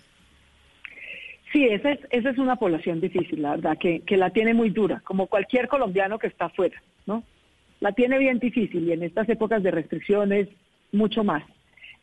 Sí, 1.52 1.66
esa 1.66 1.92
es, 1.92 2.00
esa 2.10 2.30
es 2.30 2.38
una 2.38 2.56
población 2.56 3.00
difícil, 3.00 3.42
la 3.42 3.50
verdad, 3.52 3.76
que, 3.78 4.00
que 4.00 4.16
la 4.16 4.30
tiene 4.30 4.54
muy 4.54 4.70
dura, 4.70 5.02
como 5.04 5.26
cualquier 5.26 5.68
colombiano 5.68 6.18
que 6.18 6.28
está 6.28 6.46
afuera, 6.46 6.82
¿no? 7.06 7.22
La 7.80 7.92
tiene 7.92 8.18
bien 8.18 8.38
difícil 8.38 8.88
y 8.88 8.92
en 8.92 9.02
estas 9.02 9.28
épocas 9.28 9.62
de 9.62 9.70
restricciones 9.70 10.48
mucho 10.92 11.24
más. 11.24 11.42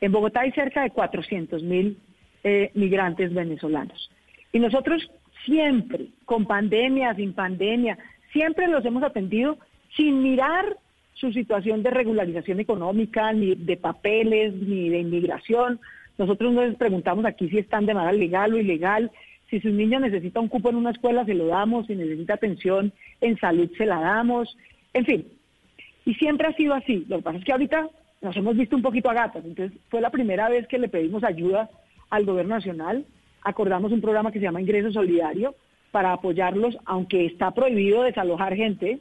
En 0.02 0.12
Bogotá 0.12 0.42
hay 0.42 0.52
cerca 0.52 0.84
de 0.84 0.92
400 0.92 1.64
mil 1.64 1.98
eh, 2.44 2.72
migrantes 2.74 3.34
venezolanos. 3.34 4.12
Y 4.52 4.60
nosotros 4.60 5.10
siempre, 5.46 6.08
con 6.26 6.46
pandemia, 6.46 7.16
sin 7.16 7.34
pandemia, 7.34 7.98
siempre 8.32 8.68
los 8.68 8.86
hemos 8.86 9.04
atendido 9.04 9.58
sin 9.96 10.22
mirar 10.22 10.78
su 11.14 11.32
situación 11.34 11.84
de 11.84 11.90
regularización 11.90 12.60
económica, 12.60 13.34
ni 13.34 13.56
de 13.56 13.78
papeles, 13.78 14.54
ni 14.54 14.90
de 14.90 15.00
inmigración. 15.00 15.80
Nosotros 16.18 16.54
nos 16.54 16.76
preguntamos 16.76 17.26
aquí 17.26 17.50
si 17.50 17.58
están 17.58 17.86
de 17.86 17.94
manera 17.94 18.14
legal 18.14 18.54
o 18.54 18.58
ilegal, 18.58 19.12
si 19.50 19.60
su 19.60 19.70
niño 19.70 20.00
necesita 20.00 20.40
un 20.40 20.48
cupo 20.48 20.70
en 20.70 20.76
una 20.76 20.92
escuela, 20.92 21.26
se 21.26 21.34
lo 21.34 21.48
damos, 21.48 21.88
si 21.88 21.96
necesita 21.96 22.36
atención 22.36 22.94
en 23.22 23.38
salud, 23.38 23.70
se 23.78 23.86
la 23.86 24.00
damos, 24.00 24.56
en 24.94 25.06
fin. 25.06 25.28
Y 26.06 26.14
siempre 26.16 26.48
ha 26.48 26.54
sido 26.54 26.74
así. 26.74 27.06
Lo 27.08 27.18
que 27.18 27.24
pasa 27.24 27.38
es 27.40 27.46
que 27.46 27.52
ahorita 27.52 27.90
nos 28.22 28.36
hemos 28.36 28.56
visto 28.56 28.76
un 28.76 28.82
poquito 28.82 29.10
a 29.10 29.14
gatas. 29.14 29.44
Entonces, 29.46 29.78
fue 29.90 30.02
la 30.02 30.10
primera 30.10 30.50
vez 30.50 30.68
que 30.68 30.80
le 30.80 30.90
pedimos 30.90 31.24
ayuda 31.24 31.70
al 32.10 32.26
gobierno 32.26 32.56
nacional, 32.56 33.06
acordamos 33.44 33.92
un 33.92 34.02
programa 34.02 34.32
que 34.32 34.40
se 34.40 34.46
llama 34.46 34.62
Ingreso 34.62 34.92
Solidario 34.92 35.56
para 35.92 36.14
apoyarlos, 36.14 36.78
aunque 36.86 37.26
está 37.26 37.52
prohibido 37.52 38.04
desalojar 38.04 38.56
gente, 38.56 39.00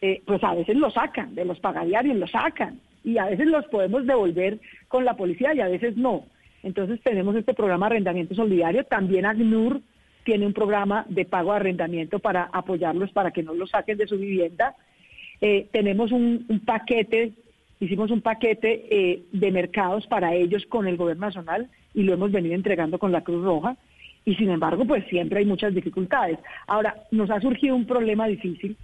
eh, 0.00 0.22
pues 0.26 0.42
a 0.44 0.54
veces 0.54 0.76
lo 0.76 0.90
sacan, 0.90 1.34
de 1.34 1.44
los 1.44 1.60
pagadiarios 1.60 2.16
lo 2.16 2.26
sacan, 2.26 2.80
y 3.04 3.18
a 3.18 3.26
veces 3.26 3.46
los 3.46 3.66
podemos 3.66 4.06
devolver 4.06 4.58
con 4.88 5.04
la 5.04 5.16
policía 5.16 5.54
y 5.54 5.60
a 5.60 5.68
veces 5.68 5.96
no. 5.96 6.24
Entonces 6.62 7.00
tenemos 7.02 7.34
este 7.36 7.54
programa 7.54 7.86
de 7.86 7.94
arrendamiento 7.94 8.34
solidario, 8.34 8.84
también 8.84 9.26
ACNUR 9.26 9.80
tiene 10.24 10.46
un 10.46 10.52
programa 10.52 11.04
de 11.08 11.24
pago 11.24 11.50
de 11.50 11.56
arrendamiento 11.56 12.18
para 12.18 12.44
apoyarlos 12.52 13.10
para 13.10 13.32
que 13.32 13.42
no 13.42 13.54
los 13.54 13.70
saquen 13.70 13.98
de 13.98 14.06
su 14.06 14.16
vivienda. 14.16 14.76
Eh, 15.40 15.68
tenemos 15.72 16.12
un, 16.12 16.46
paquete, 16.64 17.32
hicimos 17.80 18.10
un 18.10 18.20
paquete 18.20 18.86
eh, 18.90 19.22
de 19.32 19.50
mercados 19.50 20.06
para 20.06 20.34
ellos 20.34 20.64
con 20.66 20.86
el 20.86 20.96
gobierno 20.96 21.26
nacional 21.26 21.68
y 21.94 22.04
lo 22.04 22.14
hemos 22.14 22.30
venido 22.30 22.54
entregando 22.54 22.98
con 22.98 23.10
la 23.10 23.22
Cruz 23.22 23.44
Roja 23.44 23.76
y 24.24 24.36
sin 24.36 24.50
embargo 24.50 24.84
pues 24.84 25.04
siempre 25.08 25.40
hay 25.40 25.46
muchas 25.46 25.74
dificultades. 25.74 26.38
Ahora, 26.68 27.02
nos 27.10 27.30
ha 27.30 27.40
surgido 27.40 27.74
un 27.74 27.86
problema 27.86 28.28
difícil 28.28 28.76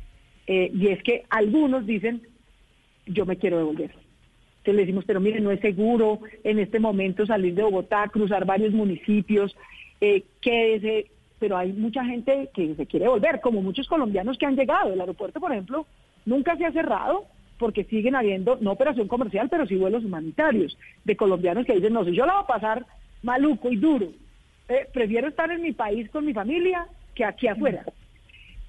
eh, 0.48 0.73
y 0.74 0.89
es 0.89 1.02
que 1.05 1.24
algunos 1.31 1.86
dicen 1.86 2.23
yo 3.07 3.24
me 3.24 3.36
quiero 3.36 3.58
devolver. 3.58 4.08
Le 4.73 4.83
decimos, 4.83 5.05
pero 5.07 5.21
mire, 5.21 5.41
no 5.41 5.51
es 5.51 5.61
seguro 5.61 6.21
en 6.45 6.59
este 6.59 6.81
momento 6.81 7.27
salir 7.27 7.55
de 7.55 7.63
Bogotá, 7.63 8.09
cruzar 8.09 8.45
varios 8.45 8.73
municipios, 8.73 9.57
eh, 10.01 10.25
quédese, 10.41 11.11
pero 11.39 11.57
hay 11.57 11.73
mucha 11.73 12.05
gente 12.05 12.51
que 12.55 12.75
se 12.75 12.87
quiere 12.87 13.09
volver, 13.09 13.41
como 13.41 13.63
muchos 13.63 13.89
colombianos 13.89 14.39
que 14.39 14.47
han 14.47 14.57
llegado. 14.57 14.93
El 14.93 15.01
aeropuerto, 15.01 15.41
por 15.41 15.53
ejemplo, 15.53 15.87
nunca 16.25 16.57
se 16.57 16.67
ha 16.67 16.73
cerrado, 16.73 17.27
porque 17.59 17.85
siguen 17.85 18.15
habiendo, 18.15 18.59
no 18.61 18.73
operación 18.73 19.09
comercial, 19.09 19.49
pero 19.49 19.67
sí 19.67 19.77
vuelos 19.77 20.05
humanitarios 20.05 20.79
de 21.05 21.17
colombianos 21.17 21.67
que 21.67 21.75
dicen, 21.75 21.93
no, 21.93 22.05
si 22.05 22.13
yo 22.13 22.27
la 22.27 22.35
voy 22.35 22.43
a 22.45 22.47
pasar 22.47 22.87
maluco 23.23 23.71
y 23.71 23.77
duro, 23.77 24.09
eh, 24.69 24.87
prefiero 24.93 25.29
estar 25.29 25.51
en 25.51 25.63
mi 25.63 25.73
país 25.73 26.09
con 26.11 26.25
mi 26.25 26.33
familia 26.33 26.87
que 27.15 27.25
aquí 27.25 27.49
afuera. 27.49 27.85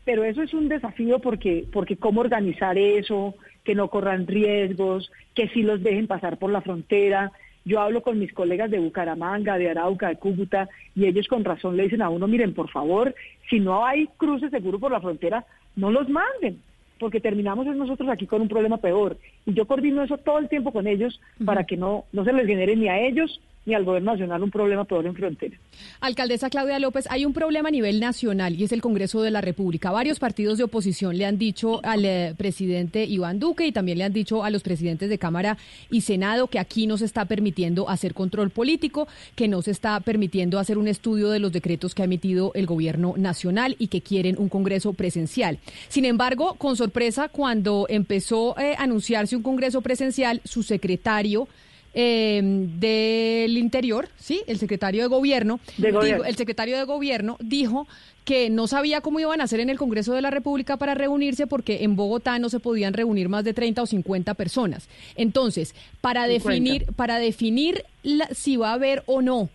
Pero 0.06 0.24
eso 0.24 0.42
es 0.42 0.54
un 0.54 0.70
desafío 0.70 1.20
porque, 1.20 1.66
porque 1.72 1.98
cómo 1.98 2.22
organizar 2.22 2.78
eso, 2.78 3.36
que 3.70 3.76
no 3.76 3.88
corran 3.88 4.26
riesgos, 4.26 5.12
que 5.36 5.48
sí 5.50 5.62
los 5.62 5.84
dejen 5.84 6.08
pasar 6.08 6.40
por 6.40 6.50
la 6.50 6.62
frontera. 6.62 7.32
Yo 7.66 7.80
hablo 7.80 8.02
con 8.02 8.18
mis 8.18 8.34
colegas 8.34 8.72
de 8.72 8.80
Bucaramanga, 8.80 9.60
de 9.60 9.70
Arauca, 9.70 10.08
de 10.08 10.16
Cúcuta, 10.16 10.68
y 10.96 11.06
ellos 11.06 11.28
con 11.28 11.44
razón 11.44 11.78
le 11.78 11.84
dicen 11.84 12.02
a 12.02 12.10
uno, 12.10 12.28
miren, 12.28 12.56
por 12.56 12.72
favor, 12.72 13.14
si 13.48 13.60
no 13.60 13.86
hay 13.86 14.08
cruce 14.18 14.50
seguro 14.50 14.80
por 14.80 14.92
la 14.92 15.02
frontera, 15.02 15.46
no 15.76 15.92
los 15.92 16.10
manden 16.10 16.64
porque 16.98 17.22
terminamos 17.22 17.68
nosotros 17.68 18.10
aquí 18.10 18.26
con 18.26 18.42
un 18.42 18.48
problema 18.48 18.78
peor. 18.78 19.18
Y 19.46 19.54
yo 19.54 19.68
coordino 19.68 20.02
eso 20.02 20.18
todo 20.18 20.40
el 20.40 20.50
tiempo 20.50 20.74
con 20.74 20.88
ellos 20.88 21.22
para 21.46 21.66
que 21.66 21.78
no, 21.78 22.06
no 22.12 22.26
se 22.26 22.34
les 22.34 22.48
genere 22.48 22.76
ni 22.76 22.88
a 22.90 23.00
ellos 23.00 23.40
ni 23.70 23.76
al 23.76 23.86
gobierno 23.86 24.12
nacional 24.12 24.44
un 24.44 24.52
problema 24.52 24.84
peor 24.84 25.06
en 25.06 25.16
frontera. 25.16 25.58
Alcaldesa 26.02 26.50
Claudia 26.50 26.80
López, 26.80 27.06
hay 27.10 27.24
un 27.24 27.34
problema 27.34 27.70
a 27.70 27.72
nivel 27.72 28.00
nacional 28.00 28.56
y 28.56 28.64
es 28.64 28.72
el 28.72 28.82
Congreso 28.82 29.22
de 29.22 29.32
la 29.32 29.42
República. 29.42 29.92
Varios 29.92 30.20
partidos 30.20 30.58
de 30.58 30.64
oposición 30.64 31.18
le 31.18 31.26
han 31.26 31.38
dicho 31.38 31.80
al 31.84 32.04
eh, 32.04 32.34
presidente 32.36 33.06
Iván 33.06 33.40
Duque 33.40 33.68
y 33.68 33.72
también 33.72 34.00
le 34.00 34.04
han 34.04 34.14
dicho 34.14 34.44
a 34.44 34.50
los 34.50 34.64
presidentes 34.64 35.10
de 35.10 35.20
Cámara 35.20 35.58
y 35.92 36.02
Senado 36.02 36.48
que 36.48 36.60
aquí 36.60 36.88
no 36.88 36.98
se 36.98 37.06
está 37.06 37.26
permitiendo 37.26 37.90
hacer 37.90 38.14
control 38.14 38.50
político, 38.50 39.08
que 39.36 39.48
no 39.48 39.62
se 39.62 39.72
está 39.72 40.00
permitiendo 40.00 40.58
hacer 40.58 40.78
un 40.78 40.88
estudio 40.88 41.30
de 41.30 41.40
los 41.40 41.52
decretos 41.52 41.94
que 41.94 42.02
ha 42.02 42.06
emitido 42.06 42.52
el 42.56 42.66
gobierno 42.66 43.14
nacional 43.18 43.76
y 43.78 43.88
que 43.88 44.02
quieren 44.02 44.36
un 44.40 44.50
Congreso 44.50 44.94
presencial. 44.94 45.60
Sin 45.90 46.06
embargo, 46.06 46.56
con 46.56 46.76
sorpresa, 46.76 47.30
cuando 47.30 47.86
empezó 47.88 48.58
eh, 48.60 48.76
a 48.78 48.84
anunciarse 48.84 49.36
un 49.36 49.44
Congreso 49.44 49.82
presencial, 49.82 50.42
su 50.44 50.64
secretario 50.64 51.48
eh, 51.94 52.42
del 52.44 53.58
Interior, 53.58 54.10
sí, 54.18 54.42
el 54.48 54.60
secretario 54.60 55.02
de 55.02 55.08
gobierno, 55.08 55.60
el 55.78 56.36
secretario 56.36 56.78
de 56.78 56.84
gobierno 56.84 57.38
dijo 57.40 57.88
que 58.26 58.52
no 58.52 58.68
sabía 58.68 59.02
cómo 59.02 59.20
iban 59.20 59.42
a 59.42 59.46
hacer 59.46 59.60
en 59.60 59.72
el 59.72 59.78
Congreso 59.78 60.14
de 60.14 60.22
la 60.22 60.30
República 60.30 60.78
para 60.78 60.94
reunirse 60.94 61.48
porque 61.48 61.84
en 61.84 61.96
Bogotá 61.96 62.38
no 62.38 62.50
se 62.50 62.60
podían 62.60 62.94
reunir 62.94 63.28
más 63.28 63.44
de 63.44 63.54
30 63.54 63.82
o 63.82 63.86
50 63.88 64.36
personas. 64.36 64.88
Entonces, 65.16 65.74
para 66.00 66.28
definir 66.28 66.86
para 66.96 67.18
definir 67.18 67.86
si 68.32 68.56
va 68.56 68.70
a 68.70 68.74
haber 68.74 69.04
o 69.08 69.22
no 69.22 69.50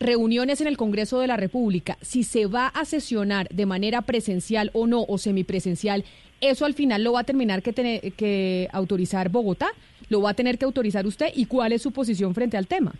reuniones 0.00 0.60
en 0.60 0.66
el 0.66 0.76
Congreso 0.76 1.20
de 1.20 1.26
la 1.26 1.36
República, 1.36 1.98
si 2.00 2.24
se 2.24 2.46
va 2.46 2.68
a 2.68 2.84
sesionar 2.84 3.48
de 3.48 3.66
manera 3.66 4.02
presencial 4.02 4.70
o 4.72 4.86
no 4.86 5.04
o 5.06 5.18
semipresencial, 5.18 6.04
eso 6.40 6.64
al 6.64 6.74
final 6.74 7.04
lo 7.04 7.12
va 7.12 7.20
a 7.20 7.24
terminar 7.24 7.62
que, 7.62 7.72
tener, 7.72 8.12
que 8.12 8.68
autorizar 8.72 9.28
Bogotá, 9.28 9.68
lo 10.08 10.22
va 10.22 10.30
a 10.30 10.34
tener 10.34 10.58
que 10.58 10.64
autorizar 10.64 11.06
usted 11.06 11.28
y 11.34 11.46
cuál 11.46 11.72
es 11.72 11.82
su 11.82 11.92
posición 11.92 12.34
frente 12.34 12.56
al 12.56 12.66
tema. 12.66 12.92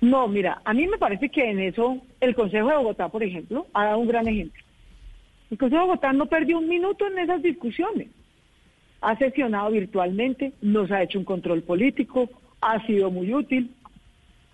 No, 0.00 0.28
mira, 0.28 0.60
a 0.64 0.74
mí 0.74 0.86
me 0.86 0.98
parece 0.98 1.28
que 1.28 1.50
en 1.50 1.58
eso 1.60 1.98
el 2.20 2.34
Consejo 2.34 2.68
de 2.68 2.76
Bogotá, 2.76 3.08
por 3.08 3.22
ejemplo, 3.22 3.66
ha 3.72 3.86
dado 3.86 3.98
un 3.98 4.08
gran 4.08 4.28
ejemplo. 4.28 4.62
El 5.50 5.58
Consejo 5.58 5.82
de 5.82 5.86
Bogotá 5.88 6.12
no 6.12 6.26
perdió 6.26 6.58
un 6.58 6.68
minuto 6.68 7.06
en 7.06 7.18
esas 7.18 7.42
discusiones. 7.42 8.08
Ha 9.00 9.16
sesionado 9.16 9.70
virtualmente, 9.70 10.52
nos 10.60 10.90
ha 10.90 11.02
hecho 11.02 11.18
un 11.18 11.24
control 11.24 11.62
político, 11.62 12.28
ha 12.60 12.84
sido 12.86 13.10
muy 13.10 13.32
útil. 13.32 13.70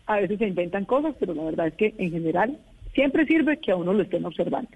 A 0.06 0.16
veces 0.16 0.38
se 0.38 0.48
inventan 0.48 0.84
cosas, 0.84 1.14
pero 1.18 1.34
la 1.34 1.44
verdad 1.44 1.68
es 1.68 1.74
que 1.74 1.94
en 1.98 2.10
general 2.10 2.58
Siempre 2.94 3.26
sirve 3.26 3.58
que 3.58 3.72
a 3.72 3.76
uno 3.76 3.92
lo 3.92 4.02
estén 4.02 4.24
observando 4.24 4.70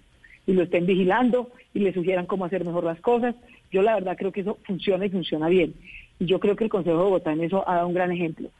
y 0.47 0.53
lo 0.53 0.63
estén 0.63 0.87
vigilando 0.87 1.51
y 1.75 1.81
le 1.81 1.93
sugieran 1.93 2.27
cómo 2.27 2.45
hacer 2.45 2.65
mejor 2.65 2.85
las 2.85 3.01
cosas. 3.01 3.35
Yo 3.71 3.83
la 3.83 3.95
verdad 3.95 4.17
creo 4.17 4.33
que 4.33 4.41
eso 4.41 4.59
funciona 4.65 5.07
y 5.07 5.11
funciona 5.11 5.49
bien. 5.49 5.75
Yo 6.19 6.41
creo 6.41 6.57
que 6.57 6.65
el 6.65 6.70
Consejo 6.70 6.97
de 6.97 7.05
Bogotá 7.05 7.33
en 7.33 7.45
eso 7.45 7.69
ha 7.69 7.77
dado 7.77 7.89
un 7.89 7.95
gran 7.95 8.12
ejemplo. 8.12 8.51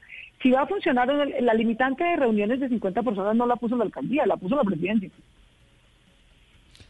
Si 0.43 0.51
va 0.51 0.63
a 0.63 0.67
funcionar, 0.67 1.09
la 1.41 1.55
limitante 1.55 2.05
de 2.05 2.17
reuniones 2.17 2.61
de 2.61 2.69
50 2.69 3.03
personas 3.03 3.35
no 3.35 3.47
la 3.47 3.57
puso 3.57 3.77
la 3.77 3.85
alcaldía, 3.85 4.27
la 4.27 4.37
puso 4.37 4.57
la 4.57 4.65
presidencia. 4.65 5.11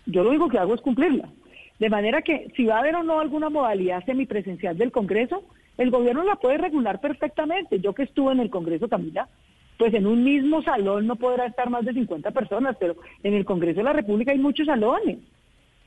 Yo 0.07 0.23
lo 0.23 0.31
único 0.31 0.49
que 0.49 0.59
hago 0.59 0.75
es 0.75 0.81
cumplirla. 0.81 1.29
De 1.79 1.91
manera 1.91 2.23
que 2.23 2.51
si 2.57 2.65
va 2.65 2.77
a 2.77 2.79
haber 2.81 2.97
o 2.97 3.03
no 3.03 3.21
alguna 3.21 3.51
modalidad 3.51 4.05
semipresencial 4.05 4.77
del 4.77 4.93
Congreso, 4.93 5.45
el 5.79 5.91
gobierno 5.91 6.25
la 6.25 6.37
puede 6.37 6.59
regular 6.59 7.01
perfectamente. 7.01 7.81
Yo 7.81 7.95
que 7.95 8.05
estuve 8.05 8.33
en 8.33 8.41
el 8.41 8.51
Congreso, 8.51 8.89
Camila, 8.89 9.29
pues 9.77 9.93
en 9.93 10.07
un 10.07 10.25
mismo 10.25 10.63
salón 10.63 11.07
no 11.07 11.17
podrá 11.17 11.47
estar 11.47 11.69
más 11.69 11.85
de 11.85 11.93
50 11.93 12.31
personas, 12.31 12.77
pero 12.81 12.97
en 13.23 13.35
el 13.35 13.45
Congreso 13.45 13.79
de 13.79 13.85
la 13.85 13.93
República 13.93 14.33
hay 14.33 14.39
muchos 14.39 14.67
salones. 14.67 15.19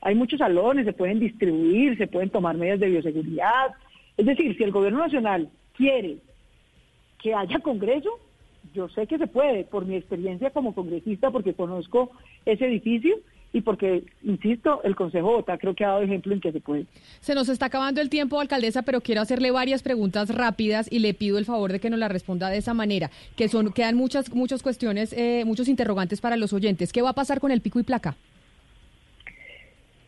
Hay 0.00 0.14
muchos 0.14 0.38
salones, 0.38 0.86
se 0.86 0.92
pueden 0.92 1.18
distribuir, 1.18 1.98
se 1.98 2.06
pueden 2.06 2.30
tomar 2.30 2.56
medidas 2.56 2.80
de 2.80 2.88
bioseguridad. 2.88 3.74
Es 4.16 4.26
decir, 4.26 4.56
si 4.56 4.62
el 4.62 4.72
gobierno 4.72 4.98
nacional 4.98 5.48
quiere 5.74 6.18
que 7.22 7.34
haya 7.34 7.58
Congreso, 7.60 8.10
yo 8.74 8.88
sé 8.88 9.06
que 9.06 9.18
se 9.18 9.26
puede, 9.26 9.64
por 9.64 9.84
mi 9.84 9.96
experiencia 9.96 10.50
como 10.50 10.74
congresista, 10.74 11.30
porque 11.30 11.54
conozco 11.54 12.10
ese 12.44 12.66
edificio 12.66 13.16
y 13.52 13.62
porque, 13.62 14.04
insisto, 14.22 14.80
el 14.84 14.94
Consejo 14.94 15.26
Bogotá 15.26 15.58
creo 15.58 15.74
que 15.74 15.84
ha 15.84 15.88
dado 15.88 16.02
ejemplo 16.02 16.32
en 16.32 16.40
que 16.40 16.52
se 16.52 16.60
puede. 16.60 16.86
Se 17.20 17.34
nos 17.34 17.48
está 17.48 17.66
acabando 17.66 18.00
el 18.00 18.08
tiempo, 18.08 18.38
alcaldesa, 18.38 18.82
pero 18.82 19.00
quiero 19.00 19.22
hacerle 19.22 19.50
varias 19.50 19.82
preguntas 19.82 20.32
rápidas 20.32 20.86
y 20.90 21.00
le 21.00 21.14
pido 21.14 21.36
el 21.36 21.44
favor 21.44 21.72
de 21.72 21.80
que 21.80 21.90
nos 21.90 21.98
la 21.98 22.08
responda 22.08 22.48
de 22.48 22.58
esa 22.58 22.74
manera, 22.74 23.10
que 23.36 23.48
son 23.48 23.72
quedan 23.72 23.96
muchas 23.96 24.32
muchas 24.32 24.62
cuestiones, 24.62 25.12
eh, 25.12 25.42
muchos 25.44 25.68
interrogantes 25.68 26.20
para 26.20 26.36
los 26.36 26.52
oyentes. 26.52 26.92
¿Qué 26.92 27.02
va 27.02 27.10
a 27.10 27.14
pasar 27.14 27.40
con 27.40 27.50
el 27.50 27.60
pico 27.60 27.80
y 27.80 27.82
placa? 27.82 28.16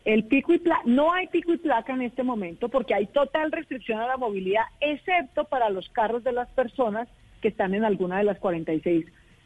El 0.05 0.25
pico 0.25 0.53
y 0.53 0.59
placa, 0.59 0.81
no 0.85 1.13
hay 1.13 1.27
pico 1.27 1.53
y 1.53 1.57
placa 1.57 1.93
en 1.93 2.01
este 2.01 2.23
momento 2.23 2.67
porque 2.67 2.93
hay 2.93 3.05
total 3.07 3.51
restricción 3.51 3.99
a 3.99 4.07
la 4.07 4.17
movilidad, 4.17 4.63
excepto 4.81 5.45
para 5.45 5.69
los 5.69 5.87
carros 5.89 6.23
de 6.23 6.33
las 6.33 6.49
personas 6.49 7.07
que 7.41 7.47
están 7.47 7.73
en 7.73 7.85
alguna 7.85 8.17
de 8.17 8.25
las 8.25 8.37
46 8.39 9.05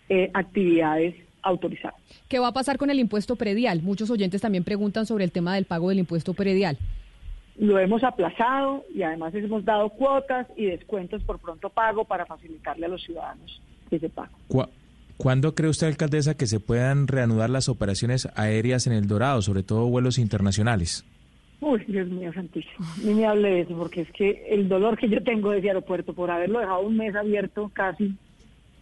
eh, 0.10 0.32
actividades 0.34 1.16
autorizadas. 1.42 2.00
¿Qué 2.28 2.40
va 2.40 2.48
a 2.48 2.54
pasar 2.54 2.78
con 2.78 2.90
el 2.90 3.00
impuesto 3.00 3.36
predial? 3.36 3.82
Muchos 3.82 4.10
oyentes 4.10 4.42
también 4.42 4.64
preguntan 4.64 5.06
sobre 5.06 5.24
el 5.24 5.32
tema 5.32 5.56
del 5.56 5.66
pago 5.66 5.90
del 5.90 6.00
impuesto 6.00 6.34
predial. 6.34 6.78
Lo 7.58 7.80
hemos 7.80 8.04
aplazado 8.04 8.86
y 8.94 9.02
además 9.02 9.34
hemos 9.36 9.66
dado 9.66 9.90
cuotas 9.90 10.48
y 10.56 10.66
descuentos 10.66 11.24
por 11.24 11.40
pronto 11.40 11.70
pago 11.70 12.06
para 12.06 12.26
facilitarle 12.26 12.86
a 12.86 12.90
los 12.90 13.04
ciudadanos 13.04 13.62
ese 13.90 14.10
pago. 14.10 14.38
¿Cuándo 15.18 15.56
cree 15.56 15.72
usted, 15.72 15.88
alcaldesa, 15.88 16.38
que 16.38 16.46
se 16.46 16.60
puedan 16.60 17.08
reanudar 17.08 17.50
las 17.50 17.70
operaciones 17.70 18.30
aéreas 18.36 18.86
en 18.86 18.94
El 18.94 19.08
Dorado, 19.08 19.42
sobre 19.42 19.64
todo 19.64 19.88
vuelos 19.88 20.20
internacionales? 20.20 21.04
Uy, 21.60 21.84
Dios 21.88 22.08
mío 22.08 22.32
santísimo, 22.34 22.86
ni 23.04 23.16
me 23.16 23.26
hable 23.26 23.50
de 23.50 23.62
eso, 23.62 23.76
porque 23.76 24.02
es 24.02 24.12
que 24.12 24.46
el 24.52 24.70
dolor 24.70 24.96
que 24.96 25.10
yo 25.10 25.24
tengo 25.24 25.50
de 25.50 25.58
ese 25.58 25.70
aeropuerto 25.70 26.14
por 26.14 26.30
haberlo 26.30 26.60
dejado 26.60 26.82
un 26.82 26.98
mes 26.98 27.16
abierto 27.16 27.72
casi, 27.74 28.14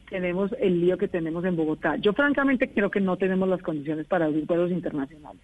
tenemos 0.10 0.52
el 0.60 0.82
lío 0.82 0.98
que 0.98 1.08
tenemos 1.08 1.46
en 1.46 1.56
Bogotá. 1.56 1.96
Yo 1.96 2.12
francamente 2.12 2.70
creo 2.70 2.92
que 2.92 3.00
no 3.00 3.16
tenemos 3.16 3.48
las 3.48 3.62
condiciones 3.62 4.06
para 4.06 4.26
abrir 4.26 4.46
vuelos 4.46 4.72
internacionales. 4.72 5.42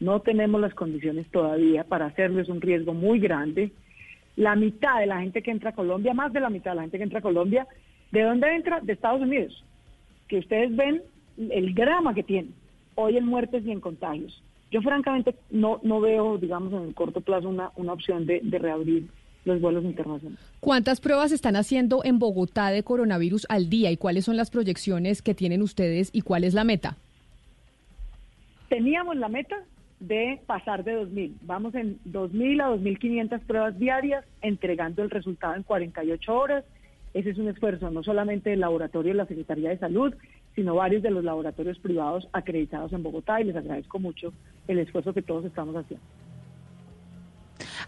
No 0.00 0.20
tenemos 0.22 0.60
las 0.60 0.74
condiciones 0.74 1.28
todavía 1.30 1.84
para 1.84 2.06
hacerlo, 2.06 2.40
es 2.40 2.48
un 2.48 2.60
riesgo 2.60 2.94
muy 2.94 3.20
grande. 3.20 3.70
La 4.34 4.56
mitad 4.56 4.98
de 4.98 5.06
la 5.06 5.20
gente 5.20 5.40
que 5.40 5.52
entra 5.52 5.70
a 5.70 5.74
Colombia, 5.74 6.14
más 6.14 6.32
de 6.32 6.40
la 6.40 6.50
mitad 6.50 6.72
de 6.72 6.76
la 6.76 6.82
gente 6.82 6.98
que 6.98 7.04
entra 7.04 7.20
a 7.20 7.22
Colombia, 7.22 7.68
¿de 8.10 8.22
dónde 8.22 8.52
entra? 8.56 8.80
De 8.80 8.92
Estados 8.92 9.22
Unidos 9.22 9.64
que 10.30 10.38
ustedes 10.38 10.74
ven 10.74 11.02
el 11.36 11.74
drama 11.74 12.14
que 12.14 12.22
tiene 12.22 12.50
hoy 12.94 13.16
en 13.16 13.26
muertes 13.26 13.66
y 13.66 13.72
en 13.72 13.80
contagios. 13.80 14.40
Yo 14.70 14.80
francamente 14.80 15.34
no, 15.50 15.80
no 15.82 16.00
veo, 16.00 16.38
digamos, 16.38 16.72
en 16.72 16.88
el 16.88 16.94
corto 16.94 17.20
plazo 17.20 17.48
una, 17.48 17.72
una 17.74 17.92
opción 17.92 18.26
de, 18.26 18.40
de 18.42 18.58
reabrir 18.58 19.08
los 19.44 19.60
vuelos 19.60 19.84
internacionales. 19.84 20.38
¿Cuántas 20.60 21.00
pruebas 21.00 21.32
están 21.32 21.56
haciendo 21.56 22.04
en 22.04 22.20
Bogotá 22.20 22.70
de 22.70 22.84
coronavirus 22.84 23.46
al 23.48 23.68
día 23.68 23.90
y 23.90 23.96
cuáles 23.96 24.24
son 24.24 24.36
las 24.36 24.50
proyecciones 24.50 25.20
que 25.20 25.34
tienen 25.34 25.62
ustedes 25.62 26.10
y 26.12 26.20
cuál 26.20 26.44
es 26.44 26.54
la 26.54 26.62
meta? 26.62 26.96
Teníamos 28.68 29.16
la 29.16 29.28
meta 29.28 29.56
de 29.98 30.40
pasar 30.46 30.84
de 30.84 30.96
2.000. 30.96 31.32
Vamos 31.42 31.74
en 31.74 31.98
2.000 32.04 32.62
a 32.62 32.68
2.500 32.76 33.40
pruebas 33.40 33.76
diarias, 33.78 34.24
entregando 34.42 35.02
el 35.02 35.10
resultado 35.10 35.56
en 35.56 35.64
48 35.64 36.32
horas 36.32 36.64
ese 37.12 37.30
es 37.30 37.38
un 37.38 37.48
esfuerzo 37.48 37.90
no 37.90 38.02
solamente 38.02 38.50
del 38.50 38.60
laboratorio 38.60 39.12
de 39.12 39.18
la 39.18 39.26
Secretaría 39.26 39.70
de 39.70 39.78
Salud, 39.78 40.14
sino 40.54 40.74
varios 40.76 41.02
de 41.02 41.10
los 41.10 41.24
laboratorios 41.24 41.78
privados 41.78 42.28
acreditados 42.32 42.92
en 42.92 43.02
Bogotá 43.02 43.40
y 43.40 43.44
les 43.44 43.56
agradezco 43.56 43.98
mucho 43.98 44.32
el 44.68 44.78
esfuerzo 44.78 45.12
que 45.12 45.22
todos 45.22 45.44
estamos 45.44 45.74
haciendo. 45.76 46.04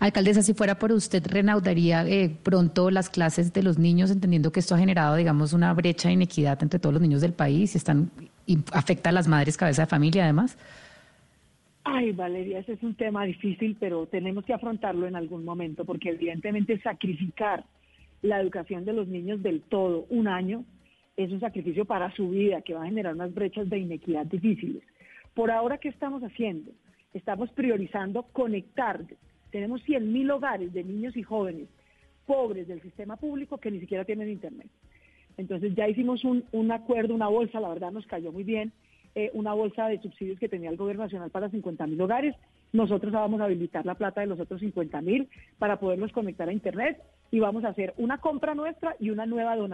Alcaldesa, 0.00 0.42
si 0.42 0.54
fuera 0.54 0.78
por 0.78 0.90
usted, 0.90 1.24
¿renaudaría 1.26 2.04
eh, 2.06 2.34
pronto 2.42 2.90
las 2.90 3.08
clases 3.08 3.52
de 3.52 3.62
los 3.62 3.78
niños, 3.78 4.10
entendiendo 4.10 4.50
que 4.50 4.60
esto 4.60 4.74
ha 4.74 4.78
generado, 4.78 5.14
digamos, 5.16 5.52
una 5.52 5.72
brecha 5.74 6.08
de 6.08 6.14
inequidad 6.14 6.60
entre 6.62 6.80
todos 6.80 6.94
los 6.94 7.02
niños 7.02 7.20
del 7.20 7.32
país 7.32 7.74
y, 7.74 7.78
están, 7.78 8.10
y 8.46 8.58
afecta 8.72 9.10
a 9.10 9.12
las 9.12 9.28
madres 9.28 9.56
cabeza 9.56 9.82
de 9.82 9.86
familia 9.86 10.24
además? 10.24 10.58
Ay, 11.84 12.12
Valeria, 12.12 12.60
ese 12.60 12.72
es 12.72 12.82
un 12.82 12.94
tema 12.94 13.24
difícil, 13.24 13.76
pero 13.78 14.06
tenemos 14.06 14.44
que 14.44 14.52
afrontarlo 14.52 15.06
en 15.06 15.16
algún 15.16 15.44
momento, 15.44 15.84
porque 15.84 16.10
evidentemente 16.10 16.80
sacrificar 16.80 17.64
la 18.22 18.40
educación 18.40 18.84
de 18.84 18.92
los 18.92 19.08
niños 19.08 19.42
del 19.42 19.60
todo 19.60 20.06
un 20.08 20.28
año 20.28 20.64
es 21.16 21.30
un 21.30 21.40
sacrificio 21.40 21.84
para 21.84 22.14
su 22.14 22.30
vida 22.30 22.62
que 22.62 22.74
va 22.74 22.82
a 22.82 22.86
generar 22.86 23.14
unas 23.14 23.34
brechas 23.34 23.68
de 23.68 23.78
inequidad 23.78 24.26
difíciles. 24.26 24.82
Por 25.34 25.50
ahora, 25.50 25.78
¿qué 25.78 25.88
estamos 25.88 26.22
haciendo? 26.22 26.70
Estamos 27.12 27.50
priorizando 27.50 28.22
conectar. 28.32 29.04
Tenemos 29.50 29.82
100.000 29.86 30.32
hogares 30.32 30.72
de 30.72 30.84
niños 30.84 31.16
y 31.16 31.22
jóvenes 31.22 31.68
pobres 32.26 32.68
del 32.68 32.80
sistema 32.80 33.16
público 33.16 33.58
que 33.58 33.70
ni 33.70 33.80
siquiera 33.80 34.04
tienen 34.04 34.30
internet. 34.30 34.68
Entonces 35.36 35.74
ya 35.74 35.88
hicimos 35.88 36.24
un, 36.24 36.44
un 36.52 36.70
acuerdo, 36.70 37.14
una 37.14 37.28
bolsa, 37.28 37.60
la 37.60 37.68
verdad 37.68 37.90
nos 37.90 38.06
cayó 38.06 38.32
muy 38.32 38.44
bien, 38.44 38.72
eh, 39.14 39.30
una 39.34 39.52
bolsa 39.52 39.88
de 39.88 40.00
subsidios 40.00 40.38
que 40.38 40.48
tenía 40.48 40.70
el 40.70 40.76
gobierno 40.76 41.04
nacional 41.04 41.30
para 41.30 41.50
50.000 41.50 42.00
hogares. 42.00 42.36
Nosotros 42.72 43.12
vamos 43.12 43.40
a 43.40 43.44
habilitar 43.44 43.84
la 43.84 43.94
plata 43.94 44.20
de 44.20 44.26
los 44.26 44.40
otros 44.40 44.60
50.000 44.62 45.28
para 45.58 45.78
poderlos 45.78 46.12
conectar 46.12 46.48
a 46.48 46.52
internet 46.52 47.02
y 47.30 47.40
vamos 47.40 47.64
a 47.64 47.68
hacer 47.68 47.94
una 47.96 48.18
compra 48.18 48.54
nuestra 48.54 48.96
y 48.98 49.10
una 49.10 49.26
nueva 49.26 49.56
donación 49.56 49.72